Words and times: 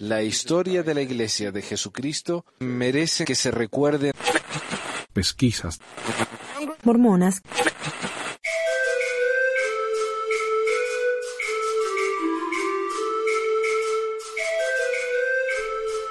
La 0.00 0.22
historia 0.22 0.82
de 0.82 0.94
la 0.94 1.02
Iglesia 1.02 1.52
de 1.52 1.62
Jesucristo 1.62 2.44
merece 2.60 3.24
que 3.24 3.34
se 3.34 3.50
recuerde. 3.50 4.12
Pesquisas. 5.12 5.80
Mormonas. 6.82 7.40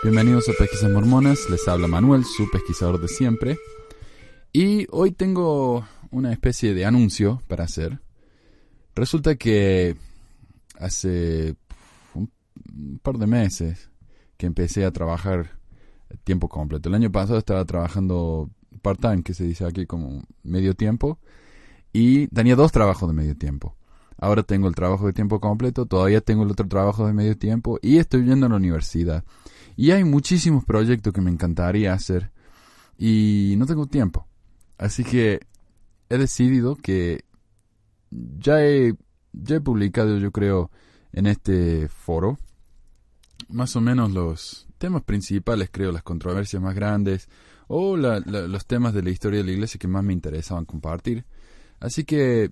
Bienvenidos 0.04 0.48
a 0.50 0.54
Pesquisas 0.54 0.92
Mormonas, 0.92 1.50
les 1.50 1.68
habla 1.68 1.88
Manuel, 1.88 2.26
su 2.26 2.50
pesquisador 2.52 3.02
de 3.02 3.08
siempre. 3.08 3.58
Y 4.54 4.86
hoy 4.92 5.12
tengo 5.12 5.88
una 6.12 6.32
especie 6.32 6.74
de 6.74 6.86
anuncio 6.86 7.42
para 7.48 7.64
hacer. 7.64 8.00
Resulta 8.94 9.36
que 9.36 9.96
hace 10.80 11.56
un 12.74 13.00
par 13.00 13.18
de 13.18 13.28
meses 13.28 13.90
que 14.38 14.46
empecé 14.46 14.86
a 14.86 14.92
trabajar 14.92 15.60
tiempo 16.24 16.50
completo. 16.50 16.90
El 16.90 16.96
año 16.96 17.12
pasado 17.12 17.40
estaba 17.40 17.66
trabajando 17.66 18.50
part-time, 18.82 19.24
que 19.24 19.34
se 19.34 19.44
dice 19.44 19.66
aquí 19.66 19.86
como 19.86 20.24
medio 20.44 20.76
tiempo, 20.76 21.20
y 21.92 22.28
tenía 22.28 22.56
dos 22.56 22.72
trabajos 22.72 23.10
de 23.10 23.14
medio 23.14 23.36
tiempo. 23.36 23.76
Ahora 24.18 24.44
tengo 24.44 24.68
el 24.68 24.76
trabajo 24.76 25.08
de 25.08 25.14
tiempo 25.14 25.40
completo, 25.40 25.86
todavía 25.86 26.22
tengo 26.22 26.44
el 26.44 26.52
otro 26.52 26.68
trabajo 26.68 27.06
de 27.06 27.14
medio 27.14 27.38
tiempo 27.38 27.80
y 27.82 27.98
estoy 27.98 28.26
yendo 28.26 28.46
a 28.46 28.50
la 28.50 28.56
universidad. 28.56 29.26
Y 29.76 29.92
hay 29.92 30.06
muchísimos 30.06 30.64
proyectos 30.64 31.12
que 31.12 31.22
me 31.22 31.32
encantaría 31.32 31.94
hacer 31.94 32.32
y 32.98 33.56
no 33.58 33.66
tengo 33.66 33.88
tiempo. 33.88 34.26
Así 34.78 35.04
que 35.04 35.42
he 36.10 36.18
decidido 36.18 36.76
que 36.76 37.26
ya 38.12 38.64
he, 38.64 38.96
ya 39.34 39.58
he 39.58 39.62
publicado, 39.62 40.18
yo 40.18 40.32
creo, 40.32 40.72
en 41.16 41.28
este 41.28 41.88
foro 41.88 42.38
más 43.50 43.76
o 43.76 43.82
menos 43.82 44.12
los 44.12 44.68
temas 44.78 45.04
principales, 45.04 45.70
creo, 45.72 45.92
las 45.92 46.04
controversias 46.04 46.62
más 46.62 46.76
grandes 46.76 47.30
o 47.68 47.98
los 47.98 48.66
temas 48.66 48.94
de 48.94 49.02
la 49.02 49.10
historia 49.10 49.40
de 49.40 49.46
la 49.46 49.52
iglesia 49.52 49.80
que 49.80 49.88
más 49.88 50.04
me 50.04 50.14
interesaban 50.14 50.66
compartir. 50.66 51.26
Así 51.80 52.04
que 52.04 52.52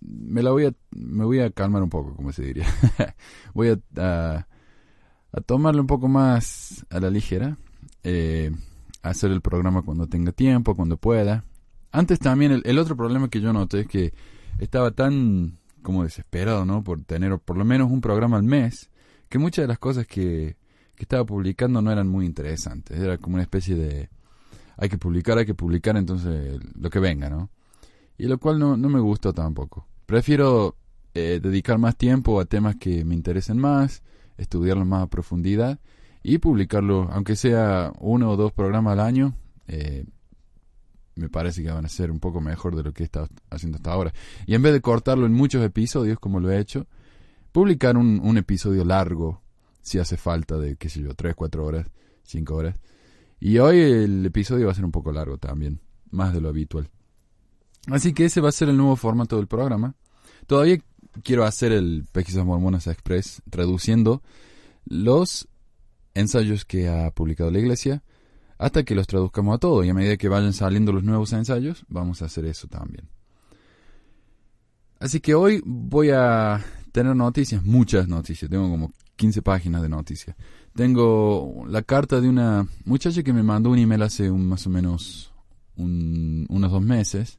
me 0.00 0.42
la 0.42 0.50
voy 0.50 0.66
a 0.66 0.72
me 0.92 1.24
voy 1.24 1.40
a 1.40 1.50
calmar 1.50 1.82
un 1.82 1.90
poco, 1.90 2.16
como 2.16 2.32
se 2.32 2.42
diría. 2.42 2.66
voy 3.54 3.68
a, 3.96 4.46
a, 5.32 5.40
tomarle 5.42 5.80
un 5.80 5.86
poco 5.86 6.08
más 6.08 6.84
a 6.90 7.00
la 7.00 7.10
ligera, 7.10 7.58
eh, 8.02 8.50
hacer 9.02 9.30
el 9.30 9.42
programa 9.42 9.82
cuando 9.82 10.06
tenga 10.06 10.32
tiempo, 10.32 10.74
cuando 10.74 10.96
pueda. 10.96 11.44
Antes 11.92 12.18
también 12.18 12.52
el, 12.52 12.62
el 12.64 12.78
otro 12.78 12.96
problema 12.96 13.28
que 13.28 13.40
yo 13.40 13.52
noté 13.52 13.80
es 13.80 13.88
que 13.88 14.14
estaba 14.58 14.90
tan 14.90 15.59
como 15.82 16.04
desesperado, 16.04 16.64
¿no? 16.64 16.82
Por 16.84 17.02
tener 17.04 17.38
por 17.38 17.56
lo 17.56 17.64
menos 17.64 17.90
un 17.90 18.00
programa 18.00 18.36
al 18.36 18.42
mes 18.42 18.90
que 19.28 19.38
muchas 19.38 19.64
de 19.64 19.68
las 19.68 19.78
cosas 19.78 20.06
que, 20.06 20.56
que 20.94 21.04
estaba 21.04 21.24
publicando 21.24 21.80
no 21.82 21.90
eran 21.90 22.08
muy 22.08 22.26
interesantes. 22.26 22.98
Era 22.98 23.18
como 23.18 23.34
una 23.34 23.42
especie 23.42 23.74
de 23.74 24.10
hay 24.76 24.88
que 24.88 24.98
publicar, 24.98 25.36
hay 25.36 25.44
que 25.44 25.54
publicar, 25.54 25.96
entonces 25.96 26.58
lo 26.74 26.88
que 26.88 27.00
venga, 27.00 27.28
¿no? 27.28 27.50
Y 28.16 28.24
lo 28.26 28.38
cual 28.38 28.58
no, 28.58 28.76
no 28.76 28.88
me 28.88 29.00
gusta 29.00 29.32
tampoco. 29.32 29.86
Prefiero 30.06 30.74
eh, 31.14 31.38
dedicar 31.42 31.78
más 31.78 31.96
tiempo 31.96 32.40
a 32.40 32.46
temas 32.46 32.76
que 32.76 33.04
me 33.04 33.14
interesen 33.14 33.58
más, 33.58 34.02
estudiarlos 34.38 34.86
más 34.86 35.02
a 35.02 35.06
profundidad 35.08 35.80
y 36.22 36.38
publicarlo, 36.38 37.08
aunque 37.12 37.36
sea 37.36 37.92
uno 37.98 38.30
o 38.30 38.36
dos 38.36 38.52
programas 38.52 38.94
al 38.94 39.00
año, 39.00 39.34
eh, 39.68 40.04
me 41.14 41.28
parece 41.28 41.62
que 41.62 41.70
van 41.70 41.84
a 41.84 41.88
ser 41.88 42.10
un 42.10 42.20
poco 42.20 42.40
mejor 42.40 42.76
de 42.76 42.82
lo 42.82 42.92
que 42.92 43.02
he 43.02 43.06
estado 43.06 43.28
haciendo 43.50 43.76
hasta 43.76 43.92
ahora. 43.92 44.12
Y 44.46 44.54
en 44.54 44.62
vez 44.62 44.72
de 44.72 44.80
cortarlo 44.80 45.26
en 45.26 45.32
muchos 45.32 45.64
episodios, 45.64 46.18
como 46.18 46.40
lo 46.40 46.50
he 46.50 46.58
hecho, 46.58 46.86
publicar 47.52 47.96
un, 47.96 48.38
episodio 48.38 48.84
largo, 48.84 49.42
si 49.82 49.98
hace 49.98 50.16
falta, 50.16 50.56
de, 50.58 50.76
qué 50.76 50.88
sé 50.88 51.00
yo, 51.00 51.14
3, 51.14 51.34
4 51.34 51.64
horas, 51.64 51.86
5 52.24 52.54
horas. 52.54 52.76
Y 53.40 53.58
hoy 53.58 53.80
el 53.80 54.24
episodio 54.26 54.66
va 54.66 54.72
a 54.72 54.74
ser 54.74 54.84
un 54.84 54.92
poco 54.92 55.12
largo 55.12 55.38
también, 55.38 55.80
más 56.10 56.32
de 56.32 56.40
lo 56.40 56.48
habitual. 56.48 56.90
Así 57.88 58.12
que 58.12 58.26
ese 58.26 58.40
va 58.40 58.50
a 58.50 58.52
ser 58.52 58.68
el 58.68 58.76
nuevo 58.76 58.96
formato 58.96 59.36
del 59.36 59.46
programa. 59.46 59.94
Todavía 60.46 60.78
quiero 61.22 61.44
hacer 61.44 61.72
el 61.72 62.06
Pesquisas 62.12 62.44
Mormonas 62.44 62.86
Express, 62.86 63.42
traduciendo 63.50 64.22
los 64.84 65.48
ensayos 66.14 66.64
que 66.64 66.88
ha 66.88 67.10
publicado 67.10 67.50
la 67.50 67.58
iglesia, 67.58 68.02
hasta 68.60 68.84
que 68.84 68.94
los 68.94 69.06
traduzcamos 69.06 69.56
a 69.56 69.58
todo. 69.58 69.82
Y 69.82 69.88
a 69.88 69.94
medida 69.94 70.18
que 70.18 70.28
vayan 70.28 70.52
saliendo 70.52 70.92
los 70.92 71.02
nuevos 71.02 71.32
ensayos, 71.32 71.82
vamos 71.88 72.20
a 72.20 72.26
hacer 72.26 72.44
eso 72.44 72.68
también. 72.68 73.08
Así 74.98 75.18
que 75.18 75.34
hoy 75.34 75.62
voy 75.64 76.10
a 76.10 76.62
tener 76.92 77.16
noticias, 77.16 77.64
muchas 77.64 78.06
noticias. 78.06 78.50
Tengo 78.50 78.68
como 78.68 78.92
15 79.16 79.40
páginas 79.40 79.80
de 79.80 79.88
noticias. 79.88 80.36
Tengo 80.74 81.64
la 81.68 81.80
carta 81.80 82.20
de 82.20 82.28
una 82.28 82.68
muchacha 82.84 83.22
que 83.22 83.32
me 83.32 83.42
mandó 83.42 83.70
un 83.70 83.78
email 83.78 84.02
hace 84.02 84.30
un, 84.30 84.46
más 84.46 84.66
o 84.66 84.70
menos 84.70 85.32
unos 85.76 86.70
dos 86.70 86.82
meses. 86.82 87.38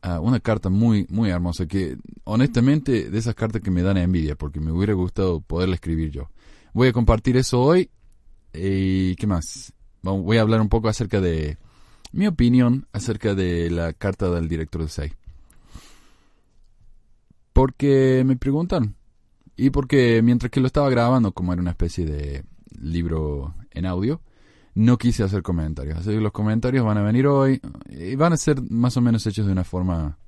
Ah, 0.00 0.20
una 0.20 0.38
carta 0.38 0.68
muy, 0.68 1.06
muy 1.10 1.30
hermosa 1.30 1.66
que 1.66 1.96
honestamente 2.22 3.10
de 3.10 3.18
esas 3.18 3.34
cartas 3.34 3.62
que 3.62 3.72
me 3.72 3.82
dan 3.82 3.96
envidia 3.96 4.36
porque 4.36 4.60
me 4.60 4.70
hubiera 4.70 4.92
gustado 4.92 5.40
poderla 5.40 5.74
escribir 5.74 6.12
yo. 6.12 6.30
Voy 6.72 6.86
a 6.86 6.92
compartir 6.92 7.36
eso 7.36 7.60
hoy. 7.60 7.90
¿Y 8.52 9.16
qué 9.16 9.26
más? 9.26 9.74
Voy 10.04 10.38
a 10.38 10.42
hablar 10.42 10.60
un 10.60 10.68
poco 10.68 10.88
acerca 10.88 11.20
de 11.20 11.58
mi 12.12 12.26
opinión 12.26 12.86
acerca 12.92 13.34
de 13.34 13.70
la 13.70 13.92
carta 13.92 14.30
del 14.30 14.48
director 14.48 14.82
de 14.82 14.88
SEI 14.88 15.12
porque 17.54 18.24
me 18.26 18.36
preguntan. 18.36 18.96
Y 19.56 19.70
porque 19.70 20.20
mientras 20.22 20.50
que 20.50 20.60
lo 20.60 20.66
estaba 20.66 20.90
grabando, 20.90 21.32
como 21.32 21.54
era 21.54 21.62
una 21.62 21.70
especie 21.70 22.04
de 22.04 22.44
libro 22.78 23.54
en 23.70 23.86
audio, 23.86 24.20
no 24.74 24.98
quise 24.98 25.22
hacer 25.22 25.42
comentarios. 25.42 25.96
Así 25.96 26.10
que 26.10 26.20
los 26.20 26.32
comentarios 26.32 26.84
van 26.84 26.98
a 26.98 27.02
venir 27.02 27.28
hoy 27.28 27.62
y 27.88 28.16
van 28.16 28.32
a 28.32 28.36
ser 28.36 28.60
más 28.68 28.96
o 28.96 29.00
menos 29.00 29.24
hechos 29.26 29.46
de 29.46 29.52
una 29.52 29.62
forma, 29.62 30.18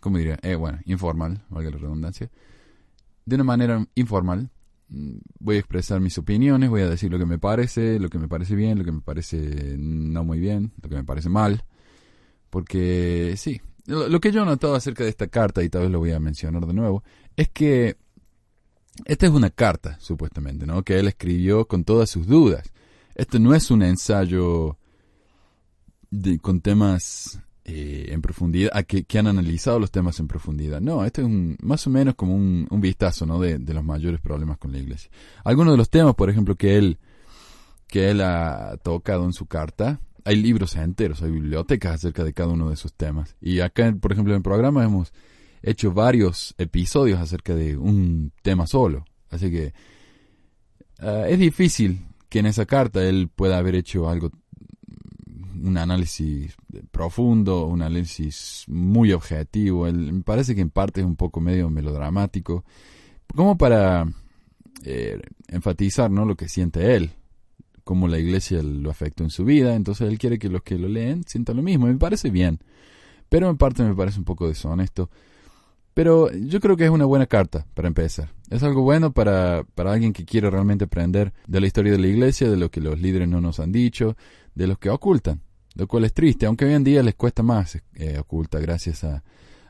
¿cómo 0.00 0.18
diría? 0.18 0.38
Eh, 0.42 0.56
bueno, 0.56 0.80
informal, 0.84 1.44
valga 1.48 1.70
la 1.70 1.78
redundancia. 1.78 2.28
De 3.24 3.36
una 3.36 3.44
manera 3.44 3.86
informal. 3.94 4.50
Mm, 4.92 5.18
voy 5.40 5.56
a 5.56 5.58
expresar 5.58 6.00
mis 6.00 6.18
opiniones, 6.18 6.68
voy 6.68 6.82
a 6.82 6.88
decir 6.88 7.10
lo 7.10 7.18
que 7.18 7.24
me 7.24 7.38
parece, 7.38 7.98
lo 7.98 8.10
que 8.10 8.18
me 8.18 8.28
parece 8.28 8.54
bien, 8.54 8.78
lo 8.78 8.84
que 8.84 8.92
me 8.92 9.00
parece 9.00 9.76
no 9.78 10.22
muy 10.22 10.38
bien, 10.38 10.72
lo 10.82 10.88
que 10.90 10.96
me 10.96 11.04
parece 11.04 11.30
mal. 11.30 11.64
Porque 12.50 13.34
sí, 13.38 13.62
lo, 13.86 14.20
que 14.20 14.32
yo 14.32 14.42
he 14.42 14.46
notado 14.46 14.74
acerca 14.74 15.04
de 15.04 15.10
esta 15.10 15.28
carta, 15.28 15.62
y 15.62 15.70
tal 15.70 15.82
vez 15.82 15.90
lo 15.90 15.98
voy 15.98 16.12
a 16.12 16.20
mencionar 16.20 16.66
de 16.66 16.74
nuevo, 16.74 17.02
es 17.36 17.48
que 17.48 17.96
esta 19.06 19.26
es 19.26 19.32
una 19.32 19.48
carta, 19.48 19.96
supuestamente, 19.98 20.66
¿no? 20.66 20.82
Que 20.82 20.98
él 20.98 21.08
escribió 21.08 21.66
con 21.66 21.84
todas 21.84 22.10
sus 22.10 22.26
dudas. 22.26 22.70
Esto 23.14 23.38
no 23.38 23.54
es 23.54 23.70
un 23.70 23.82
ensayo 23.82 24.76
con 26.42 26.60
temas 26.60 27.40
eh, 27.64 28.06
en 28.08 28.22
profundidad, 28.22 28.70
a 28.74 28.82
que, 28.82 29.06
han 29.18 29.26
analizado 29.26 29.78
los 29.78 29.90
temas 29.90 30.18
en 30.20 30.28
profundidad. 30.28 30.80
No, 30.80 31.04
esto 31.04 31.22
es 31.22 31.28
más 31.62 31.86
o 31.86 31.90
menos 31.90 32.14
como 32.14 32.34
un, 32.34 32.66
vistazo, 32.80 33.26
¿no? 33.26 33.40
De, 33.40 33.58
de, 33.58 33.74
los 33.74 33.84
mayores 33.84 34.20
problemas 34.20 34.58
con 34.58 34.72
la 34.72 34.78
iglesia. 34.78 35.10
Algunos 35.44 35.74
de 35.74 35.78
los 35.78 35.90
temas, 35.90 36.14
por 36.14 36.28
ejemplo, 36.28 36.56
que 36.56 36.76
él, 36.76 36.98
que 37.86 38.10
él 38.10 38.20
ha 38.20 38.76
tocado 38.82 39.24
en 39.24 39.32
su 39.32 39.46
carta, 39.46 40.00
hay 40.24 40.36
libros 40.36 40.76
enteros, 40.76 41.22
hay 41.22 41.30
bibliotecas 41.30 41.94
acerca 41.94 42.24
de 42.24 42.32
cada 42.32 42.50
uno 42.50 42.68
de 42.68 42.74
esos 42.74 42.92
temas. 42.94 43.36
Y 43.40 43.60
acá, 43.60 43.94
por 44.00 44.12
ejemplo, 44.12 44.32
en 44.32 44.38
el 44.38 44.42
programa 44.42 44.84
hemos 44.84 45.12
hecho 45.62 45.92
varios 45.92 46.54
episodios 46.58 47.20
acerca 47.20 47.54
de 47.54 47.76
un 47.76 48.32
tema 48.42 48.66
solo. 48.66 49.04
Así 49.30 49.50
que 49.50 49.72
ah, 51.00 51.26
es 51.28 51.38
difícil 51.38 52.06
que 52.28 52.40
en 52.40 52.46
esa 52.46 52.66
carta 52.66 53.02
él 53.02 53.28
pueda 53.34 53.58
haber 53.58 53.74
hecho 53.74 54.08
algo, 54.08 54.30
un 55.62 55.78
análisis 55.78 56.54
profundo, 56.90 57.66
un 57.66 57.82
análisis 57.82 58.64
muy 58.68 59.12
objetivo. 59.12 59.84
Me 59.86 60.22
parece 60.22 60.54
que 60.54 60.60
en 60.60 60.70
parte 60.70 61.00
es 61.00 61.06
un 61.06 61.16
poco 61.16 61.40
medio 61.40 61.70
melodramático, 61.70 62.64
como 63.34 63.56
para 63.56 64.06
eh, 64.84 65.20
enfatizar 65.48 66.10
¿no? 66.10 66.24
lo 66.24 66.36
que 66.36 66.48
siente 66.48 66.96
él 66.96 67.12
cómo 67.84 68.08
la 68.08 68.18
iglesia 68.18 68.62
lo 68.62 68.90
afectó 68.90 69.24
en 69.24 69.30
su 69.30 69.44
vida, 69.44 69.74
entonces 69.74 70.08
él 70.08 70.18
quiere 70.18 70.38
que 70.38 70.48
los 70.48 70.62
que 70.62 70.78
lo 70.78 70.88
leen 70.88 71.24
sientan 71.26 71.56
lo 71.56 71.62
mismo, 71.62 71.86
me 71.86 71.96
parece 71.96 72.30
bien, 72.30 72.60
pero 73.28 73.50
en 73.50 73.56
parte 73.56 73.82
me 73.82 73.94
parece 73.94 74.18
un 74.18 74.24
poco 74.24 74.48
deshonesto. 74.48 75.10
Pero 75.94 76.32
yo 76.32 76.58
creo 76.60 76.76
que 76.76 76.84
es 76.84 76.90
una 76.90 77.04
buena 77.04 77.26
carta 77.26 77.66
para 77.74 77.86
empezar. 77.86 78.32
Es 78.48 78.62
algo 78.62 78.80
bueno 78.80 79.12
para, 79.12 79.64
para 79.74 79.92
alguien 79.92 80.14
que 80.14 80.24
quiere 80.24 80.48
realmente 80.48 80.84
aprender 80.84 81.34
de 81.46 81.60
la 81.60 81.66
historia 81.66 81.92
de 81.92 81.98
la 81.98 82.06
iglesia, 82.06 82.48
de 82.48 82.56
lo 82.56 82.70
que 82.70 82.80
los 82.80 82.98
líderes 82.98 83.28
no 83.28 83.42
nos 83.42 83.60
han 83.60 83.72
dicho, 83.72 84.16
de 84.54 84.66
los 84.66 84.78
que 84.78 84.88
ocultan, 84.88 85.42
lo 85.74 85.86
cual 85.86 86.04
es 86.04 86.12
triste, 86.12 86.46
aunque 86.46 86.64
hoy 86.64 86.74
en 86.74 86.84
día 86.84 87.02
les 87.02 87.14
cuesta 87.14 87.42
más 87.42 87.78
eh, 87.94 88.18
oculta 88.18 88.58
gracias 88.58 89.04
a, 89.04 89.22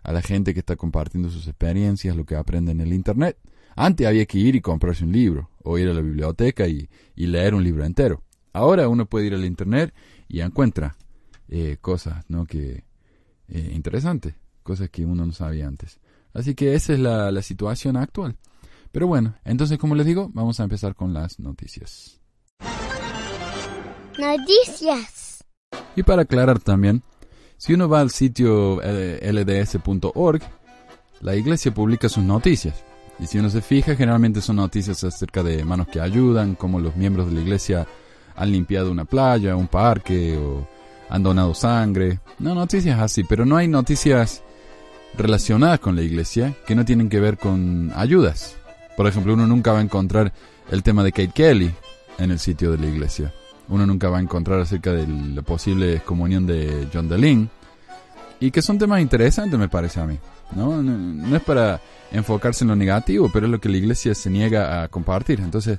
a 0.02 0.12
la 0.12 0.22
gente 0.22 0.52
que 0.52 0.60
está 0.60 0.76
compartiendo 0.76 1.30
sus 1.30 1.46
experiencias, 1.46 2.16
lo 2.16 2.24
que 2.24 2.36
aprenden 2.36 2.80
en 2.80 2.88
el 2.88 2.92
Internet. 2.92 3.38
Antes 3.76 4.06
había 4.06 4.26
que 4.26 4.38
ir 4.38 4.54
y 4.56 4.60
comprarse 4.60 5.04
un 5.04 5.12
libro, 5.12 5.50
o 5.62 5.78
ir 5.78 5.88
a 5.88 5.94
la 5.94 6.00
biblioteca 6.00 6.66
y, 6.66 6.88
leer 7.16 7.54
un 7.54 7.64
libro 7.64 7.84
entero. 7.84 8.22
Ahora 8.52 8.88
uno 8.88 9.06
puede 9.06 9.26
ir 9.26 9.34
al 9.34 9.44
internet 9.44 9.94
y 10.28 10.40
encuentra 10.40 10.96
eh, 11.48 11.78
cosas, 11.80 12.24
¿no? 12.28 12.44
Que 12.44 12.84
eh, 13.48 13.72
interesantes, 13.74 14.34
cosas 14.62 14.90
que 14.90 15.04
uno 15.04 15.24
no 15.24 15.32
sabía 15.32 15.66
antes. 15.66 16.00
Así 16.34 16.54
que 16.54 16.74
esa 16.74 16.92
es 16.92 16.98
la, 16.98 17.42
situación 17.42 17.96
actual. 17.96 18.36
Pero 18.90 19.06
bueno, 19.06 19.36
entonces 19.44 19.78
como 19.78 19.94
les 19.94 20.06
digo, 20.06 20.30
vamos 20.34 20.60
a 20.60 20.64
empezar 20.64 20.94
con 20.94 21.14
las 21.14 21.38
noticias. 21.38 22.20
Noticias. 24.18 25.21
Y 25.96 26.02
para 26.02 26.22
aclarar 26.22 26.58
también, 26.58 27.02
si 27.58 27.74
uno 27.74 27.88
va 27.88 28.00
al 28.00 28.10
sitio 28.10 28.80
eh, 28.82 29.20
lds.org, 29.32 30.42
la 31.20 31.36
iglesia 31.36 31.72
publica 31.72 32.08
sus 32.08 32.24
noticias. 32.24 32.82
Y 33.18 33.26
si 33.26 33.38
uno 33.38 33.50
se 33.50 33.62
fija, 33.62 33.94
generalmente 33.94 34.40
son 34.40 34.56
noticias 34.56 35.04
acerca 35.04 35.42
de 35.42 35.64
manos 35.64 35.88
que 35.88 36.00
ayudan, 36.00 36.54
como 36.54 36.80
los 36.80 36.96
miembros 36.96 37.28
de 37.28 37.34
la 37.34 37.40
iglesia 37.40 37.86
han 38.34 38.50
limpiado 38.50 38.90
una 38.90 39.04
playa, 39.04 39.54
un 39.54 39.68
parque, 39.68 40.36
o 40.36 40.66
han 41.08 41.22
donado 41.22 41.54
sangre. 41.54 42.20
No, 42.38 42.54
noticias 42.54 42.98
así, 42.98 43.22
pero 43.22 43.44
no 43.44 43.56
hay 43.56 43.68
noticias 43.68 44.42
relacionadas 45.16 45.78
con 45.78 45.94
la 45.94 46.02
iglesia 46.02 46.54
que 46.66 46.74
no 46.74 46.84
tienen 46.84 47.08
que 47.08 47.20
ver 47.20 47.36
con 47.36 47.92
ayudas. 47.94 48.56
Por 48.96 49.06
ejemplo, 49.06 49.34
uno 49.34 49.46
nunca 49.46 49.72
va 49.72 49.78
a 49.78 49.82
encontrar 49.82 50.32
el 50.70 50.82
tema 50.82 51.04
de 51.04 51.12
Kate 51.12 51.32
Kelly 51.34 51.70
en 52.18 52.30
el 52.30 52.38
sitio 52.38 52.72
de 52.72 52.78
la 52.78 52.86
iglesia. 52.86 53.32
Uno 53.68 53.86
nunca 53.86 54.08
va 54.08 54.18
a 54.18 54.22
encontrar 54.22 54.60
acerca 54.60 54.92
de 54.92 55.06
la 55.06 55.42
posible 55.42 56.00
comunión 56.00 56.46
de 56.46 56.88
John 56.92 57.08
DeLynn. 57.08 57.48
Y 58.40 58.50
que 58.50 58.60
son 58.60 58.78
temas 58.78 59.00
interesantes, 59.00 59.58
me 59.58 59.68
parece 59.68 60.00
a 60.00 60.06
mí. 60.06 60.18
¿no? 60.56 60.82
No, 60.82 61.36
es 61.36 61.42
para 61.42 61.80
enfocarse 62.10 62.64
en 62.64 62.68
lo 62.68 62.76
negativo, 62.76 63.30
pero 63.32 63.46
es 63.46 63.52
lo 63.52 63.60
que 63.60 63.68
la 63.68 63.76
iglesia 63.76 64.14
se 64.14 64.30
niega 64.30 64.82
a 64.82 64.88
compartir. 64.88 65.40
Entonces, 65.40 65.78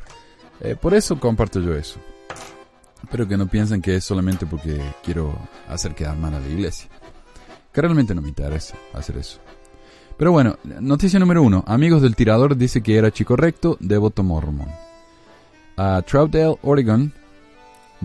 eh, 0.62 0.76
por 0.80 0.94
eso 0.94 1.20
comparto 1.20 1.60
yo 1.60 1.76
eso. 1.76 2.00
Espero 3.04 3.28
que 3.28 3.38
no 3.38 3.48
piensen 3.48 3.82
que 3.82 3.98
es 3.98 4.04
solamente 4.04 4.46
porque 4.46 4.82
quiero 5.04 5.38
hacer 5.68 5.94
quedar 5.94 6.18
mal 6.18 6.34
a 6.34 6.40
la 6.40 6.48
iglesia. 6.48 6.90
Que 7.72 7.82
realmente 7.82 8.16
no 8.16 8.22
me 8.22 8.30
interesa 8.30 8.76
hacer 8.94 9.18
eso. 9.18 9.40
Pero 10.18 10.32
bueno, 10.32 10.58
noticia 10.80 11.20
número 11.20 11.42
uno. 11.42 11.64
Amigos 11.68 12.02
del 12.02 12.16
tirador 12.16 12.56
dice 12.56 12.82
que 12.82 12.98
era 12.98 13.12
chico 13.12 13.36
recto, 13.36 13.78
devoto 13.80 14.24
mormón. 14.24 14.70
A 15.76 16.02
Troutdale, 16.04 16.56
Oregon, 16.62 17.12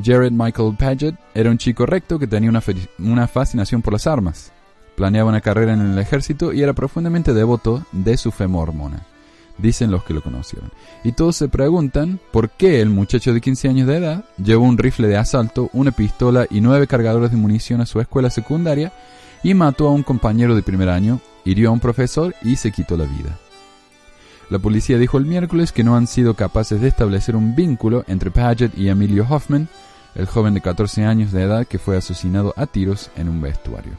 Jared 0.02 0.32
Michael 0.32 0.76
Paget 0.78 1.14
era 1.34 1.50
un 1.50 1.58
chico 1.58 1.86
recto 1.86 2.18
que 2.18 2.26
tenía 2.26 2.50
una, 2.50 2.62
una 2.98 3.28
fascinación 3.28 3.82
por 3.82 3.92
las 3.92 4.06
armas. 4.06 4.52
Planeaba 4.96 5.28
una 5.28 5.40
carrera 5.40 5.72
en 5.74 5.80
el 5.80 5.98
ejército 5.98 6.52
y 6.52 6.62
era 6.62 6.72
profundamente 6.72 7.32
devoto 7.32 7.84
de 7.92 8.16
su 8.16 8.30
fe 8.32 8.48
mormona, 8.48 9.06
dicen 9.56 9.90
los 9.90 10.02
que 10.04 10.14
lo 10.14 10.22
conocieron. 10.22 10.70
Y 11.04 11.12
todos 11.12 11.36
se 11.36 11.48
preguntan 11.48 12.18
por 12.32 12.50
qué 12.50 12.80
el 12.80 12.90
muchacho 12.90 13.32
de 13.32 13.40
15 13.40 13.68
años 13.68 13.86
de 13.86 13.96
edad 13.96 14.24
llevó 14.42 14.64
un 14.64 14.78
rifle 14.78 15.08
de 15.08 15.16
asalto, 15.16 15.70
una 15.72 15.92
pistola 15.92 16.46
y 16.50 16.60
nueve 16.60 16.86
cargadores 16.86 17.30
de 17.30 17.36
munición 17.36 17.80
a 17.80 17.86
su 17.86 18.00
escuela 18.00 18.30
secundaria 18.30 18.92
y 19.42 19.54
mató 19.54 19.88
a 19.88 19.92
un 19.92 20.02
compañero 20.02 20.56
de 20.56 20.62
primer 20.62 20.88
año, 20.88 21.20
hirió 21.44 21.68
a 21.68 21.72
un 21.72 21.80
profesor 21.80 22.34
y 22.42 22.56
se 22.56 22.72
quitó 22.72 22.96
la 22.96 23.04
vida. 23.04 23.38
La 24.50 24.58
policía 24.58 24.96
dijo 24.96 25.18
el 25.18 25.26
miércoles 25.26 25.72
que 25.72 25.84
no 25.84 25.94
han 25.94 26.06
sido 26.06 26.34
capaces 26.34 26.80
de 26.80 26.88
establecer 26.88 27.36
un 27.36 27.54
vínculo 27.54 28.04
entre 28.08 28.30
Paget 28.30 28.76
y 28.78 28.88
Emilio 28.88 29.26
Hoffman, 29.28 29.68
el 30.18 30.26
joven 30.26 30.52
de 30.52 30.60
14 30.60 31.04
años 31.04 31.32
de 31.32 31.44
edad 31.44 31.66
que 31.66 31.78
fue 31.78 31.96
asesinado 31.96 32.52
a 32.56 32.66
tiros 32.66 33.10
en 33.16 33.28
un 33.28 33.40
vestuario. 33.40 33.92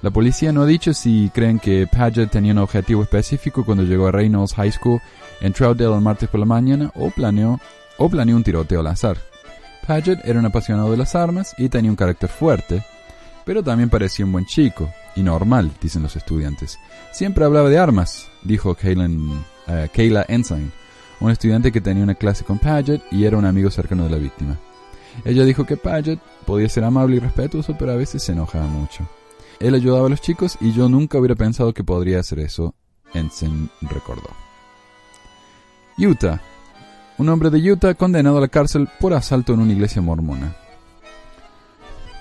La 0.00 0.10
policía 0.10 0.52
no 0.52 0.62
ha 0.62 0.66
dicho 0.66 0.94
si 0.94 1.28
creen 1.34 1.58
que 1.58 1.88
Paget 1.88 2.30
tenía 2.30 2.52
un 2.52 2.58
objetivo 2.58 3.02
específico 3.02 3.64
cuando 3.64 3.82
llegó 3.82 4.06
a 4.06 4.12
Reynolds 4.12 4.54
High 4.54 4.72
School 4.72 5.00
en 5.40 5.52
Troutdale 5.52 5.92
el 5.94 6.00
martes 6.00 6.28
por 6.28 6.38
la 6.38 6.46
mañana 6.46 6.92
o 6.94 7.10
planeó, 7.10 7.60
o 7.98 8.08
planeó 8.08 8.36
un 8.36 8.44
tiroteo 8.44 8.78
al 8.78 8.86
azar. 8.86 9.18
Paget 9.88 10.20
era 10.24 10.38
un 10.38 10.46
apasionado 10.46 10.92
de 10.92 10.96
las 10.96 11.16
armas 11.16 11.52
y 11.58 11.68
tenía 11.68 11.90
un 11.90 11.96
carácter 11.96 12.28
fuerte, 12.28 12.84
pero 13.44 13.64
también 13.64 13.90
parecía 13.90 14.24
un 14.24 14.32
buen 14.32 14.46
chico, 14.46 14.88
y 15.16 15.22
normal, 15.24 15.72
dicen 15.80 16.02
los 16.02 16.14
estudiantes. 16.14 16.78
Siempre 17.10 17.44
hablaba 17.44 17.68
de 17.68 17.78
armas, 17.78 18.28
dijo 18.44 18.76
eh, 18.80 19.88
Kayla 19.92 20.26
Ensign, 20.28 20.70
un 21.18 21.30
estudiante 21.32 21.72
que 21.72 21.80
tenía 21.80 22.04
una 22.04 22.14
clase 22.14 22.44
con 22.44 22.58
Paget 22.58 23.02
y 23.10 23.24
era 23.24 23.36
un 23.36 23.46
amigo 23.46 23.70
cercano 23.70 24.04
de 24.04 24.10
la 24.10 24.18
víctima. 24.18 24.58
Ella 25.24 25.44
dijo 25.44 25.66
que 25.66 25.76
Paget 25.76 26.18
podía 26.46 26.68
ser 26.68 26.84
amable 26.84 27.16
y 27.16 27.20
respetuoso, 27.20 27.76
pero 27.78 27.92
a 27.92 27.96
veces 27.96 28.22
se 28.22 28.32
enojaba 28.32 28.66
mucho. 28.66 29.08
Él 29.60 29.74
ayudaba 29.74 30.06
a 30.06 30.10
los 30.10 30.20
chicos 30.20 30.56
y 30.60 30.72
yo 30.72 30.88
nunca 30.88 31.18
hubiera 31.18 31.34
pensado 31.34 31.74
que 31.74 31.84
podría 31.84 32.20
hacer 32.20 32.38
eso, 32.38 32.74
Ensign 33.14 33.70
recordó. 33.82 34.30
Utah. 35.98 36.40
Un 37.18 37.28
hombre 37.28 37.50
de 37.50 37.72
Utah 37.72 37.94
condenado 37.94 38.38
a 38.38 38.40
la 38.40 38.48
cárcel 38.48 38.88
por 39.00 39.12
asalto 39.12 39.52
en 39.52 39.60
una 39.60 39.72
iglesia 39.72 40.00
mormona. 40.00 40.54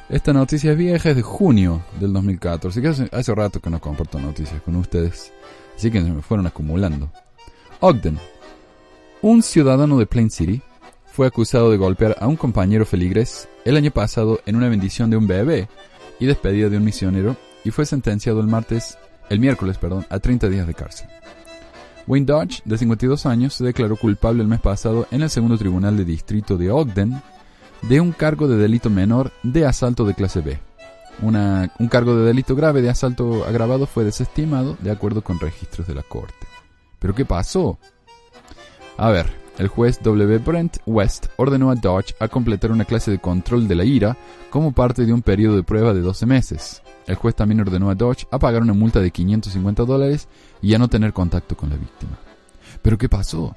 Esta 0.10 0.34
noticia 0.34 0.72
es 0.72 0.78
vieja, 0.78 1.10
es 1.10 1.16
de 1.16 1.22
junio 1.22 1.84
del 2.00 2.14
2014, 2.14 2.82
que 2.82 2.88
hace, 2.88 3.10
hace 3.12 3.36
rato 3.36 3.60
que 3.60 3.70
no 3.70 3.80
comparto 3.80 4.20
noticias 4.20 4.62
con 4.62 4.78
ustedes, 4.78 5.34
así 5.76 5.92
que 5.92 6.02
se 6.02 6.10
me 6.10 6.22
fueron 6.22 6.48
acumulando. 6.48 7.12
Ogden. 7.82 8.18
Un 9.22 9.44
ciudadano 9.44 10.00
de 10.00 10.06
Plain 10.06 10.32
City 10.32 10.62
fue 11.18 11.26
acusado 11.26 11.72
de 11.72 11.78
golpear 11.78 12.16
a 12.20 12.28
un 12.28 12.36
compañero 12.36 12.86
feligres 12.86 13.50
el 13.66 13.76
año 13.76 13.90
pasado 13.90 14.40
en 14.46 14.56
una 14.56 14.70
bendición 14.70 15.10
de 15.10 15.18
un 15.18 15.26
bebé 15.26 15.68
y 16.20 16.28
despedida 16.28 16.70
de 16.70 16.78
un 16.78 16.84
misionero 16.84 17.36
y 17.64 17.72
fue 17.72 17.88
sentenciado 17.88 18.40
el 18.40 18.46
martes, 18.46 19.00
el 19.28 19.40
miércoles, 19.40 19.80
perdón, 19.80 20.06
a 20.12 20.20
30 20.20 20.48
días 20.48 20.68
de 20.68 20.76
cárcel. 20.76 21.08
Wayne 22.06 22.28
Dodge, 22.28 22.62
de 22.66 22.78
52 22.78 23.26
años, 23.26 23.56
se 23.56 23.64
declaró 23.64 23.96
culpable 23.96 24.44
el 24.44 24.48
mes 24.48 24.62
pasado 24.62 25.08
en 25.10 25.24
el 25.24 25.32
segundo 25.32 25.58
tribunal 25.58 25.98
de 25.98 26.06
distrito 26.06 26.56
de 26.56 26.70
Ogden 26.70 27.20
de 27.82 28.00
un 28.00 28.12
cargo 28.12 28.48
de 28.48 28.58
delito 28.58 28.92
menor 28.92 29.32
de 29.42 29.66
asalto 29.66 30.06
de 30.06 30.14
clase 30.14 30.42
B. 30.42 30.60
un 31.24 31.88
cargo 31.90 32.16
de 32.16 32.26
delito 32.26 32.56
grave 32.56 32.84
de 32.84 32.92
asalto 32.92 33.44
agravado 33.46 33.88
fue 33.88 34.04
desestimado 34.04 34.78
de 34.82 34.92
acuerdo 34.92 35.24
con 35.24 35.40
registros 35.40 35.88
de 35.88 35.96
la 35.96 36.04
corte. 36.04 36.46
¿Pero 37.00 37.16
qué 37.16 37.26
pasó? 37.26 37.80
A 38.98 39.10
ver, 39.10 39.47
el 39.58 39.68
juez 39.68 40.00
W. 40.04 40.38
Brent 40.40 40.78
West 40.86 41.28
ordenó 41.38 41.72
a 41.72 41.76
Dodge 41.76 42.14
a 42.20 42.28
completar 42.28 42.72
una 42.72 42.86
clase 42.86 43.10
de 43.10 43.20
control 43.20 43.68
de 43.68 43.76
la 43.76 43.86
ira 43.86 44.16
como 44.50 44.72
parte 44.72 45.06
de 45.06 45.14
un 45.14 45.22
periodo 45.22 45.56
de 45.56 45.64
prueba 45.64 45.94
de 45.94 46.02
12 46.02 46.26
meses. 46.26 46.82
El 47.08 47.16
juez 47.16 47.36
también 47.36 47.62
ordenó 47.62 47.90
a 47.90 47.96
Dodge 47.96 48.28
a 48.32 48.38
pagar 48.38 48.62
una 48.62 48.74
multa 48.74 49.00
de 49.00 49.12
550 49.12 49.84
dólares 49.86 50.28
y 50.62 50.74
a 50.74 50.78
no 50.78 50.88
tener 50.88 51.14
contacto 51.14 51.58
con 51.58 51.70
la 51.70 51.78
víctima. 51.78 52.18
¿Pero 52.82 52.98
qué 52.98 53.10
pasó? 53.10 53.56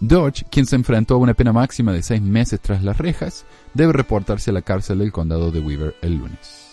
Dodge, 0.00 0.44
quien 0.50 0.66
se 0.66 0.76
enfrentó 0.76 1.14
a 1.14 1.18
una 1.18 1.34
pena 1.34 1.52
máxima 1.52 1.92
de 1.92 2.02
6 2.02 2.20
meses 2.22 2.60
tras 2.60 2.82
las 2.82 2.98
rejas, 2.98 3.44
debe 3.72 3.92
reportarse 3.92 4.50
a 4.50 4.54
la 4.54 4.62
cárcel 4.62 4.98
del 4.98 5.12
condado 5.12 5.50
de 5.50 5.60
Weaver 5.60 5.94
el 6.02 6.16
lunes. 6.16 6.72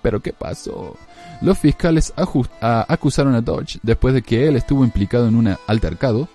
¿Pero 0.00 0.20
qué 0.20 0.32
pasó? 0.32 0.96
Los 1.42 1.58
fiscales 1.58 2.12
acusaron 2.16 3.34
a 3.34 3.40
Dodge 3.40 3.78
después 3.82 4.14
de 4.14 4.22
que 4.22 4.48
él 4.48 4.56
estuvo 4.56 4.84
implicado 4.84 5.28
en 5.28 5.36
un 5.36 5.56
altercado 5.66 6.28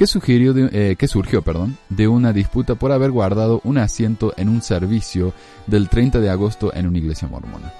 que, 0.00 0.06
sugirió 0.06 0.54
eh, 0.56 0.96
que 0.98 1.08
surgió 1.08 1.42
perdón, 1.42 1.76
de 1.90 2.08
una 2.08 2.32
disputa 2.32 2.74
por 2.74 2.90
haber 2.90 3.10
guardado 3.10 3.60
un 3.64 3.76
asiento 3.76 4.32
en 4.38 4.48
un 4.48 4.62
servicio 4.62 5.34
del 5.66 5.90
30 5.90 6.20
de 6.20 6.30
agosto 6.30 6.72
en 6.74 6.86
una 6.86 6.96
iglesia 6.96 7.28
mormona. 7.28 7.70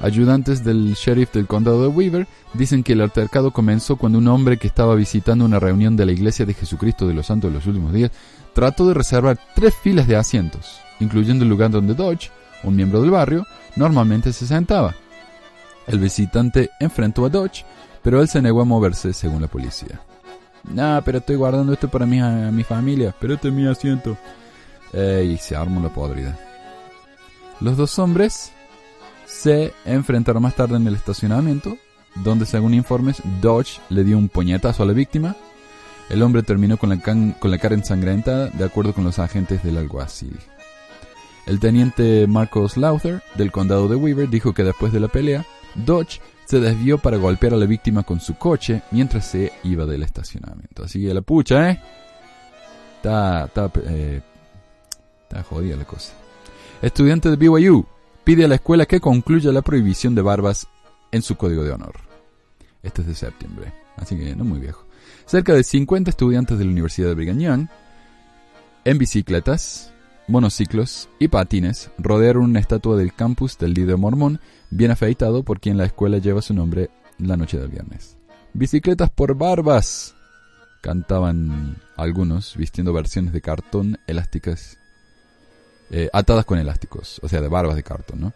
Ayudantes 0.00 0.64
del 0.64 0.94
sheriff 0.94 1.32
del 1.32 1.46
condado 1.46 1.82
de 1.82 1.86
Weaver 1.86 2.26
dicen 2.52 2.82
que 2.82 2.94
el 2.94 3.00
altercado 3.00 3.52
comenzó 3.52 3.94
cuando 3.94 4.18
un 4.18 4.26
hombre 4.26 4.56
que 4.56 4.66
estaba 4.66 4.96
visitando 4.96 5.44
una 5.44 5.60
reunión 5.60 5.94
de 5.94 6.04
la 6.04 6.10
Iglesia 6.10 6.46
de 6.46 6.54
Jesucristo 6.54 7.06
de 7.06 7.14
los 7.14 7.26
Santos 7.26 7.52
de 7.52 7.58
los 7.58 7.66
últimos 7.68 7.92
días 7.92 8.10
trató 8.52 8.88
de 8.88 8.94
reservar 8.94 9.38
tres 9.54 9.72
filas 9.72 10.08
de 10.08 10.16
asientos, 10.16 10.80
incluyendo 10.98 11.44
el 11.44 11.50
lugar 11.50 11.70
donde 11.70 11.94
Dodge, 11.94 12.32
un 12.64 12.74
miembro 12.74 13.00
del 13.00 13.12
barrio, 13.12 13.46
normalmente 13.76 14.32
se 14.32 14.48
sentaba. 14.48 14.96
El 15.86 16.00
visitante 16.00 16.70
enfrentó 16.80 17.24
a 17.24 17.28
Dodge, 17.28 17.64
pero 18.02 18.20
él 18.20 18.26
se 18.26 18.42
negó 18.42 18.62
a 18.62 18.64
moverse 18.64 19.12
según 19.12 19.42
la 19.42 19.46
policía. 19.48 20.00
Nah, 20.72 21.00
pero 21.02 21.18
estoy 21.18 21.36
guardando 21.36 21.72
esto 21.72 21.88
para 21.88 22.06
mi, 22.06 22.20
mi 22.20 22.64
familia. 22.64 23.14
Pero 23.20 23.34
este 23.34 23.48
es 23.48 23.54
mi 23.54 23.66
asiento. 23.66 24.16
Eh, 24.92 25.32
y 25.34 25.38
se 25.38 25.56
armó 25.56 25.80
la 25.80 25.88
podrida. 25.88 26.38
Los 27.60 27.76
dos 27.76 27.98
hombres 27.98 28.52
se 29.26 29.72
enfrentaron 29.84 30.42
más 30.42 30.54
tarde 30.54 30.76
en 30.76 30.86
el 30.86 30.94
estacionamiento, 30.94 31.76
donde 32.16 32.46
según 32.46 32.74
informes 32.74 33.20
Dodge 33.40 33.80
le 33.88 34.04
dio 34.04 34.16
un 34.16 34.28
puñetazo 34.28 34.82
a 34.82 34.86
la 34.86 34.92
víctima. 34.92 35.36
El 36.10 36.22
hombre 36.22 36.42
terminó 36.42 36.76
con 36.76 36.90
la, 36.90 36.98
con 37.00 37.50
la 37.50 37.58
cara 37.58 37.74
ensangrentada, 37.74 38.50
de 38.50 38.64
acuerdo 38.64 38.92
con 38.92 39.04
los 39.04 39.18
agentes 39.18 39.62
del 39.62 39.78
alguacil. 39.78 40.38
El 41.46 41.60
teniente 41.60 42.26
Marcos 42.26 42.76
Lauther, 42.76 43.22
del 43.34 43.52
condado 43.52 43.88
de 43.88 43.96
Weaver, 43.96 44.28
dijo 44.28 44.54
que 44.54 44.64
después 44.64 44.92
de 44.92 45.00
la 45.00 45.08
pelea, 45.08 45.44
Dodge 45.74 46.20
se 46.44 46.60
desvió 46.60 46.98
para 46.98 47.16
golpear 47.16 47.54
a 47.54 47.56
la 47.56 47.66
víctima 47.66 48.02
con 48.02 48.20
su 48.20 48.34
coche 48.36 48.82
mientras 48.90 49.26
se 49.26 49.52
iba 49.64 49.86
del 49.86 50.02
estacionamiento. 50.02 50.84
Así 50.84 51.00
que 51.00 51.14
la 51.14 51.22
pucha, 51.22 51.70
¿eh? 51.70 51.80
Está, 52.96 53.44
está, 53.46 53.70
eh, 53.86 54.20
está 55.22 55.42
jodida 55.42 55.76
la 55.76 55.84
cosa. 55.84 56.12
Estudiante 56.82 57.30
de 57.30 57.36
BYU 57.36 57.86
pide 58.24 58.44
a 58.44 58.48
la 58.48 58.56
escuela 58.56 58.86
que 58.86 59.00
concluya 59.00 59.52
la 59.52 59.62
prohibición 59.62 60.14
de 60.14 60.22
barbas 60.22 60.66
en 61.12 61.22
su 61.22 61.36
código 61.36 61.62
de 61.62 61.72
honor. 61.72 61.94
Este 62.82 63.02
es 63.02 63.08
de 63.08 63.14
septiembre, 63.14 63.72
así 63.96 64.16
que 64.16 64.36
no 64.36 64.44
muy 64.44 64.60
viejo. 64.60 64.84
Cerca 65.26 65.54
de 65.54 65.64
50 65.64 66.10
estudiantes 66.10 66.58
de 66.58 66.64
la 66.64 66.70
Universidad 66.70 67.08
de 67.08 67.14
Brigham 67.14 67.38
Young, 67.38 67.68
en 68.84 68.98
bicicletas, 68.98 69.93
monociclos 70.28 71.08
y 71.18 71.28
patines, 71.28 71.90
rodearon 71.98 72.44
una 72.44 72.60
estatua 72.60 72.96
del 72.96 73.14
campus 73.14 73.58
del 73.58 73.74
líder 73.74 73.96
mormón 73.96 74.40
bien 74.70 74.90
afeitado 74.90 75.42
por 75.42 75.60
quien 75.60 75.76
la 75.76 75.84
escuela 75.84 76.18
lleva 76.18 76.42
su 76.42 76.54
nombre 76.54 76.90
la 77.18 77.36
noche 77.36 77.58
del 77.58 77.68
viernes. 77.68 78.16
Bicicletas 78.52 79.10
por 79.10 79.36
barbas, 79.36 80.14
Cantaban 80.84 81.78
algunos 81.96 82.58
vistiendo 82.58 82.92
versiones 82.92 83.32
de 83.32 83.40
cartón 83.40 83.98
elásticas, 84.06 84.78
eh, 85.90 86.10
atadas 86.12 86.44
con 86.44 86.58
elásticos, 86.58 87.20
o 87.22 87.28
sea, 87.28 87.40
de 87.40 87.48
barbas 87.48 87.76
de 87.76 87.82
cartón, 87.82 88.20
¿no? 88.20 88.34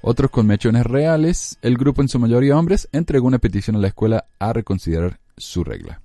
Otros 0.00 0.30
con 0.30 0.46
mechones 0.46 0.86
reales, 0.86 1.58
el 1.60 1.76
grupo 1.76 2.00
en 2.00 2.08
su 2.08 2.20
mayoría 2.20 2.56
hombres 2.56 2.88
entregó 2.92 3.26
una 3.26 3.40
petición 3.40 3.74
a 3.74 3.80
la 3.80 3.88
escuela 3.88 4.26
a 4.38 4.52
reconsiderar 4.52 5.18
su 5.36 5.64
regla. 5.64 6.00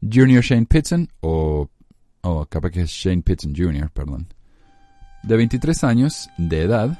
Junior 0.00 0.42
Shane 0.42 0.66
Pitson, 0.66 1.08
o, 1.20 1.68
o 2.22 2.46
capaz 2.46 2.70
que 2.70 2.82
es 2.82 2.90
Shane 2.90 3.22
Jr., 3.26 3.90
perdón, 3.90 4.26
de 5.22 5.36
23 5.36 5.84
años 5.84 6.30
de 6.36 6.62
edad, 6.62 6.98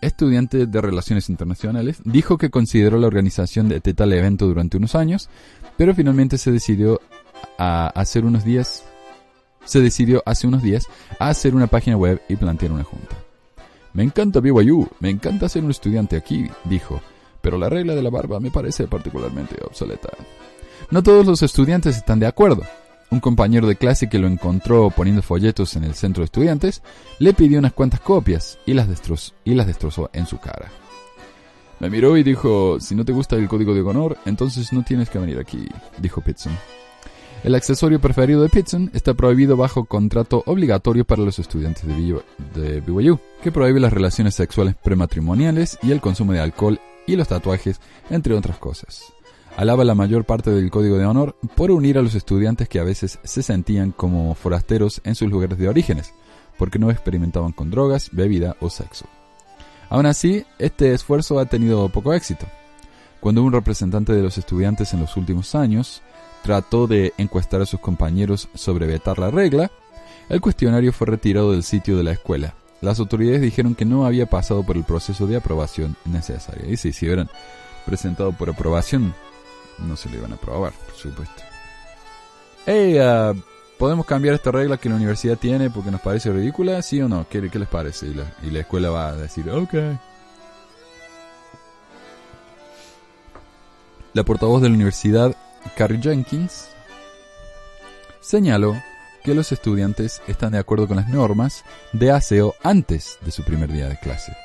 estudiante 0.00 0.66
de 0.66 0.80
Relaciones 0.80 1.28
Internacionales, 1.28 2.00
dijo 2.04 2.38
que 2.38 2.50
consideró 2.50 2.98
la 2.98 3.06
organización 3.06 3.68
de 3.68 3.80
tal 3.80 4.12
evento 4.12 4.46
durante 4.46 4.76
unos 4.76 4.94
años, 4.94 5.28
pero 5.76 5.94
finalmente 5.94 6.38
se 6.38 6.52
decidió 6.52 7.00
a 7.58 7.88
hacer 7.88 8.24
unos 8.24 8.44
días, 8.44 8.84
se 9.64 9.80
decidió 9.80 10.22
hace 10.26 10.46
unos 10.46 10.62
días 10.62 10.86
a 11.18 11.28
hacer 11.28 11.54
una 11.54 11.66
página 11.66 11.96
web 11.96 12.20
y 12.28 12.36
plantear 12.36 12.72
una 12.72 12.84
junta. 12.84 13.16
Me 13.92 14.04
encanta 14.04 14.40
BYU, 14.40 14.88
me 15.00 15.10
encanta 15.10 15.48
ser 15.48 15.64
un 15.64 15.70
estudiante 15.70 16.16
aquí, 16.16 16.48
dijo, 16.64 17.00
pero 17.42 17.58
la 17.58 17.68
regla 17.68 17.94
de 17.94 18.02
la 18.02 18.10
barba 18.10 18.38
me 18.40 18.50
parece 18.50 18.86
particularmente 18.86 19.56
obsoleta. 19.64 20.10
No 20.90 21.02
todos 21.02 21.26
los 21.26 21.42
estudiantes 21.42 21.96
están 21.96 22.20
de 22.20 22.26
acuerdo. 22.26 22.62
Un 23.10 23.18
compañero 23.18 23.66
de 23.66 23.74
clase 23.74 24.08
que 24.08 24.20
lo 24.20 24.28
encontró 24.28 24.90
poniendo 24.90 25.20
folletos 25.20 25.74
en 25.74 25.82
el 25.82 25.94
centro 25.94 26.20
de 26.20 26.26
estudiantes 26.26 26.80
le 27.18 27.34
pidió 27.34 27.58
unas 27.58 27.72
cuantas 27.72 28.00
copias 28.00 28.58
y 28.66 28.74
las, 28.74 28.86
destrozó, 28.88 30.10
en 30.12 30.26
su 30.26 30.38
cara. 30.38 30.70
Me 31.80 31.90
miró 31.90 32.16
y 32.16 32.22
dijo, 32.22 32.78
si 32.78 32.94
no 32.94 33.04
te 33.04 33.12
gusta 33.12 33.34
el 33.34 33.48
código 33.48 33.74
de 33.74 33.80
honor, 33.80 34.16
entonces 34.26 34.72
no 34.72 34.84
tienes 34.84 35.10
que 35.10 35.18
venir 35.18 35.40
aquí, 35.40 35.66
dijo 35.98 36.20
Pitson. 36.20 36.52
El 37.42 37.54
accesorio 37.54 38.00
preferido 38.00 38.42
de 38.42 38.48
Pitson 38.48 38.90
está 38.94 39.14
prohibido 39.14 39.56
bajo 39.56 39.86
contrato 39.86 40.44
obligatorio 40.46 41.04
para 41.04 41.22
los 41.22 41.38
estudiantes 41.38 41.84
de 41.86 42.80
BYU, 42.80 43.18
que 43.42 43.50
prohíbe 43.50 43.80
las 43.80 43.92
relaciones 43.92 44.36
sexuales 44.36 44.76
prematrimoniales 44.76 45.78
y 45.82 45.90
el 45.90 46.00
consumo 46.00 46.32
de 46.32 46.40
alcohol 46.40 46.78
y 47.06 47.16
los 47.16 47.26
tatuajes, 47.26 47.80
entre 48.08 48.34
otras 48.34 48.58
cosas 48.58 49.14
alaba 49.56 49.84
la 49.84 49.94
mayor 49.94 50.24
parte 50.24 50.50
del 50.50 50.70
código 50.70 50.96
de 50.96 51.06
honor 51.06 51.36
por 51.54 51.70
unir 51.70 51.98
a 51.98 52.02
los 52.02 52.14
estudiantes 52.14 52.68
que 52.68 52.78
a 52.78 52.84
veces 52.84 53.18
se 53.22 53.42
sentían 53.42 53.92
como 53.92 54.34
forasteros 54.34 55.00
en 55.04 55.14
sus 55.14 55.30
lugares 55.30 55.58
de 55.58 55.68
orígenes, 55.68 56.12
porque 56.58 56.78
no 56.78 56.90
experimentaban 56.90 57.52
con 57.52 57.70
drogas, 57.70 58.10
bebida 58.12 58.56
o 58.60 58.70
sexo. 58.70 59.06
Aún 59.88 60.06
así, 60.06 60.44
este 60.58 60.94
esfuerzo 60.94 61.38
ha 61.38 61.46
tenido 61.46 61.88
poco 61.88 62.14
éxito. 62.14 62.46
Cuando 63.20 63.42
un 63.42 63.52
representante 63.52 64.12
de 64.12 64.22
los 64.22 64.38
estudiantes 64.38 64.94
en 64.94 65.00
los 65.00 65.16
últimos 65.16 65.54
años 65.54 66.02
trató 66.42 66.86
de 66.86 67.12
encuestar 67.18 67.60
a 67.60 67.66
sus 67.66 67.80
compañeros 67.80 68.48
sobre 68.54 68.86
vetar 68.86 69.18
la 69.18 69.30
regla, 69.30 69.70
el 70.28 70.40
cuestionario 70.40 70.92
fue 70.92 71.08
retirado 71.08 71.52
del 71.52 71.64
sitio 71.64 71.96
de 71.96 72.04
la 72.04 72.12
escuela. 72.12 72.54
Las 72.80 72.98
autoridades 72.98 73.42
dijeron 73.42 73.74
que 73.74 73.84
no 73.84 74.06
había 74.06 74.26
pasado 74.26 74.62
por 74.62 74.76
el 74.76 74.84
proceso 74.84 75.26
de 75.26 75.36
aprobación 75.36 75.96
necesario. 76.06 76.70
Y 76.70 76.76
si, 76.76 76.92
si 76.92 77.06
hubieran 77.06 77.28
presentado 77.84 78.32
por 78.32 78.48
aprobación, 78.48 79.12
no 79.86 79.96
se 79.96 80.08
le 80.08 80.18
iban 80.18 80.32
a 80.32 80.36
aprobar, 80.36 80.72
por 80.72 80.94
supuesto. 80.94 81.42
Hey, 82.66 82.98
uh, 83.00 83.34
¿podemos 83.78 84.06
cambiar 84.06 84.34
esta 84.34 84.50
regla 84.50 84.76
que 84.76 84.88
la 84.88 84.96
universidad 84.96 85.36
tiene 85.36 85.70
porque 85.70 85.90
nos 85.90 86.00
parece 86.00 86.30
ridícula? 86.30 86.82
¿Sí 86.82 87.00
o 87.00 87.08
no? 87.08 87.26
¿Qué, 87.28 87.40
les 87.40 87.68
parece? 87.68 88.06
Y 88.08 88.14
la, 88.14 88.24
y 88.42 88.50
la 88.50 88.60
escuela 88.60 88.90
va 88.90 89.08
a 89.08 89.16
decir, 89.16 89.48
ok. 89.50 89.74
La 94.12 94.24
portavoz 94.24 94.60
de 94.60 94.68
la 94.68 94.74
universidad, 94.74 95.36
Carrie 95.76 96.00
Jenkins, 96.02 96.68
señaló 98.20 98.76
que 99.22 99.34
los 99.34 99.52
estudiantes 99.52 100.22
están 100.26 100.52
de 100.52 100.58
acuerdo 100.58 100.88
con 100.88 100.96
las 100.96 101.08
normas 101.08 101.64
de 101.92 102.10
aseo 102.10 102.54
antes 102.62 103.18
de 103.20 103.30
su 103.30 103.44
primer 103.44 103.72
día 103.72 103.88
de 103.88 103.98
clase. 103.98 104.36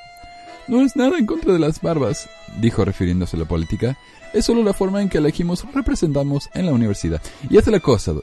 No 0.67 0.81
es 0.81 0.95
nada 0.95 1.17
en 1.17 1.25
contra 1.25 1.53
de 1.53 1.59
las 1.59 1.81
barbas, 1.81 2.29
dijo 2.57 2.85
refiriéndose 2.85 3.37
a 3.37 3.39
la 3.39 3.45
política, 3.45 3.97
es 4.35 4.45
solo 4.45 4.63
la 4.63 4.73
forma 4.73 5.01
en 5.01 5.09
que 5.09 5.17
elegimos 5.17 5.65
representamos 5.73 6.49
en 6.53 6.65
la 6.65 6.73
universidad. 6.73 7.21
Y 7.49 7.57
esta 7.57 7.69
es 7.69 7.73
la 7.73 7.79
cosa. 7.79 8.13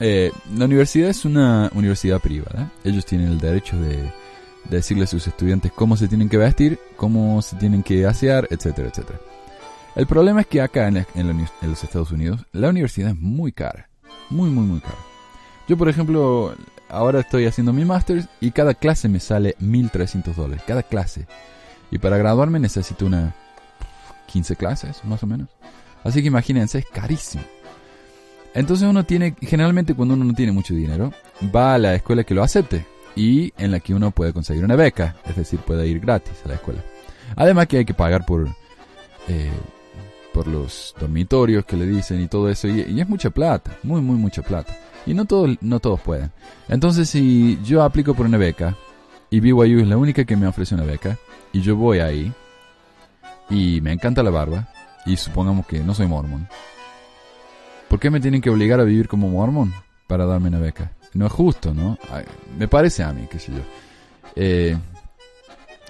Eh, 0.00 0.30
la 0.56 0.66
universidad 0.66 1.08
es 1.08 1.24
una 1.24 1.70
universidad 1.74 2.20
privada. 2.20 2.70
Ellos 2.84 3.06
tienen 3.06 3.28
el 3.28 3.38
derecho 3.38 3.76
de, 3.78 4.12
decirle 4.68 5.04
a 5.04 5.06
sus 5.06 5.26
estudiantes 5.26 5.72
cómo 5.72 5.96
se 5.96 6.08
tienen 6.08 6.28
que 6.28 6.36
vestir, 6.36 6.78
cómo 6.96 7.40
se 7.42 7.56
tienen 7.56 7.82
que 7.82 8.06
asear, 8.06 8.46
etcétera, 8.50 8.88
etcétera. 8.88 9.18
El 9.94 10.06
problema 10.06 10.42
es 10.42 10.46
que 10.46 10.60
acá 10.60 10.88
en, 10.88 11.06
los 11.62 11.84
Estados 11.84 12.12
Unidos 12.12 12.46
la 12.52 12.70
universidad 12.70 13.10
es 13.10 13.18
muy 13.18 13.52
cara. 13.52 13.88
Muy, 14.30 14.50
muy, 14.50 14.64
muy 14.64 14.80
cara. 14.80 14.98
Yo, 15.68 15.76
por 15.76 15.88
ejemplo, 15.88 16.54
ahora 16.88 17.20
estoy 17.20 17.46
haciendo 17.46 17.72
mi 17.72 17.84
máster 17.84 18.28
y 18.40 18.50
cada 18.50 18.74
clase 18.74 19.08
me 19.08 19.20
sale 19.20 19.56
1.300 19.60 20.34
dólares. 20.34 20.64
Cada 20.66 20.82
clase. 20.82 21.26
Y 21.90 21.98
para 21.98 22.16
graduarme 22.16 22.58
necesito 22.58 23.04
una 23.04 23.34
15 24.32 24.56
clases, 24.56 25.04
más 25.04 25.22
o 25.22 25.26
menos. 25.26 25.48
Así 26.04 26.22
que 26.22 26.28
imagínense, 26.28 26.78
es 26.78 26.86
carísimo. 26.86 27.44
Entonces 28.54 28.88
uno 28.88 29.04
tiene, 29.04 29.34
generalmente 29.40 29.94
cuando 29.94 30.14
uno 30.14 30.24
no 30.24 30.34
tiene 30.34 30.52
mucho 30.52 30.74
dinero, 30.74 31.12
va 31.54 31.74
a 31.74 31.78
la 31.78 31.94
escuela 31.94 32.24
que 32.24 32.34
lo 32.34 32.42
acepte 32.42 32.86
y 33.14 33.52
en 33.56 33.70
la 33.70 33.80
que 33.80 33.94
uno 33.94 34.10
puede 34.10 34.32
conseguir 34.32 34.64
una 34.64 34.76
beca, 34.76 35.16
es 35.26 35.36
decir, 35.36 35.60
puede 35.60 35.86
ir 35.86 36.00
gratis 36.00 36.34
a 36.44 36.48
la 36.48 36.54
escuela. 36.54 36.82
Además 37.36 37.66
que 37.66 37.78
hay 37.78 37.84
que 37.84 37.94
pagar 37.94 38.26
por, 38.26 38.48
eh, 39.28 39.50
por 40.32 40.46
los 40.46 40.94
dormitorios 40.98 41.64
que 41.64 41.76
le 41.76 41.86
dicen 41.86 42.20
y 42.20 42.28
todo 42.28 42.48
eso, 42.48 42.68
y, 42.68 43.00
es 43.00 43.08
mucha 43.08 43.30
plata, 43.30 43.76
muy, 43.82 44.00
muy 44.00 44.16
mucha 44.16 44.42
plata. 44.42 44.76
Y 45.06 45.14
no 45.14 45.24
todos, 45.24 45.56
no 45.60 45.80
todos 45.80 46.00
pueden. 46.00 46.30
Entonces 46.68 47.08
si 47.08 47.58
yo 47.64 47.82
aplico 47.82 48.14
por 48.14 48.26
una 48.26 48.38
beca, 48.38 48.76
y 49.30 49.40
BYU 49.40 49.80
es 49.80 49.88
la 49.88 49.96
única 49.96 50.24
que 50.24 50.36
me 50.36 50.46
ofrece 50.46 50.74
una 50.74 50.84
beca, 50.84 51.18
y 51.52 51.62
yo 51.62 51.76
voy 51.76 52.00
ahí, 52.00 52.32
y 53.50 53.80
me 53.80 53.92
encanta 53.92 54.22
la 54.22 54.30
barba, 54.30 54.68
y 55.04 55.16
supongamos 55.16 55.66
que 55.66 55.80
no 55.80 55.94
soy 55.94 56.06
mormón, 56.06 56.48
¿por 57.88 57.98
qué 57.98 58.10
me 58.10 58.20
tienen 58.20 58.40
que 58.40 58.50
obligar 58.50 58.80
a 58.80 58.84
vivir 58.84 59.08
como 59.08 59.28
mormón 59.28 59.74
para 60.06 60.26
darme 60.26 60.48
una 60.48 60.58
beca? 60.58 60.92
No 61.14 61.26
es 61.26 61.32
justo, 61.32 61.74
¿no? 61.74 61.98
me 62.58 62.68
parece 62.68 63.02
a 63.02 63.12
mí, 63.12 63.26
qué 63.30 63.38
sé 63.38 63.52
yo. 63.52 63.60
Eh, 64.34 64.76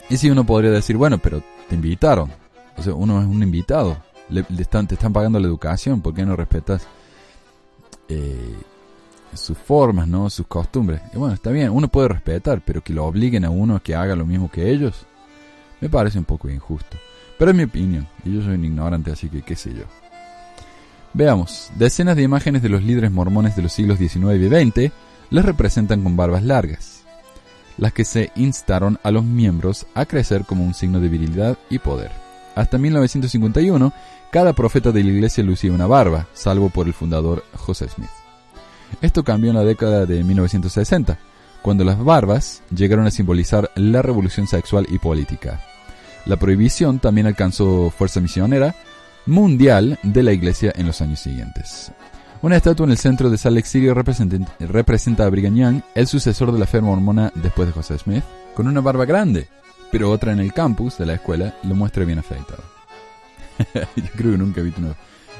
y 0.09 0.17
si 0.17 0.29
uno 0.31 0.45
podría 0.45 0.71
decir, 0.71 0.97
bueno, 0.97 1.19
pero 1.19 1.43
te 1.69 1.75
invitaron. 1.75 2.31
O 2.77 2.83
sea, 2.83 2.95
uno 2.95 3.21
es 3.21 3.27
un 3.27 3.43
invitado. 3.43 3.97
Están, 4.59 4.87
te 4.87 4.95
están 4.95 5.13
pagando 5.13 5.39
la 5.39 5.47
educación, 5.47 6.01
¿por 6.01 6.15
qué 6.15 6.25
no 6.25 6.35
respetas 6.35 6.87
eh, 8.09 8.57
sus 9.35 9.57
formas, 9.57 10.09
¿no? 10.09 10.29
Sus 10.29 10.47
costumbres. 10.47 11.01
Y 11.15 11.19
bueno, 11.19 11.35
está 11.35 11.51
bien, 11.51 11.71
uno 11.71 11.89
puede 11.89 12.09
respetar, 12.09 12.63
pero 12.65 12.83
que 12.83 12.93
lo 12.93 13.07
obliguen 13.07 13.45
a 13.45 13.51
uno 13.51 13.77
a 13.77 13.81
que 13.81 13.95
haga 13.95 14.17
lo 14.17 14.27
mismo 14.27 14.51
que 14.51 14.71
ellos, 14.71 15.07
me 15.81 15.89
parece 15.89 16.19
un 16.19 16.25
poco 16.25 16.51
injusto. 16.51 16.97
Pero 17.43 17.51
es 17.51 17.57
mi 17.57 17.65
opinión, 17.65 18.07
y 18.25 18.37
yo 18.37 18.41
soy 18.41 18.55
un 18.55 18.65
ignorante, 18.65 19.11
así 19.11 19.29
que 19.29 19.43
qué 19.43 19.57
sé 19.57 19.75
yo. 19.75 19.83
Veamos, 21.13 21.73
decenas 21.75 22.15
de 22.15 22.23
imágenes 22.23 22.63
de 22.63 22.69
los 22.69 22.85
líderes 22.85 23.11
mormones 23.11 23.57
de 23.57 23.63
los 23.63 23.73
siglos 23.73 23.99
XIX 23.99 24.37
y 24.41 24.47
XX 24.47 24.93
les 25.31 25.45
representan 25.45 26.05
con 26.05 26.17
barbas 26.17 26.45
largas, 26.45 27.03
las 27.79 27.93
que 27.93 28.05
se 28.05 28.31
instaron 28.37 29.01
a 29.03 29.11
los 29.11 29.25
miembros 29.25 29.89
a 29.97 30.07
crecer 30.07 30.45
como 30.45 30.65
un 30.65 30.73
signo 30.73 31.01
de 31.01 31.09
virilidad 31.09 31.59
y 31.69 31.81
poder. 31.81 32.13
Hasta 32.55 32.79
1951, 32.79 33.93
cada 34.31 34.53
profeta 34.53 34.93
de 34.93 35.03
la 35.03 35.11
iglesia 35.11 35.43
lucía 35.43 35.73
una 35.73 35.89
barba, 35.89 36.29
salvo 36.35 36.71
por 36.71 36.87
el 36.87 36.95
fundador 36.95 37.45
José 37.57 37.89
Smith. 37.89 38.09
Esto 39.01 39.25
cambió 39.25 39.51
en 39.51 39.57
la 39.57 39.65
década 39.65 40.07
de 40.07 40.23
1960, 40.23 41.19
cuando 41.61 41.83
las 41.83 41.99
barbas 42.05 42.63
llegaron 42.73 43.09
a 43.09 43.11
simbolizar 43.11 43.69
la 43.75 44.01
revolución 44.01 44.47
sexual 44.47 44.87
y 44.89 45.01
política. 45.01 45.61
La 46.27 46.37
prohibición 46.37 46.99
también 46.99 47.27
alcanzó 47.27 47.91
fuerza 47.91 48.21
misionera 48.21 48.75
mundial 49.27 49.99
de 50.03 50.23
la 50.23 50.33
iglesia 50.33 50.73
en 50.77 50.87
los 50.87 51.01
años 51.01 51.21
siguientes. 51.21 51.93
Una 52.43 52.57
estatua 52.57 52.85
en 52.87 52.93
el 52.93 52.99
centro 52.99 53.31
de 53.31 53.39
Salt 53.39 53.55
Lake 53.57 53.69
City 53.69 53.89
representa 54.59 55.25
a 55.25 55.31
Brigham 55.31 55.55
Young, 55.55 55.81
el 55.95 56.07
sucesor 56.07 56.51
de 56.53 56.59
la 56.59 56.67
fe 56.67 56.81
mormona 56.81 57.33
después 57.37 57.69
de 57.69 57.73
José 57.73 57.99
Smith, 57.99 58.25
con 58.55 58.67
una 58.67 58.81
barba 58.81 59.05
grande, 59.05 59.47
pero 59.93 60.11
otra 60.11 60.33
en 60.33 60.41
el 60.41 60.53
campus 60.53 60.99
de 60.99 61.07
la 61.07 61.15
escuela 61.15 61.55
lo 61.63 61.75
muestra 61.75 62.05
bien 62.05 62.19
afeitado. 62.19 62.63
Yo 63.75 64.11
creo 64.17 64.33
que 64.33 64.39
nunca 64.39 64.61
he 64.61 64.65
visto 64.65 64.81
una, 64.81 64.95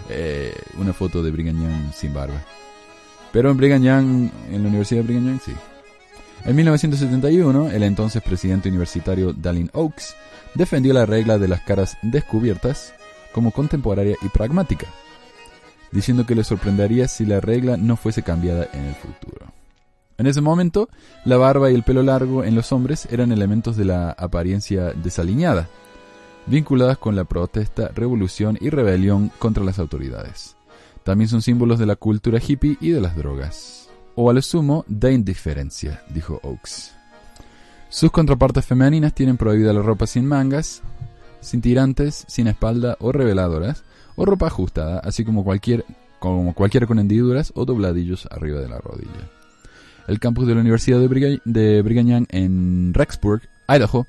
eh, 0.09 0.55
una 0.79 0.93
foto 0.93 1.23
de 1.23 1.31
Brigham 1.31 1.61
Young 1.61 1.93
sin 1.93 2.15
barba. 2.15 2.41
Pero 3.33 3.51
en 3.51 3.57
Brigham 3.57 3.83
Young, 3.83 4.31
en 4.53 4.63
la 4.63 4.69
Universidad 4.69 5.01
de 5.01 5.07
Brigham 5.07 5.27
Young, 5.27 5.41
sí. 5.41 5.53
En 6.45 6.57
1971, 6.57 7.71
el 7.71 7.83
entonces 7.83 8.23
presidente 8.23 8.69
universitario 8.69 9.33
Dallin 9.33 9.71
Oaks 9.73 10.15
defendió 10.55 10.93
la 10.93 11.07
regla 11.07 11.39
de 11.39 11.49
las 11.49 11.63
caras 11.63 11.97
descubiertas 12.03 12.95
como 13.33 13.51
contemporánea 13.51 14.17
y 14.23 14.29
pragmática, 14.29 14.87
diciendo 15.91 16.27
que 16.27 16.35
le 16.35 16.45
sorprendería 16.45 17.09
si 17.09 17.25
la 17.25 17.41
regla 17.41 17.77
no 17.77 17.97
fuese 17.97 18.23
cambiada 18.23 18.69
en 18.73 18.85
el 18.85 18.95
futuro. 18.95 19.47
En 20.19 20.27
ese 20.27 20.41
momento, 20.41 20.89
la 21.25 21.37
barba 21.37 21.71
y 21.71 21.75
el 21.75 21.83
pelo 21.83 22.03
largo 22.03 22.45
en 22.45 22.55
los 22.55 22.71
hombres 22.73 23.09
eran 23.11 23.33
elementos 23.33 23.77
de 23.77 23.87
la 23.87 24.11
apariencia 24.11 24.93
desaliñada, 24.93 25.69
vinculadas 26.47 26.99
con 26.99 27.17
la 27.17 27.25
protesta, 27.25 27.89
revolución 27.95 28.59
y 28.61 28.71
rebelión 28.71 29.31
contra 29.39 29.65
las 29.65 29.79
autoridades. 29.79 30.57
También 31.05 31.29
son 31.29 31.43
símbolos 31.43 31.79
de 31.79 31.87
la 31.87 31.97
cultura 31.97 32.39
hippie 32.47 32.77
y 32.81 32.91
de 32.91 33.01
las 33.01 33.17
drogas. 33.17 33.89
O 34.15 34.31
a 34.31 34.33
lo 34.33 34.43
sumo, 34.43 34.85
de 34.87 35.13
indiferencia, 35.13 36.03
dijo 36.11 36.39
Oakes. 36.43 37.02
Sus 37.93 38.11
contrapartes 38.11 38.65
femeninas 38.65 39.15
tienen 39.15 39.37
prohibida 39.37 39.75
la 39.75 39.83
ropa 39.83 40.07
sin 40.07 40.25
mangas, 40.27 40.81
sin 41.43 41.61
tirantes, 41.61 42.25
sin 42.27 42.47
espalda 42.47 42.97
o 43.01 43.13
reveladoras, 43.13 43.85
o 44.17 44.25
ropa 44.25 44.47
ajustada, 44.47 44.99
así 45.01 45.25
como 45.27 45.45
cualquier, 45.45 45.85
cualquiera 46.55 46.87
con 46.87 46.99
hendiduras 46.99 47.53
o 47.55 47.67
dobladillos 47.67 48.27
arriba 48.31 48.61
de 48.61 48.69
la 48.71 48.79
rodilla. 48.79 49.29
El 50.09 50.21
campus 50.21 50.47
de 50.47 50.55
la 50.55 50.63
Universidad 50.63 51.01
de, 51.01 51.09
Briga- 51.83 52.27
en 52.31 52.95
Rexburg, 52.95 53.43
Idaho, 53.69 54.07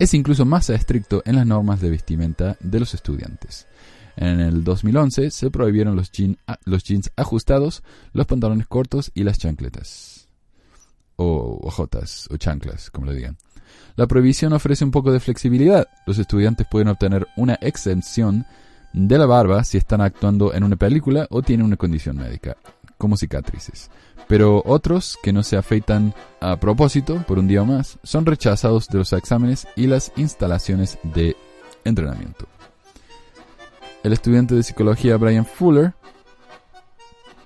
es 0.00 0.12
incluso 0.12 0.44
más 0.44 0.68
estricto 0.68 1.22
en 1.24 1.36
las 1.36 1.46
normas 1.46 1.80
de 1.80 1.90
vestimenta 1.90 2.56
de 2.58 2.80
los 2.80 2.94
estudiantes. 2.94 3.66
En 4.16 4.40
el 4.40 4.64
2011 4.64 5.30
se 5.30 5.50
prohibieron 5.50 5.94
los, 5.94 6.10
los 6.64 6.82
jeans 6.84 7.10
ajustados, 7.16 7.84
los 8.12 8.26
pantalones 8.26 8.66
cortos 8.66 9.12
y 9.14 9.22
las 9.22 9.38
chancletas. 9.38 10.19
O 11.22 11.60
ojotas, 11.68 12.26
o 12.30 12.38
chanclas, 12.38 12.90
como 12.90 13.04
le 13.04 13.14
digan. 13.14 13.36
La 13.94 14.06
prohibición 14.06 14.54
ofrece 14.54 14.86
un 14.86 14.90
poco 14.90 15.12
de 15.12 15.20
flexibilidad. 15.20 15.86
Los 16.06 16.18
estudiantes 16.18 16.66
pueden 16.66 16.88
obtener 16.88 17.26
una 17.36 17.56
exención 17.60 18.46
de 18.94 19.18
la 19.18 19.26
barba 19.26 19.62
si 19.64 19.76
están 19.76 20.00
actuando 20.00 20.54
en 20.54 20.64
una 20.64 20.76
película 20.76 21.26
o 21.28 21.42
tienen 21.42 21.66
una 21.66 21.76
condición 21.76 22.16
médica, 22.16 22.56
como 22.96 23.18
cicatrices. 23.18 23.90
Pero 24.28 24.62
otros, 24.64 25.18
que 25.22 25.34
no 25.34 25.42
se 25.42 25.58
afeitan 25.58 26.14
a 26.40 26.56
propósito 26.56 27.22
por 27.28 27.38
un 27.38 27.48
día 27.48 27.60
o 27.60 27.66
más, 27.66 27.98
son 28.02 28.24
rechazados 28.24 28.88
de 28.88 28.96
los 28.96 29.12
exámenes 29.12 29.68
y 29.76 29.88
las 29.88 30.12
instalaciones 30.16 30.98
de 31.02 31.36
entrenamiento. 31.84 32.46
El 34.02 34.14
estudiante 34.14 34.54
de 34.54 34.62
psicología 34.62 35.18
Brian 35.18 35.44
Fuller 35.44 35.92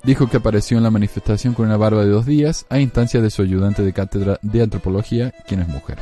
dijo 0.05 0.29
que 0.29 0.37
apareció 0.37 0.77
en 0.77 0.83
la 0.83 0.91
manifestación 0.91 1.55
con 1.55 1.67
una 1.67 1.77
barba 1.77 2.05
de 2.05 2.11
dos 2.11 2.27
días 2.27 2.67
a 2.69 2.79
instancia 2.79 3.21
de 3.21 3.31
su 3.31 3.43
ayudante 3.43 3.83
de 3.83 3.93
cátedra 3.93 4.39
de 4.43 4.63
antropología, 4.63 5.33
quien 5.47 5.61
es 5.61 5.69
mujer. 5.69 5.99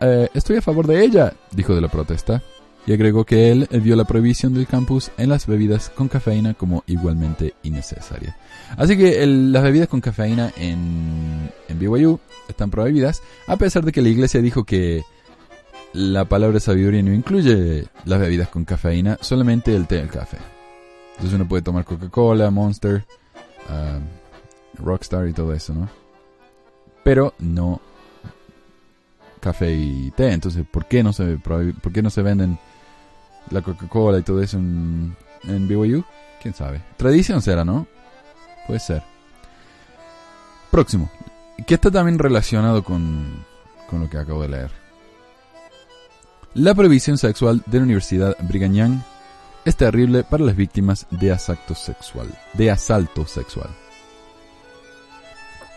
"Eh, 0.00 0.28
estoy 0.34 0.56
a 0.56 0.62
favor 0.62 0.86
de 0.86 1.04
ella, 1.04 1.34
dijo 1.52 1.74
de 1.74 1.80
la 1.80 1.88
protesta, 1.88 2.42
y 2.86 2.94
agregó 2.94 3.26
que 3.26 3.52
él 3.52 3.68
vio 3.82 3.94
la 3.94 4.04
prohibición 4.04 4.54
del 4.54 4.66
campus 4.66 5.10
en 5.18 5.28
las 5.28 5.46
bebidas 5.46 5.90
con 5.90 6.08
cafeína 6.08 6.54
como 6.54 6.82
igualmente 6.86 7.54
innecesaria. 7.62 8.36
Así 8.76 8.96
que 8.96 9.26
las 9.26 9.62
bebidas 9.62 9.88
con 9.88 10.00
cafeína 10.00 10.50
en, 10.56 11.50
en 11.68 11.78
BYU 11.78 12.18
están 12.48 12.70
prohibidas, 12.70 13.22
a 13.46 13.56
pesar 13.56 13.84
de 13.84 13.92
que 13.92 14.00
la 14.00 14.08
iglesia 14.08 14.40
dijo 14.40 14.64
que 14.64 15.02
la 15.92 16.24
palabra 16.24 16.58
sabiduría 16.60 17.02
no 17.02 17.12
incluye 17.12 17.86
las 18.06 18.20
bebidas 18.20 18.48
con 18.48 18.64
cafeína, 18.64 19.18
solamente 19.20 19.76
el 19.76 19.86
té 19.86 19.96
y 19.96 19.98
el 19.98 20.08
café. 20.08 20.38
Entonces 21.20 21.36
uno 21.38 21.46
puede 21.46 21.60
tomar 21.60 21.84
Coca-Cola, 21.84 22.50
Monster, 22.50 23.04
ah, 23.68 23.98
Rockstar 24.78 25.28
y 25.28 25.34
todo 25.34 25.52
eso, 25.52 25.74
¿no? 25.74 25.86
Pero 27.04 27.34
no 27.40 27.78
café 29.38 29.70
y 29.70 30.10
té. 30.12 30.32
Entonces, 30.32 30.64
¿por 30.70 30.86
qué 30.86 31.02
no 31.02 31.12
se, 31.12 31.36
por 31.36 31.92
qué 31.92 32.00
no 32.00 32.08
se 32.08 32.22
venden 32.22 32.58
la 33.50 33.60
Coca-Cola 33.60 34.18
y 34.18 34.22
todo 34.22 34.40
eso 34.40 34.56
en, 34.56 35.14
en 35.44 35.68
BYU? 35.68 36.02
¿Quién 36.40 36.54
sabe? 36.54 36.80
Tradición 36.96 37.42
será, 37.42 37.66
¿no? 37.66 37.86
Puede 38.66 38.80
ser. 38.80 39.02
Próximo. 40.70 41.10
Que 41.66 41.74
está 41.74 41.90
también 41.90 42.18
relacionado 42.18 42.82
con, 42.82 43.44
con 43.90 44.00
lo 44.00 44.08
que 44.08 44.16
acabo 44.16 44.40
de 44.40 44.48
leer. 44.48 44.70
La 46.54 46.74
prohibición 46.74 47.18
sexual 47.18 47.62
de 47.66 47.76
la 47.76 47.84
Universidad 47.84 48.38
Brigham 48.40 48.72
Young 48.72 49.00
es 49.70 49.76
terrible 49.76 50.24
para 50.24 50.44
las 50.44 50.56
víctimas 50.56 51.06
de 51.10 51.30
asalto 51.30 51.76
sexual. 51.76 52.28
De 52.54 52.70
asalto 52.70 53.24
sexual. 53.24 53.70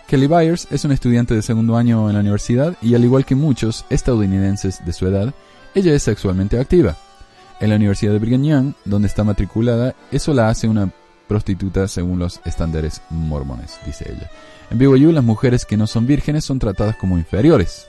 Kelly 0.08 0.28
Byers 0.28 0.68
es 0.72 0.84
una 0.84 0.96
estudiante 0.96 1.36
de 1.36 1.44
segundo 1.44 1.78
año 1.78 2.10
en 2.10 2.16
la 2.16 2.22
universidad 2.22 2.76
y 2.82 2.96
al 2.96 3.04
igual 3.04 3.24
que 3.24 3.36
muchos 3.36 3.86
estadounidenses 3.92 4.84
de 4.84 4.94
su 4.94 5.08
edad, 5.08 5.34
ella 5.76 5.94
es 5.94 6.04
sexualmente 6.04 6.60
activa. 6.60 6.98
En 7.60 7.70
la 7.70 7.76
Universidad 7.76 8.14
de 8.14 8.20
Brigham 8.20 8.44
Young, 8.44 8.74
donde 8.84 9.08
está 9.08 9.24
matriculada, 9.24 9.96
eso 10.12 10.34
la 10.34 10.50
hace 10.50 10.68
una 10.68 10.92
prostituta 11.28 11.88
según 11.88 12.18
los 12.18 12.42
estándares 12.46 13.02
mormones, 13.12 13.80
dice 13.86 14.12
ella. 14.12 14.30
En 14.72 14.80
BYU 14.80 15.12
las 15.12 15.24
mujeres 15.24 15.66
que 15.66 15.78
no 15.78 15.86
son 15.86 16.08
vírgenes 16.08 16.46
son 16.46 16.58
tratadas 16.58 16.96
como 16.96 17.18
inferiores. 17.18 17.88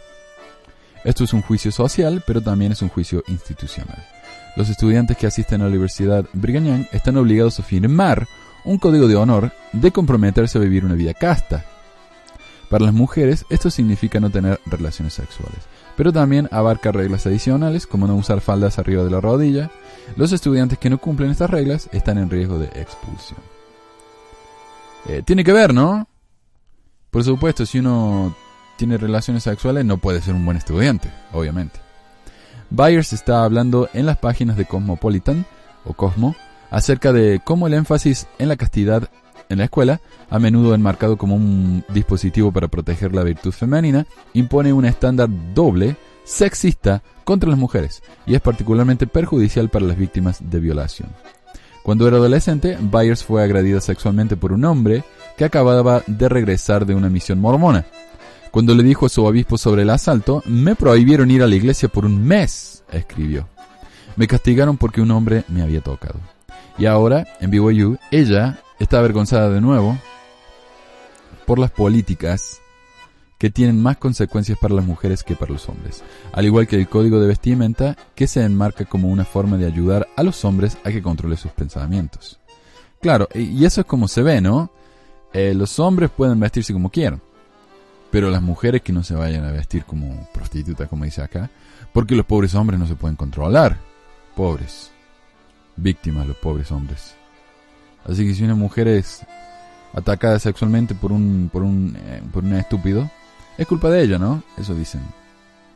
Esto 1.02 1.24
es 1.24 1.32
un 1.32 1.40
juicio 1.40 1.72
social, 1.72 2.22
pero 2.26 2.42
también 2.42 2.72
es 2.72 2.82
un 2.82 2.90
juicio 2.90 3.24
institucional. 3.26 4.13
Los 4.56 4.68
estudiantes 4.68 5.16
que 5.16 5.26
asisten 5.26 5.60
a 5.60 5.64
la 5.64 5.70
Universidad 5.70 6.26
Brigham 6.32 6.86
están 6.92 7.16
obligados 7.16 7.58
a 7.58 7.62
firmar 7.62 8.28
un 8.64 8.78
código 8.78 9.08
de 9.08 9.16
honor 9.16 9.52
de 9.72 9.90
comprometerse 9.90 10.58
a 10.58 10.60
vivir 10.60 10.84
una 10.84 10.94
vida 10.94 11.12
casta. 11.12 11.64
Para 12.70 12.86
las 12.86 12.94
mujeres 12.94 13.44
esto 13.50 13.70
significa 13.70 14.20
no 14.20 14.30
tener 14.30 14.60
relaciones 14.66 15.14
sexuales, 15.14 15.60
pero 15.96 16.12
también 16.12 16.48
abarca 16.50 16.92
reglas 16.92 17.26
adicionales 17.26 17.86
como 17.86 18.06
no 18.06 18.16
usar 18.16 18.40
faldas 18.40 18.78
arriba 18.78 19.04
de 19.04 19.10
la 19.10 19.20
rodilla. 19.20 19.70
Los 20.16 20.32
estudiantes 20.32 20.78
que 20.78 20.90
no 20.90 20.98
cumplen 20.98 21.30
estas 21.30 21.50
reglas 21.50 21.88
están 21.92 22.18
en 22.18 22.30
riesgo 22.30 22.58
de 22.58 22.66
expulsión. 22.66 23.40
Eh, 25.06 25.22
tiene 25.24 25.44
que 25.44 25.52
ver, 25.52 25.74
¿no? 25.74 26.08
Por 27.10 27.22
supuesto, 27.22 27.66
si 27.66 27.80
uno 27.80 28.34
tiene 28.76 28.96
relaciones 28.96 29.42
sexuales 29.42 29.84
no 29.84 29.98
puede 29.98 30.20
ser 30.20 30.34
un 30.34 30.44
buen 30.44 30.56
estudiante, 30.56 31.12
obviamente. 31.32 31.83
Byers 32.74 33.12
está 33.12 33.44
hablando 33.44 33.88
en 33.94 34.04
las 34.04 34.18
páginas 34.18 34.56
de 34.56 34.64
Cosmopolitan 34.64 35.46
o 35.84 35.92
Cosmo 35.92 36.34
acerca 36.70 37.12
de 37.12 37.40
cómo 37.44 37.68
el 37.68 37.74
énfasis 37.74 38.26
en 38.40 38.48
la 38.48 38.56
castidad 38.56 39.08
en 39.48 39.58
la 39.58 39.64
escuela, 39.64 40.00
a 40.28 40.38
menudo 40.40 40.74
enmarcado 40.74 41.16
como 41.16 41.36
un 41.36 41.84
dispositivo 41.90 42.50
para 42.50 42.66
proteger 42.66 43.14
la 43.14 43.22
virtud 43.22 43.52
femenina, 43.52 44.06
impone 44.32 44.72
un 44.72 44.86
estándar 44.86 45.28
doble, 45.54 45.96
sexista, 46.24 47.02
contra 47.22 47.48
las 47.48 47.58
mujeres, 47.58 48.02
y 48.26 48.34
es 48.34 48.40
particularmente 48.40 49.06
perjudicial 49.06 49.68
para 49.68 49.86
las 49.86 49.96
víctimas 49.96 50.38
de 50.50 50.60
violación. 50.60 51.10
Cuando 51.84 52.08
era 52.08 52.16
adolescente, 52.16 52.76
Byers 52.80 53.22
fue 53.22 53.44
agredida 53.44 53.80
sexualmente 53.80 54.36
por 54.36 54.52
un 54.52 54.64
hombre 54.64 55.04
que 55.36 55.44
acababa 55.44 56.02
de 56.06 56.28
regresar 56.28 56.86
de 56.86 56.94
una 56.94 57.10
misión 57.10 57.38
mormona. 57.40 57.84
Cuando 58.54 58.72
le 58.76 58.84
dijo 58.84 59.06
a 59.06 59.08
su 59.08 59.24
obispo 59.24 59.58
sobre 59.58 59.82
el 59.82 59.90
asalto, 59.90 60.40
me 60.46 60.76
prohibieron 60.76 61.28
ir 61.28 61.42
a 61.42 61.48
la 61.48 61.56
iglesia 61.56 61.88
por 61.88 62.04
un 62.04 62.24
mes, 62.24 62.84
escribió. 62.92 63.48
Me 64.14 64.28
castigaron 64.28 64.76
porque 64.76 65.00
un 65.00 65.10
hombre 65.10 65.42
me 65.48 65.60
había 65.60 65.80
tocado. 65.80 66.20
Y 66.78 66.86
ahora, 66.86 67.26
en 67.40 67.50
BYU, 67.50 67.98
ella 68.12 68.60
está 68.78 69.00
avergonzada 69.00 69.50
de 69.50 69.60
nuevo 69.60 69.98
por 71.46 71.58
las 71.58 71.72
políticas 71.72 72.60
que 73.38 73.50
tienen 73.50 73.82
más 73.82 73.96
consecuencias 73.96 74.56
para 74.56 74.74
las 74.74 74.84
mujeres 74.84 75.24
que 75.24 75.34
para 75.34 75.50
los 75.50 75.68
hombres, 75.68 76.04
al 76.32 76.44
igual 76.44 76.68
que 76.68 76.76
el 76.76 76.88
código 76.88 77.18
de 77.18 77.26
vestimenta 77.26 77.96
que 78.14 78.28
se 78.28 78.44
enmarca 78.44 78.84
como 78.84 79.08
una 79.08 79.24
forma 79.24 79.56
de 79.56 79.66
ayudar 79.66 80.06
a 80.14 80.22
los 80.22 80.44
hombres 80.44 80.78
a 80.84 80.92
que 80.92 81.02
controle 81.02 81.36
sus 81.36 81.50
pensamientos. 81.50 82.38
Claro, 83.00 83.28
y 83.34 83.64
eso 83.64 83.80
es 83.80 83.86
como 83.88 84.06
se 84.06 84.22
ve, 84.22 84.40
¿no? 84.40 84.70
Eh, 85.32 85.54
los 85.54 85.80
hombres 85.80 86.10
pueden 86.16 86.38
vestirse 86.38 86.72
como 86.72 86.88
quieran, 86.88 87.20
pero 88.14 88.30
las 88.30 88.42
mujeres 88.42 88.80
que 88.82 88.92
no 88.92 89.02
se 89.02 89.16
vayan 89.16 89.44
a 89.44 89.50
vestir 89.50 89.84
como 89.84 90.28
prostitutas, 90.32 90.88
como 90.88 91.04
dice 91.04 91.20
acá, 91.20 91.50
porque 91.92 92.14
los 92.14 92.24
pobres 92.24 92.54
hombres 92.54 92.78
no 92.78 92.86
se 92.86 92.94
pueden 92.94 93.16
controlar. 93.16 93.76
Pobres. 94.36 94.92
Víctimas 95.74 96.24
los 96.24 96.36
pobres 96.36 96.70
hombres. 96.70 97.16
Así 98.04 98.24
que 98.24 98.32
si 98.32 98.44
una 98.44 98.54
mujer 98.54 98.86
es 98.86 99.22
atacada 99.94 100.38
sexualmente 100.38 100.94
por 100.94 101.10
un, 101.10 101.50
por 101.52 101.62
un, 101.64 101.96
eh, 102.06 102.22
por 102.32 102.44
un 102.44 102.54
estúpido, 102.54 103.10
es 103.58 103.66
culpa 103.66 103.90
de 103.90 104.02
ella, 104.04 104.16
¿no? 104.16 104.44
Eso 104.56 104.76
dicen. 104.76 105.00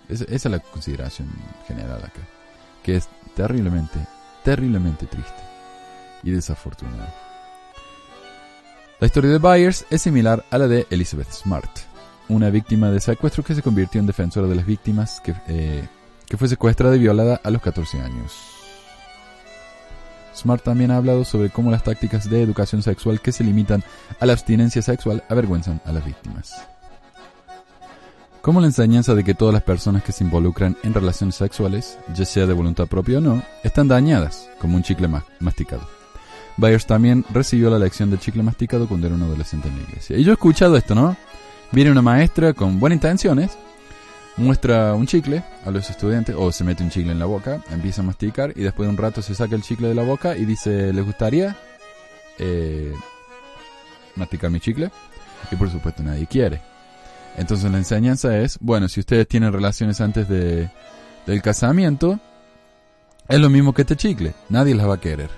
Es- 0.09 0.20
esa 0.20 0.31
es 0.31 0.44
la 0.53 0.61
consideración 0.61 1.29
general 1.66 1.98
acá. 2.05 2.20
Que 2.85 2.94
es 2.98 3.09
terriblemente, 3.35 3.98
terriblemente 4.44 5.07
triste 5.07 5.42
y 6.22 6.31
desafortunada. 6.31 7.12
La 9.01 9.07
historia 9.07 9.31
de 9.31 9.38
Byers 9.38 9.87
es 9.90 10.03
similar 10.03 10.44
a 10.53 10.59
la 10.59 10.68
de 10.68 10.87
Elizabeth 10.90 11.33
Smart, 11.33 11.70
una 12.28 12.50
víctima 12.50 12.90
de 12.90 13.00
secuestro 13.00 13.42
que 13.42 13.54
se 13.54 13.62
convirtió 13.62 14.00
en 14.00 14.06
defensora 14.06 14.46
de 14.46 14.54
las 14.54 14.66
víctimas 14.66 15.20
que, 15.20 15.34
eh, 15.48 15.86
fue 16.36 16.48
secuestrada 16.48 16.94
y 16.96 16.98
violada 16.98 17.40
a 17.42 17.50
los 17.50 17.62
14 17.62 18.00
años. 18.00 18.32
Smart 20.36 20.62
también 20.62 20.90
ha 20.90 20.96
hablado 20.96 21.24
sobre 21.24 21.50
cómo 21.50 21.70
las 21.70 21.82
tácticas 21.82 22.28
de 22.30 22.42
educación 22.42 22.82
sexual 22.82 23.20
que 23.20 23.32
se 23.32 23.42
limitan 23.44 23.82
a 24.20 24.26
la 24.26 24.34
abstinencia 24.34 24.82
sexual 24.82 25.24
avergüenzan 25.28 25.80
a 25.84 25.92
las 25.92 26.04
víctimas. 26.04 26.54
Como 28.40 28.60
la 28.60 28.68
enseñanza 28.68 29.14
de 29.14 29.24
que 29.24 29.34
todas 29.34 29.52
las 29.52 29.64
personas 29.64 30.04
que 30.04 30.12
se 30.12 30.22
involucran 30.22 30.76
en 30.84 30.94
relaciones 30.94 31.34
sexuales, 31.34 31.98
ya 32.14 32.24
sea 32.24 32.46
de 32.46 32.52
voluntad 32.52 32.86
propia 32.86 33.18
o 33.18 33.20
no, 33.20 33.42
están 33.64 33.88
dañadas, 33.88 34.48
como 34.60 34.76
un 34.76 34.82
chicle 34.84 35.08
ma- 35.08 35.24
masticado. 35.40 35.82
Byers 36.56 36.86
también 36.86 37.24
recibió 37.30 37.68
la 37.68 37.78
lección 37.78 38.10
del 38.10 38.20
chicle 38.20 38.42
masticado 38.42 38.86
cuando 38.88 39.06
era 39.06 39.16
un 39.16 39.22
adolescente 39.22 39.68
en 39.68 39.76
la 39.76 39.82
iglesia. 39.82 40.16
Y 40.16 40.24
yo 40.24 40.30
he 40.30 40.34
escuchado 40.34 40.76
esto, 40.76 40.94
¿no? 40.94 41.16
Viene 41.72 41.90
una 41.90 42.02
maestra 42.02 42.54
con 42.54 42.81
buenas 42.81 42.96
intenciones, 42.96 43.57
muestra 44.37 44.94
un 44.94 45.07
chicle 45.07 45.44
a 45.64 45.70
los 45.70 45.90
estudiantes, 45.90 46.35
o 46.38 46.50
se 46.52 46.64
mete 46.64 46.83
un 46.83 46.90
chicle 46.90 47.12
en 47.12 47.18
la 47.18 47.26
boca, 47.26 47.62
empieza 47.70 48.02
a 48.02 48.04
masticar 48.04 48.52
y 48.57 48.62
después 48.62 48.87
de 48.87 48.90
un 48.90 48.98
rato 48.98 49.22
se 49.22 49.35
saca 49.35 49.54
el 49.54 49.62
chicle 49.62 49.88
de 49.88 49.94
la 49.94 50.02
boca 50.02 50.37
y 50.37 50.44
dice, 50.44 50.92
¿les 50.92 51.04
gustaría? 51.04 51.57
eh, 52.38 52.94
masticar 54.16 54.50
mi 54.50 54.61
chicle 54.61 54.90
y 55.50 55.57
por 55.57 55.70
supuesto 55.70 56.02
nadie 56.02 56.26
quiere. 56.26 56.61
Entonces 57.37 57.70
la 57.70 57.78
enseñanza 57.78 58.38
es, 58.38 58.59
bueno, 58.61 58.88
si 58.88 59.00
ustedes 59.00 59.28
tienen 59.28 59.52
relaciones 59.52 60.00
antes 60.00 60.28
de, 60.28 60.68
del 61.26 61.42
casamiento, 61.42 62.18
es 63.28 63.38
lo 63.38 63.50
mismo 63.50 63.72
que 63.72 63.83
este 63.83 63.96
chicle, 63.96 64.35
nadie 64.48 64.74
las 64.74 64.88
va 64.88 64.94
a 64.94 65.00
querer. 65.00 65.31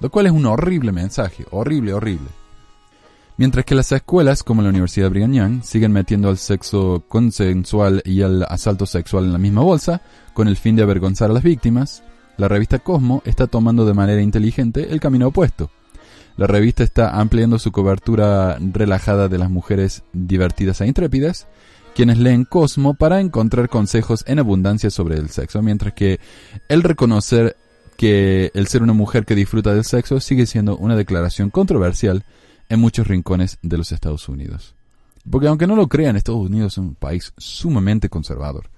Lo 0.00 0.10
cual 0.10 0.26
es 0.26 0.32
un 0.32 0.46
horrible 0.46 0.92
mensaje, 0.92 1.46
horrible, 1.50 1.94
horrible. 1.94 2.28
Mientras 3.36 3.64
que 3.64 3.74
las 3.74 3.90
escuelas, 3.90 4.44
como 4.44 4.62
la 4.62 4.68
Universidad 4.68 5.10
Brigham 5.10 5.32
Young, 5.32 5.62
siguen 5.64 5.90
metiendo 5.90 6.28
al 6.28 6.38
sexo 6.38 7.04
consensual 7.08 8.00
y 8.04 8.22
al 8.22 8.44
asalto 8.44 8.86
sexual 8.86 9.24
en 9.24 9.32
la 9.32 9.38
misma 9.38 9.62
bolsa, 9.62 10.02
con 10.34 10.46
el 10.46 10.56
fin 10.56 10.76
de 10.76 10.84
avergonzar 10.84 11.30
a 11.30 11.34
las 11.34 11.42
víctimas, 11.42 12.04
la 12.36 12.46
revista 12.46 12.78
Cosmo 12.78 13.22
está 13.24 13.48
tomando 13.48 13.86
de 13.86 13.94
manera 13.94 14.22
inteligente 14.22 14.92
el 14.92 15.00
camino 15.00 15.28
opuesto. 15.28 15.70
La 16.36 16.46
revista 16.46 16.84
está 16.84 17.10
ampliando 17.18 17.58
su 17.58 17.72
cobertura 17.72 18.56
relajada 18.60 19.28
de 19.28 19.38
las 19.38 19.50
mujeres 19.50 20.04
divertidas 20.12 20.80
e 20.80 20.86
intrépidas, 20.86 21.48
quienes 21.96 22.18
leen 22.18 22.44
Cosmo 22.44 22.94
para 22.94 23.20
encontrar 23.20 23.68
consejos 23.68 24.22
en 24.28 24.38
abundancia 24.38 24.90
sobre 24.90 25.16
el 25.16 25.30
sexo, 25.30 25.60
mientras 25.60 25.92
que 25.94 26.20
el 26.68 26.84
reconocer 26.84 27.56
que 27.96 28.52
el 28.54 28.68
ser 28.68 28.82
una 28.82 28.92
mujer 28.92 29.24
que 29.24 29.34
disfruta 29.34 29.74
del 29.74 29.84
sexo 29.84 30.20
sigue 30.20 30.46
siendo 30.46 30.76
una 30.76 30.96
declaración 30.96 31.50
controversial 31.50 32.24
en 32.68 32.80
muchos 32.80 33.06
rincones 33.06 33.58
de 33.62 33.78
los 33.78 33.92
Estados 33.92 34.28
Unidos. 34.28 34.74
Porque 35.30 35.48
aunque 35.48 35.66
no 35.66 35.76
lo 35.76 35.88
crean, 35.88 36.16
Estados 36.16 36.46
Unidos 36.46 36.74
es 36.74 36.78
un 36.78 36.94
país 36.94 37.32
sumamente 37.38 38.08
conservador. 38.08 38.70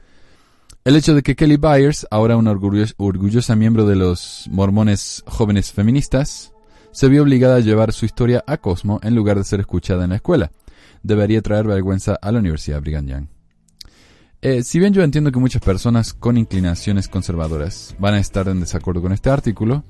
El 0.85 0.95
hecho 0.95 1.15
de 1.15 1.23
que 1.23 1.35
Kelly 1.35 1.57
Byers, 1.57 2.07
ahora 2.11 2.37
una 2.37 2.53
orgullosa 2.53 3.57
miembro 3.57 3.87
de 3.87 3.97
los 3.97 4.47
mormones 4.51 5.25
jóvenes 5.27 5.73
feministas, 5.73 6.53
se 6.93 7.09
vio 7.09 7.23
obligada 7.23 7.57
a 7.57 7.61
llevar 7.61 7.93
su 7.93 8.07
historia 8.07 8.45
a 8.47 8.57
Cosmo 8.59 9.01
en 9.03 9.15
lugar 9.15 9.37
de 9.37 9.45
ser 9.45 9.61
escuchada 9.61 10.05
en 10.05 10.11
la 10.11 10.17
escuela, 10.17 10.53
debería 11.03 11.43
traer 11.43 11.67
vergüenza 11.67 12.17
a 12.23 12.31
la 12.31 12.39
Universidad 12.39 12.81
Brigham 12.81 13.07
Young. 13.07 13.27
Eh, 14.43 14.63
si 14.63 14.79
bien 14.79 14.93
yo 14.93 15.03
entiendo 15.03 15.33
que 15.33 15.41
muchas 15.41 15.63
personas 15.63 16.15
con 16.15 16.37
inclinaciones 16.37 17.09
conservadoras 17.09 17.97
van 17.99 18.15
a 18.15 18.21
estar 18.21 18.47
en 18.49 18.61
desacuerdo 18.61 19.03
con 19.03 19.13
este 19.13 19.29
artículo, 19.29 19.83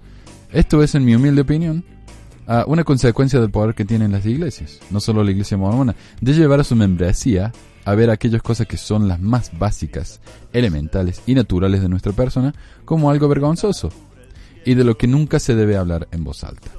esto 0.50 0.82
es, 0.82 0.94
en 0.94 1.04
mi 1.04 1.14
humilde 1.14 1.42
opinión, 1.42 1.84
ah, 2.46 2.64
una 2.66 2.84
consecuencia 2.84 3.40
del 3.40 3.50
poder 3.50 3.74
que 3.74 3.84
tienen 3.84 4.12
las 4.12 4.26
iglesias, 4.26 4.80
no 4.90 5.00
solo 5.00 5.24
la 5.24 5.30
iglesia 5.30 5.56
mormona, 5.56 5.94
de 6.20 6.32
llevar 6.32 6.60
a 6.60 6.64
su 6.64 6.76
membresía 6.76 7.52
a 7.84 7.94
ver 7.94 8.10
aquellas 8.10 8.42
cosas 8.42 8.66
que 8.66 8.76
son 8.76 9.06
las 9.06 9.20
más 9.20 9.56
básicas, 9.58 10.20
elementales 10.52 11.22
y 11.26 11.34
naturales 11.34 11.82
de 11.82 11.88
nuestra 11.88 12.12
persona 12.12 12.54
como 12.84 13.10
algo 13.10 13.28
vergonzoso 13.28 13.90
y 14.64 14.74
de 14.74 14.84
lo 14.84 14.98
que 14.98 15.06
nunca 15.06 15.38
se 15.38 15.54
debe 15.54 15.76
hablar 15.76 16.08
en 16.10 16.24
voz 16.24 16.42
alta. 16.42 16.70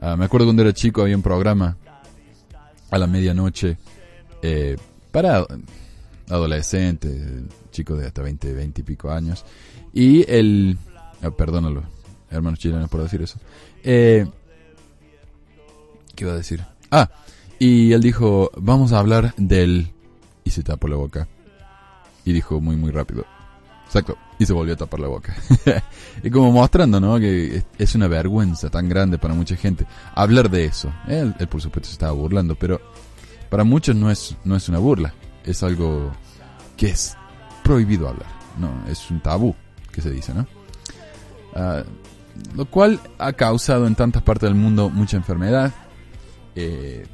Ah, 0.00 0.16
me 0.16 0.26
acuerdo 0.26 0.46
cuando 0.46 0.62
era 0.62 0.74
chico 0.74 1.00
había 1.00 1.16
un 1.16 1.22
programa 1.22 1.78
a 2.90 2.98
la 2.98 3.06
medianoche 3.06 3.78
eh, 4.42 4.76
para 5.10 5.46
adolescentes, 6.28 7.44
chicos 7.70 7.98
de 7.98 8.06
hasta 8.06 8.20
20, 8.20 8.52
20 8.52 8.80
y 8.80 8.84
pico 8.84 9.10
años. 9.10 9.44
Y 9.94 10.30
el... 10.30 10.76
Oh, 11.22 11.30
perdónalo, 11.30 11.82
hermanos 12.30 12.58
chilenos 12.58 12.90
por 12.90 13.02
decir 13.02 13.22
eso. 13.22 13.38
Eh, 13.84 14.26
¿Qué 16.14 16.24
iba 16.24 16.32
a 16.32 16.36
decir? 16.36 16.64
Ah, 16.90 17.10
y 17.58 17.92
él 17.92 18.02
dijo, 18.02 18.50
vamos 18.56 18.92
a 18.92 18.98
hablar 18.98 19.34
del... 19.36 19.92
Y 20.42 20.50
se 20.50 20.62
tapó 20.62 20.88
la 20.88 20.96
boca. 20.96 21.28
Y 22.24 22.32
dijo 22.32 22.60
muy, 22.60 22.76
muy 22.76 22.90
rápido. 22.90 23.24
Exacto. 23.86 24.16
Y 24.38 24.46
se 24.46 24.52
volvió 24.52 24.74
a 24.74 24.76
tapar 24.76 25.00
la 25.00 25.08
boca. 25.08 25.34
y 26.22 26.30
como 26.30 26.50
mostrando, 26.50 27.00
¿no? 27.00 27.18
Que 27.18 27.62
es 27.78 27.94
una 27.94 28.08
vergüenza 28.08 28.68
tan 28.68 28.88
grande 28.88 29.18
para 29.18 29.34
mucha 29.34 29.56
gente 29.56 29.86
hablar 30.14 30.50
de 30.50 30.64
eso. 30.64 30.92
Él, 31.06 31.34
por 31.48 31.62
supuesto 31.62 31.88
se 31.88 31.92
estaba 31.92 32.12
burlando, 32.12 32.56
pero 32.56 32.80
para 33.48 33.64
muchos 33.64 33.94
no 33.94 34.10
es, 34.10 34.36
no 34.44 34.56
es 34.56 34.68
una 34.68 34.78
burla. 34.78 35.14
Es 35.44 35.62
algo 35.62 36.10
que 36.76 36.88
es 36.88 37.16
prohibido 37.62 38.08
hablar. 38.08 38.28
No, 38.58 38.70
es 38.90 39.10
un 39.10 39.20
tabú 39.20 39.54
que 39.92 40.02
se 40.02 40.10
dice, 40.10 40.34
¿no? 40.34 40.46
Ah, 41.54 41.84
lo 42.54 42.66
cual 42.66 43.00
ha 43.18 43.32
causado 43.32 43.86
en 43.86 43.94
tantas 43.94 44.22
partes 44.22 44.48
del 44.48 44.58
mundo 44.58 44.90
mucha 44.90 45.16
enfermedad, 45.16 45.72
eh, 46.54 47.06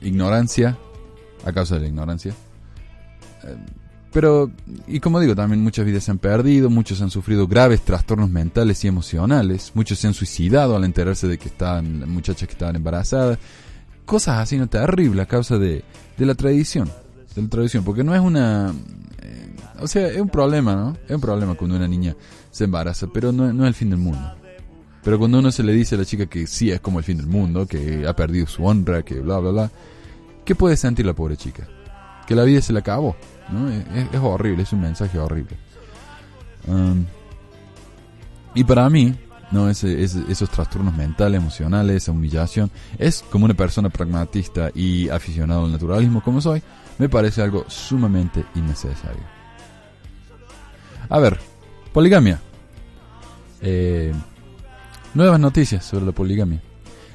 ignorancia, 0.00 0.78
a 1.44 1.52
causa 1.52 1.76
de 1.76 1.82
la 1.82 1.86
ignorancia. 1.88 2.34
Eh, 3.44 3.56
pero, 4.12 4.50
y 4.86 5.00
como 5.00 5.20
digo, 5.20 5.34
también 5.34 5.62
muchas 5.62 5.86
vidas 5.86 6.04
se 6.04 6.10
han 6.10 6.18
perdido, 6.18 6.68
muchos 6.68 7.00
han 7.00 7.10
sufrido 7.10 7.46
graves 7.48 7.80
trastornos 7.80 8.28
mentales 8.28 8.84
y 8.84 8.88
emocionales, 8.88 9.72
muchos 9.74 9.98
se 9.98 10.06
han 10.06 10.14
suicidado 10.14 10.76
al 10.76 10.84
enterarse 10.84 11.26
de 11.26 11.38
que 11.38 11.48
estaban 11.48 12.10
muchachas 12.10 12.46
que 12.46 12.52
estaban 12.52 12.76
embarazadas, 12.76 13.38
cosas 14.04 14.38
así 14.38 14.58
no 14.58 14.66
terrible 14.66 15.22
a 15.22 15.26
causa 15.26 15.56
de, 15.58 15.82
de 16.18 16.26
la 16.26 16.34
tradición, 16.34 16.90
de 17.34 17.42
la 17.42 17.48
tradición, 17.48 17.84
porque 17.84 18.04
no 18.04 18.14
es 18.14 18.20
una, 18.20 18.74
eh, 19.22 19.56
o 19.80 19.86
sea, 19.86 20.08
es 20.08 20.20
un 20.20 20.28
problema, 20.28 20.74
¿no? 20.74 20.96
Es 21.08 21.14
un 21.14 21.20
problema 21.20 21.54
cuando 21.54 21.76
una 21.76 21.88
niña 21.88 22.14
se 22.52 22.64
embaraza, 22.64 23.08
pero 23.12 23.32
no, 23.32 23.52
no 23.52 23.64
es 23.64 23.68
el 23.68 23.74
fin 23.74 23.90
del 23.90 23.98
mundo. 23.98 24.36
Pero 25.02 25.18
cuando 25.18 25.40
uno 25.40 25.50
se 25.50 25.64
le 25.64 25.72
dice 25.72 25.96
a 25.96 25.98
la 25.98 26.04
chica 26.04 26.26
que 26.26 26.46
sí 26.46 26.70
es 26.70 26.80
como 26.80 27.00
el 27.00 27.04
fin 27.04 27.16
del 27.16 27.26
mundo, 27.26 27.66
que 27.66 28.06
ha 28.06 28.14
perdido 28.14 28.46
su 28.46 28.64
honra, 28.64 29.02
que 29.02 29.18
bla, 29.18 29.38
bla, 29.38 29.50
bla, 29.50 29.70
¿qué 30.44 30.54
puede 30.54 30.76
sentir 30.76 31.04
la 31.04 31.12
pobre 31.12 31.36
chica? 31.36 31.66
Que 32.26 32.36
la 32.36 32.44
vida 32.44 32.60
se 32.60 32.72
le 32.72 32.78
acabó. 32.78 33.16
Es, 34.12 34.20
horrible, 34.20 34.62
es 34.62 34.72
un 34.72 34.82
mensaje 34.82 35.18
horrible. 35.18 35.56
Y 38.54 38.62
para 38.62 38.88
mí, 38.88 39.12
no 39.50 39.68
esos 39.68 40.50
trastornos 40.50 40.94
mentales, 40.94 41.40
emocionales, 41.40 41.96
esa 41.96 42.12
humillación, 42.12 42.70
es 42.96 43.24
como 43.28 43.46
una 43.46 43.54
persona 43.54 43.88
pragmatista 43.88 44.70
y 44.72 45.08
aficionado 45.08 45.64
al 45.64 45.72
naturalismo 45.72 46.22
como 46.22 46.40
soy, 46.40 46.62
me 46.98 47.08
parece 47.08 47.42
algo 47.42 47.64
sumamente 47.66 48.44
innecesario. 48.54 49.24
A 51.08 51.18
ver, 51.18 51.40
poligamia. 51.92 52.40
Eh, 53.60 54.12
nuevas 55.14 55.38
noticias 55.38 55.84
sobre 55.84 56.06
la 56.06 56.12
poligamia. 56.12 56.60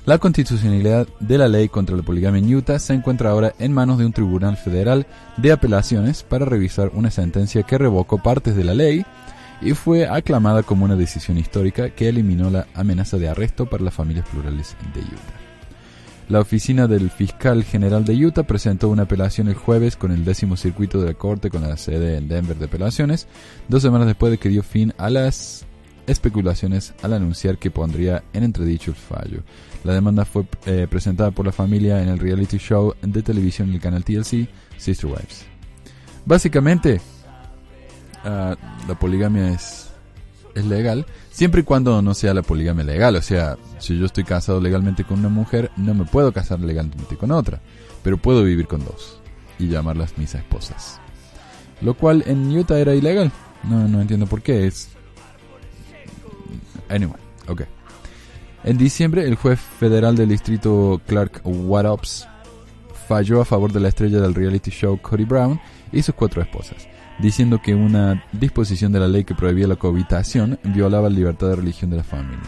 La 0.05 0.19
constitucionalidad 0.19 1.05
de 1.19 1.37
la 1.37 1.49
ley 1.49 1.67
contra 1.67 1.97
la 1.97 2.03
poligamia 2.03 2.39
en 2.39 2.55
Utah 2.55 2.79
se 2.79 2.93
encuentra 2.93 3.31
ahora 3.31 3.53
en 3.59 3.73
manos 3.73 3.97
de 3.97 4.05
un 4.05 4.13
tribunal 4.13 4.55
federal 4.55 5.05
de 5.35 5.51
apelaciones 5.51 6.23
para 6.23 6.45
revisar 6.45 6.91
una 6.93 7.11
sentencia 7.11 7.63
que 7.63 7.77
revocó 7.77 8.17
partes 8.17 8.55
de 8.55 8.63
la 8.63 8.73
ley 8.73 9.05
y 9.61 9.73
fue 9.73 10.07
aclamada 10.07 10.63
como 10.63 10.85
una 10.85 10.95
decisión 10.95 11.37
histórica 11.37 11.89
que 11.89 12.07
eliminó 12.07 12.49
la 12.49 12.67
amenaza 12.73 13.17
de 13.17 13.27
arresto 13.27 13.65
para 13.65 13.83
las 13.83 13.93
familias 13.93 14.25
plurales 14.29 14.77
de 14.93 15.01
Utah. 15.01 15.36
La 16.29 16.41
oficina 16.41 16.87
del 16.87 17.09
fiscal 17.09 17.63
general 17.63 18.03
de 18.03 18.13
Utah 18.25 18.43
presentó 18.43 18.89
una 18.89 19.03
apelación 19.03 19.47
el 19.47 19.55
jueves 19.55 19.95
con 19.95 20.11
el 20.11 20.25
décimo 20.25 20.57
circuito 20.57 20.99
de 20.99 21.07
la 21.07 21.13
corte 21.13 21.49
con 21.49 21.61
la 21.61 21.77
sede 21.77 22.17
en 22.17 22.27
Denver 22.27 22.57
de 22.57 22.65
apelaciones, 22.65 23.27
dos 23.69 23.81
semanas 23.81 24.07
después 24.07 24.31
de 24.31 24.37
que 24.37 24.49
dio 24.49 24.61
fin 24.61 24.93
a 24.97 25.09
las 25.09 25.65
especulaciones 26.05 26.93
al 27.01 27.13
anunciar 27.13 27.57
que 27.57 27.71
pondría 27.71 28.23
en 28.33 28.43
entredicho 28.43 28.91
el 28.91 28.97
fallo. 28.97 29.43
La 29.85 29.93
demanda 29.93 30.25
fue 30.25 30.45
eh, 30.65 30.85
presentada 30.89 31.31
por 31.31 31.45
la 31.45 31.53
familia 31.53 32.01
en 32.01 32.09
el 32.09 32.19
reality 32.19 32.57
show 32.57 32.93
de 33.01 33.21
televisión 33.21 33.71
del 33.71 33.79
canal 33.79 34.03
TLC, 34.03 34.49
Sister 34.77 35.09
Wives. 35.09 35.45
Básicamente, 36.25 36.99
ah, 38.25 38.53
la 38.85 38.99
poligamia 38.99 39.49
es, 39.51 39.86
es 40.59 40.65
legal, 40.65 41.05
siempre 41.31 41.61
y 41.61 41.63
cuando 41.63 42.01
no 42.01 42.13
sea 42.13 42.33
la 42.33 42.41
poligamia 42.41 42.83
legal. 42.83 43.15
O 43.15 43.21
sea, 43.21 43.57
si 43.79 43.97
yo 43.97 44.05
estoy 44.05 44.23
casado 44.23 44.59
legalmente 44.61 45.03
con 45.03 45.19
una 45.19 45.29
mujer, 45.29 45.71
no 45.77 45.93
me 45.93 46.05
puedo 46.05 46.31
casar 46.31 46.59
legalmente 46.59 47.17
con 47.17 47.31
otra, 47.31 47.61
pero 48.03 48.17
puedo 48.17 48.43
vivir 48.43 48.67
con 48.67 48.83
dos 48.83 49.19
y 49.59 49.67
llamarlas 49.67 50.17
mis 50.17 50.33
esposas. 50.35 50.99
Lo 51.81 51.93
cual 51.93 52.23
en 52.27 52.55
Utah 52.57 52.79
era 52.79 52.95
ilegal. 52.95 53.31
No, 53.63 53.87
no 53.87 54.01
entiendo 54.01 54.25
por 54.27 54.41
qué. 54.41 54.67
Es. 54.67 54.89
Anyway, 56.89 57.19
ok. 57.47 57.63
En 58.63 58.77
diciembre, 58.77 59.25
el 59.25 59.35
juez 59.35 59.59
federal 59.59 60.15
del 60.15 60.29
distrito 60.29 61.01
Clark 61.05 61.41
Wattops 61.43 62.27
falló 63.07 63.41
a 63.41 63.45
favor 63.45 63.71
de 63.71 63.79
la 63.79 63.87
estrella 63.87 64.19
del 64.19 64.35
reality 64.35 64.71
show 64.71 64.99
Cody 65.01 65.23
Brown 65.23 65.59
y 65.91 66.01
sus 66.01 66.13
cuatro 66.15 66.41
esposas, 66.41 66.87
diciendo 67.19 67.61
que 67.61 67.75
una 67.75 68.23
disposición 68.31 68.91
de 68.91 68.99
la 68.99 69.07
ley 69.07 69.23
que 69.23 69.35
prohibía 69.35 69.67
la 69.67 69.75
cohabitación 69.75 70.59
violaba 70.63 71.09
la 71.09 71.15
libertad 71.15 71.47
de 71.49 71.55
religión 71.55 71.89
de 71.89 71.97
la 71.97 72.03
familia. 72.03 72.39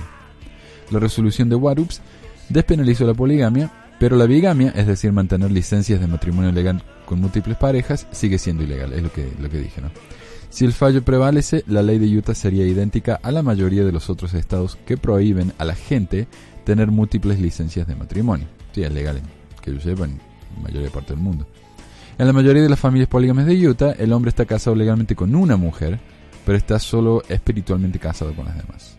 La 0.91 0.99
resolución 0.99 1.49
de 1.49 1.55
Wattops 1.55 2.01
despenalizó 2.49 3.05
la 3.05 3.13
poligamia, 3.13 3.71
pero 3.99 4.15
la 4.15 4.25
bigamia, 4.25 4.69
es 4.75 4.87
decir, 4.87 5.11
mantener 5.11 5.51
licencias 5.51 5.99
de 5.99 6.07
matrimonio 6.07 6.51
legal 6.51 6.83
con 7.05 7.19
múltiples 7.19 7.57
parejas, 7.57 8.07
sigue 8.11 8.37
siendo 8.37 8.63
ilegal, 8.63 8.93
es 8.93 9.03
lo 9.03 9.11
que, 9.11 9.31
lo 9.39 9.49
que 9.49 9.57
dije, 9.57 9.81
¿no? 9.81 9.89
Si 10.49 10.65
el 10.65 10.73
fallo 10.73 11.03
prevalece, 11.03 11.63
la 11.67 11.83
ley 11.83 11.99
de 11.99 12.17
Utah 12.17 12.33
sería 12.33 12.65
idéntica 12.65 13.19
a 13.21 13.31
la 13.31 13.43
mayoría 13.43 13.85
de 13.85 13.91
los 13.91 14.09
otros 14.09 14.33
estados 14.33 14.77
que 14.85 14.97
prohíben 14.97 15.53
a 15.59 15.65
la 15.65 15.75
gente 15.75 16.27
tener 16.63 16.89
múltiples 16.89 17.39
licencias 17.39 17.87
de 17.87 17.95
matrimonio. 17.95 18.47
Sí, 18.73 18.81
es 18.81 18.91
legal, 18.91 19.21
que 19.61 19.73
yo 19.73 19.79
sepa, 19.79 20.05
en 20.05 20.19
la 20.55 20.63
mayoría 20.63 20.89
parte 20.89 21.13
del 21.13 21.21
mundo. 21.21 21.45
En 22.19 22.27
la 22.27 22.33
mayoría 22.33 22.61
de 22.61 22.67
las 22.67 22.81
familias 22.81 23.07
polígamas 23.07 23.45
de 23.45 23.65
Utah, 23.65 23.93
el 23.93 24.11
hombre 24.11 24.27
está 24.27 24.45
casado 24.45 24.75
legalmente 24.75 25.15
con 25.15 25.33
una 25.35 25.55
mujer, 25.55 26.01
pero 26.45 26.57
está 26.57 26.77
solo 26.77 27.23
espiritualmente 27.29 27.97
casado 27.97 28.35
con 28.35 28.43
las 28.43 28.57
demás. 28.57 28.97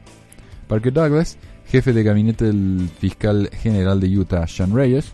Parker 0.67 0.91
Douglas, 0.91 1.37
jefe 1.67 1.93
de 1.93 2.03
gabinete 2.03 2.47
del 2.47 2.89
fiscal 2.99 3.51
general 3.53 4.01
de 4.01 4.19
Utah, 4.19 4.47
Sean 4.47 4.75
Reyes, 4.75 5.13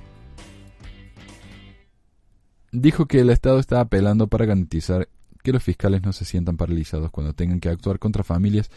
dijo 2.70 3.06
que 3.06 3.18
el 3.18 3.30
Estado 3.30 3.58
está 3.58 3.80
apelando 3.80 4.28
para 4.28 4.46
garantizar 4.46 5.08
que 5.42 5.50
los 5.50 5.64
fiscales 5.64 6.00
no 6.04 6.12
se 6.12 6.24
sientan 6.24 6.56
paralizados 6.56 7.10
cuando 7.10 7.32
tengan 7.32 7.58
que 7.58 7.70
actuar 7.70 7.98
contra 7.98 8.22
familias 8.22 8.70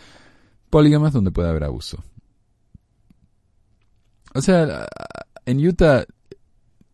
polígamas 0.72 1.14
donde 1.14 1.30
puede 1.30 1.50
haber 1.50 1.66
abuso. 1.66 2.04
O 4.34 4.42
sea, 4.42 4.88
en 5.46 5.68
Utah 5.68 6.04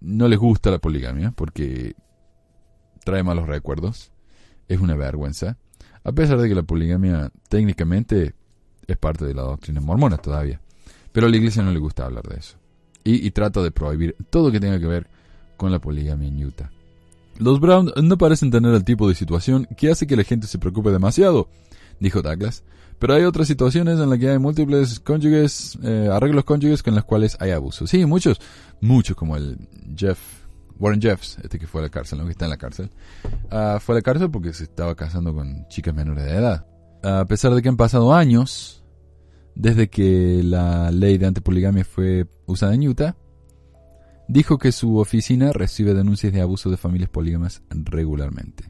no 0.02 0.28
les 0.28 0.38
gusta 0.38 0.70
la 0.70 0.80
poligamia 0.80 1.32
porque 1.32 1.96
trae 3.06 3.24
malos 3.24 3.48
recuerdos. 3.48 4.12
Es 4.68 4.82
una 4.82 4.96
vergüenza. 4.96 5.58
A 6.04 6.12
pesar 6.12 6.40
de 6.40 6.50
que 6.50 6.56
la 6.56 6.64
poligamia 6.64 7.32
técnicamente 7.48 8.34
es 8.86 8.98
parte 8.98 9.26
de 9.26 9.34
la 9.34 9.44
doctrina 9.44 9.80
mormona 9.80 10.18
todavía. 10.18 10.60
Pero 11.14 11.28
a 11.28 11.30
la 11.30 11.38
iglesia 11.38 11.64
no 11.64 11.72
le 11.72 11.80
gusta 11.80 12.06
hablar 12.06 12.28
de 12.28 12.38
eso. 12.38 12.58
Y, 13.08 13.30
trata 13.32 13.62
de 13.62 13.70
prohibir 13.70 14.16
todo 14.32 14.48
lo 14.48 14.52
que 14.52 14.60
tenga 14.60 14.80
que 14.80 14.88
ver 14.88 15.08
con 15.58 15.72
la 15.72 15.80
poligamia 15.80 16.28
en 16.28 16.44
Utah. 16.44 16.72
Los 17.38 17.60
Brown 17.60 17.92
no 18.02 18.18
parecen 18.18 18.50
tener 18.50 18.74
el 18.74 18.84
tipo 18.84 19.08
de 19.08 19.14
situación 19.14 19.68
que 19.78 19.92
hace 19.92 20.08
que 20.08 20.16
la 20.16 20.24
gente 20.24 20.48
se 20.48 20.58
preocupe 20.58 20.90
demasiado, 20.90 21.48
dijo 22.00 22.24
Douglas. 22.24 22.64
Pero 22.98 23.14
hay 23.14 23.24
otras 23.24 23.48
situaciones 23.48 24.00
en 24.00 24.10
las 24.10 24.18
que 24.18 24.30
hay 24.30 24.40
múltiples 24.40 25.00
cónyuges, 25.00 25.78
eh, 25.84 26.10
arreglos 26.12 26.46
cónyuges 26.46 26.82
con 26.82 26.96
las 26.96 27.04
cuales 27.04 27.38
hay 27.40 27.52
abuso. 27.52 27.86
Sí, 27.86 28.06
muchos, 28.06 28.42
muchos 28.82 29.16
como 29.16 29.38
el 29.38 29.58
Jeff, 29.96 30.18
Warren 30.80 31.02
Jeffs, 31.02 31.38
este 31.42 31.58
que 31.58 31.68
fue 31.68 31.82
a 31.82 31.84
la 31.86 31.90
cárcel, 31.90 32.20
¿no? 32.20 32.26
que 32.26 32.32
está 32.32 32.46
en 32.46 32.52
la 32.52 32.58
cárcel. 32.58 32.90
Ah, 33.50 33.80
fue 33.82 33.96
a 33.96 33.98
la 33.98 34.02
cárcel 34.02 34.30
porque 34.30 34.54
se 34.54 34.64
estaba 34.64 34.96
casando 34.96 35.34
con 35.34 35.68
chicas 35.68 35.94
menores 35.94 36.26
de 36.26 36.32
edad. 36.32 36.66
A 37.04 37.26
pesar 37.26 37.54
de 37.54 37.62
que 37.62 37.70
han 37.70 37.78
pasado 37.78 38.14
años 38.14 38.84
desde 39.56 39.90
que 39.90 40.42
la 40.44 40.92
ley 40.92 41.18
de 41.18 41.28
antipoligamia 41.28 41.86
fue 41.86 42.28
usada 42.46 42.74
en 42.74 42.88
Utah, 42.88 43.16
dijo 44.28 44.58
que 44.58 44.72
su 44.72 44.98
oficina 44.98 45.54
recibe 45.54 45.94
denuncias 45.94 46.34
de 46.34 46.42
abuso 46.42 46.70
de 46.70 46.78
familias 46.78 47.10
polígamas 47.10 47.62
regularmente. 47.70 48.66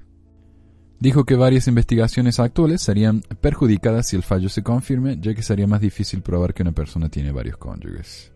Dijo 0.99 1.25
que 1.25 1.35
varias 1.35 1.67
investigaciones 1.67 2.39
actuales 2.39 2.81
serían 2.81 3.21
perjudicadas 3.41 4.07
si 4.07 4.15
el 4.15 4.23
fallo 4.23 4.49
se 4.49 4.63
confirme, 4.63 5.17
ya 5.19 5.33
que 5.33 5.43
sería 5.43 5.67
más 5.67 5.81
difícil 5.81 6.21
probar 6.21 6.53
que 6.53 6.63
una 6.63 6.71
persona 6.71 7.09
tiene 7.09 7.31
varios 7.31 7.57
cónyuges. 7.57 8.31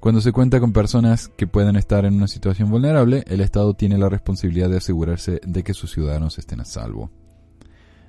Cuando 0.00 0.22
se 0.22 0.32
cuenta 0.32 0.60
con 0.60 0.72
personas 0.72 1.28
que 1.28 1.46
pueden 1.46 1.76
estar 1.76 2.06
en 2.06 2.14
una 2.14 2.26
situación 2.26 2.70
vulnerable, 2.70 3.22
el 3.26 3.42
Estado 3.42 3.74
tiene 3.74 3.98
la 3.98 4.08
responsabilidad 4.08 4.70
de 4.70 4.78
asegurarse 4.78 5.42
de 5.46 5.62
que 5.62 5.74
sus 5.74 5.92
ciudadanos 5.92 6.38
estén 6.38 6.60
a 6.60 6.64
salvo, 6.64 7.10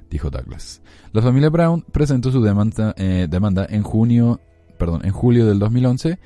dijo 0.10 0.30
Douglas. 0.30 0.82
La 1.12 1.21
familia 1.21 1.49
Brown 1.49 1.84
presentó 1.91 2.32
su 2.32 2.41
demanda, 2.41 2.95
eh, 2.95 3.27
demanda 3.30 3.67
en 3.69 3.84
junio, 3.84 4.39
perdón, 4.80 5.01
en 5.04 5.12
julio 5.12 5.45
del 5.45 5.60
2011 5.60 6.17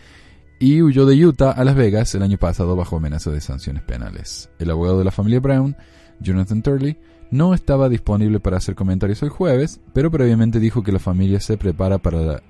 y 0.60 0.84
huyó 0.84 1.08
de 1.08 1.26
Utah 1.26 1.50
a 1.50 1.64
Las 1.64 1.76
Vegas 1.76 2.14
el 2.14 2.22
año 2.22 2.38
pasado 2.38 2.76
bajo 2.76 2.98
amenaza 2.98 3.32
de 3.32 3.42
sanciones 3.42 3.82
penales. 3.82 4.52
El 4.60 4.70
abogado 4.70 5.00
de 5.00 5.06
la 5.06 5.12
familia 5.12 5.40
Brown, 5.40 5.76
Jonathan 6.20 6.62
Turley, 6.62 7.00
no 7.32 7.54
estaba 7.54 7.90
disponible 7.90 8.40
para 8.40 8.58
hacer 8.58 8.76
comentarios 8.76 9.24
el 9.24 9.30
jueves, 9.30 9.80
pero 9.94 10.12
previamente 10.12 10.60
dijo 10.60 10.84
que 10.84 10.92
la 10.92 11.00
familia 11.00 11.40
se 11.40 11.58
prepara 11.58 11.98
para 11.98 12.42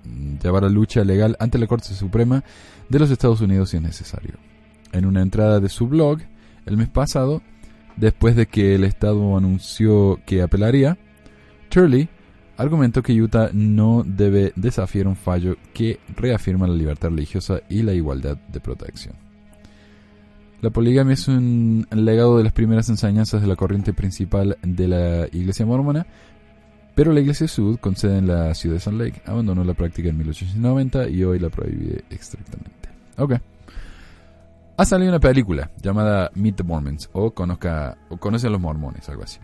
llevar 0.41 0.63
la 0.63 0.69
lucha 0.69 1.03
legal 1.03 1.35
ante 1.39 1.57
la 1.57 1.67
Corte 1.67 1.93
Suprema 1.93 2.43
de 2.89 2.99
los 2.99 3.09
Estados 3.09 3.41
Unidos 3.41 3.69
si 3.69 3.77
es 3.77 3.83
necesario. 3.83 4.35
En 4.91 5.05
una 5.05 5.21
entrada 5.21 5.59
de 5.59 5.69
su 5.69 5.87
blog 5.87 6.19
el 6.65 6.77
mes 6.77 6.89
pasado, 6.89 7.41
después 7.95 8.35
de 8.35 8.47
que 8.47 8.75
el 8.75 8.83
Estado 8.83 9.37
anunció 9.37 10.19
que 10.25 10.41
apelaría, 10.41 10.97
Turley 11.69 12.09
argumentó 12.57 13.03
que 13.03 13.19
Utah 13.21 13.49
no 13.53 14.03
debe 14.05 14.53
desafiar 14.55 15.07
un 15.07 15.15
fallo 15.15 15.57
que 15.73 15.99
reafirma 16.15 16.67
la 16.67 16.75
libertad 16.75 17.09
religiosa 17.09 17.61
y 17.69 17.83
la 17.83 17.93
igualdad 17.93 18.37
de 18.37 18.59
protección. 18.59 19.24
La 20.65 20.71
poligamia 20.71 21.13
es 21.13 21.27
un 21.27 21.85
legado 21.91 22.39
de 22.39 22.43
las 22.43 22.51
primeras 22.51 22.89
enseñanzas 22.89 23.39
de 23.39 23.47
la 23.47 23.55
corriente 23.55 23.93
principal 23.93 24.57
de 24.63 24.87
la 24.87 25.27
Iglesia 25.31 25.63
mormona, 25.63 26.07
pero 26.95 27.13
la 27.13 27.19
Iglesia 27.19 27.47
Sud, 27.47 27.77
con 27.77 27.95
sede 27.95 28.17
en 28.17 28.25
la 28.25 28.51
ciudad 28.55 28.77
de 28.77 28.79
Salt 28.79 28.99
Lake, 28.99 29.21
abandonó 29.27 29.63
la 29.63 29.75
práctica 29.75 30.09
en 30.09 30.17
1890 30.17 31.09
y 31.09 31.23
hoy 31.23 31.37
la 31.37 31.49
prohíbe 31.49 32.03
estrictamente. 32.09 32.89
Ok. 33.15 33.33
Ha 34.77 34.85
salido 34.85 35.11
una 35.11 35.19
película 35.19 35.69
llamada 35.83 36.31
Meet 36.33 36.55
the 36.55 36.63
Mormons, 36.63 37.11
o, 37.13 37.29
conozca, 37.29 37.99
o 38.09 38.17
Conoce 38.17 38.47
a 38.47 38.49
los 38.49 38.59
Mormones, 38.59 39.07
algo 39.07 39.21
así. 39.21 39.37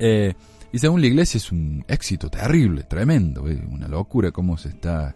Eh, 0.00 0.34
y 0.72 0.80
según 0.80 1.00
la 1.00 1.06
iglesia 1.06 1.38
es 1.38 1.52
un 1.52 1.84
éxito 1.86 2.28
terrible, 2.28 2.82
tremendo, 2.82 3.46
es 3.46 3.60
una 3.70 3.86
locura 3.86 4.32
cómo 4.32 4.58
se 4.58 4.70
está 4.70 5.14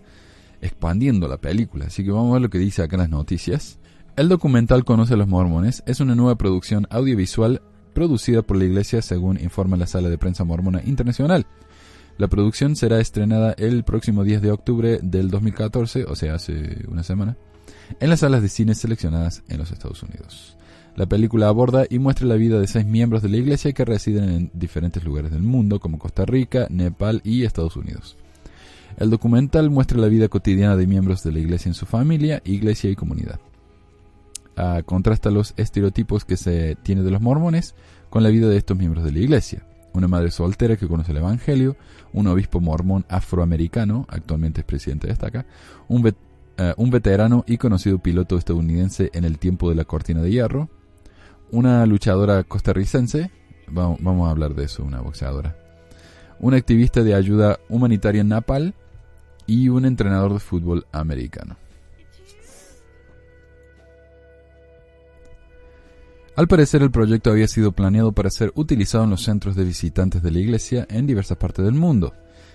expandiendo 0.61 1.27
la 1.27 1.39
película. 1.39 1.87
Así 1.87 2.05
que 2.05 2.13
vamos 2.13 2.31
a 2.31 2.33
ver 2.35 2.43
lo 2.43 2.51
que 2.51 2.59
dice 2.59 2.85
acá 2.85 2.95
en 2.95 3.01
las 3.01 3.11
noticias. 3.11 3.81
El 4.15 4.29
documental 4.29 4.85
Conoce 4.85 5.15
a 5.15 5.17
los 5.17 5.27
Mormones 5.27 5.83
es 5.87 6.01
una 6.01 6.15
nueva 6.15 6.37
producción 6.37 6.87
audiovisual 6.91 7.63
producida 7.95 8.43
por 8.43 8.59
la 8.59 8.65
iglesia 8.65 9.01
según 9.01 9.41
informa 9.41 9.79
la 9.79 9.87
Sala 9.87 10.11
de 10.11 10.19
Prensa 10.19 10.45
Mormona 10.45 10.83
Internacional. 10.85 11.47
La 12.19 12.29
producción 12.29 12.77
será 12.77 13.01
estrenada 13.01 13.55
el 13.57 13.85
próximo 13.85 14.23
10 14.23 14.43
de 14.43 14.51
octubre 14.51 14.99
del 15.03 15.31
2014, 15.31 16.05
o 16.05 16.15
sea, 16.15 16.35
hace 16.35 16.85
una 16.91 17.03
semana, 17.05 17.39
en 18.01 18.11
las 18.11 18.21
salas 18.21 18.43
de 18.43 18.51
cine 18.51 18.75
seleccionadas 18.75 19.45
en 19.49 19.57
los 19.57 19.73
Estados 19.73 20.03
Unidos. 20.03 20.59
La 20.95 21.07
película 21.07 21.49
aborda 21.49 21.87
y 21.89 21.99
muestra 21.99 22.27
la 22.27 22.35
vida 22.35 22.61
de 22.61 22.67
seis 22.67 22.85
miembros 22.85 23.23
de 23.23 23.31
la 23.31 23.39
iglesia 23.39 23.73
que 23.73 23.87
residen 23.87 24.29
en 24.29 24.51
diferentes 24.53 25.03
lugares 25.05 25.31
del 25.33 25.43
mundo, 25.43 25.81
como 25.81 25.99
Costa 25.99 26.27
Rica, 26.27 26.67
Nepal 26.69 27.23
y 27.25 27.45
Estados 27.45 27.77
Unidos. 27.77 28.19
El 28.99 29.09
documental 29.09 29.71
muestra 29.71 29.97
la 29.97 30.09
vida 30.09 30.29
cotidiana 30.29 30.77
de 30.77 30.87
miembros 30.87 31.23
de 31.23 31.33
la 31.33 31.39
iglesia 31.39 31.71
en 31.71 31.75
su 31.75 31.87
familia, 31.87 32.43
iglesia 32.45 32.91
y 32.91 32.95
comunidad 32.95 33.41
contrasta 34.85 35.31
los 35.31 35.55
estereotipos 35.57 36.25
que 36.25 36.37
se 36.37 36.77
tiene 36.83 37.03
de 37.03 37.11
los 37.11 37.21
mormones 37.21 37.75
con 38.11 38.23
la 38.23 38.29
vida 38.29 38.49
de 38.49 38.57
estos 38.57 38.77
miembros 38.77 39.05
de 39.05 39.13
la 39.13 39.19
iglesia. 39.19 39.67
Una 39.95 40.09
madre 40.09 40.31
soltera 40.31 40.77
que 40.77 40.89
conoce 40.89 41.13
el 41.13 41.19
Evangelio, 41.19 41.77
un 42.13 42.27
obispo 42.27 42.61
mormón 42.61 43.05
afroamericano, 43.09 44.07
actualmente 44.09 44.61
es 44.63 44.67
presidente 44.67 45.07
de 45.07 45.13
estaca, 45.13 45.47
un, 45.89 46.07
eh, 46.57 46.75
un 46.77 46.91
veterano 46.91 47.45
y 47.47 47.59
conocido 47.59 47.99
piloto 47.99 48.39
estadounidense 48.39 49.11
en 49.13 49.25
el 49.25 49.39
tiempo 49.39 49.69
de 49.69 49.75
la 49.75 49.85
cortina 49.85 50.23
de 50.23 50.31
hierro, 50.31 50.71
una 51.51 51.85
luchadora 51.85 52.43
costarricense, 52.45 53.31
vamos, 53.69 53.99
vamos 54.01 54.29
a 54.29 54.31
hablar 54.31 54.55
de 54.55 54.65
eso, 54.65 54.83
una 54.83 55.03
boxeadora, 55.03 55.57
un 56.41 56.55
activista 56.55 57.03
de 57.03 57.15
ayuda 57.15 57.61
humanitaria 57.69 58.23
en 58.23 58.29
Napal 58.29 58.75
y 59.47 59.69
un 59.69 59.85
entrenador 59.85 60.33
de 60.33 60.41
fútbol 60.41 60.87
americano. 60.93 61.57
Al 66.35 66.49
parecer 66.49 66.81
el 66.81 66.91
proyecto 66.91 67.31
había 67.31 67.47
sido 67.47 67.73
planeado 67.73 68.13
para 68.13 68.31
ser 68.31 68.53
utilizado 68.55 69.05
en 69.05 69.11
los 69.11 69.23
centros 69.23 69.55
de 69.55 69.65
visitantes 69.65 70.23
de 70.23 70.31
la 70.31 70.39
iglesia 70.39 70.87
en 70.89 71.07
diversas 71.07 71.37
partes 71.37 71.63
del 71.63 71.75
mundo. 71.75 72.15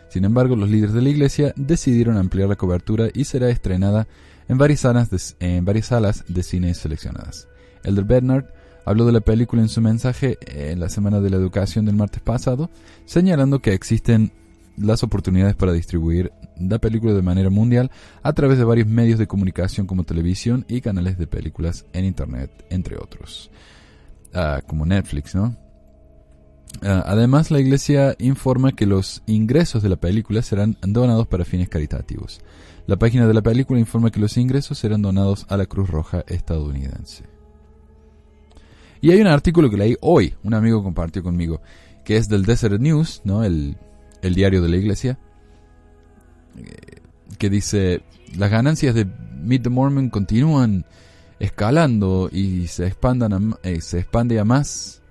Sin 0.09 0.25
embargo, 0.25 0.55
los 0.55 0.69
líderes 0.69 0.95
de 0.95 1.03
la 1.03 1.09
iglesia 1.09 1.53
decidieron 1.55 2.17
ampliar 2.17 2.49
la 2.49 2.55
cobertura 2.55 3.09
y 3.13 3.25
será 3.25 3.49
estrenada 3.49 4.07
en 4.47 4.57
varias 4.57 4.79
salas 4.79 5.09
de, 5.11 6.43
cine 6.43 6.73
seleccionadas. 6.73 7.47
Elder 7.83 8.05
Bernard 8.05 8.45
habló 8.83 9.05
de 9.05 9.11
la 9.11 9.21
película 9.21 9.61
en 9.61 9.69
su 9.69 9.79
mensaje 9.79 10.39
en 10.47 10.79
la 10.79 10.89
Semana 10.89 11.19
de 11.19 11.29
la 11.29 11.35
Educación 11.35 11.85
del 11.85 11.95
martes 11.95 12.21
pasado, 12.21 12.71
señalando 13.05 13.59
que 13.59 13.73
existen 13.73 14.31
las 14.77 15.03
oportunidades 15.03 15.55
para 15.55 15.73
distribuir 15.73 16.31
la 16.59 16.79
película 16.79 17.13
de 17.13 17.21
manera 17.21 17.49
mundial 17.49 17.91
a 18.23 18.33
través 18.33 18.57
de 18.57 18.63
varios 18.63 18.87
medios 18.87 19.19
de 19.19 19.27
comunicación 19.27 19.87
como 19.87 20.03
televisión 20.03 20.65
y 20.67 20.81
canales 20.81 21.17
de 21.17 21.27
películas 21.27 21.85
en 21.93 22.05
Internet, 22.05 22.65
entre 22.69 22.97
otros, 22.97 23.49
ah, 24.33 24.61
como 24.65 24.85
Netflix, 24.85 25.35
¿no? 25.35 25.55
Ah, 26.81 27.03
además, 27.07 27.49
la 27.49 27.59
iglesia 27.59 28.15
informa 28.19 28.71
que 28.71 28.85
los 28.85 29.23
ingresos 29.25 29.81
de 29.81 29.89
la 29.89 29.95
película 29.95 30.41
serán 30.41 30.77
donados 30.81 31.27
para 31.27 31.45
fines 31.45 31.69
caritativos. 31.69 32.41
La 32.85 32.97
página 32.97 33.27
de 33.27 33.33
la 33.33 33.41
película 33.41 33.79
informa 33.79 34.11
que 34.11 34.19
los 34.19 34.37
ingresos 34.37 34.77
serán 34.77 35.01
donados 35.01 35.45
a 35.49 35.57
la 35.57 35.65
Cruz 35.65 35.89
Roja 35.89 36.23
estadounidense. 36.27 37.23
Y 39.01 39.11
hay 39.11 39.21
un 39.21 39.27
artículo 39.27 39.69
que 39.69 39.77
leí 39.77 39.95
hoy, 40.01 40.35
un 40.43 40.53
amigo 40.53 40.83
compartió 40.83 41.23
conmigo, 41.23 41.61
que 42.05 42.17
es 42.17 42.29
del 42.29 42.45
Desert 42.45 42.79
News, 42.79 43.21
¿no? 43.25 43.43
El 43.43 43.77
el 44.27 44.35
diario 44.35 44.61
de 44.61 44.69
la 44.69 44.77
iglesia, 44.77 45.17
eh, 46.57 47.01
que 47.37 47.49
dice, 47.49 48.01
las 48.35 48.51
ganancias 48.51 48.95
de 48.95 49.05
Meet 49.05 49.63
the 49.63 49.69
Mormon 49.69 50.09
continúan 50.09 50.85
escalando 51.39 52.29
y 52.31 52.67
se, 52.67 52.87
expandan 52.87 53.55
eh, 53.63 53.81
se 53.81 53.99
expande 53.99 54.39
a 54.39 54.45
más 54.45 55.01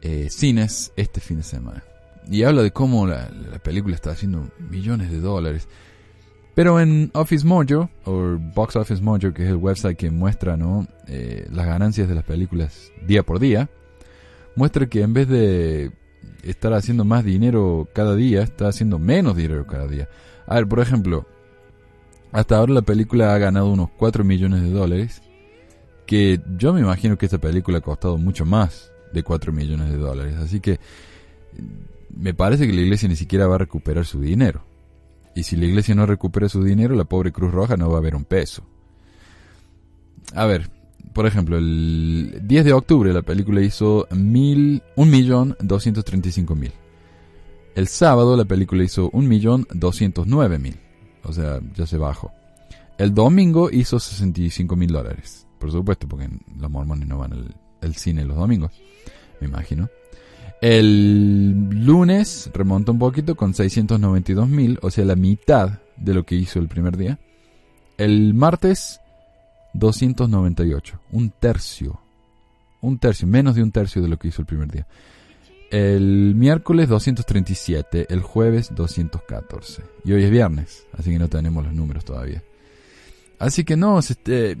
eh, 0.00 0.28
cines 0.30 0.92
este 0.96 1.20
fin 1.20 1.38
de 1.38 1.42
semana. 1.42 1.82
Y 2.30 2.42
habla 2.42 2.62
de 2.62 2.72
cómo 2.72 3.06
la, 3.06 3.30
película 3.62 3.94
está 3.94 4.10
haciendo 4.10 4.50
millones 4.58 5.10
de 5.10 5.20
dólares. 5.20 5.66
Pero 6.54 6.80
en 6.80 7.10
Office 7.14 7.46
Mojo, 7.46 7.88
o 8.04 8.36
Box 8.54 8.76
Office 8.76 9.02
Mojo, 9.02 9.32
que 9.32 9.44
es 9.44 9.48
el 9.48 9.56
website 9.56 9.96
que 9.96 10.10
muestra 10.10 10.56
¿no? 10.56 10.86
las 11.06 11.66
ganancias 11.66 12.08
de 12.08 12.14
las 12.16 12.24
películas 12.24 12.92
día 13.06 13.22
por 13.22 13.38
día, 13.38 13.70
muestra 14.56 14.86
que 14.88 15.02
en 15.02 15.14
vez 15.14 15.28
de 15.28 15.92
estar 16.42 16.72
haciendo 16.72 17.04
más 17.04 17.24
dinero 17.24 17.88
cada 17.92 18.14
día, 18.14 18.42
está 18.42 18.68
haciendo 18.68 18.98
menos 18.98 19.36
dinero 19.36 19.66
cada 19.66 19.86
día. 19.86 20.08
A 20.46 20.56
ver, 20.56 20.66
por 20.66 20.80
ejemplo, 20.80 21.26
Hasta 22.30 22.56
ahora 22.56 22.74
la 22.74 22.82
película 22.82 23.34
ha 23.34 23.38
ganado 23.38 23.70
unos 23.72 23.88
4 23.96 24.22
millones 24.22 24.62
de 24.62 24.70
dólares, 24.70 25.22
que 26.06 26.40
yo 26.58 26.74
me 26.74 26.80
imagino 26.80 27.16
que 27.16 27.26
esta 27.26 27.38
película 27.38 27.78
ha 27.78 27.80
costado 27.80 28.18
mucho 28.18 28.44
más 28.44 28.92
de 29.12 29.22
4 29.22 29.52
millones 29.52 29.90
de 29.90 29.96
dólares. 29.96 30.36
Así 30.36 30.60
que 30.60 30.78
me 32.14 32.34
parece 32.34 32.66
que 32.66 32.72
la 32.72 32.82
iglesia 32.82 33.08
ni 33.08 33.16
siquiera 33.16 33.46
va 33.46 33.54
a 33.54 33.58
recuperar 33.58 34.04
su 34.04 34.20
dinero. 34.20 34.62
Y 35.34 35.44
si 35.44 35.56
la 35.56 35.66
iglesia 35.66 35.94
no 35.94 36.04
recupera 36.04 36.48
su 36.48 36.62
dinero, 36.62 36.94
la 36.94 37.04
pobre 37.04 37.32
Cruz 37.32 37.52
Roja 37.52 37.76
no 37.76 37.90
va 37.90 37.98
a 37.98 38.02
ver 38.02 38.14
un 38.14 38.24
peso. 38.24 38.62
A 40.34 40.44
ver, 40.44 40.70
por 41.12 41.26
ejemplo, 41.26 41.58
el 41.58 42.40
10 42.44 42.64
de 42.64 42.72
octubre 42.72 43.12
la 43.12 43.22
película 43.22 43.60
hizo 43.60 44.06
mil, 44.10 44.82
1.235.000. 44.96 46.72
El 47.74 47.88
sábado 47.88 48.36
la 48.36 48.44
película 48.44 48.84
hizo 48.84 49.10
1.209.000. 49.12 50.76
O 51.24 51.32
sea, 51.32 51.60
ya 51.74 51.86
se 51.86 51.98
bajó. 51.98 52.32
El 52.98 53.14
domingo 53.14 53.70
hizo 53.70 53.98
65.000 53.98 54.86
dólares. 54.88 55.46
Por 55.58 55.70
supuesto, 55.70 56.08
porque 56.08 56.28
los 56.58 56.70
mormones 56.70 57.08
no 57.08 57.18
van 57.18 57.32
al, 57.80 57.94
cine 57.94 58.24
los 58.24 58.36
domingos. 58.36 58.72
Me 59.40 59.46
imagino. 59.46 59.88
El 60.60 61.68
lunes 61.70 62.50
remontó 62.52 62.92
un 62.92 62.98
poquito 62.98 63.36
con 63.36 63.54
692.000, 63.54 64.78
o 64.82 64.90
sea, 64.90 65.04
la 65.04 65.14
mitad 65.14 65.78
de 65.96 66.14
lo 66.14 66.24
que 66.24 66.34
hizo 66.34 66.58
el 66.58 66.66
primer 66.66 66.96
día. 66.96 67.18
El 67.96 68.34
martes, 68.34 69.00
298, 69.78 71.00
un 71.12 71.30
tercio. 71.30 72.00
Un 72.80 72.98
tercio, 72.98 73.26
menos 73.26 73.56
de 73.56 73.62
un 73.62 73.72
tercio 73.72 74.00
de 74.00 74.08
lo 74.08 74.18
que 74.18 74.28
hizo 74.28 74.42
el 74.42 74.46
primer 74.46 74.70
día. 74.70 74.86
El 75.70 76.34
miércoles 76.34 76.88
237, 76.88 78.06
el 78.08 78.22
jueves 78.22 78.74
214. 78.74 79.82
Y 80.04 80.12
hoy 80.12 80.24
es 80.24 80.30
viernes, 80.30 80.86
así 80.96 81.10
que 81.10 81.18
no 81.18 81.28
tenemos 81.28 81.64
los 81.64 81.74
números 81.74 82.04
todavía. 82.04 82.42
Así 83.38 83.64
que 83.64 83.76
no, 83.76 83.98
este, 83.98 84.56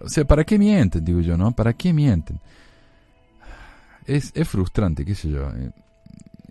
o 0.00 0.08
sea, 0.08 0.24
¿para 0.24 0.44
qué 0.44 0.58
mienten? 0.58 1.04
Digo 1.04 1.20
yo, 1.20 1.36
¿no? 1.36 1.52
¿Para 1.52 1.72
qué 1.74 1.92
mienten? 1.92 2.40
Es, 4.06 4.32
es 4.34 4.48
frustrante, 4.48 5.04
qué 5.04 5.14
sé 5.14 5.30
yo. 5.30 5.48
eh, 5.50 5.70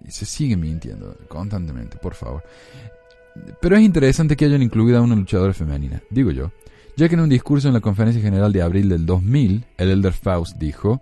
se 0.08 0.26
sigue 0.26 0.58
mintiendo 0.58 1.16
constantemente, 1.28 1.98
por 1.98 2.14
favor. 2.14 2.44
Pero 3.62 3.76
es 3.78 3.82
interesante 3.82 4.36
que 4.36 4.46
hayan 4.46 4.62
incluido 4.62 4.98
a 4.98 5.02
una 5.02 5.16
luchadora 5.16 5.54
femenina, 5.54 6.02
digo 6.10 6.32
yo, 6.32 6.52
ya 6.98 7.08
que 7.08 7.16
en 7.16 7.22
un 7.22 7.30
discurso 7.30 7.68
en 7.68 7.74
la 7.74 7.80
Conferencia 7.80 8.22
General 8.22 8.52
de 8.52 8.62
abril 8.62 8.90
del 8.90 9.06
2000, 9.06 9.66
el 9.78 9.90
Elder 9.90 10.14
Faust 10.14 10.58
dijo, 10.58 11.02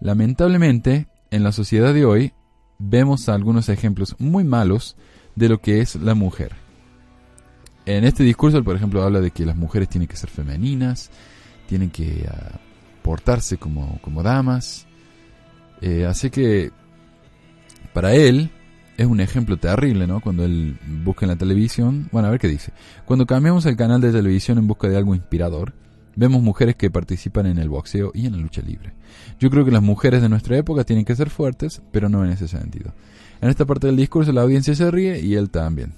lamentablemente, 0.00 1.08
en 1.30 1.42
la 1.42 1.52
sociedad 1.52 1.94
de 1.94 2.04
hoy, 2.04 2.32
vemos 2.78 3.28
algunos 3.28 3.68
ejemplos 3.68 4.16
muy 4.18 4.44
malos 4.44 4.96
de 5.34 5.48
lo 5.48 5.60
que 5.60 5.80
es 5.80 5.96
la 5.96 6.14
mujer. 6.14 6.52
En 7.86 8.04
este 8.04 8.22
discurso, 8.22 8.58
él, 8.58 8.64
por 8.64 8.76
ejemplo, 8.76 9.02
habla 9.02 9.20
de 9.20 9.30
que 9.30 9.44
las 9.44 9.56
mujeres 9.56 9.88
tienen 9.88 10.08
que 10.08 10.16
ser 10.16 10.30
femeninas, 10.30 11.10
tienen 11.68 11.90
que 11.90 12.26
ah, 12.30 12.58
portarse 13.02 13.58
como, 13.58 13.98
como 14.00 14.22
damas. 14.22 14.86
Eh, 15.80 16.06
así 16.06 16.30
que, 16.30 16.70
para 17.92 18.14
él, 18.14 18.50
es 18.96 19.06
un 19.06 19.20
ejemplo 19.20 19.56
terrible, 19.56 20.06
¿no? 20.06 20.20
Cuando 20.20 20.44
él 20.44 20.78
busca 21.02 21.26
en 21.26 21.30
la 21.30 21.36
televisión. 21.36 22.08
Bueno, 22.12 22.28
a 22.28 22.30
ver 22.30 22.40
qué 22.40 22.48
dice. 22.48 22.72
Cuando 23.04 23.26
cambiamos 23.26 23.66
el 23.66 23.76
canal 23.76 24.00
de 24.00 24.12
televisión 24.12 24.58
en 24.58 24.66
busca 24.66 24.88
de 24.88 24.96
algo 24.96 25.14
inspirador, 25.14 25.72
vemos 26.16 26.42
mujeres 26.42 26.76
que 26.76 26.90
participan 26.90 27.46
en 27.46 27.58
el 27.58 27.68
boxeo 27.68 28.12
y 28.14 28.26
en 28.26 28.32
la 28.32 28.38
lucha 28.38 28.62
libre. 28.62 28.92
Yo 29.40 29.50
creo 29.50 29.64
que 29.64 29.72
las 29.72 29.82
mujeres 29.82 30.22
de 30.22 30.28
nuestra 30.28 30.56
época 30.56 30.84
tienen 30.84 31.04
que 31.04 31.16
ser 31.16 31.30
fuertes, 31.30 31.82
pero 31.90 32.08
no 32.08 32.24
en 32.24 32.30
ese 32.30 32.46
sentido. 32.46 32.92
En 33.40 33.50
esta 33.50 33.64
parte 33.64 33.88
del 33.88 33.96
discurso 33.96 34.32
la 34.32 34.42
audiencia 34.42 34.74
se 34.74 34.90
ríe 34.90 35.20
y 35.20 35.34
él 35.34 35.50
también. 35.50 35.92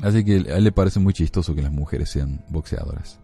Así 0.00 0.24
que 0.24 0.46
a 0.50 0.58
él 0.58 0.64
le 0.64 0.72
parece 0.72 1.00
muy 1.00 1.14
chistoso 1.14 1.54
que 1.54 1.62
las 1.62 1.72
mujeres 1.72 2.10
sean 2.10 2.42
boxeadoras. 2.48 3.18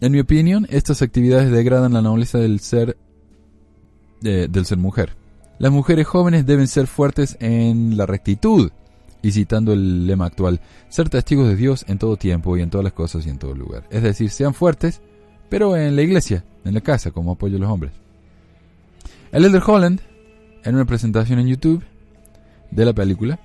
En 0.00 0.12
mi 0.12 0.20
opinión, 0.20 0.66
estas 0.68 1.00
actividades 1.00 1.50
degradan 1.50 1.92
la 1.92 2.02
nobleza 2.02 2.38
del 2.38 2.60
ser 2.60 2.96
eh, 4.24 4.46
del 4.50 4.66
ser 4.66 4.78
mujer. 4.78 5.14
Las 5.62 5.70
mujeres 5.70 6.08
jóvenes 6.08 6.44
deben 6.44 6.66
ser 6.66 6.88
fuertes 6.88 7.36
en 7.38 7.96
la 7.96 8.04
rectitud. 8.04 8.72
Y 9.22 9.30
citando 9.30 9.72
el 9.72 10.08
lema 10.08 10.26
actual, 10.26 10.60
ser 10.88 11.08
testigos 11.08 11.46
de 11.46 11.54
Dios 11.54 11.84
en 11.86 11.98
todo 11.98 12.16
tiempo 12.16 12.56
y 12.56 12.62
en 12.62 12.68
todas 12.68 12.82
las 12.82 12.94
cosas 12.94 13.24
y 13.24 13.30
en 13.30 13.38
todo 13.38 13.54
lugar. 13.54 13.84
Es 13.88 14.02
decir, 14.02 14.30
sean 14.30 14.54
fuertes, 14.54 15.00
pero 15.48 15.76
en 15.76 15.94
la 15.94 16.02
iglesia, 16.02 16.44
en 16.64 16.74
la 16.74 16.80
casa, 16.80 17.12
como 17.12 17.30
apoyo 17.30 17.58
a 17.58 17.60
los 17.60 17.70
hombres. 17.70 17.92
El 19.30 19.44
Elder 19.44 19.62
Holland, 19.64 20.00
en 20.64 20.74
una 20.74 20.84
presentación 20.84 21.38
en 21.38 21.46
YouTube 21.46 21.84
de 22.72 22.84
la 22.84 22.92
película, 22.92 23.38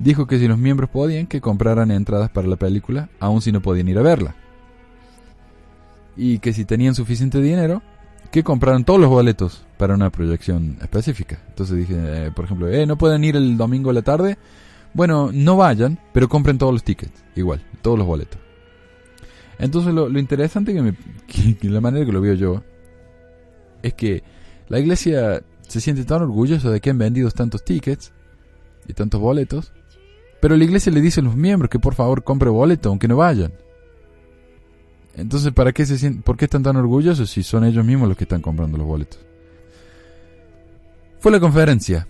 dijo 0.00 0.26
que 0.26 0.40
si 0.40 0.48
los 0.48 0.58
miembros 0.58 0.90
podían, 0.90 1.28
que 1.28 1.40
compraran 1.40 1.92
entradas 1.92 2.30
para 2.30 2.48
la 2.48 2.56
película, 2.56 3.08
aun 3.20 3.40
si 3.40 3.52
no 3.52 3.62
podían 3.62 3.86
ir 3.86 3.98
a 3.98 4.02
verla. 4.02 4.34
Y 6.16 6.40
que 6.40 6.52
si 6.52 6.64
tenían 6.64 6.96
suficiente 6.96 7.40
dinero, 7.40 7.82
que 8.32 8.42
compraran 8.42 8.82
todos 8.84 8.98
los 8.98 9.10
boletos 9.10 9.64
para 9.82 9.96
una 9.96 10.10
proyección 10.10 10.76
específica. 10.80 11.42
Entonces 11.48 11.76
dije, 11.76 11.96
eh, 11.96 12.30
por 12.30 12.44
ejemplo, 12.44 12.68
eh, 12.68 12.86
no 12.86 12.96
pueden 12.96 13.24
ir 13.24 13.34
el 13.34 13.56
domingo 13.56 13.90
a 13.90 13.92
la 13.92 14.02
tarde. 14.02 14.38
Bueno, 14.94 15.30
no 15.32 15.56
vayan, 15.56 15.98
pero 16.12 16.28
compren 16.28 16.56
todos 16.56 16.72
los 16.72 16.84
tickets, 16.84 17.24
igual, 17.34 17.60
todos 17.82 17.98
los 17.98 18.06
boletos. 18.06 18.40
Entonces 19.58 19.92
lo, 19.92 20.08
lo 20.08 20.20
interesante 20.20 20.72
que, 20.72 20.82
me, 20.82 20.94
que, 21.26 21.56
que 21.56 21.68
la 21.68 21.80
manera 21.80 22.06
que 22.06 22.12
lo 22.12 22.20
veo 22.20 22.34
yo 22.34 22.62
es 23.82 23.92
que 23.94 24.22
la 24.68 24.78
iglesia 24.78 25.42
se 25.66 25.80
siente 25.80 26.04
tan 26.04 26.22
orgullosa 26.22 26.70
de 26.70 26.80
que 26.80 26.90
han 26.90 26.98
vendido 26.98 27.28
tantos 27.32 27.64
tickets 27.64 28.12
y 28.86 28.92
tantos 28.92 29.20
boletos, 29.20 29.72
pero 30.40 30.56
la 30.56 30.62
iglesia 30.62 30.92
le 30.92 31.00
dice 31.00 31.18
a 31.18 31.24
los 31.24 31.34
miembros 31.34 31.70
que 31.70 31.80
por 31.80 31.96
favor 31.96 32.22
compre 32.22 32.50
boleto 32.50 32.88
aunque 32.88 33.08
no 33.08 33.16
vayan. 33.16 33.52
Entonces, 35.16 35.52
¿para 35.52 35.72
qué 35.72 35.84
se 35.86 35.98
sienten, 35.98 36.22
por 36.22 36.36
qué 36.36 36.44
están 36.44 36.62
tan 36.62 36.76
orgullosos 36.76 37.28
si 37.28 37.42
son 37.42 37.64
ellos 37.64 37.84
mismos 37.84 38.06
los 38.06 38.16
que 38.16 38.22
están 38.22 38.42
comprando 38.42 38.78
los 38.78 38.86
boletos? 38.86 39.31
Fue 41.22 41.30
la 41.30 41.38
conferencia 41.38 42.08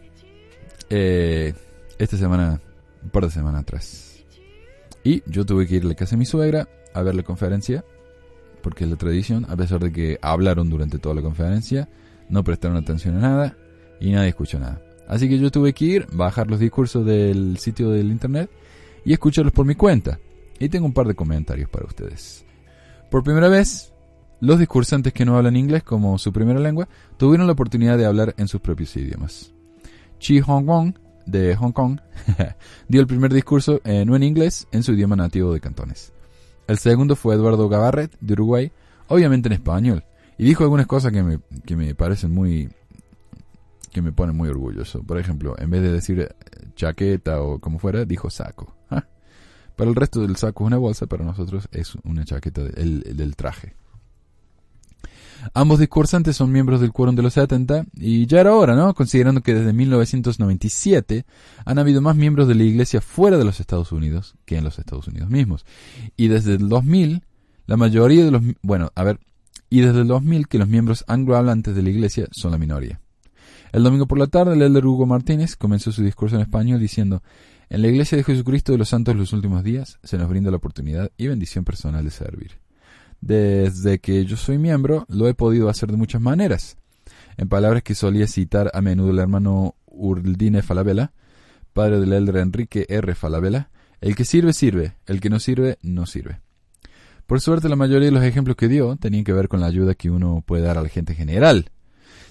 eh, 0.88 1.52
esta 1.98 2.16
semana, 2.16 2.62
un 3.02 3.10
par 3.10 3.24
de 3.24 3.30
semanas 3.30 3.60
atrás. 3.60 4.24
Y 5.04 5.22
yo 5.26 5.44
tuve 5.44 5.66
que 5.66 5.74
ir 5.74 5.84
a 5.84 5.88
la 5.88 5.94
casa 5.94 6.12
de 6.12 6.16
mi 6.16 6.24
suegra 6.24 6.66
a 6.94 7.02
ver 7.02 7.14
la 7.14 7.22
conferencia, 7.22 7.84
porque 8.62 8.84
es 8.84 8.90
la 8.90 8.96
tradición, 8.96 9.44
a 9.50 9.54
pesar 9.54 9.80
de 9.80 9.92
que 9.92 10.18
hablaron 10.22 10.70
durante 10.70 10.98
toda 10.98 11.14
la 11.14 11.20
conferencia, 11.20 11.90
no 12.30 12.42
prestaron 12.42 12.78
atención 12.78 13.16
a 13.16 13.20
nada 13.20 13.56
y 14.00 14.12
nadie 14.12 14.30
escuchó 14.30 14.58
nada. 14.58 14.80
Así 15.06 15.28
que 15.28 15.38
yo 15.38 15.50
tuve 15.50 15.74
que 15.74 15.84
ir, 15.84 16.06
bajar 16.10 16.46
los 16.50 16.58
discursos 16.58 17.04
del 17.04 17.58
sitio 17.58 17.90
del 17.90 18.10
internet 18.10 18.48
y 19.04 19.12
escucharlos 19.12 19.52
por 19.52 19.66
mi 19.66 19.74
cuenta. 19.74 20.18
Y 20.58 20.70
tengo 20.70 20.86
un 20.86 20.94
par 20.94 21.06
de 21.06 21.14
comentarios 21.14 21.68
para 21.68 21.84
ustedes. 21.84 22.46
Por 23.10 23.22
primera 23.22 23.50
vez, 23.50 23.91
los 24.42 24.58
discursantes 24.58 25.12
que 25.12 25.24
no 25.24 25.36
hablan 25.36 25.54
inglés 25.56 25.84
como 25.84 26.18
su 26.18 26.32
primera 26.32 26.58
lengua 26.58 26.88
tuvieron 27.16 27.46
la 27.46 27.52
oportunidad 27.52 27.96
de 27.96 28.06
hablar 28.06 28.34
en 28.38 28.48
sus 28.48 28.60
propios 28.60 28.96
idiomas. 28.96 29.54
Chi 30.18 30.40
Hong 30.40 30.64
Wong, 30.66 30.94
de 31.26 31.54
Hong 31.54 31.70
Kong, 31.70 32.00
dio 32.88 33.00
el 33.00 33.06
primer 33.06 33.32
discurso 33.32 33.80
eh, 33.84 34.04
no 34.04 34.16
en 34.16 34.24
inglés, 34.24 34.66
en 34.72 34.82
su 34.82 34.92
idioma 34.94 35.14
nativo 35.14 35.52
de 35.52 35.60
Cantones. 35.60 36.12
El 36.66 36.78
segundo 36.78 37.14
fue 37.14 37.36
Eduardo 37.36 37.68
Gabarret, 37.68 38.16
de 38.20 38.32
Uruguay, 38.32 38.72
obviamente 39.08 39.48
en 39.48 39.52
español, 39.52 40.04
y 40.38 40.44
dijo 40.44 40.64
algunas 40.64 40.86
cosas 40.88 41.12
que 41.12 41.22
me, 41.22 41.38
que 41.64 41.76
me 41.76 41.94
parecen 41.94 42.32
muy... 42.32 42.68
que 43.92 44.02
me 44.02 44.10
ponen 44.10 44.36
muy 44.36 44.48
orgulloso. 44.48 45.02
Por 45.04 45.18
ejemplo, 45.18 45.54
en 45.58 45.70
vez 45.70 45.82
de 45.82 45.92
decir 45.92 46.18
eh, 46.20 46.28
chaqueta 46.74 47.40
o 47.42 47.60
como 47.60 47.78
fuera, 47.78 48.04
dijo 48.04 48.28
saco. 48.30 48.74
¿Ah? 48.90 49.04
Para 49.76 49.88
el 49.90 49.94
resto 49.96 50.20
del 50.20 50.34
saco 50.36 50.64
es 50.64 50.66
una 50.68 50.78
bolsa, 50.78 51.06
para 51.06 51.24
nosotros 51.24 51.68
es 51.72 51.94
una 52.04 52.24
chaqueta 52.24 52.62
de- 52.64 52.80
el- 52.82 53.04
el 53.06 53.16
del 53.16 53.36
traje. 53.36 53.74
Ambos 55.54 55.78
discursantes 55.78 56.36
son 56.36 56.52
miembros 56.52 56.80
del 56.80 56.92
quórum 56.92 57.14
de 57.14 57.22
los 57.22 57.34
70 57.34 57.86
y 57.94 58.26
ya 58.26 58.40
era 58.40 58.54
hora, 58.54 58.74
¿no? 58.74 58.94
Considerando 58.94 59.42
que 59.42 59.54
desde 59.54 59.72
1997 59.72 61.24
han 61.64 61.78
habido 61.78 62.00
más 62.00 62.16
miembros 62.16 62.48
de 62.48 62.54
la 62.54 62.62
iglesia 62.62 63.00
fuera 63.00 63.38
de 63.38 63.44
los 63.44 63.60
Estados 63.60 63.92
Unidos 63.92 64.36
que 64.44 64.56
en 64.56 64.64
los 64.64 64.78
Estados 64.78 65.08
Unidos 65.08 65.30
mismos. 65.30 65.64
Y 66.16 66.28
desde 66.28 66.54
el 66.54 66.68
2000, 66.68 67.24
la 67.66 67.76
mayoría 67.76 68.24
de 68.24 68.30
los... 68.30 68.42
Bueno, 68.62 68.90
a 68.94 69.02
ver, 69.02 69.20
y 69.68 69.80
desde 69.80 70.00
el 70.00 70.06
2000 70.06 70.48
que 70.48 70.58
los 70.58 70.68
miembros 70.68 71.04
anglohablantes 71.08 71.74
de 71.74 71.82
la 71.82 71.90
iglesia 71.90 72.28
son 72.30 72.52
la 72.52 72.58
minoría. 72.58 73.00
El 73.72 73.82
domingo 73.82 74.06
por 74.06 74.18
la 74.18 74.26
tarde, 74.26 74.54
el 74.54 74.62
elder 74.62 74.84
Hugo 74.84 75.06
Martínez 75.06 75.56
comenzó 75.56 75.92
su 75.92 76.02
discurso 76.02 76.36
en 76.36 76.42
español 76.42 76.78
diciendo, 76.78 77.22
en 77.70 77.80
la 77.80 77.88
iglesia 77.88 78.18
de 78.18 78.24
Jesucristo 78.24 78.72
de 78.72 78.78
los 78.78 78.90
Santos 78.90 79.14
de 79.14 79.20
los 79.20 79.32
últimos 79.32 79.64
días 79.64 79.98
se 80.04 80.18
nos 80.18 80.28
brinda 80.28 80.50
la 80.50 80.58
oportunidad 80.58 81.10
y 81.16 81.26
bendición 81.28 81.64
personal 81.64 82.04
de 82.04 82.10
servir. 82.10 82.61
Desde 83.22 84.00
que 84.00 84.24
yo 84.24 84.36
soy 84.36 84.58
miembro, 84.58 85.06
lo 85.08 85.28
he 85.28 85.34
podido 85.34 85.68
hacer 85.68 85.92
de 85.92 85.96
muchas 85.96 86.20
maneras. 86.20 86.76
En 87.36 87.48
palabras 87.48 87.84
que 87.84 87.94
solía 87.94 88.26
citar 88.26 88.72
a 88.74 88.80
menudo 88.80 89.12
el 89.12 89.20
hermano 89.20 89.76
Urdine 89.86 90.60
Falabella, 90.60 91.12
padre 91.72 92.00
del 92.00 92.12
elder 92.12 92.38
Enrique 92.38 92.84
R. 92.88 93.14
Falabella, 93.14 93.70
el 94.00 94.16
que 94.16 94.24
sirve, 94.24 94.52
sirve, 94.52 94.96
el 95.06 95.20
que 95.20 95.30
no 95.30 95.38
sirve, 95.38 95.78
no 95.82 96.04
sirve. 96.04 96.40
Por 97.28 97.40
suerte, 97.40 97.68
la 97.68 97.76
mayoría 97.76 98.06
de 98.06 98.12
los 98.12 98.24
ejemplos 98.24 98.56
que 98.56 98.66
dio 98.66 98.96
tenían 98.96 99.22
que 99.22 99.32
ver 99.32 99.46
con 99.46 99.60
la 99.60 99.66
ayuda 99.66 99.94
que 99.94 100.10
uno 100.10 100.42
puede 100.44 100.64
dar 100.64 100.76
a 100.76 100.82
la 100.82 100.88
gente 100.88 101.12
en 101.12 101.18
general. 101.18 101.70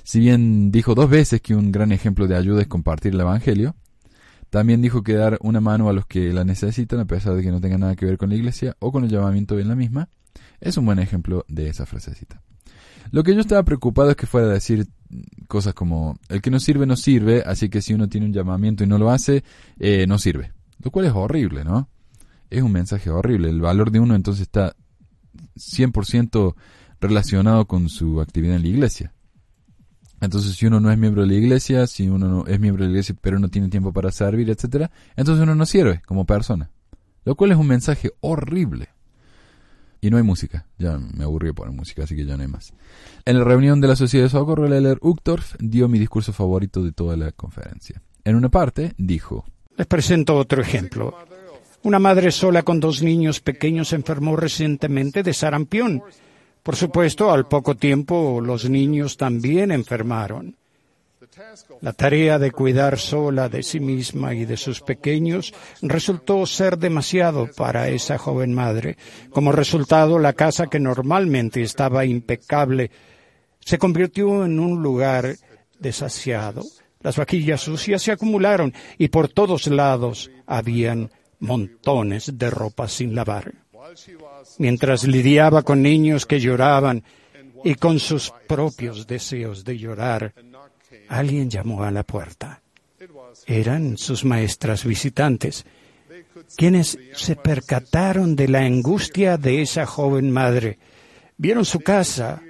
Si 0.03 0.19
bien 0.19 0.71
dijo 0.71 0.93
dos 0.93 1.09
veces 1.09 1.39
que 1.39 1.55
un 1.55 1.71
gran 1.71 1.93
ejemplo 1.93 2.27
de 2.27 2.35
ayuda 2.35 2.61
es 2.61 2.67
compartir 2.67 3.13
el 3.13 3.21
Evangelio, 3.21 3.75
También 4.49 4.81
dijo 4.81 5.01
que 5.01 5.13
dar 5.13 5.37
una 5.39 5.61
mano 5.61 5.87
a 5.87 5.93
los 5.93 6.05
que 6.05 6.33
la 6.33 6.43
necesitan, 6.43 6.99
a 6.99 7.05
pesar 7.05 7.35
de 7.35 7.41
que 7.41 7.51
no 7.51 7.61
tenga 7.61 7.77
nada 7.77 7.95
que 7.95 8.05
ver 8.05 8.17
con 8.17 8.27
la 8.27 8.35
iglesia 8.35 8.75
o 8.79 8.91
con 8.91 9.05
el 9.05 9.09
llamamiento 9.09 9.57
en 9.57 9.69
la 9.69 9.75
misma, 9.75 10.09
es 10.61 10.77
un 10.77 10.85
buen 10.85 10.99
ejemplo 10.99 11.45
de 11.49 11.67
esa 11.67 11.85
frasecita. 11.85 12.41
Lo 13.11 13.23
que 13.23 13.33
yo 13.33 13.41
estaba 13.41 13.63
preocupado 13.63 14.11
es 14.11 14.15
que 14.15 14.27
fuera 14.27 14.47
a 14.47 14.53
decir 14.53 14.87
cosas 15.47 15.73
como, 15.73 16.17
el 16.29 16.41
que 16.41 16.51
no 16.51 16.59
sirve 16.59 16.85
no 16.85 16.95
sirve, 16.95 17.43
así 17.45 17.67
que 17.69 17.81
si 17.81 17.93
uno 17.93 18.07
tiene 18.07 18.27
un 18.27 18.33
llamamiento 18.33 18.83
y 18.83 18.87
no 18.87 18.97
lo 18.97 19.11
hace, 19.11 19.43
eh, 19.79 20.05
no 20.07 20.17
sirve. 20.17 20.53
Lo 20.81 20.91
cual 20.91 21.07
es 21.07 21.11
horrible, 21.13 21.65
¿no? 21.65 21.89
Es 22.49 22.61
un 22.63 22.71
mensaje 22.71 23.09
horrible. 23.09 23.49
El 23.49 23.61
valor 23.61 23.91
de 23.91 23.99
uno 23.99 24.15
entonces 24.15 24.43
está 24.43 24.75
100% 25.57 26.55
relacionado 27.01 27.65
con 27.65 27.89
su 27.89 28.21
actividad 28.21 28.55
en 28.55 28.61
la 28.61 28.67
iglesia. 28.67 29.13
Entonces, 30.21 30.55
si 30.55 30.67
uno 30.67 30.79
no 30.79 30.91
es 30.91 30.97
miembro 30.97 31.23
de 31.23 31.27
la 31.29 31.33
iglesia, 31.33 31.87
si 31.87 32.07
uno 32.07 32.27
no 32.27 32.45
es 32.45 32.59
miembro 32.59 32.83
de 32.83 32.89
la 32.89 32.93
iglesia 32.93 33.15
pero 33.19 33.39
no 33.39 33.49
tiene 33.49 33.69
tiempo 33.69 33.91
para 33.91 34.11
servir, 34.11 34.49
etcétera, 34.49 34.91
entonces 35.15 35.41
uno 35.43 35.55
no 35.55 35.65
sirve 35.65 36.01
como 36.05 36.25
persona. 36.25 36.69
Lo 37.25 37.35
cual 37.35 37.51
es 37.51 37.57
un 37.57 37.67
mensaje 37.67 38.11
horrible. 38.21 38.89
Y 40.01 40.09
no 40.09 40.17
hay 40.17 40.23
música. 40.23 40.65
Ya 40.77 40.97
me 40.97 41.23
aburrí 41.23 41.53
poner 41.53 41.73
música, 41.73 42.03
así 42.03 42.15
que 42.15 42.25
ya 42.25 42.35
no 42.35 42.41
hay 42.41 42.49
más. 42.49 42.73
En 43.23 43.37
la 43.37 43.43
reunión 43.43 43.79
de 43.79 43.87
la 43.87 43.95
Sociedad 43.95 44.25
de 44.25 44.29
Socorro, 44.29 44.67
Leller 44.67 44.97
Uchtdorf 45.01 45.55
dio 45.59 45.87
mi 45.87 45.99
discurso 45.99 46.33
favorito 46.33 46.83
de 46.83 46.91
toda 46.91 47.15
la 47.15 47.31
conferencia. 47.31 48.01
En 48.23 48.35
una 48.35 48.49
parte 48.49 48.93
dijo: 48.97 49.45
Les 49.77 49.87
presento 49.87 50.35
otro 50.35 50.61
ejemplo. 50.61 51.15
Una 51.83 51.99
madre 51.99 52.31
sola 52.31 52.63
con 52.63 52.79
dos 52.79 53.01
niños 53.01 53.39
pequeños 53.39 53.93
enfermó 53.93 54.35
recientemente 54.35 55.23
de 55.23 55.33
sarampión 55.33 56.03
por 56.63 56.75
supuesto, 56.75 57.31
al 57.31 57.47
poco 57.47 57.75
tiempo 57.75 58.39
los 58.39 58.69
niños 58.69 59.17
también 59.17 59.71
enfermaron. 59.71 60.55
La 61.81 61.93
tarea 61.93 62.37
de 62.39 62.51
cuidar 62.51 62.99
sola 62.99 63.49
de 63.49 63.63
sí 63.63 63.79
misma 63.79 64.33
y 64.33 64.45
de 64.45 64.57
sus 64.57 64.81
pequeños 64.81 65.53
resultó 65.81 66.45
ser 66.45 66.77
demasiado 66.77 67.47
para 67.55 67.89
esa 67.89 68.17
joven 68.17 68.53
madre. 68.53 68.97
Como 69.31 69.51
resultado, 69.51 70.19
la 70.19 70.33
casa 70.33 70.67
que 70.67 70.79
normalmente 70.79 71.61
estaba 71.61 72.05
impecable 72.05 72.91
se 73.59 73.77
convirtió 73.77 74.45
en 74.45 74.59
un 74.59 74.81
lugar 74.81 75.35
desasiado. 75.79 76.63
Las 77.01 77.17
vaquillas 77.17 77.61
sucias 77.61 78.01
se 78.01 78.11
acumularon 78.11 78.73
y 78.97 79.07
por 79.07 79.29
todos 79.29 79.67
lados 79.67 80.29
habían 80.45 81.11
montones 81.39 82.37
de 82.37 82.49
ropa 82.49 82.87
sin 82.87 83.15
lavar 83.15 83.53
mientras 84.57 85.05
lidiaba 85.05 85.63
con 85.63 85.81
niños 85.81 86.25
que 86.25 86.39
lloraban 86.39 87.03
y 87.63 87.75
con 87.75 87.99
sus 87.99 88.33
propios 88.47 89.05
deseos 89.05 89.63
de 89.63 89.77
llorar, 89.77 90.33
alguien 91.11 91.49
llamó 91.49 91.83
a 91.83 91.91
la 91.91 92.03
puerta. 92.03 92.61
Eran 93.45 93.97
sus 93.97 94.23
maestras 94.23 94.85
visitantes, 94.85 95.65
quienes 96.55 96.97
se 97.13 97.35
percataron 97.35 98.35
de 98.35 98.47
la 98.47 98.59
angustia 98.59 99.37
de 99.37 99.61
esa 99.61 99.85
joven 99.85 100.31
madre. 100.31 100.79
Vieron 101.37 101.65
su 101.65 101.81
casa, 101.81 102.41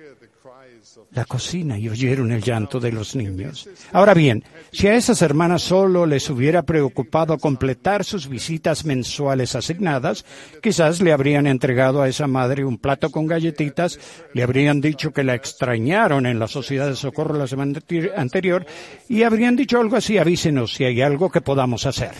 la 1.14 1.26
cocina 1.26 1.78
y 1.78 1.90
oyeron 1.90 2.32
el 2.32 2.42
llanto 2.42 2.80
de 2.80 2.92
los 2.92 3.16
niños. 3.16 3.68
Ahora 3.92 4.14
bien, 4.14 4.44
si 4.72 4.88
a 4.88 4.96
esas 4.96 5.22
hermanas 5.22 5.62
solo 5.62 6.06
les 6.06 6.30
hubiera 6.30 6.64
preocupado 6.64 7.38
completar 7.38 8.06
sus 8.06 8.30
visitas 8.30 8.86
mensuales 8.86 9.56
asignadas, 9.56 10.26
quizás 10.62 11.02
le 11.02 11.12
habrían 11.12 11.48
entregado 11.48 12.02
a 12.02 12.08
esa 12.08 12.28
madre 12.28 12.64
un 12.64 12.78
plato 12.78 13.10
con 13.10 13.28
galletitas, 13.28 14.00
le 14.34 14.44
habrían 14.44 14.80
dicho 14.80 15.12
que 15.12 15.24
la 15.24 15.36
extrañaron 15.36 16.26
en 16.26 16.40
la 16.40 16.48
sociedad 16.48 16.88
de 16.88 16.96
socorro 16.96 17.38
la 17.38 17.48
semana 17.48 17.80
anterior 18.16 18.66
y 19.10 19.24
habrían 19.24 19.56
dicho 19.56 19.80
algo 19.80 19.98
así, 19.98 20.18
avísenos 20.18 20.74
si 20.74 20.86
hay 20.86 21.02
algo 21.02 21.30
que 21.30 21.42
podamos 21.42 21.86
hacer. 21.86 22.14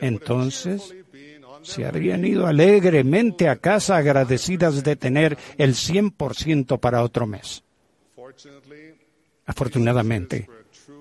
Entonces, 0.00 0.94
se 1.62 1.86
habrían 1.86 2.24
ido 2.24 2.46
alegremente 2.46 3.48
a 3.48 3.56
casa 3.56 3.96
agradecidas 3.96 4.82
de 4.82 4.96
tener 4.96 5.38
el 5.58 5.74
100% 5.74 6.78
para 6.78 7.02
otro 7.02 7.26
mes. 7.26 7.62
Afortunadamente, 9.46 10.48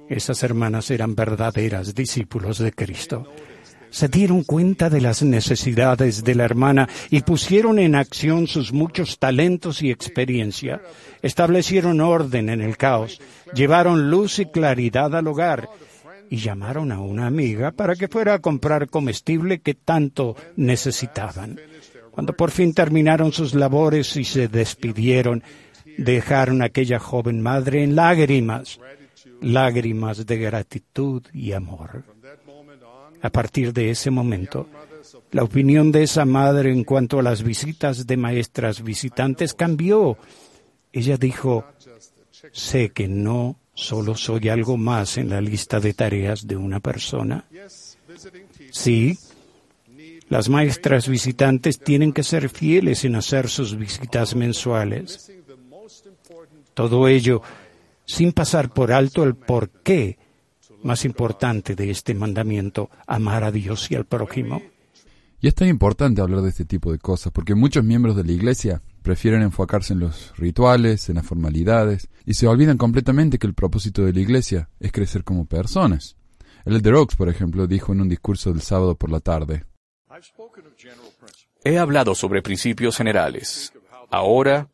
esas 0.10 0.44
hermanas 0.44 0.92
eran 0.92 1.16
verdaderas 1.16 1.96
discípulos 1.96 2.60
de 2.60 2.72
Cristo. 2.72 3.32
Se 3.90 4.08
dieron 4.08 4.44
cuenta 4.44 4.90
de 4.90 5.02
las 5.02 5.22
necesidades 5.22 6.24
de 6.24 6.36
la 6.36 6.46
hermana 6.46 6.88
y 7.10 7.22
pusieron 7.22 7.78
en 7.78 7.96
acción 7.96 8.48
sus 8.48 8.72
muchos 8.72 9.20
talentos 9.20 9.82
y 9.82 9.92
experiencia. 9.92 10.82
Establecieron 11.22 12.00
orden 12.00 12.50
en 12.50 12.62
el 12.62 12.78
caos, 12.78 13.22
llevaron 13.54 14.10
luz 14.10 14.40
y 14.40 14.46
claridad 14.46 15.14
al 15.16 15.28
hogar 15.28 15.70
y 16.32 16.38
llamaron 16.38 16.94
a 16.94 17.02
una 17.02 17.28
amiga 17.28 17.72
para 17.72 17.94
que 17.98 18.08
fuera 18.08 18.36
a 18.36 18.40
comprar 18.40 18.88
comestible 18.88 19.60
que 19.60 19.74
tanto 19.74 20.38
necesitaban. 20.56 21.60
Cuando 22.10 22.32
por 22.32 22.52
fin 22.52 22.74
terminaron 22.74 23.34
sus 23.34 23.54
labores 23.54 24.16
y 24.16 24.24
se 24.24 24.48
despidieron, 24.48 25.44
dejaron 25.98 26.62
a 26.62 26.68
aquella 26.68 27.00
joven 27.00 27.42
madre 27.42 27.84
en 27.84 27.98
lágrimas, 27.98 28.80
lágrimas 29.42 30.26
de 30.26 30.38
gratitud 30.38 31.22
y 31.34 31.52
amor. 31.52 32.06
A 33.22 33.30
partir 33.30 33.74
de 33.74 33.92
ese 33.92 34.10
momento, 34.10 34.70
la 35.32 35.44
opinión 35.44 35.92
de 35.92 36.04
esa 36.04 36.24
madre 36.24 36.72
en 36.72 36.86
cuanto 36.86 37.20
a 37.20 37.24
las 37.24 37.44
visitas 37.44 38.08
de 38.08 38.16
maestras 38.16 38.82
visitantes 38.82 39.54
cambió. 39.54 40.18
Ella 40.94 41.18
dijo, 41.18 41.66
sé 42.54 42.92
que 42.92 43.10
no 43.10 43.58
Solo 43.82 44.16
soy 44.16 44.48
algo 44.48 44.78
más 44.78 45.18
en 45.18 45.28
la 45.32 45.42
lista 45.42 45.80
de 45.80 45.96
tareas 45.96 46.46
de 46.46 46.56
una 46.56 46.80
persona. 46.80 47.46
Sí, 48.70 49.18
las 50.30 50.50
maestras 50.50 51.08
visitantes 51.08 51.80
tienen 51.80 52.14
que 52.14 52.22
ser 52.22 52.50
fieles 52.50 53.06
en 53.06 53.16
hacer 53.16 53.50
sus 53.50 53.76
visitas 53.76 54.36
mensuales. 54.36 55.32
Todo 56.76 57.08
ello 57.08 57.42
sin 58.06 58.34
pasar 58.34 58.72
por 58.72 58.92
alto 58.92 59.24
el 59.24 59.34
porqué 59.34 60.20
más 60.84 61.04
importante 61.04 61.74
de 61.74 61.90
este 61.90 62.14
mandamiento, 62.14 62.92
amar 63.08 63.44
a 63.44 63.52
Dios 63.52 63.90
y 63.90 63.96
al 63.96 64.06
prójimo. 64.06 64.62
Y 65.40 65.48
es 65.48 65.56
tan 65.56 65.68
importante 65.68 66.22
hablar 66.22 66.42
de 66.42 66.50
este 66.50 66.66
tipo 66.66 66.92
de 66.92 67.00
cosas, 67.00 67.34
porque 67.34 67.56
muchos 67.56 67.84
miembros 67.84 68.16
de 68.16 68.26
la 68.26 68.32
Iglesia 68.32 68.84
prefieren 69.02 69.42
enfocarse 69.42 69.94
en 69.94 70.00
los 70.00 70.34
rituales, 70.38 71.10
en 71.10 71.16
las 71.16 71.26
formalidades, 71.26 72.10
y 72.26 72.36
se 72.36 72.48
olvidan 72.48 72.78
completamente 72.78 73.40
que 73.40 73.48
el 73.48 73.54
propósito 73.54 74.04
de 74.04 74.14
la 74.14 74.20
Iglesia 74.20 74.70
es 74.80 74.92
crecer 74.92 75.24
como 75.24 75.46
personas. 75.46 76.16
El 76.66 76.76
Elder 76.76 76.96
Oaks, 76.96 77.16
por 77.16 77.30
ejemplo, 77.30 77.68
dijo 77.68 77.94
en 77.94 78.02
un 78.02 78.10
discurso 78.10 78.52
del 78.52 78.62
sábado 78.62 78.96
por 78.96 79.12
la 79.12 79.20
tarde, 79.20 79.66
He 81.64 81.78
hablado 81.78 82.16
sobre 82.16 82.42
principios 82.42 82.98
generales. 82.98 83.74
Ahora 84.10 84.68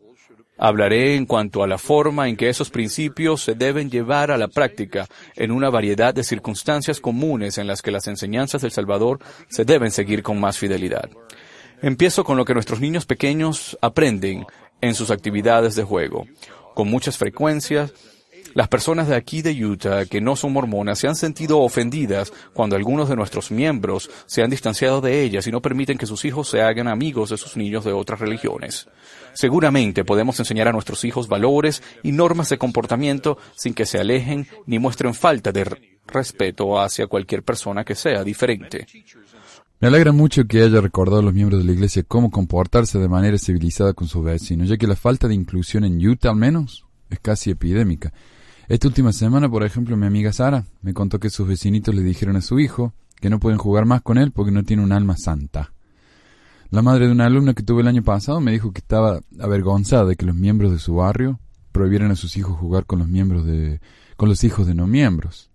Hablaré 0.58 1.16
en 1.16 1.28
cuanto 1.28 1.62
a 1.62 1.68
la 1.68 1.78
forma 1.78 2.28
en 2.28 2.36
que 2.36 2.50
esos 2.50 2.72
principios 2.72 3.44
se 3.44 3.54
deben 3.54 3.92
llevar 3.92 4.32
a 4.32 4.38
la 4.38 4.48
práctica 4.48 5.08
en 5.36 5.52
una 5.52 5.70
variedad 5.70 6.16
de 6.16 6.24
circunstancias 6.24 7.00
comunes 7.00 7.60
en 7.60 7.68
las 7.68 7.84
que 7.84 7.92
las 7.92 8.08
enseñanzas 8.08 8.64
del 8.64 8.72
Salvador 8.72 9.20
se 9.50 9.66
deben 9.66 9.92
seguir 9.92 10.24
con 10.24 10.40
más 10.40 10.58
fidelidad. 10.58 11.10
Empiezo 11.82 12.24
con 12.24 12.38
lo 12.38 12.46
que 12.46 12.54
nuestros 12.54 12.80
niños 12.80 13.06
pequeños 13.06 13.78
aprenden 13.82 14.46
en 14.82 14.96
sus 14.96 15.12
actividades 15.12 15.76
de 15.76 15.84
juego. 15.84 16.26
Con 16.74 16.90
muchas 16.90 17.18
frecuencias, 17.18 17.94
las 18.54 18.68
personas 18.68 19.08
de 19.08 19.16
aquí 19.16 19.44
de 19.44 19.52
Utah 19.64 20.06
que 20.06 20.20
no 20.20 20.36
son 20.36 20.54
mormonas 20.54 20.98
se 20.98 21.08
han 21.08 21.16
sentido 21.16 21.60
ofendidas 21.60 22.34
cuando 22.54 22.76
algunos 22.76 23.10
de 23.10 23.16
nuestros 23.16 23.52
miembros 23.52 24.10
se 24.26 24.42
han 24.42 24.50
distanciado 24.50 25.02
de 25.02 25.22
ellas 25.22 25.46
y 25.46 25.52
no 25.52 25.62
permiten 25.62 26.00
que 26.00 26.08
sus 26.08 26.26
hijos 26.26 26.50
se 26.50 26.62
hagan 26.62 26.88
amigos 26.88 27.30
de 27.30 27.38
sus 27.38 27.58
niños 27.58 27.86
de 27.86 27.94
otras 27.94 28.20
religiones. 28.20 28.88
Seguramente 29.34 30.04
podemos 30.04 30.40
enseñar 30.40 30.68
a 30.68 30.72
nuestros 30.72 31.04
hijos 31.04 31.28
valores 31.28 31.84
y 32.02 32.12
normas 32.12 32.50
de 32.50 32.58
comportamiento 32.58 33.38
sin 33.56 33.76
que 33.76 33.86
se 33.86 34.00
alejen 34.00 34.48
ni 34.66 34.80
muestren 34.80 35.14
falta 35.14 35.52
de 35.52 35.78
respeto 36.08 36.80
hacia 36.80 37.06
cualquier 37.08 37.44
persona 37.44 37.84
que 37.84 37.94
sea 37.94 38.24
diferente. 38.24 38.88
Me 39.80 39.90
alegra 39.90 40.12
mucho 40.12 40.48
que 40.48 40.64
haya 40.64 40.82
recordado 40.82 41.20
a 41.20 41.24
los 41.24 41.36
miembros 41.36 41.60
de 41.62 41.68
la 41.68 41.74
iglesia 41.74 42.02
cómo 42.02 42.32
comportarse 42.32 42.98
de 42.98 43.08
manera 43.08 43.38
civilizada 43.38 43.94
con 43.94 44.08
sus 44.08 44.24
vecinos, 44.24 44.70
ya 44.70 44.78
que 44.78 44.88
la 44.88 44.96
falta 44.96 45.28
de 45.28 45.36
inclusión 45.36 45.84
en 45.84 46.04
Utah 46.04 46.32
al 46.32 46.36
menos 46.36 46.88
es 47.12 47.20
casi 47.20 47.52
epidémica. 47.52 48.12
Esta 48.68 48.88
última 48.88 49.14
semana, 49.14 49.48
por 49.50 49.64
ejemplo, 49.64 49.96
mi 49.96 50.08
amiga 50.08 50.34
Sara 50.34 50.66
me 50.82 50.96
contó 50.96 51.20
que 51.20 51.30
sus 51.30 51.48
vecinitos 51.48 51.94
le 51.94 52.02
dijeron 52.02 52.36
a 52.38 52.42
su 52.42 52.60
hijo 52.60 52.94
que 53.22 53.30
no 53.30 53.40
pueden 53.40 53.60
jugar 53.60 53.86
más 53.86 54.02
con 54.02 54.18
él 54.18 54.32
porque 54.32 54.52
no 54.52 54.64
tiene 54.64 54.82
un 54.82 54.92
alma 54.92 55.16
santa. 55.16 55.74
La 56.72 56.82
madre 56.82 57.06
de 57.06 57.12
una 57.12 57.28
alumna 57.28 57.54
que 57.54 57.62
tuve 57.62 57.82
el 57.82 57.88
año 57.88 58.02
pasado 58.02 58.42
me 58.42 58.52
dijo 58.52 58.72
que 58.72 58.80
estaba 58.80 59.22
avergonzada 59.40 60.06
de 60.06 60.16
que 60.16 60.26
los 60.26 60.36
miembros 60.36 60.72
de 60.72 60.80
su 60.80 60.96
barrio 60.96 61.40
prohibieran 61.72 62.10
a 62.10 62.16
sus 62.16 62.36
hijos 62.36 62.58
jugar 62.58 62.88
con 62.88 62.98
los 62.98 63.08
miembros 63.08 63.46
de 63.46 63.80
con 64.16 64.28
los 64.28 64.44
hijos 64.44 64.66
de 64.66 64.74
no 64.74 64.88
miembros. 64.88 65.52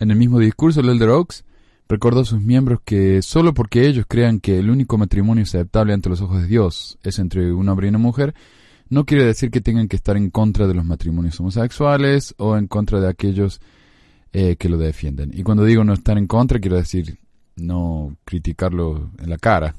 En 0.00 0.10
el 0.10 0.16
mismo 0.16 0.38
discurso, 0.38 0.80
el 0.80 0.88
Elder 0.88 1.10
Oaks 1.10 1.44
recordó 1.88 2.20
a 2.20 2.24
sus 2.24 2.40
miembros 2.40 2.80
que 2.84 3.22
solo 3.22 3.54
porque 3.54 3.86
ellos 3.86 4.04
crean 4.06 4.40
que 4.40 4.58
el 4.58 4.70
único 4.70 4.98
matrimonio 4.98 5.44
aceptable 5.44 5.94
ante 5.94 6.08
los 6.08 6.20
ojos 6.20 6.42
de 6.42 6.48
Dios 6.48 6.98
es 7.02 7.18
entre 7.18 7.52
un 7.52 7.68
hombre 7.68 7.86
y 7.86 7.90
una 7.90 7.98
mujer, 7.98 8.34
no 8.90 9.04
quiere 9.04 9.24
decir 9.24 9.50
que 9.50 9.60
tengan 9.60 9.88
que 9.88 9.96
estar 9.96 10.16
en 10.16 10.30
contra 10.30 10.66
de 10.66 10.74
los 10.74 10.84
matrimonios 10.84 11.38
homosexuales 11.40 12.34
o 12.38 12.56
en 12.56 12.66
contra 12.66 13.00
de 13.00 13.08
aquellos 13.08 13.60
eh, 14.32 14.56
que 14.56 14.68
lo 14.68 14.78
defienden. 14.78 15.30
Y 15.34 15.42
cuando 15.42 15.64
digo 15.64 15.84
no 15.84 15.92
estar 15.92 16.18
en 16.18 16.26
contra, 16.26 16.58
quiero 16.58 16.76
decir 16.76 17.18
no 17.56 18.16
criticarlo 18.24 19.10
en 19.18 19.30
la 19.30 19.38
cara. 19.38 19.74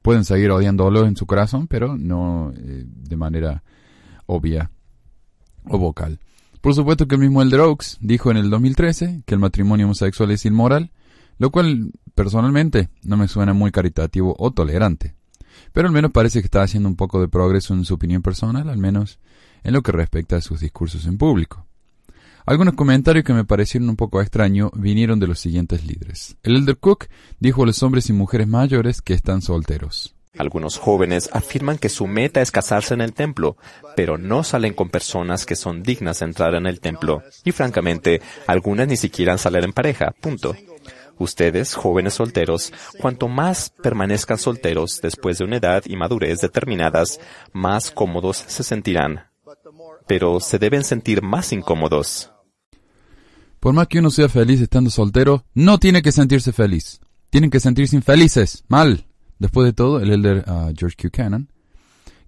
Pueden 0.00 0.24
seguir 0.24 0.50
odiándolo 0.50 1.06
en 1.06 1.16
su 1.16 1.26
corazón, 1.26 1.68
pero 1.68 1.96
no 1.96 2.52
eh, 2.56 2.84
de 2.86 3.16
manera 3.16 3.62
obvia 4.26 4.70
o 5.64 5.78
vocal. 5.78 6.18
Por 6.60 6.74
supuesto 6.74 7.06
que 7.06 7.16
el 7.16 7.20
mismo 7.20 7.42
Elder 7.42 7.60
Oaks 7.60 7.98
dijo 8.00 8.30
en 8.30 8.36
el 8.36 8.50
2013 8.50 9.22
que 9.26 9.34
el 9.34 9.40
matrimonio 9.40 9.86
homosexual 9.86 10.30
es 10.30 10.44
inmoral, 10.46 10.92
lo 11.42 11.50
cual 11.50 11.90
personalmente 12.14 12.88
no 13.02 13.16
me 13.16 13.26
suena 13.26 13.52
muy 13.52 13.72
caritativo 13.72 14.36
o 14.38 14.52
tolerante. 14.52 15.16
Pero 15.72 15.88
al 15.88 15.92
menos 15.92 16.12
parece 16.12 16.38
que 16.38 16.44
está 16.44 16.62
haciendo 16.62 16.88
un 16.88 16.94
poco 16.94 17.20
de 17.20 17.26
progreso 17.26 17.74
en 17.74 17.84
su 17.84 17.94
opinión 17.94 18.22
personal, 18.22 18.70
al 18.70 18.78
menos 18.78 19.18
en 19.64 19.72
lo 19.72 19.82
que 19.82 19.90
respecta 19.90 20.36
a 20.36 20.40
sus 20.40 20.60
discursos 20.60 21.04
en 21.04 21.18
público. 21.18 21.66
Algunos 22.46 22.74
comentarios 22.74 23.24
que 23.24 23.32
me 23.32 23.44
parecieron 23.44 23.88
un 23.88 23.96
poco 23.96 24.20
extraños 24.20 24.70
vinieron 24.76 25.18
de 25.18 25.26
los 25.26 25.40
siguientes 25.40 25.84
líderes. 25.84 26.36
El 26.44 26.58
Elder 26.58 26.76
Cook 26.76 27.06
dijo 27.40 27.64
a 27.64 27.66
los 27.66 27.82
hombres 27.82 28.08
y 28.08 28.12
mujeres 28.12 28.46
mayores 28.46 29.02
que 29.02 29.14
están 29.14 29.42
solteros. 29.42 30.14
Algunos 30.38 30.78
jóvenes 30.78 31.28
afirman 31.32 31.76
que 31.76 31.88
su 31.88 32.06
meta 32.06 32.40
es 32.40 32.52
casarse 32.52 32.94
en 32.94 33.00
el 33.00 33.14
templo, 33.14 33.56
pero 33.96 34.16
no 34.16 34.44
salen 34.44 34.74
con 34.74 34.90
personas 34.90 35.44
que 35.44 35.56
son 35.56 35.82
dignas 35.82 36.20
de 36.20 36.26
entrar 36.26 36.54
en 36.54 36.66
el 36.66 36.78
templo. 36.78 37.24
Y 37.44 37.50
francamente, 37.50 38.22
algunas 38.46 38.86
ni 38.86 38.96
siquiera 38.96 39.36
salen 39.38 39.64
en 39.64 39.72
pareja. 39.72 40.14
Punto. 40.20 40.54
Ustedes, 41.22 41.74
jóvenes 41.74 42.14
solteros, 42.14 42.72
cuanto 42.98 43.28
más 43.28 43.70
permanezcan 43.82 44.38
solteros 44.38 45.00
después 45.00 45.38
de 45.38 45.44
una 45.44 45.58
edad 45.58 45.84
y 45.86 45.96
madurez 45.96 46.40
determinadas, 46.40 47.20
más 47.52 47.90
cómodos 47.92 48.38
se 48.46 48.64
sentirán. 48.64 49.26
Pero 50.06 50.40
se 50.40 50.58
deben 50.58 50.82
sentir 50.82 51.22
más 51.22 51.52
incómodos. 51.52 52.32
Por 53.60 53.72
más 53.72 53.86
que 53.86 54.00
uno 54.00 54.10
sea 54.10 54.28
feliz 54.28 54.60
estando 54.60 54.90
soltero, 54.90 55.44
no 55.54 55.78
tiene 55.78 56.02
que 56.02 56.10
sentirse 56.10 56.52
feliz. 56.52 57.00
Tienen 57.30 57.50
que 57.50 57.60
sentirse 57.60 57.94
infelices. 57.94 58.64
Mal. 58.66 59.06
Después 59.38 59.66
de 59.66 59.72
todo, 59.72 60.00
el 60.00 60.10
elder 60.10 60.44
uh, 60.48 60.72
George 60.76 60.96
Q. 61.00 61.10
Cannon, 61.12 61.48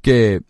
que 0.00 0.42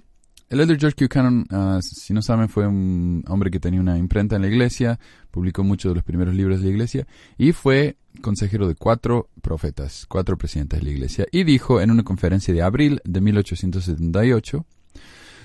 el 0.55 0.61
elder 0.61 0.78
George. 0.78 1.09
Cannon, 1.09 1.46
uh, 1.50 1.82
si 1.82 2.14
no 2.14 2.22
saben, 2.22 2.48
fue 2.48 2.66
un 2.66 3.24
hombre 3.28 3.50
que 3.50 3.59
tenía 3.61 3.80
una 3.80 3.98
imprenta 3.98 4.36
en 4.36 4.42
la 4.42 4.48
iglesia, 4.48 4.98
publicó 5.30 5.64
muchos 5.64 5.90
de 5.90 5.96
los 5.96 6.05
primeros 6.05 6.34
libros 6.34 6.61
de 6.61 6.66
la 6.66 6.70
iglesia 6.70 7.07
y 7.36 7.52
fue 7.52 7.96
consejero 8.20 8.68
de 8.68 8.76
cuatro 8.76 9.28
profetas, 9.42 10.07
cuatro 10.09 10.38
presidentes 10.38 10.78
de 10.78 10.84
la 10.84 10.92
iglesia, 10.92 11.26
y 11.32 11.42
dijo 11.42 11.80
en 11.80 11.90
una 11.90 12.05
conferencia 12.05 12.55
de 12.55 12.62
abril 12.62 13.00
de 13.05 13.20
1878, 13.20 14.64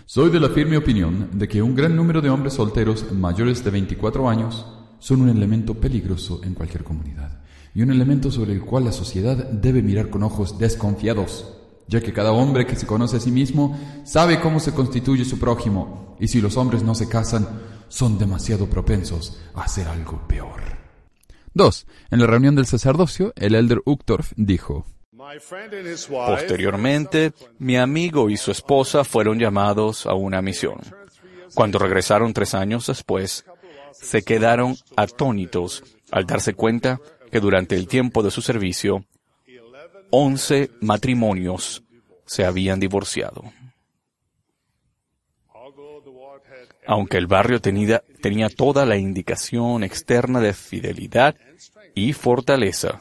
soy 0.05 0.30
de 0.30 0.39
la 0.39 0.49
firme 0.49 0.78
opinión 0.78 1.30
de 1.34 1.47
que 1.47 1.62
un 1.62 1.76
gran 1.76 1.95
número 1.95 2.22
de 2.22 2.30
hombres 2.30 2.53
solteros 2.53 3.12
mayores 3.12 3.64
de 3.64 3.72
24 3.72 4.30
años 4.30 4.66
son 4.99 5.22
un 5.22 5.30
elemento 5.30 5.74
peligroso 5.74 6.41
en 6.43 6.53
cualquier 6.53 6.84
comunidad 6.84 7.41
y 7.74 7.82
un 7.82 7.91
elemento 7.91 8.32
sobre 8.32 8.53
el 8.53 8.62
cual 8.62 8.86
la 8.86 8.91
sociedad 8.91 9.38
debe 9.38 9.82
mirar 9.82 10.10
con 10.10 10.24
ojos 10.24 10.57
desconfiados, 10.60 11.59
ya 11.90 12.00
que 12.00 12.14
cada 12.14 12.32
hombre 12.32 12.68
que 12.68 12.76
se 12.76 12.86
conoce 12.86 13.18
a 13.18 13.20
sí 13.20 13.32
mismo 13.32 13.78
sabe 14.06 14.40
cómo 14.40 14.60
se 14.60 14.74
constituye 14.74 15.26
su 15.26 15.40
prójimo, 15.40 16.16
y 16.20 16.28
si 16.28 16.40
los 16.40 16.56
hombres 16.56 16.84
no 16.84 16.94
se 16.94 17.10
casan, 17.10 17.48
son 17.88 18.20
demasiado 18.20 18.68
propensos 18.68 19.42
a 19.56 19.64
hacer 19.64 19.88
algo 19.88 20.26
peor. 20.28 20.62
2. 21.56 21.88
En 22.12 22.20
la 22.20 22.28
reunión 22.28 22.56
del 22.56 22.68
sacerdocio, 22.68 23.34
el 23.36 23.56
elder 23.56 23.82
Uchtdorf 23.86 24.34
dijo, 24.36 24.86
Posteriormente, 26.08 27.34
mi 27.58 27.76
amigo 27.76 28.30
y 28.30 28.38
su 28.38 28.52
esposa 28.52 29.04
fueron 29.04 29.40
llamados 29.40 30.06
a 30.06 30.14
una 30.14 30.42
misión. 30.42 30.80
Cuando 31.56 31.80
regresaron 31.80 32.34
tres 32.34 32.54
años 32.54 32.88
después, 32.88 33.46
se 33.92 34.22
quedaron 34.22 34.76
atónitos 34.96 35.84
al 36.12 36.26
darse 36.26 36.54
cuenta 36.54 37.00
que 37.32 37.40
durante 37.40 37.76
el 37.76 37.88
tiempo 37.88 38.24
de 38.24 38.32
su 38.32 38.42
servicio, 38.42 39.06
once 40.12 40.72
matrimonios 40.82 41.84
se 42.26 42.45
habían 42.45 42.80
divorciado. 42.80 43.43
Aunque 46.86 47.18
el 47.18 47.28
barrio 47.28 47.62
tenía, 47.62 48.03
tenía 48.22 48.49
toda 48.49 48.86
la 48.86 48.97
indicación 48.97 49.84
externa 49.84 50.39
de 50.39 50.53
fidelidad 50.53 51.36
y 51.93 52.14
fortaleza, 52.14 52.99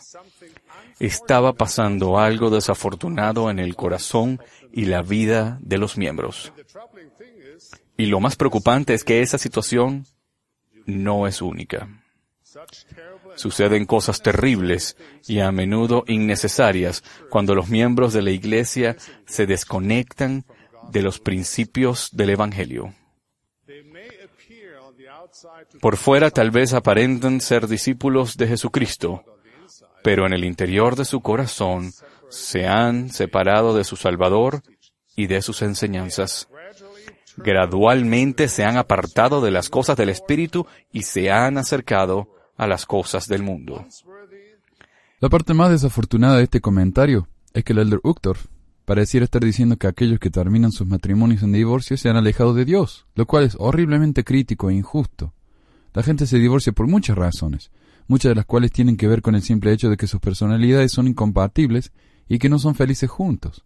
estaba 0.99 1.53
pasando 1.53 2.19
algo 2.19 2.51
desafortunado 2.51 3.51
en 3.51 3.59
el 3.59 3.77
corazón 3.77 4.41
y 4.73 4.87
la 4.87 5.03
vida 5.03 5.59
de 5.61 5.79
los 5.79 5.97
miembros. 5.97 6.53
Y 7.97 8.07
lo 8.07 8.21
más 8.21 8.37
preocupante 8.37 8.95
es 8.95 9.05
que 9.05 9.23
esa 9.23 9.39
situación 9.39 10.07
no 10.87 11.27
es 11.27 11.43
única. 11.43 11.89
Suceden 13.39 13.87
cosas 13.87 14.21
terribles 14.21 14.97
y 15.29 15.39
a 15.39 15.53
menudo 15.53 16.03
innecesarias 16.09 17.05
cuando 17.31 17.55
los 17.55 17.69
miembros 17.69 18.13
de 18.13 18.23
la 18.23 18.33
Iglesia 18.33 18.97
se 19.27 19.47
desconectan 19.47 20.45
de 20.91 21.03
los 21.03 21.21
principios 21.21 22.09
del 22.13 22.31
Evangelio. 22.31 22.93
Por 25.81 25.97
fuera 25.97 26.33
tal 26.33 26.51
vez 26.51 26.73
aparentan 26.73 27.41
ser 27.41 27.69
discípulos 27.69 28.37
de 28.37 28.49
Jesucristo, 28.49 29.23
pero 30.03 30.27
en 30.27 30.33
el 30.33 30.45
interior 30.45 30.97
de 30.97 31.05
su 31.05 31.21
corazón 31.21 31.93
se 32.31 32.67
han 32.67 33.09
separado 33.09 33.77
de 33.77 33.85
su 33.85 33.95
Salvador 33.95 34.63
y 35.15 35.29
de 35.29 35.43
sus 35.43 35.63
enseñanzas. 35.63 36.49
Gradualmente 37.37 38.49
se 38.49 38.65
han 38.65 38.79
apartado 38.79 39.41
de 39.41 39.53
las 39.53 39.69
cosas 39.69 39.97
del 39.97 40.09
Espíritu 40.09 40.67
y 40.91 41.03
se 41.03 41.31
han 41.31 41.57
acercado 41.57 42.35
las 42.67 42.87
cosas 42.87 43.29
del 43.29 43.43
mundo. 43.43 43.87
La 45.21 45.29
parte 45.29 45.55
más 45.55 45.71
desafortunada 45.71 46.37
de 46.37 46.45
este 46.45 46.61
comentario 46.61 47.29
es 47.55 47.65
que 47.65 47.73
el 47.73 47.79
elder 47.79 48.01
Uchtdorf 48.03 48.47
pareciera 48.85 49.25
estar 49.25 49.45
diciendo 49.45 49.77
que 49.77 49.87
aquellos 49.87 50.19
que 50.19 50.31
terminan 50.31 50.73
sus 50.73 50.87
matrimonios 50.87 51.43
en 51.43 51.53
divorcio 51.53 51.97
se 51.97 52.09
han 52.09 52.17
alejado 52.17 52.55
de 52.55 52.65
Dios, 52.65 53.07
lo 53.15 53.27
cual 53.27 53.45
es 53.45 53.57
horriblemente 53.59 54.25
crítico 54.25 54.71
e 54.71 54.75
injusto. 54.75 55.35
La 55.93 56.03
gente 56.03 56.27
se 56.27 56.39
divorcia 56.39 56.73
por 56.73 56.87
muchas 56.87 57.17
razones, 57.17 57.71
muchas 58.07 58.31
de 58.31 58.37
las 58.37 58.47
cuales 58.47 58.73
tienen 58.73 58.97
que 58.97 59.09
ver 59.09 59.23
con 59.23 59.35
el 59.35 59.43
simple 59.43 59.73
hecho 59.73 59.91
de 59.91 59.97
que 59.97 60.07
sus 60.07 60.21
personalidades 60.21 60.93
son 60.93 61.07
incompatibles 61.07 61.93
y 62.29 62.39
que 62.39 62.49
no 62.49 62.59
son 62.59 62.75
felices 62.75 63.11
juntos. 63.11 63.65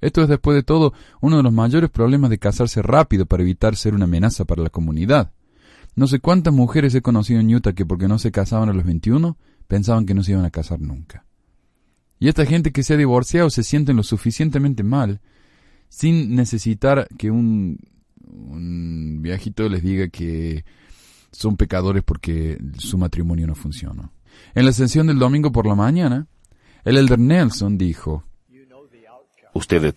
Esto 0.00 0.22
es, 0.22 0.28
después 0.28 0.56
de 0.56 0.62
todo, 0.62 0.92
uno 1.20 1.36
de 1.36 1.42
los 1.42 1.52
mayores 1.52 1.88
problemas 1.88 2.30
de 2.30 2.38
casarse 2.38 2.82
rápido 2.82 3.24
para 3.26 3.42
evitar 3.42 3.76
ser 3.76 3.94
una 3.94 4.04
amenaza 4.04 4.44
para 4.44 4.62
la 4.62 4.70
comunidad. 4.70 5.32
No 5.94 6.06
sé 6.06 6.20
cuántas 6.20 6.54
mujeres 6.54 6.94
he 6.94 7.02
conocido 7.02 7.40
en 7.40 7.54
Utah 7.54 7.74
que 7.74 7.86
porque 7.86 8.08
no 8.08 8.18
se 8.18 8.32
casaban 8.32 8.68
a 8.68 8.72
los 8.72 8.84
21 8.84 9.36
pensaban 9.68 10.06
que 10.06 10.14
no 10.14 10.22
se 10.22 10.32
iban 10.32 10.44
a 10.44 10.50
casar 10.50 10.80
nunca. 10.80 11.24
Y 12.18 12.28
esta 12.28 12.46
gente 12.46 12.72
que 12.72 12.82
se 12.82 12.94
ha 12.94 12.96
divorciado 12.96 13.50
se 13.50 13.62
sienten 13.62 13.96
lo 13.96 14.02
suficientemente 14.02 14.82
mal 14.82 15.20
sin 15.88 16.34
necesitar 16.34 17.08
que 17.18 17.30
un, 17.30 17.78
un 18.24 19.20
viejito 19.22 19.68
les 19.68 19.82
diga 19.82 20.08
que 20.08 20.64
son 21.32 21.56
pecadores 21.56 22.02
porque 22.02 22.58
su 22.78 22.96
matrimonio 22.96 23.46
no 23.46 23.54
funcionó. 23.54 24.12
En 24.54 24.64
la 24.64 24.72
sesión 24.72 25.06
del 25.06 25.18
domingo 25.18 25.52
por 25.52 25.66
la 25.66 25.74
mañana, 25.74 26.26
el 26.84 26.96
elder 26.96 27.18
Nelson 27.18 27.76
dijo, 27.76 28.24
Ustedes 29.54 29.94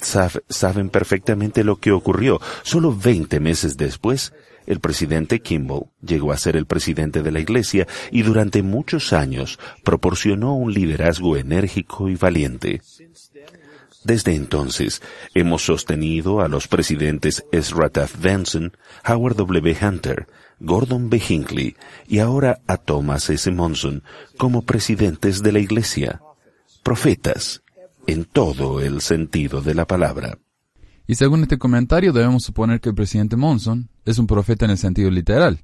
saben 0.49 0.89
perfectamente 0.89 1.63
lo 1.63 1.77
que 1.79 1.91
ocurrió. 1.91 2.41
Solo 2.63 2.93
20 2.93 3.39
meses 3.39 3.77
después, 3.77 4.33
el 4.67 4.79
presidente 4.79 5.41
Kimball 5.41 5.85
llegó 6.01 6.31
a 6.31 6.37
ser 6.37 6.55
el 6.55 6.65
presidente 6.65 7.21
de 7.23 7.31
la 7.31 7.39
Iglesia 7.39 7.87
y 8.11 8.21
durante 8.21 8.63
muchos 8.63 9.13
años 9.13 9.59
proporcionó 9.83 10.55
un 10.55 10.73
liderazgo 10.73 11.37
enérgico 11.37 12.09
y 12.09 12.15
valiente. 12.15 12.81
Desde 14.03 14.35
entonces, 14.35 15.01
hemos 15.33 15.65
sostenido 15.65 16.41
a 16.41 16.47
los 16.47 16.67
presidentes 16.67 17.43
Ezra 17.51 17.89
Taft 17.89 18.21
Benson, 18.21 18.77
Howard 19.07 19.35
W. 19.35 19.75
Hunter, 19.81 20.27
Gordon 20.59 21.09
B. 21.09 21.21
Hinckley 21.27 21.75
y 22.07 22.19
ahora 22.19 22.61
a 22.67 22.77
Thomas 22.77 23.29
S. 23.29 23.49
Monson 23.49 24.03
como 24.37 24.61
presidentes 24.61 25.41
de 25.41 25.51
la 25.51 25.59
Iglesia, 25.59 26.21
profetas, 26.83 27.63
en 28.07 28.25
todo 28.25 28.79
el 28.79 29.01
sentido 29.01 29.61
de 29.61 29.73
la 29.73 29.85
palabra. 29.87 30.37
Y 31.07 31.15
según 31.15 31.43
este 31.43 31.57
comentario 31.57 32.13
debemos 32.13 32.43
suponer 32.43 32.81
que 32.81 32.89
el 32.89 32.95
presidente 32.95 33.35
Monson 33.35 33.89
es 34.05 34.17
un 34.17 34.27
profeta 34.27 34.65
en 34.65 34.71
el 34.71 34.77
sentido 34.77 35.11
literal. 35.11 35.63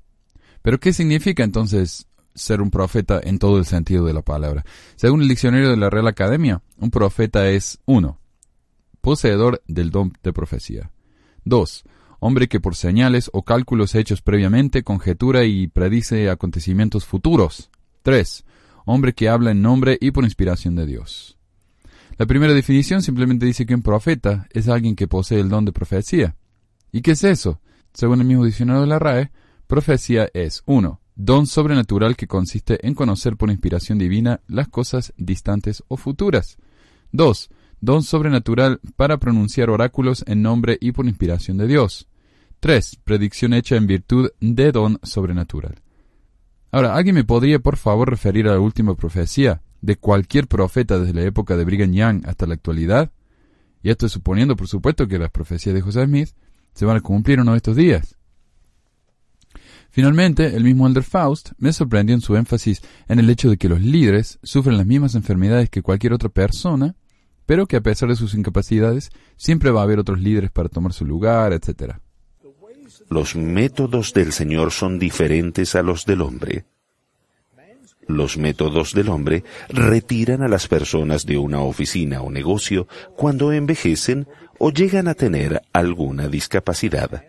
Pero 0.62 0.80
¿qué 0.80 0.94
significa 0.94 1.44
entonces 1.44 2.08
ser 2.36 2.62
un 2.62 2.70
profeta 2.70 3.20
en 3.24 3.40
todo 3.40 3.58
el 3.58 3.66
sentido 3.66 4.06
de 4.06 4.14
la 4.14 4.22
palabra? 4.22 4.64
Según 4.96 5.22
el 5.22 5.28
diccionario 5.28 5.70
de 5.70 5.78
la 5.78 5.90
Real 5.90 6.08
Academia, 6.08 6.62
un 6.78 6.92
profeta 6.92 7.50
es 7.50 7.80
uno, 7.86 8.20
Poseedor 9.02 9.64
del 9.68 9.90
don 9.90 10.14
de 10.22 10.32
profecía. 10.32 10.92
2. 11.46 11.84
Hombre 12.20 12.48
que 12.48 12.60
por 12.60 12.76
señales 12.76 13.32
o 13.34 13.42
cálculos 13.42 13.96
hechos 13.96 14.22
previamente 14.22 14.84
conjetura 14.84 15.44
y 15.44 15.68
predice 15.68 16.30
acontecimientos 16.30 17.06
futuros. 17.06 17.72
3. 18.04 18.46
Hombre 18.86 19.14
que 19.14 19.28
habla 19.28 19.52
en 19.52 19.64
nombre 19.64 19.98
y 20.00 20.12
por 20.12 20.24
inspiración 20.24 20.76
de 20.76 20.86
Dios. 20.86 21.40
La 22.22 22.28
primera 22.28 22.54
definición 22.54 23.02
simplemente 23.02 23.48
dice 23.48 23.66
que 23.66 23.74
un 23.74 23.82
profeta 23.82 24.48
es 24.52 24.68
alguien 24.68 24.96
que 24.96 25.08
posee 25.08 25.40
el 25.40 25.50
don 25.50 25.66
de 25.66 25.72
profecía. 25.72 26.36
¿Y 26.92 27.02
qué 27.02 27.14
es 27.14 27.24
eso? 27.24 27.62
Según 27.96 28.22
el 28.22 28.28
mismo 28.28 28.46
diccionario 28.46 28.82
de 28.82 28.88
la 28.88 29.00
RAE, 29.00 29.32
profecía 29.66 30.30
es 30.36 30.62
1. 30.68 31.02
don 31.16 31.48
sobrenatural 31.48 32.16
que 32.16 32.28
consiste 32.28 32.86
en 32.86 32.94
conocer 32.94 33.38
por 33.38 33.50
inspiración 33.50 33.98
divina 33.98 34.40
las 34.46 34.68
cosas 34.68 35.14
distantes 35.18 35.84
o 35.88 35.98
futuras. 35.98 36.60
2. 37.12 37.50
Don 37.80 38.04
sobrenatural 38.04 38.82
para 38.96 39.18
pronunciar 39.18 39.72
oráculos 39.72 40.24
en 40.28 40.44
nombre 40.44 40.78
y 40.80 40.92
por 40.92 41.08
inspiración 41.08 41.58
de 41.58 41.66
Dios. 41.66 42.08
3. 42.60 43.00
Predicción 43.04 43.56
hecha 43.56 43.78
en 43.78 43.88
virtud 43.88 44.30
de 44.40 44.72
don 44.72 45.00
sobrenatural. 45.02 45.82
Ahora, 46.72 46.94
¿alguien 46.94 47.16
me 47.16 47.24
podría 47.24 47.58
por 47.58 47.78
favor 47.78 48.12
referir 48.12 48.48
a 48.48 48.52
la 48.52 48.60
última 48.60 48.94
profecía 48.94 49.64
de 49.82 49.98
cualquier 49.98 50.48
profeta 50.48 51.00
desde 51.00 51.14
la 51.14 51.24
época 51.24 51.58
de 51.58 51.66
Brigham 51.66 51.92
Young 51.94 52.28
hasta 52.28 52.48
la 52.48 52.54
actualidad? 52.54 53.12
Y 53.84 53.90
esto 53.90 54.06
es 54.06 54.12
suponiendo, 54.12 54.56
por 54.56 54.68
supuesto, 54.68 55.08
que 55.08 55.20
las 55.20 55.32
profecías 55.32 55.74
de 55.76 55.82
José 55.82 56.06
Smith 56.06 56.30
se 56.74 56.86
van 56.86 56.98
a 56.98 57.02
cumplir 57.02 57.40
uno 57.40 57.52
de 57.52 57.58
estos 57.58 57.76
días. 57.76 58.16
Finalmente, 59.90 60.56
el 60.56 60.64
mismo 60.64 60.88
Elder 60.88 61.04
Faust 61.04 61.52
me 61.58 61.74
sorprendió 61.74 62.16
en 62.16 62.22
su 62.22 62.38
énfasis 62.38 62.82
en 63.10 63.20
el 63.20 63.30
hecho 63.30 63.50
de 63.50 63.58
que 63.58 63.68
los 63.68 63.82
líderes 63.82 64.40
sufren 64.42 64.78
las 64.78 64.86
mismas 64.86 65.16
enfermedades 65.16 65.70
que 65.70 65.82
cualquier 65.82 66.14
otra 66.14 66.30
persona, 66.30 66.96
pero 67.46 67.68
que 67.68 67.76
a 67.76 67.82
pesar 67.82 68.08
de 68.08 68.16
sus 68.16 68.34
incapacidades, 68.34 69.10
siempre 69.36 69.72
va 69.72 69.82
a 69.82 69.84
haber 69.84 70.00
otros 70.00 70.22
líderes 70.22 70.50
para 70.50 70.70
tomar 70.70 70.94
su 70.94 71.06
lugar, 71.06 71.52
etc. 71.52 71.96
Los 73.10 73.36
métodos 73.36 74.14
del 74.14 74.32
Señor 74.32 74.72
son 74.72 74.98
diferentes 74.98 75.76
a 75.76 75.82
los 75.82 76.06
del 76.06 76.22
hombre. 76.22 76.66
Los 78.08 78.38
métodos 78.38 78.94
del 78.94 79.10
hombre 79.10 79.44
retiran 79.70 80.42
a 80.42 80.48
las 80.48 80.68
personas 80.68 81.26
de 81.26 81.38
una 81.38 81.62
oficina 81.62 82.22
o 82.22 82.32
negocio 82.32 82.88
cuando 83.16 83.52
envejecen 83.52 84.28
o 84.58 84.72
llegan 84.72 85.08
a 85.08 85.14
tener 85.14 85.62
alguna 85.74 86.28
discapacidad. 86.28 87.24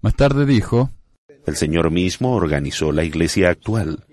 Más 0.00 0.14
tarde 0.14 0.46
dijo, 0.46 0.90
El 1.46 1.56
Señor 1.56 1.90
mismo 1.90 2.34
organizó 2.34 2.92
la 2.92 3.04
iglesia 3.04 3.50
actual. 3.50 4.04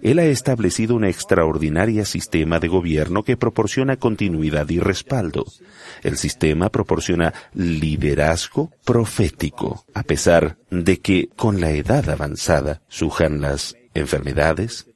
Él 0.00 0.18
ha 0.18 0.24
establecido 0.24 0.96
un 0.96 1.04
extraordinario 1.04 2.04
sistema 2.04 2.58
de 2.58 2.68
gobierno 2.68 3.22
que 3.22 3.36
proporciona 3.36 3.96
continuidad 3.96 4.68
y 4.70 4.78
respaldo. 4.78 5.44
El 6.02 6.16
sistema 6.16 6.70
proporciona 6.70 7.32
liderazgo 7.54 8.70
profético, 8.84 9.84
a 9.94 10.02
pesar 10.02 10.58
de 10.70 11.00
que 11.00 11.28
con 11.36 11.60
la 11.60 11.70
edad 11.70 12.08
avanzada 12.10 12.82
surjan 12.88 13.40
las 13.40 13.76
enfermedades 13.94 14.86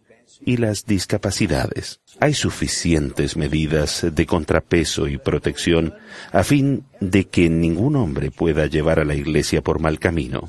y 0.45 0.57
las 0.57 0.86
discapacidades. 0.86 2.01
Hay 2.20 2.34
suficientes 2.34 3.36
medidas 3.36 4.07
de 4.12 4.26
contrapeso 4.26 5.09
y 5.09 5.18
protección 5.18 5.95
a 6.32 6.43
fin 6.45 6.84
de 7.01 7.26
que 7.26 7.49
ningún 7.49 7.97
hombre 7.97 8.30
pueda 8.30 8.66
llevar 8.66 9.01
a 9.01 9.05
la 9.05 9.14
iglesia 9.14 9.62
por 9.62 9.80
mal 9.80 9.99
camino. 9.99 10.49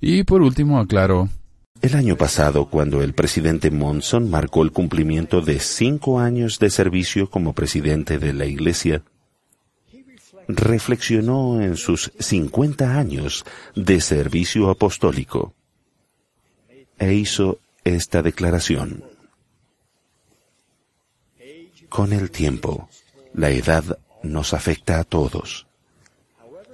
y 0.00 0.24
por 0.24 0.42
último 0.42 0.80
aclaró, 0.80 1.28
El 1.80 1.96
año 1.96 2.16
pasado, 2.16 2.66
cuando 2.66 3.02
el 3.02 3.12
presidente 3.12 3.70
Monson 3.70 4.30
marcó 4.30 4.62
el 4.62 4.70
cumplimiento 4.70 5.40
de 5.40 5.58
cinco 5.58 6.20
años 6.20 6.58
de 6.60 6.70
servicio 6.70 7.28
como 7.28 7.54
presidente 7.54 8.18
de 8.18 8.32
la 8.32 8.46
Iglesia, 8.46 9.02
reflexionó 10.48 11.60
en 11.60 11.76
sus 11.76 12.12
50 12.18 12.98
años 12.98 13.44
de 13.74 14.00
servicio 14.00 14.70
apostólico 14.70 15.54
e 16.98 17.14
hizo 17.14 17.58
esta 17.84 18.22
declaración. 18.22 19.04
Con 21.88 22.12
el 22.12 22.30
tiempo, 22.30 22.88
la 23.34 23.50
edad 23.50 23.98
nos 24.22 24.54
afecta 24.54 24.98
a 24.98 25.04
todos. 25.04 25.66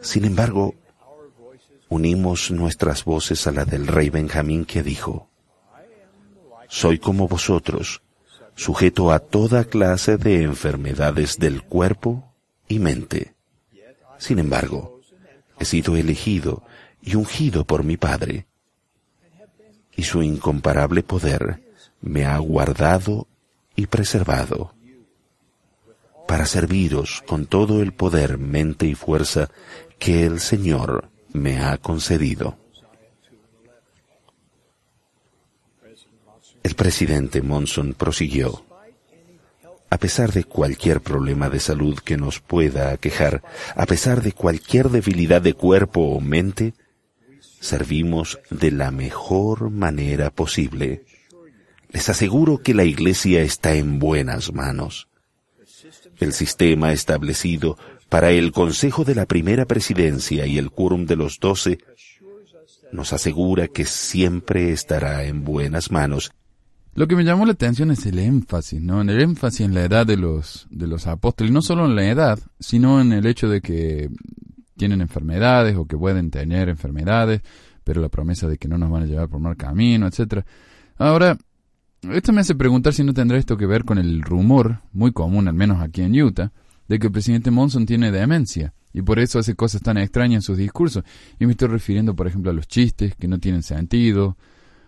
Sin 0.01 0.25
embargo, 0.25 0.75
unimos 1.89 2.51
nuestras 2.51 3.05
voces 3.05 3.47
a 3.47 3.53
la 3.53 3.65
del 3.65 3.87
rey 3.87 4.11
Benjamín 4.11 4.65
que 4.65 4.83
dijo, 4.83 5.29
Soy 6.69 6.99
como 6.99 7.27
vosotros, 7.27 8.03
sujeto 8.55 9.11
a 9.11 9.21
toda 9.21 9.65
clase 9.65 10.19
de 10.19 10.43
enfermedades 10.43 11.39
del 11.39 11.63
cuerpo 11.63 12.35
y 12.69 12.79
mente. 12.79 13.35
Sin 14.19 14.39
embargo, 14.39 15.01
he 15.59 15.65
sido 15.65 15.97
elegido 15.97 16.63
y 17.01 17.15
ungido 17.15 17.65
por 17.65 17.85
mi 17.85 17.97
Padre, 17.97 18.47
y 19.99 20.05
su 20.05 20.23
incomparable 20.23 21.03
poder 21.03 21.61
me 22.01 22.25
ha 22.25 22.39
guardado 22.39 23.27
y 23.75 23.89
preservado 23.89 24.73
para 26.29 26.47
serviros 26.47 27.25
con 27.27 27.47
todo 27.47 27.83
el 27.83 27.93
poder, 27.93 28.39
mente 28.39 28.87
y 28.87 28.95
fuerza 28.95 29.51
que 29.99 30.25
el 30.25 30.39
Señor 30.39 31.11
me 31.33 31.59
ha 31.59 31.79
concedido. 31.79 32.57
El 36.63 36.77
presidente 36.77 37.43
Monson 37.43 37.93
prosiguió. 37.95 38.65
A 39.91 39.99
pesar 39.99 40.33
de 40.33 40.45
cualquier 40.45 41.01
problema 41.01 41.49
de 41.49 41.59
salud 41.59 41.99
que 41.99 42.17
nos 42.17 42.39
pueda 42.39 42.93
aquejar, 42.93 43.43
a 43.75 43.87
pesar 43.87 44.23
de 44.23 44.31
cualquier 44.31 44.91
debilidad 44.91 45.43
de 45.43 45.55
cuerpo 45.55 46.03
o 46.03 46.21
mente, 46.21 46.75
servimos 47.61 48.39
de 48.51 48.71
la 48.71 48.91
mejor 48.91 49.71
manera 49.71 50.31
posible. 50.31 51.05
Les 51.91 52.09
aseguro 52.09 52.59
que 52.59 52.75
la 52.75 52.85
Iglesia 52.85 53.43
está 53.43 53.75
en 53.75 53.99
buenas 53.99 54.53
manos. 54.53 55.09
El 56.19 56.33
sistema 56.33 56.93
establecido 56.93 57.79
para 58.09 58.31
el 58.31 58.53
Consejo 58.53 59.05
de 59.05 59.15
la 59.15 59.27
Primera 59.27 59.67
Presidencia 59.67 60.47
y 60.47 60.59
el 60.59 60.71
Quórum 60.71 61.07
de 61.07 61.17
los 61.17 61.41
Doce 61.41 61.79
nos 62.93 63.13
asegura 63.13 63.69
que 63.69 63.85
siempre 63.85 64.73
estará 64.73 65.25
en 65.25 65.45
buenas 65.45 65.91
manos. 65.91 66.33
Lo 66.95 67.07
que 67.07 67.17
me 67.17 67.25
llamó 67.25 67.47
la 67.47 67.53
atención 67.53 67.91
es 67.91 68.05
el 68.07 68.19
énfasis, 68.19 68.81
¿no? 68.81 69.01
En 69.01 69.11
el 69.11 69.21
énfasis 69.21 69.61
en 69.61 69.75
la 69.75 69.85
edad 69.85 70.07
de 70.07 70.17
los, 70.17 70.67
de 70.71 70.87
los 70.87 71.07
apóstoles, 71.07 71.53
no 71.53 71.63
solo 71.63 71.87
en 71.87 71.95
la 71.95 72.09
edad, 72.09 72.39
sino 72.59 73.01
en 73.01 73.13
el 73.13 73.27
hecho 73.27 73.49
de 73.49 73.61
que 73.61 74.11
tienen 74.79 75.03
enfermedades 75.03 75.77
o 75.77 75.85
que 75.85 75.99
pueden 75.99 76.31
tener 76.31 76.71
enfermedades, 76.71 77.43
pero 77.85 78.01
la 78.01 78.09
promesa 78.09 78.49
de 78.49 78.57
que 78.57 78.69
no 78.69 78.79
nos 78.79 78.91
van 78.91 79.03
a 79.03 79.07
llevar 79.07 79.29
por 79.29 79.41
mal 79.41 79.57
camino, 79.57 80.07
etcétera. 80.07 80.47
Ahora, 80.97 81.37
esto 82.03 82.33
me 82.33 82.41
hace 82.41 82.55
preguntar 82.55 82.95
si 82.95 83.05
no 83.05 83.13
tendrá 83.13 83.37
esto 83.37 83.57
que 83.57 83.67
ver 83.67 83.85
con 83.85 83.99
el 83.99 84.23
rumor, 84.23 84.81
muy 84.93 85.13
común 85.13 85.49
al 85.49 85.55
menos 85.55 85.83
aquí 85.83 86.03
en 86.03 86.19
Utah, 86.21 86.53
de 86.87 86.99
que 86.99 87.09
el 87.09 87.13
presidente 87.13 87.51
Monson 87.51 87.85
tiene 87.85 88.11
demencia 88.11 88.73
y 88.93 89.03
por 89.03 89.19
eso 89.19 89.39
hace 89.39 89.55
cosas 89.55 89.83
tan 89.83 89.99
extrañas 89.99 90.37
en 90.37 90.43
sus 90.43 90.57
discursos. 90.57 91.05
Y 91.39 91.47
me 91.47 91.53
estoy 91.53 91.69
refiriendo, 91.69 92.15
por 92.17 92.27
ejemplo, 92.27 92.51
a 92.51 92.55
los 92.55 92.67
chistes 92.67 93.15
que 93.17 93.29
no 93.29 93.39
tienen 93.39 93.63
sentido, 93.63 94.37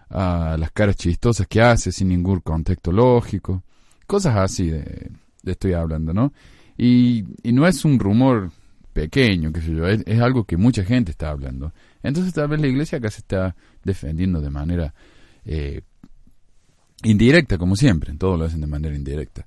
a 0.09 0.57
las 0.59 0.71
caras 0.73 0.97
chistosas 0.97 1.47
que 1.47 1.61
hace 1.61 1.93
sin 1.93 2.09
ningún 2.09 2.41
contexto 2.41 2.91
lógico, 2.91 3.63
cosas 4.07 4.37
así 4.37 4.69
de, 4.69 5.11
estoy 5.45 5.75
hablando, 5.75 6.13
¿no? 6.13 6.33
Y 6.77 7.25
no 7.45 7.67
es 7.67 7.85
un 7.85 7.99
rumor 7.99 8.51
pequeño, 8.93 9.53
qué 9.53 9.61
sé 9.61 9.75
yo, 9.75 9.87
es, 9.87 10.21
algo 10.21 10.45
que 10.45 10.57
mucha 10.57 10.85
gente 10.85 11.11
está 11.11 11.31
hablando. 11.31 11.73
Entonces 12.03 12.33
tal 12.33 12.49
vez 12.49 12.61
la 12.61 12.67
iglesia 12.67 12.99
acá 12.99 13.11
se 13.11 13.21
está 13.21 13.57
defendiendo 13.85 14.41
de 14.41 14.51
manera 14.51 14.95
eh, 15.45 15.83
indirecta, 17.03 17.59
como 17.59 17.77
siempre, 17.77 18.15
todos 18.15 18.39
lo 18.39 18.45
hacen 18.45 18.61
de 18.61 18.67
manera 18.67 18.95
indirecta. 18.95 19.47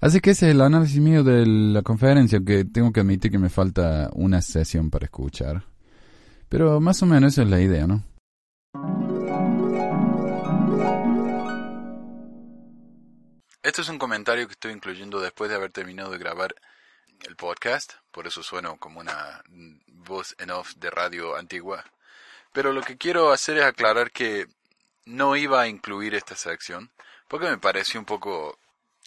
Así 0.00 0.20
que 0.20 0.30
ese 0.30 0.48
es 0.48 0.54
el 0.54 0.60
análisis 0.60 1.00
mío 1.00 1.24
de 1.24 1.46
la 1.46 1.82
conferencia, 1.82 2.40
que 2.44 2.64
tengo 2.64 2.92
que 2.92 3.00
admitir 3.00 3.30
que 3.30 3.38
me 3.38 3.48
falta 3.48 4.10
una 4.12 4.42
sesión 4.42 4.90
para 4.90 5.06
escuchar. 5.06 5.64
Pero 6.48 6.80
más 6.80 7.02
o 7.02 7.06
menos 7.06 7.32
esa 7.32 7.42
es 7.42 7.50
la 7.50 7.60
idea, 7.60 7.86
¿no? 7.86 8.04
Este 13.62 13.82
es 13.82 13.88
un 13.88 13.98
comentario 13.98 14.46
que 14.46 14.52
estoy 14.52 14.72
incluyendo 14.72 15.20
después 15.20 15.50
de 15.50 15.56
haber 15.56 15.72
terminado 15.72 16.12
de 16.12 16.18
grabar 16.18 16.54
el 17.24 17.36
podcast, 17.36 17.94
por 18.10 18.26
eso 18.26 18.42
sueno 18.42 18.76
como 18.78 19.00
una 19.00 19.42
voz 19.86 20.34
en 20.38 20.50
off 20.50 20.74
de 20.76 20.90
radio 20.90 21.36
antigua. 21.36 21.84
Pero 22.52 22.72
lo 22.72 22.82
que 22.82 22.96
quiero 22.96 23.32
hacer 23.32 23.58
es 23.58 23.64
aclarar 23.64 24.10
que 24.10 24.46
no 25.04 25.36
iba 25.36 25.60
a 25.60 25.68
incluir 25.68 26.14
esta 26.14 26.36
sección, 26.36 26.90
porque 27.28 27.48
me 27.48 27.58
pareció 27.58 28.00
un 28.00 28.06
poco 28.06 28.58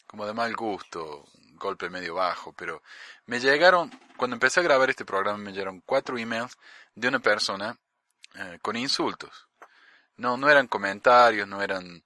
como 0.07 0.26
de 0.26 0.34
mal 0.34 0.55
gusto, 0.55 1.26
un 1.36 1.55
golpe 1.55 1.89
medio 1.89 2.16
bajo, 2.16 2.53
pero 2.53 2.82
me 3.26 3.39
llegaron, 3.39 3.91
cuando 4.18 4.36
empecé 4.36 4.60
a 4.60 4.64
grabar 4.64 4.89
este 4.89 5.05
programa, 5.05 5.38
me 5.38 5.51
llegaron 5.51 5.82
cuatro 5.86 6.18
emails 6.18 6.57
de 6.95 7.07
una 7.07 7.20
persona 7.20 7.78
eh, 8.36 8.60
con 8.62 8.76
insultos. 8.76 9.47
No, 10.18 10.36
no 10.36 10.49
eran 10.49 10.68
comentarios, 10.68 11.47
no 11.47 11.62
eran 11.62 12.03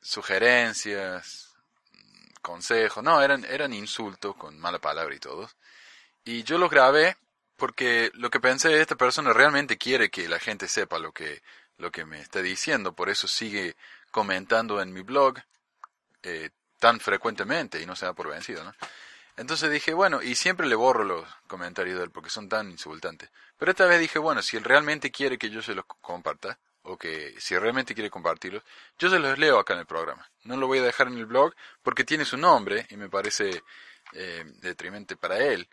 sugerencias, 0.00 1.53
consejos, 2.44 3.02
no, 3.02 3.22
eran, 3.22 3.44
eran 3.46 3.72
insultos 3.72 4.36
con 4.36 4.58
mala 4.60 4.78
palabra 4.78 5.14
y 5.14 5.18
todo. 5.18 5.50
Y 6.24 6.44
yo 6.44 6.58
los 6.58 6.70
grabé 6.70 7.16
porque 7.56 8.10
lo 8.14 8.30
que 8.30 8.40
pensé, 8.40 8.80
esta 8.80 8.96
persona 8.96 9.32
realmente 9.32 9.78
quiere 9.78 10.10
que 10.10 10.28
la 10.28 10.38
gente 10.38 10.68
sepa 10.68 10.98
lo 10.98 11.12
que, 11.12 11.42
lo 11.78 11.90
que 11.90 12.04
me 12.04 12.20
está 12.20 12.42
diciendo, 12.42 12.92
por 12.92 13.08
eso 13.08 13.26
sigue 13.26 13.76
comentando 14.10 14.80
en 14.82 14.92
mi 14.92 15.00
blog 15.00 15.38
eh, 16.22 16.50
tan 16.78 17.00
frecuentemente 17.00 17.80
y 17.80 17.86
no 17.86 17.96
se 17.96 18.06
da 18.06 18.12
por 18.12 18.28
vencido, 18.28 18.62
¿no? 18.62 18.74
Entonces 19.36 19.70
dije, 19.70 19.94
bueno, 19.94 20.22
y 20.22 20.36
siempre 20.36 20.66
le 20.66 20.76
borro 20.76 21.02
los 21.02 21.26
comentarios 21.48 21.98
de 21.98 22.04
él 22.04 22.10
porque 22.10 22.30
son 22.30 22.48
tan 22.48 22.70
insultantes. 22.70 23.30
Pero 23.56 23.72
esta 23.72 23.86
vez 23.86 23.98
dije, 23.98 24.18
bueno, 24.18 24.42
si 24.42 24.56
él 24.56 24.64
realmente 24.64 25.10
quiere 25.10 25.38
que 25.38 25.50
yo 25.50 25.60
se 25.62 25.74
los 25.74 25.86
comparta, 25.86 26.58
o 26.84 26.96
que 26.96 27.34
si 27.38 27.56
realmente 27.58 27.94
quiere 27.94 28.10
compartirlos, 28.10 28.62
yo 28.98 29.10
se 29.10 29.18
los 29.18 29.38
leo 29.38 29.58
acá 29.58 29.74
en 29.74 29.80
el 29.80 29.86
programa. 29.86 30.28
No 30.44 30.56
lo 30.56 30.66
voy 30.66 30.78
a 30.78 30.82
dejar 30.82 31.08
en 31.08 31.18
el 31.18 31.26
blog 31.26 31.54
porque 31.82 32.04
tiene 32.04 32.24
su 32.24 32.36
nombre 32.36 32.86
y 32.90 32.96
me 32.96 33.08
parece 33.08 33.62
eh, 34.12 34.44
detrimente 34.60 35.16
para 35.16 35.38
él. 35.38 35.68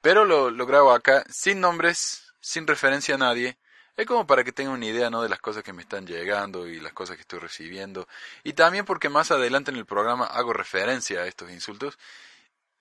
Pero 0.00 0.24
lo, 0.24 0.50
lo 0.50 0.66
grabo 0.66 0.92
acá 0.92 1.24
sin 1.30 1.60
nombres, 1.60 2.32
sin 2.40 2.66
referencia 2.66 3.14
a 3.14 3.18
nadie. 3.18 3.58
Es 3.96 4.06
como 4.06 4.26
para 4.26 4.44
que 4.44 4.52
tenga 4.52 4.70
una 4.70 4.86
idea 4.86 5.10
¿no? 5.10 5.22
de 5.22 5.28
las 5.28 5.40
cosas 5.40 5.64
que 5.64 5.72
me 5.72 5.82
están 5.82 6.06
llegando 6.06 6.68
y 6.68 6.78
las 6.80 6.92
cosas 6.92 7.16
que 7.16 7.22
estoy 7.22 7.40
recibiendo. 7.40 8.06
Y 8.44 8.52
también 8.52 8.84
porque 8.84 9.08
más 9.08 9.30
adelante 9.30 9.70
en 9.70 9.76
el 9.76 9.86
programa 9.86 10.26
hago 10.26 10.52
referencia 10.52 11.20
a 11.20 11.26
estos 11.26 11.50
insultos. 11.50 11.98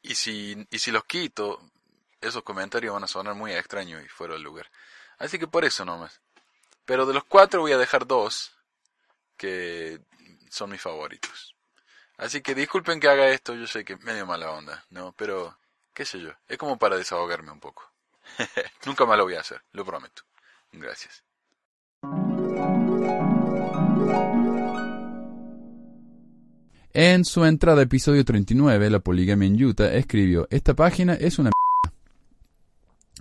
Y 0.01 0.15
si, 0.15 0.67
y 0.69 0.79
si 0.79 0.91
los 0.91 1.05
quito, 1.05 1.59
esos 2.21 2.43
comentarios 2.43 2.93
van 2.93 3.03
a 3.03 3.07
sonar 3.07 3.35
muy 3.35 3.51
extraños 3.53 4.03
y 4.03 4.07
fuera 4.07 4.33
del 4.33 4.43
lugar. 4.43 4.69
Así 5.17 5.39
que 5.39 5.47
por 5.47 5.65
eso 5.65 5.85
nomás. 5.85 6.21
Pero 6.88 7.05
de 7.05 7.13
los 7.13 7.25
cuatro 7.25 7.59
voy 7.59 7.73
a 7.73 7.77
dejar 7.77 8.07
dos 8.07 8.55
que 9.35 9.99
son 10.49 10.71
mis 10.71 10.81
favoritos. 10.81 11.53
Así 12.17 12.41
que 12.41 12.55
disculpen 12.55 13.01
que 13.01 13.09
haga 13.09 13.27
esto, 13.27 13.53
yo 13.53 13.67
sé 13.67 13.83
que 13.83 13.97
medio 13.97 14.25
mala 14.25 14.51
onda, 14.51 14.85
¿no? 14.89 15.13
Pero, 15.17 15.57
qué 15.93 16.05
sé 16.05 16.21
yo, 16.21 16.31
es 16.47 16.57
como 16.57 16.77
para 16.79 16.95
desahogarme 16.95 17.51
un 17.51 17.59
poco. 17.59 17.91
Nunca 18.85 19.05
más 19.05 19.17
lo 19.17 19.25
voy 19.25 19.35
a 19.35 19.41
hacer, 19.41 19.61
lo 19.73 19.83
prometo. 19.83 20.23
Gracias. 20.71 21.25
En 26.93 27.25
su 27.25 27.43
entrada 27.43 27.81
episodio 27.81 28.23
39, 28.23 28.89
La 28.89 28.99
poligamia 28.99 29.45
en 29.45 29.61
Utah, 29.61 29.93
escribió, 29.93 30.47
esta 30.49 30.73
página 30.73 31.15
es 31.15 31.38
una... 31.38 31.51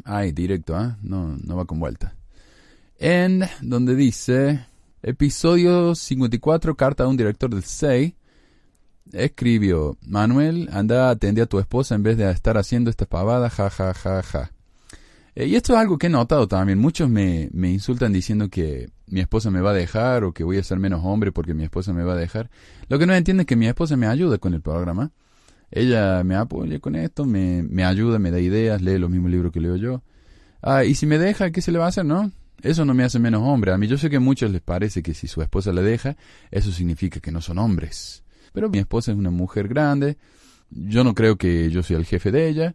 Ay, 0.05 0.31
directo, 0.31 0.77
¿ah? 0.77 0.97
No, 1.03 1.37
no 1.43 1.57
va 1.57 1.65
con 1.65 1.81
vuelta 1.81 2.15
en 2.99 3.45
donde 3.61 3.95
dice, 3.95 4.67
episodio 5.03 5.95
54, 5.95 6.77
carta 6.77 7.05
a 7.05 7.09
un 7.09 7.17
director 7.17 7.51
del 7.51 7.63
SEI, 7.63 8.17
escribió, 9.13 9.97
Manuel, 10.07 10.69
anda, 10.73 11.11
atende 11.11 11.43
a 11.43 11.47
tu 11.47 11.59
esposa 11.59 11.95
en 11.95 12.03
vez 12.03 12.17
de 12.17 12.31
estar 12.31 12.57
haciendo 12.59 12.91
esta 12.91 13.07
pavada, 13.07 13.51
ja, 13.51 13.71
ja, 13.71 13.95
ja, 13.95 14.23
ja. 14.23 14.53
Eh, 15.35 15.47
y 15.47 15.55
esto 15.55 15.75
es 15.75 15.79
algo 15.79 15.99
que 15.99 16.07
he 16.07 16.11
notado 16.11 16.49
también. 16.49 16.79
Muchos 16.79 17.11
me, 17.11 17.51
me 17.53 17.71
insultan 17.71 18.13
diciendo 18.13 18.49
que 18.49 18.89
mi 19.07 19.21
esposa 19.21 19.51
me 19.51 19.61
va 19.61 19.71
a 19.71 19.75
dejar 19.75 20.25
o 20.25 20.33
que 20.33 20.45
voy 20.45 20.57
a 20.57 20.65
ser 20.65 20.79
menos 20.79 21.03
hombre 21.05 21.31
porque 21.31 21.55
mi 21.55 21.63
esposa 21.63 21.93
me 21.93 22.03
va 22.03 22.15
a 22.15 22.17
dejar. 22.17 22.51
Lo 22.89 22.99
que 22.99 23.07
no 23.07 23.15
entiende 23.15 23.43
es 23.43 23.47
que 23.47 23.57
mi 23.57 23.67
esposa 23.67 23.97
me 23.97 24.07
ayuda 24.07 24.39
con 24.39 24.55
el 24.55 24.63
programa. 24.63 25.13
Ella 25.71 26.25
me 26.25 26.37
apoya 26.37 26.79
con 26.81 26.97
esto, 26.97 27.27
me, 27.27 27.63
me 27.63 27.85
ayuda, 27.85 28.19
me 28.19 28.31
da 28.31 28.41
ideas, 28.41 28.81
lee 28.81 28.99
los 28.99 29.11
mismos 29.11 29.31
libros 29.31 29.53
que 29.53 29.61
leo 29.61 29.77
yo. 29.77 30.03
Ah, 30.63 30.85
y 30.85 30.95
si 30.95 31.07
me 31.07 31.19
deja, 31.19 31.51
¿qué 31.51 31.61
se 31.61 31.71
le 31.71 31.79
va 31.79 31.85
a 31.85 31.89
hacer, 31.89 32.05
no? 32.05 32.33
Eso 32.63 32.85
no 32.85 32.95
me 32.95 33.05
hace 33.05 33.19
menos 33.19 33.43
hombre. 33.43 33.73
A 33.73 33.79
mí 33.79 33.87
yo 33.87 33.99
sé 33.99 34.11
que 34.11 34.17
a 34.17 34.21
muchos 34.21 34.51
les 34.51 34.63
parece 34.63 35.03
que 35.03 35.15
si 35.15 35.29
su 35.29 35.43
esposa 35.43 35.73
le 35.73 35.83
deja, 35.83 36.17
eso 36.51 36.73
significa 36.73 37.21
que 37.21 37.31
no 37.31 37.41
son 37.41 37.59
hombres. 37.59 38.25
Pero 38.53 38.71
mi 38.71 38.79
esposa 38.79 39.13
es 39.13 39.19
una 39.19 39.31
mujer 39.31 39.69
grande. 39.69 40.17
Yo 40.71 41.05
no 41.05 41.15
creo 41.15 41.37
que 41.37 41.71
yo 41.71 41.83
soy 41.83 41.97
el 41.97 42.07
jefe 42.07 42.33
de 42.33 42.49
ella. 42.49 42.75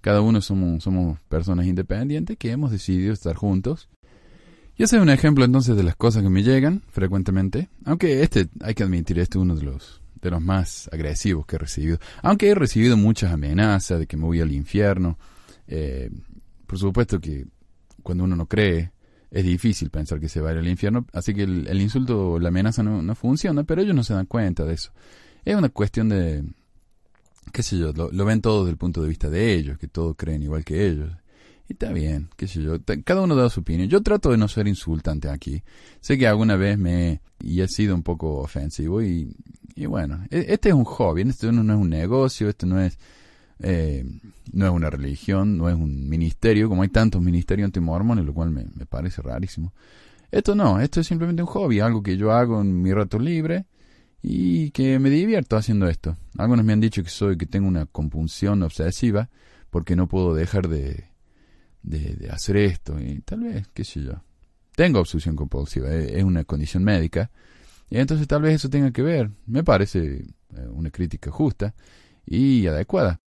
Cada 0.00 0.20
uno 0.22 0.40
somos, 0.40 0.82
somos 0.82 1.20
personas 1.28 1.66
independientes 1.66 2.38
que 2.38 2.50
hemos 2.50 2.70
decidido 2.70 3.12
estar 3.12 3.36
juntos. 3.36 3.88
Y 4.76 4.84
ese 4.84 4.96
es 4.96 5.02
un 5.02 5.10
ejemplo 5.10 5.44
entonces 5.44 5.76
de 5.76 5.82
las 5.82 5.96
cosas 5.96 6.22
que 6.22 6.30
me 6.30 6.42
llegan 6.42 6.82
frecuentemente. 6.88 7.68
Aunque 7.84 8.22
este, 8.22 8.48
hay 8.62 8.74
que 8.74 8.84
admitir, 8.84 9.18
este 9.18 9.36
es 9.36 9.42
uno 9.42 9.56
de 9.56 9.64
los, 9.64 10.00
de 10.22 10.30
los 10.30 10.40
más 10.40 10.88
agresivos 10.90 11.44
que 11.44 11.56
he 11.56 11.58
recibido. 11.58 11.98
Aunque 12.22 12.48
he 12.48 12.54
recibido 12.54 12.96
muchas 12.96 13.32
amenazas 13.32 13.98
de 13.98 14.06
que 14.06 14.16
me 14.16 14.24
voy 14.24 14.40
al 14.40 14.52
infierno. 14.52 15.18
Eh, 15.66 16.10
por 16.66 16.78
supuesto 16.78 17.20
que 17.20 17.46
cuando 18.02 18.24
uno 18.24 18.36
no 18.36 18.46
cree 18.46 18.92
es 19.30 19.44
difícil 19.44 19.90
pensar 19.90 20.20
que 20.20 20.28
se 20.28 20.40
va 20.40 20.50
a 20.50 20.52
ir 20.52 20.58
al 20.58 20.68
infierno, 20.68 21.06
así 21.12 21.34
que 21.34 21.42
el, 21.42 21.80
insulto 21.80 22.32
o 22.32 22.38
la 22.38 22.48
amenaza 22.48 22.82
no, 22.82 23.14
funciona, 23.14 23.64
pero 23.64 23.82
ellos 23.82 23.94
no 23.94 24.02
se 24.02 24.14
dan 24.14 24.26
cuenta 24.26 24.64
de 24.64 24.74
eso. 24.74 24.92
Es 25.44 25.54
una 25.56 25.68
cuestión 25.68 26.08
de, 26.08 26.44
qué 27.52 27.62
sé 27.62 27.78
yo, 27.78 27.92
lo, 27.92 28.24
ven 28.24 28.40
todo 28.40 28.64
desde 28.64 28.72
el 28.72 28.78
punto 28.78 29.02
de 29.02 29.08
vista 29.08 29.30
de 29.30 29.54
ellos, 29.54 29.78
que 29.78 29.88
todos 29.88 30.16
creen 30.16 30.42
igual 30.42 30.64
que 30.64 30.86
ellos. 30.86 31.10
Y 31.68 31.74
está 31.74 31.92
bien, 31.92 32.28
qué 32.36 32.48
sé 32.48 32.60
yo, 32.60 32.78
cada 33.04 33.20
uno 33.20 33.36
da 33.36 33.48
su 33.48 33.60
opinión. 33.60 33.88
Yo 33.88 34.02
trato 34.02 34.32
de 34.32 34.36
no 34.36 34.48
ser 34.48 34.66
insultante 34.66 35.28
aquí. 35.28 35.62
Sé 36.00 36.18
que 36.18 36.26
alguna 36.26 36.56
vez 36.56 36.76
me 36.76 37.20
y 37.38 37.60
he 37.60 37.68
sido 37.68 37.94
un 37.94 38.02
poco 38.02 38.38
ofensivo 38.38 39.00
y, 39.00 39.36
y 39.76 39.86
bueno, 39.86 40.24
e, 40.30 40.46
este 40.48 40.70
es 40.70 40.74
un 40.74 40.84
hobby, 40.84 41.22
esto 41.22 41.52
no 41.52 41.72
es 41.72 41.78
un 41.78 41.88
negocio, 41.88 42.48
esto 42.48 42.66
no 42.66 42.80
es 42.80 42.98
eh, 43.62 44.04
no 44.52 44.66
es 44.66 44.72
una 44.72 44.90
religión, 44.90 45.58
no 45.58 45.68
es 45.68 45.74
un 45.74 46.08
ministerio, 46.08 46.68
como 46.68 46.82
hay 46.82 46.88
tantos 46.88 47.22
ministerios 47.22 47.66
antimormones, 47.66 48.24
lo 48.24 48.34
cual 48.34 48.50
me, 48.50 48.64
parece 48.86 49.22
rarísimo. 49.22 49.72
Esto 50.30 50.54
no, 50.54 50.80
esto 50.80 51.00
es 51.00 51.06
simplemente 51.06 51.42
un 51.42 51.48
hobby, 51.48 51.80
algo 51.80 52.02
que 52.02 52.16
yo 52.16 52.32
hago 52.32 52.60
en 52.60 52.82
mi 52.82 52.92
rato 52.92 53.18
libre 53.18 53.66
y 54.22 54.70
que 54.70 54.98
me 54.98 55.10
divierto 55.10 55.56
haciendo 55.56 55.88
esto. 55.88 56.16
Algunos 56.38 56.64
me 56.64 56.72
han 56.72 56.80
dicho 56.80 57.02
que 57.02 57.10
soy, 57.10 57.36
que 57.36 57.46
tengo 57.46 57.68
una 57.68 57.86
compulsión 57.86 58.62
obsesiva 58.62 59.28
porque 59.70 59.96
no 59.96 60.08
puedo 60.08 60.34
dejar 60.34 60.68
de, 60.68 61.04
de, 61.82 62.28
hacer 62.30 62.56
esto 62.56 62.98
y 63.00 63.20
tal 63.20 63.40
vez, 63.40 63.68
qué 63.74 63.84
sé 63.84 64.02
yo. 64.02 64.22
Tengo 64.76 65.00
obsesión 65.00 65.36
compulsiva, 65.36 65.92
es, 65.92 66.12
es 66.12 66.24
una 66.24 66.44
condición 66.44 66.84
médica 66.84 67.30
y 67.90 67.98
entonces 67.98 68.26
tal 68.28 68.42
vez 68.42 68.54
eso 68.54 68.70
tenga 68.70 68.92
que 68.92 69.02
ver. 69.02 69.30
Me 69.46 69.64
parece 69.64 70.24
eh, 70.56 70.68
una 70.70 70.90
crítica 70.90 71.30
justa 71.30 71.74
y 72.24 72.66
adecuada. 72.66 73.20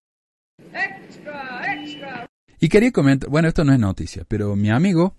Y 2.60 2.70
quería 2.70 2.92
comentar, 2.92 3.30
bueno, 3.30 3.48
esto 3.48 3.64
no 3.66 3.74
es 3.74 3.80
noticia, 3.80 4.24
pero 4.28 4.56
mi 4.56 4.70
amigo 4.70 5.16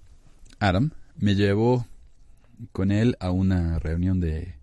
Adam 0.60 0.92
me 1.16 1.34
llevó 1.34 1.86
con 2.72 2.90
él 2.90 3.16
a 3.20 3.30
una 3.30 3.78
reunión 3.78 4.20
de 4.20 4.54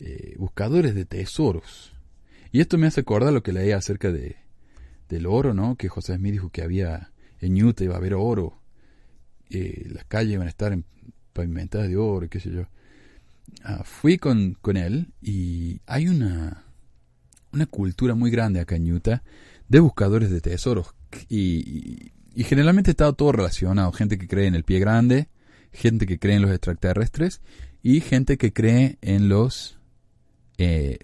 eh, 0.00 0.34
buscadores 0.38 0.94
de 0.94 1.04
tesoros. 1.04 1.94
Y 2.52 2.60
esto 2.60 2.78
me 2.78 2.86
hace 2.86 3.00
acordar 3.00 3.32
lo 3.32 3.42
que 3.42 3.52
leí 3.52 3.72
acerca 3.72 4.12
de, 4.12 4.36
del 5.08 5.26
oro, 5.26 5.54
¿no? 5.54 5.76
Que 5.76 5.88
José 5.88 6.16
Smith 6.16 6.32
dijo 6.32 6.50
que 6.50 6.62
había 6.62 7.12
en 7.40 7.62
Utah 7.62 7.84
iba 7.84 7.94
a 7.94 7.98
haber 7.98 8.14
oro. 8.14 8.60
Eh, 9.50 9.88
las 9.90 10.04
calles 10.04 10.34
iban 10.34 10.48
a 10.48 10.50
estar 10.50 10.76
pavimentadas 11.32 11.88
de 11.88 11.96
oro, 11.96 12.28
qué 12.28 12.40
sé 12.40 12.50
yo. 12.50 12.66
Ah, 13.62 13.84
fui 13.84 14.18
con, 14.18 14.54
con 14.60 14.76
él 14.76 15.12
y 15.22 15.80
hay 15.86 16.08
una, 16.08 16.64
una 17.52 17.66
cultura 17.66 18.14
muy 18.14 18.30
grande 18.30 18.60
acá 18.60 18.76
en 18.76 18.92
Utah 18.92 19.22
de 19.68 19.80
buscadores 19.80 20.30
de 20.30 20.40
tesoros. 20.40 20.94
Y, 21.28 22.12
generalmente 22.36 22.90
está 22.90 23.12
todo 23.12 23.32
relacionado. 23.32 23.92
Gente 23.92 24.18
que 24.18 24.28
cree 24.28 24.46
en 24.46 24.54
el 24.54 24.64
pie 24.64 24.78
grande, 24.78 25.28
gente 25.72 26.06
que 26.06 26.18
cree 26.18 26.36
en 26.36 26.42
los 26.42 26.50
extraterrestres 26.50 27.40
y 27.82 28.00
gente 28.00 28.36
que 28.36 28.52
cree 28.52 28.98
en 29.00 29.28
los, 29.28 29.78
eh, 30.58 30.98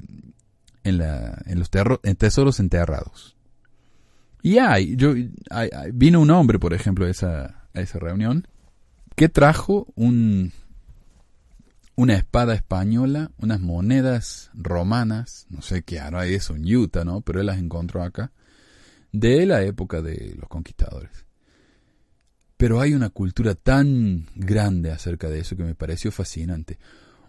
en, 0.84 0.98
la, 0.98 1.42
en 1.46 1.58
los 1.58 1.70
tesoros 1.70 2.60
enterrados. 2.60 3.36
Y 4.42 4.58
hay, 4.58 4.96
yo, 4.96 5.14
vino 5.94 6.20
un 6.20 6.30
hombre, 6.30 6.58
por 6.58 6.74
ejemplo, 6.74 7.06
a 7.06 7.10
esa, 7.10 7.68
a 7.72 7.80
esa 7.80 7.98
reunión 7.98 8.46
que 9.14 9.28
trajo 9.28 9.86
un, 9.94 10.52
una 11.94 12.14
espada 12.14 12.54
española, 12.54 13.30
unas 13.38 13.60
monedas 13.60 14.50
romanas, 14.52 15.46
no 15.48 15.62
sé 15.62 15.82
qué 15.82 16.00
hará 16.00 16.26
eso 16.26 16.56
en 16.56 16.74
Utah, 16.74 17.04
¿no? 17.04 17.20
Pero 17.20 17.40
él 17.40 17.46
las 17.46 17.58
encontró 17.58 18.02
acá 18.02 18.32
de 19.12 19.46
la 19.46 19.62
época 19.62 20.02
de 20.02 20.34
los 20.38 20.48
conquistadores. 20.48 21.26
Pero 22.56 22.80
hay 22.80 22.94
una 22.94 23.10
cultura 23.10 23.54
tan 23.54 24.26
grande 24.34 24.90
acerca 24.90 25.28
de 25.28 25.40
eso 25.40 25.56
que 25.56 25.64
me 25.64 25.74
pareció 25.74 26.10
fascinante. 26.10 26.78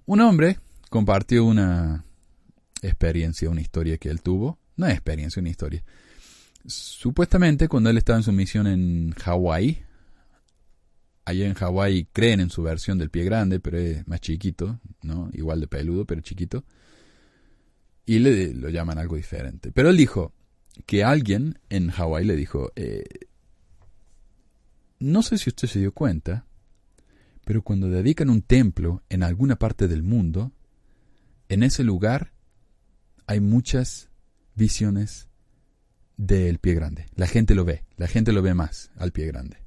Un 0.06 0.22
hombre 0.22 0.60
compartió 0.90 1.46
una 1.46 2.06
experiencia, 2.82 3.50
una 3.50 3.62
historia 3.62 3.98
que 3.98 4.10
él 4.10 4.22
tuvo. 4.22 4.60
No 4.76 4.88
es 4.88 4.94
experiencia, 4.94 5.40
una 5.40 5.50
historia. 5.50 5.84
Supuestamente 6.66 7.68
cuando 7.68 7.90
él 7.90 7.98
estaba 7.98 8.20
en 8.20 8.24
su 8.24 8.32
misión 8.32 8.68
en 8.68 9.12
Hawái, 9.12 9.84
allá 11.26 11.48
en 11.48 11.54
Hawái 11.54 12.08
creen 12.12 12.40
en 12.40 12.50
su 12.50 12.64
versión 12.64 12.98
del 12.98 13.10
pie 13.10 13.24
grande, 13.24 13.60
pero 13.60 13.78
es 13.78 14.08
más 14.08 14.22
chiquito, 14.22 14.80
¿no? 15.02 15.30
Igual 15.34 15.60
de 15.62 15.68
peludo, 15.68 16.06
pero 16.06 16.22
chiquito. 16.22 16.64
Y 18.06 18.20
le 18.20 18.54
lo 18.54 18.70
llaman 18.70 18.98
algo 18.98 19.16
diferente. 19.16 19.72
Pero 19.72 19.90
él 19.90 19.98
dijo, 19.98 20.34
que 20.86 21.04
alguien 21.04 21.60
en 21.70 21.90
Hawái 21.90 22.26
le 22.26 22.36
dijo, 22.36 22.72
eh, 22.76 23.04
no 25.00 25.22
sé 25.22 25.38
si 25.38 25.50
usted 25.50 25.68
se 25.68 25.80
dio 25.80 25.94
cuenta, 25.94 26.46
pero 27.46 27.62
cuando 27.62 27.90
dedican 27.90 28.30
un 28.30 28.42
templo 28.42 29.04
en 29.10 29.24
alguna 29.24 29.58
parte 29.58 29.88
del 29.88 30.04
mundo, 30.04 30.52
en 31.50 31.64
ese 31.64 31.84
lugar 31.84 32.34
hay 33.28 33.40
muchas 33.40 34.10
visiones 34.56 35.28
del 36.18 36.60
pie 36.60 36.76
grande. 36.76 37.08
La 37.16 37.28
gente 37.28 37.56
lo 37.56 37.66
ve, 37.66 37.84
la 37.98 38.08
gente 38.08 38.32
lo 38.32 38.42
ve 38.42 38.54
más 38.54 38.92
al 38.96 39.12
pie 39.12 39.28
grande. 39.28 39.63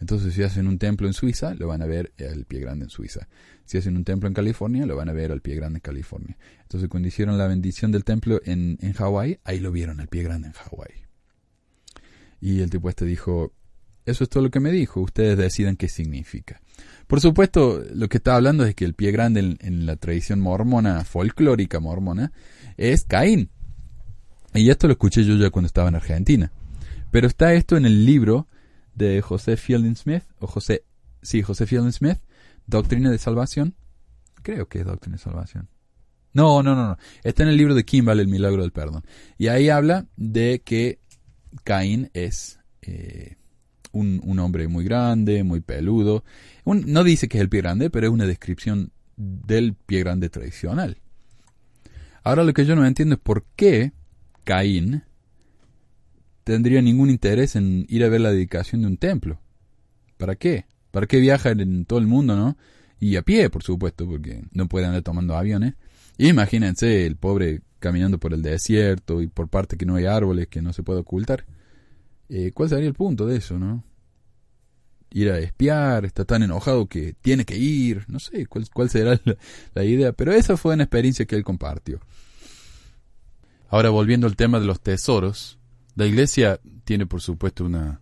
Entonces, 0.00 0.34
si 0.34 0.42
hacen 0.42 0.68
un 0.68 0.78
templo 0.78 1.06
en 1.06 1.12
Suiza, 1.12 1.54
lo 1.54 1.66
van 1.66 1.82
a 1.82 1.86
ver 1.86 2.12
al 2.18 2.44
pie 2.44 2.60
grande 2.60 2.84
en 2.84 2.90
Suiza. 2.90 3.28
Si 3.64 3.78
hacen 3.78 3.96
un 3.96 4.04
templo 4.04 4.28
en 4.28 4.34
California, 4.34 4.86
lo 4.86 4.96
van 4.96 5.08
a 5.08 5.12
ver 5.12 5.32
al 5.32 5.40
pie 5.40 5.56
grande 5.56 5.78
en 5.78 5.82
California. 5.82 6.36
Entonces, 6.62 6.88
cuando 6.88 7.08
hicieron 7.08 7.36
la 7.36 7.46
bendición 7.46 7.90
del 7.90 8.04
templo 8.04 8.40
en, 8.44 8.78
en 8.80 8.92
Hawái, 8.92 9.40
ahí 9.44 9.60
lo 9.60 9.72
vieron 9.72 10.00
al 10.00 10.08
pie 10.08 10.22
grande 10.22 10.48
en 10.48 10.54
Hawái. 10.54 11.06
Y 12.40 12.60
el 12.60 12.70
tipo 12.70 12.88
este 12.88 13.04
dijo, 13.04 13.52
eso 14.06 14.24
es 14.24 14.30
todo 14.30 14.42
lo 14.44 14.50
que 14.50 14.60
me 14.60 14.70
dijo, 14.70 15.00
ustedes 15.00 15.36
decidan 15.36 15.76
qué 15.76 15.88
significa. 15.88 16.60
Por 17.06 17.20
supuesto, 17.20 17.82
lo 17.92 18.08
que 18.08 18.18
está 18.18 18.36
hablando 18.36 18.64
es 18.64 18.74
que 18.74 18.84
el 18.84 18.94
pie 18.94 19.10
grande 19.10 19.40
en, 19.40 19.58
en 19.60 19.86
la 19.86 19.96
tradición 19.96 20.40
mormona, 20.40 21.04
folclórica 21.04 21.80
mormona, 21.80 22.32
es 22.76 23.04
Caín. 23.04 23.50
Y 24.54 24.70
esto 24.70 24.86
lo 24.86 24.92
escuché 24.92 25.24
yo 25.24 25.34
ya 25.34 25.50
cuando 25.50 25.66
estaba 25.66 25.88
en 25.88 25.96
Argentina. 25.96 26.52
Pero 27.10 27.26
está 27.26 27.54
esto 27.54 27.76
en 27.76 27.86
el 27.86 28.04
libro 28.04 28.47
de 28.98 29.22
José 29.22 29.56
Fielding 29.56 29.96
Smith, 29.96 30.24
o 30.40 30.46
José, 30.46 30.84
sí, 31.22 31.42
José 31.42 31.66
Fielding 31.66 31.92
Smith, 31.92 32.18
Doctrina 32.66 33.10
de 33.10 33.18
Salvación. 33.18 33.74
Creo 34.42 34.68
que 34.68 34.80
es 34.80 34.84
Doctrina 34.84 35.16
de 35.16 35.22
Salvación. 35.22 35.68
No, 36.32 36.62
no, 36.62 36.74
no, 36.74 36.88
no. 36.88 36.98
Está 37.22 37.44
en 37.44 37.48
el 37.48 37.56
libro 37.56 37.74
de 37.74 37.84
Kimball, 37.84 38.20
El 38.20 38.28
Milagro 38.28 38.62
del 38.62 38.72
Perdón. 38.72 39.04
Y 39.38 39.48
ahí 39.48 39.70
habla 39.70 40.06
de 40.16 40.60
que 40.64 40.98
Caín 41.64 42.10
es 42.12 42.60
eh, 42.82 43.36
un, 43.92 44.20
un, 44.22 44.38
hombre 44.38 44.68
muy 44.68 44.84
grande, 44.84 45.42
muy 45.44 45.60
peludo. 45.60 46.24
No 46.64 47.04
dice 47.04 47.28
que 47.28 47.38
es 47.38 47.42
el 47.42 47.48
pie 47.48 47.62
grande, 47.62 47.88
pero 47.88 48.06
es 48.06 48.12
una 48.12 48.26
descripción 48.26 48.92
del 49.16 49.74
pie 49.74 50.00
grande 50.00 50.28
tradicional. 50.28 50.98
Ahora 52.22 52.44
lo 52.44 52.52
que 52.52 52.66
yo 52.66 52.76
no 52.76 52.84
entiendo 52.86 53.14
es 53.14 53.20
por 53.20 53.44
qué 53.56 53.92
Caín 54.44 55.02
tendría 56.48 56.80
ningún 56.80 57.10
interés 57.10 57.56
en 57.56 57.84
ir 57.90 58.02
a 58.04 58.08
ver 58.08 58.22
la 58.22 58.32
dedicación 58.32 58.80
de 58.80 58.86
un 58.86 58.96
templo. 58.96 59.38
¿Para 60.16 60.34
qué? 60.34 60.64
¿Para 60.90 61.06
qué 61.06 61.20
viaja 61.20 61.50
en 61.50 61.84
todo 61.84 61.98
el 61.98 62.06
mundo, 62.06 62.36
no? 62.36 62.56
Y 62.98 63.16
a 63.16 63.22
pie, 63.22 63.50
por 63.50 63.62
supuesto, 63.62 64.06
porque 64.06 64.42
no 64.52 64.66
puede 64.66 64.86
andar 64.86 65.02
tomando 65.02 65.36
aviones. 65.36 65.74
Imagínense 66.16 67.04
el 67.04 67.16
pobre 67.16 67.60
caminando 67.80 68.16
por 68.16 68.32
el 68.32 68.40
desierto 68.40 69.20
y 69.20 69.26
por 69.26 69.48
parte 69.48 69.76
que 69.76 69.84
no 69.84 69.96
hay 69.96 70.06
árboles 70.06 70.48
que 70.48 70.62
no 70.62 70.72
se 70.72 70.82
puede 70.82 71.00
ocultar. 71.00 71.44
Eh, 72.30 72.50
¿Cuál 72.54 72.70
sería 72.70 72.88
el 72.88 72.94
punto 72.94 73.26
de 73.26 73.36
eso, 73.36 73.58
no? 73.58 73.84
Ir 75.10 75.30
a 75.30 75.38
espiar, 75.38 76.06
está 76.06 76.24
tan 76.24 76.42
enojado 76.42 76.86
que 76.86 77.14
tiene 77.20 77.44
que 77.44 77.58
ir, 77.58 78.06
no 78.08 78.20
sé 78.20 78.46
cuál, 78.46 78.66
cuál 78.72 78.88
será 78.88 79.20
la, 79.22 79.36
la 79.74 79.84
idea, 79.84 80.12
pero 80.12 80.32
esa 80.32 80.56
fue 80.56 80.72
una 80.72 80.84
experiencia 80.84 81.26
que 81.26 81.36
él 81.36 81.44
compartió. 81.44 82.00
Ahora 83.68 83.90
volviendo 83.90 84.26
al 84.26 84.34
tema 84.34 84.58
de 84.58 84.66
los 84.66 84.80
tesoros, 84.80 85.57
la 85.98 86.06
iglesia 86.06 86.60
tiene 86.84 87.06
por 87.06 87.20
supuesto 87.20 87.64
una 87.64 88.00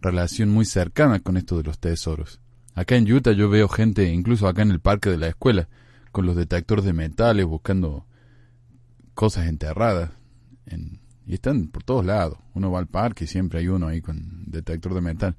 relación 0.00 0.48
muy 0.48 0.64
cercana 0.64 1.20
con 1.20 1.36
esto 1.36 1.56
de 1.56 1.62
los 1.62 1.78
tesoros. 1.78 2.40
Acá 2.74 2.96
en 2.96 3.10
Utah 3.10 3.30
yo 3.30 3.48
veo 3.48 3.68
gente, 3.68 4.12
incluso 4.12 4.48
acá 4.48 4.62
en 4.62 4.72
el 4.72 4.80
parque 4.80 5.08
de 5.08 5.16
la 5.16 5.28
escuela, 5.28 5.68
con 6.10 6.26
los 6.26 6.34
detectores 6.34 6.84
de 6.84 6.92
metales 6.92 7.46
buscando 7.46 8.06
cosas 9.14 9.46
enterradas. 9.46 10.10
En, 10.66 10.98
y 11.28 11.34
están 11.34 11.68
por 11.68 11.84
todos 11.84 12.04
lados. 12.04 12.38
Uno 12.54 12.72
va 12.72 12.80
al 12.80 12.88
parque 12.88 13.22
y 13.22 13.28
siempre 13.28 13.60
hay 13.60 13.68
uno 13.68 13.86
ahí 13.86 14.00
con 14.00 14.50
detector 14.50 14.92
de 14.92 15.00
metal. 15.00 15.36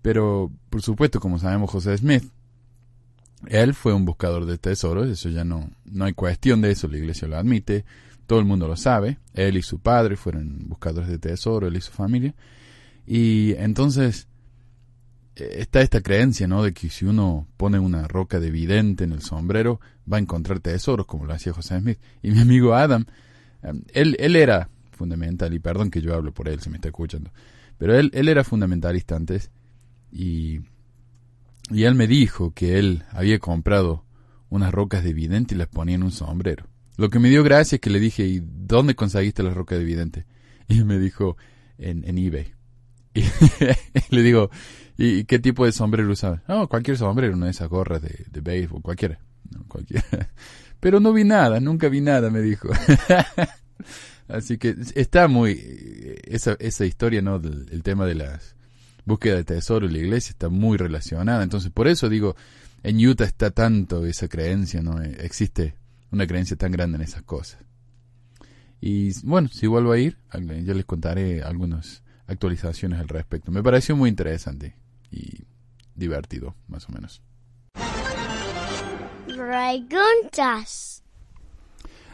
Pero, 0.00 0.50
por 0.70 0.80
supuesto, 0.80 1.20
como 1.20 1.38
sabemos, 1.38 1.70
José 1.70 1.98
Smith, 1.98 2.24
él 3.48 3.74
fue 3.74 3.92
un 3.92 4.06
buscador 4.06 4.46
de 4.46 4.56
tesoros, 4.56 5.10
eso 5.10 5.28
ya 5.28 5.44
no, 5.44 5.68
no 5.84 6.06
hay 6.06 6.14
cuestión 6.14 6.62
de 6.62 6.70
eso, 6.70 6.88
la 6.88 6.96
iglesia 6.96 7.28
lo 7.28 7.36
admite. 7.36 7.84
Todo 8.26 8.38
el 8.38 8.44
mundo 8.44 8.66
lo 8.66 8.76
sabe. 8.76 9.18
Él 9.34 9.56
y 9.56 9.62
su 9.62 9.78
padre 9.80 10.16
fueron 10.16 10.68
buscadores 10.68 11.08
de 11.08 11.18
tesoro, 11.18 11.66
él 11.66 11.76
y 11.76 11.80
su 11.80 11.92
familia. 11.92 12.34
Y 13.06 13.52
entonces 13.54 14.28
está 15.36 15.80
esta 15.80 16.00
creencia, 16.00 16.46
¿no? 16.46 16.62
De 16.62 16.72
que 16.72 16.88
si 16.90 17.04
uno 17.04 17.46
pone 17.56 17.78
una 17.78 18.06
roca 18.06 18.40
de 18.40 18.50
vidente 18.50 19.04
en 19.04 19.12
el 19.12 19.20
sombrero, 19.20 19.80
va 20.10 20.18
a 20.18 20.20
encontrar 20.20 20.60
tesoros, 20.60 21.06
como 21.06 21.26
lo 21.26 21.34
hacía 21.34 21.52
José 21.52 21.80
Smith. 21.80 21.98
Y 22.22 22.30
mi 22.30 22.40
amigo 22.40 22.74
Adam, 22.74 23.04
él, 23.92 24.16
él 24.18 24.36
era 24.36 24.68
fundamental, 24.92 25.52
y 25.52 25.58
perdón 25.58 25.90
que 25.90 26.00
yo 26.00 26.14
hablo 26.14 26.32
por 26.32 26.48
él, 26.48 26.60
si 26.60 26.70
me 26.70 26.76
está 26.76 26.88
escuchando, 26.88 27.30
pero 27.78 27.98
él, 27.98 28.10
él 28.14 28.28
era 28.28 28.44
fundamentalista 28.44 29.16
antes, 29.16 29.50
y, 30.12 30.60
y 31.70 31.82
él 31.84 31.94
me 31.94 32.06
dijo 32.06 32.52
que 32.52 32.78
él 32.78 33.02
había 33.10 33.38
comprado 33.38 34.04
unas 34.48 34.72
rocas 34.72 35.02
de 35.02 35.12
vidente 35.12 35.54
y 35.54 35.58
las 35.58 35.68
ponía 35.68 35.96
en 35.96 36.04
un 36.04 36.12
sombrero. 36.12 36.66
Lo 36.96 37.10
que 37.10 37.18
me 37.18 37.28
dio 37.28 37.42
gracia 37.42 37.76
es 37.76 37.80
que 37.80 37.90
le 37.90 38.00
dije, 38.00 38.24
¿y 38.24 38.40
dónde 38.44 38.94
conseguiste 38.94 39.42
las 39.42 39.54
rocas 39.54 39.78
de 39.78 39.84
vidente? 39.84 40.26
Y 40.68 40.82
me 40.82 40.98
dijo, 40.98 41.36
en, 41.78 42.04
en 42.08 42.18
eBay. 42.18 42.54
Y 43.14 44.14
le 44.14 44.22
digo, 44.22 44.50
¿y 44.96 45.24
qué 45.24 45.38
tipo 45.38 45.66
de 45.66 45.72
sombrero 45.72 46.10
usaba? 46.10 46.42
No, 46.48 46.68
cualquier 46.68 46.96
sombrero, 46.96 47.36
de 47.36 47.50
esas 47.50 47.68
gorras 47.68 48.02
de, 48.02 48.26
de 48.30 48.40
béisbol, 48.40 48.82
cualquiera. 48.82 49.18
No, 49.50 49.64
cualquiera. 49.68 50.04
Pero 50.80 51.00
no 51.00 51.12
vi 51.12 51.24
nada, 51.24 51.60
nunca 51.60 51.88
vi 51.88 52.00
nada, 52.00 52.30
me 52.30 52.40
dijo. 52.40 52.68
Así 54.28 54.58
que 54.58 54.74
está 54.94 55.28
muy, 55.28 55.60
esa, 56.24 56.56
esa 56.58 56.86
historia, 56.86 57.22
¿no? 57.22 57.36
El 57.36 57.82
tema 57.82 58.06
de 58.06 58.14
las 58.14 58.56
búsquedas 59.04 59.38
de 59.38 59.44
tesoro 59.44 59.86
y 59.86 59.92
la 59.92 59.98
iglesia 59.98 60.30
está 60.30 60.48
muy 60.48 60.78
relacionada. 60.78 61.42
Entonces, 61.42 61.70
por 61.70 61.88
eso 61.88 62.08
digo, 62.08 62.36
en 62.82 63.04
Utah 63.06 63.24
está 63.24 63.50
tanto 63.50 64.04
esa 64.06 64.28
creencia, 64.28 64.82
¿no? 64.82 65.00
Existe 65.02 65.74
una 66.14 66.26
creencia 66.26 66.56
tan 66.56 66.72
grande 66.72 66.96
en 66.96 67.02
esas 67.02 67.22
cosas. 67.22 67.58
Y 68.80 69.12
bueno, 69.26 69.48
si 69.48 69.66
vuelvo 69.66 69.92
a 69.92 69.98
ir, 69.98 70.16
yo 70.62 70.74
les 70.74 70.84
contaré 70.84 71.42
algunas 71.42 72.02
actualizaciones 72.26 73.00
al 73.00 73.08
respecto. 73.08 73.50
Me 73.50 73.62
pareció 73.62 73.96
muy 73.96 74.08
interesante 74.08 74.76
y 75.10 75.44
divertido, 75.94 76.54
más 76.68 76.88
o 76.88 76.92
menos. 76.92 77.22
Preguntas. 79.26 81.02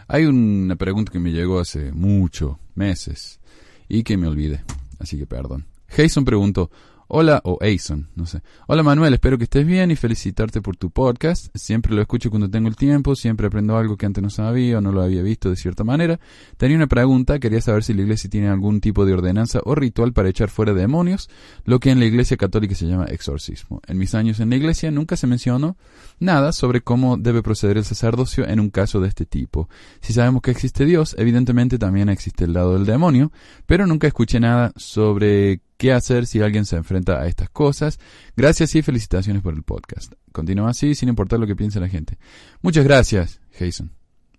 Hay 0.08 0.24
una 0.24 0.76
pregunta 0.76 1.12
que 1.12 1.20
me 1.20 1.32
llegó 1.32 1.60
hace 1.60 1.92
muchos 1.92 2.56
meses 2.74 3.40
y 3.88 4.02
que 4.02 4.16
me 4.16 4.26
olvidé, 4.26 4.64
así 4.98 5.18
que 5.18 5.26
perdón. 5.26 5.66
Jason 5.88 6.24
preguntó, 6.24 6.70
Hola, 7.12 7.40
o 7.42 7.58
Ason, 7.60 8.08
no 8.14 8.24
sé. 8.24 8.40
Hola 8.68 8.84
Manuel, 8.84 9.12
espero 9.14 9.36
que 9.36 9.42
estés 9.42 9.66
bien 9.66 9.90
y 9.90 9.96
felicitarte 9.96 10.62
por 10.62 10.76
tu 10.76 10.92
podcast. 10.92 11.48
Siempre 11.56 11.92
lo 11.92 12.00
escucho 12.00 12.30
cuando 12.30 12.48
tengo 12.48 12.68
el 12.68 12.76
tiempo, 12.76 13.16
siempre 13.16 13.48
aprendo 13.48 13.76
algo 13.76 13.96
que 13.96 14.06
antes 14.06 14.22
no 14.22 14.30
sabía 14.30 14.78
o 14.78 14.80
no 14.80 14.92
lo 14.92 15.02
había 15.02 15.20
visto 15.20 15.50
de 15.50 15.56
cierta 15.56 15.82
manera. 15.82 16.20
Tenía 16.56 16.76
una 16.76 16.86
pregunta, 16.86 17.40
quería 17.40 17.60
saber 17.60 17.82
si 17.82 17.94
la 17.94 18.02
iglesia 18.02 18.30
tiene 18.30 18.48
algún 18.48 18.80
tipo 18.80 19.04
de 19.04 19.12
ordenanza 19.12 19.58
o 19.64 19.74
ritual 19.74 20.12
para 20.12 20.28
echar 20.28 20.50
fuera 20.50 20.72
demonios, 20.72 21.28
lo 21.64 21.80
que 21.80 21.90
en 21.90 21.98
la 21.98 22.04
iglesia 22.04 22.36
católica 22.36 22.76
se 22.76 22.86
llama 22.86 23.06
exorcismo. 23.06 23.82
En 23.88 23.98
mis 23.98 24.14
años 24.14 24.38
en 24.38 24.50
la 24.50 24.54
iglesia 24.54 24.92
nunca 24.92 25.16
se 25.16 25.26
mencionó 25.26 25.76
nada 26.20 26.52
sobre 26.52 26.80
cómo 26.80 27.16
debe 27.16 27.42
proceder 27.42 27.76
el 27.76 27.84
sacerdocio 27.84 28.46
en 28.46 28.60
un 28.60 28.70
caso 28.70 29.00
de 29.00 29.08
este 29.08 29.26
tipo. 29.26 29.68
Si 30.00 30.12
sabemos 30.12 30.42
que 30.42 30.52
existe 30.52 30.84
Dios, 30.84 31.16
evidentemente 31.18 31.76
también 31.76 32.08
existe 32.08 32.44
el 32.44 32.52
lado 32.52 32.74
del 32.74 32.86
demonio, 32.86 33.32
pero 33.66 33.84
nunca 33.88 34.06
escuché 34.06 34.38
nada 34.38 34.72
sobre 34.76 35.60
qué 35.80 35.94
hacer 35.94 36.26
si 36.26 36.42
alguien 36.42 36.66
se 36.66 36.76
enfrenta 36.76 37.22
a 37.22 37.26
estas 37.26 37.48
cosas. 37.48 37.98
Gracias 38.36 38.74
y 38.74 38.82
felicitaciones 38.82 39.42
por 39.42 39.54
el 39.54 39.62
podcast. 39.62 40.12
Continúa 40.30 40.68
así 40.68 40.94
sin 40.94 41.08
importar 41.08 41.40
lo 41.40 41.46
que 41.46 41.56
piense 41.56 41.80
la 41.80 41.88
gente. 41.88 42.18
Muchas 42.60 42.84
gracias, 42.84 43.40
Jason. 43.58 43.90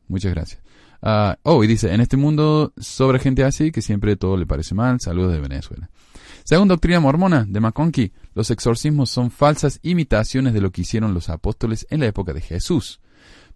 Muchas 0.08 0.36
gracias. 0.36 0.62
Uh, 1.02 1.34
oh, 1.42 1.64
y 1.64 1.68
dice, 1.68 1.92
en 1.92 2.00
este 2.00 2.16
mundo 2.16 2.74
sobra 2.78 3.18
gente 3.18 3.44
así 3.44 3.72
que 3.72 3.82
siempre 3.82 4.16
todo 4.18 4.38
le 4.38 4.46
parece 4.46 4.76
mal. 4.76 5.00
Saludos 5.02 5.34
de 5.34 5.40
Venezuela. 5.40 5.90
Según 6.44 6.68
doctrina 6.68 7.00
mormona 7.00 7.44
de 7.50 7.60
McConkie, 7.60 8.14
los 8.36 8.52
exorcismos 8.52 9.10
son 9.10 9.32
falsas 9.32 9.80
imitaciones 9.82 10.54
de 10.54 10.62
lo 10.62 10.72
que 10.72 10.82
hicieron 10.82 11.16
los 11.16 11.30
apóstoles 11.30 11.88
en 11.90 12.02
la 12.02 12.06
época 12.06 12.34
de 12.34 12.42
Jesús. 12.42 13.02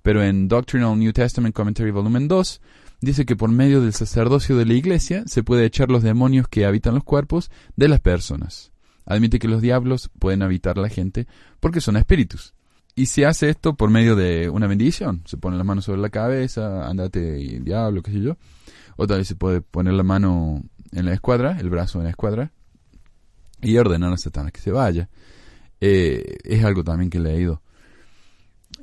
Pero 0.02 0.24
en 0.24 0.48
Doctrinal 0.48 0.98
New 0.98 1.14
Testament 1.14 1.54
Commentary 1.54 1.92
Volumen 1.92 2.28
2, 2.28 2.62
dice 3.06 3.26
que 3.26 3.36
por 3.36 3.50
medio 3.50 3.82
del 3.82 3.94
sacerdocio 3.94 4.58
de 4.58 4.66
la 4.66 4.74
iglesia 4.74 5.24
se 5.28 5.44
puede 5.44 5.66
echar 5.66 5.90
los 5.90 6.04
demonios 6.04 6.48
que 6.48 6.66
habitan 6.66 6.96
los 6.96 7.04
cuerpos 7.04 7.52
de 7.76 7.88
las 7.88 8.02
personas. 8.02 8.72
Admite 9.06 9.40
que 9.40 9.48
los 9.48 9.62
diablos 9.62 10.10
pueden 10.20 10.42
habitar 10.42 10.78
la 10.78 10.90
gente 10.90 11.28
porque 11.60 11.82
son 11.82 11.96
espíritus. 11.96 12.54
Y 12.96 13.06
se 13.06 13.26
hace 13.26 13.50
esto 13.50 13.76
por 13.76 13.90
medio 13.90 14.16
de 14.16 14.50
una 14.50 14.68
bendición. 14.68 15.22
Se 15.26 15.38
pone 15.38 15.58
la 15.58 15.64
mano 15.64 15.82
sobre 15.82 16.02
la 16.02 16.10
cabeza, 16.10 16.88
andate 16.88 17.20
diablo, 17.60 18.02
qué 18.02 18.12
sé 18.12 18.22
yo. 18.22 18.38
Otra 18.96 19.18
vez 19.18 19.28
se 19.28 19.36
puede 19.36 19.62
poner 19.62 19.94
la 19.94 20.04
mano 20.04 20.64
en 20.92 21.06
la 21.06 21.14
escuadra, 21.14 21.58
el 21.60 21.70
brazo 21.70 22.00
en 22.00 22.06
la 22.06 22.10
escuadra, 22.12 22.52
y 23.62 23.78
ordenar 23.78 24.14
a 24.14 24.18
Satanás 24.18 24.52
que 24.52 24.62
se 24.62 24.72
vaya. 24.72 25.10
Eh, 25.80 26.38
es 26.44 26.64
algo 26.64 26.84
también 26.84 27.10
que 27.10 27.18
he 27.20 27.22
leído. 27.22 27.62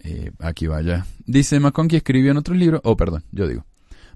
Eh, 0.05 0.31
aquí 0.39 0.67
vaya. 0.67 1.07
Dice 1.27 1.59
McConkie 1.59 1.97
escribió 1.97 2.31
en 2.31 2.37
otros 2.37 2.57
libros, 2.57 2.81
oh 2.85 2.97
perdón, 2.97 3.25
yo 3.33 3.49
digo. 3.49 3.65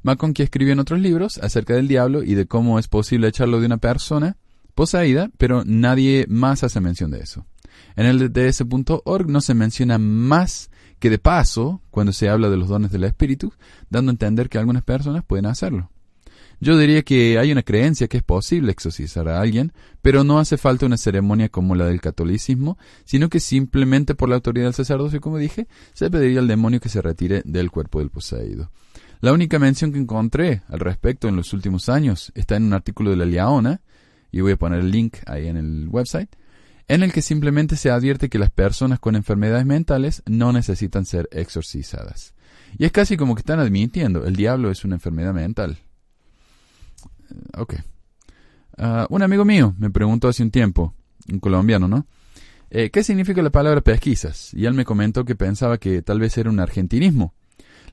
McConkie 0.07 0.44
escribió 0.44 0.72
en 0.72 0.78
otros 0.78 1.00
libros 1.00 1.38
acerca 1.38 1.74
del 1.74 1.88
diablo 1.88 2.22
y 2.22 2.36
de 2.36 2.46
cómo 2.46 2.78
es 2.78 2.86
posible 2.86 3.26
echarlo 3.26 3.59
de 3.59 3.66
una 3.66 3.78
persona 3.78 4.36
poseída, 4.76 5.32
pero 5.36 5.64
nadie 5.66 6.26
más 6.28 6.62
hace 6.62 6.80
mención 6.80 7.11
de 7.11 7.18
eso. 7.18 7.44
En 7.96 8.07
el 8.07 8.32
ds.org 8.32 9.28
no 9.28 9.40
se 9.40 9.54
menciona 9.54 9.98
más 9.98 10.70
que 11.00 11.11
de 11.11 11.18
paso 11.18 11.82
cuando 11.90 12.12
se 12.12 12.28
habla 12.28 12.48
de 12.48 12.57
los 12.57 12.68
dones 12.68 12.92
del 12.92 13.02
Espíritu, 13.02 13.52
dando 13.90 14.11
a 14.11 14.14
entender 14.14 14.48
que 14.48 14.59
algunas 14.59 14.84
personas 14.84 15.24
pueden 15.24 15.46
hacerlo. 15.46 15.90
Yo 16.61 16.78
diría 16.78 17.02
que 17.02 17.40
hay 17.40 17.50
una 17.50 17.64
creencia 17.64 18.07
que 18.07 18.18
es 18.18 18.22
posible 18.22 18.70
exorcizar 18.70 19.28
a 19.28 19.40
alguien, 19.40 19.72
pero 20.02 20.22
no 20.22 20.38
hace 20.38 20.57
falta 20.57 20.86
una 20.86 20.98
ceremonia 20.98 21.48
como 21.48 21.74
la 21.74 21.86
del 21.86 22.00
catolicismo, 22.00 22.78
sino 23.04 23.28
que 23.28 23.40
simplemente 23.40 24.14
por 24.14 24.28
la 24.28 24.36
autoridad 24.36 24.66
del 24.66 24.74
sacerdocio, 24.74 25.20
como 25.20 25.36
dije, 25.38 25.66
se 25.94 26.09
pediría 26.11 26.38
al 26.38 26.46
demonio 26.46 26.78
que 26.78 26.90
se 26.90 27.02
retire 27.02 27.42
del 27.44 27.72
cuerpo 27.72 27.98
del 27.98 28.11
poseído. 28.11 28.70
La 29.27 29.33
única 29.33 29.59
mención 29.59 29.91
que 29.91 29.99
encontré 29.99 30.62
al 30.68 30.79
respecto 30.79 31.27
en 31.27 31.35
los 31.35 31.53
últimos 31.53 31.89
años 31.89 32.31
está 32.37 32.55
en 32.55 32.62
un 32.62 32.74
artículo 32.74 33.11
de 33.11 33.16
la 33.16 33.24
Liaona, 33.24 33.81
y 34.31 34.41
voy 34.41 34.53
a 34.53 34.57
poner 34.57 34.79
el 34.79 34.93
link 34.93 35.16
ahí 35.27 35.49
en 35.49 35.57
el 35.57 35.89
website, 35.89 36.29
en 36.87 37.03
el 37.03 37.12
que 37.12 37.22
simplemente 37.22 37.74
se 37.74 37.91
advierte 37.91 38.29
que 38.29 38.39
las 38.39 38.53
personas 38.53 39.01
con 39.01 39.16
enfermedades 39.16 39.66
mentales 39.66 40.22
no 40.27 40.53
necesitan 40.53 41.07
ser 41.07 41.29
exorcizadas. 41.33 42.35
Y 42.79 42.85
es 42.85 42.93
casi 42.93 43.16
como 43.16 43.35
que 43.35 43.41
están 43.41 43.59
admitiendo, 43.59 44.24
el 44.24 44.37
diablo 44.37 44.70
es 44.70 44.85
una 44.85 44.95
enfermedad 44.95 45.35
mental. 45.35 45.77
Eh, 47.29 47.59
ok. 47.59 47.74
Ah, 48.79 49.09
un 49.11 49.22
amigo 49.22 49.45
mío 49.45 49.74
me 49.77 49.91
preguntó 49.91 50.29
hace 50.29 50.45
un 50.45 50.53
tiempo, 50.53 50.95
un 51.29 51.41
colombiano, 51.41 51.89
¿no? 51.89 52.07
Eh, 52.70 52.91
¿Qué 52.91 53.03
significa 53.03 53.43
la 53.43 53.51
palabra 53.51 53.81
pesquisas? 53.81 54.55
Y 54.55 54.66
él 54.66 54.74
me 54.74 54.85
comentó 54.85 55.24
que 55.24 55.35
pensaba 55.35 55.79
que 55.79 56.01
tal 56.03 56.20
vez 56.20 56.39
era 56.39 56.49
un 56.49 56.61
argentinismo. 56.61 57.35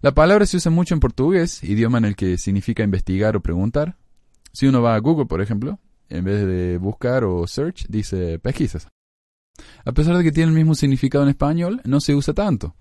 La 0.04 0.14
palabra 0.14 0.46
se 0.46 0.58
usa 0.58 0.70
mucho 0.70 0.94
en 0.94 1.00
portugués, 1.00 1.64
idioma 1.64 1.98
en 1.98 2.04
el 2.04 2.18
que 2.18 2.38
significa 2.38 2.84
investigar 2.84 3.38
o 3.38 3.42
preguntar. 3.42 3.96
Si 4.52 4.68
uno 4.68 4.82
va 4.82 4.96
a 4.96 5.00
Google, 5.00 5.28
por 5.28 5.40
ejemplo, 5.40 5.80
en 6.10 6.26
vez 6.26 6.46
de 6.46 6.78
buscar 6.78 7.24
o 7.24 7.48
search, 7.48 7.88
dice 7.88 8.38
pesquisas. 8.38 8.90
A 9.86 9.94
pesar 9.94 10.18
de 10.18 10.26
que 10.26 10.34
tiene 10.34 10.50
el 10.50 10.58
mismo 10.58 10.76
significado 10.76 11.24
en 11.24 11.30
español, 11.30 11.80
no 11.86 12.02
se 12.02 12.16
usa 12.16 12.34
tanto. 12.34 12.76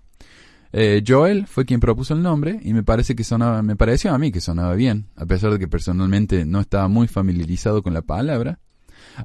Eh, 0.73 1.01
Joel 1.07 1.47
fue 1.47 1.63
quien 1.63 1.79
propuso 1.79 2.13
el 2.13 2.21
nombre 2.21 2.59
y 2.61 2.73
me 2.73 2.83
parece 2.83 3.15
que 3.15 3.23
sonaba, 3.23 3.61
me 3.61 3.77
pareció 3.77 4.13
a 4.13 4.17
mí 4.17 4.29
que 4.29 4.41
sonaba 4.41 4.75
bien, 4.75 5.07
a 5.15 5.25
pesar 5.25 5.53
de 5.53 5.59
que 5.59 5.69
personalmente 5.69 6.45
no 6.45 6.59
estaba 6.59 6.89
muy 6.89 7.07
familiarizado 7.07 7.83
con 7.83 7.93
la 7.93 8.01
palabra. 8.01 8.59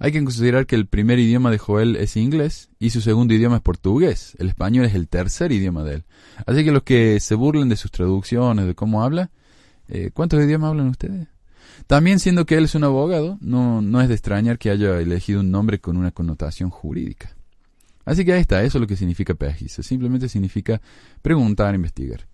Hay 0.00 0.12
que 0.12 0.22
considerar 0.22 0.66
que 0.66 0.76
el 0.76 0.86
primer 0.86 1.18
idioma 1.18 1.50
de 1.50 1.58
Joel 1.58 1.96
es 1.96 2.16
inglés 2.16 2.70
y 2.78 2.90
su 2.90 3.00
segundo 3.00 3.34
idioma 3.34 3.56
es 3.56 3.62
portugués. 3.62 4.36
El 4.38 4.48
español 4.48 4.84
es 4.84 4.94
el 4.94 5.08
tercer 5.08 5.52
idioma 5.52 5.84
de 5.84 5.96
él. 5.96 6.04
Así 6.46 6.64
que 6.64 6.72
los 6.72 6.82
que 6.82 7.20
se 7.20 7.34
burlen 7.34 7.68
de 7.68 7.76
sus 7.76 7.90
traducciones, 7.90 8.66
de 8.66 8.74
cómo 8.74 9.02
habla, 9.02 9.30
eh, 9.88 10.10
¿cuántos 10.12 10.42
idiomas 10.44 10.70
hablan 10.70 10.88
ustedes? 10.88 11.28
También 11.86 12.18
siendo 12.18 12.44
que 12.44 12.56
él 12.56 12.64
es 12.64 12.74
un 12.74 12.84
abogado, 12.84 13.38
no, 13.40 13.80
no 13.80 14.00
es 14.00 14.08
de 14.08 14.14
extrañar 14.14 14.58
que 14.58 14.70
haya 14.70 14.98
elegido 15.00 15.40
un 15.40 15.50
nombre 15.50 15.80
con 15.80 15.96
una 15.96 16.10
connotación 16.10 16.70
jurídica. 16.70 17.34
Así 18.04 18.24
que 18.24 18.32
ahí 18.32 18.40
está, 18.40 18.62
eso 18.62 18.78
es 18.78 18.80
lo 18.82 18.86
que 18.86 18.96
significa 18.96 19.34
pesquisa. 19.34 19.82
Simplemente 19.82 20.28
significa 20.28 20.80
preguntar, 21.22 21.74
investigar. 21.74 22.27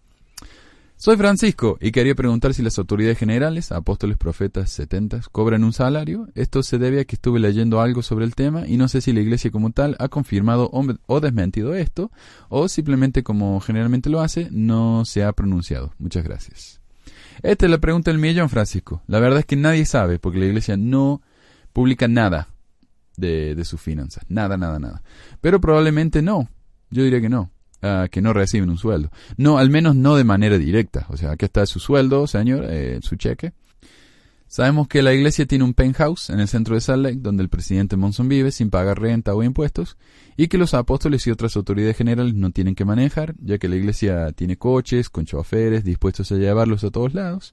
Soy 0.97 1.17
Francisco 1.17 1.77
y 1.81 1.91
quería 1.91 2.15
preguntar 2.15 2.55
si 2.55 2.63
las 2.63 2.79
autoridades 2.79 3.19
generales, 3.19 3.73
apóstoles, 3.73 4.17
profetas, 4.17 4.71
setentas, 4.71 5.29
cobran 5.29 5.65
un 5.65 5.73
salario. 5.73 6.29
Esto 6.35 6.63
se 6.63 6.79
debe 6.79 7.01
a 7.01 7.05
que 7.05 7.17
estuve 7.17 7.41
leyendo 7.41 7.81
algo 7.81 8.03
sobre 8.03 8.25
el 8.25 8.35
tema 8.35 8.67
y 8.67 8.77
no 8.77 8.89
sé 8.89 9.01
si 9.01 9.13
la 9.13 9.21
iglesia 9.21 9.51
como 9.51 9.71
tal 9.71 9.97
ha 9.99 10.09
confirmado 10.09 10.71
o 10.73 11.21
desmentido 11.21 11.75
esto 11.75 12.11
o 12.49 12.69
simplemente 12.69 13.23
como 13.23 13.61
generalmente 13.61 14.09
lo 14.09 14.21
hace, 14.21 14.49
no 14.51 15.05
se 15.05 15.25
ha 15.25 15.33
pronunciado. 15.33 15.93
Muchas 15.99 16.25
gracias. 16.25 16.81
Esta 17.43 17.67
es 17.67 17.71
la 17.71 17.79
pregunta 17.79 18.11
del 18.11 18.21
millón, 18.21 18.49
Francisco. 18.49 19.03
La 19.07 19.21
verdad 19.21 19.41
es 19.41 19.47
que 19.47 19.57
nadie 19.57 19.85
sabe 19.85 20.19
porque 20.19 20.39
la 20.39 20.47
iglesia 20.47 20.77
no 20.77 21.21
publica 21.73 22.09
nada 22.09 22.49
de, 23.17 23.63
sus 23.65 23.81
finanzas. 23.81 24.25
Nada, 24.29 24.57
nada, 24.57 24.79
nada. 24.79 25.03
Pero 25.41 25.61
probablemente 25.61 26.23
no. 26.23 26.49
Yo 26.91 27.03
diría 27.03 27.21
que 27.21 27.29
no. 27.29 27.51
Ah, 27.87 28.09
que 28.11 28.23
no 28.23 28.33
reciben 28.33 28.71
un 28.71 28.79
sueldo. 28.79 29.11
No, 29.37 29.59
al 29.59 29.69
menos 29.69 29.95
no 29.95 30.17
de 30.17 30.25
manera 30.25 30.57
directa. 30.57 31.05
O 31.11 31.19
sea, 31.19 31.33
aquí 31.33 31.45
está 31.45 31.67
su 31.67 31.81
sueldo, 31.81 32.27
señor, 32.27 32.65
eh, 32.67 32.99
su 33.03 33.17
cheque. 33.17 33.53
Sabemos 34.47 34.89
que 34.89 35.03
la 35.03 35.13
iglesia 35.13 35.45
tiene 35.45 35.65
un 35.65 35.75
penthouse 35.75 36.31
en 36.31 36.41
el 36.41 36.49
centro 36.49 36.77
de 36.77 36.81
Salt 36.81 37.03
Lake, 37.03 37.19
donde 37.21 37.43
el 37.43 37.51
presidente 37.51 37.97
Monson 37.97 38.27
vive 38.27 38.53
sin 38.53 38.71
pagar 38.71 39.03
renta 39.03 39.35
o 39.35 39.43
impuestos, 39.43 39.99
y 40.35 40.49
que 40.49 40.57
los 40.57 40.73
apóstoles 40.73 41.27
y 41.27 41.31
otras 41.31 41.57
autoridades 41.57 41.99
generales 41.99 42.33
no 42.33 42.53
tienen 42.53 42.75
que 42.75 42.87
manejar, 42.87 43.35
ya 43.39 43.59
que 43.59 43.69
la 43.69 43.77
iglesia 43.77 44.33
tiene 44.33 44.57
coches 44.57 45.11
con 45.11 45.27
choferes 45.27 45.85
dispuestos 45.85 46.33
a 46.33 46.37
llevarlos 46.37 46.85
a 46.85 46.91
todos 46.91 47.13
lados. 47.13 47.53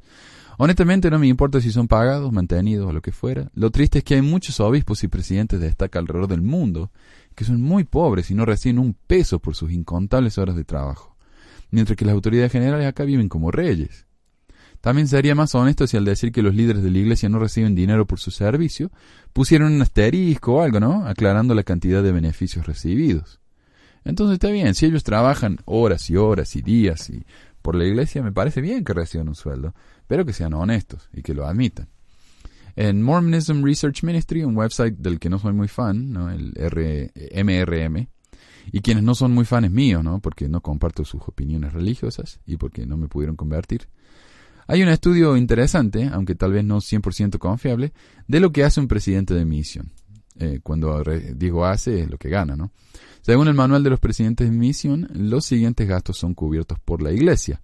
Honestamente 0.58 1.10
no 1.10 1.20
me 1.20 1.28
importa 1.28 1.60
si 1.60 1.72
son 1.72 1.90
pagados, 1.90 2.32
mantenidos 2.32 2.88
o 2.88 2.94
lo 2.94 3.02
que 3.02 3.12
fuera. 3.12 3.50
Lo 3.54 3.72
triste 3.72 3.98
es 3.98 4.04
que 4.06 4.16
hay 4.16 4.22
muchos 4.22 4.62
obispos 4.62 5.04
y 5.04 5.10
presidentes 5.10 5.60
de 5.60 5.68
estaca 5.68 6.00
alrededor 6.00 6.30
del 6.30 6.42
mundo 6.42 6.90
que 7.42 7.46
son 7.46 7.60
muy 7.60 7.86
pobres 7.86 8.30
y 8.30 8.36
no 8.36 8.46
reciben 8.46 8.78
un 8.78 8.94
peso 8.94 9.40
por 9.40 9.56
sus 9.56 9.72
incontables 9.72 10.38
horas 10.38 10.56
de 10.56 10.64
trabajo, 10.64 11.18
mientras 11.72 11.98
que 11.98 12.06
las 12.06 12.14
autoridades 12.14 12.52
generales 12.52 12.86
acá 12.86 13.04
viven 13.04 13.30
como 13.30 13.50
reyes. 13.50 14.06
También 14.80 15.08
sería 15.08 15.34
más 15.34 15.56
honesto 15.56 15.88
si 15.88 15.98
al 15.98 16.06
decir 16.06 16.32
que 16.32 16.44
los 16.44 16.54
líderes 16.54 16.84
de 16.84 16.92
la 16.92 17.00
iglesia 17.00 17.30
no 17.30 17.40
reciben 17.40 17.74
dinero 17.74 18.06
por 18.06 18.20
su 18.20 18.30
servicio, 18.30 18.92
pusieron 19.34 19.74
un 19.74 19.82
asterisco 19.82 20.58
o 20.58 20.62
algo, 20.62 20.80
¿no? 20.80 21.08
Aclarando 21.08 21.56
la 21.56 21.64
cantidad 21.64 22.04
de 22.04 22.12
beneficios 22.12 22.68
recibidos. 22.68 23.40
Entonces 24.04 24.34
está 24.34 24.52
bien, 24.52 24.76
si 24.76 24.86
ellos 24.86 25.04
trabajan 25.04 25.58
horas 25.66 26.12
y 26.12 26.18
horas 26.18 26.56
y 26.56 26.62
días 26.62 27.10
y 27.10 27.26
por 27.64 27.74
la 27.74 27.86
iglesia, 27.86 28.22
me 28.22 28.32
parece 28.32 28.62
bien 28.62 28.84
que 28.84 28.94
reciban 28.94 29.30
un 29.30 29.36
sueldo 29.36 29.74
pero 30.06 30.26
que 30.26 30.34
sean 30.34 30.54
honestos 30.54 31.10
y 31.12 31.24
que 31.24 31.34
lo 31.34 31.48
admitan. 31.48 31.88
En 32.76 33.02
Mormonism 33.02 33.64
Research 33.64 34.04
Ministry, 34.04 34.44
un 34.44 34.56
website 34.56 34.96
del 34.98 35.20
que 35.20 35.30
no 35.30 35.40
soy 35.40 35.54
muy 35.54 35.68
fan, 35.68 36.16
el 36.32 37.12
MRM, 37.46 38.08
y 38.72 38.82
quienes 38.82 39.04
no 39.04 39.16
son 39.16 39.32
muy 39.32 39.46
fans 39.46 39.72
míos, 39.72 40.04
¿no? 40.04 40.20
porque 40.20 40.48
no 40.48 40.62
comparto 40.62 41.04
sus 41.04 41.22
opiniones 41.28 41.74
religiosas 41.74 42.40
y 42.46 42.58
porque 42.58 42.86
no 42.86 42.98
me 42.98 43.08
pudieron 43.08 43.36
convertir, 43.36 43.88
hay 44.68 44.84
un 44.84 44.90
estudio 44.90 45.36
interesante, 45.36 46.10
aunque 46.14 46.36
tal 46.36 46.54
vez 46.54 46.64
no 46.64 46.78
100% 46.78 47.38
confiable, 47.40 47.94
de 48.28 48.40
lo 48.40 48.52
que 48.52 48.64
hace 48.64 48.80
un 48.80 48.88
presidente 48.88 49.34
de 49.34 49.44
misión. 49.44 49.92
Eh, 50.40 50.60
cuando 50.64 51.04
digo 51.36 51.66
hace, 51.66 52.02
es 52.02 52.10
lo 52.10 52.18
que 52.18 52.30
gana, 52.30 52.56
¿no? 52.56 52.72
Según 53.22 53.48
el 53.50 53.54
manual 53.54 53.84
de 53.84 53.90
los 53.90 54.00
presidentes 54.00 54.50
de 54.50 54.56
misión, 54.56 55.10
los 55.14 55.46
siguientes 55.46 55.88
gastos 55.88 56.18
son 56.18 56.34
cubiertos 56.34 56.80
por 56.80 57.02
la 57.02 57.12
iglesia 57.12 57.62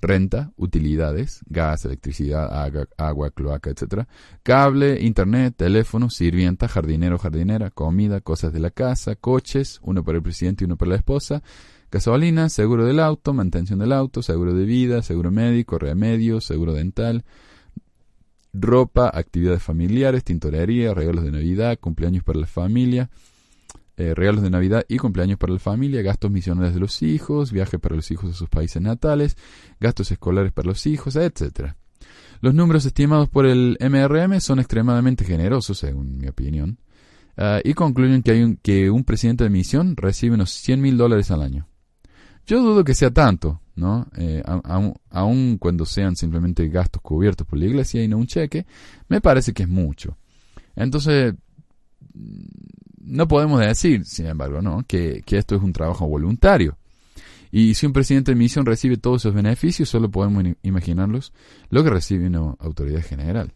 renta, 0.00 0.52
utilidades, 0.56 1.40
gas, 1.46 1.84
electricidad, 1.84 2.50
agua, 2.96 3.30
cloaca, 3.30 3.70
etc. 3.70 4.06
Cable, 4.42 5.00
internet, 5.00 5.54
teléfono, 5.56 6.10
sirvienta, 6.10 6.68
jardinero, 6.68 7.18
jardinera, 7.18 7.70
comida, 7.70 8.20
cosas 8.20 8.52
de 8.52 8.60
la 8.60 8.70
casa, 8.70 9.16
coches, 9.16 9.80
uno 9.82 10.04
para 10.04 10.18
el 10.18 10.22
presidente 10.22 10.64
y 10.64 10.66
uno 10.66 10.76
para 10.76 10.90
la 10.90 10.96
esposa, 10.96 11.42
gasolina, 11.90 12.48
seguro 12.48 12.84
del 12.84 13.00
auto, 13.00 13.32
mantención 13.32 13.78
del 13.78 13.92
auto, 13.92 14.22
seguro 14.22 14.54
de 14.54 14.64
vida, 14.64 15.02
seguro 15.02 15.30
médico, 15.30 15.78
remedio, 15.78 16.40
seguro 16.40 16.74
dental, 16.74 17.24
ropa, 18.52 19.10
actividades 19.12 19.62
familiares, 19.62 20.24
tintorería, 20.24 20.94
regalos 20.94 21.24
de 21.24 21.32
Navidad, 21.32 21.78
cumpleaños 21.80 22.24
para 22.24 22.38
la 22.38 22.46
familia, 22.46 23.10
eh, 23.98 24.14
regalos 24.14 24.42
de 24.42 24.50
Navidad 24.50 24.84
y 24.88 24.96
cumpleaños 24.96 25.38
para 25.38 25.52
la 25.52 25.58
familia, 25.58 26.02
gastos 26.02 26.30
misionales 26.30 26.72
de 26.72 26.78
los 26.78 27.02
hijos, 27.02 27.50
viajes 27.50 27.80
para 27.80 27.96
los 27.96 28.08
hijos 28.12 28.30
a 28.30 28.34
sus 28.34 28.48
países 28.48 28.80
natales, 28.80 29.36
gastos 29.80 30.12
escolares 30.12 30.52
para 30.52 30.68
los 30.68 30.86
hijos, 30.86 31.16
etc. 31.16 31.72
Los 32.40 32.54
números 32.54 32.86
estimados 32.86 33.28
por 33.28 33.44
el 33.44 33.76
MRM 33.80 34.40
son 34.40 34.60
extremadamente 34.60 35.24
generosos, 35.24 35.78
según 35.78 36.16
mi 36.16 36.28
opinión, 36.28 36.78
ah, 37.36 37.58
y 37.64 37.74
concluyen 37.74 38.22
que, 38.22 38.30
hay 38.30 38.42
un, 38.44 38.56
que 38.58 38.88
un 38.88 39.02
presidente 39.02 39.42
de 39.42 39.50
misión 39.50 39.96
recibe 39.96 40.36
unos 40.36 40.50
100 40.50 40.80
mil 40.80 40.96
dólares 40.96 41.32
al 41.32 41.42
año. 41.42 41.66
Yo 42.46 42.62
dudo 42.62 42.84
que 42.84 42.94
sea 42.94 43.10
tanto, 43.10 43.60
¿no? 43.74 44.06
Eh, 44.16 44.44
aun 45.10 45.58
cuando 45.58 45.84
sean 45.84 46.14
simplemente 46.14 46.68
gastos 46.68 47.02
cubiertos 47.02 47.48
por 47.48 47.58
la 47.58 47.66
iglesia 47.66 48.02
y 48.02 48.06
no 48.06 48.16
un 48.16 48.28
cheque, 48.28 48.64
me 49.08 49.20
parece 49.20 49.52
que 49.52 49.64
es 49.64 49.68
mucho. 49.68 50.16
Entonces, 50.76 51.34
no 53.08 53.26
podemos 53.26 53.60
decir, 53.60 54.04
sin 54.04 54.26
embargo, 54.26 54.60
¿no? 54.62 54.84
que, 54.86 55.24
esto 55.26 55.56
es 55.56 55.62
un 55.62 55.72
trabajo 55.72 56.06
voluntario. 56.06 56.76
Y 57.50 57.74
si 57.74 57.86
un 57.86 57.94
presidente 57.94 58.32
de 58.32 58.36
misión 58.36 58.66
recibe 58.66 58.98
todos 58.98 59.22
esos 59.22 59.34
beneficios, 59.34 59.88
solo 59.88 60.10
podemos 60.10 60.44
imaginarlos 60.62 61.32
lo 61.70 61.82
que 61.82 61.90
recibe 61.90 62.26
una 62.26 62.54
autoridad 62.58 63.02
general. 63.02 63.54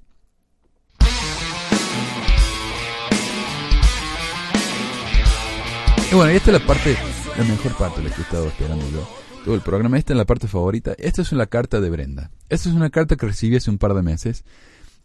Y 6.11 6.15
bueno, 6.15 6.33
y 6.33 6.37
esta 6.37 6.53
es 6.53 6.61
la 6.61 6.67
parte, 6.67 6.97
la 7.37 7.45
mejor 7.45 7.73
parte, 7.77 8.03
la 8.03 8.11
que 8.11 8.21
he 8.21 8.25
estado 8.25 8.47
esperando 8.47 8.85
yo. 8.91 9.07
Todo 9.45 9.55
el 9.55 9.61
programa, 9.61 9.99
esta 9.99 10.13
es 10.13 10.17
la 10.17 10.25
parte 10.25 10.47
favorita. 10.47 10.95
Esta 10.99 11.21
es 11.21 11.33
una 11.33 11.47
carta 11.47 11.81
de 11.81 11.91
Brenda. 11.91 12.31
Esta 12.49 12.69
es 12.69 12.75
una 12.75 12.91
carta 12.91 13.17
que 13.17 13.27
recibí 13.27 13.57
hace 13.57 13.71
un 13.71 13.79
par 13.79 13.93
de 13.93 14.03
meses 14.03 14.45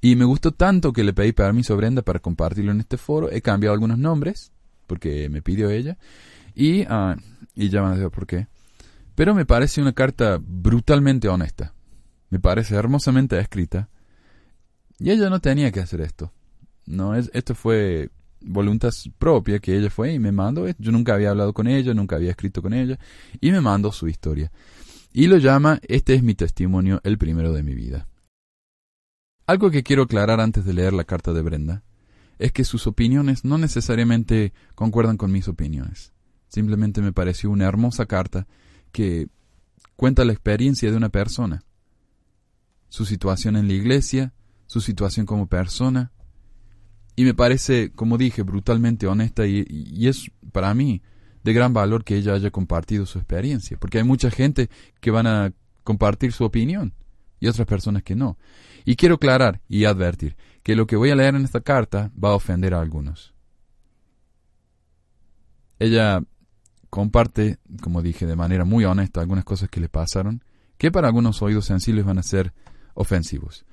y 0.02 0.16
me 0.16 0.26
gustó 0.26 0.52
tanto 0.52 0.94
que 0.94 1.04
le 1.04 1.14
pedí 1.14 1.32
permiso 1.32 1.74
a 1.74 1.78
Brenda 1.78 2.02
para 2.02 2.20
compartirlo 2.20 2.72
en 2.72 2.80
este 2.80 2.98
foro. 2.98 3.32
He 3.32 3.42
cambiado 3.42 3.74
algunos 3.74 3.98
nombres, 3.98 4.52
porque 4.86 5.30
me 5.30 5.42
pidió 5.42 5.70
ella. 5.70 5.98
Y, 6.54 6.84
uh, 6.84 7.16
y 7.56 7.70
ya 7.70 7.82
van 7.82 8.02
a 8.02 8.10
por 8.10 8.28
qué. 8.28 8.48
Pero 9.16 9.34
me 9.34 9.46
parece 9.46 9.82
una 9.82 9.94
carta 9.94 10.40
brutalmente 10.40 11.28
honesta. 11.28 11.74
Me 12.30 12.40
parece 12.40 12.76
hermosamente 12.76 13.40
escrita. 13.40 13.90
Y 15.00 15.12
ella 15.12 15.30
no 15.30 15.40
tenía 15.40 15.72
que 15.72 15.80
hacer 15.80 16.02
esto. 16.02 16.32
No, 16.86 17.16
es, 17.16 17.30
esto 17.34 17.56
fue 17.56 18.10
voluntad 18.40 18.94
propia 19.18 19.60
que 19.60 19.76
ella 19.76 19.90
fue 19.90 20.14
y 20.14 20.20
me 20.20 20.32
mandó. 20.32 20.68
Yo 20.78 20.92
nunca 20.92 21.16
había 21.16 21.32
hablado 21.32 21.54
con 21.54 21.68
ella, 21.68 21.94
nunca 21.94 22.16
había 22.16 22.32
escrito 22.32 22.62
con 22.62 22.74
ella. 22.74 23.00
Y 23.42 23.52
me 23.52 23.62
mandó 23.62 23.92
su 23.92 24.08
historia. 24.08 24.52
Y 25.12 25.28
lo 25.28 25.38
llama 25.38 25.80
Este 25.88 26.14
es 26.14 26.22
mi 26.22 26.36
testimonio, 26.36 27.02
el 27.04 27.18
primero 27.18 27.54
de 27.54 27.64
mi 27.64 27.74
vida. 27.74 28.08
Algo 29.48 29.72
que 29.72 29.82
quiero 29.82 30.04
aclarar 30.04 30.42
antes 30.42 30.66
de 30.66 30.74
leer 30.74 30.92
la 30.92 31.06
carta 31.06 31.32
de 31.32 31.42
Brenda 31.42 31.82
es 32.38 32.52
que 32.52 32.66
sus 32.66 32.86
opiniones 32.86 33.46
no 33.46 33.58
necesariamente 33.58 34.54
concuerdan 34.76 35.16
con 35.16 35.32
mis 35.32 35.48
opiniones. 35.48 36.12
Simplemente 36.50 37.02
me 37.02 37.14
pareció 37.14 37.50
una 37.50 37.66
hermosa 37.66 38.06
carta 38.06 38.46
que 38.92 39.30
cuenta 39.96 40.26
la 40.26 40.34
experiencia 40.34 40.92
de 40.92 40.98
una 40.98 41.08
persona, 41.10 41.64
su 42.90 43.06
situación 43.06 43.56
en 43.56 43.68
la 43.68 43.74
iglesia, 43.74 44.34
su 44.66 44.82
situación 44.82 45.26
como 45.26 45.48
persona, 45.48 46.12
Y 47.20 47.24
me 47.24 47.34
parece, 47.34 47.92
como 47.92 48.20
dije, 48.20 48.44
brutalmente 48.44 49.08
honesta 49.08 49.48
y, 49.48 49.66
es 50.08 50.30
para 50.52 50.72
mí 50.76 51.02
de 51.44 51.54
gran 51.54 51.74
valor 51.74 52.04
que 52.04 52.16
ella 52.16 52.34
haya 52.34 52.52
compartido 52.52 53.08
su 53.08 53.18
experiencia, 53.18 53.76
porque 53.80 53.98
hay 53.98 54.04
mucha 54.04 54.30
gente 54.30 54.70
que 55.00 55.10
van 55.10 55.26
a 55.26 55.52
compartir 55.84 56.32
su 56.32 56.44
opinión 56.44 56.94
y 57.40 57.48
otras 57.48 57.66
personas 57.66 58.04
que 58.04 58.16
no. 58.16 58.38
Y 58.88 58.96
quiero 58.96 59.16
aclarar 59.16 59.60
y 59.68 59.84
advertir 59.84 60.38
que 60.64 60.74
lo 60.74 60.88
que 60.88 60.96
voy 60.96 61.10
a 61.10 61.16
leer 61.16 61.36
en 61.36 61.44
esta 61.44 61.60
carta 61.60 62.10
va 62.24 62.30
a 62.30 62.36
ofender 62.36 62.74
a 62.74 62.80
algunos. 62.80 63.34
Ella 65.78 66.24
comparte, 66.90 67.60
como 67.82 68.02
dije, 68.02 68.26
de 68.26 68.38
manera 68.38 68.64
muy 68.64 68.86
honesta 68.86 69.20
algunas 69.20 69.44
cosas 69.44 69.68
que 69.68 69.82
le 69.82 69.90
pasaron, 69.90 70.42
que 70.78 70.90
para 70.90 71.10
algunos 71.10 71.42
oídos 71.42 71.66
sensibles 71.66 72.06
van 72.06 72.18
a 72.18 72.24
ser 72.24 72.54
ofensivos. 72.94 73.66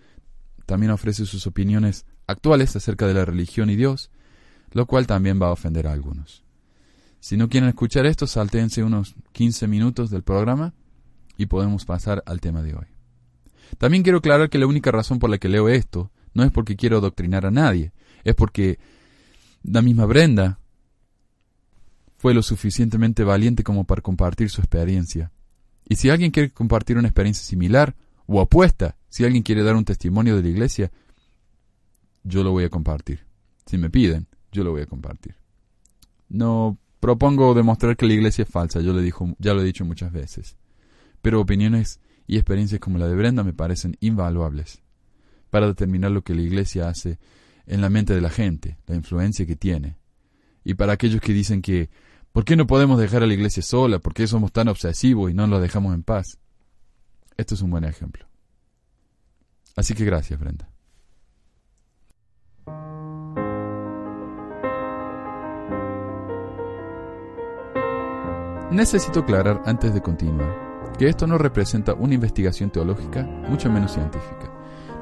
También 0.66 0.90
ofrece 0.90 1.26
sus 1.26 1.46
opiniones 1.46 2.06
actuales 2.26 2.74
acerca 2.74 3.06
de 3.06 3.14
la 3.14 3.24
religión 3.24 3.70
y 3.70 3.76
Dios, 3.76 4.10
lo 4.72 4.86
cual 4.86 5.06
también 5.06 5.40
va 5.40 5.46
a 5.46 5.52
ofender 5.52 5.86
a 5.86 5.92
algunos. 5.92 6.42
Si 7.20 7.36
no 7.36 7.48
quieren 7.48 7.68
escuchar 7.68 8.04
esto, 8.06 8.26
saltense 8.26 8.82
unos 8.82 9.14
15 9.30 9.68
minutos 9.68 10.10
del 10.10 10.24
programa 10.24 10.74
y 11.36 11.46
podemos 11.46 11.84
pasar 11.84 12.24
al 12.26 12.40
tema 12.40 12.62
de 12.62 12.74
hoy. 12.74 12.93
También 13.78 14.02
quiero 14.02 14.18
aclarar 14.18 14.50
que 14.50 14.58
la 14.58 14.66
única 14.66 14.90
razón 14.90 15.18
por 15.18 15.30
la 15.30 15.38
que 15.38 15.48
leo 15.48 15.68
esto 15.68 16.10
no 16.32 16.42
es 16.42 16.50
porque 16.50 16.76
quiero 16.76 16.98
adoctrinar 16.98 17.46
a 17.46 17.50
nadie, 17.50 17.92
es 18.24 18.34
porque 18.34 18.78
la 19.62 19.82
misma 19.82 20.06
Brenda 20.06 20.58
fue 22.18 22.34
lo 22.34 22.42
suficientemente 22.42 23.24
valiente 23.24 23.62
como 23.62 23.84
para 23.84 24.02
compartir 24.02 24.50
su 24.50 24.60
experiencia. 24.60 25.30
Y 25.88 25.96
si 25.96 26.10
alguien 26.10 26.30
quiere 26.30 26.50
compartir 26.50 26.96
una 26.96 27.08
experiencia 27.08 27.44
similar 27.44 27.94
o 28.26 28.40
opuesta, 28.40 28.96
si 29.08 29.24
alguien 29.24 29.42
quiere 29.42 29.62
dar 29.62 29.76
un 29.76 29.84
testimonio 29.84 30.36
de 30.36 30.42
la 30.42 30.48
iglesia, 30.48 30.90
yo 32.22 32.42
lo 32.42 32.52
voy 32.52 32.64
a 32.64 32.70
compartir. 32.70 33.26
Si 33.66 33.78
me 33.78 33.90
piden, 33.90 34.26
yo 34.50 34.64
lo 34.64 34.70
voy 34.72 34.82
a 34.82 34.86
compartir. 34.86 35.36
No 36.28 36.78
propongo 37.00 37.52
demostrar 37.54 37.96
que 37.96 38.06
la 38.06 38.14
iglesia 38.14 38.44
es 38.44 38.48
falsa, 38.48 38.80
yo 38.80 38.94
le 38.94 39.02
dijo, 39.02 39.36
ya 39.38 39.52
lo 39.52 39.60
he 39.60 39.64
dicho 39.64 39.84
muchas 39.84 40.10
veces. 40.10 40.56
Pero 41.20 41.40
opiniones 41.40 42.00
y 42.27 42.37
experiencias 42.37 42.81
como 42.81 42.99
la 42.99 43.07
de 43.07 43.14
Brenda 43.14 43.43
me 43.43 43.53
parecen 43.53 43.97
invaluables 44.01 44.83
para 45.51 45.66
determinar 45.66 46.11
lo 46.11 46.22
que 46.22 46.35
la 46.35 46.43
iglesia 46.43 46.89
hace 46.89 47.18
en 47.66 47.81
la 47.81 47.91
mente 47.91 48.14
de 48.14 48.20
la 48.20 48.31
gente, 48.31 48.79
la 48.87 48.95
influencia 48.95 49.47
que 49.47 49.57
tiene. 49.57 49.97
Y 50.64 50.75
para 50.75 50.95
aquellos 50.95 51.20
que 51.20 51.33
dicen 51.33 51.62
que, 51.62 51.91
¿por 52.33 52.45
qué 52.45 52.57
no 52.57 52.66
podemos 52.66 52.99
dejar 52.99 53.22
a 53.22 53.27
la 53.27 53.35
iglesia 53.35 53.62
sola? 53.62 53.99
¿Por 53.99 54.14
qué 54.14 54.27
somos 54.27 54.53
tan 54.53 54.68
obsesivos 54.68 55.31
y 55.31 55.35
no 55.35 55.47
la 55.47 55.61
dejamos 55.61 55.95
en 55.95 56.03
paz? 56.03 56.39
Esto 57.37 57.55
es 57.55 57.62
un 57.62 57.70
buen 57.70 57.85
ejemplo. 57.85 58.27
Así 59.77 59.95
que 59.95 60.05
gracias, 60.05 60.41
Brenda. 60.41 60.68
Necesito 68.70 69.20
aclarar 69.20 69.62
antes 69.66 69.95
de 69.95 70.01
continuar 70.01 70.63
que 70.99 71.09
esto 71.09 71.26
no 71.26 71.38
representa 71.38 71.95
una 71.95 72.14
investigación 72.14 72.70
teológica, 72.70 73.22
mucho 73.49 73.70
menos 73.70 73.92
científica, 73.92 74.53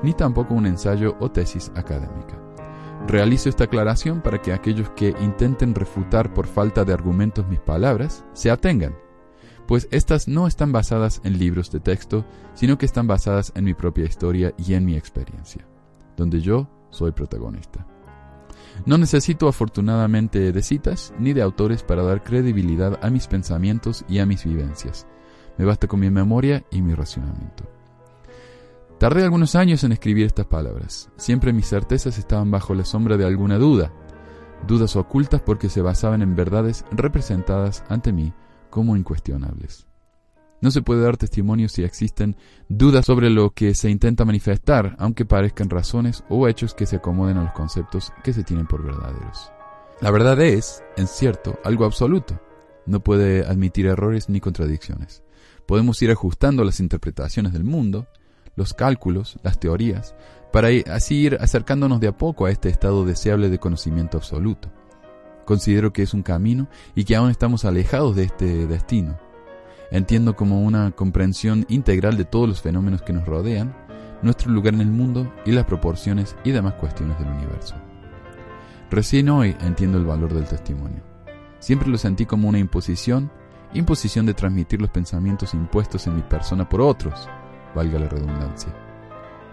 ni 0.02 0.14
tampoco 0.14 0.54
un 0.54 0.66
ensayo 0.66 1.16
o 1.20 1.30
tesis 1.30 1.70
académica. 1.74 2.38
Realizo 3.06 3.48
esta 3.48 3.64
aclaración 3.64 4.20
para 4.20 4.40
que 4.40 4.52
aquellos 4.52 4.90
que 4.90 5.14
intenten 5.20 5.74
refutar 5.74 6.32
por 6.32 6.46
falta 6.46 6.84
de 6.84 6.92
argumentos 6.92 7.46
mis 7.48 7.60
palabras 7.60 8.24
se 8.32 8.50
atengan, 8.50 8.96
pues 9.66 9.88
estas 9.90 10.28
no 10.28 10.46
están 10.46 10.72
basadas 10.72 11.20
en 11.24 11.38
libros 11.38 11.70
de 11.70 11.80
texto, 11.80 12.24
sino 12.54 12.78
que 12.78 12.86
están 12.86 13.06
basadas 13.06 13.52
en 13.54 13.64
mi 13.64 13.74
propia 13.74 14.04
historia 14.04 14.54
y 14.56 14.74
en 14.74 14.84
mi 14.84 14.96
experiencia, 14.96 15.66
donde 16.16 16.40
yo 16.40 16.68
soy 16.90 17.12
protagonista. 17.12 17.86
No 18.86 18.98
necesito 18.98 19.48
afortunadamente 19.48 20.52
de 20.52 20.62
citas 20.62 21.12
ni 21.18 21.32
de 21.32 21.42
autores 21.42 21.82
para 21.82 22.02
dar 22.02 22.22
credibilidad 22.22 22.98
a 23.02 23.10
mis 23.10 23.26
pensamientos 23.26 24.04
y 24.08 24.18
a 24.18 24.26
mis 24.26 24.44
vivencias. 24.44 25.06
Me 25.58 25.64
basta 25.64 25.86
con 25.86 26.00
mi 26.00 26.10
memoria 26.10 26.64
y 26.70 26.82
mi 26.82 26.94
racionamiento. 26.94 27.64
Tardé 28.98 29.24
algunos 29.24 29.56
años 29.56 29.82
en 29.84 29.92
escribir 29.92 30.26
estas 30.26 30.46
palabras. 30.46 31.10
Siempre 31.16 31.52
mis 31.52 31.68
certezas 31.68 32.18
estaban 32.18 32.50
bajo 32.50 32.74
la 32.74 32.84
sombra 32.84 33.16
de 33.16 33.26
alguna 33.26 33.58
duda, 33.58 33.92
dudas 34.66 34.94
ocultas 34.96 35.42
porque 35.42 35.68
se 35.68 35.82
basaban 35.82 36.22
en 36.22 36.36
verdades 36.36 36.84
representadas 36.92 37.84
ante 37.88 38.12
mí 38.12 38.32
como 38.70 38.96
incuestionables. 38.96 39.86
No 40.60 40.70
se 40.70 40.82
puede 40.82 41.02
dar 41.02 41.16
testimonio 41.16 41.68
si 41.68 41.82
existen 41.82 42.36
dudas 42.68 43.06
sobre 43.06 43.28
lo 43.30 43.50
que 43.50 43.74
se 43.74 43.90
intenta 43.90 44.24
manifestar, 44.24 44.94
aunque 45.00 45.24
parezcan 45.24 45.68
razones 45.68 46.22
o 46.28 46.46
hechos 46.46 46.72
que 46.72 46.86
se 46.86 46.96
acomoden 46.96 47.36
a 47.36 47.42
los 47.42 47.52
conceptos 47.52 48.12
que 48.22 48.32
se 48.32 48.44
tienen 48.44 48.68
por 48.68 48.84
verdaderos. 48.84 49.52
La 50.00 50.12
verdad 50.12 50.40
es, 50.40 50.84
en 50.96 51.08
cierto, 51.08 51.58
algo 51.64 51.84
absoluto. 51.84 52.40
No 52.86 53.00
puede 53.00 53.44
admitir 53.44 53.86
errores 53.86 54.28
ni 54.28 54.38
contradicciones. 54.38 55.24
Podemos 55.66 56.00
ir 56.02 56.10
ajustando 56.10 56.64
las 56.64 56.80
interpretaciones 56.80 57.52
del 57.52 57.64
mundo, 57.64 58.06
los 58.56 58.74
cálculos, 58.74 59.36
las 59.42 59.58
teorías, 59.58 60.14
para 60.52 60.68
así 60.90 61.16
ir 61.16 61.38
acercándonos 61.40 62.00
de 62.00 62.08
a 62.08 62.16
poco 62.16 62.46
a 62.46 62.50
este 62.50 62.68
estado 62.68 63.04
deseable 63.04 63.48
de 63.48 63.58
conocimiento 63.58 64.18
absoluto. 64.18 64.70
Considero 65.44 65.92
que 65.92 66.02
es 66.02 66.14
un 66.14 66.22
camino 66.22 66.68
y 66.94 67.04
que 67.04 67.16
aún 67.16 67.30
estamos 67.30 67.64
alejados 67.64 68.14
de 68.16 68.24
este 68.24 68.66
destino 68.66 69.18
Entiendo 69.92 70.34
como 70.34 70.62
una 70.62 70.90
comprensión 70.92 71.66
integral 71.68 72.16
de 72.16 72.24
todos 72.24 72.48
los 72.48 72.62
fenómenos 72.62 73.02
que 73.02 73.12
nos 73.12 73.26
rodean, 73.26 73.76
nuestro 74.22 74.50
lugar 74.50 74.72
en 74.72 74.80
el 74.80 74.90
mundo 74.90 75.30
y 75.44 75.52
las 75.52 75.66
proporciones 75.66 76.34
y 76.44 76.50
demás 76.50 76.74
cuestiones 76.74 77.18
del 77.18 77.28
universo. 77.28 77.74
Recién 78.90 79.28
hoy 79.28 79.54
entiendo 79.60 79.98
el 79.98 80.06
valor 80.06 80.32
del 80.32 80.46
testimonio. 80.46 81.02
Siempre 81.58 81.90
lo 81.90 81.98
sentí 81.98 82.24
como 82.24 82.48
una 82.48 82.58
imposición, 82.58 83.30
imposición 83.74 84.26
de 84.26 84.34
transmitir 84.34 84.80
los 84.80 84.90
pensamientos 84.90 85.54
impuestos 85.54 86.06
en 86.06 86.16
mi 86.16 86.22
persona 86.22 86.68
por 86.68 86.80
otros, 86.80 87.28
valga 87.74 87.98
la 87.98 88.08
redundancia. 88.08 88.72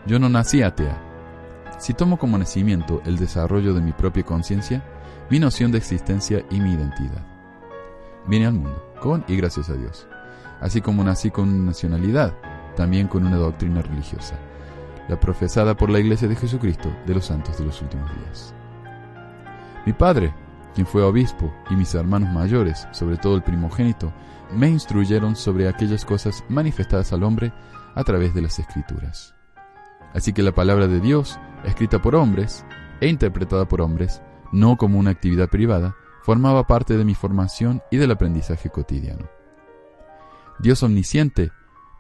Yo 0.06 0.20
no 0.20 0.30
nací 0.30 0.62
atea. 0.62 1.02
Si 1.78 1.94
tomo 1.94 2.18
como 2.18 2.38
nacimiento 2.38 3.02
el 3.06 3.18
desarrollo 3.18 3.74
de 3.74 3.82
mi 3.82 3.92
propia 3.92 4.24
conciencia, 4.24 4.84
mi 5.30 5.40
noción 5.40 5.72
de 5.72 5.78
existencia 5.78 6.44
y 6.50 6.60
mi 6.60 6.74
identidad. 6.74 7.26
Vine 8.28 8.48
al 8.48 8.54
mundo, 8.54 8.94
con 9.02 9.24
y 9.28 9.36
gracias 9.38 9.70
a 9.70 9.74
Dios 9.74 10.08
así 10.62 10.82
como 10.82 11.04
nací 11.04 11.32
con 11.32 11.50
una 11.50 11.66
nacionalidad, 11.66 12.34
también 12.76 13.08
con 13.08 13.26
una 13.26 13.38
doctrina 13.38 13.82
religiosa, 13.82 14.36
la 15.08 15.20
profesada 15.20 15.76
por 15.76 15.90
la 15.90 16.00
Iglesia 16.00 16.28
de 16.28 16.36
Jesucristo 16.36 16.90
de 17.06 17.14
los 17.16 17.26
Santos 17.26 17.58
de 17.58 17.66
los 17.66 17.82
Últimos 17.82 18.10
Días. 18.18 18.54
Mi 19.86 19.94
padre, 19.94 20.34
quien 20.74 20.88
fue 20.88 21.04
obispo, 21.04 21.54
y 21.70 21.76
mis 21.76 21.94
hermanos 21.96 22.32
mayores, 22.34 22.88
sobre 22.92 23.18
todo 23.18 23.36
el 23.36 23.44
primogénito, 23.44 24.14
me 24.54 24.70
instruyeron 24.70 25.36
sobre 25.36 25.68
aquellas 25.68 26.06
cosas 26.06 26.44
manifestadas 26.50 27.14
al 27.14 27.24
hombre 27.24 27.54
a 27.96 28.04
través 28.04 28.34
de 28.34 28.42
las 28.42 28.60
Escrituras. 28.60 29.36
Así 30.14 30.34
que 30.34 30.42
la 30.42 30.54
palabra 30.54 30.88
de 30.88 31.00
Dios, 31.00 31.40
escrita 31.64 32.02
por 32.02 32.16
hombres 32.16 32.66
e 33.02 33.08
interpretada 33.08 33.68
por 33.68 33.82
hombres, 33.82 34.22
no 34.52 34.78
como 34.78 35.00
una 35.00 35.12
actividad 35.12 35.50
privada, 35.50 35.96
formaba 36.24 36.68
parte 36.68 36.98
de 36.98 37.06
mi 37.06 37.16
formación 37.16 37.82
y 37.92 37.98
del 37.98 38.12
aprendizaje 38.12 38.70
cotidiano. 38.70 39.30
Dios 40.60 40.84
omnisciente, 40.84 41.52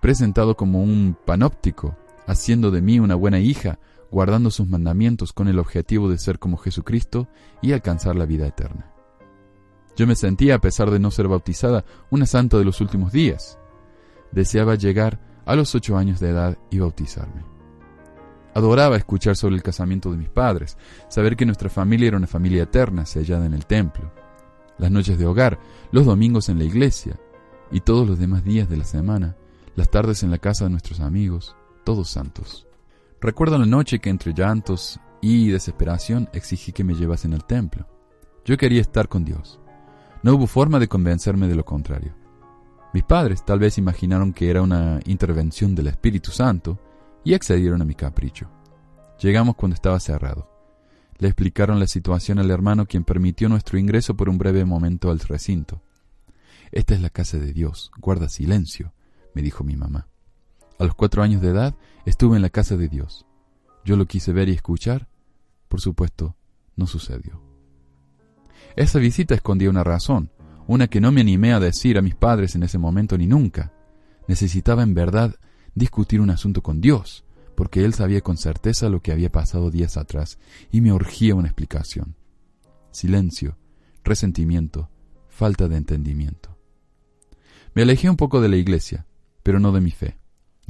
presentado 0.01 0.55
como 0.55 0.81
un 0.81 1.17
panóptico, 1.25 1.95
haciendo 2.27 2.71
de 2.71 2.81
mí 2.81 2.99
una 2.99 3.15
buena 3.15 3.39
hija, 3.39 3.79
guardando 4.11 4.51
sus 4.51 4.67
mandamientos 4.67 5.33
con 5.33 5.47
el 5.47 5.59
objetivo 5.59 6.09
de 6.09 6.17
ser 6.17 6.39
como 6.39 6.57
Jesucristo 6.57 7.27
y 7.61 7.73
alcanzar 7.73 8.15
la 8.15 8.25
vida 8.25 8.47
eterna. 8.47 8.91
Yo 9.95 10.07
me 10.07 10.15
sentía, 10.15 10.55
a 10.55 10.61
pesar 10.61 10.91
de 10.91 10.99
no 10.99 11.11
ser 11.11 11.27
bautizada, 11.27 11.83
una 12.09 12.25
santa 12.25 12.57
de 12.57 12.63
los 12.65 12.79
últimos 12.79 13.11
días. 13.11 13.59
Deseaba 14.31 14.75
llegar 14.75 15.19
a 15.45 15.55
los 15.55 15.75
ocho 15.75 15.97
años 15.97 16.19
de 16.19 16.29
edad 16.29 16.57
y 16.71 16.79
bautizarme. 16.79 17.43
Adoraba 18.53 18.95
escuchar 18.95 19.35
sobre 19.35 19.55
el 19.55 19.63
casamiento 19.63 20.11
de 20.11 20.17
mis 20.17 20.29
padres, 20.29 20.77
saber 21.09 21.35
que 21.35 21.45
nuestra 21.45 21.69
familia 21.69 22.07
era 22.07 22.17
una 22.17 22.27
familia 22.27 22.63
eterna 22.63 23.05
sellada 23.05 23.45
en 23.45 23.53
el 23.53 23.65
templo. 23.65 24.11
Las 24.77 24.89
noches 24.89 25.17
de 25.17 25.25
hogar, 25.25 25.59
los 25.91 26.05
domingos 26.05 26.49
en 26.49 26.59
la 26.59 26.63
iglesia, 26.63 27.19
y 27.71 27.81
todos 27.81 28.07
los 28.07 28.17
demás 28.17 28.43
días 28.43 28.69
de 28.69 28.77
la 28.77 28.85
semana, 28.85 29.35
las 29.75 29.89
tardes 29.91 30.23
en 30.23 30.31
la 30.31 30.37
casa 30.37 30.63
de 30.63 30.71
nuestros 30.71 31.01
amigos, 31.01 31.55
todos 31.83 32.09
santos. 32.09 32.68
Recuerdo 33.21 33.57
la 33.57 33.65
noche 33.65 33.99
que 33.99 34.09
entre 34.09 34.33
llantos 34.33 34.99
y 35.21 35.49
desesperación 35.49 36.29
exigí 36.31 36.71
que 36.71 36.85
me 36.85 36.93
llevasen 36.93 37.33
al 37.33 37.45
templo. 37.45 37.85
Yo 38.45 38.57
quería 38.57 38.81
estar 38.81 39.09
con 39.09 39.25
Dios. 39.25 39.59
No 40.23 40.35
hubo 40.35 40.47
forma 40.47 40.79
de 40.79 40.87
convencerme 40.87 41.47
de 41.47 41.55
lo 41.55 41.65
contrario. 41.65 42.15
Mis 42.93 43.03
padres 43.03 43.45
tal 43.45 43.59
vez 43.59 43.77
imaginaron 43.77 44.33
que 44.33 44.49
era 44.49 44.61
una 44.61 44.99
intervención 45.05 45.75
del 45.75 45.87
Espíritu 45.87 46.31
Santo 46.31 46.79
y 47.23 47.33
accedieron 47.33 47.81
a 47.81 47.85
mi 47.85 47.93
capricho. 47.93 48.49
Llegamos 49.21 49.55
cuando 49.55 49.75
estaba 49.75 49.99
cerrado. 49.99 50.49
Le 51.17 51.27
explicaron 51.27 51.79
la 51.79 51.87
situación 51.87 52.39
al 52.39 52.49
hermano 52.49 52.85
quien 52.85 53.03
permitió 53.03 53.49
nuestro 53.49 53.77
ingreso 53.77 54.15
por 54.15 54.29
un 54.29 54.37
breve 54.37 54.63
momento 54.63 55.11
al 55.11 55.19
recinto. 55.19 55.81
Esta 56.71 56.93
es 56.93 57.01
la 57.01 57.09
casa 57.09 57.37
de 57.37 57.51
Dios, 57.51 57.91
guarda 57.99 58.29
silencio, 58.29 58.93
me 59.35 59.41
dijo 59.41 59.63
mi 59.63 59.75
mamá. 59.75 60.08
A 60.79 60.85
los 60.85 60.95
cuatro 60.95 61.21
años 61.21 61.41
de 61.41 61.49
edad 61.49 61.75
estuve 62.05 62.37
en 62.37 62.41
la 62.41 62.49
casa 62.49 62.77
de 62.77 62.87
Dios. 62.87 63.25
Yo 63.83 63.97
lo 63.97 64.05
quise 64.05 64.31
ver 64.31 64.47
y 64.47 64.53
escuchar. 64.53 65.09
Por 65.67 65.81
supuesto, 65.81 66.37
no 66.77 66.87
sucedió. 66.87 67.41
Esa 68.77 68.97
visita 68.99 69.35
escondía 69.35 69.69
una 69.69 69.83
razón, 69.83 70.31
una 70.67 70.87
que 70.87 71.01
no 71.01 71.11
me 71.11 71.19
animé 71.19 71.51
a 71.51 71.59
decir 71.59 71.97
a 71.97 72.01
mis 72.01 72.15
padres 72.15 72.55
en 72.55 72.63
ese 72.63 72.77
momento 72.77 73.17
ni 73.17 73.27
nunca. 73.27 73.73
Necesitaba 74.29 74.81
en 74.81 74.93
verdad 74.93 75.35
discutir 75.75 76.21
un 76.21 76.29
asunto 76.29 76.63
con 76.63 76.79
Dios, 76.79 77.25
porque 77.55 77.83
Él 77.83 77.93
sabía 77.93 78.21
con 78.21 78.37
certeza 78.37 78.87
lo 78.87 79.01
que 79.01 79.11
había 79.11 79.29
pasado 79.29 79.71
días 79.71 79.97
atrás 79.97 80.39
y 80.71 80.79
me 80.79 80.93
urgía 80.93 81.35
una 81.35 81.49
explicación. 81.49 82.15
Silencio, 82.91 83.57
resentimiento, 84.05 84.89
falta 85.27 85.67
de 85.67 85.75
entendimiento. 85.75 86.57
Me 87.73 87.81
alejé 87.81 88.09
un 88.09 88.15
poco 88.15 88.39
de 88.39 88.47
la 88.47 88.55
iglesia, 88.55 89.05
pero 89.43 89.59
no 89.59 89.73
de 89.73 89.81
mi 89.81 89.91
fe. 89.91 90.19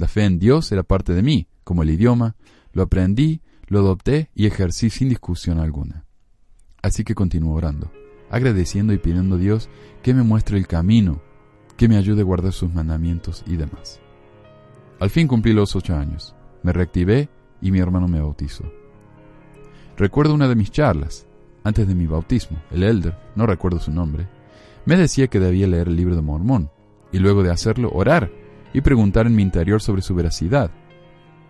La 0.00 0.08
fe 0.08 0.24
en 0.24 0.38
Dios 0.38 0.72
era 0.72 0.82
parte 0.82 1.12
de 1.12 1.22
mí, 1.22 1.46
como 1.62 1.82
el 1.82 1.90
idioma, 1.90 2.34
lo 2.72 2.84
aprendí, 2.84 3.42
lo 3.66 3.80
adopté 3.80 4.30
y 4.34 4.46
ejercí 4.46 4.88
sin 4.88 5.10
discusión 5.10 5.58
alguna. 5.58 6.06
Así 6.80 7.04
que 7.04 7.14
continúo 7.14 7.54
orando, 7.54 7.92
agradeciendo 8.30 8.94
y 8.94 8.98
pidiendo 8.98 9.34
a 9.36 9.38
Dios 9.38 9.68
que 10.02 10.14
me 10.14 10.22
muestre 10.22 10.56
el 10.56 10.66
camino, 10.66 11.20
que 11.76 11.86
me 11.86 11.98
ayude 11.98 12.22
a 12.22 12.24
guardar 12.24 12.54
sus 12.54 12.72
mandamientos 12.72 13.44
y 13.46 13.56
demás. 13.56 14.00
Al 15.00 15.10
fin 15.10 15.28
cumplí 15.28 15.52
los 15.52 15.76
ocho 15.76 15.94
años, 15.94 16.34
me 16.62 16.72
reactivé 16.72 17.28
y 17.60 17.70
mi 17.70 17.80
hermano 17.80 18.08
me 18.08 18.22
bautizó. 18.22 18.64
Recuerdo 19.98 20.32
una 20.32 20.48
de 20.48 20.56
mis 20.56 20.70
charlas, 20.70 21.26
antes 21.62 21.86
de 21.86 21.94
mi 21.94 22.06
bautismo, 22.06 22.56
el 22.70 22.84
elder, 22.84 23.18
no 23.36 23.44
recuerdo 23.44 23.78
su 23.78 23.92
nombre, 23.92 24.28
me 24.86 24.96
decía 24.96 25.26
que 25.26 25.40
debía 25.40 25.66
leer 25.66 25.88
el 25.88 25.96
libro 25.96 26.16
de 26.16 26.22
Mormón, 26.22 26.70
y 27.12 27.18
luego 27.18 27.42
de 27.42 27.50
hacerlo 27.50 27.90
orar 27.92 28.30
y 28.72 28.80
preguntar 28.80 29.26
en 29.26 29.34
mi 29.34 29.42
interior 29.42 29.80
sobre 29.80 30.02
su 30.02 30.14
veracidad, 30.14 30.70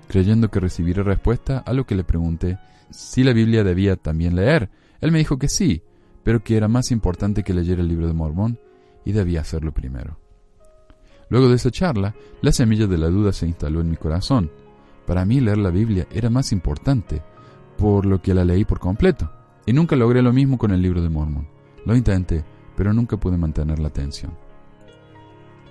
creyendo 0.08 0.50
que 0.50 0.60
recibiría 0.60 1.02
respuesta 1.02 1.58
a 1.58 1.72
lo 1.72 1.86
que 1.86 1.94
le 1.94 2.04
pregunté 2.04 2.58
si 2.90 3.22
la 3.22 3.32
Biblia 3.32 3.64
debía 3.64 3.96
también 3.96 4.34
leer. 4.36 4.70
Él 5.00 5.12
me 5.12 5.18
dijo 5.18 5.38
que 5.38 5.48
sí, 5.48 5.82
pero 6.22 6.42
que 6.42 6.56
era 6.56 6.68
más 6.68 6.90
importante 6.90 7.42
que 7.42 7.54
leyera 7.54 7.82
el 7.82 7.88
libro 7.88 8.06
de 8.06 8.12
Mormón 8.12 8.58
y 9.04 9.12
debía 9.12 9.40
hacerlo 9.40 9.72
primero. 9.72 10.18
Luego 11.28 11.48
de 11.48 11.56
esa 11.56 11.70
charla, 11.70 12.14
la 12.42 12.52
semilla 12.52 12.86
de 12.86 12.98
la 12.98 13.08
duda 13.08 13.32
se 13.32 13.46
instaló 13.46 13.80
en 13.80 13.90
mi 13.90 13.96
corazón. 13.96 14.50
Para 15.06 15.24
mí 15.24 15.40
leer 15.40 15.58
la 15.58 15.70
Biblia 15.70 16.06
era 16.12 16.28
más 16.28 16.52
importante, 16.52 17.22
por 17.78 18.04
lo 18.04 18.20
que 18.20 18.34
la 18.34 18.44
leí 18.44 18.64
por 18.64 18.80
completo. 18.80 19.30
Y 19.64 19.72
nunca 19.72 19.94
logré 19.94 20.22
lo 20.22 20.32
mismo 20.32 20.58
con 20.58 20.72
el 20.72 20.82
libro 20.82 21.02
de 21.02 21.08
Mormón. 21.08 21.48
Lo 21.86 21.94
intenté, 21.94 22.44
pero 22.76 22.92
nunca 22.92 23.16
pude 23.16 23.36
mantener 23.36 23.78
la 23.78 23.88
atención. 23.88 24.32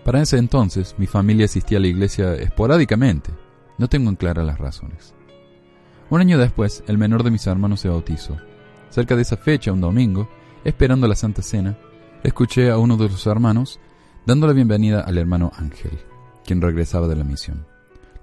Para 0.10 0.23
ese 0.23 0.38
entonces, 0.38 0.95
mi 0.98 1.06
familia 1.06 1.45
asistía 1.45 1.77
a 1.77 1.81
la 1.81 1.86
iglesia 1.86 2.34
esporádicamente. 2.34 3.30
No 3.77 3.88
tengo 3.88 4.10
en 4.10 4.15
clara 4.15 4.41
las 4.41 4.57
razones. 4.57 5.14
Un 6.10 6.19
año 6.19 6.40
después, 6.40 6.84
el 6.88 6.98
menor 6.98 7.22
de 7.22 7.30
mis 7.30 7.45
hermanos 7.45 7.81
se 7.81 7.90
bautizó. 7.90 8.36
Cerca 8.90 9.15
de 9.15 9.22
esa 9.22 9.38
fecha, 9.38 9.72
un 9.72 9.81
domingo, 9.81 10.27
esperando 10.64 11.07
la 11.07 11.14
Santa 11.14 11.44
Cena, 11.44 11.77
escuché 12.23 12.72
a 12.72 12.80
uno 12.80 12.98
de 12.98 13.07
los 13.07 13.27
hermanos 13.27 13.80
dando 14.26 14.48
la 14.48 14.53
bienvenida 14.53 15.02
al 15.02 15.19
hermano 15.19 15.52
Ángel, 15.56 15.99
quien 16.44 16.60
regresaba 16.60 17.07
de 17.07 17.15
la 17.15 17.23
misión. 17.23 17.68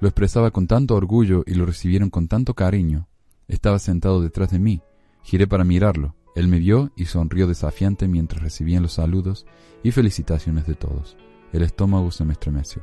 Lo 0.01 0.09
expresaba 0.09 0.51
con 0.51 0.67
tanto 0.67 0.97
orgullo 0.97 1.45
y 1.47 1.55
lo 1.55 1.67
recibieron 1.67 2.11
con 2.11 2.27
tanto 2.27 2.55
cariño. 2.55 3.07
Estaba 3.47 3.79
sentado 3.79 4.21
detrás 4.21 4.51
de 4.51 4.59
mí. 4.59 4.83
Giré 5.23 5.47
para 5.47 5.63
mirarlo. 5.63 6.17
Él 6.35 6.49
me 6.49 6.59
vio 6.59 6.91
y 6.97 7.05
sonrió 7.05 7.47
desafiante 7.47 8.09
mientras 8.09 8.43
recibían 8.43 8.83
los 8.83 8.95
saludos 8.95 9.47
y 9.85 9.93
felicitaciones 9.93 10.67
de 10.67 10.75
todos. 10.75 11.17
El 11.53 11.63
estómago 11.63 12.11
se 12.11 12.25
me 12.25 12.33
estremeció. 12.33 12.83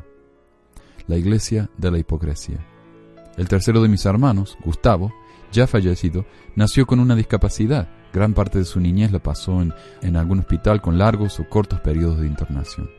La 1.07 1.17
iglesia 1.17 1.69
de 1.77 1.91
la 1.91 1.99
hipocresía. 1.99 2.65
El 3.37 3.47
tercero 3.47 3.81
de 3.81 3.89
mis 3.89 4.05
hermanos, 4.05 4.57
Gustavo, 4.63 5.11
ya 5.51 5.67
fallecido, 5.67 6.25
nació 6.55 6.85
con 6.85 6.99
una 6.99 7.15
discapacidad. 7.15 7.89
Gran 8.13 8.33
parte 8.33 8.59
de 8.59 8.65
su 8.65 8.79
niñez 8.79 9.11
la 9.11 9.19
pasó 9.19 9.61
en, 9.61 9.73
en 10.01 10.15
algún 10.15 10.39
hospital 10.39 10.81
con 10.81 10.97
largos 10.97 11.39
o 11.39 11.49
cortos 11.49 11.79
periodos 11.81 12.19
de 12.19 12.27
internación. 12.27 12.89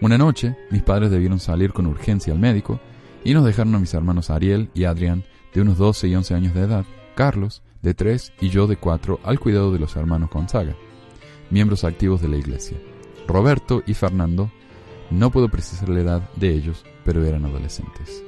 Una 0.00 0.18
noche, 0.18 0.56
mis 0.70 0.82
padres 0.82 1.10
debieron 1.10 1.40
salir 1.40 1.72
con 1.72 1.86
urgencia 1.86 2.32
al 2.32 2.38
médico 2.38 2.80
y 3.24 3.34
nos 3.34 3.44
dejaron 3.44 3.74
a 3.74 3.78
mis 3.78 3.94
hermanos 3.94 4.30
Ariel 4.30 4.70
y 4.74 4.84
Adrián, 4.84 5.24
de 5.54 5.62
unos 5.62 5.78
12 5.78 6.08
y 6.08 6.14
11 6.14 6.34
años 6.34 6.54
de 6.54 6.60
edad, 6.60 6.84
Carlos, 7.14 7.62
de 7.82 7.94
3 7.94 8.32
y 8.40 8.50
yo 8.50 8.66
de 8.66 8.76
4, 8.76 9.20
al 9.24 9.40
cuidado 9.40 9.72
de 9.72 9.78
los 9.78 9.96
hermanos 9.96 10.30
Gonzaga, 10.30 10.76
miembros 11.50 11.84
activos 11.84 12.20
de 12.20 12.28
la 12.28 12.36
iglesia. 12.36 12.76
Roberto 13.26 13.82
y 13.86 13.94
Fernando, 13.94 14.50
no 15.10 15.30
puedo 15.30 15.48
precisar 15.48 15.88
la 15.88 16.00
edad 16.00 16.30
de 16.36 16.52
ellos, 16.52 16.84
pero 17.04 17.24
eran 17.24 17.44
adolescentes. 17.44 18.22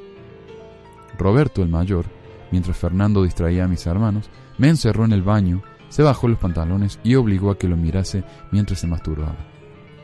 Roberto, 1.18 1.62
el 1.62 1.68
mayor, 1.68 2.06
mientras 2.52 2.76
Fernando 2.76 3.22
distraía 3.22 3.64
a 3.64 3.68
mis 3.68 3.86
hermanos, 3.86 4.30
me 4.56 4.68
encerró 4.68 5.04
en 5.04 5.12
el 5.12 5.22
baño, 5.22 5.62
se 5.88 6.02
bajó 6.02 6.28
los 6.28 6.38
pantalones 6.38 7.00
y 7.02 7.14
obligó 7.14 7.50
a 7.50 7.58
que 7.58 7.68
lo 7.68 7.76
mirase 7.76 8.24
mientras 8.52 8.80
se 8.80 8.86
masturbaba. 8.86 9.36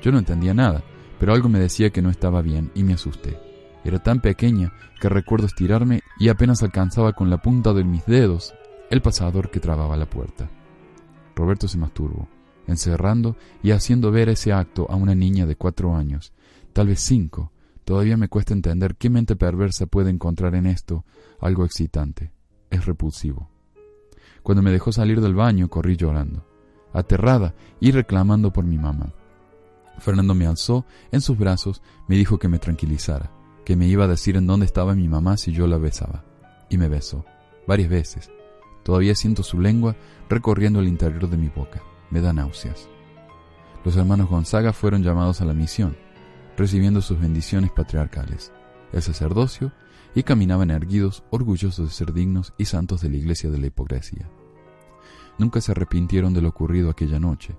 Yo 0.03 0.13
no 0.13 0.19
entendía 0.19 0.55
nada, 0.55 0.83
pero 1.19 1.33
algo 1.33 1.49
me 1.49 1.59
decía 1.59 1.91
que 1.91 2.03
no 2.03 2.11
estaba 2.11 2.43
bien 2.43 2.71
y 2.75 2.83
me 2.83 2.95
asusté. 2.95 3.39
Era 3.85 4.03
tan 4.03 4.21
pequeña 4.21 4.73
que 5.01 5.09
recuerdo 5.09 5.47
estirarme 5.47 6.01
y 6.19 6.29
apenas 6.29 6.63
alcanzaba 6.63 7.13
con 7.13 7.31
la 7.31 7.39
punta 7.39 7.73
de 7.73 7.85
mis 7.85 8.05
dedos 8.07 8.55
el 8.91 9.03
pasador 9.03 9.51
que 9.51 9.61
trababa 9.61 9.97
la 9.97 10.07
puerta. 10.07 10.49
Roberto 11.37 11.69
se 11.69 11.79
masturbó, 11.79 12.29
encerrando 12.67 13.37
y 13.63 13.73
haciendo 13.73 14.11
ver 14.11 14.29
ese 14.29 14.53
acto 14.53 14.87
a 14.91 14.97
una 14.97 15.15
niña 15.15 15.47
de 15.47 15.57
cuatro 15.57 15.95
años, 15.95 16.33
tal 16.75 16.89
vez 16.89 17.01
cinco. 17.01 17.53
Todavía 17.85 18.19
me 18.19 18.29
cuesta 18.29 18.53
entender 18.53 18.97
qué 18.97 19.09
mente 19.09 19.37
perversa 19.37 19.87
puede 19.87 20.11
encontrar 20.11 20.55
en 20.55 20.67
esto 20.67 21.05
algo 21.41 21.65
excitante. 21.65 22.33
Es 22.69 22.85
repulsivo. 22.85 23.49
Cuando 24.43 24.63
me 24.63 24.71
dejó 24.71 24.93
salir 24.93 25.23
del 25.23 25.35
baño, 25.35 25.69
corrí 25.69 25.97
llorando, 25.97 26.47
aterrada 26.93 27.55
y 27.81 27.93
reclamando 27.93 28.53
por 28.53 28.65
mi 28.65 28.77
mamá. 28.77 29.15
Fernando 29.99 30.35
me 30.35 30.47
alzó 30.47 30.85
en 31.13 31.21
sus 31.21 31.39
brazos, 31.39 31.81
me 32.09 32.17
dijo 32.17 32.39
que 32.39 32.49
me 32.49 32.59
tranquilizara, 32.59 33.31
que 33.65 33.77
me 33.77 33.87
iba 33.87 34.05
a 34.05 34.09
decir 34.09 34.37
en 34.37 34.47
dónde 34.47 34.67
estaba 34.67 34.95
mi 34.95 35.09
mamá 35.09 35.37
si 35.37 35.53
yo 35.53 35.67
la 35.67 35.79
besaba. 35.79 36.25
Y 36.69 36.77
me 36.77 36.89
besó, 36.89 37.25
varias 37.67 37.89
veces. 37.89 38.31
Todavía 38.83 39.15
siento 39.15 39.43
su 39.43 39.61
lengua 39.61 39.97
recorriendo 40.29 40.81
el 40.81 40.89
interior 40.89 41.29
de 41.29 41.37
mi 41.37 41.49
boca. 41.49 41.83
Me 42.11 42.21
da 42.21 42.33
náuseas. 42.33 42.89
Los 43.85 43.97
hermanos 43.97 44.29
Gonzaga 44.29 44.73
fueron 44.73 45.03
llamados 45.03 45.41
a 45.41 45.45
la 45.45 45.55
misión, 45.55 45.97
recibiendo 46.57 47.03
sus 47.03 47.21
bendiciones 47.21 47.71
patriarcales, 47.71 48.53
el 48.93 49.03
sacerdocio, 49.03 49.73
y 50.15 50.23
caminaban 50.23 50.71
erguidos, 50.71 51.25
orgullosos 51.31 51.89
de 51.89 51.95
ser 51.95 52.13
dignos 52.13 52.53
y 52.57 52.67
santos 52.67 53.01
de 53.01 53.11
la 53.11 53.17
iglesia 53.17 53.51
de 53.51 53.59
la 53.59 53.67
hipocresía. 53.67 54.31
Nunca 55.39 55.61
se 55.61 55.73
arrepintieron 55.73 56.33
de 56.33 56.41
lo 56.41 56.51
ocurrido 56.51 56.91
aquella 56.91 57.19
noche, 57.19 57.57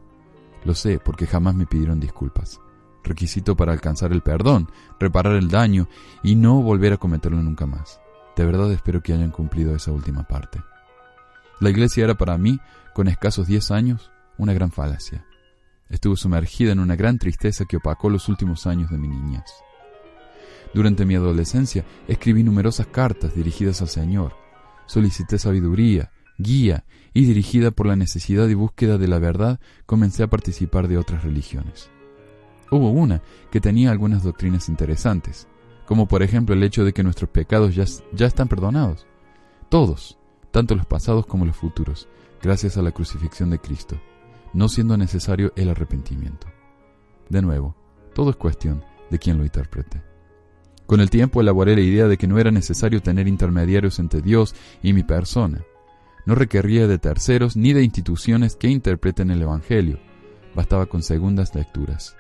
lo 0.66 0.74
sé 0.74 1.00
porque 1.00 1.28
jamás 1.28 1.56
me 1.56 1.68
pidieron 1.68 2.00
disculpas. 2.00 2.60
Requisito 3.04 3.56
para 3.56 3.72
alcanzar 3.72 4.12
el 4.12 4.22
perdón, 4.22 4.72
reparar 5.00 5.36
el 5.36 5.50
daño 5.50 5.88
y 6.24 6.36
no 6.36 6.62
volver 6.62 6.94
a 6.94 6.98
cometerlo 6.98 7.42
nunca 7.44 7.68
más. 7.68 8.02
De 8.36 8.46
verdad 8.46 8.72
espero 8.72 9.02
que 9.02 9.14
hayan 9.14 9.30
cumplido 9.30 9.76
esa 9.76 9.92
última 9.92 10.24
parte. 10.24 10.64
La 11.60 11.70
iglesia 11.70 12.04
era 12.04 12.16
para 12.16 12.38
mí, 12.38 12.60
con 12.94 13.08
escasos 13.08 13.48
diez 13.48 13.70
años, 13.70 14.12
una 14.38 14.54
gran 14.54 14.72
falacia. 14.72 15.26
Estuve 15.90 16.18
sumergida 16.18 16.72
en 16.72 16.80
una 16.80 16.96
gran 16.96 17.20
tristeza 17.20 17.66
que 17.66 17.78
opacó 17.78 18.10
los 18.10 18.28
últimos 18.28 18.66
años 18.66 18.90
de 18.90 18.98
mi 18.98 19.08
niñez. 19.08 19.44
Durante 20.74 21.06
mi 21.06 21.16
adolescencia 21.16 21.86
escribí 22.08 22.44
numerosas 22.44 22.88
cartas 22.88 23.36
dirigidas 23.36 23.82
al 23.82 23.88
Señor. 23.88 24.36
Solicité 24.88 25.38
sabiduría, 25.38 26.12
guía 26.38 26.84
y 27.14 27.26
dirigida 27.26 27.72
por 27.72 27.86
la 27.86 27.96
necesidad 27.96 28.48
y 28.50 28.56
búsqueda 28.56 28.98
de 28.98 29.08
la 29.08 29.20
verdad, 29.20 29.60
comencé 29.86 30.24
a 30.24 30.28
participar 30.28 30.88
de 30.88 30.98
otras 30.98 31.24
religiones. 31.24 31.90
Hubo 32.72 32.90
una 32.90 33.22
que 33.52 33.62
tenía 33.62 33.92
algunas 33.92 34.24
doctrinas 34.24 34.70
interesantes, 34.70 35.48
como 35.86 36.08
por 36.08 36.24
ejemplo 36.24 36.56
el 36.56 36.64
hecho 36.64 36.84
de 36.84 36.94
que 36.94 37.04
nuestros 37.04 37.30
pecados 37.30 37.76
ya, 37.76 37.86
ya 38.12 38.26
están 38.26 38.48
perdonados. 38.48 39.06
Todos, 39.70 40.18
tanto 40.52 40.76
los 40.76 40.86
pasados 40.86 41.26
como 41.26 41.46
los 41.46 41.56
futuros, 41.56 42.10
gracias 42.42 42.76
a 42.76 42.82
la 42.82 42.92
crucifixión 42.92 43.50
de 43.50 43.60
Cristo, 43.60 44.00
no 44.56 44.70
siendo 44.70 44.98
necesario 44.98 45.54
el 45.56 45.70
arrepentimiento. 45.70 46.48
De 47.30 47.42
nuevo, 47.42 47.76
todo 48.14 48.32
es 48.32 48.36
cuestión 48.36 48.84
de 49.12 49.20
quien 49.20 49.38
lo 49.38 49.44
interprete. 49.44 50.02
Con 50.88 51.02
el 51.02 51.10
tiempo 51.10 51.42
elaboré 51.42 51.76
la 51.76 51.82
idea 51.82 52.08
de 52.08 52.18
que 52.18 52.28
no 52.28 52.40
era 52.40 52.52
necesario 52.52 53.02
tener 53.02 53.28
intermediarios 53.28 54.00
entre 54.00 54.22
Dios 54.22 54.56
y 54.82 54.94
mi 54.94 55.04
persona, 55.04 55.64
no 56.26 56.34
requería 56.34 56.88
de 56.88 56.98
terceros 56.98 57.56
ni 57.56 57.74
de 57.74 57.84
instituciones 57.84 58.56
que 58.56 58.68
interpreten 58.68 59.30
el 59.30 59.42
Evangelio. 59.42 60.00
Bastaba 60.56 60.88
con 60.88 61.04
segundas 61.04 61.54
lecturas. 61.54 62.16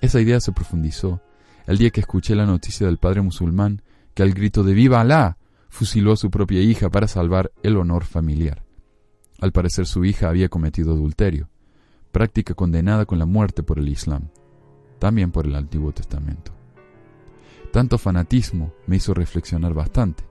Esa 0.00 0.20
idea 0.20 0.40
se 0.40 0.52
profundizó 0.52 1.20
el 1.66 1.78
día 1.78 1.90
que 1.90 2.00
escuché 2.00 2.34
la 2.34 2.46
noticia 2.46 2.86
del 2.86 2.98
padre 2.98 3.22
musulmán 3.22 3.82
que 4.14 4.22
al 4.22 4.32
grito 4.32 4.62
de 4.62 4.72
¡Viva 4.72 5.00
Alá! 5.00 5.36
fusiló 5.68 6.12
a 6.12 6.16
su 6.16 6.30
propia 6.30 6.60
hija 6.62 6.88
para 6.88 7.08
salvar 7.08 7.52
el 7.62 7.76
honor 7.76 8.04
familiar. 8.04 8.64
Al 9.40 9.52
parecer 9.52 9.86
su 9.86 10.04
hija 10.04 10.28
había 10.30 10.48
cometido 10.48 10.92
adulterio, 10.92 11.50
práctica 12.12 12.54
condenada 12.54 13.04
con 13.04 13.18
la 13.18 13.26
muerte 13.26 13.62
por 13.62 13.78
el 13.78 13.88
Islam, 13.88 14.30
también 14.98 15.30
por 15.30 15.46
el 15.46 15.54
Antiguo 15.54 15.92
Testamento. 15.92 16.52
Tanto 17.72 17.98
fanatismo 17.98 18.72
me 18.86 18.96
hizo 18.96 19.12
reflexionar 19.12 19.74
bastante. 19.74 20.24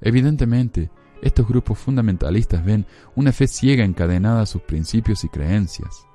Evidentemente, 0.00 0.90
Estos 1.22 1.48
grupos 1.48 1.78
fundamentalistas 1.78 2.64
ven 2.64 2.86
una 3.14 3.32
fe 3.32 3.46
ciega 3.46 3.84
encadenada 3.84 4.42
a 4.42 4.46
sus 4.46 4.62
principios 4.62 5.24
y 5.24 5.28
creencias. 5.28 6.06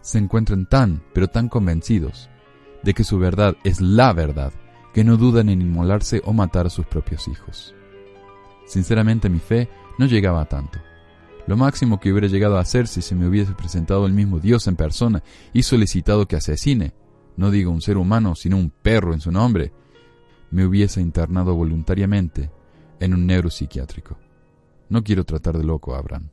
Se 0.00 0.18
encuentran 0.18 0.66
tan, 0.66 1.02
pero 1.12 1.28
tan 1.28 1.48
convencidos 1.48 2.30
de 2.82 2.94
que 2.94 3.04
su 3.04 3.18
verdad 3.18 3.56
es 3.64 3.80
la 3.80 4.12
verdad, 4.12 4.52
que 4.94 5.04
no 5.04 5.16
dudan 5.16 5.50
en 5.50 5.60
inmolarse 5.60 6.22
o 6.24 6.32
matar 6.32 6.66
a 6.66 6.70
sus 6.70 6.86
propios 6.86 7.28
hijos. 7.28 7.74
Sinceramente 8.66 9.28
mi 9.28 9.38
fe 9.38 9.68
no 9.98 10.06
llegaba 10.06 10.40
a 10.40 10.46
tanto. 10.46 10.78
Lo 11.50 11.56
máximo 11.56 11.98
que 11.98 12.12
hubiera 12.12 12.28
llegado 12.28 12.58
a 12.58 12.60
hacer 12.60 12.86
si 12.86 13.02
se 13.02 13.16
me 13.16 13.26
hubiese 13.26 13.54
presentado 13.54 14.06
el 14.06 14.12
mismo 14.12 14.38
Dios 14.38 14.68
en 14.68 14.76
persona 14.76 15.24
y 15.52 15.64
solicitado 15.64 16.28
que 16.28 16.36
asesine, 16.36 16.94
no 17.36 17.50
digo 17.50 17.72
un 17.72 17.82
ser 17.82 17.96
humano, 17.96 18.36
sino 18.36 18.56
un 18.56 18.70
perro 18.70 19.14
en 19.14 19.20
su 19.20 19.32
nombre, 19.32 19.72
me 20.52 20.64
hubiese 20.64 21.00
internado 21.00 21.56
voluntariamente 21.56 22.52
en 23.00 23.14
un 23.14 23.26
neuropsiquiátrico. 23.26 24.16
No 24.90 25.02
quiero 25.02 25.24
tratar 25.24 25.58
de 25.58 25.64
loco 25.64 25.96
Abraham. 25.96 26.28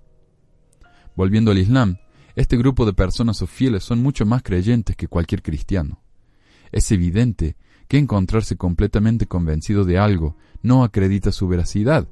Volviendo 1.16 1.50
al 1.50 1.58
Islam, 1.58 1.98
este 2.36 2.56
grupo 2.56 2.86
de 2.86 2.94
personas 2.94 3.42
o 3.42 3.48
fieles 3.48 3.84
son 3.84 4.04
mucho 4.04 4.24
más 4.24 4.44
creyentes 4.44 4.96
que 4.96 5.08
cualquier 5.08 5.42
cristiano. 5.42 6.00
Es 6.72 6.92
evidente 6.92 7.56
que 7.88 7.98
encontrarse 7.98 8.56
completamente 8.56 9.26
convencido 9.26 9.84
de 9.84 9.98
algo 9.98 10.38
no 10.62 10.84
acredita 10.84 11.32
su 11.32 11.48
veracidad, 11.48 12.08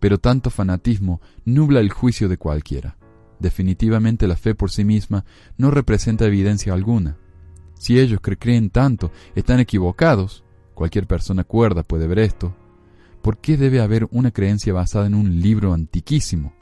pero 0.00 0.18
tanto 0.18 0.50
fanatismo 0.50 1.20
nubla 1.44 1.80
el 1.80 1.90
juicio 1.90 2.28
de 2.28 2.38
cualquiera. 2.38 2.96
Definitivamente 3.38 4.26
la 4.26 4.36
fe 4.36 4.54
por 4.54 4.70
sí 4.70 4.84
misma 4.84 5.24
no 5.56 5.70
representa 5.70 6.26
evidencia 6.26 6.72
alguna. 6.72 7.16
Si 7.74 7.98
ellos 7.98 8.20
que 8.20 8.36
creen 8.36 8.70
tanto 8.70 9.12
están 9.34 9.60
equivocados, 9.60 10.44
cualquier 10.74 11.06
persona 11.06 11.44
cuerda 11.44 11.82
puede 11.82 12.06
ver 12.06 12.18
esto, 12.18 12.54
¿por 13.22 13.38
qué 13.38 13.56
debe 13.56 13.80
haber 13.80 14.08
una 14.10 14.30
creencia 14.30 14.72
basada 14.72 15.06
en 15.06 15.14
un 15.14 15.40
libro 15.40 15.72
antiquísimo, 15.72 16.52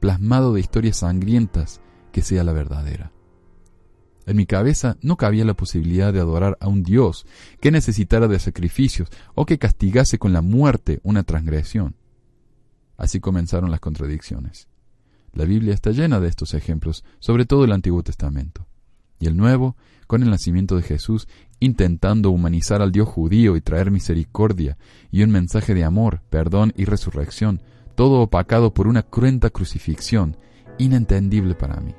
plasmado 0.00 0.54
de 0.54 0.60
historias 0.60 0.98
sangrientas, 0.98 1.80
que 2.12 2.22
sea 2.22 2.44
la 2.44 2.52
verdadera? 2.52 3.12
En 4.24 4.36
mi 4.36 4.46
cabeza 4.46 4.96
no 5.02 5.16
cabía 5.16 5.44
la 5.44 5.54
posibilidad 5.54 6.12
de 6.12 6.20
adorar 6.20 6.56
a 6.60 6.68
un 6.68 6.82
Dios 6.82 7.26
que 7.60 7.70
necesitara 7.70 8.28
de 8.28 8.38
sacrificios 8.38 9.08
o 9.34 9.44
que 9.46 9.58
castigase 9.58 10.18
con 10.18 10.32
la 10.32 10.42
muerte 10.42 11.00
una 11.02 11.24
transgresión. 11.24 11.96
Así 12.96 13.20
comenzaron 13.20 13.70
las 13.70 13.80
contradicciones. 13.80 14.68
La 15.32 15.44
Biblia 15.44 15.72
está 15.72 15.90
llena 15.90 16.20
de 16.20 16.28
estos 16.28 16.54
ejemplos, 16.54 17.04
sobre 17.18 17.46
todo 17.46 17.64
el 17.64 17.72
Antiguo 17.72 18.02
Testamento. 18.02 18.66
Y 19.18 19.26
el 19.26 19.36
Nuevo, 19.36 19.76
con 20.06 20.22
el 20.22 20.30
nacimiento 20.30 20.76
de 20.76 20.82
Jesús, 20.82 21.26
intentando 21.58 22.30
humanizar 22.30 22.82
al 22.82 22.92
Dios 22.92 23.08
judío 23.08 23.56
y 23.56 23.60
traer 23.60 23.90
misericordia 23.90 24.76
y 25.10 25.22
un 25.22 25.30
mensaje 25.30 25.74
de 25.74 25.84
amor, 25.84 26.20
perdón 26.28 26.74
y 26.76 26.84
resurrección, 26.84 27.62
todo 27.94 28.20
opacado 28.20 28.74
por 28.74 28.86
una 28.88 29.02
cruenta 29.02 29.50
crucifixión, 29.50 30.36
inentendible 30.78 31.54
para 31.54 31.80
mí. 31.80 31.94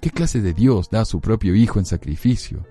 ¿Qué 0.00 0.10
clase 0.10 0.40
de 0.40 0.54
Dios 0.54 0.88
da 0.90 1.02
a 1.02 1.04
su 1.04 1.20
propio 1.20 1.54
Hijo 1.54 1.78
en 1.78 1.84
sacrificio? 1.84 2.64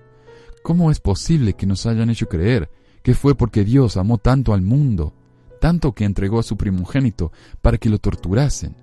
¿Cómo 0.62 0.90
es 0.90 1.00
posible 1.00 1.54
que 1.54 1.66
nos 1.66 1.86
hayan 1.86 2.10
hecho 2.10 2.28
creer 2.28 2.70
que 3.02 3.14
fue 3.14 3.34
porque 3.34 3.64
Dios 3.64 3.96
amó 3.96 4.18
tanto 4.18 4.52
al 4.52 4.62
mundo, 4.62 5.14
tanto 5.60 5.94
que 5.94 6.04
entregó 6.04 6.40
a 6.40 6.42
su 6.42 6.56
primogénito 6.56 7.32
para 7.62 7.78
que 7.78 7.90
lo 7.90 7.98
torturasen? 7.98 8.74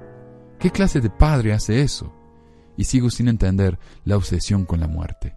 ¿Qué 0.59 0.71
clase 0.71 1.01
de 1.01 1.09
padre 1.09 1.53
hace 1.53 1.81
eso? 1.81 2.13
Y 2.77 2.85
sigo 2.85 3.09
sin 3.09 3.27
entender 3.27 3.77
la 4.05 4.17
obsesión 4.17 4.65
con 4.65 4.79
la 4.79 4.87
muerte. 4.87 5.35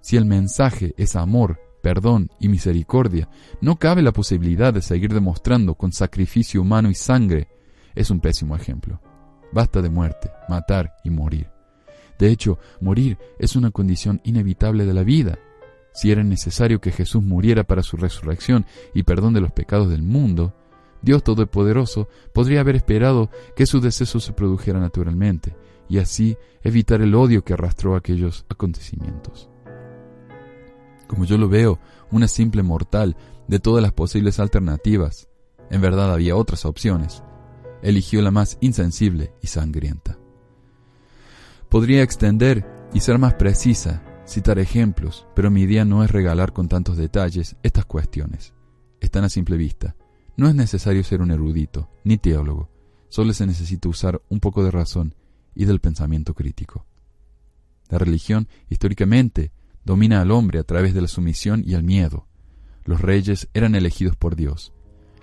Si 0.00 0.16
el 0.16 0.24
mensaje 0.24 0.94
es 0.96 1.16
amor, 1.16 1.60
perdón 1.82 2.30
y 2.40 2.48
misericordia, 2.48 3.28
no 3.60 3.76
cabe 3.76 4.02
la 4.02 4.12
posibilidad 4.12 4.72
de 4.74 4.82
seguir 4.82 5.12
demostrando 5.12 5.74
con 5.74 5.92
sacrificio 5.92 6.62
humano 6.62 6.90
y 6.90 6.94
sangre. 6.94 7.48
Es 7.94 8.10
un 8.10 8.20
pésimo 8.20 8.56
ejemplo. 8.56 9.00
Basta 9.52 9.82
de 9.82 9.90
muerte, 9.90 10.30
matar 10.48 10.96
y 11.04 11.10
morir. 11.10 11.50
De 12.18 12.30
hecho, 12.30 12.58
morir 12.80 13.18
es 13.38 13.56
una 13.56 13.70
condición 13.70 14.20
inevitable 14.24 14.84
de 14.86 14.94
la 14.94 15.02
vida. 15.02 15.38
Si 15.96 16.12
era 16.12 16.22
necesario 16.22 16.78
que 16.78 16.92
Jesús 16.92 17.22
muriera 17.22 17.64
para 17.64 17.82
su 17.82 17.96
resurrección 17.96 18.66
y 18.92 19.04
perdón 19.04 19.32
de 19.32 19.40
los 19.40 19.50
pecados 19.50 19.88
del 19.88 20.02
mundo, 20.02 20.54
Dios 21.00 21.24
Todopoderoso 21.24 22.06
podría 22.34 22.60
haber 22.60 22.76
esperado 22.76 23.30
que 23.56 23.64
su 23.64 23.80
deceso 23.80 24.20
se 24.20 24.34
produjera 24.34 24.78
naturalmente, 24.78 25.56
y 25.88 25.96
así 25.96 26.36
evitar 26.62 27.00
el 27.00 27.14
odio 27.14 27.44
que 27.44 27.54
arrastró 27.54 27.96
aquellos 27.96 28.44
acontecimientos. 28.50 29.48
Como 31.06 31.24
yo 31.24 31.38
lo 31.38 31.48
veo, 31.48 31.78
una 32.10 32.28
simple 32.28 32.62
mortal 32.62 33.16
de 33.48 33.58
todas 33.58 33.82
las 33.82 33.92
posibles 33.92 34.38
alternativas, 34.38 35.30
en 35.70 35.80
verdad 35.80 36.12
había 36.12 36.36
otras 36.36 36.66
opciones, 36.66 37.22
eligió 37.80 38.20
la 38.20 38.30
más 38.30 38.58
insensible 38.60 39.32
y 39.40 39.46
sangrienta. 39.46 40.18
Podría 41.70 42.02
extender 42.02 42.66
y 42.92 43.00
ser 43.00 43.18
más 43.18 43.32
precisa, 43.32 44.02
citar 44.26 44.58
ejemplos, 44.58 45.26
pero 45.34 45.50
mi 45.50 45.62
idea 45.62 45.84
no 45.84 46.04
es 46.04 46.10
regalar 46.10 46.52
con 46.52 46.68
tantos 46.68 46.96
detalles 46.96 47.56
estas 47.62 47.86
cuestiones. 47.86 48.52
Están 49.00 49.24
a 49.24 49.28
simple 49.28 49.56
vista. 49.56 49.96
No 50.36 50.48
es 50.48 50.54
necesario 50.54 51.02
ser 51.04 51.22
un 51.22 51.30
erudito, 51.30 51.88
ni 52.04 52.18
teólogo. 52.18 52.70
Solo 53.08 53.32
se 53.32 53.46
necesita 53.46 53.88
usar 53.88 54.20
un 54.28 54.40
poco 54.40 54.64
de 54.64 54.70
razón 54.70 55.14
y 55.54 55.64
del 55.64 55.80
pensamiento 55.80 56.34
crítico. 56.34 56.84
La 57.88 57.98
religión, 57.98 58.48
históricamente, 58.68 59.52
domina 59.84 60.20
al 60.20 60.32
hombre 60.32 60.58
a 60.58 60.64
través 60.64 60.92
de 60.92 61.00
la 61.00 61.08
sumisión 61.08 61.62
y 61.64 61.74
el 61.74 61.84
miedo. 61.84 62.26
Los 62.84 63.00
reyes 63.00 63.48
eran 63.54 63.74
elegidos 63.74 64.16
por 64.16 64.36
Dios. 64.36 64.72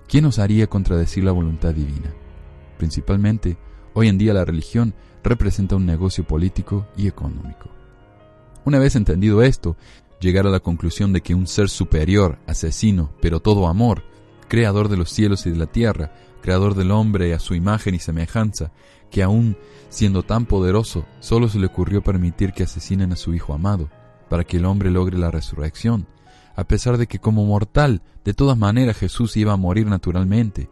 ¿Quién 0.07 0.25
osaría 0.25 0.67
contradecir 0.67 1.23
la 1.23 1.31
voluntad 1.31 1.73
divina? 1.73 2.13
Principalmente, 2.77 3.57
hoy 3.93 4.07
en 4.07 4.17
día 4.17 4.33
la 4.33 4.45
religión 4.45 4.93
representa 5.23 5.75
un 5.75 5.85
negocio 5.85 6.25
político 6.25 6.87
y 6.97 7.07
económico. 7.07 7.82
Una 8.65 8.79
vez 8.79 8.95
entendido 8.95 9.43
esto, 9.43 9.75
llegar 10.19 10.47
a 10.47 10.49
la 10.49 10.61
conclusión 10.61 11.11
de 11.13 11.21
que 11.21 11.35
un 11.35 11.47
ser 11.47 11.69
superior, 11.69 12.39
asesino, 12.47 13.11
pero 13.21 13.39
todo 13.39 13.67
amor, 13.67 14.03
creador 14.47 14.87
de 14.87 14.97
los 14.97 15.09
cielos 15.09 15.45
y 15.45 15.51
de 15.51 15.57
la 15.57 15.65
tierra, 15.65 16.13
creador 16.41 16.75
del 16.75 16.91
hombre 16.91 17.33
a 17.33 17.39
su 17.39 17.55
imagen 17.55 17.95
y 17.95 17.99
semejanza, 17.99 18.71
que 19.11 19.21
aún 19.21 19.57
siendo 19.89 20.23
tan 20.23 20.45
poderoso, 20.45 21.05
solo 21.19 21.49
se 21.49 21.59
le 21.59 21.67
ocurrió 21.67 22.01
permitir 22.01 22.53
que 22.53 22.63
asesinen 22.63 23.11
a 23.11 23.15
su 23.15 23.33
Hijo 23.33 23.53
amado, 23.53 23.89
para 24.29 24.43
que 24.43 24.57
el 24.57 24.65
hombre 24.65 24.89
logre 24.89 25.17
la 25.17 25.29
resurrección, 25.29 26.07
a 26.55 26.63
pesar 26.63 26.97
de 26.97 27.07
que 27.07 27.19
como 27.19 27.45
mortal, 27.45 28.01
de 28.23 28.33
todas 28.33 28.57
maneras 28.57 28.97
Jesús 28.97 29.35
iba 29.37 29.53
a 29.53 29.57
morir 29.57 29.87
naturalmente, 29.87 30.69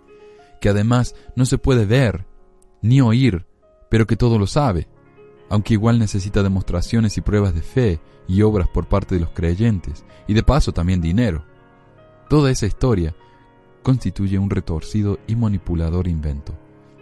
que 0.59 0.69
además 0.69 1.15
no 1.35 1.45
se 1.45 1.57
puede 1.57 1.85
ver, 1.85 2.25
ni 2.81 3.01
oír, 3.01 3.45
pero 3.89 4.07
que 4.07 4.15
todo 4.15 4.39
lo 4.39 4.47
sabe, 4.47 4.87
aunque 5.51 5.73
igual 5.73 5.99
necesita 5.99 6.43
demostraciones 6.43 7.17
y 7.17 7.21
pruebas 7.21 7.53
de 7.53 7.61
fe 7.61 7.99
y 8.25 8.41
obras 8.41 8.69
por 8.69 8.87
parte 8.87 9.15
de 9.15 9.21
los 9.21 9.31
creyentes, 9.31 10.05
y 10.25 10.33
de 10.33 10.43
paso 10.43 10.71
también 10.71 11.01
dinero. 11.01 11.43
Toda 12.29 12.51
esa 12.51 12.67
historia 12.67 13.13
constituye 13.83 14.39
un 14.39 14.49
retorcido 14.49 15.19
y 15.27 15.35
manipulador 15.35 16.07
invento, 16.07 16.53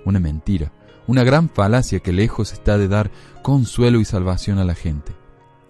una 0.03 0.19
mentira, 0.19 0.71
una 1.05 1.23
gran 1.23 1.47
falacia 1.47 1.99
que 1.99 2.11
lejos 2.11 2.51
está 2.51 2.79
de 2.79 2.87
dar 2.87 3.11
consuelo 3.43 3.99
y 3.99 4.05
salvación 4.05 4.57
a 4.57 4.65
la 4.65 4.73
gente. 4.73 5.11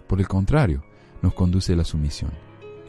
Por 0.06 0.18
el 0.18 0.26
contrario, 0.26 0.82
nos 1.20 1.34
conduce 1.34 1.74
a 1.74 1.76
la 1.76 1.84
sumisión, 1.84 2.30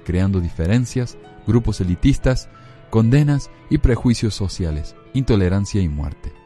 creando 0.06 0.40
diferencias, 0.40 1.18
grupos 1.46 1.82
elitistas, 1.82 2.48
condenas 2.90 3.52
y 3.70 3.80
prejuicios 3.80 4.36
sociales, 4.36 4.96
intolerancia 5.14 5.82
y 5.82 5.90
muerte. 5.90 6.41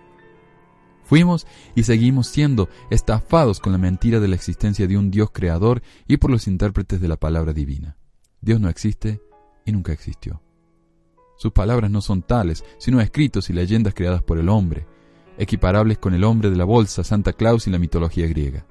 Fuimos 1.05 1.45
y 1.75 1.83
seguimos 1.83 2.27
siendo 2.27 2.67
estafados 2.89 3.59
con 3.59 3.71
la 3.71 3.77
mentira 3.77 4.19
de 4.19 4.27
la 4.27 4.35
existencia 4.35 4.87
de 4.87 4.97
un 4.97 5.11
Dios 5.11 5.29
creador 5.31 5.83
y 6.07 6.17
por 6.17 6.31
los 6.31 6.47
intérpretes 6.47 6.99
de 6.99 7.07
la 7.07 7.15
palabra 7.15 7.53
divina. 7.53 7.95
Dios 8.41 8.59
no 8.59 8.69
existe 8.69 9.21
y 9.65 9.71
nunca 9.71 9.93
existió. 9.93 10.41
Sus 11.37 11.51
palabras 11.51 11.91
no 11.91 12.01
son 12.01 12.23
tales, 12.23 12.65
sino 12.79 13.01
escritos 13.01 13.49
y 13.49 13.53
leyendas 13.53 13.93
creadas 13.93 14.23
por 14.23 14.39
el 14.39 14.49
hombre, 14.49 14.87
equiparables 15.37 15.99
con 15.99 16.13
el 16.15 16.23
hombre 16.23 16.49
de 16.49 16.55
la 16.55 16.63
bolsa, 16.63 17.03
Santa 17.03 17.33
Claus 17.33 17.67
y 17.67 17.71
la 17.71 17.79
mitología 17.79 18.25
griega. 18.27 18.65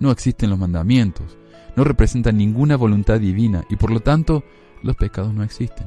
No 0.00 0.10
existen 0.10 0.48
los 0.48 0.58
mandamientos, 0.58 1.36
no 1.76 1.84
representan 1.84 2.38
ninguna 2.38 2.76
voluntad 2.76 3.20
divina 3.20 3.64
y 3.68 3.76
por 3.76 3.90
lo 3.90 4.00
tanto 4.00 4.42
los 4.82 4.96
pecados 4.96 5.34
no 5.34 5.42
existen. 5.42 5.86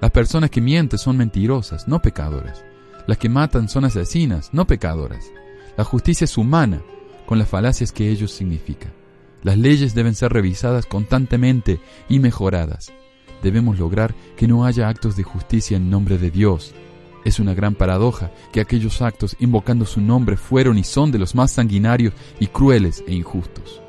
Las 0.00 0.10
personas 0.10 0.50
que 0.50 0.60
mienten 0.60 0.98
son 0.98 1.16
mentirosas, 1.16 1.88
no 1.88 2.00
pecadoras. 2.00 2.64
Las 3.06 3.18
que 3.18 3.28
matan 3.28 3.68
son 3.68 3.84
asesinas, 3.84 4.50
no 4.52 4.66
pecadoras. 4.66 5.30
La 5.76 5.84
justicia 5.84 6.24
es 6.24 6.38
humana, 6.38 6.82
con 7.26 7.38
las 7.38 7.48
falacias 7.48 7.92
que 7.92 8.10
ello 8.10 8.28
significa. 8.28 8.92
Las 9.42 9.58
leyes 9.58 9.94
deben 9.94 10.14
ser 10.14 10.32
revisadas 10.32 10.86
constantemente 10.86 11.80
y 12.08 12.18
mejoradas. 12.18 12.92
Debemos 13.42 13.78
lograr 13.78 14.14
que 14.36 14.48
no 14.48 14.64
haya 14.64 14.88
actos 14.88 15.16
de 15.16 15.22
justicia 15.22 15.76
en 15.76 15.90
nombre 15.90 16.16
de 16.16 16.30
Dios. 16.30 16.74
Es 17.26 17.40
una 17.40 17.52
gran 17.52 17.74
paradoja 17.74 18.30
que 18.52 18.60
aquellos 18.60 19.02
actos 19.02 19.36
invocando 19.38 19.84
su 19.84 20.00
nombre 20.00 20.36
fueron 20.36 20.78
y 20.78 20.84
son 20.84 21.12
de 21.12 21.18
los 21.18 21.34
más 21.34 21.52
sanguinarios 21.52 22.14
y 22.40 22.46
crueles 22.46 23.04
e 23.06 23.14
injustos. 23.14 23.82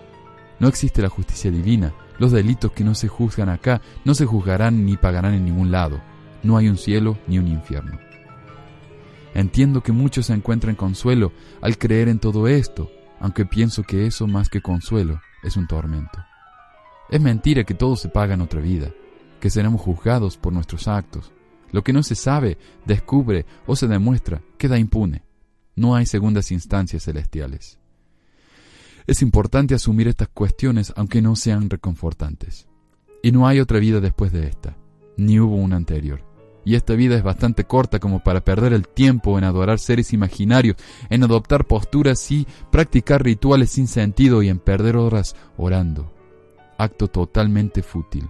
No 0.59 0.67
existe 0.67 1.01
la 1.01 1.09
justicia 1.09 1.51
divina. 1.51 1.93
Los 2.17 2.31
delitos 2.31 2.71
que 2.71 2.83
no 2.83 2.95
se 2.95 3.07
juzgan 3.07 3.49
acá 3.49 3.81
no 4.03 4.13
se 4.13 4.25
juzgarán 4.25 4.85
ni 4.85 4.97
pagarán 4.97 5.33
en 5.33 5.45
ningún 5.45 5.71
lado. 5.71 6.01
No 6.43 6.57
hay 6.57 6.67
un 6.67 6.77
cielo 6.77 7.17
ni 7.27 7.39
un 7.39 7.47
infierno. 7.47 8.05
Entiendo 9.35 9.83
que 9.83 9.91
muchos 9.91 10.29
encuentran 10.29 10.75
consuelo 10.75 11.33
al 11.61 11.77
creer 11.77 12.07
en 12.07 12.19
todo 12.19 12.47
esto, 12.47 12.89
aunque 13.19 13.45
pienso 13.45 13.83
que 13.83 14.07
eso 14.07 14.27
más 14.27 14.47
que 14.47 14.61
consuelo 14.61 15.19
es 15.43 15.57
un 15.57 15.67
tormento. 15.67 16.23
Es 17.09 17.19
mentira 17.19 17.65
que 17.65 17.73
todo 17.73 17.97
se 17.97 18.07
paga 18.07 18.35
en 18.35 18.41
otra 18.41 18.61
vida, 18.61 18.91
que 19.41 19.49
seremos 19.49 19.81
juzgados 19.81 20.37
por 20.37 20.53
nuestros 20.53 20.87
actos. 20.87 21.33
Lo 21.73 21.83
que 21.83 21.91
no 21.91 22.01
se 22.01 22.15
sabe, 22.15 22.57
descubre 22.85 23.45
o 23.67 23.75
se 23.75 23.89
demuestra 23.89 24.41
queda 24.57 24.79
impune. 24.79 25.23
No 25.75 25.95
hay 25.95 26.05
segundas 26.05 26.49
instancias 26.51 27.03
celestiales. 27.03 27.77
Es 29.07 29.21
importante 29.21 29.75
asumir 29.75 30.07
estas 30.07 30.29
cuestiones 30.29 30.93
aunque 30.95 31.21
no 31.21 31.35
sean 31.35 31.69
reconfortantes. 31.69 32.67
Y 33.21 33.33
no 33.33 33.47
hay 33.47 33.59
otra 33.59 33.79
vida 33.79 33.99
después 33.99 34.31
de 34.31 34.47
esta, 34.47 34.77
ni 35.17 35.41
hubo 35.41 35.57
una 35.57 35.75
anterior. 35.75 36.34
Y 36.65 36.73
esta 36.73 36.95
vida 36.95 37.15
es 37.15 37.21
bastante 37.21 37.65
corta 37.65 37.99
como 37.99 38.23
para 38.23 38.41
perder 38.43 38.73
el 38.73 38.87
tiempo 38.87 39.37
en 39.37 39.43
adorar 39.43 39.77
seres 39.77 40.13
imaginarios, 40.13 40.75
en 41.11 41.23
adoptar 41.23 41.65
posturas 41.65 42.31
y 42.31 42.47
practicar 42.71 43.23
rituales 43.23 43.69
sin 43.69 43.87
sentido 43.87 44.41
y 44.41 44.49
en 44.49 44.57
perder 44.57 44.97
horas 44.97 45.35
orando. 45.57 46.11
Acto 46.79 47.07
totalmente 47.07 47.83
fútil. 47.83 48.27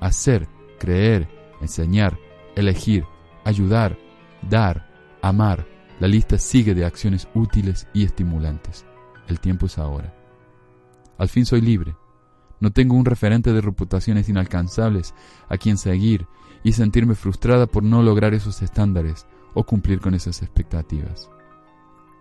Hacer, 0.00 0.48
creer, 0.80 1.28
enseñar, 1.60 2.18
elegir, 2.56 3.04
ayudar, 3.44 3.96
dar, 4.50 4.90
amar. 5.22 5.64
La 6.00 6.08
lista 6.08 6.38
sigue 6.38 6.74
de 6.74 6.84
acciones 6.84 7.28
útiles 7.34 7.86
y 7.94 8.04
estimulantes. 8.04 8.84
El 9.28 9.38
tiempo 9.38 9.66
es 9.66 9.78
ahora. 9.78 10.12
Al 11.18 11.28
fin 11.28 11.46
soy 11.46 11.60
libre. 11.60 11.96
No 12.58 12.72
tengo 12.72 12.96
un 12.96 13.04
referente 13.04 13.52
de 13.52 13.60
reputaciones 13.60 14.28
inalcanzables 14.28 15.14
a 15.48 15.56
quien 15.56 15.78
seguir 15.78 16.26
y 16.66 16.72
sentirme 16.72 17.14
frustrada 17.14 17.68
por 17.68 17.84
no 17.84 18.02
lograr 18.02 18.34
esos 18.34 18.60
estándares 18.60 19.24
o 19.54 19.62
cumplir 19.62 20.00
con 20.00 20.14
esas 20.14 20.42
expectativas. 20.42 21.30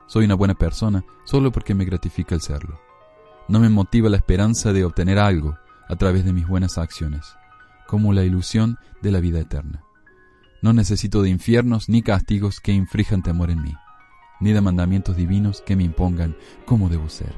Soy 0.06 0.26
una 0.26 0.36
buena 0.36 0.54
persona 0.54 1.04
solo 1.24 1.52
porque 1.52 1.74
me 1.74 1.84
gratifica 1.84 2.36
el 2.36 2.42
serlo. 2.42 2.80
No 3.48 3.60
me 3.60 3.70
motiva 3.70 4.08
la 4.08 4.18
esperanza 4.18 4.72
de 4.72 4.86
obtener 4.86 5.18
algo 5.18 5.58
a 5.90 5.96
través 5.96 6.26
de 6.26 6.32
mis 6.32 6.48
buenas 6.48 6.78
acciones, 6.78 7.26
como 7.88 8.14
la 8.14 8.24
ilusión 8.24 8.78
de 9.02 9.12
la 9.12 9.20
vida 9.20 9.40
eterna. 9.40 9.84
No 10.62 10.74
necesito 10.74 11.24
de 11.24 11.32
infiernos 11.32 11.90
ni 11.90 12.04
castigos 12.04 12.60
que 12.60 12.72
infrijan 12.72 13.24
temor 13.24 13.50
en 13.50 13.64
mí 13.64 13.74
ni 14.40 14.52
de 14.54 14.62
mandamientos 14.62 15.16
divinos 15.16 15.64
que 15.66 15.76
me 15.76 15.86
impongan 15.86 16.36
cómo 16.66 16.88
debo 16.90 17.10
ser. 17.10 17.34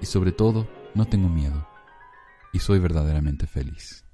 Y 0.00 0.06
sobre 0.06 0.32
todo, 0.32 0.66
no 0.94 1.04
tengo 1.04 1.28
miedo. 1.28 1.68
Y 2.54 2.60
soy 2.60 2.78
verdaderamente 2.78 3.46
feliz. 3.46 4.06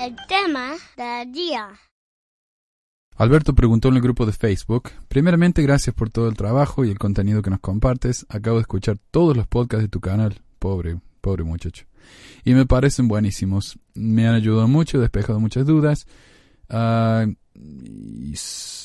El 0.00 0.16
tema 0.28 0.76
del 0.96 1.30
día. 1.30 1.68
Alberto 3.16 3.54
preguntó 3.54 3.88
en 3.88 3.96
el 3.96 4.00
grupo 4.00 4.24
de 4.24 4.32
Facebook, 4.32 4.92
primeramente 5.08 5.60
gracias 5.60 5.94
por 5.94 6.08
todo 6.08 6.26
el 6.26 6.38
trabajo 6.38 6.86
y 6.86 6.90
el 6.90 6.98
contenido 6.98 7.42
que 7.42 7.50
nos 7.50 7.60
compartes. 7.60 8.24
Acabo 8.30 8.56
de 8.56 8.62
escuchar 8.62 8.96
todos 9.10 9.36
los 9.36 9.46
podcasts 9.46 9.82
de 9.82 9.88
tu 9.88 10.00
canal. 10.00 10.40
Pobre, 10.58 10.98
pobre 11.20 11.44
muchacho. 11.44 11.84
Y 12.44 12.54
me 12.54 12.64
parecen 12.64 13.08
buenísimos. 13.08 13.78
Me 13.92 14.26
han 14.26 14.34
ayudado 14.36 14.66
mucho, 14.68 14.98
despejado 14.98 15.38
muchas 15.38 15.66
dudas. 15.66 16.06
Ah, 16.70 17.26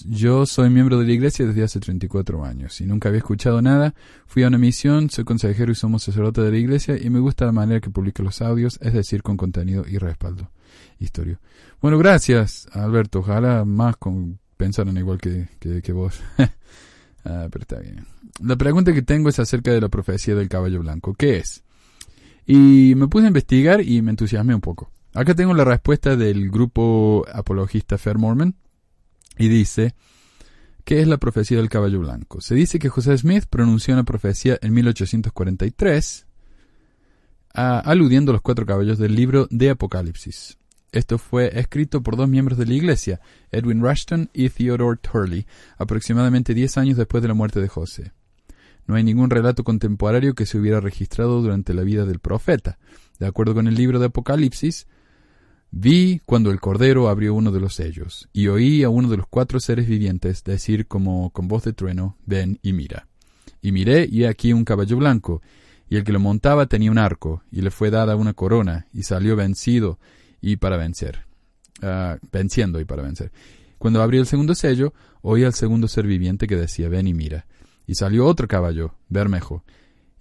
yo 0.07 0.45
soy 0.45 0.69
miembro 0.69 0.99
de 0.99 1.05
la 1.05 1.13
iglesia 1.13 1.45
desde 1.45 1.63
hace 1.63 1.79
34 1.79 2.43
años 2.43 2.81
y 2.81 2.85
nunca 2.85 3.07
había 3.07 3.19
escuchado 3.19 3.61
nada. 3.61 3.95
Fui 4.25 4.43
a 4.43 4.49
una 4.49 4.57
misión, 4.57 5.09
soy 5.09 5.23
consejero 5.23 5.71
y 5.71 5.75
somos 5.75 6.03
sacerdote 6.03 6.41
de 6.41 6.51
la 6.51 6.57
iglesia 6.57 6.97
y 7.01 7.09
me 7.09 7.19
gusta 7.19 7.45
la 7.45 7.53
manera 7.53 7.79
que 7.79 7.89
publica 7.89 8.21
los 8.21 8.41
audios, 8.41 8.79
es 8.81 8.91
decir, 8.91 9.23
con 9.23 9.37
contenido 9.37 9.85
y 9.87 9.97
respaldo. 9.97 10.51
Bueno, 11.81 11.97
gracias, 11.97 12.67
Alberto. 12.71 13.19
Ojalá 13.19 13.65
más 13.65 13.97
con, 13.97 14.39
pensaran 14.57 14.97
igual 14.97 15.19
que, 15.19 15.47
que, 15.59 15.91
vos. 15.91 16.19
ah, 17.25 17.47
pero 17.51 17.61
está 17.61 17.79
bien. 17.79 18.05
La 18.41 18.55
pregunta 18.55 18.93
que 18.93 19.01
tengo 19.01 19.29
es 19.29 19.39
acerca 19.39 19.71
de 19.71 19.81
la 19.81 19.89
profecía 19.89 20.35
del 20.35 20.49
caballo 20.49 20.79
blanco. 20.79 21.13
¿Qué 21.13 21.37
es? 21.37 21.63
Y 22.45 22.93
me 22.95 23.07
puse 23.07 23.25
a 23.25 23.29
investigar 23.29 23.81
y 23.81 24.01
me 24.01 24.11
entusiasmé 24.11 24.53
un 24.53 24.61
poco. 24.61 24.91
Acá 25.13 25.33
tengo 25.33 25.53
la 25.53 25.63
respuesta 25.63 26.15
del 26.15 26.49
grupo 26.49 27.25
apologista 27.31 27.97
Fair 27.97 28.17
Mormon 28.17 28.55
y 29.37 29.47
dice, 29.47 29.95
¿qué 30.83 30.99
es 30.99 31.07
la 31.07 31.17
profecía 31.17 31.57
del 31.57 31.69
caballo 31.69 31.99
blanco? 32.01 32.41
Se 32.41 32.53
dice 32.53 32.79
que 32.79 32.89
José 32.89 33.17
Smith 33.17 33.45
pronunció 33.49 33.93
una 33.93 34.03
profecía 34.03 34.57
en 34.61 34.73
1843 34.73 36.25
aludiendo 37.53 38.31
a 38.31 38.33
los 38.33 38.41
cuatro 38.41 38.65
caballos 38.65 38.97
del 38.97 39.15
libro 39.15 39.47
de 39.49 39.69
Apocalipsis. 39.69 40.57
Esto 40.95 41.17
fue 41.17 41.59
escrito 41.59 42.01
por 42.01 42.15
dos 42.15 42.29
miembros 42.29 42.57
de 42.57 42.65
la 42.65 42.73
Iglesia, 42.73 43.19
Edwin 43.51 43.81
Rushton 43.81 44.29
y 44.33 44.47
Theodore 44.47 44.97
Turley, 45.01 45.45
aproximadamente 45.77 46.53
diez 46.53 46.77
años 46.77 46.95
después 46.95 47.21
de 47.21 47.27
la 47.27 47.33
muerte 47.33 47.59
de 47.59 47.67
José. 47.67 48.13
No 48.87 48.95
hay 48.95 49.03
ningún 49.03 49.29
relato 49.29 49.65
contemporáneo 49.65 50.35
que 50.35 50.45
se 50.45 50.57
hubiera 50.57 50.79
registrado 50.79 51.41
durante 51.41 51.73
la 51.73 51.81
vida 51.81 52.05
del 52.05 52.19
profeta. 52.19 52.79
De 53.19 53.27
acuerdo 53.27 53.53
con 53.53 53.67
el 53.67 53.75
libro 53.75 53.99
de 53.99 54.05
Apocalipsis, 54.05 54.87
Vi 55.69 56.21
cuando 56.25 56.49
el 56.49 56.61
Cordero 56.61 57.09
abrió 57.09 57.33
uno 57.33 57.51
de 57.51 57.59
los 57.59 57.75
sellos, 57.75 58.29
y 58.31 58.47
oí 58.47 58.83
a 58.83 58.89
uno 58.89 59.09
de 59.09 59.17
los 59.17 59.27
cuatro 59.27 59.59
seres 59.59 59.89
vivientes 59.89 60.45
decir 60.45 60.87
como 60.87 61.29
con 61.31 61.49
voz 61.49 61.65
de 61.65 61.73
trueno, 61.73 62.15
ven 62.25 62.57
y 62.61 62.71
mira. 62.71 63.09
Y 63.61 63.73
miré, 63.73 64.07
y 64.09 64.23
aquí 64.23 64.53
un 64.53 64.63
caballo 64.63 64.95
blanco, 64.95 65.41
y 65.89 65.97
el 65.97 66.05
que 66.05 66.13
lo 66.13 66.21
montaba 66.21 66.67
tenía 66.67 66.89
un 66.89 66.99
arco, 66.99 67.43
y 67.51 67.63
le 67.63 67.69
fue 67.69 67.91
dada 67.91 68.15
una 68.15 68.33
corona, 68.33 68.87
y 68.93 69.03
salió 69.03 69.35
vencido 69.35 69.99
y 70.45 70.57
para 70.57 70.77
vencer. 70.77 71.25
Ah, 71.81 72.19
venciendo 72.31 72.79
y 72.79 72.85
para 72.85 73.01
vencer. 73.01 73.31
Cuando 73.79 74.03
abrió 74.03 74.21
el 74.21 74.27
segundo 74.27 74.53
sello, 74.53 74.93
oí 75.23 75.43
al 75.43 75.55
segundo 75.55 75.87
ser 75.87 76.05
viviente 76.05 76.45
que 76.45 76.55
decía, 76.55 76.87
ven 76.87 77.07
y 77.07 77.15
mira. 77.15 77.47
Y 77.87 77.95
salió 77.95 78.27
otro 78.27 78.47
caballo, 78.47 78.93
Bermejo, 79.09 79.63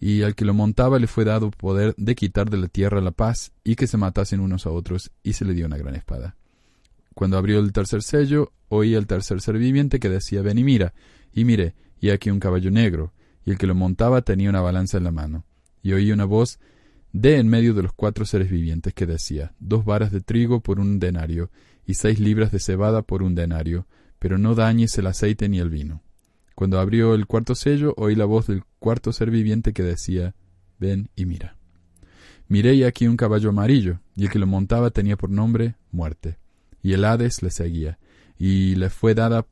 y 0.01 0.23
al 0.23 0.35
que 0.35 0.47
lo 0.47 0.55
montaba 0.55 0.99
le 0.99 1.09
fue 1.09 1.27
dado 1.27 1.51
poder 1.51 1.95
de 1.99 2.15
quitar 2.15 2.49
de 2.49 2.57
la 2.57 2.69
tierra 2.69 3.03
la 3.03 3.11
paz 3.11 3.53
y 3.65 3.77
que 3.77 3.87
se 3.87 3.99
matasen 3.99 4.41
unos 4.41 4.67
a 4.67 4.71
otros, 4.71 5.13
y 5.23 5.35
se 5.35 5.45
le 5.45 5.53
dio 5.53 5.67
una 5.67 5.77
gran 5.77 5.95
espada. 5.95 6.37
Cuando 7.15 7.37
abrió 7.37 7.61
el 7.61 7.73
tercer 7.73 8.03
sello, 8.03 8.51
oí 8.71 8.95
al 8.95 9.07
tercer 9.07 9.43
ser 9.43 9.59
viviente 9.59 10.01
que 10.01 10.09
decía 10.09 10.41
ven 10.41 10.57
y 10.57 10.65
mira, 10.65 10.95
y 11.35 11.45
miré, 11.45 11.75
y 12.01 12.11
aquí 12.11 12.31
un 12.31 12.41
caballo 12.41 12.71
negro, 12.71 13.13
y 13.45 13.51
el 13.51 13.59
que 13.59 13.67
lo 13.67 13.75
montaba 13.75 14.23
tenía 14.23 14.49
una 14.49 14.63
balanza 14.63 14.97
en 14.97 15.05
la 15.05 15.13
mano, 15.13 15.45
y 15.83 15.93
oí 15.93 16.11
una 16.13 16.25
voz 16.25 16.59
de 17.15 17.39
en 17.39 17.47
medio 17.47 17.75
de 17.75 17.85
los 17.85 17.93
cuatro 17.93 18.27
seres 18.27 18.51
vivientes 18.51 18.93
que 18.93 19.07
decía 19.07 19.55
dos 19.61 19.85
varas 19.85 20.11
de 20.11 20.21
trigo 20.21 20.61
por 20.61 20.81
un 20.81 20.99
denario, 20.99 21.49
y 21.87 21.95
seis 21.95 22.19
libras 22.19 22.51
de 22.51 22.59
cebada 22.59 23.03
por 23.03 23.23
un 23.23 23.37
denario, 23.37 23.87
pero 24.19 24.37
no 24.37 24.57
dañes 24.57 24.99
el 24.99 25.07
aceite 25.07 25.49
ni 25.49 25.61
el 25.61 25.71
vino. 25.71 26.03
Cuando 26.57 26.81
abrió 26.81 27.15
el 27.15 27.27
cuarto 27.27 27.55
sello, 27.55 27.95
oí 27.97 28.17
la 28.17 28.25
voz 28.25 28.49
del 28.49 28.65
cuarto 28.81 29.13
ser 29.13 29.31
viviente 29.31 29.73
que 29.73 29.85
decía, 29.85 30.35
ven 30.81 31.09
y 31.15 31.27
mira. 31.27 31.57
Miré 32.49 32.75
y 32.75 32.83
aquí 32.83 33.07
un 33.07 33.17
caballo 33.17 33.51
amarillo, 33.51 34.01
y 34.17 34.25
el 34.25 34.31
que 34.31 34.41
lo 34.41 34.49
montaba 34.49 34.91
tenía 34.91 35.17
por 35.17 35.31
nombre 35.31 35.77
muerte, 35.93 36.39
y 36.83 36.95
el 36.95 37.05
Hades 37.05 37.45
le 37.45 37.53
seguía, 37.53 37.99
y 38.37 38.75
le 38.75 38.91
fue 38.91 39.15
dada 39.15 39.47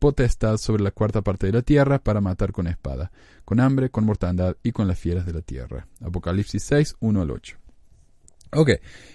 potestad 0.00 0.56
sobre 0.56 0.82
la 0.82 0.90
cuarta 0.90 1.22
parte 1.22 1.46
de 1.46 1.52
la 1.52 1.62
tierra 1.62 2.00
para 2.00 2.20
matar 2.20 2.50
con 2.50 2.66
espada, 2.66 3.12
con 3.44 3.60
hambre, 3.60 3.90
con 3.90 4.04
mortandad 4.04 4.56
y 4.64 4.72
con 4.72 4.88
las 4.88 4.98
fieras 4.98 5.26
de 5.26 5.34
la 5.34 5.42
tierra. 5.42 5.86
Apocalipsis 6.00 6.64
6, 6.64 6.96
1 6.98 7.22
al 7.22 7.30
8. 7.30 7.56
Ok, 8.52 8.70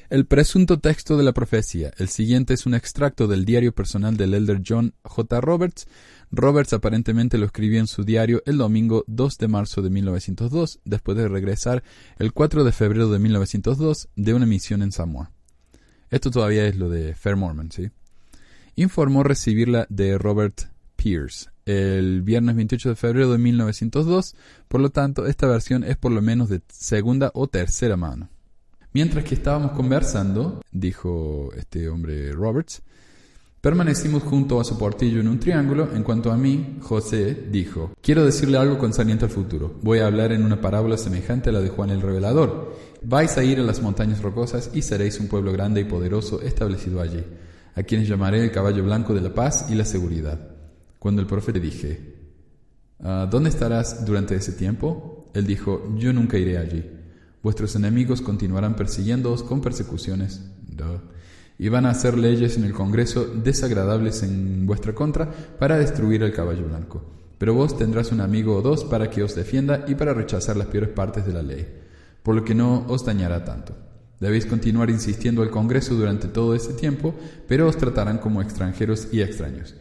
el 0.10 0.26
presunto 0.28 0.80
texto 0.80 1.18
de 1.18 1.24
la 1.24 1.34
profecía. 1.34 1.92
El 1.98 2.08
siguiente 2.08 2.54
es 2.54 2.66
un 2.66 2.74
extracto 2.74 3.28
del 3.28 3.44
diario 3.44 3.74
personal 3.74 4.16
del 4.16 4.34
elder 4.34 4.62
John 4.66 4.94
J. 5.04 5.42
Roberts. 5.42 5.88
Roberts 6.32 6.72
aparentemente 6.72 7.38
lo 7.38 7.46
escribió 7.46 7.82
en 7.82 7.88
su 7.88 8.06
diario 8.06 8.42
el 8.46 8.58
domingo 8.58 9.04
2 9.08 9.38
de 9.38 9.48
marzo 9.50 9.82
de 9.82 9.90
1902, 9.90 10.80
después 10.86 11.18
de 11.18 11.28
regresar 11.28 11.84
el 12.18 12.32
4 12.32 12.64
de 12.64 12.72
febrero 12.72 13.10
de 13.10 13.20
1902 13.20 14.08
de 14.16 14.34
una 14.34 14.46
misión 14.46 14.82
en 14.82 14.94
Samoa. 14.94 15.32
Esto 16.10 16.32
todavía 16.32 16.66
es 16.66 16.78
lo 16.78 16.90
de 16.90 17.14
Fair 17.14 17.36
Mormon, 17.36 17.72
¿sí? 17.74 17.90
Informó 18.76 19.24
recibirla 19.24 19.86
de 19.90 20.18
Robert 20.18 20.70
El 21.66 22.24
viernes 22.24 22.56
28 22.56 22.90
de 22.90 22.96
febrero 22.96 23.32
de 23.32 23.38
1902, 23.38 24.36
por 24.68 24.82
lo 24.82 24.90
tanto, 24.90 25.28
esta 25.28 25.46
versión 25.46 25.84
es 25.84 25.98
por 25.98 26.12
lo 26.12 26.22
menos 26.22 26.50
de 26.50 26.62
segunda 26.68 27.30
o 27.36 27.48
tercera 27.48 27.96
mano. 27.96 28.30
Mientras 28.92 29.24
que 29.24 29.36
estábamos 29.36 29.74
conversando, 29.74 30.64
dijo 30.72 31.52
este 31.56 31.90
hombre 31.90 32.32
Roberts, 32.32 32.82
permanecimos 33.62 34.24
junto 34.24 34.60
a 34.60 34.64
su 34.64 34.80
portillo 34.80 35.20
en 35.20 35.28
un 35.28 35.40
triángulo. 35.40 35.90
En 35.94 36.02
cuanto 36.02 36.32
a 36.32 36.38
mí, 36.38 36.78
José 36.82 37.50
dijo, 37.52 37.92
quiero 38.02 38.26
decirle 38.26 38.58
algo 38.58 38.80
concerniente 38.80 39.26
al 39.26 39.32
futuro. 39.32 39.78
Voy 39.84 40.00
a 40.00 40.08
hablar 40.08 40.32
en 40.32 40.44
una 40.44 40.60
parábola 40.60 40.98
semejante 40.98 41.52
a 41.52 41.54
la 41.54 41.62
de 41.62 41.70
Juan 41.70 41.92
el 41.92 42.02
Revelador. 42.02 42.76
Vais 43.04 43.38
a 43.38 43.44
ir 43.44 43.60
a 43.60 43.64
las 43.64 43.80
montañas 43.80 44.24
rocosas 44.24 44.72
y 44.74 44.82
seréis 44.82 45.20
un 45.20 45.28
pueblo 45.28 45.52
grande 45.52 45.82
y 45.82 45.86
poderoso 45.86 46.42
establecido 46.42 47.00
allí, 47.00 47.24
a 47.76 47.84
quienes 47.84 48.08
llamaré 48.08 48.44
el 48.44 48.52
caballo 48.52 48.84
blanco 48.84 49.14
de 49.14 49.22
la 49.22 49.36
paz 49.36 49.68
y 49.70 49.76
la 49.76 49.86
seguridad. 49.86 50.55
Cuando 51.06 51.22
el 51.22 51.28
profeta 51.28 51.60
dije, 51.60 52.16
ah, 53.02 53.28
¿dónde 53.30 53.52
estarás 53.52 54.08
durante 54.08 54.34
ese 54.34 54.54
tiempo? 54.54 55.30
Él 55.36 55.46
dijo, 55.46 55.96
yo 56.00 56.12
nunca 56.12 56.40
iré 56.40 56.58
allí. 56.58 56.84
Vuestros 57.44 57.76
enemigos 57.76 58.24
continuarán 58.24 58.76
persiguiéndoos 58.76 59.44
con 59.44 59.62
persecuciones. 59.62 60.42
y 61.60 61.70
van 61.70 61.86
a 61.86 61.92
hacer 61.92 62.18
leyes 62.18 62.58
en 62.58 62.64
el 62.64 62.74
Congreso 62.74 63.24
desagradables 63.24 64.24
en 64.24 64.66
vuestra 64.66 64.96
contra 64.96 65.32
para 65.60 65.78
destruir 65.78 66.24
el 66.24 66.34
caballo 66.34 66.66
blanco. 66.66 67.04
Pero 67.38 67.54
vos 67.54 67.78
tendrás 67.78 68.12
un 68.12 68.22
amigo 68.22 68.56
o 68.56 68.64
dos 68.64 68.84
para 68.84 69.08
que 69.12 69.22
os 69.22 69.36
defienda 69.36 69.86
y 69.88 69.94
para 69.94 70.16
rechazar 70.16 70.58
las 70.58 70.70
peores 70.70 70.90
partes 70.90 71.24
de 71.24 71.34
la 71.34 71.44
ley, 71.44 71.68
por 72.24 72.34
lo 72.34 72.44
que 72.44 72.56
no 72.56 72.84
os 72.88 73.06
dañará 73.06 73.46
tanto. 73.46 73.78
Debéis 74.20 74.48
continuar 74.48 74.90
insistiendo 74.90 75.44
al 75.44 75.52
Congreso 75.52 75.94
durante 75.94 76.30
todo 76.30 76.56
ese 76.56 76.74
tiempo, 76.74 77.14
pero 77.48 77.68
os 77.68 77.78
tratarán 77.78 78.18
como 78.18 78.42
extranjeros 78.42 79.10
y 79.12 79.22
extraños. 79.22 79.76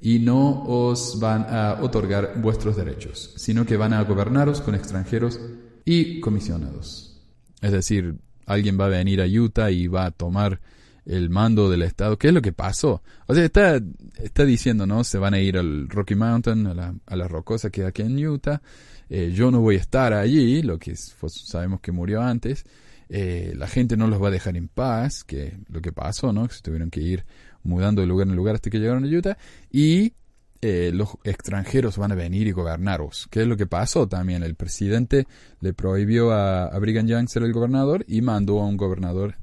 Y 0.00 0.18
no 0.18 0.62
os 0.64 1.20
van 1.20 1.46
a 1.48 1.78
otorgar 1.82 2.40
vuestros 2.40 2.76
derechos, 2.76 3.34
sino 3.36 3.66
que 3.66 3.76
van 3.76 3.92
a 3.92 4.02
gobernaros 4.02 4.60
con 4.60 4.74
extranjeros 4.74 5.38
y 5.84 6.20
comisionados. 6.20 7.20
Es 7.60 7.72
decir, 7.72 8.16
alguien 8.46 8.80
va 8.80 8.86
a 8.86 8.88
venir 8.88 9.20
a 9.20 9.26
Utah 9.26 9.70
y 9.70 9.86
va 9.86 10.06
a 10.06 10.10
tomar 10.10 10.60
el 11.04 11.30
mando 11.30 11.70
del 11.70 11.82
Estado. 11.82 12.18
¿Qué 12.18 12.28
es 12.28 12.34
lo 12.34 12.42
que 12.42 12.52
pasó? 12.52 13.02
O 13.26 13.34
sea, 13.34 13.44
está, 13.44 13.80
está 14.18 14.44
diciendo, 14.44 14.86
¿no? 14.86 15.04
Se 15.04 15.18
van 15.18 15.34
a 15.34 15.40
ir 15.40 15.58
al 15.58 15.88
Rocky 15.88 16.14
Mountain, 16.14 16.66
a 16.66 16.74
la, 16.74 16.94
a 17.06 17.28
rocosa 17.28 17.70
que 17.70 17.82
hay 17.82 17.88
aquí 17.88 18.02
en 18.02 18.26
Utah. 18.26 18.62
Eh, 19.08 19.32
yo 19.34 19.50
no 19.50 19.60
voy 19.60 19.76
a 19.76 19.80
estar 19.80 20.12
allí, 20.12 20.62
lo 20.62 20.78
que 20.78 20.94
sabemos 20.96 21.80
que 21.80 21.92
murió 21.92 22.22
antes. 22.22 22.64
Eh, 23.08 23.54
la 23.56 23.66
gente 23.66 23.96
no 23.96 24.06
los 24.06 24.22
va 24.22 24.28
a 24.28 24.30
dejar 24.30 24.56
en 24.56 24.68
paz, 24.68 25.24
que 25.24 25.58
lo 25.68 25.80
que 25.80 25.92
pasó, 25.92 26.32
¿no? 26.32 26.46
Que 26.46 26.54
se 26.54 26.62
tuvieron 26.62 26.90
que 26.90 27.00
ir 27.00 27.24
mudando 27.62 28.00
de 28.00 28.06
lugar 28.06 28.28
en 28.28 28.36
lugar 28.36 28.54
hasta 28.54 28.70
que 28.70 28.78
llegaron 28.78 29.04
a 29.04 29.08
Utah. 29.08 29.36
Y 29.70 30.14
eh, 30.62 30.90
los 30.92 31.16
extranjeros 31.24 31.96
van 31.96 32.12
a 32.12 32.14
venir 32.14 32.46
y 32.46 32.52
gobernaros. 32.52 33.28
¿Qué 33.30 33.42
es 33.42 33.46
lo 33.46 33.56
que 33.56 33.66
pasó 33.66 34.06
también? 34.06 34.42
El 34.42 34.56
presidente 34.56 35.26
le 35.60 35.72
prohibió 35.72 36.32
a, 36.32 36.78
Brigham 36.78 37.06
Young 37.06 37.28
ser 37.28 37.44
el 37.44 37.52
gobernador 37.52 38.04
y 38.06 38.20
mandó 38.20 38.60
a 38.60 38.66
un 38.66 38.76
gobernador 38.76 39.36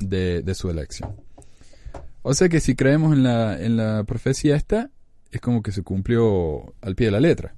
de, 0.00 0.42
de, 0.42 0.54
su 0.54 0.68
elección. 0.68 1.14
O 2.22 2.34
sea 2.34 2.48
que 2.48 2.60
si 2.60 2.74
creemos 2.74 3.12
en 3.12 3.22
la, 3.22 3.60
en 3.60 3.76
la 3.76 4.02
profecía 4.02 4.56
esta, 4.56 4.90
es 5.30 5.40
como 5.40 5.62
que 5.62 5.70
se 5.70 5.82
cumplió 5.82 6.74
al 6.80 6.96
pie 6.96 7.06
de 7.06 7.12
la 7.12 7.20
letra. 7.20 7.54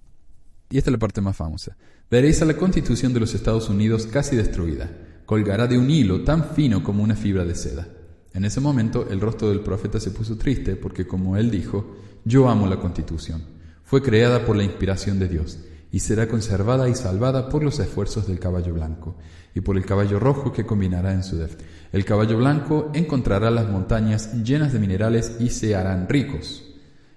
Y 0.69 0.77
esta 0.77 0.91
es 0.91 0.93
la 0.93 0.99
parte 0.99 1.23
más 1.23 1.37
famosa. 1.37 1.77
Veréis 2.11 2.43
a 2.43 2.45
la 2.45 2.57
constitución 2.57 3.15
de 3.15 3.21
los 3.21 3.35
Estados 3.35 3.71
Unidos 3.71 4.07
casi 4.07 4.37
destruida. 4.37 4.91
Colgará 5.25 5.67
de 5.67 5.79
un 5.79 5.91
hilo 5.91 6.23
tan 6.23 6.51
fino 6.55 6.83
como 6.83 7.03
una 7.03 7.17
fibra 7.17 7.45
de 7.45 7.55
seda. 7.55 7.89
En 8.33 8.45
ese 8.45 8.61
momento 8.61 9.09
el 9.11 9.21
rostro 9.21 9.49
del 9.49 9.61
profeta 9.61 9.99
se 9.99 10.13
puso 10.13 10.37
triste 10.37 10.77
porque, 10.77 11.07
como 11.07 11.37
él 11.37 11.51
dijo, 11.51 11.97
yo 12.25 12.49
amo 12.49 12.67
la 12.67 12.79
constitución. 12.79 13.43
Fue 13.85 14.03
creada 14.03 14.45
por 14.45 14.57
la 14.57 14.65
inspiración 14.65 15.19
de 15.19 15.29
Dios 15.29 15.59
y 15.93 16.01
será 16.01 16.29
conservada 16.29 16.89
y 16.89 16.95
salvada 16.95 17.49
por 17.49 17.65
los 17.65 17.81
esfuerzos 17.81 18.29
del 18.29 18.39
caballo 18.39 18.73
blanco 18.73 19.17
y 19.55 19.61
por 19.61 19.77
el 19.77 19.85
caballo 19.85 20.21
rojo 20.21 20.53
que 20.53 20.65
combinará 20.65 21.13
en 21.13 21.25
su 21.25 21.37
def. 21.37 21.57
El 21.93 22.05
caballo 22.05 22.37
blanco 22.39 22.91
encontrará 22.95 23.51
las 23.51 23.69
montañas 23.69 24.45
llenas 24.45 24.73
de 24.73 24.79
minerales 24.79 25.37
y 25.41 25.51
se 25.51 25.75
harán 25.75 26.09
ricos. 26.09 26.67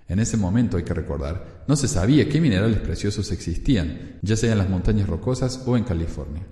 En 0.07 0.19
ese 0.19 0.38
momento 0.38 0.77
hay 0.77 0.84
que 0.84 0.94
recordar, 0.94 1.64
no 1.68 1.76
se 1.76 1.88
sabía 1.88 2.27
qué 2.27 2.41
minerales 2.41 2.80
preciosos 2.80 3.31
existían, 3.31 4.18
ya 4.22 4.35
sea 4.35 4.52
en 4.52 4.57
las 4.57 4.69
montañas 4.69 5.07
rocosas 5.07 5.64
o 5.65 5.77
en 5.77 5.84
California. 5.84 6.44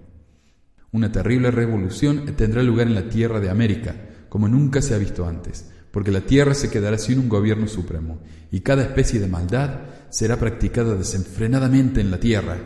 Una 0.92 1.12
terrible 1.12 1.52
revolución 1.52 2.36
tendrá 2.38 2.64
lugar 2.64 2.88
en 2.88 2.96
la 2.96 3.10
tierra 3.10 3.40
de 3.40 3.50
América, 3.50 3.96
como 4.32 4.48
nunca 4.48 4.82
se 4.82 4.96
ha 4.96 4.98
visto 4.98 5.28
antes, 5.28 5.66
porque 5.92 6.10
la 6.10 6.22
tierra 6.22 6.54
se 6.54 6.70
quedará 6.70 6.98
sin 6.98 7.20
un 7.20 7.28
gobierno 7.28 7.68
supremo, 7.68 8.22
y 8.50 8.62
cada 8.62 8.82
especie 8.82 9.20
de 9.20 9.28
maldad 9.28 9.82
será 10.10 10.38
practicada 10.38 10.96
desenfrenadamente 10.96 12.00
en 12.00 12.12
la 12.12 12.18
tierra. 12.18 12.58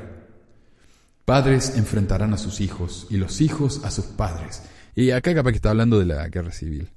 Padres 1.25 1.75
enfrentarán 1.75 2.35
a 2.35 2.37
sus 2.37 2.61
hijos, 2.61 3.07
y 3.09 3.17
los 3.17 3.41
hijos 3.41 3.81
a 3.83 3.89
sus 3.89 4.05
padres. 4.05 4.61
Y 4.93 5.09
acá 5.09 5.33
capaz 5.33 5.49
que 5.49 5.55
está 5.55 5.71
hablando 5.71 5.97
de 5.97 6.05
la 6.05 6.29
guerra 6.29 6.51
civil, 6.51 6.91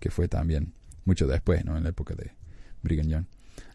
que 0.00 0.10
fue 0.10 0.26
también 0.26 0.72
mucho 1.04 1.26
después, 1.26 1.62
¿no? 1.66 1.76
En 1.76 1.82
la 1.82 1.90
época 1.90 2.14
de 2.14 2.32
Brigham 2.82 3.08
Young. 3.08 3.24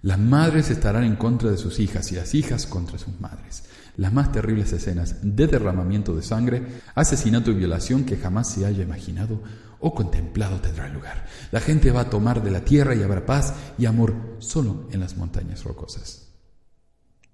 Las 0.01 0.17
madres 0.17 0.71
estarán 0.71 1.03
en 1.03 1.15
contra 1.15 1.51
de 1.51 1.57
sus 1.57 1.80
hijas 1.80 2.11
y 2.11 2.15
las 2.15 2.34
hijas 2.34 2.65
contra 2.65 2.97
sus 2.97 3.19
madres. 3.19 3.65
Las 3.97 4.13
más 4.13 4.31
terribles 4.31 4.73
escenas 4.73 5.17
de 5.21 5.45
derramamiento 5.45 6.15
de 6.15 6.23
sangre, 6.23 6.63
asesinato 6.95 7.51
y 7.51 7.53
violación 7.53 8.03
que 8.03 8.17
jamás 8.17 8.49
se 8.49 8.65
haya 8.65 8.81
imaginado 8.81 9.43
o 9.80 9.93
contemplado 9.93 10.60
tendrán 10.60 10.93
lugar. 10.93 11.26
La 11.51 11.60
gente 11.60 11.91
va 11.91 12.01
a 12.01 12.10
tomar 12.10 12.43
de 12.43 12.51
la 12.51 12.64
tierra 12.64 12.95
y 12.95 13.03
habrá 13.03 13.26
paz 13.26 13.53
y 13.77 13.85
amor 13.85 14.15
solo 14.39 14.88
en 14.91 14.99
las 14.99 15.18
montañas 15.18 15.64
rocosas. 15.64 16.30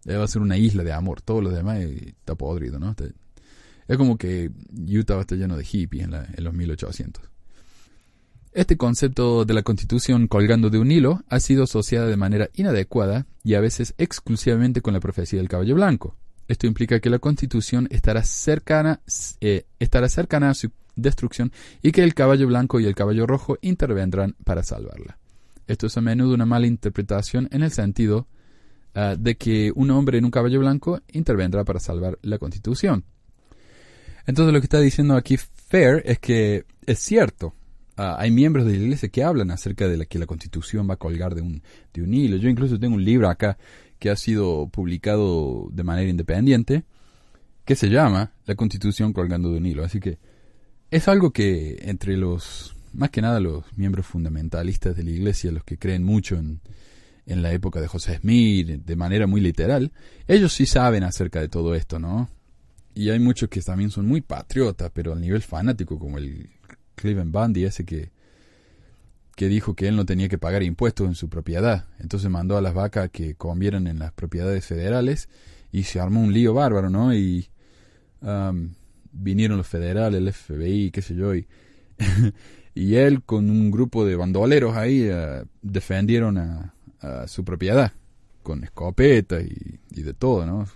Va 0.07 0.23
a 0.23 0.27
ser 0.27 0.41
una 0.41 0.57
isla 0.57 0.83
de 0.83 0.93
amor, 0.93 1.21
todo 1.21 1.41
lo 1.41 1.49
demás 1.49 1.79
está 1.79 2.35
podrido, 2.35 2.77
¿no? 2.77 2.95
Es 3.87 3.97
como 3.97 4.17
que 4.17 4.51
Utah 4.87 5.19
estar 5.19 5.37
lleno 5.37 5.57
de 5.57 5.63
hippies 5.63 6.05
en, 6.05 6.13
en 6.13 6.43
los 6.43 6.53
1800. 6.53 7.23
Este 8.51 8.77
concepto 8.77 9.43
de 9.43 9.53
la 9.53 9.63
constitución 9.63 10.27
colgando 10.27 10.69
de 10.69 10.79
un 10.79 10.89
hilo 10.89 11.23
ha 11.27 11.39
sido 11.39 11.65
asociada 11.65 12.07
de 12.07 12.15
manera 12.15 12.49
inadecuada 12.53 13.25
y 13.43 13.55
a 13.55 13.59
veces 13.59 13.93
exclusivamente 13.97 14.81
con 14.81 14.93
la 14.93 15.01
profecía 15.01 15.39
del 15.39 15.49
caballo 15.49 15.75
blanco. 15.75 16.15
Esto 16.47 16.67
implica 16.67 16.99
que 16.99 17.09
la 17.09 17.19
constitución 17.19 17.87
estará 17.91 18.23
cercana, 18.23 19.01
eh, 19.41 19.65
estará 19.79 20.07
cercana 20.07 20.51
a 20.51 20.53
su 20.53 20.69
destrucción 20.95 21.51
y 21.81 21.91
que 21.91 22.03
el 22.03 22.13
caballo 22.13 22.47
blanco 22.47 22.79
y 22.79 22.85
el 22.85 22.95
caballo 22.95 23.25
rojo 23.27 23.57
intervendrán 23.61 24.35
para 24.43 24.63
salvarla. 24.63 25.17
Esto 25.67 25.87
es 25.87 25.97
a 25.97 26.01
menudo 26.01 26.33
una 26.33 26.45
mala 26.45 26.67
interpretación 26.67 27.47
en 27.51 27.63
el 27.63 27.71
sentido 27.71 28.27
uh, 28.95 29.15
de 29.17 29.35
que 29.35 29.71
un 29.75 29.91
hombre 29.91 30.17
en 30.17 30.25
un 30.25 30.31
caballo 30.31 30.59
blanco 30.59 31.01
intervendrá 31.11 31.63
para 31.63 31.79
salvar 31.79 32.19
la 32.21 32.37
constitución. 32.37 33.03
Entonces 34.27 34.53
lo 34.53 34.59
que 34.59 34.65
está 34.65 34.79
diciendo 34.79 35.15
aquí 35.15 35.37
Fair 35.37 36.01
es 36.05 36.19
que 36.19 36.65
es 36.85 36.99
cierto, 36.99 37.53
Uh, 37.97 38.11
hay 38.17 38.29
miembros 38.29 38.65
de 38.65 38.73
la 38.73 38.83
iglesia 38.83 39.07
que 39.07 39.23
hablan 39.23 39.51
acerca 39.51 39.87
de 39.87 39.95
la, 39.95 40.05
que 40.05 40.19
la 40.19 40.25
constitución 40.25 40.85
va 40.89 40.95
a 40.95 40.97
colgar 40.97 41.33
de 41.33 41.41
un, 41.41 41.63
de 41.93 42.01
un 42.01 42.13
hilo. 42.13 42.35
Yo 42.35 42.49
incluso 42.49 42.77
tengo 42.77 42.95
un 42.95 43.05
libro 43.05 43.29
acá 43.29 43.57
que 43.99 44.09
ha 44.09 44.17
sido 44.17 44.67
publicado 44.67 45.69
de 45.71 45.83
manera 45.83 46.09
independiente 46.09 46.83
que 47.63 47.75
se 47.75 47.87
llama 47.87 48.33
La 48.45 48.55
constitución 48.55 49.13
colgando 49.13 49.49
de 49.49 49.59
un 49.59 49.65
hilo. 49.65 49.85
Así 49.85 50.01
que 50.01 50.19
es 50.91 51.07
algo 51.07 51.31
que 51.31 51.77
entre 51.81 52.17
los, 52.17 52.75
más 52.93 53.09
que 53.09 53.21
nada 53.21 53.39
los 53.39 53.63
miembros 53.75 54.05
fundamentalistas 54.05 54.95
de 54.95 55.03
la 55.03 55.11
iglesia, 55.11 55.51
los 55.51 55.63
que 55.63 55.77
creen 55.77 56.03
mucho 56.03 56.37
en, 56.37 56.61
en 57.25 57.41
la 57.41 57.51
época 57.51 57.81
de 57.81 57.87
José 57.87 58.17
Smith, 58.17 58.67
de 58.67 58.95
manera 58.95 59.27
muy 59.27 59.41
literal, 59.41 59.91
ellos 60.27 60.53
sí 60.53 60.65
saben 60.65 61.03
acerca 61.03 61.41
de 61.41 61.49
todo 61.49 61.75
esto, 61.75 61.99
¿no? 61.99 62.29
Y 62.93 63.09
hay 63.09 63.19
muchos 63.19 63.49
que 63.49 63.61
también 63.61 63.89
son 63.89 64.05
muy 64.05 64.21
patriotas, 64.21 64.91
pero 64.93 65.13
a 65.13 65.19
nivel 65.19 65.41
fanático, 65.41 65.99
como 65.99 66.17
el 66.17 66.49
Cleveland 66.95 67.31
Bundy, 67.31 67.65
ese 67.65 67.83
que, 67.83 68.11
que 69.35 69.49
dijo 69.49 69.75
que 69.75 69.87
él 69.87 69.97
no 69.97 70.05
tenía 70.05 70.29
que 70.29 70.37
pagar 70.37 70.63
impuestos 70.63 71.07
en 71.07 71.15
su 71.15 71.27
propiedad. 71.27 71.87
Entonces 71.99 72.29
mandó 72.29 72.57
a 72.57 72.61
las 72.61 72.73
vacas 72.73 73.09
que 73.11 73.35
convieran 73.35 73.87
en 73.87 73.99
las 73.99 74.13
propiedades 74.13 74.65
federales 74.65 75.27
y 75.73 75.83
se 75.83 75.99
armó 75.99 76.21
un 76.21 76.31
lío 76.31 76.53
bárbaro, 76.53 76.89
¿no? 76.89 77.13
Y 77.13 77.49
um, 78.21 78.69
vinieron 79.15 79.57
los 79.57 79.67
federales, 79.67 80.19
el 80.19 80.31
FBI, 80.31 80.91
qué 80.91 81.01
sé 81.01 81.15
yo, 81.15 81.33
y, 81.33 81.47
y 82.75 82.95
él 82.95 83.23
con 83.23 83.49
un 83.49 83.71
grupo 83.71 84.05
de 84.05 84.15
bandoleros 84.15 84.75
ahí 84.75 85.09
uh, 85.09 85.45
defendieron 85.61 86.37
a, 86.37 86.71
su 87.27 87.45
propiedad 87.45 87.91
con 88.41 88.63
escopeta 88.63 89.39
y, 89.39 89.79
y, 89.91 90.01
de 90.01 90.15
todo, 90.15 90.43
¿no? 90.43 90.67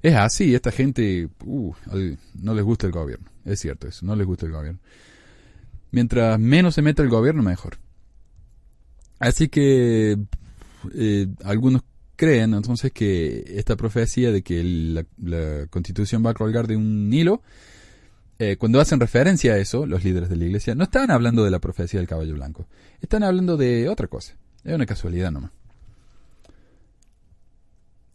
Es 0.00 0.14
así, 0.14 0.54
esta 0.54 0.72
gente 0.72 1.28
uh, 1.44 1.74
no 2.34 2.54
les 2.54 2.64
gusta 2.64 2.86
el 2.86 2.92
gobierno, 2.92 3.30
es 3.44 3.60
cierto 3.60 3.86
eso, 3.86 4.06
no 4.06 4.16
les 4.16 4.26
gusta 4.26 4.46
el 4.46 4.52
gobierno. 4.52 4.80
Mientras 5.90 6.38
menos 6.38 6.74
se 6.74 6.82
meta 6.82 7.02
el 7.02 7.10
gobierno, 7.10 7.42
mejor. 7.42 7.76
Así 9.18 9.48
que 9.48 10.18
eh, 10.94 11.26
algunos 11.44 11.82
creen 12.16 12.54
entonces 12.54 12.92
que 12.92 13.44
esta 13.56 13.76
profecía 13.76 14.32
de 14.32 14.42
que 14.42 14.62
la, 14.64 15.06
la 15.22 15.66
constitución 15.68 16.24
va 16.24 16.30
a 16.30 16.34
colgar 16.34 16.66
de 16.66 16.76
un 16.76 17.12
hilo, 17.12 17.42
eh, 18.38 18.56
cuando 18.56 18.80
hacen 18.80 19.00
referencia 19.00 19.54
a 19.54 19.58
eso, 19.58 19.86
los 19.86 20.04
líderes 20.04 20.28
de 20.28 20.36
la 20.36 20.44
iglesia, 20.44 20.74
no 20.74 20.84
están 20.84 21.10
hablando 21.10 21.44
de 21.44 21.50
la 21.50 21.58
profecía 21.58 22.00
del 22.00 22.08
caballo 22.08 22.34
blanco, 22.34 22.66
están 23.00 23.22
hablando 23.22 23.56
de 23.56 23.88
otra 23.88 24.08
cosa. 24.08 24.36
Es 24.64 24.74
una 24.74 24.86
casualidad 24.86 25.30
nomás. 25.30 25.52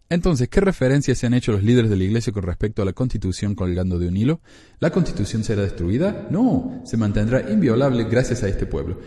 Entonces, 0.10 0.50
¿qué 0.50 0.60
referencias 0.60 1.18
se 1.18 1.26
han 1.26 1.34
hecho 1.34 1.54
los 1.54 1.64
líderes 1.64 1.90
de 1.90 1.96
la 1.96 2.04
Iglesia 2.04 2.34
con 2.34 2.44
respecto 2.44 2.82
a 2.82 2.86
la 2.86 2.92
Constitución 2.92 3.56
colgando 3.56 3.98
de 3.98 4.10
un 4.10 4.18
hilo? 4.18 4.42
¿La 4.82 4.90
Constitución 4.90 5.46
será 5.46 5.62
destruida? 5.62 6.28
No, 6.30 6.82
se 6.84 6.98
mantendrá 6.98 7.50
inviolable 7.50 8.04
gracias 8.04 8.44
a 8.44 8.50
este 8.50 8.66
pueblo. 8.66 9.00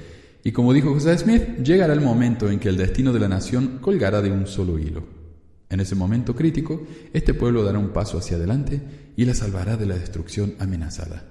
Y 0.43 0.53
como 0.53 0.73
dijo 0.73 0.95
José 0.95 1.19
Smith, 1.19 1.59
llegará 1.63 1.93
el 1.93 2.01
momento 2.01 2.51
en 2.51 2.59
que 2.59 2.71
el 2.71 2.79
destino 2.79 3.13
de 3.13 3.21
la 3.21 3.29
nación 3.29 3.81
colgará 3.83 4.23
de 4.23 4.31
un 4.31 4.47
solo 4.47 4.79
hilo. 4.79 5.24
En 5.71 5.81
ese 5.81 5.95
momento 5.95 6.35
crítico, 6.35 6.87
este 7.13 7.35
pueblo 7.35 7.65
dará 7.65 7.79
un 7.79 7.91
paso 7.91 8.19
hacia 8.19 8.37
adelante 8.37 8.81
y 9.17 9.25
la 9.25 9.35
salvará 9.35 9.77
de 9.77 9.87
la 9.87 9.97
destrucción 9.97 10.55
amenazada. 10.59 11.25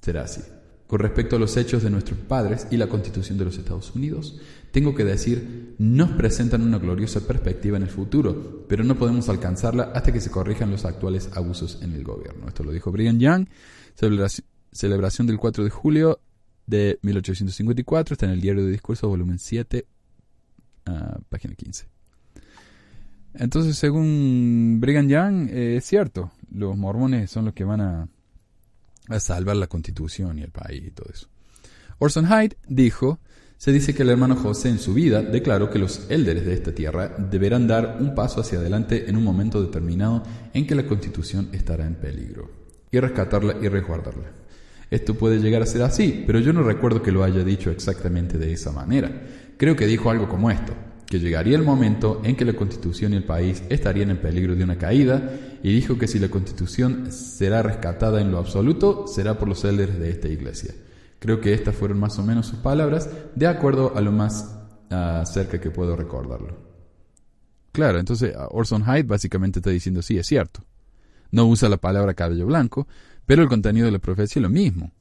Será 0.00 0.22
así. 0.22 0.42
Con 0.86 0.98
respecto 0.98 1.36
a 1.36 1.38
los 1.38 1.56
hechos 1.56 1.84
de 1.84 1.90
nuestros 1.90 2.18
padres 2.18 2.66
y 2.72 2.76
la 2.76 2.88
Constitución 2.88 3.38
de 3.38 3.44
los 3.44 3.56
Estados 3.58 3.94
Unidos, 3.94 4.40
tengo 4.72 4.92
que 4.94 5.04
decir, 5.04 5.76
nos 5.78 6.10
presentan 6.10 6.62
una 6.62 6.78
gloriosa 6.78 7.20
perspectiva 7.20 7.76
en 7.76 7.84
el 7.84 7.90
futuro, 7.90 8.66
pero 8.68 8.82
no 8.82 8.96
podemos 8.98 9.28
alcanzarla 9.28 9.92
hasta 9.94 10.12
que 10.12 10.20
se 10.20 10.32
corrijan 10.32 10.72
los 10.72 10.84
actuales 10.84 11.30
abusos 11.34 11.78
en 11.82 11.92
el 11.92 12.02
gobierno. 12.02 12.48
Esto 12.48 12.64
lo 12.64 12.72
dijo 12.72 12.90
Brigham 12.90 13.20
Young, 13.20 13.46
celebración 14.72 15.28
del 15.28 15.38
4 15.38 15.62
de 15.62 15.70
julio 15.70 16.20
de 16.66 16.98
1854, 17.02 18.14
está 18.14 18.26
en 18.26 18.32
el 18.32 18.40
Diario 18.40 18.64
de 18.64 18.72
Discursos, 18.72 19.08
volumen 19.08 19.38
7, 19.38 19.86
ah, 20.86 21.20
página 21.28 21.54
15. 21.54 21.99
Entonces, 23.34 23.76
según 23.78 24.78
Brigham 24.80 25.08
Young, 25.08 25.48
eh, 25.50 25.76
es 25.76 25.84
cierto, 25.84 26.32
los 26.52 26.76
mormones 26.76 27.30
son 27.30 27.44
los 27.44 27.54
que 27.54 27.64
van 27.64 27.80
a, 27.80 28.08
a 29.08 29.20
salvar 29.20 29.56
la 29.56 29.66
constitución 29.66 30.38
y 30.38 30.42
el 30.42 30.50
país 30.50 30.82
y 30.86 30.90
todo 30.90 31.08
eso. 31.12 31.28
Orson 31.98 32.26
Hyde 32.26 32.56
dijo, 32.66 33.20
se 33.56 33.72
dice 33.72 33.94
que 33.94 34.02
el 34.02 34.08
hermano 34.08 34.36
José 34.36 34.70
en 34.70 34.78
su 34.78 34.94
vida 34.94 35.22
declaró 35.22 35.70
que 35.70 35.78
los 35.78 36.06
élderes 36.08 36.46
de 36.46 36.54
esta 36.54 36.74
tierra 36.74 37.08
deberán 37.08 37.66
dar 37.68 37.98
un 38.00 38.14
paso 38.14 38.40
hacia 38.40 38.58
adelante 38.58 39.08
en 39.08 39.16
un 39.16 39.22
momento 39.22 39.62
determinado 39.62 40.22
en 40.54 40.66
que 40.66 40.74
la 40.74 40.86
constitución 40.86 41.50
estará 41.52 41.86
en 41.86 41.94
peligro, 41.94 42.50
y 42.90 42.98
rescatarla 42.98 43.56
y 43.60 43.68
resguardarla. 43.68 44.32
Esto 44.90 45.14
puede 45.14 45.38
llegar 45.38 45.62
a 45.62 45.66
ser 45.66 45.82
así, 45.82 46.24
pero 46.26 46.40
yo 46.40 46.52
no 46.52 46.62
recuerdo 46.62 47.00
que 47.00 47.12
lo 47.12 47.22
haya 47.22 47.44
dicho 47.44 47.70
exactamente 47.70 48.38
de 48.38 48.52
esa 48.52 48.72
manera. 48.72 49.22
Creo 49.56 49.76
que 49.76 49.86
dijo 49.86 50.10
algo 50.10 50.28
como 50.28 50.50
esto 50.50 50.74
que 51.10 51.18
llegaría 51.18 51.56
el 51.56 51.64
momento 51.64 52.22
en 52.24 52.36
que 52.36 52.44
la 52.44 52.52
Constitución 52.52 53.12
y 53.12 53.16
el 53.16 53.24
país 53.24 53.64
estarían 53.68 54.10
en 54.10 54.18
peligro 54.18 54.54
de 54.54 54.62
una 54.62 54.78
caída, 54.78 55.28
y 55.60 55.74
dijo 55.74 55.98
que 55.98 56.06
si 56.06 56.20
la 56.20 56.28
Constitución 56.28 57.10
será 57.10 57.62
rescatada 57.64 58.20
en 58.20 58.30
lo 58.30 58.38
absoluto, 58.38 59.08
será 59.08 59.36
por 59.36 59.48
los 59.48 59.64
líderes 59.64 59.98
de 59.98 60.08
esta 60.08 60.28
iglesia. 60.28 60.72
Creo 61.18 61.40
que 61.40 61.52
estas 61.52 61.74
fueron 61.74 61.98
más 61.98 62.16
o 62.20 62.22
menos 62.22 62.46
sus 62.46 62.60
palabras, 62.60 63.10
de 63.34 63.48
acuerdo 63.48 63.92
a 63.96 64.00
lo 64.00 64.12
más 64.12 64.56
uh, 64.92 65.26
cerca 65.26 65.60
que 65.60 65.72
puedo 65.72 65.96
recordarlo. 65.96 66.56
Claro, 67.72 67.98
entonces 67.98 68.32
Orson 68.50 68.84
Hyde 68.84 69.02
básicamente 69.02 69.58
está 69.58 69.70
diciendo, 69.70 70.02
sí, 70.02 70.16
es 70.16 70.28
cierto. 70.28 70.60
No 71.32 71.44
usa 71.46 71.68
la 71.68 71.76
palabra 71.78 72.14
cabello 72.14 72.46
blanco, 72.46 72.86
pero 73.26 73.42
el 73.42 73.48
contenido 73.48 73.86
de 73.86 73.92
la 73.92 73.98
profecía 73.98 74.38
es 74.38 74.44
lo 74.44 74.48
mismo. 74.48 74.92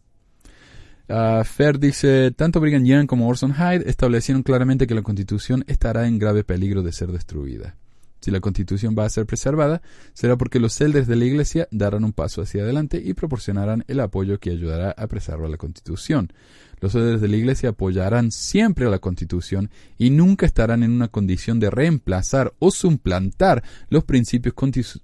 Uh, 1.10 1.44
Fer 1.44 1.80
dice, 1.80 2.30
tanto 2.32 2.60
Brigham 2.60 2.86
Young 2.86 3.08
como 3.08 3.28
Orson 3.28 3.56
Hyde 3.56 3.90
establecieron 3.90 4.44
claramente 4.44 4.86
que 4.86 4.94
la 4.94 5.02
Constitución 5.02 5.64
estará 5.66 6.08
en 6.08 6.20
grave 6.20 6.44
peligro 6.44 6.84
de 6.84 6.92
ser 6.92 7.12
destruida. 7.12 7.76
Si 8.22 8.30
la 8.30 8.42
Constitución 8.42 8.96
va 8.98 9.06
a 9.06 9.10
ser 9.10 9.26
preservada, 9.26 9.82
será 10.14 10.38
porque 10.38 10.60
los 10.60 10.80
elders 10.82 11.08
de 11.08 11.16
la 11.16 11.26
Iglesia 11.26 11.68
darán 11.72 12.04
un 12.04 12.14
paso 12.14 12.44
hacia 12.44 12.62
adelante 12.62 13.02
y 13.04 13.16
proporcionarán 13.16 13.86
el 13.88 14.02
apoyo 14.02 14.40
que 14.40 14.52
ayudará 14.52 14.92
a 14.92 15.08
preservar 15.08 15.50
la 15.50 15.58
Constitución. 15.58 16.32
Los 16.80 16.94
elders 16.94 17.22
de 17.22 17.28
la 17.28 17.38
Iglesia 17.38 17.70
apoyarán 17.70 18.32
siempre 18.32 18.86
a 18.86 18.90
la 18.90 19.00
Constitución 19.00 19.72
y 19.98 20.12
nunca 20.12 20.46
estarán 20.46 20.84
en 20.84 20.92
una 20.92 21.08
condición 21.08 21.60
de 21.60 21.72
reemplazar 21.72 22.54
o 22.60 22.70
suplantar 22.70 23.64
los 23.90 24.04
principios 24.04 24.54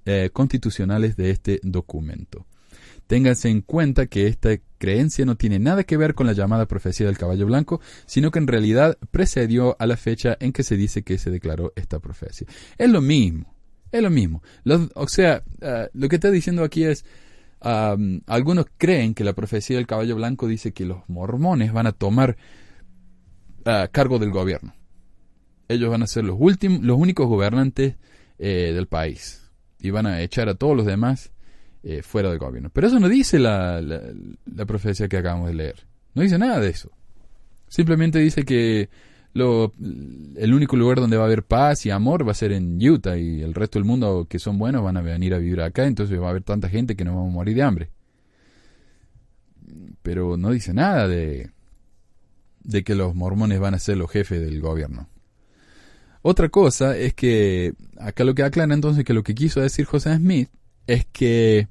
eh, 0.05 0.29
constitucionales 0.31 1.15
de 1.15 1.31
este 1.31 1.59
documento. 1.63 2.45
Ténganse 3.07 3.49
en 3.49 3.61
cuenta 3.61 4.07
que 4.07 4.27
esta 4.27 4.49
creencia 4.77 5.25
no 5.25 5.35
tiene 5.35 5.59
nada 5.59 5.83
que 5.83 5.97
ver 5.97 6.15
con 6.15 6.25
la 6.25 6.33
llamada 6.33 6.67
profecía 6.67 7.05
del 7.05 7.17
caballo 7.17 7.45
blanco, 7.45 7.79
sino 8.05 8.31
que 8.31 8.39
en 8.39 8.47
realidad 8.47 8.97
precedió 9.11 9.75
a 9.79 9.85
la 9.85 9.97
fecha 9.97 10.37
en 10.39 10.51
que 10.51 10.63
se 10.63 10.75
dice 10.75 11.03
que 11.03 11.17
se 11.17 11.29
declaró 11.29 11.71
esta 11.75 11.99
profecía. 11.99 12.47
Es 12.77 12.89
lo 12.89 13.01
mismo, 13.01 13.53
es 13.91 14.01
lo 14.01 14.09
mismo. 14.09 14.41
o 14.95 15.07
sea, 15.07 15.43
ah, 15.61 15.87
lo 15.93 16.09
que 16.09 16.15
está 16.15 16.31
diciendo 16.31 16.63
aquí 16.63 16.83
es, 16.83 17.05
algunos 17.61 18.65
creen 18.77 19.13
que 19.13 19.23
la 19.23 19.33
profecía 19.33 19.77
del 19.77 19.87
caballo 19.87 20.15
blanco 20.15 20.47
dice 20.47 20.71
que 20.71 20.85
los 20.85 21.07
mormones 21.07 21.73
van 21.73 21.87
a 21.87 21.93
tomar 21.93 22.37
ah, 23.65 23.87
cargo 23.91 24.19
del 24.19 24.31
gobierno. 24.31 24.73
Ellos 25.67 25.89
van 25.89 26.03
a 26.03 26.07
ser 26.07 26.25
los 26.25 26.37
últimos, 26.39 26.83
los 26.83 26.97
únicos 26.97 27.27
gobernantes 27.27 27.95
eh, 28.37 28.71
del 28.73 28.87
país 28.87 29.49
y 29.79 29.89
van 29.89 30.05
a 30.05 30.21
echar 30.21 30.49
a 30.49 30.55
todos 30.55 30.75
los 30.75 30.85
demás 30.85 31.31
eh, 31.87 32.01
fuera 32.01 32.29
del 32.31 32.39
gobierno. 32.39 32.71
Pero 32.73 32.87
eso 32.87 32.99
no 32.99 33.07
dice 33.07 33.37
la, 33.37 33.79
la, 33.79 34.65
profecía 34.65 35.07
que 35.07 35.17
acabamos 35.17 35.49
de 35.49 35.53
leer. 35.53 35.85
No 36.15 36.23
dice 36.23 36.39
nada 36.39 36.59
de 36.59 36.69
eso. 36.69 36.89
Simplemente 37.67 38.17
dice 38.17 38.43
que 38.43 38.89
lo, 39.33 39.71
el 40.35 40.53
único 40.55 40.77
lugar 40.77 40.99
donde 40.99 41.15
va 41.15 41.23
a 41.23 41.25
haber 41.27 41.43
paz 41.43 41.85
y 41.85 41.91
amor 41.91 42.27
va 42.27 42.31
a 42.31 42.33
ser 42.33 42.53
en 42.53 42.79
Utah 42.83 43.17
y 43.17 43.43
el 43.43 43.53
resto 43.53 43.77
del 43.77 43.85
mundo 43.85 44.25
que 44.27 44.39
son 44.39 44.57
buenos 44.57 44.81
van 44.83 44.97
a 44.97 45.03
venir 45.03 45.35
a 45.35 45.37
vivir 45.37 45.61
acá, 45.61 45.85
entonces 45.85 46.19
va 46.19 46.25
a 46.25 46.29
haber 46.31 46.41
tanta 46.41 46.69
gente 46.69 46.95
que 46.95 47.05
no 47.05 47.13
vamos 47.13 47.29
a 47.29 47.35
morir 47.35 47.55
de 47.55 47.61
hambre. 47.61 47.89
Pero 50.01 50.37
no 50.37 50.49
dice 50.49 50.73
nada 50.73 51.07
de, 51.07 51.51
de 52.63 52.83
que 52.83 52.95
los 52.95 53.13
mormones 53.13 53.59
van 53.59 53.75
a 53.75 53.79
ser 53.79 53.97
los 53.97 54.09
jefes 54.09 54.41
del 54.41 54.59
gobierno. 54.59 55.07
Otra 56.23 56.49
cosa 56.49 56.97
es 56.97 57.13
que 57.13 57.75
acá 57.99 58.23
lo 58.23 58.33
que 58.33 58.41
aclara 58.41 58.73
entonces 58.73 59.05
que 59.05 59.13
lo 59.13 59.21
que 59.21 59.35
quiso 59.35 59.61
decir 59.61 59.85
José 59.85 60.15
Smith 60.15 60.49
es 60.87 61.05
que 61.05 61.67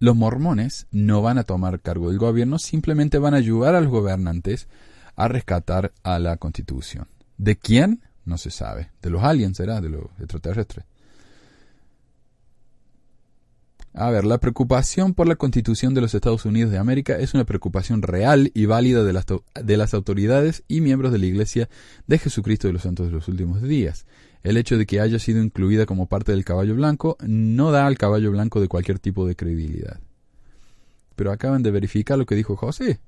los 0.00 0.16
mormones 0.16 0.86
no 0.90 1.22
van 1.22 1.38
a 1.38 1.44
tomar 1.44 1.80
cargo 1.80 2.08
del 2.08 2.18
gobierno, 2.18 2.58
simplemente 2.58 3.18
van 3.18 3.34
a 3.34 3.36
ayudar 3.36 3.74
a 3.74 3.80
los 3.80 3.90
gobernantes 3.90 4.66
a 5.14 5.28
rescatar 5.28 5.92
a 6.02 6.18
la 6.18 6.38
constitución. 6.38 7.06
¿De 7.36 7.56
quién? 7.56 8.00
No 8.24 8.38
se 8.38 8.50
sabe. 8.50 8.90
De 9.02 9.10
los 9.10 9.22
aliens 9.22 9.58
será, 9.58 9.80
de 9.80 9.90
los 9.90 10.06
extraterrestres. 10.18 10.86
A 13.92 14.08
ver, 14.10 14.24
la 14.24 14.38
preocupación 14.38 15.14
por 15.14 15.26
la 15.26 15.36
constitución 15.36 15.94
de 15.94 16.00
los 16.00 16.14
Estados 16.14 16.44
Unidos 16.44 16.70
de 16.70 16.78
América 16.78 17.18
es 17.18 17.34
una 17.34 17.44
preocupación 17.44 18.02
real 18.02 18.52
y 18.54 18.66
válida 18.66 19.02
de 19.02 19.12
las, 19.12 19.26
de 19.54 19.76
las 19.76 19.94
autoridades 19.94 20.62
y 20.68 20.80
miembros 20.80 21.12
de 21.12 21.18
la 21.18 21.26
Iglesia 21.26 21.68
de 22.06 22.18
Jesucristo 22.18 22.68
de 22.68 22.72
los 22.72 22.82
Santos 22.82 23.06
de 23.06 23.12
los 23.12 23.28
Últimos 23.28 23.62
Días. 23.62 24.06
El 24.42 24.56
hecho 24.56 24.78
de 24.78 24.86
que 24.86 25.00
haya 25.00 25.18
sido 25.18 25.42
incluida 25.42 25.86
como 25.86 26.06
parte 26.06 26.32
del 26.32 26.44
caballo 26.44 26.74
blanco 26.74 27.16
no 27.20 27.70
da 27.70 27.86
al 27.86 27.98
caballo 27.98 28.30
blanco 28.30 28.60
de 28.60 28.68
cualquier 28.68 28.98
tipo 28.98 29.26
de 29.26 29.36
credibilidad. 29.36 30.00
Pero 31.16 31.32
acaban 31.32 31.62
de 31.62 31.70
verificar 31.70 32.16
lo 32.16 32.26
que 32.26 32.34
dijo 32.34 32.56
José. 32.56 33.00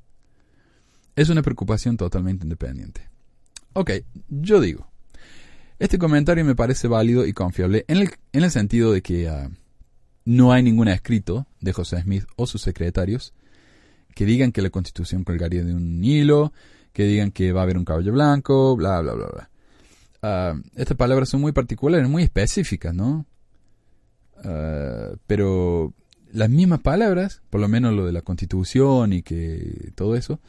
Es 1.17 1.29
una 1.29 1.43
preocupación 1.43 1.97
totalmente 1.97 2.45
independiente. 2.45 3.09
Ok, 3.73 3.91
yo 4.29 4.61
digo, 4.61 4.87
este 5.79 5.99
comentario 5.99 6.45
me 6.45 6.55
parece 6.55 6.89
válido 6.89 7.27
y 7.27 7.33
confiable 7.33 7.85
en 7.89 7.99
el, 7.99 8.11
en 8.33 8.45
el 8.45 8.51
sentido 8.51 8.93
de 8.93 9.03
que 9.03 9.29
ah, 9.29 9.51
no 10.25 10.53
hay 10.53 10.63
ningún 10.63 10.89
escrito 10.89 11.47
de 11.61 11.73
José 11.73 12.03
Smith 12.03 12.25
o 12.37 12.47
sus 12.47 12.63
secretarios 12.63 13.33
que 14.15 14.27
digan 14.27 14.53
que 14.53 14.63
la 14.63 14.71
constitución 14.71 15.25
colgaría 15.25 15.65
de 15.65 15.75
un 15.75 16.05
hilo, 16.05 16.53
que 16.93 17.05
digan 17.05 17.31
que 17.31 17.53
va 17.53 17.61
a 17.61 17.63
haber 17.65 17.79
un 17.79 17.85
caballo 17.85 18.13
blanco, 18.13 18.77
bla, 18.77 19.01
bla, 19.01 19.15
bla, 19.15 19.27
bla. 19.27 19.51
Ah, 20.23 20.55
estas 20.77 20.97
palabras 20.97 21.29
son 21.29 21.41
muy 21.41 21.53
particulares, 21.53 22.09
muy 22.09 22.23
específicas, 22.23 22.95
¿no? 22.95 23.27
Ah, 24.37 25.11
pero 25.27 25.93
las 26.33 26.49
mismas 26.49 26.81
palabras, 26.81 27.43
por 27.51 27.61
lo 27.61 27.69
menos 27.69 27.93
lo 27.95 28.07
de 28.07 28.13
la 28.13 28.23
constitución 28.23 29.13
y 29.13 29.23
que 29.23 29.93
todo 29.95 30.17
eso, 30.17 30.41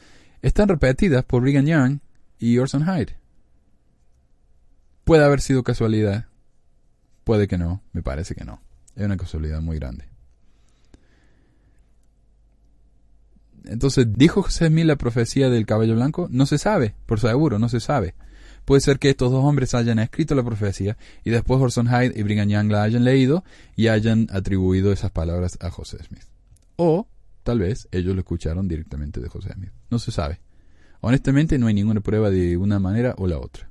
están 0.42 0.70
repetidas 0.70 1.26
por 1.26 1.42
Brigham 1.42 1.66
Young 1.66 2.00
y 2.40 2.58
Orson 2.58 2.86
Hyde. 2.86 3.18
Puede 5.04 5.26
haber 5.26 5.42
sido 5.42 5.64
casualidad, 5.64 6.28
puede 7.24 7.48
que 7.48 7.58
no, 7.58 7.82
me 7.92 8.02
parece 8.02 8.36
que 8.36 8.46
no. 8.46 8.62
Es 8.96 9.06
una 9.06 9.18
casualidad 9.18 9.62
muy 9.62 9.80
grande. 9.80 10.06
Entonces, 13.66 14.08
¿dijo 14.14 14.44
José 14.44 14.68
Smith 14.68 14.86
la 14.86 14.98
profecía 14.98 15.50
del 15.50 15.66
caballo 15.66 15.96
blanco? 15.96 16.28
No 16.30 16.46
se 16.46 16.58
sabe, 16.58 16.96
por 17.06 17.20
seguro, 17.20 17.60
no 17.60 17.70
se 17.70 17.80
sabe. 17.80 18.14
Puede 18.66 18.82
ser 18.82 19.00
que 19.00 19.10
estos 19.10 19.32
dos 19.32 19.44
hombres 19.44 19.74
hayan 19.74 20.00
escrito 20.00 20.36
la 20.36 20.44
profecía 20.44 20.98
y 21.24 21.30
después 21.30 21.60
Orson 21.60 21.88
Hyde 21.88 22.14
y 22.16 22.24
Brigham 22.24 22.50
Young 22.50 22.72
la 22.72 22.84
hayan 22.84 23.04
leído 23.04 23.44
y 23.76 23.88
hayan 23.88 24.28
atribuido 24.32 24.92
esas 24.92 25.12
palabras 25.12 25.58
a 25.62 25.70
José 25.70 25.98
Smith. 26.04 26.24
O 26.78 27.08
tal 27.44 27.60
vez 27.60 27.88
ellos 27.92 28.16
lo 28.16 28.22
escucharon 28.22 28.68
directamente 28.68 29.20
de 29.20 29.28
José 29.28 29.54
Smith. 29.54 29.72
No 29.90 30.00
se 30.00 30.12
sabe. 30.12 30.40
Honestamente 31.02 31.58
no 31.58 31.68
hay 31.68 31.74
ninguna 31.74 32.00
prueba 32.00 32.30
de 32.30 32.56
una 32.56 32.80
manera 32.80 33.16
o 33.18 33.28
la 33.28 33.38
otra. 33.38 33.70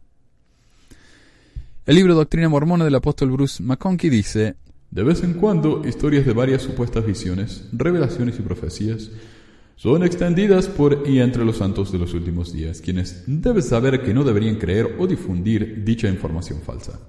El 1.86 1.96
libro 1.96 2.14
Doctrina 2.14 2.48
Mormona 2.48 2.84
del 2.84 2.94
apóstol 2.94 3.30
Bruce 3.30 3.62
McConkie 3.62 4.10
dice, 4.10 4.56
de 4.90 5.02
vez 5.02 5.24
en 5.24 5.32
cuando, 5.34 5.88
historias 5.88 6.26
de 6.26 6.34
varias 6.34 6.60
supuestas 6.60 7.06
visiones, 7.06 7.64
revelaciones 7.72 8.38
y 8.38 8.42
profecías 8.42 9.10
son 9.82 10.04
extendidas 10.04 10.68
por 10.68 11.08
y 11.08 11.18
entre 11.18 11.44
los 11.44 11.56
santos 11.56 11.90
de 11.90 11.98
los 11.98 12.14
últimos 12.14 12.52
días, 12.52 12.80
quienes 12.80 13.24
deben 13.26 13.64
saber 13.64 14.00
que 14.00 14.14
no 14.14 14.22
deberían 14.22 14.54
creer 14.54 14.94
o 15.00 15.08
difundir 15.08 15.82
dicha 15.84 16.08
información 16.08 16.60
falsa. 16.60 17.00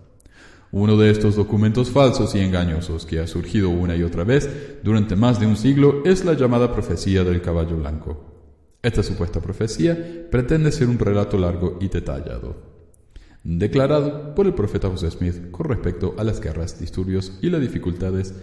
Uno 0.71 0.97
de 0.97 1.11
estos 1.11 1.35
documentos 1.35 1.91
falsos 1.91 2.33
y 2.33 2.39
engañosos 2.39 3.05
que 3.05 3.19
ha 3.19 3.27
surgido 3.27 3.69
una 3.69 3.95
y 3.95 4.01
otra 4.01 4.23
vez 4.23 4.49
durante 4.81 5.15
más 5.15 5.39
de 5.39 5.45
un 5.45 5.55
siglo 5.55 6.01
es 6.03 6.25
la 6.25 6.33
llamada 6.33 6.73
profecía 6.73 7.23
del 7.23 7.43
caballo 7.43 7.77
blanco. 7.77 8.79
Esta 8.81 9.03
supuesta 9.03 9.39
profecía 9.39 10.27
pretende 10.31 10.71
ser 10.71 10.87
un 10.89 10.97
relato 10.97 11.37
largo 11.37 11.77
y 11.79 11.89
detallado, 11.89 12.55
declarado 13.43 14.33
por 14.33 14.47
el 14.47 14.55
profeta 14.55 14.89
José 14.89 15.11
Smith 15.11 15.51
con 15.51 15.67
respecto 15.67 16.15
a 16.17 16.23
las 16.23 16.41
guerras, 16.41 16.79
disturbios 16.79 17.37
y 17.39 17.51
las 17.51 17.61
dificultades 17.61 18.33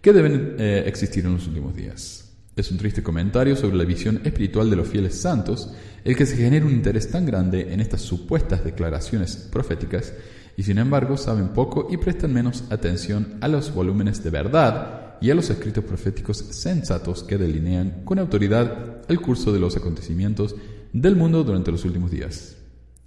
que 0.00 0.14
deben 0.14 0.56
eh, 0.58 0.84
existir 0.86 1.26
en 1.26 1.34
los 1.34 1.46
últimos 1.48 1.76
días. 1.76 2.23
Es 2.56 2.70
un 2.70 2.78
triste 2.78 3.02
comentario 3.02 3.56
sobre 3.56 3.76
la 3.76 3.84
visión 3.84 4.20
espiritual 4.24 4.70
de 4.70 4.76
los 4.76 4.88
fieles 4.88 5.20
santos 5.20 5.72
el 6.04 6.14
que 6.14 6.26
se 6.26 6.36
genere 6.36 6.64
un 6.64 6.72
interés 6.72 7.10
tan 7.10 7.26
grande 7.26 7.72
en 7.72 7.80
estas 7.80 8.02
supuestas 8.02 8.62
declaraciones 8.62 9.36
proféticas 9.50 10.12
y 10.56 10.62
sin 10.62 10.78
embargo 10.78 11.16
saben 11.16 11.48
poco 11.48 11.88
y 11.90 11.96
prestan 11.96 12.32
menos 12.32 12.64
atención 12.70 13.38
a 13.40 13.48
los 13.48 13.74
volúmenes 13.74 14.22
de 14.22 14.30
verdad 14.30 15.16
y 15.20 15.30
a 15.30 15.34
los 15.34 15.50
escritos 15.50 15.84
proféticos 15.84 16.38
sensatos 16.38 17.24
que 17.24 17.38
delinean 17.38 18.02
con 18.04 18.18
autoridad 18.18 19.02
el 19.08 19.20
curso 19.20 19.52
de 19.52 19.58
los 19.58 19.76
acontecimientos 19.76 20.54
del 20.92 21.16
mundo 21.16 21.42
durante 21.42 21.72
los 21.72 21.84
últimos 21.84 22.10
días. 22.10 22.56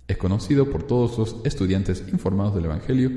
Es 0.07 0.17
conocido 0.17 0.69
por 0.69 0.83
todos 0.83 1.17
los 1.17 1.35
estudiantes 1.45 2.03
informados 2.11 2.55
del 2.55 2.65
Evangelio 2.65 3.11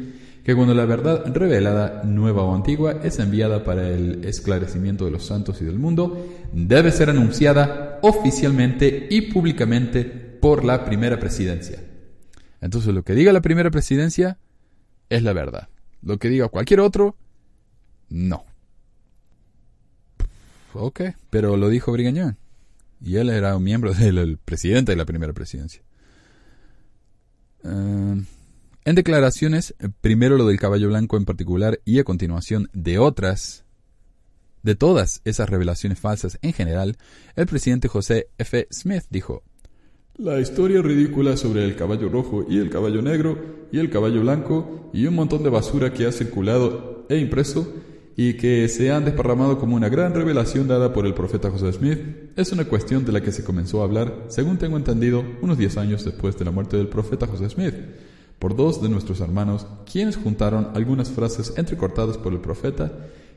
que 0.50 0.56
cuando 0.56 0.74
la 0.74 0.84
verdad 0.84 1.32
revelada, 1.32 2.02
nueva 2.02 2.42
o 2.42 2.52
antigua, 2.56 3.02
es 3.04 3.20
enviada 3.20 3.62
para 3.62 3.88
el 3.88 4.24
esclarecimiento 4.24 5.04
de 5.04 5.12
los 5.12 5.24
santos 5.24 5.62
y 5.62 5.64
del 5.64 5.78
mundo, 5.78 6.26
debe 6.52 6.90
ser 6.90 7.08
anunciada 7.08 8.00
oficialmente 8.02 9.06
y 9.08 9.30
públicamente 9.32 10.02
por 10.04 10.64
la 10.64 10.84
primera 10.84 11.20
presidencia. 11.20 11.84
Entonces 12.60 12.92
lo 12.92 13.04
que 13.04 13.14
diga 13.14 13.32
la 13.32 13.42
primera 13.42 13.70
presidencia 13.70 14.38
es 15.08 15.22
la 15.22 15.32
verdad. 15.32 15.68
Lo 16.02 16.18
que 16.18 16.28
diga 16.28 16.48
cualquier 16.48 16.80
otro, 16.80 17.14
no. 18.08 18.44
Ok, 20.72 21.02
pero 21.30 21.56
lo 21.56 21.68
dijo 21.68 21.92
Brigañón. 21.92 22.38
Y 23.00 23.18
él 23.18 23.30
era 23.30 23.56
un 23.56 23.62
miembro 23.62 23.94
del 23.94 24.36
presidente 24.38 24.90
de 24.90 24.96
la 24.96 25.04
primera 25.04 25.32
presidencia. 25.32 25.80
Uh, 27.62 28.22
en 28.84 28.94
declaraciones, 28.94 29.74
primero 30.00 30.36
lo 30.36 30.46
del 30.46 30.58
caballo 30.58 30.88
blanco 30.88 31.16
en 31.16 31.24
particular 31.24 31.80
y 31.84 31.98
a 31.98 32.04
continuación 32.04 32.68
de 32.72 32.98
otras, 32.98 33.64
de 34.62 34.74
todas 34.74 35.20
esas 35.24 35.48
revelaciones 35.50 35.98
falsas 35.98 36.38
en 36.42 36.52
general, 36.52 36.96
el 37.36 37.46
presidente 37.46 37.88
José 37.88 38.28
F. 38.38 38.66
Smith 38.72 39.04
dijo, 39.10 39.42
la 40.16 40.38
historia 40.38 40.82
ridícula 40.82 41.36
sobre 41.36 41.64
el 41.64 41.76
caballo 41.76 42.08
rojo 42.08 42.44
y 42.48 42.58
el 42.58 42.68
caballo 42.68 43.00
negro 43.00 43.68
y 43.72 43.78
el 43.78 43.90
caballo 43.90 44.20
blanco 44.20 44.90
y 44.92 45.06
un 45.06 45.14
montón 45.14 45.42
de 45.42 45.50
basura 45.50 45.92
que 45.92 46.06
ha 46.06 46.12
circulado 46.12 47.06
e 47.08 47.16
impreso 47.16 47.72
y 48.16 48.34
que 48.34 48.68
se 48.68 48.90
han 48.90 49.06
desparramado 49.06 49.58
como 49.58 49.76
una 49.76 49.88
gran 49.88 50.12
revelación 50.12 50.68
dada 50.68 50.92
por 50.92 51.06
el 51.06 51.14
profeta 51.14 51.50
José 51.50 51.72
Smith 51.72 51.98
es 52.36 52.52
una 52.52 52.66
cuestión 52.66 53.04
de 53.04 53.12
la 53.12 53.22
que 53.22 53.32
se 53.32 53.44
comenzó 53.44 53.80
a 53.80 53.84
hablar, 53.84 54.26
según 54.28 54.58
tengo 54.58 54.76
entendido, 54.76 55.24
unos 55.40 55.56
10 55.56 55.76
años 55.78 56.04
después 56.04 56.38
de 56.38 56.44
la 56.44 56.50
muerte 56.50 56.76
del 56.76 56.88
profeta 56.88 57.26
José 57.26 57.48
Smith 57.48 57.74
por 58.40 58.56
dos 58.56 58.82
de 58.82 58.88
nuestros 58.88 59.20
hermanos, 59.20 59.66
quienes 59.90 60.16
juntaron 60.16 60.70
algunas 60.74 61.10
frases 61.10 61.52
entrecortadas 61.58 62.16
por 62.16 62.32
el 62.32 62.40
profeta 62.40 62.90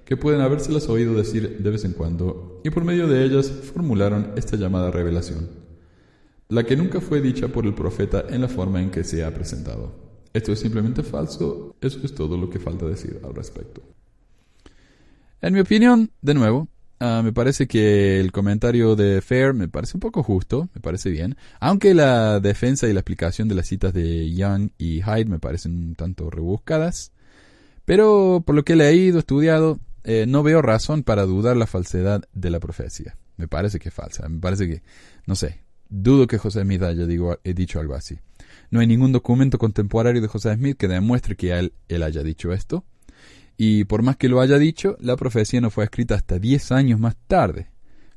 que 0.05 0.17
pueden 0.17 0.39
habérselas 0.39 0.87
oído 0.87 1.13
decir 1.13 1.59
de 1.59 1.69
vez 1.69 1.83
en 1.83 1.91
cuando, 1.91 2.61
y 2.63 2.69
por 2.69 2.85
medio 2.85 3.07
de 3.07 3.23
ellas 3.25 3.51
formularon 3.51 4.31
esta 4.37 4.55
llamada 4.55 4.91
revelación, 4.91 5.49
la 6.47 6.63
que 6.63 6.77
nunca 6.77 7.01
fue 7.01 7.21
dicha 7.21 7.49
por 7.49 7.65
el 7.65 7.73
profeta 7.73 8.23
en 8.29 8.41
la 8.41 8.47
forma 8.47 8.81
en 8.81 8.91
que 8.91 9.03
se 9.03 9.25
ha 9.25 9.33
presentado. 9.33 9.91
Esto 10.31 10.53
es 10.53 10.59
simplemente 10.59 11.03
falso, 11.03 11.75
eso 11.81 11.99
es 12.03 12.15
todo 12.15 12.37
lo 12.37 12.49
que 12.49 12.59
falta 12.59 12.85
decir 12.85 13.19
al 13.23 13.35
respecto. 13.35 13.81
En 15.41 15.53
mi 15.53 15.59
opinión, 15.59 16.11
de 16.21 16.33
nuevo, 16.33 16.69
Ah, 17.05 17.21
me 17.21 17.33
parece 17.33 17.67
que 17.67 18.21
el 18.21 18.31
comentario 18.31 18.95
de 18.95 19.19
Fair 19.19 19.53
me 19.53 19.67
parece 19.67 19.97
un 19.97 19.99
poco 19.99 20.23
justo, 20.23 20.69
me 20.73 20.79
parece 20.79 21.09
bien, 21.09 21.35
aunque 21.59 21.93
la 21.93 22.39
defensa 22.39 22.87
y 22.87 22.93
la 22.93 23.01
explicación 23.01 23.49
de 23.49 23.55
las 23.55 23.67
citas 23.67 23.91
de 23.91 24.33
Young 24.33 24.69
y 24.77 25.01
Hyde 25.01 25.25
me 25.25 25.37
parecen 25.37 25.73
un 25.73 25.95
tanto 25.95 26.29
rebuscadas, 26.29 27.11
pero 27.83 28.41
por 28.45 28.55
lo 28.55 28.63
que 28.63 28.71
he 28.71 28.75
leído, 28.77 29.19
estudiado, 29.19 29.81
eh, 30.05 30.23
no 30.29 30.43
veo 30.43 30.61
razón 30.61 31.03
para 31.03 31.25
dudar 31.25 31.57
la 31.57 31.67
falsedad 31.67 32.23
de 32.31 32.49
la 32.49 32.61
profecía. 32.61 33.17
Me 33.35 33.49
parece 33.49 33.79
que 33.79 33.89
es 33.89 33.93
falsa, 33.93 34.29
me 34.29 34.39
parece 34.39 34.69
que, 34.69 34.81
no 35.25 35.35
sé, 35.35 35.59
dudo 35.89 36.25
que 36.25 36.37
José 36.37 36.61
Smith 36.61 36.83
haya 36.83 37.05
he 37.43 37.53
dicho 37.53 37.81
algo 37.81 37.95
así. 37.95 38.17
No 38.71 38.79
hay 38.79 38.87
ningún 38.87 39.11
documento 39.11 39.57
contemporáneo 39.57 40.21
de 40.21 40.29
José 40.29 40.55
Smith 40.55 40.77
que 40.77 40.87
demuestre 40.87 41.35
que 41.35 41.51
él 41.89 42.03
haya 42.03 42.23
dicho 42.23 42.53
esto. 42.53 42.85
Y 43.57 43.85
por 43.85 44.01
más 44.01 44.17
que 44.17 44.29
lo 44.29 44.41
haya 44.41 44.57
dicho, 44.57 44.97
la 44.99 45.15
profecía 45.15 45.61
no 45.61 45.69
fue 45.69 45.83
escrita 45.83 46.15
hasta 46.15 46.39
diez 46.39 46.71
años 46.71 46.99
más 46.99 47.15
tarde, 47.27 47.69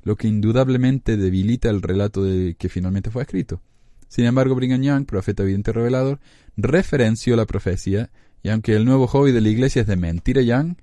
lo 0.03 0.17
que 0.17 0.29
indudablemente 0.29 1.17
debilita 1.17 1.69
el 1.69 1.83
relato 1.83 2.25
de 2.25 2.55
que 2.59 2.69
finalmente 2.69 3.11
fue 3.11 3.23
escrito. 3.23 3.61
Sin 4.09 4.25
embargo, 4.25 4.55
Brigham 4.55 4.83
Young, 4.83 5.05
profeta 5.05 5.43
evidente 5.43 5.73
revelador, 5.73 6.21
referenció 6.57 7.37
la 7.37 7.45
profecía, 7.45 8.11
y 8.43 8.49
aunque 8.49 8.75
el 8.75 8.85
nuevo 8.85 9.07
hobby 9.09 9.33
de 9.33 9.41
la 9.41 9.49
iglesia 9.49 9.83
es 9.83 9.89
de 9.89 9.97
mentira 9.97 10.43
Young, 10.43 10.77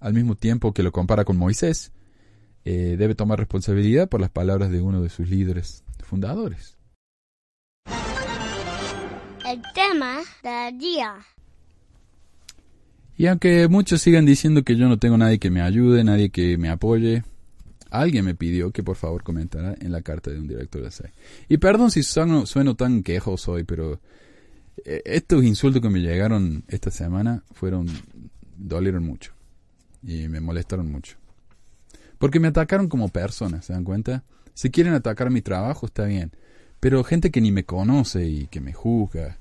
al 0.00 0.12
mismo 0.12 0.34
tiempo 0.34 0.74
que 0.74 0.82
lo 0.82 0.92
compara 0.92 1.24
con 1.24 1.36
Moisés, 1.36 1.92
eh, 2.64 2.96
debe 2.98 3.14
tomar 3.14 3.38
responsabilidad 3.38 4.08
por 4.08 4.20
las 4.20 4.30
palabras 4.30 4.70
de 4.70 4.82
uno 4.82 5.00
de 5.00 5.08
sus 5.08 5.28
líderes 5.28 5.84
fundadores. 6.02 6.76
El 9.46 9.62
tema 9.74 10.20
del 10.42 10.78
día. 10.78 11.16
Y 13.16 13.26
aunque 13.26 13.68
muchos 13.68 14.02
sigan 14.02 14.26
diciendo 14.26 14.64
que 14.64 14.76
yo 14.76 14.88
no 14.88 14.98
tengo 14.98 15.16
nadie 15.16 15.38
que 15.38 15.50
me 15.50 15.60
ayude, 15.60 16.02
nadie 16.02 16.30
que 16.30 16.58
me 16.58 16.68
apoye, 16.68 17.22
alguien 17.90 18.24
me 18.24 18.34
pidió 18.34 18.72
que 18.72 18.82
por 18.82 18.96
favor 18.96 19.22
comentara 19.22 19.74
en 19.80 19.92
la 19.92 20.02
carta 20.02 20.30
de 20.30 20.40
un 20.40 20.48
director 20.48 20.82
de 20.82 20.90
SAI. 20.90 21.12
Y 21.48 21.58
perdón 21.58 21.90
si 21.90 22.02
sueno, 22.02 22.44
sueno 22.46 22.74
tan 22.74 23.02
quejoso 23.02 23.52
hoy, 23.52 23.64
pero 23.64 24.00
eh, 24.84 25.02
estos 25.04 25.44
insultos 25.44 25.80
que 25.80 25.90
me 25.90 26.00
llegaron 26.00 26.64
esta 26.68 26.90
semana 26.90 27.44
fueron, 27.52 27.86
dolieron 28.56 29.04
mucho. 29.04 29.32
Y 30.02 30.28
me 30.28 30.40
molestaron 30.40 30.90
mucho. 30.90 31.16
Porque 32.18 32.40
me 32.40 32.48
atacaron 32.48 32.88
como 32.88 33.08
persona, 33.08 33.62
¿se 33.62 33.72
dan 33.72 33.84
cuenta? 33.84 34.24
Si 34.54 34.70
quieren 34.70 34.94
atacar 34.94 35.30
mi 35.30 35.40
trabajo, 35.40 35.86
está 35.86 36.04
bien. 36.04 36.32
Pero 36.80 37.02
gente 37.04 37.30
que 37.30 37.40
ni 37.40 37.52
me 37.52 37.64
conoce 37.64 38.26
y 38.26 38.46
que 38.48 38.60
me 38.60 38.72
juzga, 38.72 39.38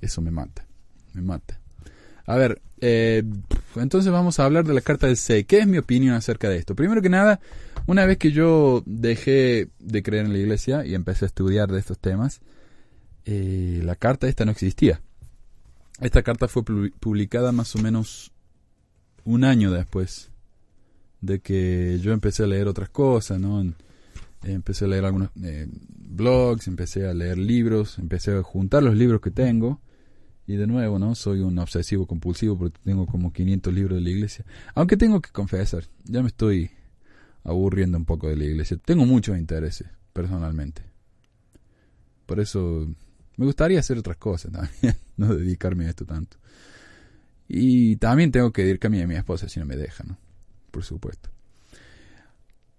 eso 0.00 0.20
me 0.20 0.30
mata. 0.30 0.66
Me 1.14 1.22
mata. 1.22 1.60
A 2.26 2.36
ver, 2.36 2.60
eh, 2.80 3.22
entonces 3.76 4.12
vamos 4.12 4.38
a 4.38 4.44
hablar 4.44 4.64
de 4.64 4.74
la 4.74 4.80
carta 4.80 5.06
del 5.06 5.16
6. 5.16 5.46
¿Qué 5.46 5.58
es 5.60 5.66
mi 5.66 5.78
opinión 5.78 6.14
acerca 6.14 6.48
de 6.48 6.56
esto? 6.56 6.74
Primero 6.74 7.02
que 7.02 7.08
nada, 7.08 7.40
una 7.86 8.04
vez 8.04 8.18
que 8.18 8.32
yo 8.32 8.82
dejé 8.86 9.68
de 9.78 10.02
creer 10.02 10.26
en 10.26 10.32
la 10.32 10.38
iglesia 10.38 10.84
y 10.86 10.94
empecé 10.94 11.24
a 11.24 11.28
estudiar 11.28 11.70
de 11.70 11.78
estos 11.78 11.98
temas, 11.98 12.40
eh, 13.24 13.80
la 13.84 13.96
carta 13.96 14.28
esta 14.28 14.44
no 14.44 14.52
existía. 14.52 15.00
Esta 16.00 16.22
carta 16.22 16.48
fue 16.48 16.62
publicada 16.64 17.52
más 17.52 17.74
o 17.74 17.78
menos 17.80 18.32
un 19.24 19.44
año 19.44 19.72
después 19.72 20.30
de 21.20 21.40
que 21.40 21.98
yo 22.00 22.12
empecé 22.12 22.44
a 22.44 22.46
leer 22.46 22.68
otras 22.68 22.88
cosas, 22.88 23.40
¿no? 23.40 23.64
Empecé 24.44 24.84
a 24.84 24.88
leer 24.88 25.04
algunos 25.04 25.30
eh, 25.42 25.66
blogs, 25.88 26.68
empecé 26.68 27.08
a 27.08 27.14
leer 27.14 27.36
libros, 27.38 27.98
empecé 27.98 28.36
a 28.36 28.42
juntar 28.42 28.84
los 28.84 28.96
libros 28.96 29.20
que 29.20 29.32
tengo 29.32 29.80
y 30.48 30.56
de 30.56 30.66
nuevo, 30.66 30.98
¿no? 30.98 31.14
Soy 31.14 31.40
un 31.40 31.58
obsesivo 31.58 32.06
compulsivo 32.06 32.56
porque 32.58 32.78
tengo 32.82 33.04
como 33.04 33.34
500 33.34 33.72
libros 33.72 33.98
de 33.98 34.02
la 34.02 34.08
iglesia. 34.08 34.46
Aunque 34.74 34.96
tengo 34.96 35.20
que 35.20 35.30
confesar, 35.30 35.84
ya 36.04 36.22
me 36.22 36.28
estoy 36.28 36.70
aburriendo 37.44 37.98
un 37.98 38.06
poco 38.06 38.30
de 38.30 38.36
la 38.36 38.44
iglesia. 38.44 38.78
Tengo 38.82 39.04
muchos 39.04 39.36
intereses, 39.36 39.88
personalmente. 40.14 40.80
Por 42.24 42.40
eso 42.40 42.88
me 43.36 43.44
gustaría 43.44 43.78
hacer 43.78 43.98
otras 43.98 44.16
cosas 44.16 44.50
también, 44.50 44.96
no 45.18 45.34
dedicarme 45.34 45.84
a 45.84 45.90
esto 45.90 46.06
tanto. 46.06 46.38
Y 47.46 47.96
también 47.96 48.32
tengo 48.32 48.50
que 48.50 48.64
dedicarme 48.64 49.02
a 49.02 49.06
mi 49.06 49.16
esposa 49.16 49.50
si 49.50 49.60
no 49.60 49.66
me 49.66 49.76
deja, 49.76 50.02
¿no? 50.04 50.16
Por 50.70 50.82
supuesto. 50.82 51.28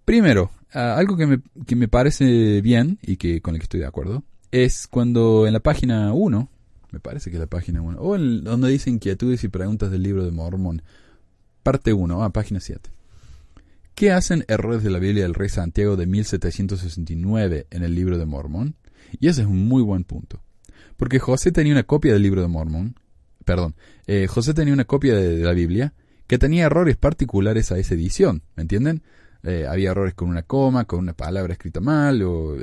Primero, 0.04 0.50
ah, 0.72 0.96
algo 0.96 1.16
que 1.16 1.26
me, 1.28 1.40
que 1.66 1.76
me 1.76 1.86
parece 1.86 2.60
bien 2.62 2.98
y 3.00 3.16
que 3.16 3.40
con 3.40 3.54
el 3.54 3.60
que 3.60 3.64
estoy 3.64 3.78
de 3.78 3.86
acuerdo 3.86 4.24
es 4.50 4.88
cuando 4.88 5.46
en 5.46 5.52
la 5.52 5.60
página 5.60 6.12
1 6.12 6.50
me 6.92 7.00
parece 7.00 7.30
que 7.30 7.38
la 7.38 7.46
página 7.46 7.82
1, 7.82 7.98
o 8.00 8.18
donde 8.18 8.68
dice 8.68 8.90
inquietudes 8.90 9.44
y 9.44 9.48
preguntas 9.48 9.90
del 9.90 10.02
libro 10.02 10.24
de 10.24 10.30
Mormón, 10.30 10.82
parte 11.62 11.92
1, 11.92 12.22
a 12.22 12.30
página 12.30 12.60
7. 12.60 12.90
¿Qué 13.94 14.12
hacen 14.12 14.44
errores 14.48 14.82
de 14.82 14.90
la 14.90 14.98
Biblia 14.98 15.24
del 15.24 15.34
rey 15.34 15.48
Santiago 15.48 15.96
de 15.96 16.06
1769 16.06 17.66
en 17.70 17.82
el 17.82 17.94
libro 17.94 18.18
de 18.18 18.26
Mormón? 18.26 18.76
Y 19.18 19.28
ese 19.28 19.42
es 19.42 19.46
un 19.46 19.68
muy 19.68 19.82
buen 19.82 20.04
punto. 20.04 20.42
Porque 20.96 21.18
José 21.18 21.52
tenía 21.52 21.72
una 21.72 21.82
copia 21.82 22.12
del 22.12 22.22
libro 22.22 22.42
de 22.42 22.48
Mormón, 22.48 22.94
perdón, 23.44 23.74
eh, 24.06 24.26
José 24.26 24.54
tenía 24.54 24.74
una 24.74 24.84
copia 24.84 25.14
de, 25.14 25.38
la 25.38 25.52
Biblia 25.52 25.94
que 26.26 26.38
tenía 26.38 26.66
errores 26.66 26.96
particulares 26.96 27.72
a 27.72 27.78
esa 27.78 27.94
edición, 27.94 28.42
¿me 28.56 28.62
entienden? 28.62 29.02
Eh, 29.42 29.66
había 29.68 29.90
errores 29.90 30.14
con 30.14 30.28
una 30.28 30.42
coma, 30.42 30.84
con 30.84 31.00
una 31.00 31.14
palabra 31.14 31.54
escrita 31.54 31.80
mal, 31.80 32.22
o. 32.22 32.56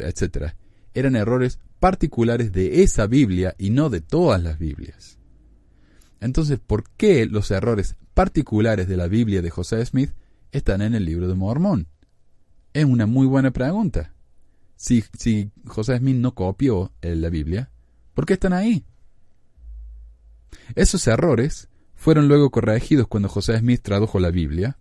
Eran 0.94 1.16
errores 1.16 1.60
particulares 1.80 2.52
de 2.52 2.84
esa 2.84 3.08
Biblia 3.08 3.56
y 3.58 3.70
no 3.70 3.90
de 3.90 4.02
todas 4.02 4.42
las 4.42 4.60
Biblias. 4.60 5.18
Entonces, 6.20 6.60
¿por 6.60 6.90
qué 6.98 7.26
los 7.26 7.52
errores 7.52 7.96
particulares 8.14 8.88
de 8.88 8.98
la 8.98 9.08
Biblia 9.08 9.42
de 9.42 9.50
José 9.50 9.86
Smith 9.86 10.12
están 10.52 10.82
en 10.82 10.96
el 10.96 11.06
libro 11.06 11.28
de 11.28 11.36
Mormón? 11.36 11.88
Es 12.74 12.86
una 12.86 13.06
muy 13.06 13.28
buena 13.28 13.52
pregunta. 13.52 14.14
Si, 14.76 15.04
si 15.18 15.52
José 15.66 15.98
Smith 15.98 16.18
no 16.18 16.34
copió 16.34 16.92
la 17.02 17.30
Biblia, 17.30 17.72
¿por 18.14 18.26
qué 18.26 18.34
están 18.34 18.54
ahí? 18.54 18.86
Esos 20.76 21.08
errores 21.08 21.70
fueron 21.96 22.28
luego 22.28 22.52
corregidos 22.52 23.08
cuando 23.08 23.30
José 23.30 23.58
Smith 23.60 23.82
tradujo 23.82 24.20
la 24.20 24.32
Biblia. 24.32 24.78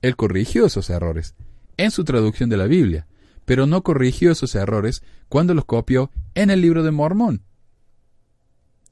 Él 0.00 0.16
corrigió 0.16 0.66
esos 0.66 0.90
errores 0.90 1.34
en 1.76 1.90
su 1.90 2.04
traducción 2.04 2.48
de 2.50 2.56
la 2.56 2.66
Biblia 2.66 3.06
pero 3.48 3.66
no 3.66 3.82
corrigió 3.82 4.30
esos 4.30 4.54
errores 4.54 5.02
cuando 5.30 5.54
los 5.54 5.64
copió 5.64 6.10
en 6.34 6.50
el 6.50 6.60
libro 6.60 6.82
de 6.82 6.90
Mormón. 6.90 7.44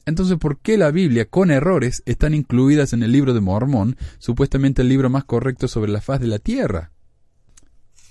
Entonces, 0.07 0.39
¿por 0.39 0.61
qué 0.61 0.79
la 0.79 0.91
Biblia 0.91 1.27
con 1.29 1.51
errores 1.51 2.03
están 2.07 2.33
incluidas 2.33 2.95
en 2.95 3.03
el 3.03 3.13
libro 3.13 3.35
de 3.35 3.43
Mormón, 3.43 3.99
supuestamente 4.17 4.81
el 4.81 4.89
libro 4.89 5.11
más 5.11 5.27
correcto 5.27 5.69
sobre 5.69 5.93
la 5.93 6.01
faz 6.01 6.21
de 6.21 6.29
la 6.29 6.39
tierra? 6.39 6.91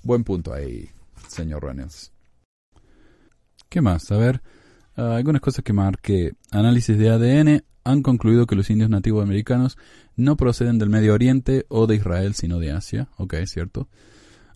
Buen 0.03 0.23
punto 0.23 0.53
ahí. 0.53 0.87
señor 1.27 1.63
Reynolds. 1.63 2.13
¿Qué 3.67 3.81
más? 3.81 4.11
A 4.11 4.17
ver, 4.17 4.43
ah, 4.97 5.15
algunas 5.15 5.41
cosas 5.41 5.63
que 5.63 5.73
marque. 5.73 6.33
Análisis 6.51 6.95
de 6.95 7.09
ADN 7.09 7.63
han 7.83 8.03
concluido 8.03 8.45
que 8.45 8.55
los 8.55 8.69
indios 8.69 8.91
nativos 8.91 9.23
americanos 9.23 9.79
no 10.15 10.37
proceden 10.37 10.77
del 10.77 10.91
Medio 10.91 11.15
Oriente 11.15 11.65
o 11.69 11.87
de 11.87 11.95
Israel, 11.95 12.35
sino 12.35 12.59
de 12.59 12.69
Asia. 12.69 13.07
Ok, 13.17 13.33
cierto. 13.47 13.89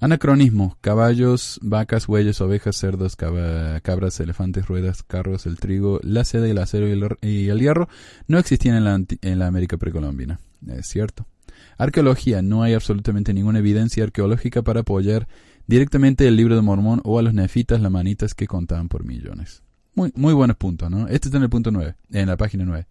Anacronismo. 0.02 0.78
Caballos, 0.80 1.60
vacas, 1.62 2.08
bueyes, 2.08 2.40
ovejas, 2.40 2.78
cerdos, 2.78 3.18
cabras, 3.18 4.20
elefantes, 4.20 4.66
ruedas, 4.68 5.04
carros, 5.04 5.46
el 5.46 5.58
trigo, 5.58 6.00
la 6.04 6.24
seda, 6.24 6.48
el 6.48 6.58
acero 6.58 6.88
y 7.22 7.50
el, 7.50 7.60
hierro 7.60 7.90
no 8.28 8.40
existían 8.40 8.78
en 8.78 8.84
la, 8.86 9.04
en 9.22 9.40
la 9.40 9.48
América 9.48 9.78
precolombina. 9.78 10.40
Es 10.68 10.88
cierto. 10.88 11.26
Arqueología. 11.78 12.42
No 12.42 12.64
hay 12.64 12.74
absolutamente 12.74 13.34
ninguna 13.34 13.60
evidencia 13.60 14.04
arqueológica 14.04 14.62
para 14.62 14.82
apoyar 14.82 15.28
directamente 15.68 16.28
el 16.28 16.38
libro 16.38 16.56
de 16.56 16.62
Mormón 16.62 17.02
o 17.04 17.20
a 17.20 17.22
los 17.22 17.34
nefitas 17.34 17.82
lamanitas 17.82 18.34
que 18.34 18.48
contaban 18.48 18.88
por 18.88 19.04
millones. 19.04 19.64
Muy, 19.96 20.14
muy 20.16 20.34
buenos 20.34 20.56
puntos, 20.56 20.90
¿no? 20.90 21.08
Este 21.08 21.28
está 21.28 21.38
en 21.38 21.44
el 21.44 21.50
punto 21.50 21.72
9, 21.72 21.96
en 22.12 22.28
la 22.28 22.38
página 22.38 22.64
9. 22.64 22.88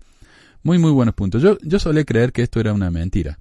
Muy, 0.62 0.78
muy 0.78 0.90
buenos 0.90 1.14
puntos. 1.14 1.40
Yo, 1.43 1.56
yo 1.62 1.78
solía 1.78 2.05
creer 2.05 2.32
que 2.32 2.43
esto 2.43 2.60
era 2.60 2.74
una 2.74 2.90
mentira. 2.90 3.39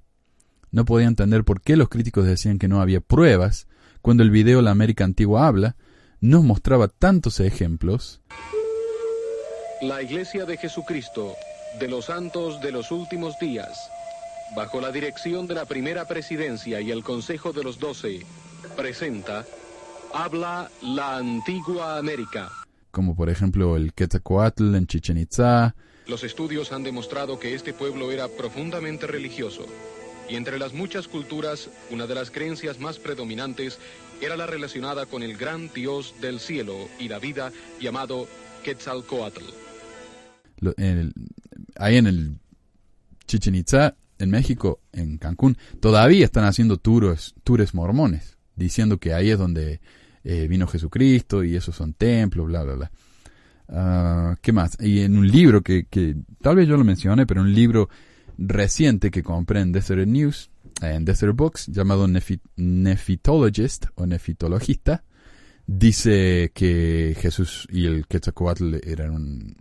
No 0.70 0.84
podía 0.84 1.06
entender 1.06 1.44
por 1.44 1.60
qué 1.60 1.76
los 1.76 1.88
críticos 1.88 2.26
decían 2.26 2.58
que 2.58 2.68
no 2.68 2.80
había 2.80 3.00
pruebas 3.00 3.66
cuando 4.02 4.22
el 4.22 4.30
video 4.30 4.62
La 4.62 4.70
América 4.70 5.04
Antigua 5.04 5.46
habla 5.46 5.76
nos 6.20 6.44
mostraba 6.44 6.88
tantos 6.88 7.40
ejemplos. 7.40 8.20
La 9.80 10.02
Iglesia 10.02 10.44
de 10.44 10.56
Jesucristo 10.56 11.34
de 11.78 11.88
los 11.88 12.06
Santos 12.06 12.60
de 12.60 12.72
los 12.72 12.90
Últimos 12.90 13.38
Días, 13.38 13.78
bajo 14.56 14.80
la 14.80 14.90
dirección 14.90 15.46
de 15.46 15.54
la 15.54 15.64
Primera 15.66 16.06
Presidencia 16.06 16.80
y 16.80 16.90
el 16.90 17.04
Consejo 17.04 17.52
de 17.52 17.62
los 17.62 17.78
Doce, 17.78 18.24
presenta 18.76 19.44
Habla 20.12 20.70
la 20.82 21.16
Antigua 21.18 21.98
América. 21.98 22.50
como 22.90 23.14
por 23.14 23.28
ejemplo 23.30 23.76
el 23.76 23.92
Quetzalcoatl 23.92 24.74
en 24.74 24.86
Chichen 24.86 25.18
Itzá, 25.18 25.74
Los 26.06 26.24
estudios 26.24 26.72
han 26.72 26.82
demostrado 26.82 27.38
que 27.38 27.54
este 27.54 27.72
pueblo 27.74 28.10
era 28.10 28.26
profundamente 28.28 29.06
religioso. 29.06 29.66
Y 30.28 30.36
entre 30.36 30.58
las 30.58 30.72
muchas 30.74 31.08
culturas, 31.08 31.70
una 31.90 32.06
de 32.06 32.14
las 32.14 32.30
creencias 32.30 32.78
más 32.78 32.98
predominantes 32.98 33.78
era 34.20 34.36
la 34.36 34.46
relacionada 34.46 35.06
con 35.06 35.22
el 35.22 35.36
gran 35.36 35.70
dios 35.72 36.14
del 36.20 36.40
cielo 36.40 36.74
y 36.98 37.08
la 37.08 37.18
vida 37.18 37.52
llamado 37.80 38.26
Quetzalcoatl. 38.64 39.42
lo- 40.60 40.74
en 40.76 41.12
ahí 41.76 41.96
en 41.96 42.06
el 42.08 42.36
Chichen 43.26 43.54
Itzá, 43.54 43.94
en 44.18 44.30
México, 44.30 44.80
en 44.92 45.18
Cancún, 45.18 45.56
todavía 45.80 46.24
están 46.24 46.44
haciendo 46.44 46.76
tours, 46.78 47.34
tours 47.44 47.74
mormones, 47.74 48.36
diciendo 48.56 48.98
que 48.98 49.14
ahí 49.14 49.30
es 49.30 49.38
donde 49.38 49.80
eh, 50.24 50.48
vino 50.48 50.66
Jesucristo 50.66 51.44
y 51.44 51.54
esos 51.54 51.76
son 51.76 51.94
templos, 51.94 52.46
bla, 52.48 52.64
bla, 52.64 52.74
bla. 52.74 52.90
Ah, 53.68 54.36
¿Qué 54.42 54.52
más? 54.52 54.76
Y 54.80 55.00
en 55.02 55.16
un 55.16 55.28
libro 55.28 55.62
que, 55.62 55.84
que 55.88 56.16
tal 56.42 56.56
vez 56.56 56.66
yo 56.66 56.76
lo 56.76 56.84
mencioné, 56.84 57.24
pero 57.26 57.40
un 57.42 57.54
libro 57.54 57.88
reciente 58.38 59.10
que 59.10 59.22
compré 59.22 59.60
en 59.60 59.72
Desert 59.72 60.06
News, 60.06 60.50
eh, 60.80 60.92
en 60.94 61.04
Desert 61.04 61.36
Books, 61.36 61.66
llamado 61.66 62.06
Nephi- 62.06 62.40
Nephitologist 62.56 63.86
o 63.96 64.06
Nefitologista, 64.06 65.04
dice 65.66 66.50
que 66.54 67.14
Jesús 67.20 67.68
y 67.70 67.84
el 67.84 68.06
Quetzalcoatl 68.06 68.76
eran, 68.84 69.54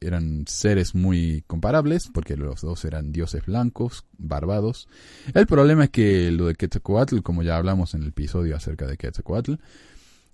eran 0.00 0.44
seres 0.48 0.96
muy 0.96 1.44
comparables, 1.46 2.08
porque 2.12 2.36
los 2.36 2.62
dos 2.62 2.84
eran 2.84 3.12
dioses 3.12 3.46
blancos, 3.46 4.04
barbados. 4.18 4.88
El 5.32 5.46
problema 5.46 5.84
es 5.84 5.90
que 5.90 6.32
lo 6.32 6.46
de 6.46 6.56
Quetzalcoatl, 6.56 7.20
como 7.20 7.44
ya 7.44 7.56
hablamos 7.56 7.94
en 7.94 8.02
el 8.02 8.08
episodio 8.08 8.56
acerca 8.56 8.86
de 8.88 8.96
Quetzalcoatl, 8.96 9.54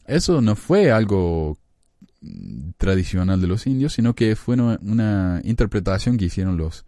eso 0.06 0.40
no 0.40 0.56
fue 0.56 0.90
algo 0.90 1.58
mm, 2.22 2.70
tradicional 2.78 3.38
de 3.40 3.48
los 3.48 3.66
indios, 3.66 3.92
sino 3.92 4.14
que 4.14 4.34
fue 4.34 4.54
una 4.56 5.42
interpretación 5.44 6.16
que 6.16 6.24
hicieron 6.24 6.56
los, 6.56 6.86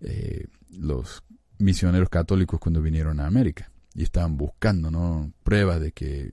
eh, 0.00 0.46
los 0.70 1.22
misioneros 1.58 2.08
católicos 2.08 2.60
cuando 2.60 2.82
vinieron 2.82 3.20
a 3.20 3.26
América 3.26 3.70
y 3.94 4.02
estaban 4.02 4.36
buscando 4.36 4.90
¿no? 4.90 5.32
pruebas 5.42 5.80
de 5.80 5.92
que 5.92 6.32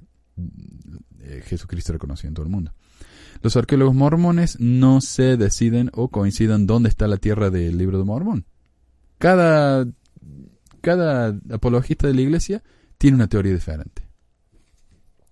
eh, 1.22 1.42
Jesucristo 1.46 1.94
era 1.94 2.00
conocido 2.00 2.30
en 2.30 2.34
todo 2.34 2.46
el 2.46 2.52
mundo. 2.52 2.74
Los 3.42 3.56
arqueólogos 3.58 3.96
mormones 3.96 4.60
no 4.60 5.02
se 5.02 5.38
deciden 5.38 5.90
o 5.94 6.10
coinciden 6.10 6.68
dónde 6.68 6.90
está 6.90 7.08
la 7.08 7.18
tierra 7.18 7.50
del 7.50 7.78
libro 7.78 7.98
de 7.98 8.06
Mormón. 8.06 8.46
Cada, 9.18 9.86
cada 10.82 11.40
apologista 11.52 12.08
de 12.08 12.14
la 12.14 12.22
iglesia 12.22 12.64
tiene 12.98 13.16
una 13.16 13.28
teoría 13.28 13.54
diferente. 13.54 14.04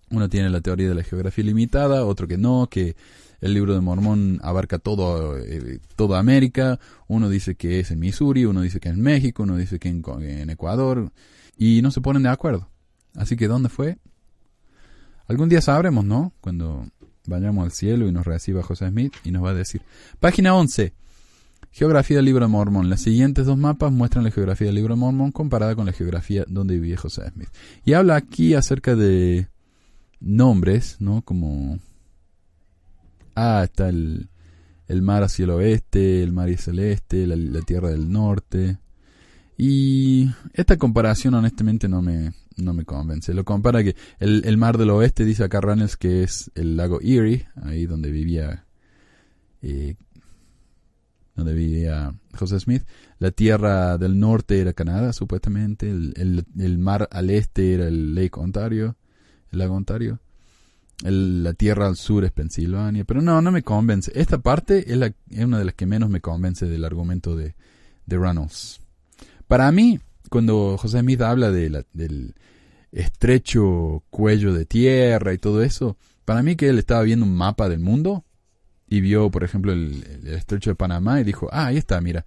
Uno 0.10 0.28
tiene 0.28 0.50
la 0.50 0.62
teoría 0.62 0.90
de 0.90 0.96
la 0.96 1.04
geografía 1.04 1.46
limitada, 1.46 2.06
otro 2.06 2.28
que 2.28 2.38
no, 2.38 2.68
que 2.70 2.96
el 3.42 3.54
libro 3.56 3.74
de 3.74 3.82
Mormón 3.82 4.40
abarca 4.44 4.80
todo, 4.80 5.38
eh, 5.38 5.80
toda 5.96 6.20
América. 6.20 6.80
Uno 7.08 7.28
dice 7.28 7.56
que 7.56 7.80
es 7.80 7.92
en 7.92 8.00
Missouri, 8.00 8.46
uno 8.46 8.62
dice 8.62 8.80
que 8.80 8.90
es 8.90 8.96
en 8.96 9.02
México, 9.02 9.44
uno 9.44 9.58
dice 9.58 9.80
que 9.80 9.90
en, 9.90 10.04
en 10.22 10.50
Ecuador. 10.50 11.12
Y 11.58 11.82
no 11.82 11.92
se 11.92 12.02
ponen 12.02 12.24
de 12.24 12.30
acuerdo. 12.30 12.70
Así 13.16 13.36
que, 13.36 13.48
¿dónde 13.48 13.70
fue? 13.70 13.98
Algún 15.28 15.50
día 15.50 15.62
sabremos, 15.62 16.06
¿no? 16.06 16.34
Cuando 16.40 16.88
vayamos 17.26 17.66
al 17.66 17.72
cielo 17.72 18.08
y 18.08 18.12
nos 18.12 18.26
reciba 18.26 18.64
José 18.64 18.90
Smith 18.90 19.14
y 19.24 19.32
nos 19.32 19.44
va 19.44 19.52
a 19.52 19.56
decir. 19.56 19.82
Página 20.20 20.56
11. 20.56 20.94
Geografía 21.72 22.18
del 22.18 22.26
libro 22.26 22.46
de 22.46 22.52
Mormón. 22.52 22.90
Las 22.90 23.02
siguientes 23.02 23.46
dos 23.46 23.58
mapas 23.58 23.92
muestran 23.92 24.24
la 24.24 24.32
geografía 24.32 24.68
del 24.68 24.76
libro 24.76 24.94
de 24.94 25.00
Mormón 25.00 25.32
comparada 25.32 25.76
con 25.76 25.86
la 25.86 25.94
geografía 25.94 26.44
donde 26.48 26.76
vivía 26.76 26.98
José 26.98 27.30
Smith. 27.34 27.50
Y 27.86 27.94
habla 27.94 28.18
aquí 28.18 28.54
acerca 28.54 28.96
de 28.96 29.48
nombres, 30.20 30.98
¿no? 31.00 31.22
Como... 31.24 31.80
Ah, 33.36 33.62
está 33.64 33.90
el, 33.90 34.30
el 34.88 35.02
mar 35.02 35.24
hacia 35.24 35.44
el 35.46 35.52
oeste, 35.52 36.24
el 36.24 36.34
mar 36.34 36.50
hacia 36.50 36.72
el 36.72 36.80
este, 36.80 37.28
la, 37.28 37.36
la 37.36 37.62
tierra 37.62 37.90
del 37.90 38.12
norte. 38.12 38.78
Y 39.58 40.30
esta 40.54 40.78
comparación 40.78 41.34
honestamente 41.34 41.88
no 41.88 42.02
me, 42.02 42.34
no 42.58 42.74
me 42.74 42.86
convence. 42.86 43.34
Lo 43.34 43.46
compara 43.46 43.84
que 43.84 43.96
el, 44.20 44.44
el 44.46 44.58
mar 44.58 44.78
del 44.78 44.90
oeste 44.90 45.26
dice 45.26 45.44
acá 45.44 45.62
Reynolds 45.62 45.98
que 45.98 46.24
es 46.24 46.52
el 46.56 46.78
lago 46.78 47.00
Erie, 47.02 47.48
ahí 47.62 47.86
donde 47.86 48.12
vivía 48.12 48.66
eh, 49.62 49.96
donde 51.36 51.54
vivía 51.54 52.14
José 52.38 52.60
Smith. 52.60 52.84
La 53.20 53.32
tierra 53.32 53.98
del 53.98 54.20
norte 54.20 54.60
era 54.60 54.74
Canadá, 54.74 55.14
supuestamente. 55.14 55.90
El, 55.90 56.14
el, 56.18 56.46
el 56.60 56.78
mar 56.78 57.08
al 57.12 57.30
este 57.30 57.74
era 57.74 57.88
el 57.88 58.16
Lake 58.16 58.40
Ontario, 58.40 58.98
el 59.52 59.60
lago 59.60 59.76
Ontario. 59.76 60.20
El- 61.04 61.44
la 61.44 61.54
tierra 61.54 61.88
al 61.88 61.96
sur 61.96 62.24
es 62.26 62.32
Pensilvania. 62.32 63.04
Pero 63.06 63.22
no, 63.22 63.42
no 63.42 63.52
me 63.52 63.64
convence. 63.64 64.12
Esta 64.16 64.38
parte 64.40 64.92
es, 64.92 64.98
la, 64.98 65.14
una 65.38 65.60
de 65.60 65.66
las 65.66 65.74
que 65.76 65.86
menos 65.86 66.10
me 66.10 66.22
convence 66.22 66.66
del 66.68 66.86
argumento 66.86 67.36
de, 67.36 67.56
de 68.06 68.18
Reynolds. 68.18 68.82
Para 69.48 69.72
mí, 69.72 70.00
cuando 70.30 70.78
José 70.78 71.00
Smith 71.00 71.22
habla 71.22 71.52
de 71.52 71.70
la- 71.70 71.86
del 71.94 72.36
estrecho 72.92 74.04
cuello 74.10 74.54
de 74.54 74.66
tierra 74.66 75.34
y 75.34 75.38
todo 75.38 75.64
eso, 75.64 75.98
para 76.26 76.44
mí 76.44 76.56
que 76.56 76.70
él 76.70 76.78
estaba 76.80 77.02
viendo 77.04 77.26
un 77.26 77.36
mapa 77.36 77.70
del 77.70 77.80
mundo 77.80 78.26
y 78.88 79.02
vio, 79.02 79.30
por 79.32 79.44
ejemplo, 79.44 79.72
el, 79.72 80.04
el 80.24 80.28
estrecho 80.34 80.70
de 80.72 80.76
Panamá 80.76 81.20
y 81.22 81.24
dijo, 81.24 81.48
ah, 81.52 81.68
ahí 81.68 81.78
está, 81.78 82.00
mira, 82.02 82.26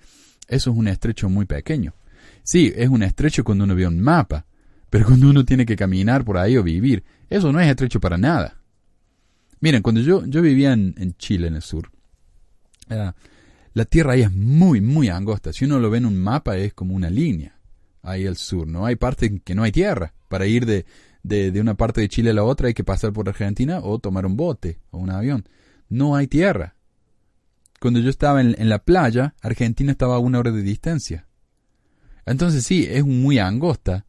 eso 0.48 0.70
es 0.70 0.76
un 0.76 0.88
estrecho 0.88 1.28
muy 1.28 1.44
pequeño. 1.46 1.94
Sí, 2.42 2.72
es 2.74 2.88
un 2.88 3.02
estrecho 3.02 3.44
cuando 3.44 3.64
uno 3.64 3.74
ve 3.74 3.86
un 3.86 4.00
mapa, 4.00 4.46
pero 4.90 5.06
cuando 5.06 5.28
uno 5.28 5.44
tiene 5.44 5.64
que 5.66 5.76
caminar 5.76 6.24
por 6.24 6.38
ahí 6.38 6.56
o 6.56 6.62
vivir, 6.62 7.04
eso 7.30 7.52
no 7.52 7.60
es 7.60 7.68
estrecho 7.68 8.00
para 8.00 8.16
nada. 8.18 8.60
Miren, 9.60 9.82
cuando 9.82 10.00
yo, 10.00 10.24
yo 10.26 10.42
vivía 10.42 10.72
en, 10.72 11.14
Chile, 11.18 11.48
en 11.48 11.54
el 11.56 11.62
sur, 11.62 11.90
la 12.88 13.84
tierra 13.86 14.12
ahí 14.12 14.22
es 14.22 14.32
muy, 14.32 14.80
muy 14.80 15.08
angosta. 15.08 15.52
Si 15.52 15.64
uno 15.64 15.78
lo 15.78 15.90
ve 15.90 15.98
en 15.98 16.06
un 16.06 16.16
mapa 16.16 16.56
es 16.56 16.74
como 16.74 16.94
una 16.94 17.10
línea 17.10 17.58
ahí 18.02 18.26
al 18.26 18.36
sur, 18.36 18.68
¿no? 18.68 18.86
Hay 18.86 18.96
partes 18.96 19.30
en 19.30 19.40
que 19.40 19.54
no 19.54 19.62
hay 19.62 19.72
tierra. 19.72 20.14
Para 20.28 20.46
ir 20.46 20.66
de, 20.66 20.84
de, 21.22 21.50
de 21.50 21.60
una 21.60 21.74
parte 21.74 22.00
de 22.00 22.08
Chile 22.08 22.30
a 22.30 22.34
la 22.34 22.44
otra 22.44 22.68
hay 22.68 22.74
que 22.74 22.84
pasar 22.84 23.12
por 23.12 23.28
Argentina 23.28 23.80
o 23.82 23.98
tomar 23.98 24.26
un 24.26 24.36
bote 24.36 24.78
o 24.90 24.98
un 24.98 25.10
avión. 25.10 25.48
No 25.88 26.14
hay 26.14 26.26
tierra. 26.26 26.76
Cuando 27.80 28.00
yo 28.00 28.10
estaba 28.10 28.40
en, 28.40 28.54
en 28.58 28.68
la 28.68 28.78
playa, 28.78 29.34
Argentina 29.40 29.90
estaba 29.92 30.16
a 30.16 30.20
una 30.20 30.38
hora 30.38 30.52
de 30.52 30.62
distancia. 30.62 31.26
Entonces 32.26 32.64
sí, 32.64 32.86
es 32.88 33.04
muy 33.04 33.38
angosta 33.38 34.06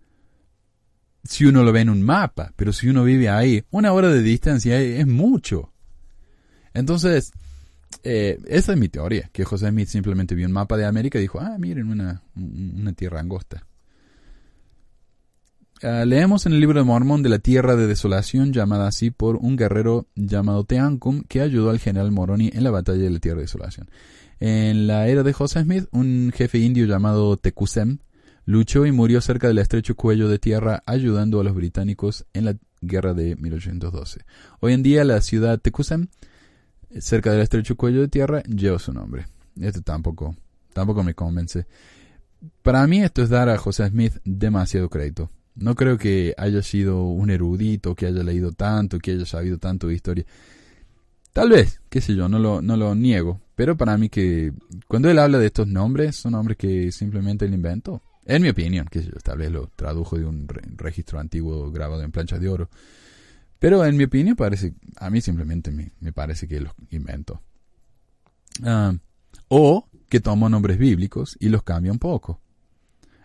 si 1.27 1.45
uno 1.45 1.63
lo 1.63 1.71
ve 1.71 1.81
en 1.81 1.89
un 1.89 2.01
mapa, 2.01 2.53
pero 2.55 2.71
si 2.71 2.87
uno 2.87 3.03
vive 3.03 3.29
ahí, 3.29 3.63
una 3.71 3.91
hora 3.93 4.09
de 4.09 4.21
distancia 4.21 4.79
es, 4.79 5.07
mucho. 5.07 5.71
Entonces, 6.73 7.31
eh, 8.03 8.39
esa 8.47 8.73
es 8.73 8.79
mi 8.79 8.89
teoría, 8.89 9.29
que 9.33 9.43
José 9.45 9.69
Smith 9.69 9.87
simplemente 9.87 10.35
vio 10.35 10.45
un 10.45 10.53
mapa 10.53 10.77
de 10.77 10.85
América 10.85 11.17
y 11.17 11.21
dijo, 11.23 11.39
ah, 11.39 11.57
miren, 11.57 11.89
una, 11.89 12.21
un- 12.35 12.75
una 12.79 12.93
tierra 12.93 13.19
angosta. 13.19 13.65
Ah, 15.83 16.05
leemos 16.05 16.45
en 16.45 16.53
el 16.53 16.59
libro 16.61 16.79
de 16.79 16.85
Mormón 16.85 17.21
de 17.21 17.29
la 17.29 17.39
tierra 17.39 17.75
de 17.75 17.85
desolación, 17.87 18.53
llamada 18.53 18.87
así 18.87 19.11
por 19.11 19.35
un 19.35 19.55
guerrero 19.57 20.07
llamado 20.15 20.63
Teancum, 20.63 21.23
que 21.27 21.41
ayudó 21.41 21.69
al 21.69 21.79
general 21.79 22.11
Moroni 22.11 22.49
en 22.53 22.63
la 22.63 22.71
batalla 22.71 23.03
de 23.03 23.09
la 23.09 23.19
tierra 23.19 23.37
de 23.37 23.43
desolación. 23.43 23.89
En 24.39 24.87
la 24.87 25.07
era 25.07 25.23
de 25.23 25.33
José 25.33 25.63
Smith, 25.63 25.85
un 25.91 26.31
jefe 26.35 26.59
indio 26.59 26.85
llamado 26.85 27.37
Tecusem 27.37 27.99
luchó 28.45 28.85
y 28.85 28.91
murió 28.91 29.21
cerca 29.21 29.47
del 29.47 29.57
estrecho 29.57 29.95
cuello 29.95 30.29
de 30.29 30.39
tierra 30.39 30.83
ayudando 30.85 31.39
a 31.39 31.43
los 31.43 31.53
británicos 31.53 32.25
en 32.33 32.45
la 32.45 32.55
guerra 32.81 33.13
de 33.13 33.35
1812. 33.35 34.21
Hoy 34.59 34.73
en 34.73 34.83
día 34.83 35.03
la 35.03 35.21
ciudad 35.21 35.59
Tecusem, 35.59 36.07
cerca 36.99 37.31
del 37.31 37.41
estrecho 37.41 37.75
cuello 37.75 38.01
de 38.01 38.07
tierra, 38.07 38.43
lleva 38.43 38.79
su 38.79 38.93
nombre. 38.93 39.25
Esto 39.59 39.81
tampoco, 39.81 40.35
tampoco 40.73 41.03
me 41.03 41.13
convence. 41.13 41.65
Para 42.61 42.85
mí 42.87 43.01
esto 43.01 43.23
es 43.23 43.29
dar 43.29 43.49
a 43.49 43.57
José 43.57 43.87
Smith 43.87 44.17
demasiado 44.23 44.89
crédito. 44.89 45.31
No 45.55 45.75
creo 45.75 45.97
que 45.97 46.35
haya 46.37 46.61
sido 46.61 47.03
un 47.05 47.29
erudito, 47.29 47.95
que 47.95 48.05
haya 48.05 48.23
leído 48.23 48.51
tanto, 48.51 48.99
que 48.99 49.11
haya 49.11 49.25
sabido 49.25 49.57
tanto 49.57 49.87
de 49.87 49.95
historia. 49.95 50.25
Tal 51.31 51.49
vez, 51.49 51.81
qué 51.89 52.01
sé 52.01 52.15
yo, 52.15 52.29
no 52.29 52.39
lo, 52.39 52.61
no 52.61 52.77
lo 52.77 52.93
niego. 52.93 53.41
Pero 53.55 53.77
para 53.77 53.97
mí 53.97 54.09
que 54.09 54.51
cuando 54.87 55.09
él 55.09 55.17
habla 55.17 55.39
de 55.39 55.47
estos 55.47 55.67
nombres, 55.67 56.17
son 56.17 56.33
nombres 56.33 56.57
que 56.57 56.91
simplemente 56.91 57.45
él 57.45 57.53
inventó. 57.53 58.01
En 58.25 58.41
mi 58.41 58.49
opinión, 58.49 58.87
yo, 58.91 59.01
tal 59.23 59.37
vez 59.37 59.51
lo 59.51 59.67
tradujo 59.75 60.17
de 60.17 60.25
un 60.25 60.47
registro 60.77 61.19
antiguo 61.19 61.71
grabado 61.71 62.01
en 62.03 62.11
planchas 62.11 62.41
de 62.41 62.49
oro. 62.49 62.69
Pero 63.59 63.85
en 63.85 63.97
mi 63.97 64.03
opinión 64.03 64.35
parece, 64.35 64.73
a 64.97 65.09
mí 65.09 65.21
simplemente 65.21 65.71
me, 65.71 66.11
parece 66.11 66.47
que 66.47 66.59
los 66.59 66.73
inventó. 66.89 67.41
Ah, 68.63 68.93
o 69.47 69.87
que 70.09 70.19
tomó 70.19 70.49
nombres 70.49 70.77
bíblicos 70.77 71.37
y 71.39 71.49
los 71.49 71.63
cambia 71.63 71.91
un 71.91 71.99
poco. 71.99 72.41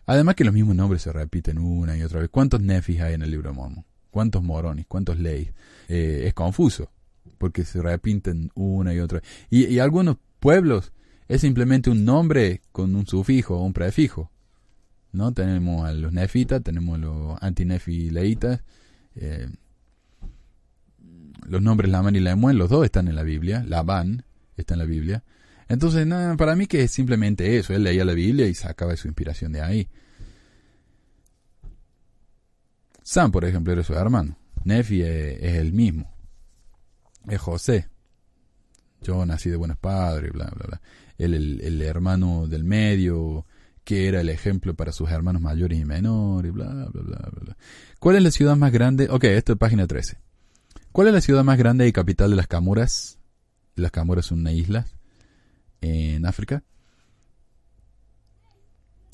Además 0.07 0.35
que 0.35 0.45
los 0.45 0.55
mismos 0.55 0.77
nombres 0.77 1.03
se 1.03 1.13
repiten 1.13 1.59
una 1.59 1.97
y 1.97 2.03
otra 2.03 2.21
vez. 2.21 2.31
¿Cuántos 2.31 2.61
nefis 2.61 3.01
hay 3.01 3.15
en 3.15 3.23
el 3.23 3.31
libro 3.31 3.51
de 3.51 3.57
Mormon? 3.57 3.85
¿Cuántos 4.11 4.43
moronis? 4.43 4.87
¿Cuántos 4.87 5.19
leyes? 5.19 5.55
Eh, 5.89 6.25
es 6.27 6.35
confuso, 6.35 6.91
porque 7.39 7.65
se 7.65 7.81
repiten 7.81 8.51
una 8.55 8.93
y 8.93 8.99
otra 8.99 9.21
vez. 9.21 9.29
Y, 9.51 9.79
algunos 9.79 10.17
pueblos 10.41 10.93
es 11.29 11.43
simplemente 11.43 11.91
un 11.91 12.05
nombre 12.05 12.61
con 12.73 12.95
un 12.97 13.07
sufijo 13.07 13.57
o 13.59 13.65
un 13.65 13.73
prefijo. 13.73 14.31
¿No? 15.13 15.33
Tenemos 15.33 15.89
a 15.89 15.93
los 15.93 16.13
nefitas, 16.13 16.63
tenemos 16.63 16.97
a 16.97 16.99
los 16.99 17.43
antinefileitas. 17.43 18.63
Eh, 19.17 19.49
los 21.47 21.63
nombres 21.63 21.91
Laman 21.91 22.15
y 22.15 22.21
Lemuel, 22.21 22.57
los 22.57 22.71
dos 22.71 22.85
están 22.85 23.09
en 23.09 23.17
la 23.17 23.23
Biblia. 23.23 23.65
Labán 23.67 24.25
está 24.57 24.75
en 24.75 24.79
la 24.79 24.85
Biblia. 24.85 25.25
Entonces, 25.69 26.07
nada, 26.07 26.37
para 26.37 26.57
mí 26.57 26.67
que 26.67 26.83
es 26.83 26.91
simplemente 26.91 27.57
eso. 27.57 27.75
Él 27.75 27.85
leía 27.85 28.05
la 28.05 28.13
Biblia 28.13 28.47
y 28.47 28.55
sacaba 28.55 28.97
su 28.97 29.09
inspiración 29.09 29.53
de 29.53 29.63
ahí. 29.63 29.89
Sam, 33.03 33.33
por 33.33 33.45
ejemplo, 33.45 33.73
era 33.73 33.83
su 33.83 33.95
hermano. 33.95 34.37
Nefi 34.65 35.03
es, 35.03 35.55
el 35.55 35.73
mismo. 35.73 36.13
Es 37.29 37.41
José. 37.41 37.89
Yo 39.03 39.25
nací 39.25 39.49
de 39.49 39.57
buenos 39.57 39.79
padres, 39.79 40.33
bla, 40.33 40.47
bla, 40.47 40.67
bla. 40.67 40.81
Él, 41.19 41.35
el, 41.35 41.61
el, 41.61 41.83
hermano 41.83 42.47
del 42.47 42.65
medio, 42.65 43.47
que 43.85 44.09
era 44.09 44.21
el 44.21 44.29
ejemplo 44.29 44.75
para 44.75 44.93
sus 44.93 45.11
hermanos 45.11 45.43
mayores 45.43 45.79
y 45.79 45.85
menores, 45.85 46.53
bla, 46.53 46.67
bla, 46.67 47.03
bla, 47.03 47.31
bla. 47.41 47.57
¿Cuál 47.99 48.17
es 48.17 48.23
la 48.23 48.31
ciudad 48.31 48.57
más 48.57 48.73
grande? 48.73 49.09
Ok, 49.11 49.25
esto 49.25 49.53
es 49.53 49.59
página 49.59 49.87
13. 49.87 50.19
¿Cuál 50.93 51.09
es 51.09 51.15
la 51.15 51.21
ciudad 51.21 51.45
más 51.45 51.59
grande 51.59 51.87
y 51.87 51.93
capital 51.93 52.31
de 52.31 52.37
las 52.37 52.47
Camuras? 52.47 53.19
Las 53.77 53.91
Camuras 53.91 54.27
son 54.27 54.41
una 54.41 54.53
isla 54.53 54.87
en 55.81 56.27
África, 56.27 56.63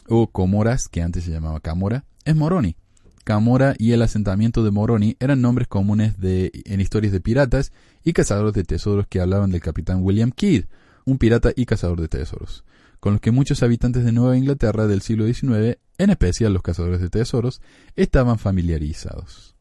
o 0.09 0.29
Comoras, 0.29 0.89
que 0.89 1.03
antes 1.03 1.25
se 1.25 1.31
llamaba 1.31 1.61
Camora, 1.61 2.05
es 2.25 2.37
Moroni. 2.37 2.77
Camora 3.25 3.75
y 3.77 3.91
el 3.91 4.03
asentamiento 4.03 4.63
de 4.63 4.71
Moroni 4.71 5.17
eran 5.19 5.41
nombres 5.41 5.67
comunes 5.67 6.21
de, 6.21 6.53
en 6.65 6.81
historias 6.81 7.13
de 7.13 7.21
piratas 7.21 7.73
y 8.05 8.13
cazadores 8.13 8.55
de 8.55 8.63
tesoros 8.63 9.09
que 9.09 9.21
hablaban 9.21 9.51
del 9.51 9.61
capitán 9.61 10.03
William 10.03 10.31
Kidd, 10.31 10.67
un 11.05 11.19
pirata 11.19 11.53
y 11.57 11.67
cazador 11.67 12.01
de 12.01 12.07
tesoros, 12.07 12.65
con 13.07 13.13
los 13.13 13.21
que 13.21 13.31
muchos 13.31 13.63
habitantes 13.63 14.05
de 14.05 14.11
Nueva 14.11 14.37
Inglaterra 14.37 14.89
del 14.89 15.01
siglo 15.01 15.33
XIX, 15.33 15.79
en 15.97 16.11
especial 16.11 16.53
los 16.53 16.63
cazadores 16.63 17.01
de 17.01 17.09
tesoros, 17.09 17.63
estaban 17.95 18.37
familiarizados. 18.37 19.55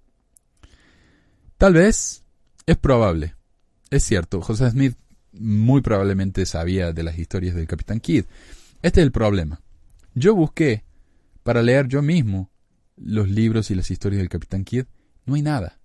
Tal 1.59 1.73
vez, 1.76 2.23
es 2.65 2.76
probable, 2.76 3.35
es 3.91 4.03
cierto, 4.03 4.41
José 4.41 4.72
Smith 4.72 4.97
muy 5.31 5.81
probablemente 5.81 6.47
sabía 6.47 6.91
de 6.91 7.03
las 7.03 7.19
historias 7.19 7.53
del 7.53 7.67
Capitán 7.67 7.99
Kidd. 7.99 8.26
Este 8.81 9.01
es 9.01 9.05
el 9.05 9.11
problema. 9.11 9.61
Yo 10.15 10.34
busqué 10.34 10.84
para 11.43 11.61
leer 11.61 11.88
yo 11.88 12.01
mismo 12.01 12.49
los 12.97 13.30
libros 13.30 13.69
y 13.69 13.76
las 13.76 13.91
historias 13.91 14.22
del 14.22 14.30
Capitán 14.30 14.63
Kidd. 14.63 14.85
No 15.27 15.35
hay 15.35 15.43
nada. 15.43 15.77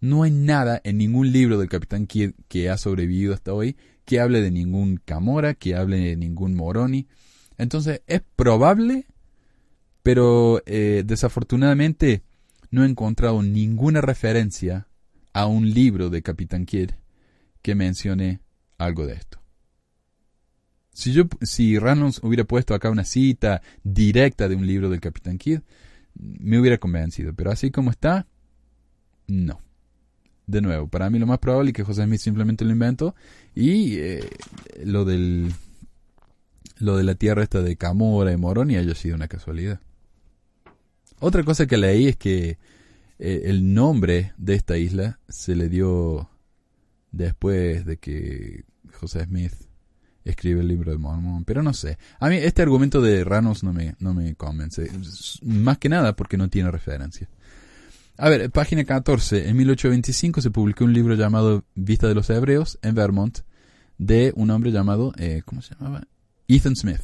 No 0.00 0.24
hay 0.24 0.32
nada 0.32 0.80
en 0.82 0.98
ningún 0.98 1.30
libro 1.30 1.60
del 1.60 1.68
Capitán 1.68 2.08
Kidd 2.08 2.32
que 2.48 2.70
ha 2.70 2.76
sobrevivido 2.76 3.34
hasta 3.34 3.52
hoy 3.52 3.76
que 4.08 4.20
hable 4.20 4.40
de 4.40 4.50
ningún 4.50 4.96
Camora, 5.04 5.52
que 5.52 5.76
hable 5.76 5.98
de 5.98 6.16
ningún 6.16 6.54
Moroni. 6.54 7.06
Entonces 7.58 8.00
es 8.06 8.22
probable, 8.36 9.06
pero 10.02 10.62
eh, 10.64 11.02
desafortunadamente 11.04 12.22
no 12.70 12.84
he 12.84 12.88
encontrado 12.88 13.42
ninguna 13.42 14.00
referencia 14.00 14.88
a 15.34 15.44
un 15.44 15.74
libro 15.74 16.08
de 16.08 16.22
Capitán 16.22 16.64
Kidd 16.64 16.92
que 17.60 17.74
mencione 17.74 18.40
algo 18.78 19.06
de 19.06 19.12
esto. 19.12 19.42
Si, 20.94 21.12
yo, 21.12 21.24
si 21.42 21.78
Reynolds 21.78 22.20
hubiera 22.22 22.44
puesto 22.44 22.72
acá 22.72 22.88
una 22.88 23.04
cita 23.04 23.60
directa 23.84 24.48
de 24.48 24.56
un 24.56 24.66
libro 24.66 24.88
del 24.88 25.00
Capitán 25.00 25.36
Kidd, 25.36 25.60
me 26.14 26.58
hubiera 26.58 26.78
convencido. 26.78 27.34
Pero 27.34 27.50
así 27.50 27.70
como 27.70 27.90
está, 27.90 28.26
no. 29.26 29.60
De 30.48 30.62
nuevo, 30.62 30.88
para 30.88 31.10
mí 31.10 31.18
lo 31.18 31.26
más 31.26 31.40
probable 31.40 31.70
es 31.70 31.74
que 31.74 31.84
José 31.84 32.04
Smith 32.04 32.20
simplemente 32.20 32.64
lo 32.64 32.72
inventó 32.72 33.14
y 33.54 33.98
eh, 33.98 34.26
lo 34.82 35.04
del 35.04 35.52
lo 36.78 36.96
de 36.96 37.04
la 37.04 37.16
tierra 37.16 37.42
esta 37.42 37.60
de 37.60 37.76
Camora 37.76 38.32
y 38.32 38.38
Moroni 38.38 38.76
haya 38.76 38.94
sido 38.94 39.14
una 39.14 39.28
casualidad. 39.28 39.78
Otra 41.20 41.44
cosa 41.44 41.66
que 41.66 41.76
leí 41.76 42.08
es 42.08 42.16
que 42.16 42.58
eh, 43.18 43.42
el 43.44 43.74
nombre 43.74 44.32
de 44.38 44.54
esta 44.54 44.78
isla 44.78 45.20
se 45.28 45.54
le 45.54 45.68
dio 45.68 46.30
después 47.12 47.84
de 47.84 47.98
que 47.98 48.64
José 48.94 49.24
Smith 49.24 49.52
escribe 50.24 50.62
el 50.62 50.68
libro 50.68 50.92
de 50.92 50.98
Mormon, 50.98 51.44
pero 51.44 51.62
no 51.62 51.74
sé. 51.74 51.98
A 52.20 52.30
mí 52.30 52.36
este 52.36 52.62
argumento 52.62 53.02
de 53.02 53.22
Ranos 53.22 53.62
no 53.62 53.74
me, 53.74 53.96
no 53.98 54.14
me 54.14 54.34
convence, 54.34 54.90
más 55.42 55.76
que 55.76 55.90
nada 55.90 56.16
porque 56.16 56.38
no 56.38 56.48
tiene 56.48 56.70
referencia. 56.70 57.28
A 58.20 58.28
ver, 58.28 58.50
página 58.50 58.82
14. 58.82 59.48
En 59.48 59.56
1825 59.56 60.40
se 60.40 60.50
publicó 60.50 60.84
un 60.84 60.92
libro 60.92 61.14
llamado 61.14 61.64
Vista 61.76 62.08
de 62.08 62.16
los 62.16 62.28
Hebreos 62.28 62.76
en 62.82 62.96
Vermont 62.96 63.38
de 63.96 64.32
un 64.34 64.50
hombre 64.50 64.72
llamado, 64.72 65.12
eh, 65.18 65.42
¿cómo 65.44 65.62
se 65.62 65.76
llamaba? 65.76 66.02
Ethan 66.48 66.74
Smith. 66.74 67.00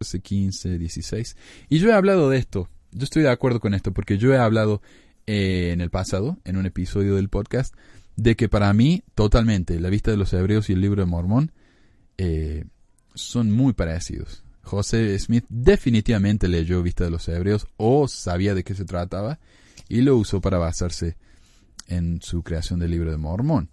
Hace 0.00 0.18
15, 0.18 0.78
16. 0.78 1.36
Y 1.68 1.78
yo 1.78 1.90
he 1.90 1.92
hablado 1.92 2.28
de 2.28 2.38
esto. 2.38 2.68
Yo 2.90 3.04
estoy 3.04 3.22
de 3.22 3.30
acuerdo 3.30 3.60
con 3.60 3.72
esto 3.72 3.92
porque 3.92 4.18
yo 4.18 4.34
he 4.34 4.38
hablado 4.38 4.82
eh, 5.28 5.70
en 5.72 5.80
el 5.80 5.90
pasado, 5.90 6.38
en 6.44 6.56
un 6.56 6.66
episodio 6.66 7.14
del 7.14 7.28
podcast, 7.28 7.72
de 8.16 8.34
que 8.34 8.48
para 8.48 8.72
mí, 8.72 9.04
totalmente, 9.14 9.78
la 9.78 9.90
vista 9.90 10.10
de 10.10 10.16
los 10.16 10.32
hebreos 10.32 10.68
y 10.70 10.72
el 10.72 10.80
libro 10.80 11.02
de 11.02 11.06
Mormón 11.06 11.52
eh, 12.16 12.64
son 13.14 13.52
muy 13.52 13.74
parecidos. 13.74 14.42
José 14.62 15.16
Smith 15.20 15.44
definitivamente 15.48 16.48
leyó 16.48 16.82
Vista 16.82 17.04
de 17.04 17.10
los 17.10 17.28
Hebreos 17.28 17.68
o 17.76 18.08
sabía 18.08 18.54
de 18.54 18.64
qué 18.64 18.74
se 18.74 18.84
trataba 18.84 19.38
y 19.88 20.02
lo 20.02 20.16
usó 20.16 20.40
para 20.40 20.58
basarse 20.58 21.16
en 21.86 22.20
su 22.22 22.42
creación 22.42 22.78
del 22.78 22.90
libro 22.90 23.10
de 23.10 23.16
Mormón. 23.16 23.70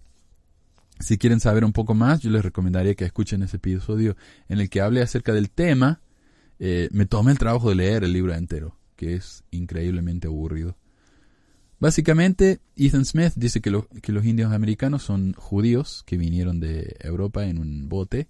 Si 0.98 1.18
quieren 1.18 1.40
saber 1.40 1.64
un 1.64 1.72
poco 1.72 1.94
más, 1.94 2.20
yo 2.20 2.30
les 2.30 2.42
recomendaría 2.42 2.94
que 2.94 3.04
escuchen 3.04 3.42
ese 3.42 3.58
episodio 3.58 4.16
en 4.48 4.60
el 4.60 4.70
que 4.70 4.80
hable 4.80 5.02
acerca 5.02 5.32
del 5.32 5.50
tema. 5.50 6.00
Eh, 6.58 6.88
me 6.90 7.04
tomé 7.04 7.32
el 7.32 7.38
trabajo 7.38 7.68
de 7.68 7.74
leer 7.74 8.04
el 8.04 8.14
libro 8.14 8.32
entero, 8.34 8.76
que 8.96 9.14
es 9.14 9.44
increíblemente 9.50 10.26
aburrido. 10.26 10.76
Básicamente, 11.78 12.60
Ethan 12.76 13.04
Smith 13.04 13.34
dice 13.36 13.60
que, 13.60 13.78
que, 14.00 14.12
los 14.12 14.24
indios 14.24 14.52
americanos 14.52 15.02
son 15.02 15.34
judíos 15.34 16.02
que 16.06 16.16
vinieron 16.16 16.58
de 16.58 16.96
Europa 17.00 17.44
en 17.44 17.58
un 17.58 17.90
bote. 17.90 18.28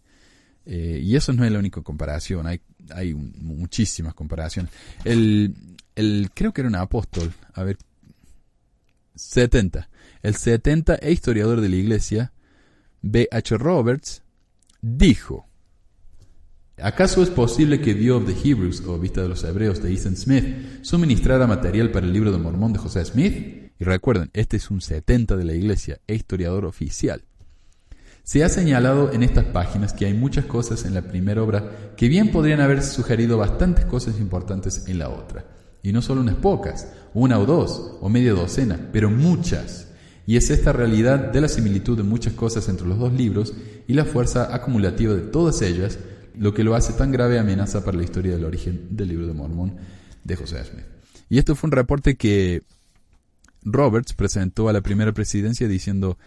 Eh, 0.65 1.01
y 1.01 1.15
eso 1.15 1.33
no 1.33 1.45
es 1.45 1.53
la 1.53 1.61
única 1.61 1.81
comparación, 1.83 2.49
hay, 2.49 2.61
hay 2.91 3.15
muchísimas 3.15 4.15
comparaciones. 4.15 4.73
El, 5.05 5.55
el, 5.97 6.31
creo 6.33 6.53
que 6.53 6.61
era 6.61 6.69
un 6.69 6.77
apóstol, 6.77 7.33
a 7.55 7.65
ver, 7.65 7.79
70. 9.17 9.89
El 10.23 10.35
70 10.37 10.97
e 10.97 11.13
historiador 11.13 11.61
de 11.61 11.69
la 11.69 11.77
iglesia, 11.77 12.33
B. 13.03 13.29
H. 13.31 13.57
Roberts, 13.57 14.23
dijo, 14.81 15.47
¿Acaso 16.79 17.23
es 17.23 17.31
posible 17.31 17.81
que 17.81 17.95
View 17.95 18.17
of 18.17 18.27
the 18.27 18.37
Hebrews 18.49 18.83
o 18.87 18.99
Vista 18.99 19.23
de 19.23 19.29
los 19.29 19.43
Hebreos 19.45 19.83
de 19.83 19.95
Ethan 19.95 20.15
Smith 20.15 20.45
suministrara 20.83 21.47
material 21.47 21.91
para 21.91 22.05
el 22.05 22.13
libro 22.13 22.31
de 22.31 22.39
Mormón 22.39 22.75
de 22.75 22.79
José 22.79 23.03
Smith? 23.05 23.73
Y 23.79 23.85
recuerden, 23.85 24.31
este 24.35 24.59
es 24.59 24.71
un 24.71 24.83
70 24.83 25.37
de 25.37 25.45
la 25.45 25.55
iglesia 25.55 26.01
e 26.07 26.15
historiador 26.15 26.67
oficial. 26.67 27.23
Se 28.25 28.45
ha 28.45 28.51
señalado 28.51 29.13
en 29.13 29.23
estas 29.23 29.47
páginas 29.47 29.95
que 29.95 30.05
hay 30.05 30.13
muchas 30.13 30.45
cosas 30.45 30.85
en 30.85 30.93
la 30.93 31.03
primera 31.03 31.43
obra 31.43 31.95
que 31.97 32.09
bien 32.09 32.31
podrían 32.31 32.61
haber 32.61 32.83
sugerido 32.83 33.39
bastantes 33.39 33.87
cosas 33.87 34.19
importantes 34.19 34.85
en 34.87 34.99
la 34.99 35.09
otra. 35.09 35.56
Y 35.87 35.93
no 35.93 36.03
solo 36.03 36.21
unas 36.21 36.35
pocas, 36.35 36.89
una 37.15 37.39
o 37.39 37.47
dos, 37.47 37.93
o 38.01 38.09
media 38.09 38.33
docena, 38.33 38.89
pero 38.93 39.09
muchas. 39.09 39.87
Y 40.27 40.37
es 40.37 40.51
esta 40.51 40.73
realidad 40.73 41.31
de 41.31 41.41
la 41.41 41.47
similitud 41.47 41.97
de 41.97 42.03
muchas 42.03 42.33
cosas 42.33 42.69
entre 42.69 42.89
los 42.89 42.99
dos 42.99 43.13
libros 43.13 43.55
y 43.87 43.95
la 43.95 44.05
fuerza 44.05 44.53
acumulativa 44.53 45.15
de 45.15 45.21
todas 45.21 45.63
ellas 45.63 46.01
lo 46.37 46.53
que 46.53 46.65
lo 46.65 46.75
hace 46.75 46.93
tan 46.95 47.13
grave 47.13 47.39
amenaza 47.39 47.85
para 47.85 47.97
la 47.97 48.03
historia 48.03 48.33
del 48.33 48.45
origen 48.45 48.89
del 48.91 49.11
libro 49.11 49.29
de 49.29 49.35
Mormón 49.35 49.77
de 50.25 50.35
José 50.35 50.65
Smith. 50.65 50.87
Y 51.29 51.39
esto 51.39 51.55
fue 51.55 51.69
un 51.69 51.73
reporte 51.73 52.17
que 52.17 52.65
Roberts 53.63 54.13
presentó 54.13 54.69
a 54.69 54.73
la 54.73 54.81
primera 54.81 55.13
presidencia 55.13 55.69
diciendo, 55.69 56.19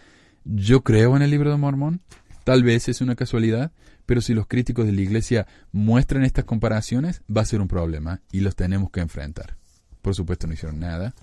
yo 0.46 0.80
creo 0.84 1.16
en 1.16 1.22
el 1.22 1.30
libro 1.30 1.50
de 1.50 1.58
Mormón, 1.58 2.00
tal 2.44 2.62
vez 2.62 2.88
es 2.88 3.02
una 3.02 3.14
casualidad, 3.14 3.72
pero 4.10 4.22
si 4.22 4.34
los 4.34 4.48
críticos 4.48 4.86
de 4.86 4.92
la 4.92 5.02
iglesia 5.02 5.46
muestran 5.70 6.24
estas 6.24 6.44
comparaciones, 6.44 7.22
va 7.30 7.42
a 7.42 7.44
ser 7.44 7.60
un 7.60 7.68
problema 7.68 8.22
y 8.32 8.40
los 8.40 8.56
tenemos 8.56 8.90
que 8.90 8.98
enfrentar. 8.98 9.56
Por 10.02 10.16
supuesto 10.16 10.48
no 10.48 10.52
hicieron 10.52 10.80
nada, 10.80 11.14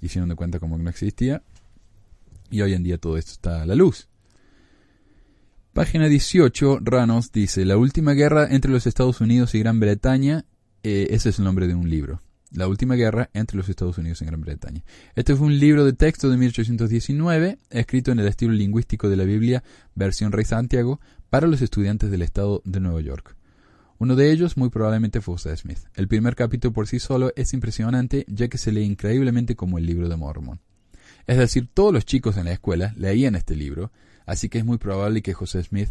hicieron 0.00 0.30
de 0.30 0.34
cuenta 0.34 0.58
como 0.58 0.78
que 0.78 0.82
no 0.82 0.88
existía, 0.88 1.42
y 2.50 2.62
hoy 2.62 2.72
en 2.72 2.84
día 2.84 2.96
todo 2.96 3.18
esto 3.18 3.32
está 3.32 3.60
a 3.60 3.66
la 3.66 3.74
luz. 3.74 4.08
Página 5.74 6.08
18, 6.08 6.78
Ranos 6.80 7.32
dice, 7.32 7.66
la 7.66 7.76
última 7.76 8.12
guerra 8.12 8.48
entre 8.50 8.70
los 8.70 8.86
Estados 8.86 9.20
Unidos 9.20 9.54
y 9.54 9.58
Gran 9.58 9.78
Bretaña, 9.78 10.46
eh, 10.84 11.08
ese 11.10 11.28
es 11.28 11.38
el 11.38 11.44
nombre 11.44 11.66
de 11.66 11.74
un 11.74 11.90
libro. 11.90 12.22
La 12.50 12.66
última 12.66 12.94
guerra 12.94 13.28
entre 13.34 13.58
los 13.58 13.68
Estados 13.68 13.98
Unidos 13.98 14.22
y 14.22 14.24
Gran 14.24 14.40
Bretaña. 14.40 14.82
Este 15.16 15.36
fue 15.36 15.48
un 15.48 15.58
libro 15.58 15.84
de 15.84 15.92
texto 15.92 16.30
de 16.30 16.38
1819, 16.38 17.58
escrito 17.68 18.10
en 18.10 18.20
el 18.20 18.26
estilo 18.26 18.54
lingüístico 18.54 19.10
de 19.10 19.16
la 19.16 19.24
Biblia, 19.24 19.62
versión 19.94 20.32
Rey 20.32 20.46
Santiago, 20.46 20.98
para 21.32 21.46
los 21.46 21.62
estudiantes 21.62 22.10
del 22.10 22.20
estado 22.20 22.60
de 22.66 22.78
Nueva 22.78 23.00
York. 23.00 23.34
Uno 23.96 24.16
de 24.16 24.32
ellos 24.32 24.58
muy 24.58 24.68
probablemente 24.68 25.22
fue 25.22 25.36
José 25.36 25.56
Smith. 25.56 25.78
El 25.94 26.06
primer 26.06 26.36
capítulo 26.36 26.74
por 26.74 26.86
sí 26.86 26.98
solo 26.98 27.32
es 27.36 27.54
impresionante, 27.54 28.26
ya 28.28 28.48
que 28.48 28.58
se 28.58 28.70
lee 28.70 28.82
increíblemente 28.82 29.56
como 29.56 29.78
el 29.78 29.86
libro 29.86 30.10
de 30.10 30.16
Mormon. 30.16 30.60
Es 31.26 31.38
decir, 31.38 31.70
todos 31.72 31.90
los 31.90 32.04
chicos 32.04 32.36
en 32.36 32.44
la 32.44 32.52
escuela 32.52 32.92
leían 32.98 33.34
este 33.34 33.56
libro, 33.56 33.90
así 34.26 34.50
que 34.50 34.58
es 34.58 34.66
muy 34.66 34.76
probable 34.76 35.22
que 35.22 35.32
José 35.32 35.62
Smith 35.62 35.88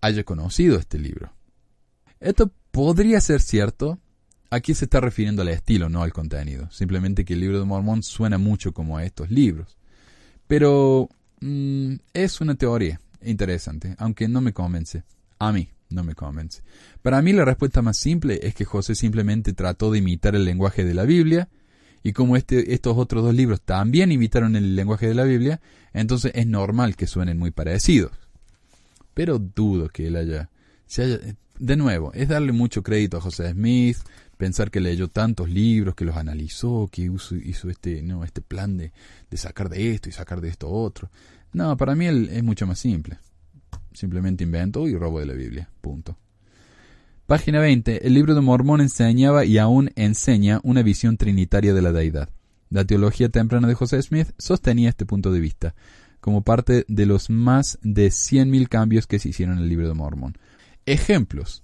haya 0.00 0.24
conocido 0.24 0.80
este 0.80 0.98
libro. 0.98 1.32
Esto 2.18 2.50
podría 2.72 3.20
ser 3.20 3.40
cierto. 3.40 4.00
Aquí 4.50 4.74
se 4.74 4.86
está 4.86 4.98
refiriendo 4.98 5.42
al 5.42 5.48
estilo, 5.50 5.90
no 5.90 6.02
al 6.02 6.12
contenido. 6.12 6.68
Simplemente 6.72 7.24
que 7.24 7.34
el 7.34 7.40
libro 7.40 7.60
de 7.60 7.66
Mormón 7.66 8.02
suena 8.02 8.36
mucho 8.36 8.72
como 8.72 8.98
a 8.98 9.04
estos 9.04 9.30
libros. 9.30 9.78
Pero 10.48 11.08
mm, 11.40 11.94
es 12.14 12.40
una 12.40 12.56
teoría 12.56 12.98
interesante, 13.24 13.94
aunque 13.98 14.28
no 14.28 14.40
me 14.40 14.52
convence. 14.52 15.04
A 15.38 15.52
mí 15.52 15.68
no 15.90 16.04
me 16.04 16.14
convence. 16.14 16.62
Para 17.02 17.22
mí 17.22 17.32
la 17.32 17.44
respuesta 17.44 17.82
más 17.82 17.98
simple 17.98 18.40
es 18.42 18.54
que 18.54 18.64
José 18.64 18.94
simplemente 18.94 19.52
trató 19.52 19.90
de 19.90 19.98
imitar 19.98 20.34
el 20.34 20.44
lenguaje 20.44 20.84
de 20.84 20.94
la 20.94 21.04
Biblia 21.04 21.48
y 22.02 22.12
como 22.12 22.36
este, 22.36 22.74
estos 22.74 22.96
otros 22.96 23.22
dos 23.22 23.34
libros 23.34 23.60
también 23.60 24.10
imitaron 24.10 24.56
el 24.56 24.74
lenguaje 24.74 25.06
de 25.06 25.14
la 25.14 25.24
Biblia, 25.24 25.60
entonces 25.92 26.32
es 26.34 26.46
normal 26.46 26.96
que 26.96 27.06
suenen 27.06 27.38
muy 27.38 27.52
parecidos. 27.52 28.12
Pero 29.14 29.38
dudo 29.38 29.88
que 29.88 30.08
él 30.08 30.16
haya, 30.16 30.50
se 30.86 31.02
haya... 31.02 31.18
De 31.58 31.76
nuevo, 31.76 32.12
es 32.14 32.28
darle 32.28 32.50
mucho 32.50 32.82
crédito 32.82 33.18
a 33.18 33.20
José 33.20 33.52
Smith, 33.52 33.98
pensar 34.36 34.72
que 34.72 34.80
leyó 34.80 35.06
tantos 35.06 35.48
libros, 35.48 35.94
que 35.94 36.04
los 36.04 36.16
analizó, 36.16 36.88
que 36.90 37.02
hizo, 37.02 37.70
este, 37.70 38.02
no, 38.02 38.24
este 38.24 38.40
plan 38.40 38.76
de, 38.76 38.90
de, 39.30 39.36
sacar 39.36 39.68
de 39.68 39.92
esto 39.92 40.08
y 40.08 40.12
sacar 40.12 40.40
de 40.40 40.48
esto 40.48 40.68
otro. 40.68 41.08
No, 41.52 41.76
para 41.76 41.94
mí 41.94 42.06
es 42.06 42.42
mucho 42.42 42.66
más 42.66 42.78
simple. 42.78 43.18
Simplemente 43.92 44.44
invento 44.44 44.88
y 44.88 44.96
robo 44.96 45.20
de 45.20 45.26
la 45.26 45.34
Biblia. 45.34 45.68
Punto. 45.80 46.18
Página 47.26 47.60
20. 47.60 48.06
El 48.06 48.14
libro 48.14 48.34
de 48.34 48.40
Mormón 48.40 48.80
enseñaba 48.80 49.44
y 49.44 49.58
aún 49.58 49.90
enseña 49.96 50.60
una 50.62 50.82
visión 50.82 51.16
trinitaria 51.16 51.74
de 51.74 51.82
la 51.82 51.92
deidad. 51.92 52.30
La 52.70 52.84
teología 52.84 53.28
temprana 53.28 53.68
de 53.68 53.74
José 53.74 54.00
Smith 54.02 54.30
sostenía 54.38 54.88
este 54.88 55.04
punto 55.04 55.30
de 55.30 55.40
vista, 55.40 55.74
como 56.20 56.42
parte 56.42 56.84
de 56.88 57.06
los 57.06 57.28
más 57.28 57.78
de 57.82 58.08
100.000 58.08 58.68
cambios 58.68 59.06
que 59.06 59.18
se 59.18 59.28
hicieron 59.28 59.58
en 59.58 59.64
el 59.64 59.68
libro 59.68 59.88
de 59.88 59.94
Mormón. 59.94 60.38
Ejemplos. 60.86 61.62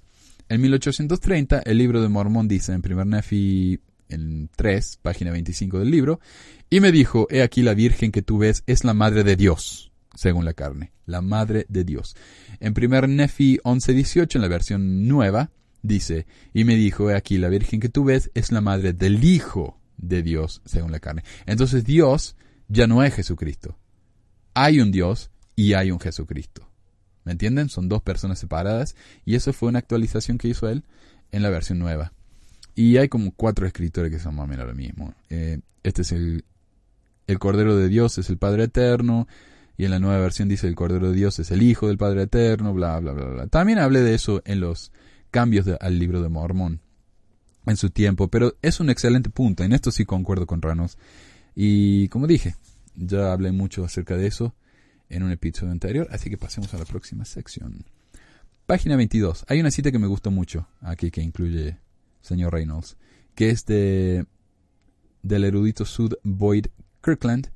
En 0.51 0.61
1830, 0.61 1.61
el 1.61 1.79
libro 1.79 2.03
de 2.03 2.09
Mormón 2.09 2.47
dice 2.47 2.73
en 2.73 2.83
1 2.85 3.05
Nefi 3.05 3.81
en 4.09 4.49
3, 4.57 4.99
página 5.03 5.31
25 5.33 5.79
del 5.79 5.91
libro, 5.91 6.21
y 6.71 6.81
me 6.81 6.93
dijo, 6.93 7.27
he 7.31 7.43
aquí 7.43 7.63
la 7.63 7.75
Virgen 7.75 8.13
que 8.13 8.23
tú 8.23 8.39
ves 8.39 8.63
es 8.67 8.85
la 8.85 8.95
Madre 8.95 9.25
de 9.25 9.37
Dios, 9.37 9.93
según 10.15 10.45
la 10.45 10.55
carne, 10.55 10.93
la 11.07 11.23
Madre 11.23 11.67
de 11.69 11.85
Dios. 11.85 12.17
En 12.61 12.75
1 12.77 13.07
Nefi 13.09 13.59
11.18, 13.65 14.37
en 14.37 14.43
la 14.43 14.49
versión 14.49 15.09
nueva, 15.09 15.51
Dice, 15.83 16.27
y 16.53 16.65
me 16.65 16.75
dijo, 16.75 17.11
he 17.11 17.15
aquí, 17.15 17.39
la 17.39 17.49
Virgen 17.49 17.81
que 17.81 17.89
tú 17.89 18.05
ves 18.05 18.31
es 18.35 18.51
la 18.51 18.61
madre 18.61 18.93
del 18.93 19.23
Hijo 19.25 19.81
de 19.97 20.23
Dios, 20.23 20.61
según 20.65 20.93
la 20.93 21.01
carne. 21.01 21.23
Entonces 21.47 21.85
Dios 21.85 22.37
ya 22.69 22.87
no 22.87 23.03
es 23.03 23.15
Jesucristo. 23.15 23.79
Hay 24.55 24.81
un 24.81 24.91
Dios 24.91 25.31
y 25.55 25.75
hay 25.75 25.91
un 25.91 26.01
Jesucristo. 26.01 26.69
¿Me 27.25 27.33
entienden? 27.33 27.69
Son 27.69 27.89
dos 27.89 28.03
personas 28.03 28.39
separadas 28.39 28.97
y 29.25 29.35
eso 29.35 29.53
fue 29.53 29.69
una 29.69 29.79
actualización 29.79 30.39
que 30.39 30.49
hizo 30.49 30.69
él 30.69 30.85
en 31.31 31.43
la 31.43 31.51
versión 31.51 31.79
nueva. 31.79 32.13
Y 32.79 32.97
hay 32.97 33.09
como 33.09 33.33
cuatro 33.33 33.67
escritores 33.67 34.13
que 34.13 34.21
son 34.21 34.37
más 34.37 34.45
o 34.45 34.47
menos 34.47 34.65
lo 34.65 34.73
mismo. 34.73 35.13
Eh, 35.31 35.59
este 35.83 36.03
es 36.03 36.13
el, 36.13 36.45
el 37.27 37.41
Cordero 37.41 37.77
de 37.77 37.89
Dios, 37.89 38.19
es 38.19 38.31
el 38.31 38.39
Padre 38.39 38.63
Eterno. 38.63 39.27
Y 39.77 39.85
en 39.85 39.91
la 39.91 39.99
nueva 39.99 40.21
versión 40.21 40.49
dice 40.49 40.69
el 40.69 40.77
Cordero 40.77 41.11
de 41.11 41.17
Dios 41.17 41.41
es 41.41 41.51
el 41.51 41.63
Hijo 41.63 41.89
del 41.89 41.99
Padre 41.99 42.23
Eterno, 42.23 42.73
bla, 42.73 43.01
bla, 43.01 43.15
bla, 43.15 43.25
bla. 43.25 43.47
También 43.49 43.81
hablé 43.81 44.03
de 44.03 44.15
eso 44.15 44.43
en 44.45 44.61
los 44.61 44.93
cambios 45.33 45.67
al 45.81 45.99
libro 45.99 46.23
de 46.23 46.29
Mormón 46.29 46.81
en 47.67 47.77
su 47.77 47.91
tiempo, 47.91 48.29
pero 48.29 48.55
es 48.63 48.79
un 48.79 48.91
excelente 48.91 49.29
punto, 49.29 49.65
en 49.65 49.73
esto 49.73 49.91
sí 49.91 50.05
concuerdo 50.05 50.47
con 50.47 50.63
Ranos. 50.63 50.99
Y 51.57 52.07
como 52.11 52.29
dije, 52.29 52.55
ya 52.95 53.33
hablé 53.33 53.51
mucho 53.51 53.85
acerca 53.85 54.17
de 54.17 54.29
eso 54.29 54.55
en 55.09 55.25
un 55.25 55.33
episodio 55.33 55.73
anterior, 55.73 56.07
así 56.13 56.31
que 56.31 56.39
pasemos 56.39 56.73
a 56.75 56.79
la 56.79 56.85
próxima 56.85 57.25
sección. 57.25 57.87
Página 58.67 58.95
22. 58.95 59.47
Hay 59.49 59.59
una 59.59 59.73
cita 59.73 59.91
que 59.91 59.99
me 59.99 60.07
gustó 60.07 60.31
mucho 60.31 60.69
aquí 60.81 61.11
que 61.11 61.23
incluye 61.23 61.79
señor 62.29 62.53
Reynolds, 62.53 62.97
que 63.35 63.51
es 63.51 63.65
de 63.67 64.27
del 65.23 65.45
erudito 65.45 65.85
Sud 65.85 66.15
Boyd 66.23 66.67
Kirkland, 67.03 67.51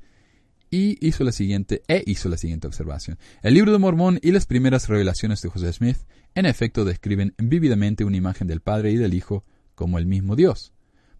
y 0.70 0.97
hizo 1.07 1.23
la 1.23 1.32
siguiente, 1.32 1.82
e 1.86 2.03
hizo 2.07 2.28
la 2.28 2.39
siguiente 2.39 2.66
observación. 2.66 3.19
El 3.43 3.55
libro 3.55 3.73
de 3.73 3.78
Mormón 3.78 4.19
y 4.23 4.32
las 4.32 4.47
primeras 4.47 4.89
revelaciones 4.89 5.43
de 5.43 5.51
José 5.51 5.73
Smith, 5.73 5.99
en 6.35 6.47
efecto, 6.47 6.86
describen 6.86 7.35
vívidamente 7.36 8.05
una 8.05 8.16
imagen 8.16 8.49
del 8.49 8.62
Padre 8.62 8.90
y 8.90 8.97
del 8.97 9.12
Hijo 9.12 9.44
como 9.74 9.99
el 9.99 10.07
mismo 10.07 10.35
Dios. 10.35 10.73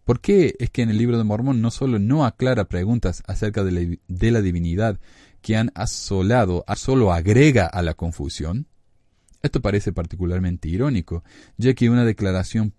¿Por 0.05 0.21
qué 0.21 0.57
es 0.59 0.71
que 0.71 0.83
en 0.83 0.91
el 0.91 0.99
libro 0.99 1.19
de 1.19 1.25
Mormón 1.25 1.61
no 1.61 1.71
solo 1.71 1.99
no 1.99 2.25
aclara 2.25 2.65
preguntas 2.65 3.23
acerca 3.27 3.63
de 3.63 3.99
la, 4.09 4.41
divinidad 4.41 4.99
que 5.43 5.57
han 5.57 5.71
asolado, 5.75 6.65
solo 6.75 7.13
agrega 7.13 7.67
a 7.67 7.83
la 7.83 7.95
confusión? 7.95 8.67
Esto 9.43 9.61
parece 9.61 9.93
particularmente 9.93 10.69
irónico, 10.69 11.25
ya 11.57 11.75
que 11.75 11.91
una 11.91 12.05
declaración 12.05 12.75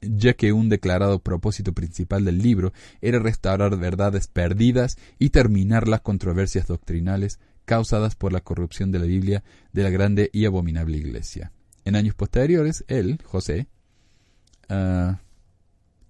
ya 0.00 0.34
que 0.34 0.52
un 0.52 0.68
declarado 0.68 1.18
propósito 1.20 1.72
principal 1.72 2.24
del 2.24 2.38
libro 2.38 2.72
era 3.00 3.18
restaurar 3.18 3.76
verdades 3.76 4.28
perdidas 4.28 4.96
y 5.18 5.30
terminar 5.30 5.88
las 5.88 6.00
controversias 6.02 6.66
doctrinales 6.66 7.38
causadas 7.64 8.14
por 8.14 8.32
la 8.32 8.40
corrupción 8.40 8.92
de 8.92 8.98
la 8.98 9.06
Biblia 9.06 9.44
de 9.72 9.82
la 9.82 9.90
grande 9.90 10.30
y 10.32 10.46
abominable 10.46 10.96
iglesia. 10.96 11.52
En 11.84 11.96
años 11.96 12.14
posteriores, 12.14 12.84
él, 12.88 13.20
José, 13.24 13.66
ah, 14.68 15.20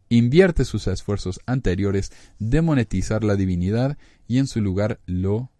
invierte 0.08 0.64
sus 0.64 0.86
esfuerzos 0.86 1.40
anteriores 1.46 2.12
de 2.38 2.62
monetizar 2.62 3.24
la 3.24 3.36
divinidad 3.36 3.98
y 4.26 4.38
en 4.38 4.46
su 4.46 4.60
lugar 4.60 5.00
lo 5.06 5.50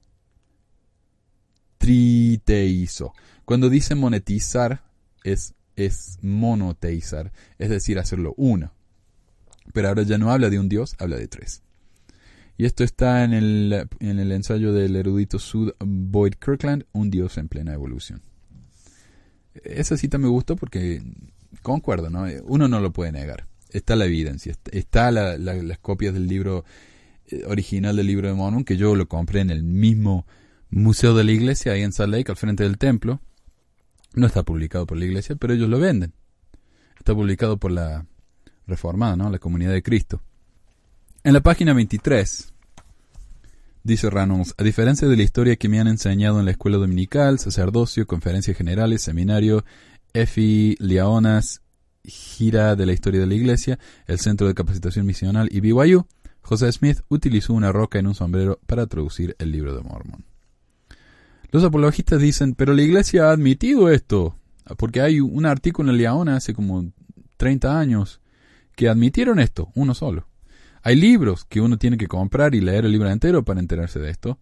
triteizó. 1.79 3.13
Cuando 3.45 3.71
dice 3.71 3.95
monetizar 3.95 4.85
es 5.25 5.55
es 5.79 6.19
monoteizar, 6.23 7.33
es 7.59 7.71
decir, 7.71 7.99
hacerlo 7.99 8.35
uno. 8.37 8.75
Pero 9.73 9.89
ahora 9.89 10.03
ya 10.03 10.19
no 10.19 10.33
habla 10.33 10.51
de 10.51 10.59
un 10.59 10.69
dios, 10.69 10.97
habla 10.99 11.17
de 11.17 11.29
tres. 11.29 11.63
Y 12.57 12.65
esto 12.65 12.83
está 12.83 13.23
en 13.23 13.33
el, 13.33 13.89
en 14.01 14.19
el 14.19 14.33
ensayo 14.33 14.73
del 14.73 14.97
erudito 14.97 15.39
Sud 15.39 15.73
Boyd 15.79 16.35
Kirkland, 16.35 16.85
Un 16.91 17.11
dios 17.11 17.39
en 17.39 17.49
plena 17.49 17.73
evolución. 17.73 18.23
Esa 19.55 19.97
cita 19.97 20.19
me 20.19 20.27
gustó 20.27 20.57
porque 20.57 21.01
concuerdo, 21.63 22.11
¿no? 22.11 22.27
Uno 22.45 22.67
no 22.67 22.81
lo 22.81 22.93
puede 22.93 23.13
negar. 23.13 23.47
Está 23.71 23.95
la 23.95 24.07
evidencia, 24.07 24.57
está 24.73 25.13
las 25.13 25.79
copias 25.79 26.15
del 26.15 26.27
libro 26.27 26.65
eh, 27.27 27.45
original 27.47 27.95
del 27.95 28.07
libro 28.07 28.27
de 28.27 28.35
Mormon, 28.35 28.65
que 28.65 28.77
yo 28.77 28.97
lo 28.97 29.07
compré 29.07 29.41
en 29.41 29.51
el 29.51 29.63
mismo 29.63 30.27
museo 30.71 31.15
de 31.15 31.23
la 31.23 31.33
iglesia, 31.33 31.73
ahí 31.73 31.83
en 31.83 31.93
Salt 31.93 32.13
Lake, 32.13 32.33
al 32.33 32.37
frente 32.37 32.65
del 32.65 32.79
templo. 32.79 33.21
No 34.19 34.27
está 34.27 34.43
publicado 34.43 34.85
por 34.85 34.99
la 34.99 35.05
iglesia, 35.05 35.37
pero 35.37 35.55
ellos 35.55 35.69
lo 35.69 35.79
venden. 35.79 36.13
Está 36.99 37.15
publicado 37.15 37.57
por 37.57 37.71
la 37.71 38.05
reformada, 38.67 39.15
¿no? 39.15 39.31
La 39.31 39.39
comunidad 39.39 39.71
de 39.71 39.81
Cristo. 39.81 40.21
En 41.23 41.35
la 41.35 41.41
página 41.41 41.73
23, 41.73 42.53
dice 43.85 44.11
Reynolds, 44.11 44.57
a 44.59 44.65
diferencia 44.65 45.07
de 45.07 45.17
la 45.17 45.23
historia 45.23 45.55
que 45.55 45.69
me 45.69 45.79
han 45.79 45.87
enseñado 45.87 46.41
en 46.41 46.47
la 46.47 46.51
escuela 46.51 46.79
dominical, 46.79 47.39
sacerdocio, 47.39 48.09
conferencias 48.09 48.57
generales, 48.57 49.03
seminario, 49.03 49.65
EFI, 50.15 50.75
Liaonas, 50.81 51.63
gira 52.03 52.75
de 52.75 52.87
la 52.87 52.95
historia 52.95 53.21
de 53.21 53.27
la 53.29 53.35
iglesia, 53.35 53.79
el 54.09 54.19
Centro 54.19 54.49
de 54.49 54.55
Capacitación 54.55 55.07
Misional 55.07 55.49
y 55.53 55.61
BYU, 55.61 56.09
José 56.41 56.73
Smith 56.73 57.03
utilizó 57.09 57.53
una 57.53 57.71
roca 57.71 58.01
en 58.01 58.09
un 58.09 58.17
sombrero 58.17 58.59
para 58.67 58.89
traducir 58.89 59.37
el 59.39 59.53
libro 59.53 59.77
de 59.77 59.83
Mormon. 59.83 60.28
Los 61.51 61.65
apologistas 61.65 62.21
dicen, 62.21 62.55
pero 62.55 62.75
la 62.75 62.83
iglesia 62.83 63.29
ha 63.29 63.33
admitido 63.33 63.91
esto, 63.91 64.37
porque 64.77 65.01
hay 65.01 65.21
un 65.21 65.47
artículo 65.47 65.91
en 65.91 65.99
Leona 65.99 66.37
hace 66.37 66.55
como 66.55 66.93
30 67.37 67.79
años 67.79 68.21
que 68.77 68.89
admitieron 68.89 69.41
esto, 69.41 69.71
uno 69.75 69.95
solo. 69.95 70.29
Hay 70.83 70.97
libros 70.97 71.45
que 71.45 71.61
uno 71.61 71.79
tiene 71.79 71.97
que 71.97 72.07
comprar 72.07 72.55
y 72.55 72.61
leer 72.61 72.85
el 72.85 72.93
libro 72.93 73.11
entero 73.11 73.45
para 73.45 73.61
enterarse 73.61 73.99
de 73.99 74.11
esto. 74.11 74.39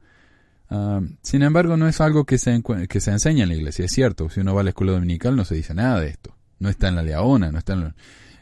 Ah, 0.69 1.01
sin 1.23 1.43
embargo, 1.43 1.77
no 1.77 1.89
es 1.89 2.01
algo 2.01 2.25
que 2.25 2.39
se, 2.39 2.63
que 2.89 3.01
se 3.01 3.11
enseña 3.11 3.45
en 3.45 3.51
la 3.51 3.55
iglesia. 3.55 3.85
Es 3.85 3.93
cierto, 3.93 4.29
si 4.29 4.41
uno 4.41 4.55
va 4.55 4.61
a 4.61 4.65
la 4.65 4.71
escuela 4.71 4.93
dominical 4.93 5.37
no 5.37 5.45
se 5.45 5.55
dice 5.55 5.75
nada 5.75 6.01
de 6.01 6.09
esto. 6.09 6.37
No 6.59 6.69
está 6.69 6.89
en 6.89 6.97
la 6.97 7.03
Leona, 7.03 7.53
no 7.53 7.59
está 7.59 7.95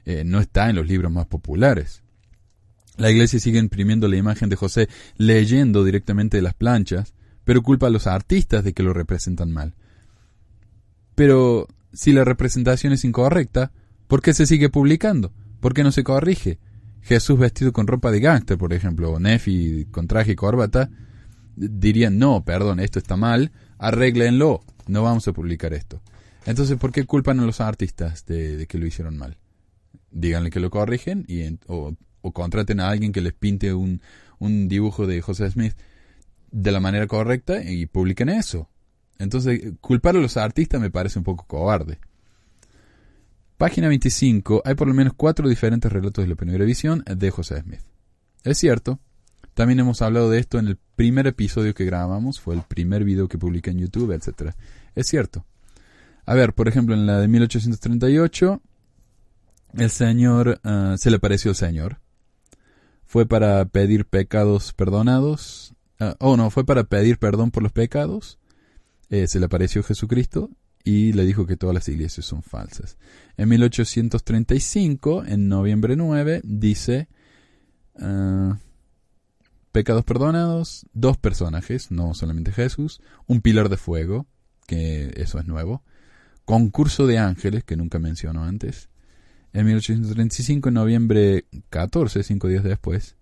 eh, 0.04 0.22
no 0.24 0.40
está 0.40 0.68
en 0.70 0.76
los 0.76 0.86
libros 0.86 1.10
más 1.12 1.26
populares. 1.26 2.02
La 2.96 3.10
iglesia 3.10 3.40
sigue 3.40 3.58
imprimiendo 3.58 4.06
la 4.06 4.16
imagen 4.16 4.48
de 4.48 4.56
José 4.56 4.88
leyendo 5.16 5.82
directamente 5.82 6.36
de 6.36 6.42
las 6.42 6.54
planchas, 6.54 7.14
pero 7.44 7.62
culpa 7.62 7.86
a 7.86 7.90
los 7.90 8.06
artistas 8.06 8.64
de 8.64 8.72
que 8.72 8.82
lo 8.82 8.92
representan 8.92 9.52
mal. 9.52 9.74
Pero 11.14 11.68
si 11.92 12.12
la 12.12 12.24
representación 12.24 12.92
es 12.92 13.04
incorrecta, 13.04 13.70
¿por 14.08 14.22
qué 14.22 14.34
se 14.34 14.46
sigue 14.46 14.68
publicando? 14.68 15.32
¿Por 15.60 15.74
qué 15.74 15.84
no 15.84 15.92
se 15.92 16.04
corrige? 16.04 16.58
Jesús 17.02 17.38
vestido 17.38 17.72
con 17.72 17.86
ropa 17.86 18.10
de 18.10 18.20
gángster, 18.20 18.58
por 18.58 18.72
ejemplo, 18.72 19.12
o 19.12 19.20
Nefi 19.20 19.86
con 19.90 20.08
traje 20.08 20.32
y 20.32 20.36
corbata, 20.36 20.90
dirían, 21.54 22.18
no, 22.18 22.44
perdón, 22.44 22.80
esto 22.80 22.98
está 22.98 23.16
mal, 23.16 23.52
arréglenlo, 23.78 24.62
no 24.86 25.02
vamos 25.02 25.28
a 25.28 25.32
publicar 25.32 25.74
esto. 25.74 26.00
Entonces, 26.46 26.78
¿por 26.78 26.92
qué 26.92 27.04
culpan 27.04 27.40
a 27.40 27.46
los 27.46 27.60
artistas 27.60 28.24
de, 28.26 28.66
que 28.66 28.78
lo 28.78 28.86
hicieron 28.86 29.16
mal? 29.16 29.36
Díganle 30.10 30.50
que 30.50 30.60
lo 30.60 30.70
corrigen 30.70 31.24
y, 31.28 31.42
o 31.66 31.94
contraten 32.32 32.80
a 32.80 32.88
alguien 32.88 33.12
que 33.12 33.20
les 33.20 33.34
pinte 33.34 33.74
un, 33.74 34.00
un 34.38 34.68
dibujo 34.68 35.06
de 35.06 35.20
José 35.20 35.50
Smith 35.50 35.74
de 36.54 36.70
la 36.70 36.78
manera 36.78 37.08
correcta 37.08 37.68
y 37.68 37.86
publiquen 37.86 38.28
eso. 38.28 38.68
Entonces, 39.18 39.72
culpar 39.80 40.14
a 40.14 40.20
los 40.20 40.36
artistas 40.36 40.80
me 40.80 40.90
parece 40.90 41.18
un 41.18 41.24
poco 41.24 41.46
cobarde. 41.46 41.98
Página 43.58 43.88
25. 43.88 44.62
Hay 44.64 44.74
por 44.74 44.86
lo 44.86 44.94
menos 44.94 45.14
cuatro 45.16 45.48
diferentes 45.48 45.90
relatos 45.90 46.24
de 46.24 46.28
la 46.28 46.36
primera 46.36 46.64
visión 46.64 47.02
de 47.04 47.30
José 47.30 47.60
Smith. 47.60 47.80
Es 48.44 48.58
cierto. 48.58 49.00
También 49.54 49.80
hemos 49.80 50.00
hablado 50.00 50.30
de 50.30 50.38
esto 50.38 50.60
en 50.60 50.68
el 50.68 50.78
primer 50.94 51.26
episodio 51.26 51.74
que 51.74 51.84
grabamos. 51.84 52.40
Fue 52.40 52.54
el 52.54 52.62
primer 52.62 53.02
video 53.02 53.26
que 53.26 53.38
publiqué 53.38 53.70
en 53.70 53.78
YouTube, 53.78 54.12
etc. 54.12 54.52
Es 54.94 55.08
cierto. 55.08 55.44
A 56.24 56.34
ver, 56.34 56.54
por 56.54 56.68
ejemplo, 56.68 56.94
en 56.94 57.06
la 57.06 57.18
de 57.18 57.26
1838, 57.26 58.62
el 59.74 59.90
Señor, 59.90 60.60
ah, 60.62 60.94
se 60.98 61.10
le 61.10 61.16
apareció 61.16 61.50
el 61.50 61.56
Señor. 61.56 61.98
Fue 63.04 63.26
para 63.26 63.64
pedir 63.64 64.06
pecados 64.06 64.72
perdonados. 64.72 65.74
Ah, 66.00 66.16
oh, 66.20 66.36
no, 66.36 66.50
fue 66.50 66.64
para 66.64 66.84
pedir 66.84 67.18
perdón 67.18 67.50
por 67.50 67.62
los 67.62 67.72
pecados. 67.72 68.38
Eh, 69.10 69.26
se 69.26 69.38
le 69.38 69.46
apareció 69.46 69.82
Jesucristo 69.82 70.50
y 70.82 71.12
le 71.12 71.24
dijo 71.24 71.46
que 71.46 71.56
todas 71.56 71.74
las 71.74 71.88
iglesias 71.88 72.26
son 72.26 72.42
falsas. 72.42 72.98
En 73.36 73.48
1835, 73.48 75.24
en 75.24 75.48
noviembre 75.48 75.96
9, 75.96 76.42
dice 76.44 77.08
ah, 77.98 78.58
pecados 79.72 80.04
perdonados, 80.04 80.86
dos 80.92 81.16
personajes, 81.16 81.90
no 81.90 82.14
solamente 82.14 82.52
Jesús, 82.52 83.00
un 83.26 83.40
pilar 83.40 83.68
de 83.68 83.76
fuego, 83.76 84.26
que 84.66 85.12
eso 85.16 85.38
es 85.38 85.46
nuevo, 85.46 85.82
concurso 86.44 87.06
de 87.06 87.18
ángeles, 87.18 87.64
que 87.64 87.76
nunca 87.76 87.98
mencionó 87.98 88.44
antes. 88.44 88.88
En 89.52 89.66
1835, 89.66 90.68
en 90.68 90.74
noviembre 90.74 91.44
14, 91.70 92.22
cinco 92.22 92.48
días 92.48 92.64
después, 92.64 93.16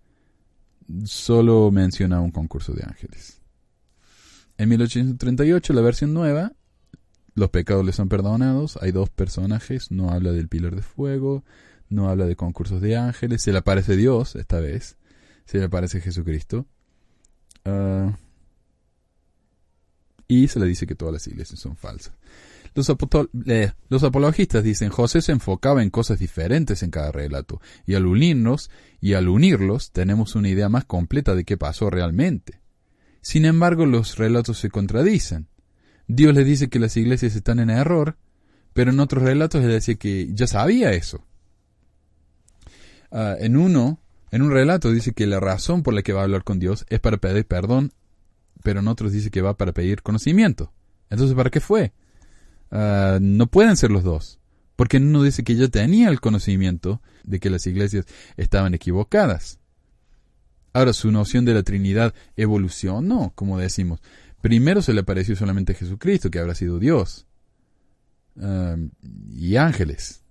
solo 1.05 1.71
menciona 1.71 2.21
un 2.21 2.31
concurso 2.31 2.73
de 2.73 2.85
ángeles. 2.85 3.41
En 4.59 4.69
1838, 4.69 5.73
la 5.73 5.81
versión 5.81 6.13
nueva, 6.15 6.53
los 7.35 7.51
pecados 7.51 7.85
le 7.85 7.93
son 7.93 8.09
perdonados, 8.09 8.79
hay 8.81 8.93
dos 8.93 9.11
personajes, 9.11 9.91
no 9.91 10.11
habla 10.11 10.33
del 10.33 10.49
pilar 10.49 10.77
de 10.77 10.83
fuego, 10.83 11.45
no 11.89 12.09
habla 12.09 12.27
de 12.27 12.37
concursos 12.37 12.81
de 12.81 12.97
ángeles, 12.97 13.43
se 13.43 13.53
le 13.53 13.59
aparece 13.59 13.97
Dios 13.97 14.37
esta 14.37 14.61
vez, 14.61 14.97
se 15.45 15.59
le 15.59 15.65
aparece 15.65 16.01
Jesucristo, 16.01 16.67
ah, 17.65 18.17
y 20.29 20.49
se 20.49 20.61
le 20.61 20.67
dice 20.67 20.87
que 20.87 20.95
todas 20.95 21.13
las 21.13 21.27
iglesias 21.27 21.61
son 21.61 21.77
falsas. 21.77 22.15
Los, 22.75 22.89
apologistas 24.03 24.65
dicen 24.65 24.89
José 24.89 25.21
se 25.21 25.33
enfocaba 25.33 25.83
en 25.83 25.91
cosas 25.91 26.19
diferentes 26.19 26.83
en 26.83 26.91
cada 26.91 27.13
relato, 27.13 27.61
y 27.87 27.95
al 27.95 28.07
unirnos 28.07 28.71
y 29.01 29.13
al 29.13 29.29
unirlos 29.29 29.93
tenemos 29.93 30.35
una 30.35 30.49
idea 30.49 30.69
más 30.69 30.85
completa 30.87 31.35
de 31.35 31.45
qué 31.45 31.59
pasó 31.59 31.91
realmente. 31.91 32.61
Sin 33.21 33.45
embargo, 33.45 33.85
los 33.85 34.17
relatos 34.17 34.59
se 34.59 34.71
contradicen. 34.71 35.49
Dios 36.09 36.35
les 36.35 36.47
dice 36.47 36.69
que 36.69 36.79
las 36.79 36.97
iglesias 36.97 37.37
están 37.37 37.59
en 37.59 37.71
error, 37.71 38.17
pero 38.73 38.91
en 38.91 39.01
otros 39.01 39.23
relatos 39.23 39.63
él 39.63 39.75
dice 39.75 39.97
que 39.97 40.29
ya 40.33 40.47
sabía 40.47 40.93
eso. 40.93 41.25
Ah, 43.11 43.37
en 43.39 43.57
uno, 43.57 44.01
en 44.31 44.41
un 44.41 44.51
relato 44.51 44.91
dice 44.91 45.13
que 45.13 45.27
la 45.27 45.41
razón 45.41 45.83
por 45.83 45.93
la 45.93 46.03
que 46.03 46.15
va 46.15 46.21
a 46.21 46.25
hablar 46.25 46.43
con 46.43 46.59
Dios 46.59 46.87
es 46.89 47.01
para 47.01 47.19
pedir 47.19 47.47
perdón, 47.47 47.93
pero 48.63 48.81
en 48.81 48.89
otros 48.89 49.13
dice 49.13 49.31
que 49.31 49.43
va 49.43 49.59
para 49.59 49.73
pedir 49.73 50.03
conocimiento. 50.03 50.73
Entonces, 51.11 51.37
¿para 51.37 51.51
qué 51.51 51.61
fue? 51.61 51.93
Ah, 52.73 53.19
no 53.21 53.49
pueden 53.49 53.77
ser 53.77 53.91
los 53.91 54.03
dos, 54.03 54.41
porque 54.77 54.97
uno 54.97 55.23
dice 55.23 55.45
que 55.45 55.55
ya 55.55 55.69
tenía 55.69 56.09
el 56.09 56.21
conocimiento 56.21 57.03
de 57.23 57.39
que 57.39 57.51
las 57.51 57.67
iglesias 57.67 58.07
estaban 58.39 58.73
equivocadas. 58.73 59.61
Ahora, 60.73 60.95
su 60.95 61.13
noción 61.13 61.45
de 61.45 61.53
la 61.53 61.63
Trinidad 61.63 62.15
evolucionó, 62.35 63.33
como 63.35 63.59
decimos. 63.59 64.01
Primero 64.41 64.81
se 64.81 64.95
le 64.95 65.01
apareció 65.03 65.37
solamente 65.37 65.75
Jesucristo, 65.75 66.31
que 66.31 66.39
habrá 66.39 66.55
sido 66.55 66.79
Dios, 66.79 67.27
ah, 68.41 68.77
y 69.31 69.57
ángeles. 69.57 70.25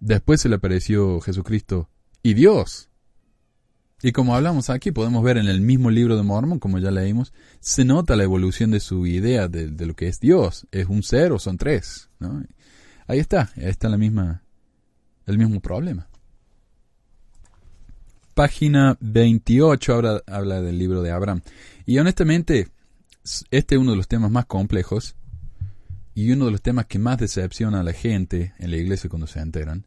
Después 0.00 0.40
se 0.40 0.48
le 0.48 0.54
apareció 0.56 1.20
Jesucristo 1.20 1.90
y 2.22 2.32
Dios. 2.32 2.88
Y 4.02 4.10
como 4.10 4.34
hablamos 4.34 4.68
aquí, 4.68 4.90
podemos 4.90 5.22
ver 5.22 5.36
en 5.36 5.46
el 5.46 5.60
mismo 5.60 5.88
libro 5.88 6.16
de 6.16 6.24
Mormon, 6.24 6.58
como 6.58 6.80
ya 6.80 6.90
leímos, 6.90 7.32
se 7.60 7.84
nota 7.84 8.16
la 8.16 8.24
evolución 8.24 8.72
de 8.72 8.80
su 8.80 9.06
idea 9.06 9.46
de, 9.46 9.68
lo 9.68 9.94
que 9.94 10.08
es 10.08 10.18
Dios. 10.18 10.66
¿Es 10.72 10.86
un 10.88 11.04
ser 11.04 11.30
o 11.30 11.38
son 11.38 11.56
tres? 11.56 12.10
¿no? 12.18 12.42
Ahí 13.06 13.20
está, 13.20 13.52
ahí 13.56 13.66
está 13.66 13.88
la 13.88 13.98
misma, 13.98 14.42
el 15.26 15.38
mismo 15.38 15.60
problema. 15.60 16.08
Página 18.34 18.96
28 19.00 19.94
habla, 19.94 20.22
habla 20.26 20.60
del 20.60 20.78
libro 20.78 21.02
de 21.02 21.12
Abraham. 21.12 21.42
Y 21.86 21.98
honestamente, 21.98 22.70
este 23.52 23.76
es 23.76 23.80
uno 23.80 23.92
de 23.92 23.98
los 23.98 24.08
temas 24.08 24.32
más 24.32 24.46
complejos 24.46 25.14
y 26.14 26.32
uno 26.32 26.46
de 26.46 26.50
los 26.50 26.62
temas 26.62 26.86
que 26.86 26.98
más 26.98 27.18
decepciona 27.18 27.80
a 27.80 27.84
la 27.84 27.92
gente 27.92 28.52
en 28.58 28.72
la 28.72 28.78
iglesia 28.78 29.08
cuando 29.08 29.28
se 29.28 29.38
enteran. 29.38 29.86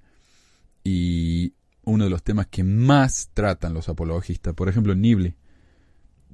Y 0.86 1.54
uno 1.86 2.04
de 2.04 2.10
los 2.10 2.24
temas 2.24 2.48
que 2.48 2.64
más 2.64 3.30
tratan 3.34 3.74
los 3.74 3.90
apologistas. 3.90 4.54
Por 4.54 4.70
ejemplo, 4.70 4.96
Nibley. 4.96 5.36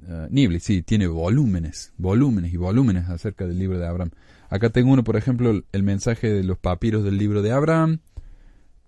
Uh, 0.02 0.58
sí, 0.58 0.82
tiene 0.82 1.06
volúmenes, 1.06 1.92
volúmenes 1.96 2.52
y 2.52 2.56
volúmenes 2.56 3.08
acerca 3.08 3.46
del 3.46 3.58
libro 3.58 3.78
de 3.78 3.86
Abraham. 3.86 4.10
Acá 4.50 4.70
tengo 4.70 4.92
uno, 4.92 5.04
por 5.04 5.16
ejemplo, 5.16 5.62
el, 5.70 5.82
mensaje 5.82 6.30
de 6.30 6.42
los 6.42 6.58
papiros 6.58 7.04
del 7.04 7.18
libro 7.18 7.40
de 7.40 7.52
Abraham. 7.52 8.00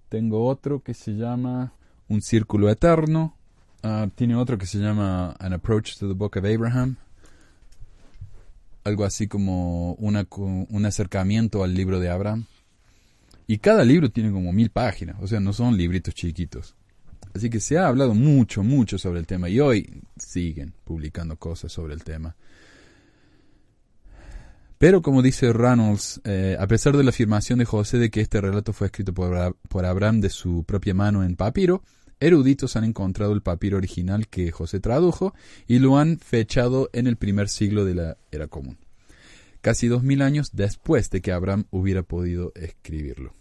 Tengo 0.08 0.46
otro 0.46 0.82
que 0.82 0.92
se 0.92 1.12
llama 1.12 1.72
Un 2.08 2.20
círculo 2.20 2.68
eterno. 2.68 3.36
Ah, 3.82 4.08
tiene 4.14 4.34
otro 4.34 4.58
que 4.58 4.66
se 4.66 4.78
llama 4.78 5.34
An 5.38 5.52
Approach 5.52 5.96
to 5.98 6.08
the 6.08 6.14
Book 6.14 6.36
of 6.36 6.44
Abraham. 6.44 6.96
Algo 8.82 9.04
así 9.04 9.28
como 9.28 9.94
una, 9.94 10.26
un 10.36 10.84
acercamiento 10.84 11.64
al 11.64 11.74
libro 11.74 12.00
de 12.00 12.10
Abraham. 12.10 12.46
Y 13.46 13.58
cada 13.58 13.84
libro 13.84 14.10
tiene 14.10 14.30
como 14.32 14.52
mil 14.52 14.70
páginas, 14.70 15.16
o 15.20 15.26
sea, 15.26 15.40
no 15.40 15.52
son 15.52 15.76
libritos 15.76 16.14
chiquitos. 16.14 16.74
Así 17.34 17.50
que 17.50 17.60
se 17.60 17.76
ha 17.78 17.88
hablado 17.88 18.14
mucho, 18.14 18.62
mucho 18.62 18.96
sobre 18.96 19.18
el 19.20 19.26
tema 19.26 19.48
y 19.48 19.58
hoy 19.60 20.02
siguen 20.16 20.72
publicando 20.84 21.36
cosas 21.36 21.72
sobre 21.72 21.94
el 21.94 22.04
tema. 22.04 22.36
Pero 24.78 25.02
como 25.02 25.22
dice 25.22 25.52
Reynolds, 25.52 26.20
eh, 26.24 26.56
a 26.58 26.66
pesar 26.66 26.96
de 26.96 27.04
la 27.04 27.10
afirmación 27.10 27.58
de 27.58 27.64
José 27.64 27.98
de 27.98 28.10
que 28.10 28.20
este 28.20 28.40
relato 28.40 28.72
fue 28.72 28.88
escrito 28.88 29.12
por, 29.14 29.26
Abra- 29.34 29.54
por 29.68 29.84
Abraham 29.84 30.20
de 30.20 30.30
su 30.30 30.64
propia 30.64 30.94
mano 30.94 31.24
en 31.24 31.36
papiro, 31.36 31.82
eruditos 32.20 32.76
han 32.76 32.84
encontrado 32.84 33.32
el 33.32 33.42
papiro 33.42 33.78
original 33.78 34.28
que 34.28 34.50
José 34.50 34.80
tradujo 34.80 35.34
y 35.66 35.78
lo 35.78 35.96
han 35.98 36.18
fechado 36.18 36.90
en 36.92 37.06
el 37.06 37.16
primer 37.16 37.48
siglo 37.48 37.84
de 37.84 37.94
la 37.94 38.16
era 38.30 38.46
común, 38.46 38.78
casi 39.64 39.88
dos 39.88 40.02
mil 40.02 40.20
años 40.20 40.50
después 40.52 41.08
de 41.08 41.22
que 41.22 41.32
Abraham 41.32 41.64
hubiera 41.70 42.02
podido 42.02 42.52
escribirlo. 42.54 43.34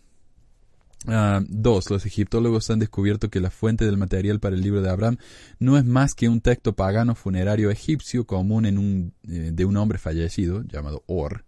Ah, 1.05 1.41
dos, 1.49 1.89
los 1.89 2.05
egiptólogos 2.05 2.69
han 2.69 2.79
descubierto 2.79 3.29
que 3.29 3.41
la 3.41 3.51
fuente 3.51 3.83
del 3.83 3.97
material 3.97 4.39
para 4.39 4.55
el 4.55 4.61
libro 4.61 4.81
de 4.81 4.89
Abraham 4.89 5.17
no 5.59 5.77
es 5.77 5.83
más 5.83 6.15
que 6.15 6.29
un 6.29 6.39
texto 6.39 6.77
pagano 6.77 7.13
funerario 7.13 7.69
egipcio 7.69 8.25
común 8.25 8.65
en 8.65 8.77
un, 8.77 9.13
eh, 9.27 9.51
de 9.53 9.65
un 9.65 9.75
hombre 9.75 9.97
fallecido 9.97 10.63
llamado 10.63 11.03
Or 11.07 11.43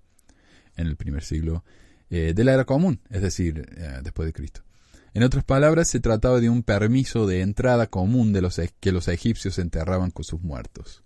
en 0.75 0.87
el 0.87 0.97
primer 0.97 1.23
siglo 1.23 1.63
eh, 2.09 2.33
de 2.35 2.43
la 2.43 2.53
era 2.53 2.65
común, 2.65 2.99
es 3.09 3.21
decir, 3.21 3.65
eh, 3.77 4.01
después 4.03 4.25
de 4.25 4.33
Cristo. 4.33 4.61
En 5.13 5.23
otras 5.23 5.45
palabras, 5.45 5.87
se 5.87 6.01
trataba 6.01 6.41
de 6.41 6.49
un 6.49 6.63
permiso 6.63 7.25
de 7.27 7.39
entrada 7.39 7.87
común 7.87 8.33
de 8.33 8.41
los 8.41 8.59
e- 8.59 8.73
que 8.81 8.91
los 8.91 9.07
egipcios 9.07 9.57
enterraban 9.57 10.11
con 10.11 10.25
sus 10.25 10.41
muertos. 10.41 11.05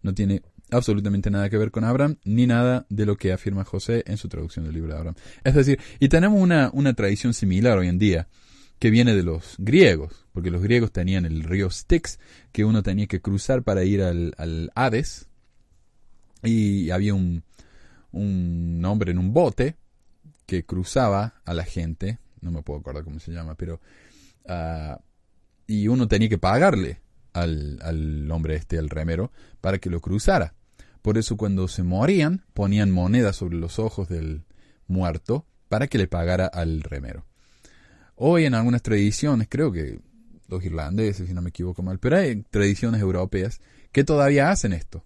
No 0.00 0.14
tiene 0.14 0.40
absolutamente 0.72 1.30
nada 1.30 1.48
que 1.48 1.58
ver 1.58 1.70
con 1.70 1.84
Abraham, 1.84 2.16
ni 2.24 2.46
nada 2.46 2.86
de 2.88 3.06
lo 3.06 3.16
que 3.16 3.32
afirma 3.32 3.64
José 3.64 4.02
en 4.06 4.16
su 4.16 4.28
traducción 4.28 4.64
del 4.64 4.74
libro 4.74 4.92
de 4.92 4.98
Abraham. 4.98 5.14
Es 5.44 5.54
decir, 5.54 5.78
y 6.00 6.08
tenemos 6.08 6.40
una, 6.40 6.70
una 6.72 6.94
tradición 6.94 7.34
similar 7.34 7.78
hoy 7.78 7.88
en 7.88 7.98
día, 7.98 8.28
que 8.78 8.90
viene 8.90 9.14
de 9.14 9.22
los 9.22 9.54
griegos, 9.58 10.26
porque 10.32 10.50
los 10.50 10.62
griegos 10.62 10.90
tenían 10.90 11.24
el 11.24 11.44
río 11.44 11.70
Styx, 11.70 12.18
que 12.50 12.64
uno 12.64 12.82
tenía 12.82 13.06
que 13.06 13.20
cruzar 13.20 13.62
para 13.62 13.84
ir 13.84 14.02
al, 14.02 14.34
al 14.38 14.72
Hades, 14.74 15.28
y 16.42 16.90
había 16.90 17.14
un, 17.14 17.44
un 18.10 18.82
hombre 18.84 19.12
en 19.12 19.18
un 19.18 19.32
bote 19.32 19.76
que 20.46 20.64
cruzaba 20.64 21.40
a 21.44 21.54
la 21.54 21.64
gente, 21.64 22.18
no 22.40 22.50
me 22.50 22.62
puedo 22.62 22.80
acordar 22.80 23.04
cómo 23.04 23.20
se 23.20 23.30
llama, 23.30 23.54
pero... 23.54 23.80
ah, 24.48 25.00
y 25.64 25.86
uno 25.88 26.08
tenía 26.08 26.28
que 26.28 26.38
pagarle 26.38 27.00
al, 27.32 27.78
al 27.82 28.30
hombre 28.30 28.56
este, 28.56 28.78
al 28.78 28.90
remero, 28.90 29.30
para 29.60 29.78
que 29.78 29.88
lo 29.88 30.00
cruzara. 30.00 30.54
Por 31.02 31.18
eso 31.18 31.36
cuando 31.36 31.66
se 31.68 31.82
morían, 31.82 32.44
ponían 32.54 32.90
monedas 32.90 33.36
sobre 33.36 33.56
los 33.56 33.78
ojos 33.78 34.08
del 34.08 34.44
muerto 34.86 35.46
para 35.68 35.88
que 35.88 35.98
le 35.98 36.06
pagara 36.06 36.46
al 36.46 36.82
remero. 36.82 37.26
Hoy 38.14 38.44
en 38.44 38.54
algunas 38.54 38.82
tradiciones, 38.82 39.48
creo 39.50 39.72
que 39.72 40.00
los 40.48 40.64
irlandeses, 40.64 41.26
si 41.26 41.34
no 41.34 41.42
me 41.42 41.50
equivoco 41.50 41.82
mal, 41.82 41.98
pero 41.98 42.18
hay 42.18 42.42
tradiciones 42.42 43.00
europeas 43.00 43.60
que 43.90 44.04
todavía 44.04 44.50
hacen 44.50 44.72
esto. 44.72 45.04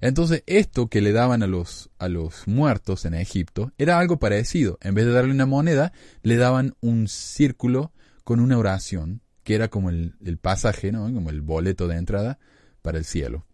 Entonces, 0.00 0.44
esto 0.46 0.88
que 0.88 1.00
le 1.00 1.12
daban 1.12 1.42
a 1.42 1.46
los, 1.46 1.90
a 1.98 2.08
los 2.08 2.46
muertos 2.46 3.04
en 3.04 3.14
Egipto 3.14 3.72
era 3.78 3.98
algo 3.98 4.18
parecido. 4.18 4.78
En 4.82 4.94
vez 4.94 5.06
de 5.06 5.12
darle 5.12 5.32
una 5.32 5.46
moneda, 5.46 5.92
le 6.22 6.36
daban 6.36 6.76
un 6.80 7.08
círculo 7.08 7.92
con 8.22 8.38
una 8.38 8.58
oración, 8.58 9.22
que 9.42 9.54
era 9.54 9.68
como 9.68 9.90
el, 9.90 10.14
el 10.24 10.38
pasaje, 10.38 10.92
¿no? 10.92 11.12
como 11.12 11.30
el 11.30 11.40
boleto 11.40 11.88
de 11.88 11.96
entrada 11.96 12.38
para 12.82 12.98
el 12.98 13.04
cielo. 13.04 13.47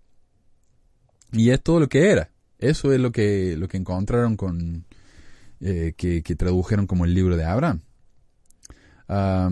Y 1.35 1.51
es 1.51 1.63
todo 1.63 1.81
lo 1.81 1.89
que 1.89 2.11
era. 2.11 2.31
Eso 2.59 2.93
es 2.93 3.01
lo 3.01 3.13
que, 3.13 3.57
lo 3.59 3.69
que 3.69 3.77
encontraron 3.77 4.37
con, 4.37 4.87
eh, 5.61 5.95
que, 5.97 6.23
tradujeron 6.37 6.87
como 6.87 7.05
el 7.05 7.15
libro 7.15 7.37
de 7.37 7.45
Abraham. 7.45 7.81
Ah, 9.09 9.51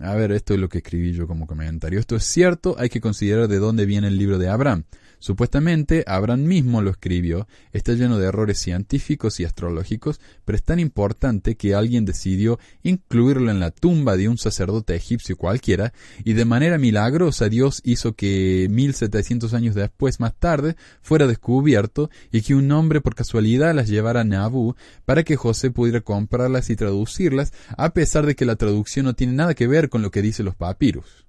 a 0.00 0.14
ver, 0.14 0.32
esto 0.32 0.54
es 0.54 0.60
lo 0.60 0.68
que 0.68 0.78
escribí 0.78 1.12
yo 1.12 1.26
como 1.26 1.46
comentario. 1.46 1.98
Esto 1.98 2.16
es 2.16 2.24
cierto, 2.24 2.76
hay 2.78 2.88
que 2.88 3.00
considerar 3.00 3.48
de 3.48 3.58
dónde 3.58 3.86
viene 3.86 4.08
el 4.08 4.16
libro 4.16 4.38
de 4.38 4.48
Abraham. 4.48 4.84
Supuestamente, 5.18 6.04
Abraham 6.06 6.44
mismo 6.44 6.82
lo 6.82 6.90
escribió, 6.90 7.48
está 7.72 7.92
lleno 7.94 8.18
de 8.18 8.26
errores 8.26 8.58
científicos 8.58 9.40
y 9.40 9.44
astrológicos, 9.44 10.20
pero 10.44 10.56
es 10.56 10.62
tan 10.62 10.78
importante 10.78 11.56
que 11.56 11.74
alguien 11.74 12.04
decidió 12.04 12.58
incluirlo 12.82 13.50
en 13.50 13.60
la 13.60 13.70
tumba 13.70 14.16
de 14.16 14.28
un 14.28 14.38
sacerdote 14.38 14.94
egipcio 14.94 15.36
cualquiera, 15.36 15.92
y 16.24 16.34
de 16.34 16.44
manera 16.44 16.78
milagrosa 16.78 17.48
Dios 17.48 17.80
hizo 17.84 18.14
que 18.14 18.68
1700 18.70 19.54
años 19.54 19.74
después, 19.74 20.20
más 20.20 20.34
tarde, 20.34 20.76
fuera 21.02 21.26
descubierto 21.26 22.10
y 22.30 22.42
que 22.42 22.54
un 22.54 22.70
hombre 22.72 23.00
por 23.00 23.14
casualidad 23.14 23.74
las 23.74 23.88
llevara 23.88 24.20
a 24.20 24.24
Nabu 24.24 24.74
para 25.04 25.22
que 25.22 25.36
José 25.36 25.70
pudiera 25.70 26.00
comprarlas 26.00 26.70
y 26.70 26.76
traducirlas, 26.76 27.52
a 27.76 27.92
pesar 27.92 28.26
de 28.26 28.34
que 28.34 28.44
la 28.44 28.56
traducción 28.56 29.06
no 29.06 29.14
tiene 29.14 29.32
nada 29.32 29.54
que 29.54 29.66
ver 29.66 29.88
con 29.88 30.02
lo 30.02 30.10
que 30.10 30.22
dicen 30.22 30.46
los 30.46 30.54
papiros. 30.54 31.25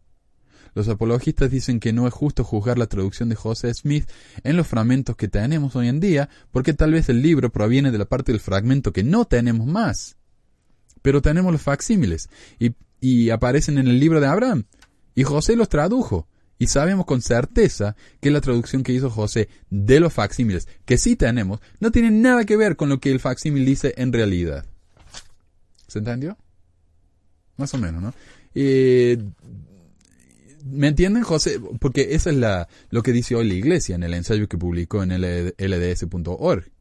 Los 0.77 0.89
apologistas 0.89 1.49
dicen 1.49 1.79
que 1.79 1.91
no 1.91 2.07
es 2.07 2.13
justo 2.13 2.43
juzgar 2.43 2.77
la 2.77 2.85
traducción 2.85 3.29
de 3.29 3.35
José 3.35 3.73
Smith 3.73 4.07
en 4.43 4.55
los 4.55 4.67
fragmentos 4.67 5.15
que 5.15 5.27
tenemos 5.27 5.75
hoy 5.75 5.87
en 5.87 5.99
día, 5.99 6.29
porque 6.51 6.75
tal 6.75 6.91
vez 6.91 7.09
el 7.09 7.23
libro 7.23 7.51
proviene 7.51 7.89
de 7.89 7.97
la 7.97 8.05
parte 8.05 8.31
del 8.31 8.39
fragmento 8.39 8.93
que 8.93 9.03
no 9.03 9.25
tenemos 9.25 9.65
más. 9.65 10.17
Pero 11.01 11.23
tenemos 11.23 11.51
los 11.51 11.63
facsímiles, 11.63 12.29
y, 13.01 13.29
aparecen 13.31 13.79
en 13.79 13.87
el 13.87 13.99
libro 13.99 14.21
de 14.21 14.27
Abraham, 14.27 14.65
y 15.15 15.23
José 15.23 15.55
los 15.55 15.67
tradujo. 15.67 16.27
Y 16.59 16.67
sabemos 16.67 17.07
con 17.07 17.23
certeza 17.23 17.95
que 18.21 18.29
la 18.29 18.41
traducción 18.41 18.83
que 18.83 18.93
hizo 18.93 19.09
José 19.09 19.49
de 19.71 19.99
los 19.99 20.13
facsímiles, 20.13 20.67
que 20.85 20.99
sí 20.99 21.15
tenemos, 21.15 21.59
no 21.79 21.89
tiene 21.89 22.11
nada 22.11 22.45
que 22.45 22.55
ver 22.55 22.75
con 22.75 22.89
lo 22.89 22.99
que 22.99 23.11
el 23.11 23.19
facsímil 23.19 23.65
dice 23.65 23.95
en 23.97 24.13
realidad. 24.13 24.63
¿Se 25.87 25.97
entendió? 25.97 26.37
Más 27.55 27.73
o 27.73 27.79
menos, 27.79 27.99
¿no? 27.99 28.13
Eh, 28.53 29.17
¿Me 30.69 30.87
entienden, 30.87 31.23
José? 31.23 31.59
Porque 31.79 32.15
eso 32.15 32.29
es 32.29 32.35
la, 32.35 32.67
lo 32.89 33.03
que 33.03 33.11
dice 33.11 33.35
hoy 33.35 33.47
la 33.47 33.53
iglesia 33.53 33.95
en 33.95 34.03
el 34.03 34.13
ensayo 34.13 34.47
que 34.47 34.57
publicó 34.57 35.03
en 35.03 35.09
lds.org. 35.11 36.71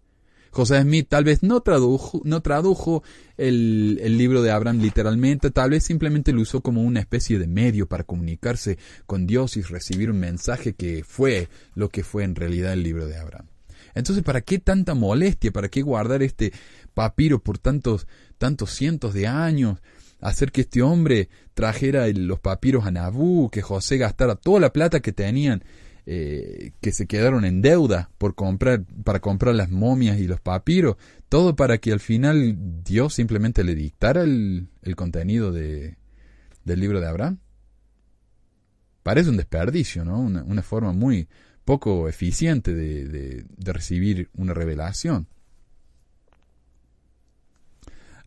José 0.51 0.81
Smith 0.81 1.09
tal 1.11 1.25
vez 1.25 1.43
no 1.43 1.61
tradujo, 1.61 2.23
no 2.25 2.41
tradujo 2.41 3.03
el, 3.37 4.01
el, 4.03 4.17
libro 4.17 4.41
de 4.41 4.53
Abraham 4.53 4.81
literalmente, 4.81 5.51
tal 5.51 5.71
vez 5.71 5.85
simplemente 5.85 6.33
lo 6.33 6.41
usó 6.41 6.63
como 6.63 6.83
una 6.83 7.01
especie 7.01 7.39
de 7.39 7.47
medio 7.47 7.87
para 7.87 8.05
comunicarse 8.05 8.79
con 9.05 9.27
Dios 9.27 9.59
y 9.59 9.63
recibir 9.63 10.11
un 10.11 10.19
mensaje 10.19 10.73
que 10.73 11.05
fue 11.05 11.49
lo 11.75 11.91
que 11.91 12.03
fue 12.03 12.25
en 12.25 12.35
realidad 12.35 12.73
el 12.73 12.85
libro 12.85 13.07
de 13.07 13.19
Abraham. 13.19 13.49
Entonces, 13.95 14.23
¿para 14.23 14.43
qué 14.43 14.59
tanta 14.59 14.95
molestia? 14.95 15.51
¿Para 15.53 15.69
qué 15.69 15.83
guardar 15.83 16.23
este 16.23 16.53
papiro 16.93 17.43
por 17.43 17.59
tantos, 17.59 18.07
tantos 18.39 18.71
cientos 18.71 19.15
de 19.15 19.27
años? 19.27 19.81
Hacer 20.29 20.51
que 20.51 20.63
este 20.63 20.83
hombre 20.83 21.29
trajera 21.55 22.09
los 22.09 22.41
papiros 22.41 22.85
a 22.85 22.91
Nabú, 22.91 23.49
que 23.51 23.63
José 23.63 23.97
gastara 23.97 24.35
toda 24.35 24.59
la 24.59 24.73
plata 24.73 25.01
que 25.01 25.13
tenían, 25.13 25.63
eh, 26.05 26.73
que 26.81 26.93
se 26.93 27.07
quedaron 27.07 27.45
en 27.45 27.63
deuda 27.63 28.11
por 28.19 28.35
comprar, 28.35 28.85
para 29.05 29.21
comprar 29.21 29.55
las 29.55 29.71
momias 29.71 30.19
y 30.19 30.27
los 30.27 30.41
papiros, 30.41 30.97
todo 31.29 31.55
para 31.55 31.79
que 31.79 31.93
al 31.93 32.01
final 32.01 32.83
Dios 32.83 33.15
simplemente 33.15 33.63
le 33.63 33.75
dictara 33.75 34.23
el, 34.23 34.69
el 34.83 34.97
contenido 34.97 35.53
de, 35.53 35.97
del 36.65 36.81
libro 36.81 37.01
de 37.01 37.09
Abraham. 37.09 37.39
Parece 39.05 39.31
un 39.31 39.37
desperdicio, 39.37 40.05
¿no? 40.05 40.21
Una, 40.21 40.43
una 40.43 40.63
forma 40.63 40.93
muy 40.93 41.29
poco 41.65 42.09
eficiente 42.09 42.75
de, 42.75 43.07
de, 43.07 43.45
de 43.49 43.73
recibir 43.73 44.29
una 44.35 44.55
revelación. 44.55 45.29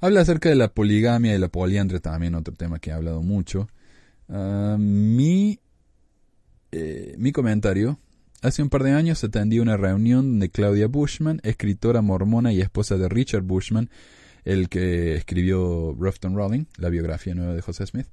Habla 0.02 0.22
acerca 0.22 0.48
de 0.48 0.56
la 0.56 0.74
poligamia 0.74 1.36
y 1.36 1.38
la 1.38 1.50
poliandria, 1.50 2.00
también 2.00 2.36
otro 2.36 2.54
tema 2.54 2.80
que 2.80 2.90
he 2.90 2.94
hablado 2.94 3.22
mucho. 3.22 3.68
Uh, 4.28 4.78
mi, 4.78 5.60
eh, 6.72 7.16
mi 7.18 7.32
comentario. 7.32 8.00
Hace 8.42 8.62
un 8.62 8.70
par 8.70 8.84
de 8.84 8.92
años 8.92 9.22
atendí 9.26 9.60
una 9.60 9.76
reunión 9.76 10.32
donde 10.32 10.50
Claudia 10.50 10.88
Bushman, 10.88 11.42
escritora 11.44 12.02
mormona 12.02 12.54
y 12.54 12.62
esposa 12.62 12.98
de 12.98 13.10
Richard 13.10 13.42
Bushman, 13.42 13.90
el 14.46 14.70
que 14.70 15.16
escribió 15.16 15.94
Rufton 16.00 16.34
Rolling, 16.34 16.66
la 16.78 16.88
biografía 16.88 17.36
nueva 17.36 17.54
de 17.54 17.62
José 17.62 17.86
Smith, 17.86 18.08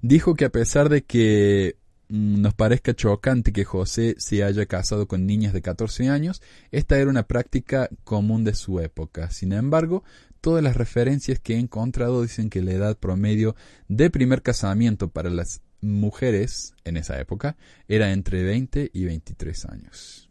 dijo 0.00 0.34
que 0.34 0.46
a 0.46 0.50
pesar 0.50 0.88
de 0.88 1.02
que 1.02 1.76
mm, 2.08 2.40
nos 2.40 2.54
parezca 2.54 2.94
chocante 2.94 3.52
que 3.52 3.64
José 3.64 4.14
se 4.16 4.42
haya 4.42 4.64
casado 4.64 5.06
con 5.06 5.26
niñas 5.26 5.52
de 5.52 5.60
14 5.60 6.08
años, 6.08 6.40
esta 6.70 6.98
era 6.98 7.10
una 7.10 7.24
práctica 7.24 7.90
común 8.04 8.44
de 8.44 8.54
su 8.54 8.80
época. 8.80 9.30
Sin 9.30 9.52
embargo, 9.52 10.02
todas 10.40 10.62
las 10.62 10.76
referencias 10.76 11.40
que 11.40 11.54
he 11.54 11.58
encontrado 11.58 12.22
dicen 12.22 12.50
que 12.50 12.62
la 12.62 12.72
edad 12.72 12.96
promedio 12.96 13.56
de 13.88 14.10
primer 14.10 14.42
casamiento 14.42 15.08
para 15.08 15.30
las 15.30 15.60
mujeres 15.80 16.74
en 16.84 16.96
esa 16.96 17.20
época 17.20 17.56
era 17.86 18.12
entre 18.12 18.42
20 18.42 18.90
y 18.92 19.04
23 19.04 19.64
años. 19.66 20.30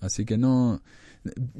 Así 0.00 0.24
que 0.24 0.38
no... 0.38 0.82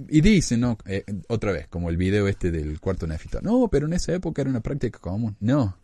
Y 0.08 0.20
dice, 0.20 0.58
no, 0.58 0.76
eh, 0.84 1.04
otra 1.28 1.50
vez, 1.50 1.68
como 1.68 1.88
el 1.88 1.96
video 1.96 2.28
este 2.28 2.50
del 2.50 2.78
cuarto 2.80 3.06
néfito, 3.06 3.40
no, 3.40 3.68
pero 3.68 3.86
en 3.86 3.94
esa 3.94 4.12
época 4.12 4.42
era 4.42 4.50
una 4.50 4.60
práctica 4.60 4.98
común. 4.98 5.36
No, 5.40 5.78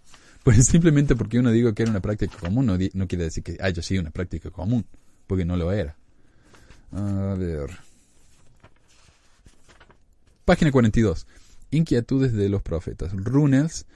pues 0.45 0.67
simplemente 0.67 1.17
porque 1.17 1.39
uno 1.39 1.51
diga 1.51 1.73
que 1.75 1.83
era 1.83 1.91
una 1.91 2.03
práctica 2.03 2.37
común 2.39 2.67
no, 2.67 2.77
no 2.93 3.09
quiere 3.09 3.25
decir 3.25 3.43
que 3.43 3.57
haya 3.61 3.83
sido 3.83 4.03
una 4.03 4.11
práctica 4.11 4.51
común, 4.51 4.85
porque 5.27 5.47
no 5.47 5.57
lo 5.57 5.73
era. 5.73 5.97
A 6.93 7.35
ver. 7.39 7.71
Página 10.51 10.73
42. 10.73 11.29
Inquietudes 11.71 12.33
de 12.33 12.49
los 12.49 12.61
profetas. 12.61 13.13
Runels 13.13 13.87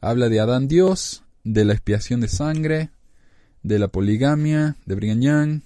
habla 0.00 0.28
de 0.28 0.40
Adán 0.40 0.66
Dios, 0.66 1.22
de 1.44 1.64
la 1.64 1.72
expiación 1.72 2.20
de 2.20 2.26
sangre, 2.26 2.90
de 3.62 3.78
la 3.78 3.86
poligamia, 3.86 4.74
de 4.86 4.96
Brigham 4.96 5.20
Young. 5.20 5.60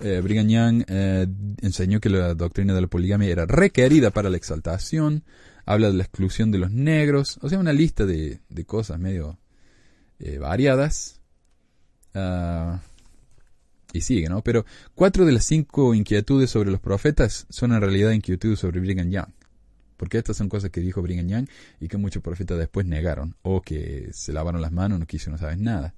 Eh, 0.00 0.20
Brigham 0.22 0.46
Young 0.46 0.84
eh, 0.86 1.26
enseñó 1.60 1.98
que 1.98 2.08
la 2.08 2.34
doctrina 2.34 2.72
de 2.72 2.82
la 2.82 2.86
poligamia 2.86 3.30
era 3.30 3.44
requerida 3.44 4.12
para 4.12 4.30
la 4.30 4.36
exaltación. 4.36 5.24
Habla 5.66 5.88
de 5.88 5.94
la 5.94 6.04
exclusión 6.04 6.52
de 6.52 6.58
los 6.58 6.70
negros. 6.70 7.40
O 7.42 7.48
sea, 7.48 7.58
una 7.58 7.72
lista 7.72 8.06
de, 8.06 8.42
de 8.48 8.64
cosas 8.64 9.00
medio 9.00 9.40
eh, 10.20 10.38
variadas. 10.38 11.20
Uh, 12.14 12.78
y 13.92 14.00
sigue, 14.00 14.28
¿no? 14.28 14.42
Pero 14.42 14.64
cuatro 14.94 15.24
de 15.24 15.32
las 15.32 15.44
cinco 15.44 15.94
inquietudes 15.94 16.50
sobre 16.50 16.70
los 16.70 16.80
profetas 16.80 17.46
son 17.48 17.72
en 17.72 17.80
realidad 17.80 18.12
inquietudes 18.12 18.58
sobre 18.58 18.80
Brigham 18.80 19.10
Young. 19.10 19.30
Porque 19.96 20.18
estas 20.18 20.36
son 20.36 20.48
cosas 20.48 20.70
que 20.70 20.80
dijo 20.80 21.02
Brigham 21.02 21.28
Young 21.28 21.46
y 21.80 21.88
que 21.88 21.96
muchos 21.96 22.22
profetas 22.22 22.58
después 22.58 22.86
negaron. 22.86 23.36
O 23.42 23.62
que 23.62 24.08
se 24.12 24.32
lavaron 24.32 24.60
las 24.60 24.72
manos, 24.72 24.98
no 24.98 25.06
quisieron 25.06 25.38
saber 25.38 25.58
nada. 25.58 25.94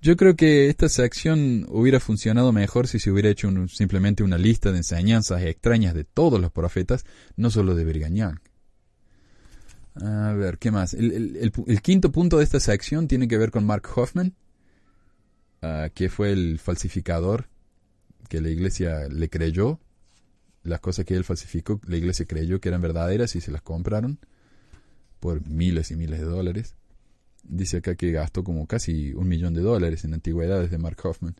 Yo 0.00 0.16
creo 0.16 0.36
que 0.36 0.68
esta 0.68 0.88
sección 0.88 1.66
hubiera 1.68 2.00
funcionado 2.00 2.52
mejor 2.52 2.86
si 2.86 2.98
se 2.98 3.10
hubiera 3.10 3.28
hecho 3.28 3.50
simplemente 3.68 4.22
una 4.22 4.38
lista 4.38 4.70
de 4.70 4.78
enseñanzas 4.78 5.42
extrañas 5.42 5.94
de 5.94 6.04
todos 6.04 6.40
los 6.40 6.52
profetas, 6.52 7.04
no 7.36 7.50
solo 7.50 7.74
de 7.74 7.84
Brigham 7.84 8.14
Young. 8.14 8.38
A 10.02 10.32
ver, 10.34 10.58
¿qué 10.58 10.70
más? 10.70 10.92
El, 10.94 11.52
el, 11.66 11.82
quinto 11.82 12.12
punto 12.12 12.38
de 12.38 12.44
esta 12.44 12.60
sección 12.60 13.08
tiene 13.08 13.28
que 13.28 13.38
ver 13.38 13.50
con 13.50 13.64
Mark 13.64 13.88
Hoffman, 13.96 14.34
uh, 15.62 15.90
que 15.94 16.08
fue 16.08 16.32
el 16.32 16.58
falsificador 16.58 17.48
que 18.28 18.40
la 18.40 18.50
iglesia 18.50 19.08
le 19.08 19.28
creyó. 19.28 19.80
Las 20.62 20.80
cosas 20.80 21.04
que 21.04 21.14
él 21.14 21.24
falsificó, 21.24 21.80
la 21.86 21.96
iglesia 21.96 22.26
creyó 22.26 22.60
que 22.60 22.68
eran 22.68 22.82
verdaderas 22.82 23.36
y 23.36 23.40
se 23.40 23.52
las 23.52 23.62
compraron 23.62 24.18
por 25.20 25.46
miles 25.46 25.90
y 25.90 25.96
miles 25.96 26.20
de 26.20 26.26
dólares. 26.26 26.74
dice 27.44 27.78
acá 27.78 27.94
que 27.94 28.10
gastó 28.10 28.42
como 28.42 28.66
casi 28.66 29.14
un 29.14 29.28
millón 29.28 29.54
de 29.54 29.60
dólares 29.60 30.04
en 30.04 30.14
antigüedades 30.14 30.70
de 30.70 30.78
Mark 30.78 30.98
Hoffman. 31.04 31.36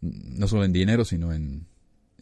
No 0.00 0.46
solo 0.46 0.64
en 0.64 0.72
dinero, 0.72 1.04
sino 1.04 1.32
en, 1.32 1.66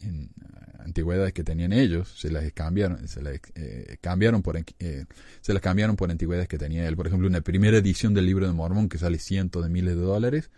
en 0.01 0.31
antigüedades 0.79 1.33
que 1.33 1.43
tenían 1.43 1.73
ellos. 1.73 2.15
Se 2.19 2.31
las 2.31 2.51
cambiaron, 2.53 3.07
se 3.07 3.21
las, 3.21 3.39
eh, 3.55 3.97
cambiaron 4.01 4.41
por, 4.41 4.57
eh, 4.57 5.05
se 5.41 5.53
las 5.53 5.61
cambiaron 5.61 5.95
por 5.95 6.09
antigüedades 6.09 6.47
que 6.47 6.57
tenía 6.57 6.87
él. 6.87 6.95
Por 6.95 7.07
ejemplo, 7.07 7.27
una 7.27 7.41
primera 7.41 7.77
edición 7.77 8.13
del 8.13 8.25
libro 8.25 8.47
de 8.47 8.53
Mormón 8.53 8.89
que 8.89 8.97
sale 8.97 9.19
cientos 9.19 9.63
de 9.63 9.69
miles 9.69 9.95
de 9.95 10.01
dólares 10.01 10.49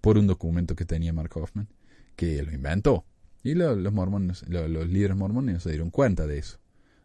por 0.00 0.18
un 0.18 0.26
documento 0.26 0.74
que 0.74 0.84
tenía 0.84 1.12
Mark 1.12 1.30
Hoffman, 1.36 1.68
que 2.16 2.42
lo 2.42 2.52
inventó. 2.52 3.04
Y 3.42 3.54
los 3.54 3.92
mormones, 3.92 4.44
los 4.48 4.88
líderes 4.88 5.16
mormones 5.16 5.62
se 5.62 5.70
dieron 5.70 5.90
cuenta 5.90 6.26
de 6.26 6.38
eso, 6.38 6.58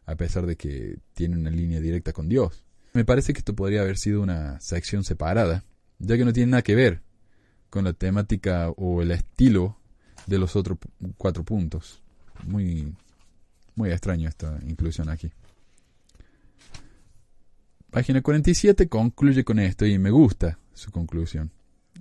a 0.05 0.15
pesar 0.15 0.45
de 0.45 0.55
que 0.55 0.97
tienen 1.13 1.39
una 1.39 1.51
línea 1.51 1.79
directa 1.79 2.11
con 2.11 2.27
Dios. 2.27 2.65
Me 2.93 3.05
parece 3.05 3.33
que 3.33 3.39
esto 3.39 3.55
podría 3.55 3.81
haber 3.81 3.97
sido 3.97 4.21
una 4.21 4.59
sección 4.59 5.03
separada, 5.03 5.63
ya 5.99 6.17
que 6.17 6.25
no 6.25 6.33
tiene 6.33 6.51
nada 6.51 6.61
que 6.63 6.75
ver 6.75 7.01
con 7.69 7.85
la 7.85 7.93
temática 7.93 8.69
o 8.71 9.01
el 9.01 9.11
estilo 9.11 9.77
de 10.27 10.37
los 10.37 10.55
otros 10.55 10.77
cuatro 11.17 11.43
puntos. 11.43 12.01
Muy, 12.45 12.93
muy 13.75 13.91
extraño 13.91 14.29
esta 14.29 14.59
inclusión 14.67 15.09
aquí. 15.09 15.31
Página 17.89 18.21
47 18.21 18.87
concluye 18.89 19.43
con 19.43 19.59
esto 19.59 19.85
y 19.85 19.99
me 19.99 20.09
gusta 20.09 20.57
su 20.73 20.91
conclusión. 20.91 21.51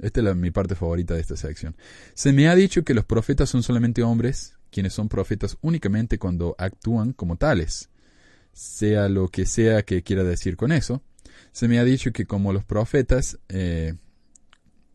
Esta 0.00 0.20
es 0.20 0.36
mi 0.36 0.50
parte 0.50 0.74
favorita 0.74 1.14
de 1.14 1.20
esta 1.20 1.36
sección. 1.36 1.76
Se 2.14 2.32
me 2.32 2.48
ha 2.48 2.54
dicho 2.54 2.82
que 2.82 2.94
los 2.94 3.04
profetas 3.04 3.50
son 3.50 3.62
solamente 3.62 4.02
hombres, 4.02 4.54
quienes 4.70 4.94
son 4.94 5.08
profetas 5.08 5.58
únicamente 5.60 6.18
cuando 6.18 6.54
actúan 6.58 7.12
como 7.12 7.36
tales 7.36 7.90
sea 8.52 9.08
lo 9.08 9.28
que 9.28 9.46
sea 9.46 9.82
que 9.82 10.02
quiera 10.02 10.24
decir 10.24 10.56
con 10.56 10.72
eso, 10.72 11.02
se 11.52 11.68
me 11.68 11.78
ha 11.78 11.84
dicho 11.84 12.12
que 12.12 12.26
como 12.26 12.52
los 12.52 12.64
profetas, 12.64 13.38
eh, 13.48 13.94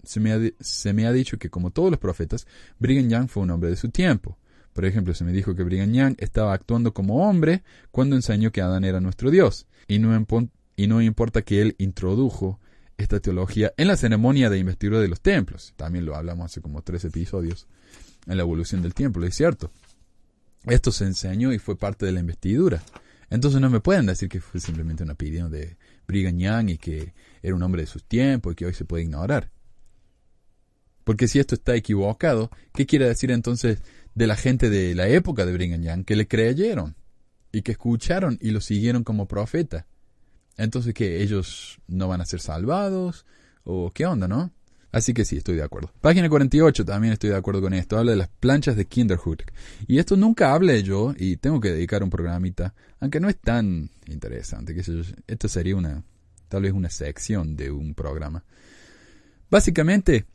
se, 0.03 0.19
me 0.19 0.31
ha, 0.31 0.39
se, 0.59 0.93
me 0.93 1.05
ha, 1.05 1.11
dicho 1.11 1.37
que 1.37 1.49
como 1.49 1.71
todos 1.71 1.91
los 1.91 1.99
profetas, 1.99 2.47
Brigham 2.79 3.09
Young 3.09 3.27
fue 3.27 3.43
un 3.43 3.51
hombre 3.51 3.69
de 3.69 3.75
su 3.75 3.89
tiempo. 3.89 4.37
Por 4.73 4.85
ejemplo, 4.85 5.13
se 5.13 5.23
me 5.23 5.31
dijo 5.31 5.55
que 5.55 5.63
Brigham 5.63 5.91
Young 5.91 6.15
estaba 6.19 6.53
actuando 6.53 6.93
como 6.93 7.27
hombre 7.27 7.63
cuando 7.91 8.15
enseñó 8.15 8.51
que 8.51 8.61
Adán 8.61 8.83
era 8.83 9.01
nuestro 9.01 9.31
Dios, 9.31 9.67
y 9.87 9.99
no, 9.99 10.25
y 10.75 10.87
no 10.87 11.01
importa 11.01 11.41
que 11.41 11.61
él 11.61 11.75
introdujo 11.79 12.59
esta 12.97 13.19
teología 13.19 13.73
en 13.77 13.87
la 13.87 13.95
ceremonia 13.95 14.49
de 14.49 14.57
investidura 14.57 14.99
de 14.99 15.07
los 15.07 15.21
templos. 15.21 15.73
También 15.75 16.05
lo 16.05 16.15
hablamos 16.15 16.45
hace 16.45 16.61
como 16.61 16.81
tres 16.81 17.05
episodios 17.05 17.67
en 18.25 18.37
la 18.37 18.43
evolución 18.43 18.81
del 18.81 18.93
templo, 18.93 19.25
es 19.25 19.35
cierto. 19.35 19.71
Esto 20.65 20.91
se 20.91 21.05
enseñó 21.05 21.53
y 21.53 21.59
fue 21.59 21.77
parte 21.77 22.05
de 22.05 22.11
la 22.11 22.19
investidura. 22.19 22.83
Entonces 23.29 23.61
no 23.61 23.69
me 23.69 23.79
pueden 23.79 24.05
decir 24.05 24.29
que 24.29 24.41
fue 24.41 24.59
simplemente 24.59 25.03
una 25.03 25.13
opinión 25.13 25.51
de 25.51 25.77
Brigham 26.07 26.37
Young 26.37 26.69
y 26.71 26.77
que 26.77 27.13
era 27.41 27.55
un 27.55 27.63
hombre 27.63 27.83
de 27.83 27.87
sus 27.87 28.03
tiempos 28.03 28.53
y 28.53 28.55
que 28.55 28.65
hoy 28.65 28.73
se 28.73 28.85
puede 28.85 29.03
ignorar. 29.03 29.51
Porque 31.03 31.27
si 31.27 31.39
esto 31.39 31.55
está 31.55 31.75
equivocado, 31.75 32.49
¿qué 32.73 32.85
quiere 32.85 33.07
decir 33.07 33.31
entonces 33.31 33.81
de 34.15 34.27
la 34.27 34.35
gente 34.35 34.69
de 34.69 34.95
la 34.95 35.07
época 35.07 35.45
de 35.45 35.53
Brigham 35.53 35.81
Young 35.81 36.03
que 36.03 36.15
le 36.15 36.27
creyeron 36.27 36.95
y 37.51 37.61
que 37.61 37.73
escucharon 37.73 38.37
y 38.41 38.51
lo 38.51 38.59
siguieron 38.59 39.03
como 39.03 39.27
profeta? 39.27 39.85
Entonces, 40.57 40.93
¿que 40.93 41.21
ellos 41.21 41.79
no 41.87 42.07
van 42.07 42.21
a 42.21 42.25
ser 42.25 42.39
salvados? 42.39 43.25
¿O 43.63 43.91
qué 43.91 44.05
onda, 44.05 44.27
no? 44.27 44.51
Así 44.91 45.13
que 45.13 45.25
sí, 45.25 45.37
estoy 45.37 45.55
de 45.55 45.63
acuerdo. 45.63 45.91
Página 46.01 46.27
48 46.27 46.85
también 46.85 47.13
estoy 47.13 47.29
de 47.29 47.35
acuerdo 47.35 47.61
con 47.61 47.73
esto. 47.73 47.97
Habla 47.97 48.11
de 48.11 48.17
las 48.17 48.29
planchas 48.29 48.75
de 48.75 48.85
Kinderhook. 48.85 49.43
Y 49.87 49.99
esto 49.99 50.15
nunca 50.17 50.53
hablé 50.53 50.81
yo 50.81 51.13
y 51.17 51.37
tengo 51.37 51.59
que 51.59 51.71
dedicar 51.71 52.03
un 52.03 52.09
programita, 52.09 52.73
aunque 52.99 53.19
no 53.19 53.29
es 53.29 53.37
tan 53.37 53.91
interesante. 54.07 54.73
Que 54.73 54.81
esto 55.27 55.47
sería 55.47 55.75
una, 55.75 56.03
tal 56.47 56.63
vez 56.63 56.73
una 56.73 56.89
sección 56.89 57.55
de 57.55 57.69
un 57.69 57.93
programa. 57.93 58.43
Básicamente, 59.51 60.25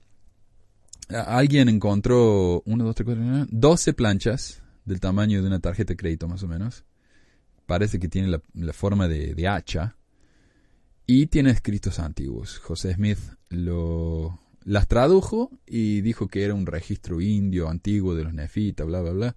alguien 1.09 1.69
encontró 1.69 2.63
1, 2.65 2.85
2, 2.85 2.95
3, 2.95 3.07
4, 3.07 3.47
12 3.51 3.93
planchas 3.95 4.63
del 4.85 5.01
tamaño 5.01 5.41
de 5.41 5.49
una 5.49 5.59
tarjeta 5.59 5.95
de 5.95 5.97
crédito 5.97 6.29
más 6.29 6.43
o 6.43 6.49
menos. 6.49 6.85
Parece 7.67 7.99
que 7.99 8.09
tiene 8.09 8.29
la, 8.29 8.73
forma 8.73 9.09
de 9.09 9.49
hacha. 9.49 9.97
Y 11.15 11.27
tiene 11.27 11.51
escritos 11.51 11.99
antiguos. 11.99 12.59
José 12.59 12.95
Smith 12.95 13.19
lo, 13.51 14.41
las 14.65 14.89
tradujo 14.89 15.51
y 15.67 16.01
dijo 16.01 16.27
que 16.27 16.43
era 16.43 16.55
un 16.55 16.65
registro 16.65 17.21
indio 17.21 17.69
antiguo 17.69 18.15
de 18.15 18.25
los 18.25 18.33
nefitas, 18.33 18.87
bla, 18.87 19.03
bla, 19.03 19.13
bla. 19.13 19.37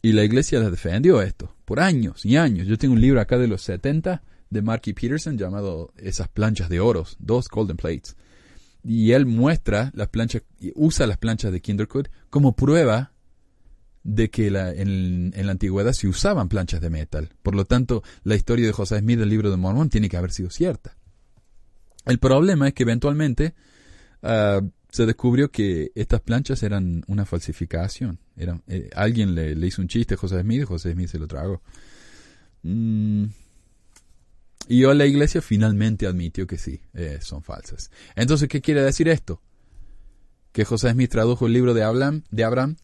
Y 0.00 0.12
la 0.12 0.22
iglesia 0.22 0.60
las 0.60 0.70
defendió 0.70 1.22
esto, 1.22 1.56
por 1.64 1.80
años 1.80 2.24
y 2.24 2.36
años. 2.36 2.68
Yo 2.68 2.78
tengo 2.78 2.94
un 2.94 3.00
libro 3.00 3.20
acá 3.20 3.36
de 3.36 3.48
los 3.48 3.62
70 3.62 4.22
de 4.48 4.62
Marky 4.62 4.92
Peterson 4.92 5.36
llamado 5.36 5.92
Esas 5.96 6.28
planchas 6.28 6.68
de 6.68 6.78
oros, 6.78 7.16
dos 7.18 7.48
golden 7.48 7.76
plates. 7.76 8.14
Y 8.84 9.10
él 9.10 9.26
muestra 9.26 9.90
las 9.92 10.06
planchas, 10.06 10.42
usa 10.76 11.08
las 11.08 11.18
planchas 11.18 11.50
de 11.50 11.60
Kinderhook 11.60 12.10
como 12.30 12.54
prueba 12.54 13.12
de 14.04 14.30
que 14.30 14.50
la, 14.50 14.70
en, 14.70 15.32
la 15.34 15.52
antigüedad 15.52 15.92
se 15.92 16.06
usaban 16.06 16.48
planchas 16.48 16.80
de 16.80 16.90
metal. 16.90 17.30
Por 17.42 17.56
lo 17.56 17.64
tanto, 17.64 18.02
la 18.22 18.36
historia 18.36 18.66
de 18.66 18.72
José 18.72 19.00
Smith 19.00 19.18
del 19.18 19.30
libro 19.30 19.50
de 19.50 19.56
Mormón 19.56 19.90
tiene 19.90 20.08
que 20.08 20.16
haber 20.16 20.30
sido 20.30 20.50
cierta. 20.50 20.96
El 22.06 22.18
problema 22.18 22.68
es 22.68 22.74
que 22.74 22.82
eventualmente 22.84 23.54
Ah, 24.24 24.62
se 24.90 25.04
descubrió 25.04 25.50
que 25.50 25.92
estas 25.94 26.20
planchas 26.20 26.62
eran 26.62 27.04
una 27.08 27.26
falsificación. 27.26 28.20
Eh, 28.36 28.88
alguien 28.94 29.34
le, 29.34 29.66
hizo 29.66 29.82
un 29.82 29.88
chiste 29.88 30.14
a 30.14 30.16
José 30.16 30.40
Smith 30.40 30.62
y 30.62 30.64
José 30.64 30.92
Smith 30.92 31.08
se 31.08 31.18
lo 31.18 31.26
tragó. 31.26 31.62
Mm. 32.62 33.24
Y 34.68 34.84
hoy 34.84 34.96
la 34.96 35.04
iglesia 35.04 35.42
finalmente 35.42 36.06
admitió 36.06 36.46
que 36.46 36.56
sí, 36.56 36.80
eh, 36.94 37.18
son 37.20 37.42
falsas. 37.42 37.90
Entonces, 38.16 38.48
¿qué 38.48 38.62
quiere 38.62 38.82
decir 38.82 39.08
esto? 39.08 39.42
Que 40.52 40.64
José 40.64 40.90
Smith 40.92 41.10
tradujo 41.10 41.46
el 41.46 41.52
libro 41.52 41.74
de 41.74 41.82
Abraham 41.82 42.76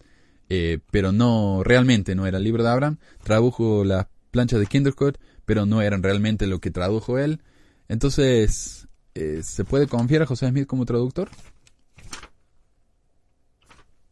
eh, 0.50 0.80
pero 0.90 1.12
no, 1.12 1.62
realmente 1.64 2.16
no 2.16 2.26
era 2.26 2.38
el 2.38 2.44
libro 2.44 2.64
de 2.64 2.70
Abraham. 2.70 2.98
Tradujo 3.22 3.84
las 3.84 4.08
planchas 4.32 4.58
de 4.58 4.66
Kindercourt, 4.66 5.18
pero 5.46 5.64
no 5.64 5.80
eran 5.80 6.02
realmente 6.02 6.48
lo 6.48 6.60
que 6.60 6.72
tradujo 6.72 7.18
él. 7.18 7.40
Entonces, 7.88 8.88
eh, 9.14 9.40
¿se 9.44 9.64
puede 9.64 9.86
confiar 9.86 10.22
a 10.22 10.26
José 10.26 10.48
Smith 10.48 10.66
como 10.66 10.84
traductor? 10.84 11.30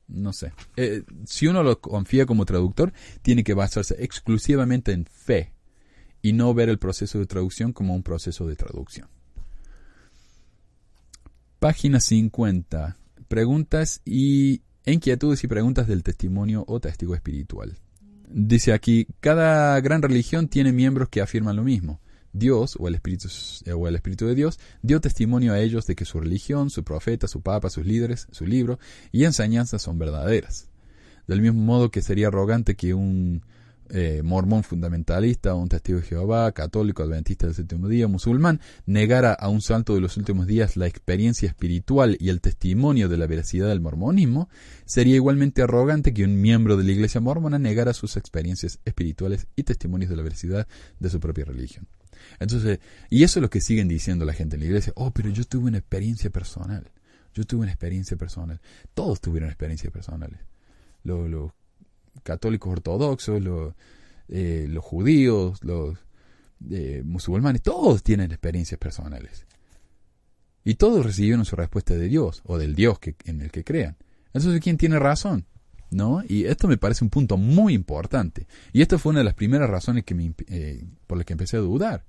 No 0.06 0.32
sé. 0.32 0.52
Eh, 0.76 1.02
si 1.26 1.48
uno 1.48 1.64
lo 1.64 1.80
confía 1.80 2.24
como 2.24 2.46
traductor, 2.46 2.92
tiene 3.22 3.42
que 3.42 3.54
basarse 3.54 3.96
exclusivamente 3.98 4.92
en 4.92 5.06
fe 5.06 5.52
y 6.22 6.32
no 6.32 6.54
ver 6.54 6.68
el 6.68 6.78
proceso 6.78 7.18
de 7.18 7.26
traducción 7.26 7.72
como 7.72 7.94
un 7.94 8.04
proceso 8.04 8.46
de 8.46 8.54
traducción. 8.54 9.08
Página 11.58 11.98
50. 11.98 12.96
Preguntas 13.26 14.00
y 14.04 14.62
inquietudes 14.92 15.42
y 15.44 15.48
preguntas 15.48 15.86
del 15.86 16.02
testimonio 16.02 16.64
o 16.66 16.80
testigo 16.80 17.14
espiritual. 17.14 17.76
Dice 18.30 18.72
aquí, 18.72 19.06
cada 19.20 19.80
gran 19.80 20.02
religión 20.02 20.48
tiene 20.48 20.72
miembros 20.72 21.08
que 21.08 21.20
afirman 21.20 21.56
lo 21.56 21.64
mismo. 21.64 22.00
Dios 22.32 22.76
o 22.78 22.88
el, 22.88 22.94
Espíritu, 22.94 23.28
o 23.74 23.88
el 23.88 23.94
Espíritu 23.94 24.26
de 24.26 24.34
Dios 24.34 24.58
dio 24.82 25.00
testimonio 25.00 25.52
a 25.52 25.60
ellos 25.60 25.86
de 25.86 25.96
que 25.96 26.04
su 26.04 26.20
religión, 26.20 26.70
su 26.70 26.84
profeta, 26.84 27.26
su 27.26 27.40
papa, 27.40 27.70
sus 27.70 27.86
líderes, 27.86 28.28
su 28.30 28.46
libro 28.46 28.78
y 29.12 29.24
enseñanzas 29.24 29.82
son 29.82 29.98
verdaderas. 29.98 30.68
Del 31.26 31.42
mismo 31.42 31.60
modo 31.60 31.90
que 31.90 32.02
sería 32.02 32.28
arrogante 32.28 32.76
que 32.76 32.94
un 32.94 33.42
eh, 33.90 34.22
mormón 34.24 34.62
fundamentalista, 34.62 35.54
un 35.54 35.68
testigo 35.68 36.00
de 36.00 36.06
Jehová, 36.06 36.52
católico, 36.52 37.02
adventista 37.02 37.46
del 37.46 37.54
séptimo 37.54 37.88
día, 37.88 38.08
musulmán, 38.08 38.60
negara 38.86 39.32
a 39.32 39.48
un 39.48 39.60
salto 39.60 39.94
de 39.94 40.00
los 40.00 40.16
últimos 40.16 40.46
días 40.46 40.76
la 40.76 40.86
experiencia 40.86 41.48
espiritual 41.48 42.16
y 42.20 42.28
el 42.28 42.40
testimonio 42.40 43.08
de 43.08 43.16
la 43.16 43.26
veracidad 43.26 43.68
del 43.68 43.80
mormonismo, 43.80 44.48
sería 44.84 45.16
igualmente 45.16 45.62
arrogante 45.62 46.12
que 46.12 46.24
un 46.24 46.40
miembro 46.40 46.76
de 46.76 46.84
la 46.84 46.92
iglesia 46.92 47.20
mormona 47.20 47.58
negara 47.58 47.92
sus 47.92 48.16
experiencias 48.16 48.80
espirituales 48.84 49.46
y 49.56 49.62
testimonios 49.62 50.10
de 50.10 50.16
la 50.16 50.22
veracidad 50.22 50.66
de 50.98 51.10
su 51.10 51.20
propia 51.20 51.44
religión. 51.44 51.88
Entonces, 52.40 52.80
y 53.10 53.22
eso 53.22 53.38
es 53.38 53.42
lo 53.42 53.50
que 53.50 53.60
siguen 53.60 53.88
diciendo 53.88 54.24
la 54.24 54.32
gente 54.32 54.56
en 54.56 54.60
la 54.60 54.66
iglesia. 54.66 54.92
Oh, 54.96 55.12
pero 55.12 55.30
yo 55.30 55.44
tuve 55.44 55.68
una 55.68 55.78
experiencia 55.78 56.30
personal. 56.30 56.90
Yo 57.34 57.44
tuve 57.44 57.62
una 57.62 57.70
experiencia 57.70 58.16
personal. 58.16 58.60
Todos 58.94 59.20
tuvieron 59.20 59.48
experiencias 59.48 59.92
personales. 59.92 60.40
Los, 61.04 61.52
católicos 62.22 62.72
ortodoxos, 62.72 63.42
los, 63.42 63.74
eh, 64.28 64.66
los 64.68 64.84
judíos, 64.84 65.62
los 65.62 65.98
eh, 66.70 67.02
musulmanes, 67.04 67.62
todos 67.62 68.02
tienen 68.02 68.30
experiencias 68.30 68.78
personales. 68.78 69.46
Y 70.64 70.74
todos 70.74 71.06
recibieron 71.06 71.44
su 71.44 71.56
respuesta 71.56 71.94
de 71.94 72.08
Dios 72.08 72.42
o 72.44 72.58
del 72.58 72.74
Dios 72.74 72.98
que, 72.98 73.16
en 73.24 73.40
el 73.40 73.50
que 73.50 73.64
crean. 73.64 73.96
Entonces, 74.34 74.60
¿quién 74.60 74.76
tiene 74.76 74.98
razón? 74.98 75.46
¿No? 75.90 76.22
Y 76.28 76.44
esto 76.44 76.68
me 76.68 76.76
parece 76.76 77.04
un 77.04 77.10
punto 77.10 77.38
muy 77.38 77.72
importante. 77.72 78.46
Y 78.72 78.82
esto 78.82 78.98
fue 78.98 79.10
una 79.10 79.20
de 79.20 79.24
las 79.24 79.34
primeras 79.34 79.70
razones 79.70 80.04
que 80.04 80.14
me, 80.14 80.34
eh, 80.48 80.84
por 81.06 81.16
las 81.16 81.24
que 81.24 81.32
empecé 81.32 81.56
a 81.56 81.60
dudar. 81.60 82.04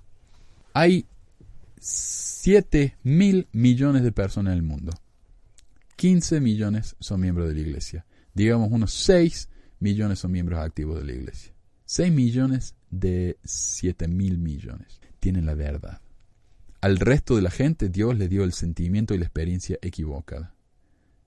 Hay 0.74 1.06
7 1.80 2.98
mil 3.04 3.48
millones 3.54 4.04
de 4.04 4.12
personas 4.12 4.52
en 4.52 4.58
el 4.58 4.64
mundo. 4.64 4.92
15 5.96 6.42
millones 6.42 6.96
son 7.00 7.22
miembros 7.22 7.48
de 7.48 7.54
la 7.54 7.62
iglesia. 7.62 8.06
Digamos 8.34 8.72
unos 8.72 8.94
6 8.94 9.50
millones 9.80 10.20
son 10.20 10.32
miembros 10.32 10.60
activos 10.60 11.00
de 11.00 11.06
la 11.06 11.14
iglesia. 11.14 11.54
6 11.86 12.12
millones 12.14 12.76
de 12.92 13.38
7 13.44 14.08
mil 14.08 14.38
millones 14.38 15.02
tienen 15.20 15.46
la 15.46 15.56
verdad. 15.56 16.02
al 16.82 16.98
resto 16.98 17.36
de 17.36 17.42
la 17.42 17.50
gente 17.52 17.90
Dios 17.90 18.18
le 18.18 18.30
dio 18.30 18.44
el 18.44 18.54
sentimiento 18.54 19.14
y 19.14 19.18
la 19.18 19.26
experiencia 19.26 19.78
equivocada. 19.82 20.56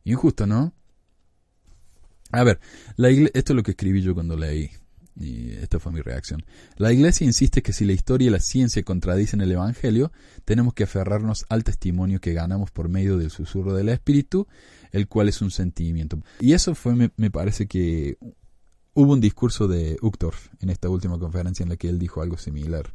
Injusto, 0.05 0.47
¿no? 0.47 0.73
A 2.31 2.45
ver, 2.45 2.61
la 2.97 3.11
esto 3.11 3.53
es 3.53 3.57
lo 3.57 3.63
que 3.63 3.73
escribí 3.73 4.01
yo 4.01 4.15
cuando 4.15 4.37
leí, 4.37 4.71
y 5.19 5.51
esta 5.53 5.79
fue 5.79 5.93
mi 5.93 6.01
reacción. 6.01 6.45
La 6.77 6.93
iglesia 6.93 7.27
insiste 7.27 7.63
que 7.63 7.73
si 7.73 7.85
la 7.85 7.93
historia 7.93 8.29
y 8.29 8.31
la 8.31 8.41
ciencia 8.41 8.83
contradicen 8.83 9.41
el 9.43 9.53
Evangelio, 9.53 10.13
tenemos 10.45 10.73
que 10.73 10.85
aferrarnos 10.85 11.45
al 11.51 11.65
testimonio 11.65 12.21
que 12.21 12.33
ganamos 12.33 12.71
por 12.71 12.89
medio 12.89 13.19
del 13.19 13.31
susurro 13.31 13.75
del 13.75 13.91
Espíritu, 13.91 14.47
el 14.91 15.09
cual 15.09 15.29
es 15.29 15.43
un 15.43 15.51
sentimiento. 15.51 16.19
Y 16.41 16.55
eso 16.55 16.75
fue, 16.75 16.95
me, 16.95 17.11
me 17.17 17.31
parece 17.31 17.67
que 17.67 18.17
hubo 18.95 19.13
un 19.13 19.21
discurso 19.21 19.69
de 19.69 19.99
Uchtdorf 20.03 20.49
en 20.61 20.71
esta 20.71 20.89
última 20.89 21.19
conferencia 21.19 21.63
en 21.63 21.71
la 21.71 21.77
que 21.77 21.89
él 21.89 21.99
dijo 21.99 22.23
algo 22.23 22.37
similar 22.37 22.93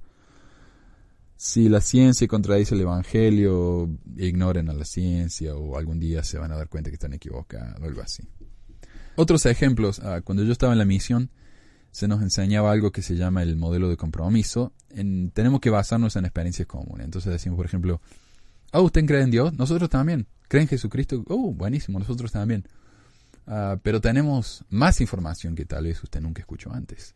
si 1.38 1.69
la 1.69 1.82
ciencia 1.82 2.28
contradice 2.28 2.74
el 2.74 2.82
Evangelio, 2.82 3.88
ignoren 4.18 4.69
a 4.69 4.74
la 4.74 4.86
ciencia 4.86 5.56
o 5.56 5.78
algún 5.78 5.99
día 5.99 6.24
se 6.24 6.40
van 6.40 6.52
a 6.52 6.57
dar 6.57 6.68
cuenta 6.68 6.90
que 6.90 6.95
están 6.95 7.14
equivocados 7.14 7.80
o 7.80 7.86
algo 7.86 8.02
así. 8.02 8.24
Otros 9.15 9.45
ejemplos, 9.45 9.99
ah, 9.99 10.22
cuando 10.24 10.44
yo 10.44 10.52
estaba 10.52 10.74
en 10.74 10.80
la 10.80 10.86
misión, 10.86 11.30
se 11.91 12.07
nos 12.07 12.22
enseñaba 12.22 12.72
algo 12.72 12.91
que 12.91 13.03
se 13.03 13.15
llama 13.15 13.44
el 13.44 13.56
modelo 13.56 13.88
de 13.88 13.98
compromiso. 13.98 14.74
En, 14.90 15.30
tenemos 15.32 15.60
que 15.61 15.69
basarnos 15.69 16.15
en 16.15 16.26
experiencias 16.26 16.68
comunes. 16.68 17.06
Entonces 17.06 17.32
decimos, 17.32 17.57
por 17.57 17.68
ejemplo, 17.68 18.02
oh, 18.74 18.82
¿usted 18.82 19.06
cree 19.06 19.22
en 19.22 19.32
Dios? 19.32 19.53
Nosotros 19.53 19.90
también. 19.90 20.28
¿Creen 20.48 20.64
en 20.64 20.69
Jesucristo? 20.69 21.24
Oh, 21.28 21.53
buenísimo, 21.53 21.99
nosotros 21.99 22.32
también. 22.32 22.68
Ah, 23.48 23.80
pero 23.82 24.02
tenemos 24.02 24.65
más 24.69 24.99
información 24.99 25.56
que 25.56 25.65
tal 25.65 25.86
vez 25.86 26.03
usted 26.03 26.22
nunca 26.22 26.41
escuchó 26.41 26.72
antes. 26.74 27.15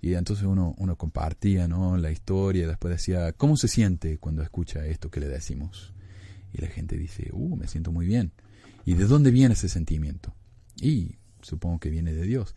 Y 0.00 0.14
entonces 0.14 0.46
uno, 0.46 0.74
uno 0.78 0.96
compartía 0.96 1.68
¿no? 1.68 1.96
la 1.98 2.10
historia, 2.10 2.66
después 2.66 2.92
decía, 2.92 3.32
¿cómo 3.32 3.56
se 3.56 3.68
siente 3.68 4.18
cuando 4.18 4.42
escucha 4.42 4.86
esto 4.86 5.10
que 5.10 5.20
le 5.20 5.28
decimos? 5.28 5.92
Y 6.52 6.62
la 6.62 6.68
gente 6.68 6.96
dice, 6.96 7.28
uh, 7.32 7.56
me 7.56 7.68
siento 7.68 7.92
muy 7.92 8.06
bien. 8.06 8.32
¿Y 8.86 8.94
de 8.94 9.04
dónde 9.04 9.30
viene 9.30 9.52
ese 9.54 9.68
sentimiento? 9.68 10.34
Y 10.80 11.16
supongo 11.42 11.78
que 11.78 11.90
viene 11.90 12.14
de 12.14 12.22
Dios. 12.22 12.54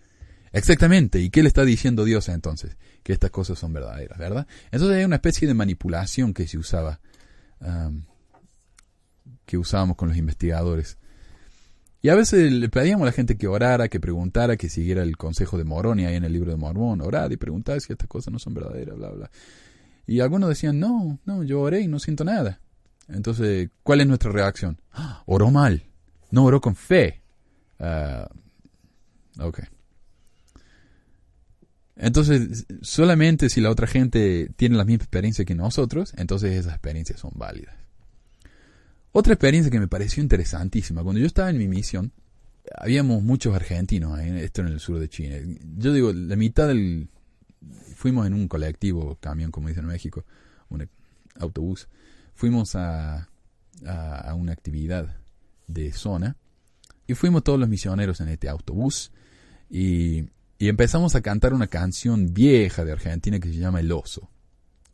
Exactamente. 0.53 1.19
¿Y 1.19 1.29
qué 1.29 1.41
le 1.41 1.49
está 1.49 1.65
diciendo 1.65 2.05
Dios 2.05 2.29
entonces? 2.29 2.77
Que 3.03 3.11
estas 3.11 3.31
cosas 3.31 3.59
son 3.59 3.73
verdaderas, 3.73 4.17
¿verdad? 4.17 4.47
Entonces 4.71 4.97
hay 4.97 5.03
una 5.03 5.15
especie 5.15 5.47
de 5.47 5.53
manipulación 5.53 6.33
que 6.33 6.47
se 6.47 6.57
usaba, 6.57 7.01
que 9.45 9.57
usábamos 9.57 9.97
con 9.97 10.09
los 10.09 10.17
investigadores. 10.17 10.97
Y 12.01 12.09
a 12.09 12.15
veces 12.15 12.51
le 12.51 12.67
pedíamos 12.69 13.03
a 13.03 13.05
la 13.05 13.11
gente 13.11 13.37
que 13.37 13.47
orara, 13.47 13.87
que 13.87 13.99
preguntara, 13.99 14.57
que 14.57 14.69
siguiera 14.69 15.03
el 15.03 15.17
consejo 15.17 15.57
de 15.57 15.63
Moroni 15.63 16.05
ahí 16.05 16.15
en 16.15 16.23
el 16.23 16.33
libro 16.33 16.51
de 16.51 16.57
Mormón, 16.57 17.01
orar 17.01 17.31
y 17.31 17.37
preguntar 17.37 17.79
si 17.79 17.93
estas 17.93 18.07
cosas 18.07 18.33
no 18.33 18.39
son 18.39 18.55
verdaderas, 18.55 18.97
bla, 18.97 19.09
bla. 19.09 19.31
Y 20.07 20.19
algunos 20.19 20.49
decían, 20.49 20.79
no, 20.79 21.19
no, 21.25 21.43
yo 21.43 21.61
oré 21.61 21.81
y 21.81 21.87
no 21.87 21.99
siento 21.99 22.23
nada. 22.23 22.59
Entonces, 23.07 23.69
¿cuál 23.83 24.01
es 24.01 24.07
nuestra 24.07 24.31
reacción? 24.31 24.81
¡Ah! 24.93 25.21
oró 25.27 25.51
mal, 25.51 25.83
no 26.31 26.45
oró 26.45 26.59
con 26.59 26.75
fe. 26.75 27.21
Uh, 27.79 29.43
ok. 29.43 29.59
Entonces, 31.97 32.65
solamente 32.81 33.47
si 33.49 33.61
la 33.61 33.69
otra 33.69 33.85
gente 33.85 34.49
tiene 34.55 34.75
la 34.75 34.85
misma 34.85 35.03
experiencia 35.03 35.45
que 35.45 35.53
nosotros, 35.53 36.13
entonces 36.17 36.53
esas 36.53 36.73
experiencias 36.73 37.19
son 37.19 37.31
válidas. 37.35 37.75
Otra 39.13 39.33
experiencia 39.33 39.69
que 39.69 39.79
me 39.79 39.87
pareció 39.87 40.23
interesantísima, 40.23 41.03
cuando 41.03 41.19
yo 41.19 41.27
estaba 41.27 41.49
en 41.49 41.57
mi 41.57 41.67
misión, 41.67 42.13
habíamos 42.77 43.21
muchos 43.23 43.53
argentinos, 43.53 44.19
esto 44.19 44.61
en 44.61 44.67
el 44.67 44.79
sur 44.79 44.99
de 44.99 45.09
Chile. 45.09 45.59
Yo 45.77 45.93
digo, 45.93 46.13
la 46.13 46.35
mitad 46.35 46.67
del... 46.67 47.09
Fuimos 47.95 48.25
en 48.25 48.33
un 48.33 48.47
colectivo, 48.47 49.17
camión, 49.19 49.51
como 49.51 49.67
dicen 49.67 49.83
en 49.83 49.91
México, 49.91 50.25
un 50.69 50.89
autobús. 51.35 51.87
Fuimos 52.33 52.75
a, 52.75 53.29
a, 53.85 54.33
una 54.33 54.53
actividad 54.53 55.17
de 55.67 55.91
zona 55.91 56.37
y 57.05 57.13
fuimos 57.13 57.43
todos 57.43 57.59
los 57.59 57.69
misioneros 57.69 58.19
en 58.21 58.29
este 58.29 58.49
autobús 58.49 59.11
y, 59.69 60.25
y 60.57 60.67
empezamos 60.69 61.13
a 61.13 61.21
cantar 61.21 61.53
una 61.53 61.67
canción 61.67 62.33
vieja 62.33 62.83
de 62.83 62.93
Argentina 62.93 63.39
que 63.39 63.49
se 63.49 63.59
llama 63.59 63.81
El 63.81 63.91
oso. 63.91 64.31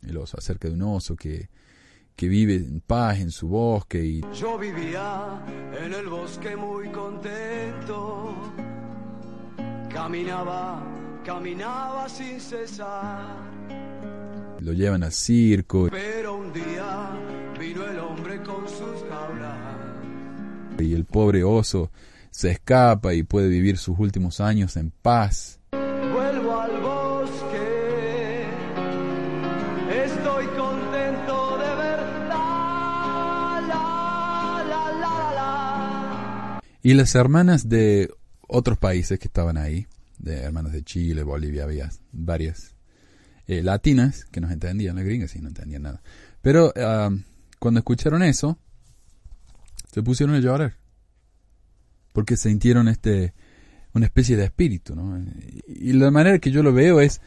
El 0.02 0.18
oso, 0.18 0.36
acerca 0.36 0.68
de 0.68 0.74
un 0.74 0.82
oso 0.82 1.16
que, 1.16 1.48
que 2.18 2.26
vive 2.26 2.56
en 2.56 2.80
paz 2.80 3.20
en 3.20 3.30
su 3.30 3.46
bosque 3.46 4.04
y 4.04 4.20
yo 4.34 4.58
vivía 4.58 5.40
en 5.80 5.94
el 5.94 6.08
bosque 6.08 6.56
muy 6.56 6.88
contento. 6.88 8.34
Caminaba 9.88 10.82
caminaba 11.24 12.08
sin 12.08 12.40
cesar. 12.40 13.36
lo 14.58 14.72
llevan 14.72 15.04
al 15.04 15.12
circo. 15.12 15.86
Pero 15.92 16.38
un 16.38 16.52
día 16.52 17.10
vino 17.56 17.86
el 17.86 18.00
hombre 18.00 18.42
con 18.42 18.68
sus 18.68 19.04
jaulas. 19.08 19.76
Y 20.80 20.94
el 20.94 21.04
pobre 21.04 21.44
oso 21.44 21.92
se 22.32 22.50
escapa 22.50 23.14
y 23.14 23.22
puede 23.22 23.48
vivir 23.48 23.78
sus 23.78 23.96
últimos 23.96 24.40
años 24.40 24.76
en 24.76 24.90
paz 24.90 25.57
Y 36.82 36.94
las 36.94 37.14
hermanas 37.14 37.68
de 37.68 38.10
otros 38.40 38.78
países 38.78 39.18
que 39.18 39.28
estaban 39.28 39.56
ahí, 39.56 39.86
de 40.18 40.42
hermanas 40.42 40.72
de 40.72 40.82
Chile, 40.82 41.22
Bolivia, 41.22 41.64
había 41.64 41.90
varias 42.12 42.74
eh, 43.46 43.62
latinas 43.62 44.24
que 44.26 44.40
nos 44.40 44.50
entendían, 44.50 44.96
las 44.96 45.04
gringas 45.04 45.30
sí 45.30 45.40
no 45.40 45.48
entendían 45.48 45.82
nada. 45.82 46.02
Pero 46.42 46.72
cuando 47.58 47.80
escucharon 47.80 48.22
eso, 48.22 48.58
se 49.92 50.02
pusieron 50.02 50.36
a 50.36 50.40
llorar. 50.40 50.76
Porque 52.12 52.36
sintieron 52.36 52.88
este, 52.88 53.34
una 53.92 54.06
especie 54.06 54.36
de 54.36 54.44
espíritu, 54.44 54.94
¿no? 54.94 55.20
Y 55.66 55.92
la 55.92 56.10
manera 56.10 56.38
que 56.38 56.50
yo 56.50 56.62
lo 56.62 56.72
veo 56.72 57.00
es 57.00 57.20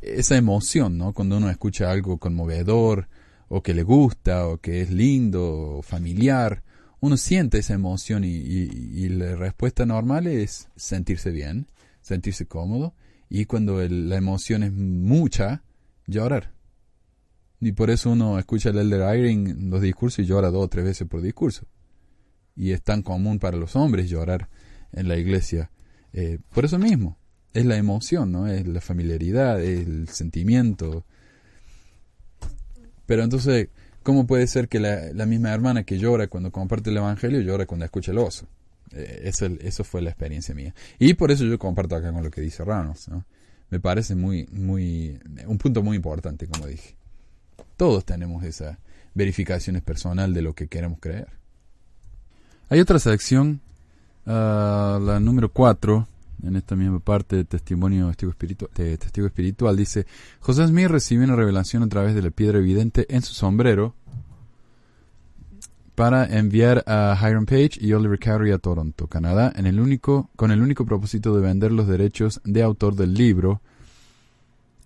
esa 0.00 0.36
emoción, 0.36 0.98
¿no? 0.98 1.12
Cuando 1.12 1.36
uno 1.36 1.50
escucha 1.50 1.90
algo 1.90 2.18
conmovedor, 2.18 3.08
o 3.48 3.62
que 3.62 3.74
le 3.74 3.82
gusta, 3.82 4.46
o 4.46 4.58
que 4.58 4.82
es 4.82 4.90
lindo, 4.90 5.78
o 5.78 5.82
familiar, 5.82 6.62
uno 7.00 7.16
siente 7.16 7.58
esa 7.58 7.74
emoción 7.74 8.24
y, 8.24 9.08
la 9.08 9.36
respuesta 9.36 9.86
normal 9.86 10.26
es 10.26 10.68
sentirse 10.76 11.30
bien, 11.30 11.68
sentirse 12.00 12.46
cómodo 12.46 12.94
y 13.28 13.44
cuando 13.44 13.86
la 13.88 14.16
emoción 14.16 14.62
es 14.62 14.72
mucha, 14.72 15.62
llorar. 16.06 16.52
Y 17.60 17.72
por 17.72 17.90
eso 17.90 18.10
uno 18.10 18.38
escucha 18.38 18.70
el 18.70 18.78
Elder 18.78 19.18
Iring 19.18 19.70
los 19.70 19.82
discursos 19.82 20.20
y 20.20 20.26
llora 20.26 20.50
dos 20.50 20.64
o 20.64 20.68
tres 20.68 20.84
veces 20.84 21.08
por 21.08 21.20
discurso. 21.20 21.66
Y 22.56 22.72
es 22.72 22.82
tan 22.82 23.02
común 23.02 23.38
para 23.38 23.56
los 23.56 23.76
hombres 23.76 24.08
llorar 24.08 24.48
en 24.92 25.08
la 25.08 25.16
iglesia. 25.16 25.70
Eh, 26.12 26.38
por 26.52 26.64
eso 26.64 26.78
mismo, 26.78 27.18
es 27.52 27.66
la 27.66 27.76
emoción, 27.76 28.32
¿no? 28.32 28.46
Es 28.46 28.66
la 28.66 28.80
familiaridad, 28.80 29.60
es 29.62 29.86
el 29.86 30.08
sentimiento. 30.08 31.04
Pero 33.06 33.24
entonces, 33.24 33.68
¿Cómo 34.08 34.26
puede 34.26 34.46
ser 34.46 34.68
que 34.68 34.80
la, 34.80 35.26
misma 35.26 35.52
hermana 35.52 35.84
que 35.84 35.98
llora 35.98 36.28
cuando 36.28 36.50
comparte 36.50 36.88
el 36.88 36.96
Evangelio 36.96 37.42
llora 37.42 37.66
cuando 37.66 37.84
escucha 37.84 38.10
el 38.10 38.16
oso? 38.16 38.46
Eh, 38.90 39.20
eso, 39.24 39.44
eso, 39.60 39.84
fue 39.84 40.00
la 40.00 40.08
experiencia 40.08 40.54
mía. 40.54 40.74
Y 40.98 41.12
por 41.12 41.30
eso 41.30 41.44
yo 41.44 41.58
comparto 41.58 41.94
acá 41.94 42.10
con 42.10 42.24
lo 42.24 42.30
que 42.30 42.40
dice 42.40 42.64
Ranos. 42.64 43.10
Me 43.68 43.80
parece 43.80 44.14
muy, 44.14 44.48
muy, 44.50 45.20
un 45.46 45.58
punto 45.58 45.82
muy 45.82 45.94
importante, 45.94 46.46
como 46.46 46.66
dije. 46.66 46.96
Todos 47.76 48.06
tenemos 48.06 48.44
esa 48.44 48.78
verificación 49.12 49.78
personal 49.82 50.32
de 50.32 50.40
lo 50.40 50.54
que 50.54 50.68
queremos 50.68 51.00
creer. 51.00 51.28
Hay 52.70 52.80
otra 52.80 52.98
sección, 53.00 53.60
ah, 54.24 54.98
la 55.02 55.20
número 55.20 55.52
4, 55.52 56.08
en 56.42 56.56
esta 56.56 56.76
misma 56.76 57.00
parte 57.00 57.36
de 57.36 57.44
testimonio 57.44 58.08
de 58.08 58.98
testigo 58.98 59.26
espiritual, 59.26 59.76
dice, 59.76 60.06
José 60.40 60.66
Smith 60.66 60.88
recibió 60.88 61.24
una 61.24 61.36
revelación 61.36 61.82
a 61.82 61.88
través 61.88 62.14
de 62.14 62.22
la 62.22 62.30
piedra 62.30 62.58
evidente 62.58 63.06
en 63.14 63.22
su 63.22 63.34
sombrero 63.34 63.94
para 65.94 66.26
enviar 66.26 66.84
a 66.86 67.18
Hiram 67.20 67.44
Page 67.44 67.72
y 67.80 67.92
Oliver 67.92 68.20
Cowdery 68.20 68.52
a 68.52 68.58
Toronto, 68.58 69.08
Canadá, 69.08 69.52
en 69.56 69.66
el 69.66 69.80
único, 69.80 70.30
con 70.36 70.52
el 70.52 70.62
único 70.62 70.86
propósito 70.86 71.34
de 71.34 71.42
vender 71.42 71.72
los 71.72 71.88
derechos 71.88 72.40
de 72.44 72.62
autor 72.62 72.94
del 72.94 73.14
libro, 73.14 73.60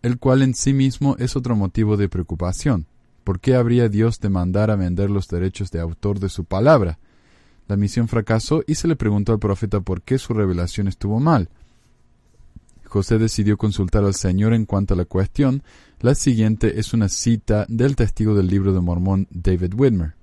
el 0.01 0.19
cual 0.19 0.41
en 0.41 0.55
sí 0.55 0.73
mismo 0.73 1.17
es 1.19 1.37
otro 1.37 1.55
motivo 1.55 1.99
de 1.99 2.09
preocupación. 2.09 2.87
¿Por 3.25 3.41
qué 3.41 3.55
habría 3.55 3.91
Dios 3.91 4.21
de 4.21 4.31
mandar 4.31 4.71
a 4.71 4.77
vender 4.77 5.11
los 5.11 5.29
derechos 5.29 5.71
de 5.71 5.81
autor 5.81 6.19
de 6.19 6.31
su 6.31 6.45
palabra? 6.45 6.99
La 7.73 7.79
misión 7.79 8.07
fracasó 8.07 8.63
y 8.67 8.75
se 8.75 8.87
le 8.87 8.97
preguntó 8.97 9.33
al 9.33 9.39
profeta 9.39 9.81
por 9.81 10.03
qué 10.03 10.19
su 10.19 10.35
revelación 10.35 10.89
estuvo 10.89 11.21
mal. 11.21 11.49
José 12.85 13.17
decidió 13.17 13.57
consultar 13.57 14.05
al 14.05 14.13
Señor 14.15 14.53
en 14.53 14.67
cuanto 14.67 14.93
a 14.93 14.97
la 14.99 15.07
cuestión. 15.07 15.63
La 15.99 16.15
siguiente 16.15 16.79
es 16.81 16.93
una 16.93 17.09
cita 17.09 17.65
del 17.71 17.97
testigo 17.97 18.35
del 18.35 18.49
libro 18.49 18.75
de 18.75 18.81
Mormón 18.83 19.27
David 19.31 19.73
Whitmer. 19.73 20.17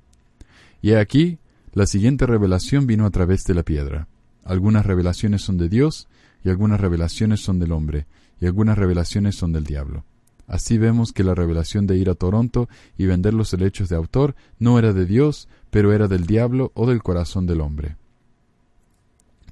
Y 0.84 0.94
aquí, 0.94 1.40
la 1.74 1.88
siguiente 1.88 2.28
revelación 2.28 2.86
vino 2.86 3.08
a 3.08 3.10
través 3.10 3.46
de 3.46 3.56
la 3.56 3.64
piedra. 3.64 4.08
Algunas 4.44 4.86
revelaciones 4.86 5.42
son 5.42 5.58
de 5.58 5.70
Dios, 5.70 6.08
y 6.44 6.50
algunas 6.50 6.80
revelaciones 6.80 7.40
son 7.40 7.58
del 7.58 7.72
hombre, 7.72 8.06
y 8.40 8.46
algunas 8.46 8.78
revelaciones 8.78 9.34
son 9.34 9.54
del 9.54 9.64
diablo. 9.64 10.06
Así 10.50 10.80
vemos 10.80 11.14
que 11.14 11.24
la 11.24 11.36
revelación 11.36 11.86
de 11.86 11.98
ir 11.98 12.10
a 12.10 12.16
Toronto 12.16 12.70
y 12.98 13.06
vender 13.06 13.36
los 13.36 13.52
derechos 13.52 13.88
de 13.88 13.96
autor 13.96 14.36
no 14.58 14.80
era 14.80 14.94
de 14.94 15.06
Dios, 15.06 15.48
pero 15.70 15.94
era 15.94 16.08
del 16.08 16.26
diablo 16.26 16.72
o 16.74 16.88
del 16.88 17.04
corazón 17.04 17.46
del 17.46 17.62
hombre. 17.62 17.96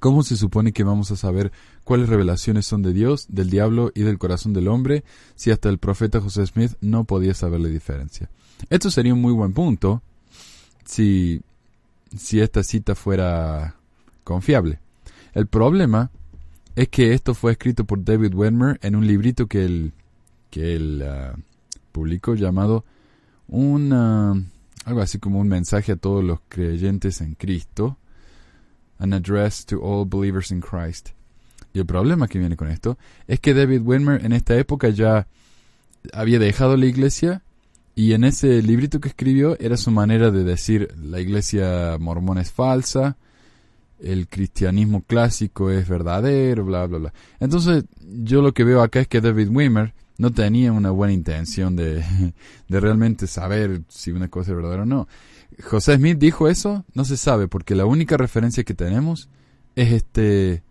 ¿Cómo 0.00 0.22
se 0.22 0.36
supone 0.36 0.72
que 0.72 0.84
vamos 0.84 1.10
a 1.10 1.16
saber 1.16 1.50
cuáles 1.82 2.08
revelaciones 2.08 2.66
son 2.66 2.82
de 2.82 2.92
Dios, 2.92 3.26
del 3.28 3.50
diablo 3.50 3.90
y 3.94 4.02
del 4.02 4.18
corazón 4.18 4.52
del 4.52 4.68
hombre 4.68 5.02
si 5.34 5.50
hasta 5.50 5.68
el 5.68 5.78
profeta 5.78 6.20
José 6.20 6.46
Smith 6.46 6.74
no 6.80 7.04
podía 7.04 7.34
saber 7.34 7.60
la 7.60 7.68
diferencia? 7.68 8.30
Esto 8.70 8.90
sería 8.90 9.14
un 9.14 9.20
muy 9.20 9.32
buen 9.32 9.52
punto 9.52 10.02
si, 10.84 11.42
si 12.16 12.40
esta 12.40 12.62
cita 12.62 12.94
fuera 12.94 13.74
confiable. 14.22 14.78
El 15.34 15.46
problema 15.46 16.10
es 16.76 16.88
que 16.88 17.12
esto 17.12 17.34
fue 17.34 17.52
escrito 17.52 17.84
por 17.84 18.04
David 18.04 18.34
Wedmer 18.34 18.78
en 18.82 18.94
un 18.94 19.06
librito 19.06 19.46
que 19.48 19.64
él, 19.64 19.92
que 20.50 20.76
él 20.76 21.02
ah, 21.02 21.34
publicó 21.90 22.36
llamado 22.36 22.84
un, 23.48 23.92
ah, 23.92 24.34
algo 24.88 25.02
así 25.02 25.18
como 25.18 25.38
un 25.38 25.48
mensaje 25.48 25.92
a 25.92 25.96
todos 25.96 26.24
los 26.24 26.40
creyentes 26.48 27.20
en 27.20 27.34
Cristo, 27.34 27.98
An 28.98 29.12
Address 29.12 29.66
to 29.66 29.80
All 29.82 30.08
Believers 30.08 30.50
in 30.50 30.60
Christ. 30.60 31.10
Y 31.74 31.78
el 31.78 31.86
problema 31.86 32.26
que 32.26 32.38
viene 32.38 32.56
con 32.56 32.70
esto 32.70 32.96
es 33.26 33.38
que 33.38 33.52
David 33.52 33.82
Wedmer 33.82 34.24
en 34.24 34.32
esta 34.32 34.56
época 34.56 34.88
ya 34.88 35.28
había 36.14 36.38
dejado 36.38 36.78
la 36.78 36.86
iglesia 36.86 37.42
y 37.94 38.14
en 38.14 38.24
ese 38.24 38.62
librito 38.62 38.98
que 38.98 39.08
escribió 39.08 39.58
era 39.60 39.76
su 39.76 39.90
manera 39.90 40.30
de 40.30 40.42
decir 40.42 40.94
la 40.96 41.20
iglesia 41.20 41.98
mormona 42.00 42.40
es 42.40 42.50
falsa, 42.50 43.18
el 44.00 44.26
cristianismo 44.26 45.02
clásico 45.02 45.70
es 45.70 45.86
verdadero, 45.86 46.64
bla, 46.64 46.86
bla, 46.86 46.98
bla. 46.98 47.14
Entonces, 47.40 47.84
yo 48.00 48.40
lo 48.40 48.54
que 48.54 48.64
veo 48.64 48.80
acá 48.80 49.00
es 49.00 49.08
que 49.08 49.20
David 49.20 49.48
Wimmer 49.50 49.92
no 50.18 50.32
tenía 50.32 50.72
una 50.72 50.90
buena 50.90 51.14
intención 51.14 51.76
de, 51.76 52.04
de 52.68 52.80
realmente 52.80 53.26
saber 53.26 53.82
si 53.88 54.10
una 54.10 54.28
cosa 54.28 54.50
es 54.50 54.56
verdadera 54.56 54.82
o 54.82 54.86
no. 54.86 55.08
José 55.62 55.96
Smith 55.96 56.18
dijo 56.18 56.48
eso, 56.48 56.84
no 56.94 57.04
se 57.04 57.16
sabe, 57.16 57.48
porque 57.48 57.74
la 57.74 57.86
única 57.86 58.16
referencia 58.16 58.64
que 58.64 58.74
tenemos 58.74 59.28
es 59.74 59.92
este 59.92 60.62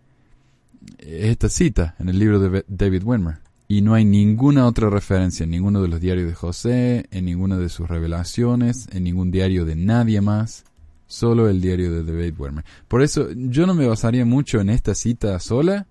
es 0.98 1.26
esta 1.26 1.48
cita 1.48 1.94
en 1.98 2.08
el 2.08 2.18
libro 2.18 2.38
de 2.38 2.64
David 2.68 3.02
Wimmer. 3.04 3.38
Y 3.70 3.82
no 3.82 3.92
hay 3.92 4.04
ninguna 4.04 4.66
otra 4.66 4.88
referencia 4.88 5.44
en 5.44 5.50
ninguno 5.50 5.82
de 5.82 5.88
los 5.88 6.00
diarios 6.00 6.26
de 6.26 6.34
José, 6.34 7.06
en 7.10 7.26
ninguna 7.26 7.58
de 7.58 7.68
sus 7.68 7.86
revelaciones, 7.86 8.88
en 8.92 9.04
ningún 9.04 9.30
diario 9.30 9.66
de 9.66 9.76
nadie 9.76 10.22
más 10.22 10.64
solo 11.06 11.48
el 11.48 11.60
diario 11.60 11.92
de 11.92 12.04
David 12.04 12.38
Werner. 12.38 12.64
Por 12.86 13.02
eso 13.02 13.28
yo 13.32 13.66
no 13.66 13.74
me 13.74 13.86
basaría 13.86 14.24
mucho 14.24 14.60
en 14.60 14.70
esta 14.70 14.94
cita 14.94 15.38
sola, 15.38 15.86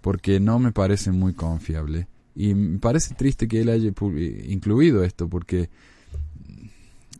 porque 0.00 0.40
no 0.40 0.58
me 0.58 0.72
parece 0.72 1.10
muy 1.10 1.34
confiable. 1.34 2.06
Y 2.38 2.54
me 2.54 2.78
parece 2.78 3.16
triste 3.16 3.48
que 3.48 3.62
él 3.62 3.68
haya 3.68 3.88
incluido 3.88 5.02
esto, 5.02 5.28
porque, 5.28 5.70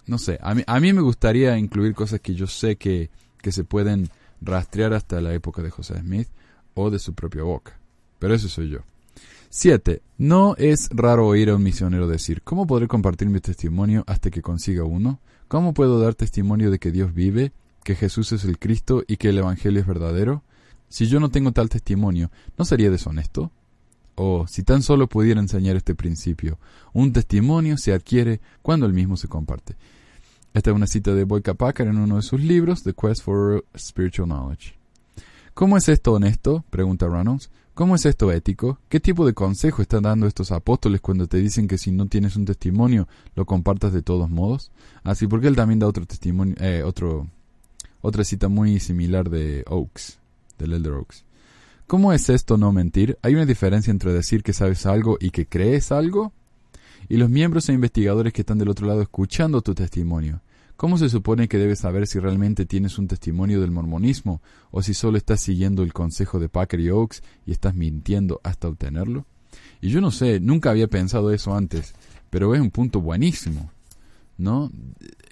no 0.07 0.17
sé, 0.17 0.39
a 0.41 0.55
mí, 0.55 0.63
a 0.65 0.79
mí 0.79 0.93
me 0.93 1.01
gustaría 1.01 1.59
incluir 1.59 1.93
cosas 1.93 2.21
que 2.21 2.37
yo 2.37 2.47
sé 2.47 2.77
que, 2.77 3.11
que 3.43 3.51
se 3.51 3.65
pueden 3.65 4.11
rastrear 4.41 4.93
hasta 4.93 5.21
la 5.21 5.35
época 5.35 5.61
de 5.61 5.71
José 5.71 5.99
Smith 5.99 6.29
o 6.75 6.89
de 6.89 7.01
su 7.01 7.15
propia 7.15 7.43
boca. 7.43 7.81
Pero 8.21 8.33
eso 8.33 8.49
soy 8.49 8.71
yo. 8.71 8.85
7. 9.49 10.03
No 10.19 10.55
es 10.57 10.89
raro 10.93 11.27
oír 11.27 11.51
a 11.51 11.57
un 11.57 11.65
misionero 11.65 12.07
decir, 12.07 12.43
¿cómo 12.43 12.69
podré 12.69 12.87
compartir 12.87 13.29
mi 13.29 13.41
testimonio 13.41 14.05
hasta 14.07 14.31
que 14.31 14.41
consiga 14.41 14.85
uno? 14.85 15.19
¿Cómo 15.49 15.75
puedo 15.75 15.99
dar 15.99 16.15
testimonio 16.15 16.71
de 16.71 16.79
que 16.79 16.93
Dios 16.93 17.13
vive, 17.13 17.51
que 17.83 17.97
Jesús 17.97 18.31
es 18.31 18.45
el 18.45 18.61
Cristo 18.61 19.03
y 19.09 19.17
que 19.17 19.31
el 19.31 19.39
Evangelio 19.39 19.81
es 19.81 19.87
verdadero? 19.89 20.45
Si 20.89 21.09
yo 21.09 21.19
no 21.19 21.29
tengo 21.29 21.51
tal 21.51 21.69
testimonio, 21.69 22.31
¿no 22.57 22.65
sería 22.65 22.89
deshonesto? 22.89 23.51
Oh, 24.21 24.49
si 24.49 24.65
tan 24.65 24.83
solo 24.83 25.09
pudiera 25.09 25.41
enseñar 25.41 25.77
este 25.77 25.95
principio. 25.95 26.59
Un 26.93 27.13
testimonio 27.13 27.79
se 27.79 27.93
adquiere 27.93 28.41
cuando 28.63 28.85
el 28.85 28.93
mismo 28.93 29.17
se 29.17 29.29
comparte. 29.29 29.77
Esta 30.53 30.71
es 30.71 30.77
una 30.77 30.89
cita 30.89 31.15
de 31.15 31.23
Boyka 31.23 31.55
Packer 31.55 31.87
en 31.87 31.99
uno 31.99 32.17
de 32.17 32.23
sus 32.23 32.41
libros, 32.41 32.83
The 32.83 32.95
Quest 32.95 33.23
for 33.23 33.65
Spiritual 33.79 34.27
Knowledge. 34.27 34.75
¿Cómo 35.55 35.77
es 35.77 35.89
esto 35.89 36.15
honesto? 36.15 36.65
pregunta 36.69 37.07
Reynolds. 37.07 37.49
¿Cómo 37.75 37.95
es 37.95 38.07
esto 38.07 38.33
ético? 38.33 38.81
¿Qué 38.89 38.99
tipo 38.99 39.25
de 39.25 39.35
consejo 39.35 39.83
están 39.83 40.03
dando 40.03 40.27
estos 40.27 40.51
apóstoles 40.51 41.01
cuando 41.01 41.29
te 41.29 41.37
dicen 41.37 41.69
que 41.69 41.79
si 41.79 41.93
no 41.93 42.07
tienes 42.07 42.35
un 42.35 42.45
testimonio, 42.45 43.07
lo 43.37 43.47
compartas 43.47 43.93
de 43.93 44.03
todos 44.03 44.29
modos? 44.29 44.73
Así, 45.05 45.27
ah, 45.27 45.29
porque 45.29 45.47
él 45.47 45.55
también 45.55 45.79
da 45.79 45.87
otro 45.87 46.05
testimonio, 46.07 46.57
eh, 46.59 46.83
otro, 46.85 47.29
otra 48.01 48.25
cita 48.25 48.49
muy 48.49 48.81
similar 48.81 49.31
de 49.31 49.63
Oaks, 49.69 50.19
del 50.59 50.73
Elder 50.73 50.95
Oaks. 50.95 51.28
¿Cómo 51.89 52.13
es 52.13 52.29
esto 52.29 52.59
no 52.59 52.71
mentir? 52.71 53.19
¿Hay 53.23 53.35
una 53.35 53.47
diferencia 53.47 53.91
entre 53.91 54.13
decir 54.13 54.43
que 54.43 54.53
sabes 54.53 54.85
algo 54.85 55.17
y 55.19 55.31
que 55.31 55.47
crees 55.47 55.91
algo? 55.91 56.35
Y 57.09 57.17
los 57.17 57.31
miembros 57.31 57.67
e 57.71 57.73
investigadores 57.73 58.35
que 58.35 58.43
están 58.43 58.59
del 58.59 58.69
otro 58.69 58.87
lado 58.87 59.01
escuchando 59.01 59.63
tu 59.63 59.75
testimonio, 59.75 60.43
¿Cómo 60.77 60.99
se 60.99 61.09
supone 61.09 61.49
que 61.49 61.57
debes 61.57 61.81
saber 61.81 62.07
si 62.07 62.21
realmente 62.21 62.67
tienes 62.67 62.99
un 62.99 63.09
testimonio 63.09 63.61
del 63.61 63.73
mormonismo 63.73 64.43
o 64.71 64.81
si 64.81 64.93
solo 64.95 65.17
estás 65.17 65.41
siguiendo 65.41 65.83
el 65.83 65.93
consejo 65.93 66.39
de 66.39 66.49
Packer 66.49 66.79
y 66.79 66.91
Oaks 66.91 67.23
y 67.47 67.53
estás 67.53 67.75
mintiendo 67.75 68.41
hasta 68.45 68.69
obtenerlo? 68.69 69.25
Y 69.81 69.89
yo 69.89 70.01
no 70.03 70.13
sé, 70.13 70.39
nunca 70.39 70.71
había 70.71 70.87
pensado 70.87 71.33
eso 71.33 71.57
antes, 71.57 71.95
pero 72.31 72.55
es 72.55 72.61
un 72.61 72.71
punto 72.71 73.01
buenísimo, 73.01 73.73
¿no? 74.37 74.71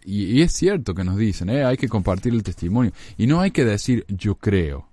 Y, 0.04 0.40
es 0.40 0.52
cierto 0.52 0.94
que 0.94 1.04
nos 1.04 1.16
dicen, 1.16 1.50
eh, 1.50 1.64
hay 1.64 1.76
que 1.76 1.88
compartir 1.88 2.32
el 2.32 2.42
testimonio. 2.42 2.92
Y 3.16 3.28
no 3.28 3.40
hay 3.40 3.52
que 3.52 3.64
decir 3.64 4.04
yo 4.08 4.36
creo, 4.36 4.88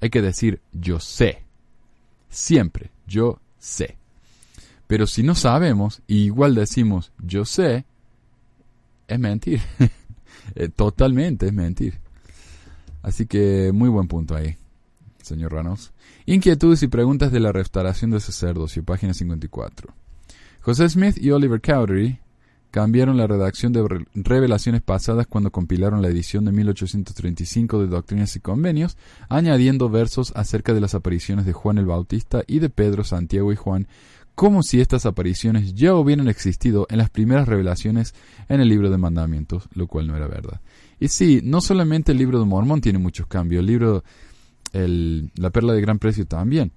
hay 0.00 0.10
que 0.10 0.22
decir 0.22 0.60
yo 0.72 1.00
sé. 1.00 1.44
Siempre, 2.28 2.90
yo 3.06 3.40
sé. 3.58 3.96
Pero 4.86 5.06
si 5.06 5.22
no 5.22 5.34
sabemos 5.34 6.02
y 6.06 6.24
igual 6.24 6.54
decimos 6.54 7.12
yo 7.18 7.44
sé, 7.44 7.84
es 9.06 9.18
mentir. 9.18 9.60
Eh, 10.54 10.70
totalmente 10.70 11.46
es 11.46 11.52
mentir. 11.52 12.00
Así 13.02 13.26
que 13.26 13.70
muy 13.70 13.90
buen 13.90 14.08
punto 14.08 14.34
ahí, 14.34 14.56
señor 15.22 15.52
Ranos. 15.52 15.92
Inquietudes 16.24 16.82
y 16.82 16.88
preguntas 16.88 17.30
de 17.32 17.40
la 17.40 17.52
restauración 17.52 18.12
de 18.12 18.20
sacerdocio, 18.20 18.82
página 18.82 19.12
54. 19.12 19.92
José 20.62 20.88
Smith 20.88 21.18
y 21.18 21.32
Oliver 21.32 21.60
Cowdery 21.60 22.18
cambiaron 22.70 23.16
la 23.16 23.26
redacción 23.26 23.72
de 23.72 24.04
revelaciones 24.14 24.82
pasadas 24.82 25.26
cuando 25.26 25.50
compilaron 25.50 26.02
la 26.02 26.08
edición 26.08 26.44
de 26.44 26.52
1835 26.52 27.80
de 27.80 27.86
Doctrinas 27.86 28.36
y 28.36 28.40
Convenios, 28.40 28.96
añadiendo 29.28 29.88
versos 29.88 30.32
acerca 30.36 30.74
de 30.74 30.80
las 30.80 30.94
apariciones 30.94 31.46
de 31.46 31.52
Juan 31.52 31.78
el 31.78 31.86
Bautista 31.86 32.42
y 32.46 32.58
de 32.58 32.68
Pedro, 32.68 33.04
Santiago 33.04 33.52
y 33.52 33.56
Juan, 33.56 33.88
como 34.34 34.62
si 34.62 34.80
estas 34.80 35.04
apariciones 35.04 35.74
ya 35.74 35.94
hubieran 35.94 36.28
existido 36.28 36.86
en 36.90 36.98
las 36.98 37.10
primeras 37.10 37.48
revelaciones 37.48 38.14
en 38.48 38.60
el 38.60 38.68
libro 38.68 38.88
de 38.88 38.96
mandamientos, 38.96 39.68
lo 39.74 39.88
cual 39.88 40.06
no 40.06 40.16
era 40.16 40.28
verdad. 40.28 40.60
Y 41.00 41.08
sí, 41.08 41.40
no 41.42 41.60
solamente 41.60 42.12
el 42.12 42.18
libro 42.18 42.38
de 42.38 42.44
Mormón 42.44 42.80
tiene 42.80 43.00
muchos 43.00 43.26
cambios, 43.26 43.60
el 43.60 43.66
libro, 43.66 44.04
el, 44.72 45.32
la 45.34 45.50
perla 45.50 45.72
de 45.72 45.80
gran 45.80 45.98
precio 45.98 46.24
también. 46.24 46.70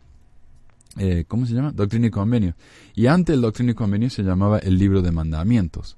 Eh, 0.98 1.26
¿Cómo 1.28 1.46
se 1.46 1.54
llama? 1.54 1.72
Doctrina 1.72 2.08
y 2.08 2.12
Convenio. 2.12 2.56
Y 2.96 3.08
antes 3.08 3.36
el 3.36 3.42
Doctrina 3.42 3.72
y 3.72 3.76
Convenio 3.76 4.10
se 4.10 4.24
llamaba 4.24 4.60
el 4.60 4.78
libro 4.78 5.02
de 5.02 5.12
mandamientos. 5.12 5.98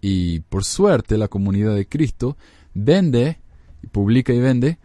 Y 0.00 0.40
por 0.40 0.64
suerte 0.64 1.18
la 1.18 1.28
comunidad 1.28 1.74
de 1.74 1.86
Cristo 1.86 2.36
vende, 2.74 3.38
publica 3.90 4.32
y 4.32 4.38
vende 4.38 4.78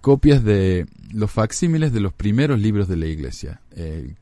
copias 0.00 0.44
de 0.44 0.86
los 1.12 1.30
facsímiles 1.30 1.92
de 1.92 2.00
los 2.00 2.12
primeros 2.12 2.60
libros 2.60 2.88
de 2.88 2.96
la 2.96 3.06
iglesia. 3.06 3.60
Eh, 3.72 4.14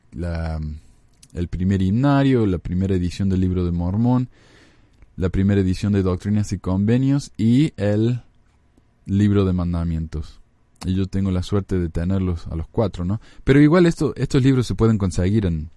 el 1.33 1.47
primer 1.47 1.81
himnario, 1.81 2.45
la 2.45 2.57
primera 2.57 2.95
edición 2.95 3.29
del 3.29 3.41
libro 3.41 3.63
de 3.63 3.71
Mormón, 3.71 4.29
la 5.15 5.29
primera 5.29 5.61
edición 5.61 5.93
de 5.93 6.01
Doctrinas 6.01 6.51
y 6.53 6.59
Convenios 6.59 7.31
y 7.37 7.73
el 7.77 8.21
libro 9.05 9.45
de 9.45 9.53
mandamientos. 9.53 10.39
Y 10.85 10.95
yo 10.95 11.07
tengo 11.07 11.31
la 11.31 11.43
suerte 11.43 11.77
de 11.77 11.89
tenerlos 11.89 12.47
a 12.47 12.55
los 12.55 12.67
cuatro, 12.67 13.03
¿no? 13.03 13.19
Pero 13.43 13.61
igual 13.61 13.85
esto, 13.85 14.13
estos 14.15 14.41
libros 14.43 14.65
se 14.65 14.75
pueden 14.75 14.97
conseguir 14.97 15.45
en, 15.45 15.69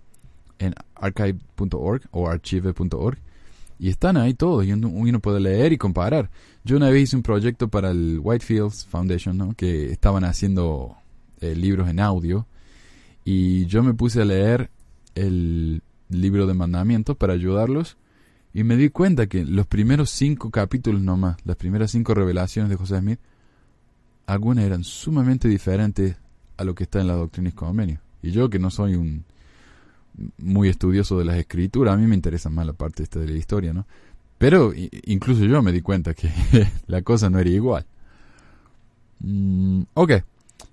en 0.58 0.74
archive.org 0.94 2.02
o 2.12 2.28
archive.org 2.28 3.18
y 3.78 3.88
están 3.88 4.16
ahí 4.16 4.32
todos 4.34 4.64
y 4.64 4.72
uno, 4.72 5.18
puede 5.18 5.40
leer 5.40 5.72
y 5.72 5.76
comparar. 5.76 6.30
Yo 6.64 6.76
una 6.76 6.88
vez 6.88 7.02
hice 7.02 7.16
un 7.16 7.22
proyecto 7.24 7.66
para 7.66 7.90
el 7.90 8.20
Whitefields 8.22 8.86
Foundation, 8.86 9.36
¿no? 9.36 9.54
Que 9.54 9.90
estaban 9.90 10.22
haciendo 10.22 10.94
eh, 11.40 11.56
libros 11.56 11.88
en 11.88 11.98
audio 11.98 12.46
y 13.24 13.66
yo 13.66 13.82
me 13.82 13.92
puse 13.92 14.22
a 14.22 14.24
leer 14.24 14.70
el 15.16 15.82
libro 16.08 16.46
de 16.46 16.54
mandamientos 16.54 17.16
para 17.16 17.32
ayudarlos 17.32 17.96
y 18.54 18.62
me 18.62 18.76
di 18.76 18.88
cuenta 18.90 19.26
que 19.26 19.44
los 19.44 19.66
primeros 19.66 20.10
cinco 20.10 20.50
capítulos 20.50 21.02
nomás, 21.02 21.38
las 21.44 21.56
primeras 21.56 21.90
cinco 21.90 22.14
revelaciones 22.14 22.70
de 22.70 22.76
José 22.76 23.00
Smith, 23.00 23.18
algunas 24.32 24.64
eran 24.64 24.84
sumamente 24.84 25.48
diferentes 25.48 26.16
a 26.56 26.64
lo 26.64 26.74
que 26.74 26.84
está 26.84 27.00
en 27.00 27.06
la 27.06 27.14
doctrina 27.14 27.50
y 27.50 27.52
convenio. 27.52 28.00
Y 28.22 28.30
yo 28.30 28.48
que 28.48 28.58
no 28.58 28.70
soy 28.70 28.94
un 28.94 29.24
muy 30.38 30.68
estudioso 30.68 31.18
de 31.18 31.24
las 31.24 31.36
escrituras, 31.36 31.94
a 31.94 31.96
mí 31.96 32.06
me 32.06 32.14
interesa 32.14 32.50
más 32.50 32.66
la 32.66 32.72
parte 32.72 33.02
esta 33.02 33.18
de 33.18 33.28
la 33.28 33.38
historia, 33.38 33.72
¿no? 33.72 33.86
Pero 34.38 34.72
incluso 35.04 35.44
yo 35.44 35.62
me 35.62 35.72
di 35.72 35.80
cuenta 35.80 36.14
que 36.14 36.30
la 36.86 37.02
cosa 37.02 37.30
no 37.30 37.38
era 37.38 37.50
igual. 37.50 37.86
Mm, 39.20 39.82
ok, 39.94 40.12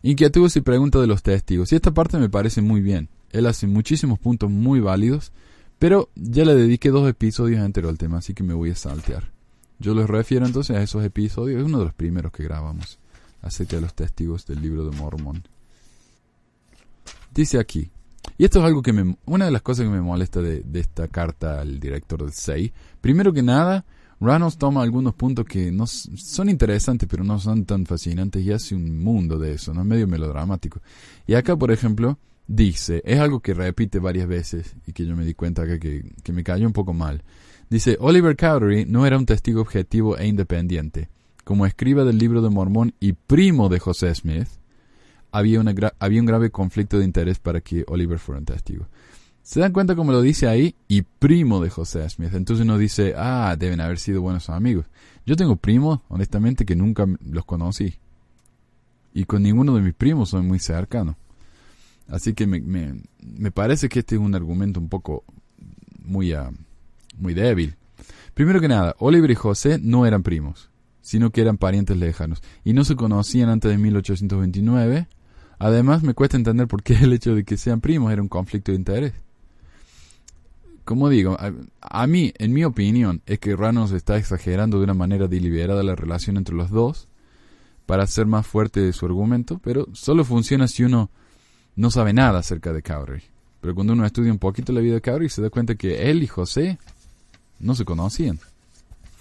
inquietudes 0.03 0.55
y 0.55 0.61
preguntas 0.61 1.01
de 1.01 1.07
los 1.07 1.21
testigos. 1.21 1.71
Y 1.71 1.75
esta 1.75 1.93
parte 1.93 2.17
me 2.17 2.29
parece 2.29 2.61
muy 2.61 2.81
bien. 2.81 3.09
Él 3.31 3.45
hace 3.45 3.67
muchísimos 3.67 4.19
puntos 4.19 4.49
muy 4.49 4.79
válidos, 4.79 5.31
Pero 5.77 6.09
ya 6.15 6.43
le 6.43 6.55
dediqué 6.55 6.89
dos 6.89 7.07
episodios 7.07 7.63
enteros 7.63 7.89
al 7.91 7.97
tema, 7.97 8.17
así 8.17 8.33
que 8.33 8.43
me 8.43 8.53
voy 8.53 8.71
a 8.71 8.75
saltear. 8.75 9.31
Yo 9.79 9.93
les 9.93 10.07
refiero 10.09 10.45
entonces 10.45 10.75
a 10.75 10.81
esos 10.81 11.05
episodios, 11.05 11.61
es 11.61 11.65
uno 11.65 11.79
de 11.79 11.85
los 11.85 11.93
primeros 11.93 12.33
que 12.33 12.43
grabamos 12.43 12.99
acerca 13.41 13.75
de 13.75 13.81
los 13.83 13.93
testigos 13.93 14.45
del 14.45 14.61
libro 14.61 14.89
de 14.89 14.95
Mormón. 14.97 15.43
Dice 17.33 17.59
aquí, 17.59 17.89
y 18.37 18.45
esto 18.45 18.59
es 18.59 18.65
algo 18.65 18.81
que 18.81 18.93
me, 18.93 19.15
una 19.25 19.45
de 19.45 19.51
las 19.51 19.61
cosas 19.61 19.85
que 19.85 19.91
me 19.91 20.01
molesta 20.01 20.41
de, 20.41 20.63
esta 20.73 21.07
carta 21.07 21.61
al 21.61 21.79
director 21.79 22.23
del 22.23 22.33
SEI, 22.33 22.71
primero 23.01 23.33
que 23.33 23.43
nada, 23.43 23.85
Reynolds 24.19 24.57
toma 24.57 24.83
algunos 24.83 25.13
puntos 25.13 25.45
que 25.45 25.71
no 25.71 25.87
son 25.87 26.49
interesantes, 26.49 27.07
pero 27.09 27.23
no 27.23 27.39
son 27.39 27.65
tan 27.65 27.85
fascinantes 27.85 28.43
y 28.43 28.51
hace 28.51 28.75
un 28.75 28.99
mundo 28.99 29.39
de 29.39 29.53
eso, 29.53 29.73
¿no? 29.73 29.83
Medio 29.85 30.07
melodramático. 30.07 30.81
Y 31.25 31.35
acá, 31.35 31.55
por 31.55 31.71
ejemplo, 31.71 32.17
dice, 32.47 33.01
es 33.05 33.19
algo 33.19 33.39
que 33.39 33.53
repite 33.53 33.99
varias 33.99 34.27
veces 34.27 34.75
y 34.85 34.91
que 34.91 35.05
yo 35.05 35.15
me 35.15 35.23
di 35.23 35.33
cuenta 35.33 35.63
acá 35.63 35.79
que, 35.79 36.03
que 36.21 36.33
me 36.33 36.43
cayó 36.43 36.67
un 36.67 36.73
poco 36.73 36.93
mal. 36.93 37.23
Dice, 37.69 37.97
Oliver 37.99 38.35
Cowdery 38.35 38.85
no 38.85 39.05
era 39.05 39.17
un 39.17 39.25
testigo 39.25 39.61
objetivo 39.61 40.17
e 40.17 40.27
independiente. 40.27 41.09
Como 41.43 41.65
escriba 41.65 42.03
del 42.03 42.17
libro 42.17 42.41
de 42.41 42.49
Mormón 42.49 42.93
y 42.99 43.13
primo 43.13 43.69
de 43.69 43.79
José 43.79 44.13
Smith, 44.13 44.47
había, 45.31 45.59
un 45.59 46.25
grave 46.25 46.51
conflicto 46.51 46.99
de 46.99 47.05
interés 47.05 47.39
para 47.39 47.61
que 47.61 47.85
Oliver 47.87 48.19
fuera 48.19 48.39
un 48.39 48.45
testigo. 48.45 48.87
¿Se 49.41 49.59
dan 49.59 49.71
cuenta 49.71 49.95
como 49.95 50.11
lo 50.11 50.21
dice 50.21 50.47
ahí? 50.47 50.75
Y 50.87 51.01
primo 51.01 51.61
de 51.61 51.69
José 51.69 52.07
Smith. 52.09 52.33
Entonces 52.33 52.63
uno 52.63 52.77
dice, 52.77 53.13
ah, 53.17 53.55
deben 53.57 53.81
haber 53.81 53.99
sido 53.99 54.21
buenos 54.21 54.49
amigos. 54.49 54.85
Yo 55.25 55.35
tengo 55.35 55.55
primos, 55.55 56.01
honestamente, 56.07 56.65
que 56.65 56.75
nunca 56.75 57.07
los 57.25 57.45
conocí. 57.45 57.95
Y 59.13 59.25
con 59.25 59.41
ninguno 59.41 59.75
de 59.75 59.81
mis 59.81 59.93
primos 59.93 60.29
soy 60.29 60.43
muy 60.43 60.59
cercano. 60.59 61.17
Así 62.07 62.33
que 62.33 62.47
me, 62.47 62.61
me, 62.61 63.51
parece 63.51 63.89
que 63.89 63.99
este 63.99 64.15
es 64.15 64.21
un 64.21 64.33
argumento 64.33 64.79
un 64.79 64.89
poco 64.89 65.23
muy, 66.03 66.33
ah, 66.33 66.51
muy 67.17 67.33
débil. 67.33 67.75
Primero 68.33 68.59
que 68.59 68.67
nada, 68.67 68.95
Oliver 68.99 69.29
y 69.29 69.35
José 69.35 69.79
no 69.79 70.05
eran 70.05 70.23
primos, 70.23 70.69
sino 71.01 71.31
que 71.31 71.41
eran 71.41 71.57
parientes 71.57 71.97
lejanos. 71.97 72.41
Y 72.63 72.73
no 72.73 72.83
se 72.83 72.95
conocían 72.95 73.49
antes 73.49 73.71
de 73.71 73.77
1829. 73.77 75.07
Además, 75.57 76.03
me 76.03 76.13
cuesta 76.13 76.37
entender 76.37 76.67
por 76.67 76.83
qué 76.83 76.93
el 76.95 77.13
hecho 77.13 77.35
de 77.35 77.43
que 77.43 77.57
sean 77.57 77.81
primos 77.81 78.11
era 78.11 78.21
un 78.21 78.29
conflicto 78.29 78.71
de 78.71 78.77
interés 78.77 79.13
como 80.89 81.07
digo, 81.07 81.37
a, 81.81 82.07
mí, 82.07 82.33
en 82.39 82.51
mi 82.51 82.63
opinión, 82.63 83.21
es 83.27 83.37
que 83.37 83.55
Reynolds 83.55 83.91
está 83.91 84.17
exagerando 84.17 84.79
de 84.79 84.85
una 84.85 84.95
manera 84.95 85.27
deliberada 85.27 85.83
la 85.83 85.93
relación 85.93 86.35
entre 86.35 86.55
los 86.55 86.71
dos 86.71 87.07
para 87.85 88.05
hacer 88.05 88.25
más 88.25 88.47
fuerte 88.47 88.91
su 88.91 89.05
argumento, 89.05 89.59
pero 89.63 89.85
solo 89.93 90.25
funciona 90.25 90.67
si 90.67 90.83
uno 90.83 91.11
no 91.75 91.91
sabe 91.91 92.11
nada 92.11 92.39
acerca 92.39 92.73
de 92.73 92.81
Cowdery. 92.81 93.21
Pero 93.61 93.75
cuando 93.75 93.93
uno 93.93 94.03
estudia 94.03 94.31
un 94.31 94.39
poquito 94.39 94.73
la 94.73 94.79
vida 94.79 94.95
de 94.95 95.01
Cowdery 95.01 95.29
se 95.29 95.43
da 95.43 95.51
cuenta 95.51 95.75
que 95.75 96.09
él 96.09 96.23
y 96.23 96.27
José 96.27 96.79
no 97.59 97.75
se 97.75 97.85
conocían. 97.85 98.39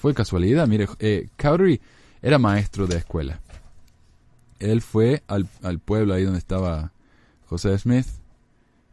Fue 0.00 0.14
casualidad, 0.14 0.68
mire, 0.68 0.86
eh, 1.00 1.28
Cowdery 1.36 1.80
era 2.22 2.38
maestro 2.38 2.86
de 2.86 2.98
escuela. 2.98 3.40
Él 4.60 4.80
fue 4.80 5.24
al, 5.26 5.48
al 5.62 5.80
pueblo 5.80 6.14
ahí 6.14 6.22
donde 6.22 6.38
estaba 6.38 6.92
José 7.46 7.76
Smith 7.78 8.06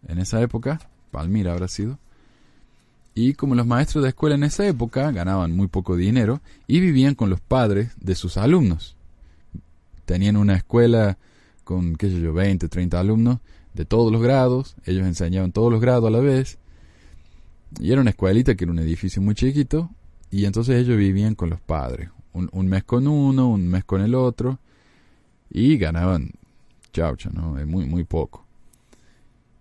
en 0.07 0.17
esa 0.17 0.41
época, 0.41 0.79
Palmira 1.11 1.51
habrá 1.51 1.67
sido, 1.67 1.99
y 3.13 3.33
como 3.33 3.53
los 3.53 3.67
maestros 3.67 4.03
de 4.03 4.09
escuela 4.09 4.35
en 4.35 4.43
esa 4.43 4.67
época 4.67 5.11
ganaban 5.11 5.55
muy 5.55 5.67
poco 5.67 5.95
dinero 5.95 6.41
y 6.67 6.79
vivían 6.79 7.13
con 7.13 7.29
los 7.29 7.39
padres 7.39 7.91
de 7.99 8.15
sus 8.15 8.37
alumnos. 8.37 8.95
Tenían 10.05 10.37
una 10.37 10.55
escuela 10.55 11.19
con, 11.63 11.95
qué 11.97 12.09
sé 12.09 12.19
yo, 12.19 12.33
20, 12.33 12.67
30 12.67 12.99
alumnos 12.99 13.39
de 13.75 13.85
todos 13.85 14.11
los 14.11 14.21
grados, 14.21 14.75
ellos 14.85 15.05
enseñaban 15.05 15.51
todos 15.51 15.71
los 15.71 15.81
grados 15.81 16.07
a 16.07 16.11
la 16.11 16.19
vez, 16.19 16.57
y 17.79 17.91
era 17.91 18.01
una 18.01 18.09
escuelita 18.09 18.55
que 18.55 18.63
era 18.63 18.71
un 18.71 18.79
edificio 18.79 19.21
muy 19.21 19.35
chiquito, 19.35 19.91
y 20.35 20.43
entonces 20.43 20.75
ellos 20.81 20.97
vivían 20.97 21.33
con 21.33 21.49
los 21.49 21.61
padres, 21.61 22.09
un, 22.33 22.49
un 22.51 22.67
mes 22.67 22.83
con 22.83 23.07
uno, 23.07 23.47
un 23.47 23.69
mes 23.69 23.85
con 23.85 24.01
el 24.01 24.13
otro, 24.13 24.59
y 25.49 25.77
ganaban 25.77 26.31
chaucha, 26.91 27.29
¿no? 27.29 27.53
Muy, 27.65 27.85
muy 27.85 28.03
poco. 28.03 28.45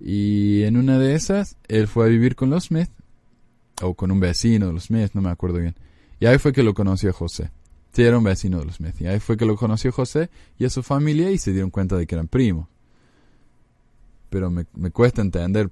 Y 0.00 0.64
en 0.64 0.76
una 0.76 0.98
de 0.98 1.14
esas, 1.14 1.56
él 1.68 1.86
fue 1.86 2.06
a 2.06 2.08
vivir 2.08 2.34
con 2.34 2.50
los 2.50 2.64
Smith, 2.64 2.90
o 3.82 3.94
con 3.94 4.10
un 4.10 4.18
vecino 4.18 4.66
de 4.66 4.72
los 4.72 4.86
Smith, 4.86 5.12
no 5.14 5.22
me 5.22 5.30
acuerdo 5.30 5.60
bien. 5.60 5.76
Y 6.18 6.26
ahí 6.26 6.38
fue 6.38 6.52
que 6.52 6.64
lo 6.64 6.74
conoció 6.74 7.12
José. 7.12 7.52
Sí, 7.92 8.02
era 8.02 8.18
un 8.18 8.24
vecino 8.24 8.58
de 8.58 8.64
los 8.64 8.74
Smith. 8.74 9.00
Y 9.00 9.06
ahí 9.06 9.20
fue 9.20 9.36
que 9.36 9.46
lo 9.46 9.54
conoció 9.54 9.92
José 9.92 10.28
y 10.58 10.64
a 10.64 10.70
su 10.70 10.82
familia 10.82 11.30
y 11.30 11.38
se 11.38 11.52
dieron 11.52 11.70
cuenta 11.70 11.96
de 11.96 12.04
que 12.04 12.16
eran 12.16 12.26
primos. 12.26 12.66
Pero 14.28 14.50
me, 14.50 14.66
me 14.74 14.90
cuesta 14.90 15.22
entender 15.22 15.70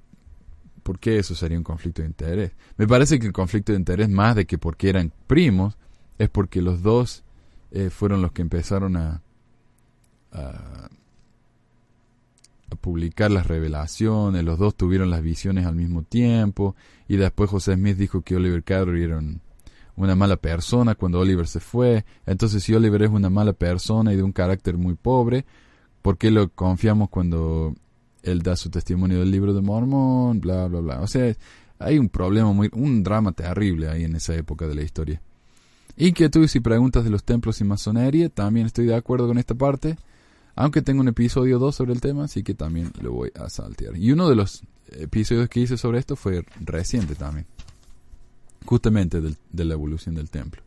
por 0.82 0.98
qué 0.98 1.18
eso 1.18 1.34
sería 1.34 1.58
un 1.58 1.64
conflicto 1.64 2.02
de 2.02 2.08
interés. 2.08 2.52
Me 2.76 2.86
parece 2.86 3.18
que 3.18 3.26
el 3.26 3.32
conflicto 3.32 3.72
de 3.72 3.78
interés, 3.78 4.08
más 4.08 4.34
de 4.36 4.46
que 4.46 4.58
porque 4.58 4.88
eran 4.88 5.12
primos, 5.26 5.76
es 6.18 6.28
porque 6.28 6.60
los 6.62 6.82
dos 6.82 7.24
eh, 7.70 7.90
fueron 7.90 8.22
los 8.22 8.32
que 8.32 8.42
empezaron 8.42 8.96
a, 8.96 9.22
a, 10.32 10.88
a 12.70 12.74
publicar 12.80 13.30
las 13.30 13.46
revelaciones, 13.46 14.44
los 14.44 14.58
dos 14.58 14.74
tuvieron 14.76 15.10
las 15.10 15.22
visiones 15.22 15.66
al 15.66 15.74
mismo 15.76 16.02
tiempo, 16.02 16.74
y 17.08 17.16
después 17.16 17.50
José 17.50 17.74
Smith 17.74 17.96
dijo 17.96 18.22
que 18.22 18.36
Oliver 18.36 18.62
Cowdery 18.64 19.02
era 19.04 19.18
un- 19.18 19.40
una 19.94 20.14
mala 20.14 20.36
persona 20.36 20.94
cuando 20.94 21.20
Oliver 21.20 21.46
se 21.46 21.60
fue. 21.60 22.06
Entonces, 22.24 22.62
si 22.62 22.74
Oliver 22.74 23.02
es 23.02 23.10
una 23.10 23.28
mala 23.28 23.52
persona 23.52 24.12
y 24.12 24.16
de 24.16 24.22
un 24.22 24.32
carácter 24.32 24.78
muy 24.78 24.94
pobre, 24.94 25.44
¿por 26.00 26.16
qué 26.16 26.30
lo 26.30 26.48
confiamos 26.48 27.10
cuando 27.10 27.74
él 28.22 28.42
da 28.42 28.56
su 28.56 28.70
testimonio 28.70 29.18
del 29.20 29.30
libro 29.30 29.52
de 29.54 29.60
Mormón? 29.60 30.40
Bla, 30.40 30.66
bla, 30.68 30.80
bla. 30.80 31.00
O 31.00 31.06
sea, 31.06 31.34
hay 31.78 31.98
un 31.98 32.08
problema 32.08 32.52
muy, 32.52 32.68
un 32.72 33.02
drama 33.02 33.32
terrible 33.32 33.88
ahí 33.88 34.04
en 34.04 34.14
esa 34.16 34.34
época 34.34 34.66
de 34.66 34.74
la 34.74 34.82
historia. 34.82 35.20
Inquietudes 35.96 36.54
y 36.56 36.60
preguntas 36.60 37.04
de 37.04 37.10
los 37.10 37.24
templos 37.24 37.60
y 37.60 37.64
masonería, 37.64 38.28
también 38.28 38.66
estoy 38.66 38.86
de 38.86 38.94
acuerdo 38.94 39.26
con 39.26 39.36
esta 39.38 39.54
parte, 39.54 39.96
aunque 40.54 40.80
tengo 40.82 41.00
un 41.00 41.08
episodio 41.08 41.58
2 41.58 41.74
sobre 41.74 41.92
el 41.92 42.00
tema, 42.00 42.24
así 42.24 42.42
que 42.42 42.54
también 42.54 42.92
lo 43.00 43.12
voy 43.12 43.30
a 43.34 43.48
saltear. 43.50 43.96
Y 43.96 44.12
uno 44.12 44.28
de 44.28 44.36
los 44.36 44.62
episodios 44.92 45.48
que 45.48 45.60
hice 45.60 45.76
sobre 45.76 45.98
esto 45.98 46.16
fue 46.16 46.44
reciente 46.60 47.14
también, 47.14 47.46
justamente 48.64 49.20
del- 49.20 49.36
de 49.50 49.64
la 49.64 49.74
evolución 49.74 50.14
del 50.14 50.30
templo. 50.30 50.62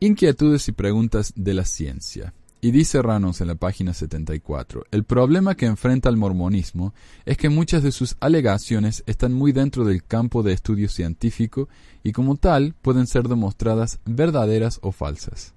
Inquietudes 0.00 0.68
y 0.68 0.72
preguntas 0.72 1.32
de 1.34 1.54
la 1.54 1.64
ciencia. 1.64 2.32
Y 2.60 2.72
dice 2.72 3.00
Ranos 3.02 3.40
en 3.40 3.46
la 3.46 3.54
página 3.54 3.94
74, 3.94 4.84
el 4.90 5.04
problema 5.04 5.54
que 5.54 5.66
enfrenta 5.66 6.08
el 6.08 6.16
mormonismo 6.16 6.92
es 7.24 7.36
que 7.36 7.48
muchas 7.48 7.84
de 7.84 7.92
sus 7.92 8.16
alegaciones 8.18 9.04
están 9.06 9.32
muy 9.32 9.52
dentro 9.52 9.84
del 9.84 10.02
campo 10.02 10.42
de 10.42 10.54
estudio 10.54 10.88
científico 10.88 11.68
y 12.02 12.10
como 12.10 12.34
tal 12.34 12.74
pueden 12.82 13.06
ser 13.06 13.28
demostradas 13.28 14.00
verdaderas 14.06 14.80
o 14.82 14.90
falsas. 14.90 15.54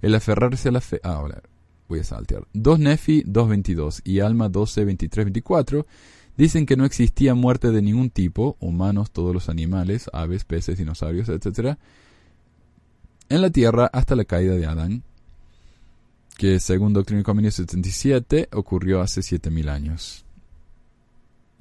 El 0.00 0.14
aferrarse 0.14 0.70
a 0.70 0.72
la 0.72 0.80
fe... 0.80 0.98
Ah, 1.02 1.16
ahora 1.16 1.42
voy 1.88 2.00
a 2.00 2.04
saltear. 2.04 2.46
2 2.54 2.78
Nefi 2.78 3.22
2.22 3.24 4.00
y 4.04 4.20
Alma 4.20 4.48
12, 4.48 4.84
23, 4.86 5.26
24 5.26 5.86
dicen 6.38 6.64
que 6.64 6.76
no 6.76 6.86
existía 6.86 7.34
muerte 7.34 7.70
de 7.70 7.82
ningún 7.82 8.08
tipo, 8.08 8.56
humanos, 8.60 9.10
todos 9.10 9.34
los 9.34 9.50
animales, 9.50 10.08
aves, 10.14 10.44
peces, 10.44 10.78
dinosaurios, 10.78 11.28
etc., 11.28 11.76
en 13.28 13.40
la 13.40 13.50
tierra 13.50 13.90
hasta 13.92 14.16
la 14.16 14.24
caída 14.24 14.54
de 14.54 14.66
Adán, 14.66 15.02
que 16.36 16.60
según 16.60 16.92
Doctrina 16.92 17.20
y 17.20 17.24
Convenio 17.24 17.50
77 17.50 18.48
ocurrió 18.52 19.00
hace 19.00 19.22
7000 19.22 19.68
años. 19.68 20.24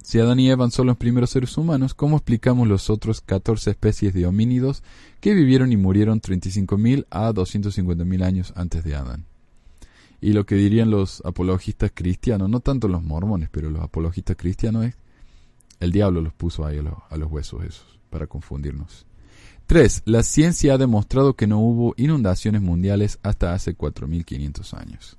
Si 0.04 0.20
Adán 0.20 0.40
y 0.40 0.50
Eva 0.50 0.70
son 0.70 0.88
los 0.88 0.98
primeros 0.98 1.30
seres 1.30 1.58
humanos, 1.58 1.94
¿cómo 1.94 2.18
explicamos 2.18 2.68
los 2.68 2.90
otros 2.90 3.22
14 3.22 3.72
especies 3.72 4.14
de 4.14 4.26
homínidos 4.26 4.84
que 5.22 5.34
vivieron 5.34 5.72
y 5.72 5.78
murieron 5.78 6.20
35.000 6.20 7.06
a 7.10 7.32
250.000 7.32 8.24
años 8.24 8.54
antes 8.58 8.84
de 8.84 8.96
Adán? 8.96 9.26
Y 10.20 10.34
lo 10.34 10.46
que 10.46 10.56
dirían 10.56 10.90
los 10.90 11.22
apologistas 11.26 11.92
cristianos, 11.94 12.50
no 12.50 12.60
tanto 12.60 12.90
los 12.90 13.02
mormones, 13.02 13.50
pero 13.50 13.70
los 13.70 13.82
apologistas 13.82 14.36
cristianos 14.36 14.86
es, 14.86 14.96
el 15.80 15.92
diablo 15.94 16.22
los 16.22 16.34
puso 16.34 16.66
ahí 16.66 16.80
a 16.80 16.82
los, 16.82 16.96
a 17.10 17.16
los 17.16 17.32
huesos 17.32 17.64
esos, 17.64 18.00
para 18.10 18.28
confundirnos. 18.28 19.06
3. 19.74 20.04
La 20.06 20.22
ciencia 20.22 20.76
ha 20.76 20.78
demostrado 20.78 21.34
que 21.34 21.48
no 21.48 21.58
hubo 21.58 21.96
inundaciones 21.98 22.62
mundiales 22.62 23.18
hasta 23.24 23.56
hace 23.56 23.76
4.500 23.76 24.80
años. 24.80 25.18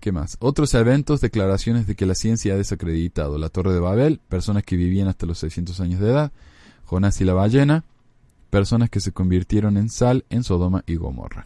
¿Qué 0.00 0.12
más? 0.12 0.38
Otros 0.40 0.72
eventos, 0.72 1.20
declaraciones 1.20 1.86
de 1.86 1.94
que 1.94 2.06
la 2.06 2.14
ciencia 2.14 2.54
ha 2.54 2.56
desacreditado. 2.56 3.36
La 3.36 3.50
Torre 3.50 3.74
de 3.74 3.80
Babel, 3.80 4.18
personas 4.30 4.62
que 4.62 4.76
vivían 4.76 5.08
hasta 5.08 5.26
los 5.26 5.40
600 5.40 5.78
años 5.80 6.00
de 6.00 6.08
edad. 6.08 6.32
Jonás 6.86 7.20
y 7.20 7.26
la 7.26 7.34
ballena, 7.34 7.84
personas 8.48 8.88
que 8.88 9.00
se 9.00 9.12
convirtieron 9.12 9.76
en 9.76 9.90
sal 9.90 10.24
en 10.30 10.42
Sodoma 10.42 10.84
y 10.86 10.96
Gomorra. 10.96 11.44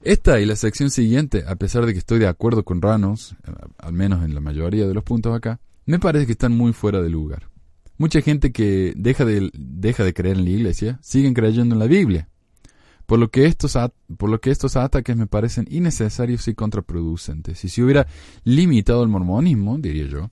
Esta 0.00 0.38
y 0.38 0.46
la 0.46 0.54
sección 0.54 0.90
siguiente, 0.90 1.42
a 1.44 1.56
pesar 1.56 1.86
de 1.86 1.92
que 1.92 1.98
estoy 1.98 2.20
de 2.20 2.28
acuerdo 2.28 2.64
con 2.64 2.80
Ranos, 2.80 3.34
eh, 3.44 3.50
al 3.78 3.94
menos 3.94 4.24
en 4.24 4.32
la 4.32 4.40
mayoría 4.40 4.86
de 4.86 4.94
los 4.94 5.02
puntos 5.02 5.34
acá, 5.34 5.58
me 5.86 5.98
parece 5.98 6.26
que 6.26 6.32
están 6.32 6.56
muy 6.56 6.72
fuera 6.72 7.02
de 7.02 7.10
lugar. 7.10 7.48
Mucha 7.98 8.20
gente 8.20 8.52
que 8.52 8.92
deja 8.96 9.24
de, 9.24 9.50
de 9.52 10.14
creer 10.14 10.36
en 10.36 10.44
la 10.44 10.50
iglesia 10.50 10.98
siguen 11.02 11.34
creyendo 11.34 11.74
en 11.74 11.78
la 11.78 11.86
Biblia. 11.86 12.28
Por 13.06 13.20
lo, 13.20 13.30
que 13.30 13.46
estos 13.46 13.78
por 14.16 14.28
lo 14.28 14.40
que 14.40 14.50
estos 14.50 14.76
ataques 14.76 15.16
me 15.16 15.28
parecen 15.28 15.68
innecesarios 15.70 16.48
y 16.48 16.54
contraproducentes. 16.54 17.64
Y 17.64 17.68
si 17.68 17.80
hubiera 17.80 18.08
limitado 18.42 19.04
el 19.04 19.08
mormonismo, 19.08 19.78
diría 19.78 20.06
yo, 20.06 20.30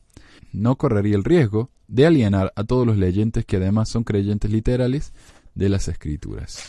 no 0.53 0.77
correría 0.77 1.15
el 1.15 1.23
riesgo 1.23 1.71
de 1.87 2.07
alienar 2.07 2.53
a 2.57 2.65
todos 2.65 2.85
los 2.87 2.97
leyentes 2.99 3.45
que 3.45 3.59
además 3.59 3.89
son 3.89 4.03
creyentes 4.03 4.51
literales 4.51 5.13
de 5.55 5.69
las 5.69 5.87
escrituras. 5.87 6.65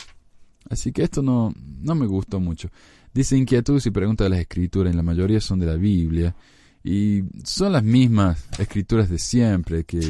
Así 0.68 0.92
que 0.92 1.02
esto 1.02 1.22
no, 1.22 1.52
no 1.56 1.94
me 1.94 2.06
gustó 2.06 2.40
mucho. 2.40 2.70
Dice 3.12 3.36
inquietudes 3.36 3.86
y 3.86 3.90
preguntas 3.90 4.26
de 4.26 4.30
las 4.30 4.40
escrituras, 4.40 4.92
y 4.92 4.96
la 4.96 5.02
mayoría 5.02 5.40
son 5.40 5.58
de 5.58 5.66
la 5.66 5.76
Biblia, 5.76 6.36
y 6.84 7.22
son 7.44 7.72
las 7.72 7.82
mismas 7.82 8.46
escrituras 8.58 9.08
de 9.08 9.18
siempre, 9.18 9.84
que 9.84 10.00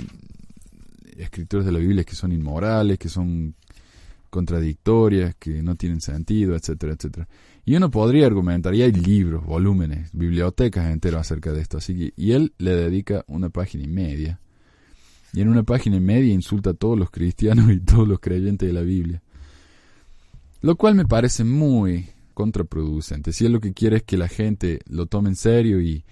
escrituras 1.18 1.66
de 1.66 1.72
la 1.72 1.78
Biblia 1.78 2.04
que 2.04 2.14
son 2.14 2.32
inmorales, 2.32 2.98
que 2.98 3.08
son 3.08 3.54
contradictorias, 4.30 5.34
que 5.36 5.62
no 5.62 5.76
tienen 5.76 6.00
sentido, 6.00 6.56
etcétera, 6.56 6.94
etcétera. 6.94 7.28
Y 7.64 7.74
uno 7.74 7.90
podría 7.90 8.26
argumentar, 8.26 8.74
y 8.74 8.82
hay 8.82 8.92
libros, 8.92 9.44
volúmenes, 9.44 10.10
bibliotecas 10.12 10.90
enteras 10.90 11.22
acerca 11.22 11.52
de 11.52 11.60
esto, 11.62 11.78
así 11.78 11.96
que, 11.96 12.12
y 12.16 12.32
él 12.32 12.52
le 12.58 12.74
dedica 12.74 13.24
una 13.26 13.48
página 13.48 13.84
y 13.84 13.88
media. 13.88 14.40
Y 15.32 15.40
en 15.40 15.48
una 15.48 15.62
página 15.62 15.96
y 15.96 16.00
media 16.00 16.32
insulta 16.32 16.70
a 16.70 16.74
todos 16.74 16.98
los 16.98 17.10
cristianos 17.10 17.70
y 17.72 17.80
todos 17.80 18.06
los 18.06 18.20
creyentes 18.20 18.66
de 18.66 18.72
la 18.72 18.82
Biblia. 18.82 19.22
Lo 20.62 20.76
cual 20.76 20.94
me 20.94 21.06
parece 21.06 21.44
muy 21.44 22.08
contraproducente. 22.34 23.32
Si 23.32 23.46
él 23.46 23.52
lo 23.52 23.60
que 23.60 23.72
quiere 23.72 23.98
es 23.98 24.02
que 24.02 24.16
la 24.16 24.28
gente 24.28 24.80
lo 24.86 25.06
tome 25.06 25.30
en 25.30 25.36
serio 25.36 25.80
y, 25.80 26.04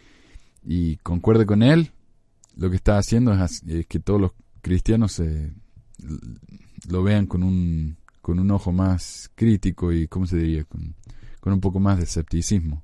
y 0.65 0.97
concuerde 0.97 1.47
con 1.47 1.63
él, 1.63 1.91
lo 2.57 2.71
que 2.71 2.77
está 2.77 2.99
haciendo 2.99 3.33
es, 3.33 3.63
que 3.87 3.99
todos 3.99 4.21
los 4.21 4.33
cristianos 4.65 5.23
lo 6.89 7.03
vean 7.03 7.27
con 7.27 7.43
un, 7.43 7.99
con 8.23 8.41
un 8.41 8.51
ojo 8.51 8.73
más 8.73 9.31
crítico 9.35 9.93
y, 9.93 10.09
¿cómo 10.09 10.27
se 10.27 10.39
diría? 10.39 10.65
Con, 10.65 10.97
un 11.45 11.61
poco 11.61 11.79
más 11.79 11.99
de 11.99 12.05
escepticismo. 12.05 12.83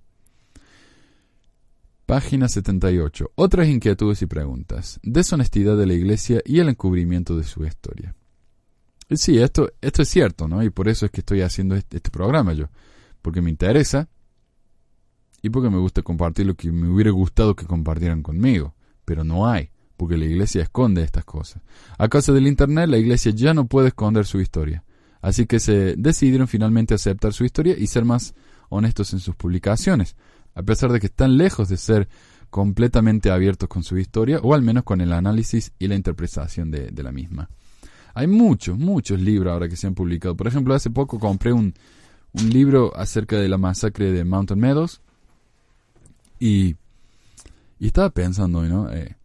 Página 2.05 2.47
78. 2.47 3.33
Otras 3.37 3.69
inquietudes 3.69 4.21
y 4.21 4.27
preguntas. 4.27 5.01
Deshonestidad 5.03 5.79
de 5.79 5.87
la 5.87 5.95
Iglesia 5.95 6.43
y 6.45 6.59
el 6.59 6.69
encubrimiento 6.69 7.39
de 7.39 7.45
su 7.45 7.65
historia. 7.65 8.15
Sí, 9.11 9.39
esto, 9.39 9.73
esto 9.81 10.03
es 10.03 10.09
cierto, 10.09 10.47
¿no? 10.47 10.63
Y 10.63 10.69
por 10.69 10.89
eso 10.89 11.07
es 11.07 11.13
que 11.13 11.21
estoy 11.21 11.41
haciendo 11.41 11.75
este, 11.75 11.97
este 11.97 12.11
programa 12.11 12.53
yo. 12.53 12.67
Porque 13.23 13.41
me 13.41 13.49
interesa 13.49 14.11
y 15.41 15.49
porque 15.49 15.71
me 15.71 15.79
gusta 15.79 16.03
compartir 16.03 16.45
lo 16.45 16.55
que 16.55 16.71
me 16.71 16.89
hubiera 16.89 17.11
gustado 17.11 17.57
que 17.57 17.65
compartieran 17.65 18.23
conmigo. 18.23 18.75
Pero 19.07 19.25
no 19.25 19.49
hay, 19.49 19.71
porque 20.01 20.17
la 20.17 20.25
Iglesia 20.25 20.63
esconde 20.63 21.03
estas 21.03 21.25
cosas. 21.25 21.63
A 21.99 22.09
causa 22.09 22.33
del 22.33 22.47
Internet, 22.47 22.89
la 22.89 22.97
Iglesia 22.99 23.33
ya 23.35 23.53
no 23.53 23.67
puede 23.67 23.89
esconder 23.89 24.25
su 24.25 24.41
historia. 24.41 24.83
Así 25.21 25.45
que 25.45 25.61
se 25.61 25.95
decidieron 25.97 26.49
finalmente 26.49 26.95
aceptar 26.95 27.35
su 27.35 27.45
historia 27.45 27.77
y 27.79 27.87
ser 27.87 28.07
más 28.07 28.35
honestos 28.71 29.13
en 29.13 29.21
sus 29.21 29.37
publicaciones 29.37 30.17
a 30.55 30.63
pesar 30.63 30.93
de 30.93 31.01
que 31.01 31.07
están 31.07 31.37
lejos 31.37 31.69
de 31.69 31.77
ser 31.77 32.09
completamente 32.51 33.31
abiertos 33.31 33.69
con 33.69 33.83
su 33.83 33.97
historia, 33.99 34.41
o 34.43 34.55
al 34.55 34.63
menos 34.63 34.83
con 34.85 35.01
el 35.01 35.13
análisis 35.13 35.73
y 35.79 35.87
la 35.87 35.95
interpretación 35.95 36.71
de, 36.71 37.03
la 37.03 37.13
misma. 37.13 37.49
Hay 38.15 38.27
muchos, 38.27 38.77
muchos 38.77 39.21
libros 39.21 39.53
ahora 39.53 39.69
que 39.69 39.77
se 39.77 39.87
han 39.87 39.95
publicado. 39.95 40.37
Por 40.37 40.49
ejemplo, 40.49 40.75
hace 40.75 40.91
poco 40.91 41.19
compré 41.21 41.53
un, 41.53 41.75
un 42.33 42.51
libro 42.51 42.97
acerca 42.97 43.37
de 43.37 43.49
la 43.49 43.57
masacre 43.57 44.11
de 44.11 44.25
Mountain 44.25 44.59
Meadows 44.59 45.01
y, 46.41 46.75
y 47.79 47.87
estaba 47.87 48.11
pensando, 48.11 48.63
¿no? 48.65 48.93
Eh, 48.93 49.17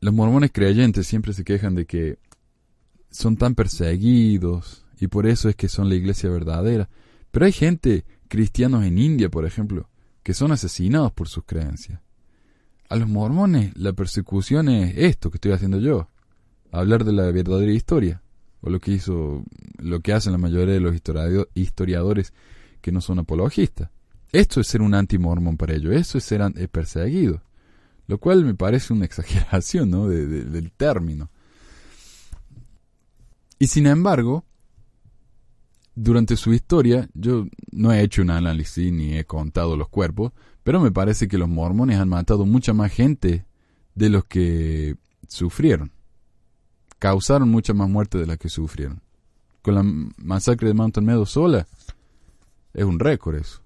los 0.00 0.14
mormones 0.14 0.50
creyentes 0.52 1.06
siempre 1.06 1.32
se 1.32 1.44
quejan 1.44 1.74
de 1.74 1.86
que 1.86 2.18
son 3.10 3.36
tan 3.36 3.54
perseguidos 3.54 4.84
y 4.98 5.08
por 5.08 5.26
eso 5.26 5.48
es 5.48 5.56
que 5.56 5.68
son 5.68 5.88
la 5.88 5.94
iglesia 5.94 6.30
verdadera. 6.30 6.88
Pero 7.30 7.46
hay 7.46 7.52
gente 7.52 8.04
cristianos 8.28 8.84
en 8.84 8.98
India, 8.98 9.28
por 9.28 9.44
ejemplo, 9.44 9.88
que 10.22 10.34
son 10.34 10.52
asesinados 10.52 11.12
por 11.12 11.28
sus 11.28 11.44
creencias. 11.44 12.00
A 12.88 12.96
los 12.96 13.08
mormones 13.08 13.76
la 13.76 13.92
persecución 13.92 14.68
es 14.68 14.96
esto 14.96 15.30
que 15.30 15.36
estoy 15.36 15.52
haciendo 15.52 15.78
yo, 15.78 16.08
hablar 16.72 17.04
de 17.04 17.12
la 17.12 17.30
verdadera 17.30 17.72
historia, 17.72 18.22
o 18.62 18.70
lo 18.70 18.80
que 18.80 18.92
hizo, 18.92 19.44
lo 19.78 20.00
que 20.00 20.12
hacen 20.12 20.32
la 20.32 20.38
mayoría 20.38 20.74
de 20.74 20.80
los 20.80 20.94
historiadores 21.54 22.32
que 22.80 22.92
no 22.92 23.00
son 23.00 23.20
apologistas. 23.20 23.90
Esto 24.32 24.60
es 24.60 24.66
ser 24.66 24.82
un 24.82 24.94
anti-mormón 24.94 25.56
para 25.56 25.74
ellos, 25.74 25.94
eso 25.94 26.18
es 26.18 26.24
ser 26.24 26.42
perseguido, 26.70 27.42
lo 28.10 28.18
cual 28.18 28.44
me 28.44 28.56
parece 28.56 28.92
una 28.92 29.04
exageración 29.10 29.88
¿no? 29.88 30.08
del 30.08 30.72
término. 30.72 31.30
Y 33.60 33.68
sin 33.68 33.86
embargo, 33.86 34.44
durante 35.94 36.36
su 36.36 36.52
historia, 36.52 37.08
yo 37.14 37.46
no 37.70 37.92
he 37.92 38.02
hecho 38.02 38.22
un 38.22 38.30
análisis 38.30 38.92
ni 38.92 39.16
he 39.16 39.24
contado 39.24 39.76
los 39.76 39.88
cuerpos, 39.88 40.32
pero 40.64 40.80
me 40.80 40.90
parece 40.90 41.28
que 41.28 41.38
los 41.38 41.48
mormones 41.48 41.98
han 41.98 42.08
matado 42.08 42.46
mucha 42.46 42.72
más 42.72 42.90
gente 42.92 43.46
de 43.94 44.08
los 44.08 44.24
que 44.24 44.96
sufrieron. 45.28 45.92
Causaron 46.98 47.48
mucha 47.48 47.74
más 47.74 47.88
muerte 47.88 48.18
de 48.18 48.26
las 48.26 48.38
que 48.38 48.48
sufrieron. 48.48 49.02
Con 49.62 49.74
la 49.76 49.84
masacre 50.16 50.66
de 50.66 50.74
Mountain 50.74 51.06
Meadows 51.06 51.30
sola, 51.30 51.68
es 52.74 52.84
un 52.84 52.98
récord 52.98 53.36
eso. 53.36 53.60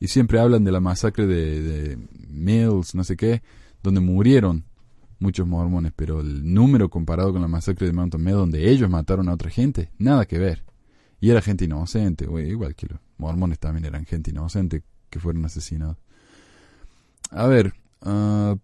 Y 0.00 0.08
siempre 0.08 0.40
hablan 0.40 0.64
de 0.64 0.72
la 0.72 0.80
masacre 0.80 1.26
de, 1.26 1.60
de 1.60 1.98
Mills, 2.28 2.94
no 2.94 3.04
sé 3.04 3.16
qué, 3.16 3.42
donde 3.82 4.00
murieron 4.00 4.64
muchos 5.18 5.46
mormones, 5.46 5.92
pero 5.94 6.20
el 6.20 6.52
número 6.52 6.88
comparado 6.88 7.32
con 7.32 7.42
la 7.42 7.48
masacre 7.48 7.86
de 7.86 7.92
Mountain 7.92 8.22
Meadows, 8.22 8.42
donde 8.42 8.70
ellos 8.70 8.88
mataron 8.88 9.28
a 9.28 9.34
otra 9.34 9.50
gente, 9.50 9.90
nada 9.98 10.26
que 10.26 10.38
ver. 10.38 10.64
Y 11.20 11.30
era 11.30 11.42
gente 11.42 11.64
inocente, 11.64 12.24
igual 12.24 12.74
que 12.74 12.86
los 12.86 13.00
mormones 13.16 13.58
también 13.58 13.84
eran 13.84 14.04
gente 14.04 14.30
inocente 14.30 14.84
que 15.10 15.18
fueron 15.18 15.44
asesinados. 15.44 15.96
A 17.30 17.46
ver, 17.46 17.74
uh, 18.02 18.56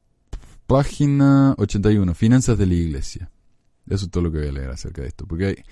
página 0.67 1.55
81, 1.59 2.15
Finanzas 2.15 2.57
de 2.57 2.67
la 2.67 2.75
Iglesia. 2.75 3.31
Eso 3.89 4.07
es 4.07 4.11
todo 4.11 4.25
lo 4.25 4.33
que 4.33 4.39
voy 4.39 4.49
a 4.49 4.53
leer 4.53 4.71
acerca 4.71 5.03
de 5.03 5.09
esto, 5.09 5.27
porque 5.27 5.63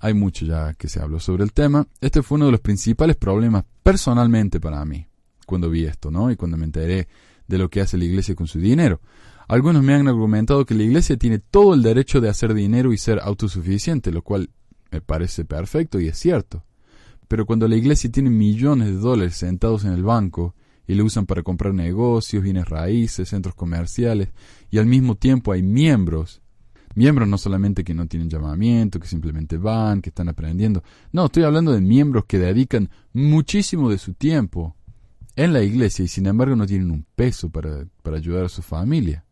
hay 0.00 0.14
mucho 0.14 0.46
ya 0.46 0.72
que 0.72 0.88
se 0.88 1.00
habló 1.00 1.20
sobre 1.20 1.44
el 1.44 1.52
tema. 1.52 1.86
Este 2.00 2.22
fue 2.22 2.36
uno 2.36 2.46
de 2.46 2.52
los 2.52 2.60
principales 2.60 3.16
problemas 3.16 3.64
personalmente 3.82 4.58
para 4.58 4.82
mí 4.86 5.07
cuando 5.48 5.70
vi 5.70 5.84
esto, 5.84 6.12
¿no? 6.12 6.30
Y 6.30 6.36
cuando 6.36 6.56
me 6.56 6.66
enteré 6.66 7.08
de 7.48 7.58
lo 7.58 7.70
que 7.70 7.80
hace 7.80 7.96
la 7.96 8.04
Iglesia 8.04 8.36
con 8.36 8.46
su 8.46 8.60
dinero. 8.60 9.00
Algunos 9.48 9.82
me 9.82 9.94
han 9.94 10.06
argumentado 10.06 10.66
que 10.66 10.74
la 10.74 10.82
Iglesia 10.82 11.16
tiene 11.16 11.38
todo 11.38 11.72
el 11.72 11.82
derecho 11.82 12.20
de 12.20 12.28
hacer 12.28 12.52
dinero 12.52 12.92
y 12.92 12.98
ser 12.98 13.18
autosuficiente, 13.18 14.12
lo 14.12 14.22
cual 14.22 14.50
me 14.90 15.00
parece 15.00 15.44
perfecto 15.44 16.00
y 16.00 16.08
es 16.08 16.18
cierto. 16.18 16.64
Pero 17.28 17.44
cuando 17.44 17.68
la 17.68 17.76
iglesia 17.76 18.10
tiene 18.10 18.30
millones 18.30 18.88
de 18.88 18.96
dólares 18.96 19.36
sentados 19.36 19.84
en 19.84 19.92
el 19.92 20.02
banco 20.02 20.54
y 20.86 20.94
lo 20.94 21.04
usan 21.04 21.26
para 21.26 21.42
comprar 21.42 21.74
negocios, 21.74 22.42
bienes 22.42 22.68
raíces, 22.68 23.28
centros 23.28 23.54
comerciales, 23.54 24.30
y 24.70 24.78
al 24.78 24.86
mismo 24.86 25.14
tiempo 25.14 25.52
hay 25.52 25.62
miembros, 25.62 26.40
miembros 26.94 27.28
no 27.28 27.36
solamente 27.36 27.84
que 27.84 27.92
no 27.92 28.06
tienen 28.06 28.30
llamamiento, 28.30 28.98
que 28.98 29.06
simplemente 29.06 29.58
van, 29.58 30.00
que 30.00 30.08
están 30.08 30.30
aprendiendo, 30.30 30.82
no, 31.12 31.26
estoy 31.26 31.42
hablando 31.42 31.72
de 31.72 31.82
miembros 31.82 32.24
que 32.26 32.38
dedican 32.38 32.88
muchísimo 33.12 33.90
de 33.90 33.98
su 33.98 34.14
tiempo 34.14 34.77
en 35.38 35.52
la 35.52 35.62
iglesia 35.62 36.04
y 36.04 36.08
sin 36.08 36.26
embargo 36.26 36.56
no 36.56 36.66
tienen 36.66 36.90
un 36.90 37.06
peso 37.14 37.48
para, 37.48 37.86
para 38.02 38.16
ayudar 38.16 38.46
a 38.46 38.48
su 38.48 38.60
familia. 38.60 39.24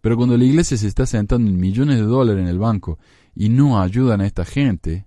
Pero 0.00 0.16
cuando 0.16 0.38
la 0.38 0.44
iglesia 0.44 0.78
se 0.78 0.86
está 0.86 1.04
sentando 1.04 1.50
en 1.50 1.60
millones 1.60 1.96
de 1.96 2.04
dólares 2.04 2.40
en 2.40 2.48
el 2.48 2.58
banco 2.58 2.98
y 3.34 3.50
no 3.50 3.82
ayudan 3.82 4.22
a 4.22 4.26
esta 4.26 4.46
gente, 4.46 5.06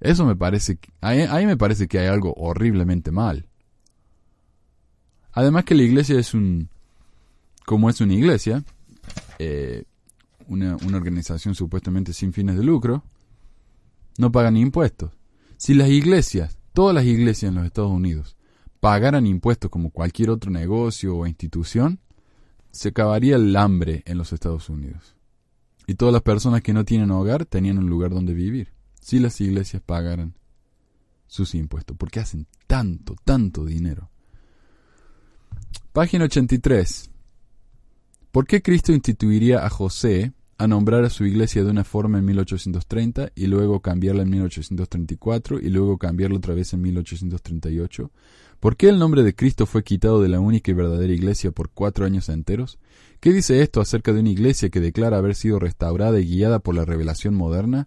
eso 0.00 0.26
me 0.26 0.36
parece, 0.36 0.78
ahí, 1.00 1.46
me 1.46 1.56
parece 1.56 1.88
que 1.88 1.98
hay 1.98 2.08
algo 2.08 2.34
horriblemente 2.34 3.10
mal. 3.10 3.48
Además 5.32 5.64
que 5.64 5.74
la 5.74 5.84
iglesia 5.84 6.18
es 6.18 6.34
un, 6.34 6.68
como 7.64 7.88
es 7.88 8.02
una 8.02 8.12
iglesia, 8.12 8.64
eh, 9.38 9.84
una, 10.46 10.76
una 10.76 10.98
organización 10.98 11.54
supuestamente 11.54 12.12
sin 12.12 12.34
fines 12.34 12.58
de 12.58 12.64
lucro, 12.64 13.02
no 14.18 14.30
pagan 14.30 14.58
impuestos. 14.58 15.10
Si 15.56 15.72
las 15.72 15.88
iglesias, 15.88 16.58
todas 16.74 16.94
las 16.94 17.06
iglesias 17.06 17.48
en 17.48 17.54
los 17.54 17.64
Estados 17.64 17.90
Unidos, 17.90 18.37
pagaran 18.80 19.26
impuestos 19.26 19.70
como 19.70 19.90
cualquier 19.90 20.30
otro 20.30 20.50
negocio 20.50 21.16
o 21.16 21.26
institución, 21.26 22.00
se 22.70 22.90
acabaría 22.90 23.36
el 23.36 23.56
hambre 23.56 24.02
en 24.06 24.18
los 24.18 24.32
Estados 24.32 24.68
Unidos. 24.68 25.16
Y 25.86 25.94
todas 25.94 26.12
las 26.12 26.22
personas 26.22 26.62
que 26.62 26.74
no 26.74 26.84
tienen 26.84 27.10
hogar 27.10 27.46
tenían 27.46 27.78
un 27.78 27.88
lugar 27.88 28.10
donde 28.10 28.34
vivir. 28.34 28.72
Si 29.00 29.18
las 29.18 29.40
iglesias 29.40 29.82
pagaran 29.84 30.34
sus 31.26 31.54
impuestos, 31.54 31.96
porque 31.96 32.20
hacen 32.20 32.46
tanto, 32.66 33.16
tanto 33.24 33.64
dinero. 33.64 34.10
Página 35.92 36.24
83. 36.24 37.10
¿Por 38.32 38.46
qué 38.46 38.62
Cristo 38.62 38.92
instituiría 38.92 39.64
a 39.64 39.70
José 39.70 40.32
a 40.58 40.66
nombrar 40.66 41.04
a 41.04 41.10
su 41.10 41.24
iglesia 41.24 41.64
de 41.64 41.70
una 41.70 41.84
forma 41.84 42.18
en 42.18 42.24
1830 42.26 43.32
y 43.34 43.46
luego 43.46 43.80
cambiarla 43.80 44.22
en 44.22 44.30
1834 44.30 45.60
y 45.60 45.70
luego 45.70 45.98
cambiarla 45.98 46.36
otra 46.36 46.54
vez 46.54 46.72
en 46.72 46.82
1838? 46.82 48.10
¿Por 48.60 48.76
qué 48.76 48.88
el 48.88 48.98
nombre 48.98 49.22
de 49.22 49.36
Cristo 49.36 49.66
fue 49.66 49.84
quitado 49.84 50.20
de 50.20 50.28
la 50.28 50.40
única 50.40 50.72
y 50.72 50.74
verdadera 50.74 51.12
iglesia 51.12 51.52
por 51.52 51.70
cuatro 51.70 52.04
años 52.04 52.28
enteros? 52.28 52.78
¿Qué 53.20 53.32
dice 53.32 53.62
esto 53.62 53.80
acerca 53.80 54.12
de 54.12 54.20
una 54.20 54.30
iglesia 54.30 54.68
que 54.68 54.80
declara 54.80 55.18
haber 55.18 55.36
sido 55.36 55.60
restaurada 55.60 56.18
y 56.18 56.26
guiada 56.26 56.58
por 56.58 56.74
la 56.74 56.84
revelación 56.84 57.34
moderna? 57.34 57.86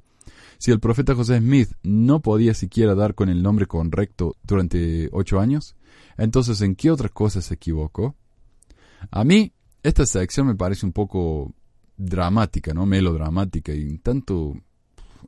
Si 0.60 0.72
el 0.72 0.80
profeta 0.80 1.14
José 1.14 1.40
Smith 1.40 1.72
no 1.84 2.22
podía 2.22 2.54
siquiera 2.54 2.96
dar 2.96 3.16
con 3.16 3.28
el 3.28 3.44
nombre 3.44 3.66
correcto 3.66 4.38
durante 4.44 5.10
ocho 5.12 5.40
años, 5.40 5.76
Entonces, 6.18 6.62
¿en 6.62 6.76
qué 6.76 6.92
otras 6.92 7.12
cosas 7.12 7.46
se 7.46 7.56
equivocó? 7.56 8.16
A 9.10 9.24
mí, 9.24 9.54
esta 9.84 10.06
sección 10.06 10.48
me 10.48 10.56
parece 10.56 10.86
un 10.86 10.94
poco 10.94 11.54
dramática, 11.98 12.74
¿no? 12.74 12.86
Melodramática 12.86 13.74
y 13.74 13.98
tanto 13.98 14.56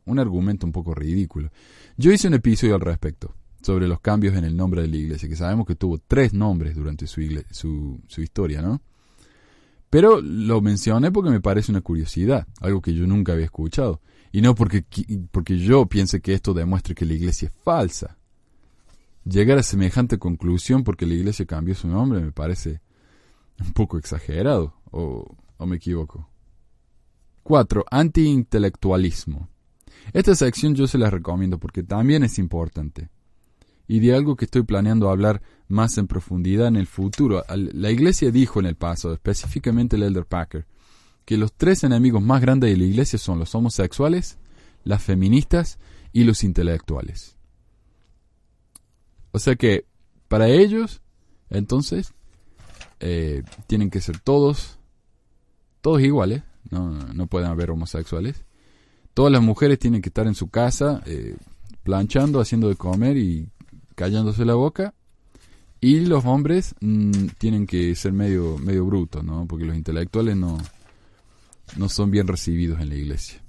un 0.05 0.19
argumento 0.19 0.65
un 0.65 0.71
poco 0.71 0.93
ridículo. 0.93 1.49
Yo 1.97 2.11
hice 2.11 2.27
un 2.27 2.35
episodio 2.35 2.75
al 2.75 2.81
respecto 2.81 3.33
sobre 3.63 3.87
los 3.87 4.01
cambios 4.01 4.35
en 4.35 4.43
el 4.43 4.55
nombre 4.55 4.81
de 4.81 4.89
la 4.89 4.97
iglesia, 4.97 5.29
que 5.29 5.35
sabemos 5.35 5.65
que 5.65 5.75
tuvo 5.75 5.97
tres 5.97 6.33
nombres 6.33 6.75
durante 6.75 7.07
su, 7.07 7.21
su, 7.51 8.21
historia, 8.21 8.61
¿no? 8.61 8.81
Pero 9.89 10.21
lo 10.21 10.59
mencioné 10.61 11.11
porque 11.11 11.29
me 11.29 11.39
parece 11.39 11.71
una 11.71 11.81
curiosidad, 11.81 12.45
algo 12.59 12.81
que 12.81 12.93
yo 12.93 13.07
nunca 13.07 13.33
había 13.33 13.45
escuchado. 13.45 14.01
Y 14.31 14.41
no 14.41 14.55
porque, 14.55 14.83
porque 15.31 15.57
yo 15.59 15.85
piense 15.85 16.19
que 16.19 16.33
esto 16.33 16.53
demuestre 16.53 16.95
que 16.95 17.05
la 17.05 17.13
iglesia 17.13 17.47
es 17.47 17.53
falsa. 17.63 18.17
Llegar 19.23 19.59
a 19.59 19.63
semejante 19.63 20.17
conclusión 20.17 20.83
porque 20.83 21.05
la 21.05 21.13
iglesia 21.13 21.45
cambió 21.45 21.75
su 21.75 21.87
nombre 21.87 22.19
me 22.19 22.31
parece 22.31 22.81
un 23.59 23.71
poco 23.71 23.97
exagerado, 23.97 24.73
o, 24.91 25.37
o 25.57 25.65
me 25.65 25.77
equivoco. 25.77 26.27
4. 27.43 27.85
Antiintelectualismo. 27.89 29.47
Esta 30.11 30.35
sección 30.35 30.75
yo 30.75 30.87
se 30.87 30.97
la 30.97 31.09
recomiendo 31.09 31.59
porque 31.59 31.83
también 31.83 32.23
es 32.23 32.39
importante. 32.39 33.09
Y 33.93 33.99
de 33.99 34.15
algo 34.15 34.35
que 34.35 34.45
estoy 34.45 34.63
planeando 34.63 35.07
hablar 35.07 35.43
más 35.67 35.99
en 35.99 36.07
profundidad 36.07 36.65
en 36.65 36.77
el 36.77 36.87
futuro. 36.87 37.43
La 37.47 37.91
iglesia 37.91 38.31
dijo 38.31 38.59
en 38.59 38.65
el 38.65 38.75
pasado, 38.75 39.13
específicamente 39.13 39.97
el 39.97 40.01
Elder 40.01 40.25
Packer, 40.25 40.65
que 41.25 41.37
los 41.37 41.53
tres 41.53 41.83
enemigos 41.83 42.23
más 42.23 42.41
grandes 42.41 42.71
de 42.71 42.77
la 42.77 42.85
iglesia 42.85 43.19
son 43.19 43.37
los 43.37 43.53
homosexuales, 43.53 44.39
las 44.83 45.03
feministas 45.03 45.77
y 46.11 46.23
los 46.23 46.43
intelectuales. 46.43 47.37
O 49.31 49.37
sea 49.37 49.55
que 49.55 49.85
para 50.27 50.47
ellos, 50.47 51.03
entonces, 51.51 52.15
eh, 52.99 53.43
tienen 53.67 53.91
que 53.91 54.01
ser 54.01 54.17
todos, 54.17 54.79
todos 55.81 56.01
iguales, 56.01 56.41
no, 56.71 57.27
pueden 57.27 57.47
haber 57.47 57.69
homosexuales. 57.69 58.43
Todas 59.13 59.31
las 59.31 59.43
mujeres 59.43 59.77
tienen 59.77 60.01
que 60.01 60.09
estar 60.09 60.25
en 60.25 60.33
su 60.33 60.47
casa, 60.47 61.03
eh, 61.05 61.35
planchando, 61.83 62.41
haciendo 62.41 62.69
de 62.69 62.75
comer 62.75 63.17
y 63.17 63.49
callándose 63.95 64.45
la 64.45 64.55
boca. 64.55 64.93
Y 65.79 66.05
los 66.05 66.23
hombres 66.25 66.75
mm, 66.79 67.27
tienen 67.37 67.67
que 67.67 67.93
ser 67.95 68.13
medio, 68.13 68.57
medio 68.57 68.85
brutos, 68.85 69.23
¿no? 69.23 69.45
Porque 69.47 69.65
los 69.65 69.75
intelectuales 69.75 70.37
no, 70.37 70.57
no 71.77 71.89
son 71.89 72.09
bien 72.09 72.27
recibidos 72.27 72.79
en 72.79 72.89
la 72.89 72.95
iglesia. 72.95 73.41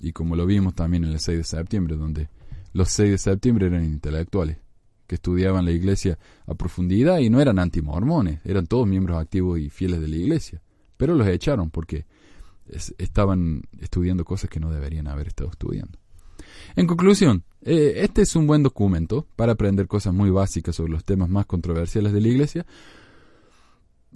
Y 0.00 0.12
como 0.12 0.36
lo 0.36 0.46
vimos 0.46 0.74
también 0.74 1.04
en 1.04 1.12
el 1.12 1.20
6 1.20 1.38
de 1.38 1.44
septiembre, 1.44 1.96
donde 1.96 2.28
los 2.72 2.88
6 2.90 3.10
de 3.12 3.18
septiembre 3.18 3.66
eran 3.66 3.84
intelectuales, 3.84 4.58
que 5.06 5.14
estudiaban 5.14 5.64
la 5.64 5.70
iglesia 5.70 6.18
a 6.46 6.54
profundidad 6.54 7.18
y 7.18 7.30
no 7.30 7.40
eran 7.40 7.58
antimormones, 7.58 8.40
eran 8.44 8.66
todos 8.66 8.86
miembros 8.86 9.20
activos 9.20 9.58
y 9.60 9.70
fieles 9.70 10.00
de 10.00 10.08
la 10.08 10.16
iglesia. 10.16 10.60
Pero 10.96 11.14
los 11.14 11.26
echaron 11.28 11.70
porque 11.70 12.06
estaban 12.98 13.62
estudiando 13.78 14.24
cosas 14.24 14.50
que 14.50 14.60
no 14.60 14.70
deberían 14.70 15.06
haber 15.06 15.28
estado 15.28 15.50
estudiando. 15.50 15.98
En 16.76 16.86
conclusión, 16.86 17.42
eh, 17.62 17.94
este 18.04 18.20
es 18.20 18.36
un 18.36 18.46
buen 18.46 18.62
documento 18.62 19.26
para 19.34 19.52
aprender 19.52 19.88
cosas 19.88 20.12
muy 20.12 20.28
básicas 20.28 20.76
sobre 20.76 20.92
los 20.92 21.04
temas 21.04 21.30
más 21.30 21.46
controversiales 21.46 22.12
de 22.12 22.20
la 22.20 22.28
Iglesia, 22.28 22.66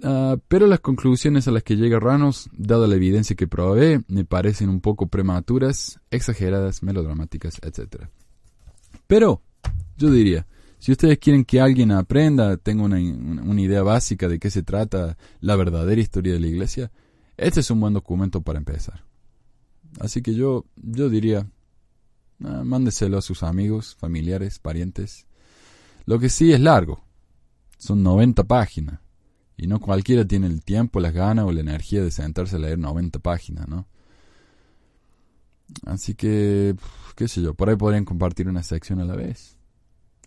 ah, 0.03 0.37
pero 0.47 0.67
las 0.67 0.79
conclusiones 0.79 1.47
a 1.47 1.51
las 1.51 1.63
que 1.63 1.75
llega 1.75 1.99
Ranos, 1.99 2.51
dada 2.53 2.85
la 2.85 2.95
evidencia 2.95 3.35
que 3.35 3.47
provee, 3.47 4.05
me 4.07 4.25
parecen 4.25 4.69
un 4.69 4.79
poco 4.79 5.07
prematuras, 5.07 5.99
exageradas, 6.11 6.83
melodramáticas, 6.83 7.59
etc. 7.63 8.05
Pero, 9.07 9.41
yo 9.97 10.11
diría, 10.11 10.45
si 10.77 10.91
ustedes 10.91 11.17
quieren 11.17 11.45
que 11.45 11.61
alguien 11.61 11.91
aprenda, 11.91 12.57
tenga 12.57 12.83
una, 12.83 12.97
una 12.97 13.61
idea 13.61 13.81
básica 13.81 14.27
de 14.27 14.37
qué 14.37 14.51
se 14.51 14.61
trata 14.61 15.17
la 15.39 15.55
verdadera 15.55 15.99
historia 15.99 16.33
de 16.33 16.39
la 16.39 16.47
Iglesia, 16.47 16.91
este 17.37 17.61
es 17.61 17.71
un 17.71 17.79
buen 17.79 17.95
documento 17.95 18.41
para 18.41 18.59
empezar. 18.59 19.03
Así 19.99 20.21
que 20.21 20.35
yo, 20.35 20.65
yo 20.75 21.09
diría, 21.09 21.47
ah, 22.43 22.63
mándeselo 22.63 23.17
a 23.17 23.21
sus 23.21 23.43
amigos, 23.43 23.95
familiares, 23.95 24.59
parientes. 24.59 25.25
Lo 26.05 26.19
que 26.19 26.29
sí 26.29 26.51
es 26.51 26.59
largo. 26.59 27.03
Son 27.77 28.03
90 28.03 28.43
páginas. 28.45 28.99
Y 29.57 29.67
no 29.67 29.79
cualquiera 29.79 30.25
tiene 30.25 30.47
el 30.47 30.63
tiempo, 30.63 30.99
las 30.99 31.13
ganas 31.13 31.45
o 31.45 31.51
la 31.51 31.61
energía 31.61 32.01
de 32.01 32.09
sentarse 32.09 32.55
a 32.55 32.59
leer 32.59 32.79
90 32.79 33.19
páginas, 33.19 33.67
¿no? 33.67 33.87
Así 35.85 36.15
que, 36.15 36.75
qué 37.15 37.27
sé 37.27 37.41
yo, 37.41 37.53
por 37.53 37.69
ahí 37.69 37.75
podrían 37.75 38.05
compartir 38.05 38.47
una 38.47 38.63
sección 38.63 38.99
a 38.99 39.05
la 39.05 39.15
vez. 39.15 39.57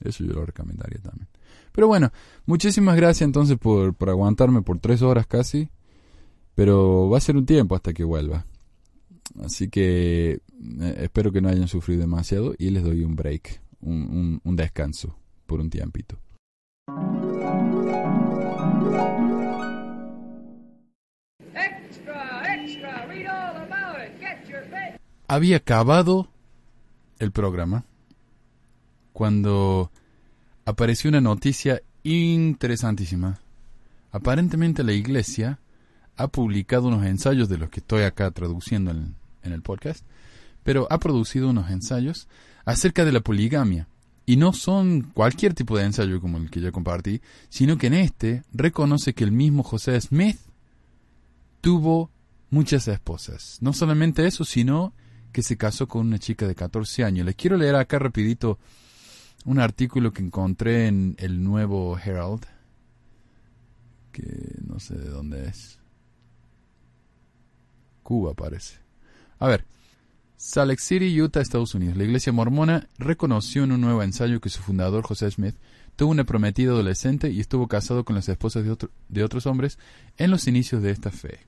Eso 0.00 0.24
yo 0.24 0.32
lo 0.32 0.44
recomendaría 0.44 1.00
también. 1.00 1.28
Pero 1.72 1.88
bueno, 1.88 2.12
muchísimas 2.46 2.96
gracias 2.96 3.22
entonces 3.22 3.58
por, 3.58 3.94
por 3.94 4.10
aguantarme 4.10 4.62
por 4.62 4.78
tres 4.78 5.02
horas 5.02 5.26
casi. 5.26 5.68
Pero 6.54 7.08
va 7.10 7.18
a 7.18 7.20
ser 7.20 7.36
un 7.36 7.46
tiempo 7.46 7.74
hasta 7.74 7.92
que 7.92 8.04
vuelva. 8.04 8.46
Así 9.42 9.68
que 9.68 10.40
eh, 10.80 10.96
espero 10.98 11.32
que 11.32 11.40
no 11.40 11.48
hayan 11.48 11.68
sufrido 11.68 12.00
demasiado 12.00 12.54
y 12.58 12.70
les 12.70 12.82
doy 12.82 13.02
un 13.02 13.16
break, 13.16 13.60
un, 13.80 14.40
un 14.42 14.56
descanso 14.56 15.16
por 15.46 15.60
un 15.60 15.70
tiempito. 15.70 16.18
Había 25.26 25.56
acabado 25.56 26.28
el 27.18 27.32
programa 27.32 27.84
cuando 29.12 29.90
apareció 30.64 31.08
una 31.08 31.20
noticia 31.20 31.82
interesantísima. 32.02 33.40
Aparentemente 34.12 34.84
la 34.84 34.92
iglesia 34.92 35.58
ha 36.16 36.28
publicado 36.28 36.88
unos 36.88 37.04
ensayos 37.04 37.48
de 37.48 37.58
los 37.58 37.70
que 37.70 37.80
estoy 37.80 38.02
acá 38.02 38.30
traduciendo 38.30 38.90
en, 38.90 39.14
el 39.42 39.62
podcast, 39.62 40.04
pero 40.62 40.86
ha 40.90 40.98
producido 40.98 41.50
unos 41.50 41.70
ensayos 41.70 42.28
acerca 42.64 43.04
de 43.04 43.12
la 43.12 43.20
poligamia. 43.20 43.88
Y 44.26 44.36
no 44.36 44.54
son 44.54 45.02
cualquier 45.02 45.52
tipo 45.52 45.76
de 45.76 45.84
ensayo 45.84 46.18
como 46.18 46.38
el 46.38 46.50
que 46.50 46.62
ya 46.62 46.72
compartí, 46.72 47.20
sino 47.50 47.76
que 47.76 47.88
en 47.88 47.94
este 47.94 48.42
reconoce 48.54 49.12
que 49.12 49.22
el 49.22 49.32
mismo 49.32 49.62
José 49.62 50.00
Smith 50.00 50.38
tuvo 51.60 52.10
muchas 52.48 52.88
esposas. 52.88 53.58
No 53.60 53.74
solamente 53.74 54.26
eso, 54.26 54.46
sino 54.46 54.94
que 55.30 55.42
se 55.42 55.58
casó 55.58 55.88
con 55.88 56.06
una 56.06 56.18
chica 56.18 56.46
de 56.46 56.54
14 56.54 57.04
años. 57.04 57.26
Les 57.26 57.34
quiero 57.34 57.58
leer 57.58 57.74
acá 57.74 57.98
rapidito 57.98 58.58
un 59.44 59.58
artículo 59.58 60.12
que 60.12 60.22
encontré 60.22 60.86
en 60.86 61.16
el 61.18 61.42
nuevo 61.42 61.98
Herald, 61.98 62.46
que 64.10 64.56
no 64.66 64.80
sé 64.80 64.94
de 64.94 65.10
dónde 65.10 65.48
es. 65.48 65.78
Cuba, 68.04 68.34
parece. 68.34 68.78
A 69.40 69.48
ver. 69.48 69.64
Salt 70.36 70.68
Lake 70.68 70.82
City, 70.82 71.20
Utah, 71.20 71.40
Estados 71.40 71.74
Unidos. 71.74 71.96
La 71.96 72.04
iglesia 72.04 72.32
mormona 72.32 72.88
reconoció 72.98 73.64
en 73.64 73.72
un 73.72 73.80
nuevo 73.80 74.02
ensayo 74.02 74.40
que 74.40 74.50
su 74.50 74.60
fundador, 74.60 75.04
José 75.04 75.30
Smith, 75.30 75.56
tuvo 75.96 76.10
una 76.10 76.24
prometida 76.24 76.72
adolescente 76.72 77.30
y 77.30 77.40
estuvo 77.40 77.68
casado 77.68 78.04
con 78.04 78.14
las 78.14 78.28
esposas 78.28 78.64
de, 79.08 79.24
otros 79.24 79.46
hombres 79.46 79.78
en 80.16 80.30
los 80.30 80.46
inicios 80.46 80.82
de 80.82 80.90
esta 80.90 81.10
fe, 81.10 81.40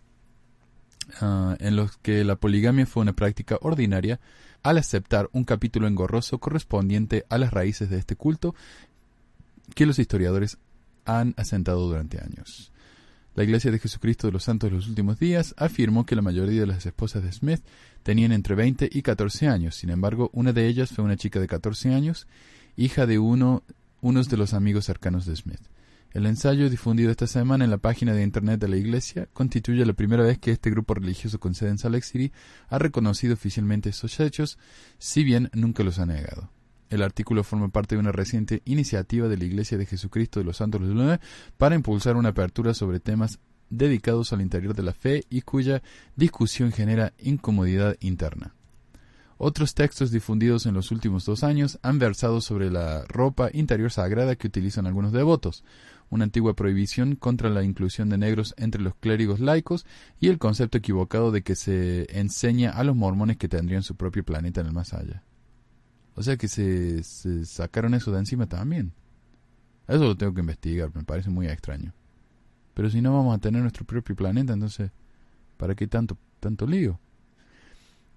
ah, 1.20 1.56
en 1.58 1.76
los 1.76 1.96
que 1.98 2.24
la 2.24 2.36
poligamia 2.36 2.86
fue 2.86 3.02
una 3.02 3.12
práctica 3.12 3.58
ordinaria 3.60 4.20
al 4.62 4.78
aceptar 4.78 5.28
un 5.32 5.44
capítulo 5.44 5.86
engorroso 5.86 6.38
correspondiente 6.38 7.24
a 7.28 7.38
las 7.38 7.52
raíces 7.52 7.90
de 7.90 7.98
este 7.98 8.16
culto 8.16 8.54
que 9.74 9.86
los 9.86 9.98
historiadores 9.98 10.58
han 11.04 11.34
asentado 11.36 11.86
durante 11.86 12.20
años. 12.20 12.72
La 13.36 13.44
Iglesia 13.44 13.70
de 13.70 13.78
Jesucristo 13.78 14.26
de 14.26 14.32
los 14.32 14.44
Santos 14.44 14.70
de 14.70 14.76
los 14.76 14.88
Últimos 14.88 15.18
Días 15.18 15.54
afirmó 15.58 16.06
que 16.06 16.16
la 16.16 16.22
mayoría 16.22 16.60
de 16.60 16.66
las 16.66 16.86
esposas 16.86 17.22
de 17.22 17.30
Smith 17.32 17.62
tenían 18.02 18.32
entre 18.32 18.54
20 18.54 18.88
y 18.90 19.02
14 19.02 19.46
años. 19.48 19.76
Sin 19.76 19.90
embargo, 19.90 20.30
una 20.32 20.54
de 20.54 20.66
ellas 20.66 20.90
fue 20.90 21.04
una 21.04 21.18
chica 21.18 21.38
de 21.38 21.46
14 21.46 21.92
años, 21.92 22.26
hija 22.78 23.04
de 23.04 23.18
uno, 23.18 23.62
unos 24.00 24.30
de 24.30 24.38
los 24.38 24.54
amigos 24.54 24.86
cercanos 24.86 25.26
de 25.26 25.36
Smith. 25.36 25.60
El 26.12 26.24
ensayo 26.24 26.70
difundido 26.70 27.10
esta 27.10 27.26
semana 27.26 27.66
en 27.66 27.70
la 27.70 27.76
página 27.76 28.14
de 28.14 28.22
internet 28.22 28.58
de 28.58 28.68
la 28.68 28.78
Iglesia 28.78 29.28
constituye 29.34 29.84
la 29.84 29.92
primera 29.92 30.22
vez 30.22 30.38
que 30.38 30.52
este 30.52 30.70
grupo 30.70 30.94
religioso 30.94 31.38
con 31.38 31.54
sede 31.54 31.68
en 31.68 31.78
Salt 31.78 31.92
Lake 31.92 32.06
City 32.06 32.32
ha 32.70 32.78
reconocido 32.78 33.34
oficialmente 33.34 33.90
esos 33.90 34.18
hechos, 34.18 34.58
si 34.96 35.24
bien 35.24 35.50
nunca 35.52 35.82
los 35.82 35.98
ha 35.98 36.06
negado. 36.06 36.55
El 36.88 37.02
artículo 37.02 37.42
forma 37.42 37.68
parte 37.68 37.96
de 37.96 38.00
una 38.00 38.12
reciente 38.12 38.62
iniciativa 38.64 39.28
de 39.28 39.36
la 39.36 39.44
Iglesia 39.44 39.76
de 39.76 39.86
Jesucristo 39.86 40.38
de 40.38 40.44
los 40.44 40.58
Santos 40.58 40.80
de 40.82 40.88
Luna 40.88 41.20
para 41.58 41.74
impulsar 41.74 42.16
una 42.16 42.28
apertura 42.28 42.74
sobre 42.74 43.00
temas 43.00 43.40
dedicados 43.70 44.32
al 44.32 44.40
interior 44.40 44.74
de 44.74 44.84
la 44.84 44.92
fe 44.92 45.24
y 45.28 45.42
cuya 45.42 45.82
discusión 46.14 46.70
genera 46.70 47.12
incomodidad 47.18 47.96
interna. 48.00 48.54
Otros 49.38 49.74
textos 49.74 50.10
difundidos 50.10 50.64
en 50.64 50.72
los 50.72 50.90
últimos 50.90 51.26
dos 51.26 51.44
años 51.44 51.78
han 51.82 51.98
versado 51.98 52.40
sobre 52.40 52.70
la 52.70 53.04
ropa 53.06 53.50
interior 53.52 53.90
sagrada 53.90 54.36
que 54.36 54.46
utilizan 54.46 54.86
algunos 54.86 55.12
devotos, 55.12 55.62
una 56.08 56.24
antigua 56.24 56.54
prohibición 56.54 57.16
contra 57.16 57.50
la 57.50 57.62
inclusión 57.62 58.08
de 58.08 58.16
negros 58.16 58.54
entre 58.56 58.80
los 58.80 58.94
clérigos 58.94 59.40
laicos 59.40 59.84
y 60.20 60.28
el 60.28 60.38
concepto 60.38 60.78
equivocado 60.78 61.32
de 61.32 61.42
que 61.42 61.54
se 61.54 62.06
enseña 62.18 62.70
a 62.70 62.82
los 62.84 62.96
mormones 62.96 63.36
que 63.36 63.48
tendrían 63.48 63.82
su 63.82 63.94
propio 63.94 64.24
planeta 64.24 64.62
en 64.62 64.68
el 64.68 64.72
más 64.72 64.94
allá. 64.94 65.22
O 66.16 66.22
sea 66.22 66.36
que 66.36 66.48
se, 66.48 67.04
sacaron 67.44 67.94
eso 67.94 68.10
de 68.10 68.18
encima 68.18 68.46
también. 68.46 68.92
Eso 69.86 70.02
lo 70.02 70.16
tengo 70.16 70.34
que 70.34 70.40
investigar, 70.40 70.90
me 70.94 71.04
parece 71.04 71.30
muy 71.30 71.46
extraño. 71.46 71.92
Pero 72.74 72.90
si 72.90 73.00
no 73.00 73.14
vamos 73.14 73.36
a 73.36 73.38
tener 73.38 73.60
nuestro 73.60 73.84
propio 73.84 74.16
planeta, 74.16 74.54
entonces, 74.54 74.90
¿para 75.58 75.74
qué 75.74 75.86
tanto, 75.86 76.18
tanto 76.40 76.66
lío? 76.66 76.98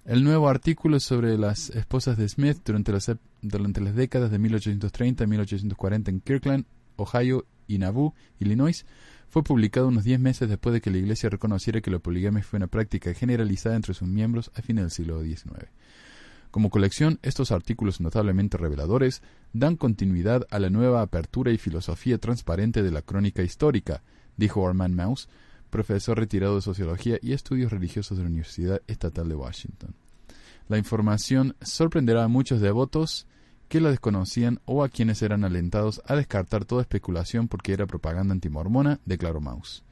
El 0.05 0.23
nuevo 0.23 0.49
artículo 0.49 0.99
sobre 1.01 1.37
las 1.37 1.69
esposas 1.71 2.17
de 2.17 2.27
Smith 2.27 2.59
durante 2.65 2.93
las, 2.93 3.11
durante 3.41 3.81
las 3.81 3.95
décadas 3.95 4.31
de 4.31 4.39
1830 4.39 5.25
y 5.25 5.27
1840 5.27 6.11
en 6.11 6.21
Kirkland, 6.21 6.65
Ohio 6.95 7.45
y 7.67 7.77
Nauvoo, 7.77 8.15
Illinois, 8.39 8.85
fue 9.27 9.43
publicado 9.43 9.89
unos 9.89 10.05
10 10.05 10.19
meses 10.21 10.49
después 10.49 10.73
de 10.73 10.81
que 10.81 10.89
la 10.89 10.97
Iglesia 10.97 11.29
reconociera 11.29 11.81
que 11.81 11.91
la 11.91 11.99
poligamia 11.99 12.41
fue 12.43 12.57
una 12.57 12.67
práctica 12.67 13.13
generalizada 13.13 13.75
entre 13.75 13.93
sus 13.93 14.07
miembros 14.07 14.51
a 14.55 14.61
fines 14.61 14.83
del 14.85 14.91
siglo 14.91 15.21
XIX. 15.21 15.69
Como 16.51 16.71
colección, 16.71 17.19
estos 17.21 17.51
artículos 17.51 18.01
notablemente 18.01 18.57
reveladores 18.57 19.21
dan 19.53 19.75
continuidad 19.75 20.47
a 20.49 20.57
la 20.57 20.71
nueva 20.71 21.01
apertura 21.01 21.51
y 21.51 21.59
filosofía 21.59 22.17
transparente 22.17 22.81
de 22.81 22.91
la 22.91 23.03
crónica 23.03 23.43
histórica, 23.43 24.01
dijo 24.35 24.67
Armand 24.67 24.95
Mouse, 24.95 25.29
profesor 25.69 26.17
retirado 26.17 26.55
de 26.55 26.61
Sociología 26.61 27.19
y 27.21 27.33
Estudios 27.33 27.71
Religiosos 27.71 28.17
de 28.17 28.23
la 28.23 28.29
Universidad 28.29 28.81
Estatal 28.87 29.29
de 29.29 29.35
Washington. 29.35 29.93
La 30.67 30.79
información 30.79 31.55
sorprenderá 31.61 32.23
a 32.23 32.27
muchos 32.27 32.61
devotos 32.61 33.27
que 33.67 33.79
la 33.79 33.91
desconocían 33.91 34.59
o 34.65 34.83
a 34.83 34.89
quienes 34.89 35.21
eran 35.21 35.43
alentados 35.43 36.01
a 36.07 36.15
descartar 36.15 36.65
toda 36.65 36.81
especulación 36.81 37.47
porque 37.47 37.73
era 37.73 37.85
propaganda 37.85 38.33
antimormona, 38.33 38.99
declaró 39.05 39.39
Mouse. 39.39 39.83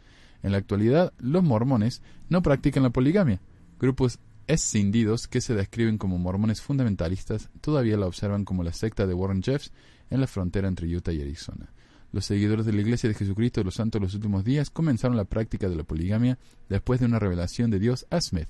En 0.42 0.52
la 0.52 0.58
actualidad, 0.58 1.14
los 1.20 1.44
mormones 1.44 2.02
no 2.30 2.42
practican 2.42 2.82
la 2.82 2.90
poligamia. 2.90 3.40
Grupos 3.80 4.20
escindidos 4.48 5.28
que 5.28 5.42
se 5.42 5.54
describen 5.54 5.98
como 5.98 6.18
mormones 6.18 6.62
fundamentalistas 6.62 7.50
todavía 7.62 7.98
la 7.98 8.08
observan 8.08 8.46
como 8.46 8.64
la 8.64 8.74
secta 8.74 9.06
de 9.06 9.14
Warren 9.14 9.44
Jeffs 9.44 9.72
en 10.10 10.22
la 10.22 10.28
frontera 10.28 10.68
entre 10.68 10.88
Utah 10.88 11.12
y 11.12 11.22
Arizona. 11.22 11.72
Los 12.14 12.26
seguidores 12.26 12.66
de 12.66 12.74
la 12.74 12.82
Iglesia 12.82 13.10
de 13.10 13.16
Jesucristo 13.16 13.60
de 13.60 13.66
los 13.66 13.76
Santos 13.76 14.00
de 14.00 14.06
los 14.06 14.16
últimos 14.16 14.46
días 14.46 14.70
comenzaron 14.70 15.18
la 15.18 15.26
práctica 15.26 15.68
de 15.68 15.76
la 15.76 15.84
poligamia 15.84 16.40
después 16.70 17.00
de 17.00 17.06
una 17.06 17.20
revelación 17.20 17.70
de 17.70 17.80
Dios 17.80 18.08
a 18.10 18.22
Smith. 18.22 18.50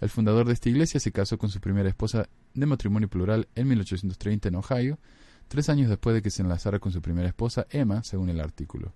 El 0.00 0.08
fundador 0.08 0.46
de 0.46 0.52
esta 0.52 0.68
iglesia 0.68 1.00
se 1.00 1.12
casó 1.12 1.38
con 1.38 1.48
su 1.48 1.60
primera 1.60 1.88
esposa 1.88 2.28
de 2.54 2.66
matrimonio 2.66 3.08
plural 3.08 3.48
en 3.54 3.68
1830 3.68 4.48
en 4.48 4.54
Ohio, 4.56 4.98
tres 5.48 5.68
años 5.68 5.88
después 5.88 6.14
de 6.14 6.22
que 6.22 6.30
se 6.30 6.42
enlazara 6.42 6.78
con 6.78 6.92
su 6.92 7.00
primera 7.00 7.28
esposa, 7.28 7.66
Emma, 7.70 8.02
según 8.02 8.28
el 8.28 8.40
artículo. 8.40 8.92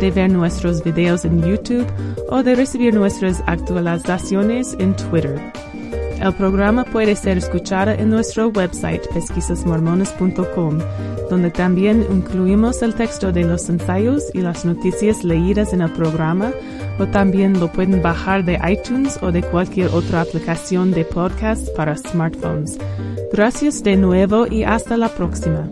de 0.00 0.10
ver 0.10 0.30
nuestros 0.30 0.82
videos 0.82 1.24
en 1.24 1.42
YouTube 1.42 1.86
o 2.28 2.42
de 2.42 2.54
recibir 2.54 2.94
nuestras 2.94 3.42
actualizaciones 3.46 4.74
en 4.78 4.96
Twitter. 4.96 5.52
El 6.20 6.34
programa 6.34 6.84
puede 6.84 7.16
ser 7.16 7.38
escuchado 7.38 7.92
en 7.92 8.10
nuestro 8.10 8.48
website 8.48 9.06
pesquisasmormones.com, 9.14 10.78
donde 11.30 11.50
también 11.50 12.06
incluimos 12.10 12.82
el 12.82 12.94
texto 12.94 13.32
de 13.32 13.44
los 13.44 13.70
ensayos 13.70 14.24
y 14.34 14.42
las 14.42 14.66
noticias 14.66 15.24
leídas 15.24 15.72
en 15.72 15.80
el 15.80 15.90
programa, 15.92 16.52
o 16.98 17.06
también 17.06 17.58
lo 17.58 17.72
pueden 17.72 18.02
bajar 18.02 18.44
de 18.44 18.60
iTunes 18.68 19.18
o 19.22 19.32
de 19.32 19.42
cualquier 19.42 19.88
otra 19.88 20.20
aplicación 20.20 20.90
de 20.90 21.06
podcast 21.06 21.66
para 21.74 21.96
smartphones. 21.96 22.78
Gracias 23.32 23.82
de 23.82 23.96
nuevo 23.96 24.46
y 24.46 24.64
hasta 24.64 24.98
la 24.98 25.08
próxima. 25.08 25.70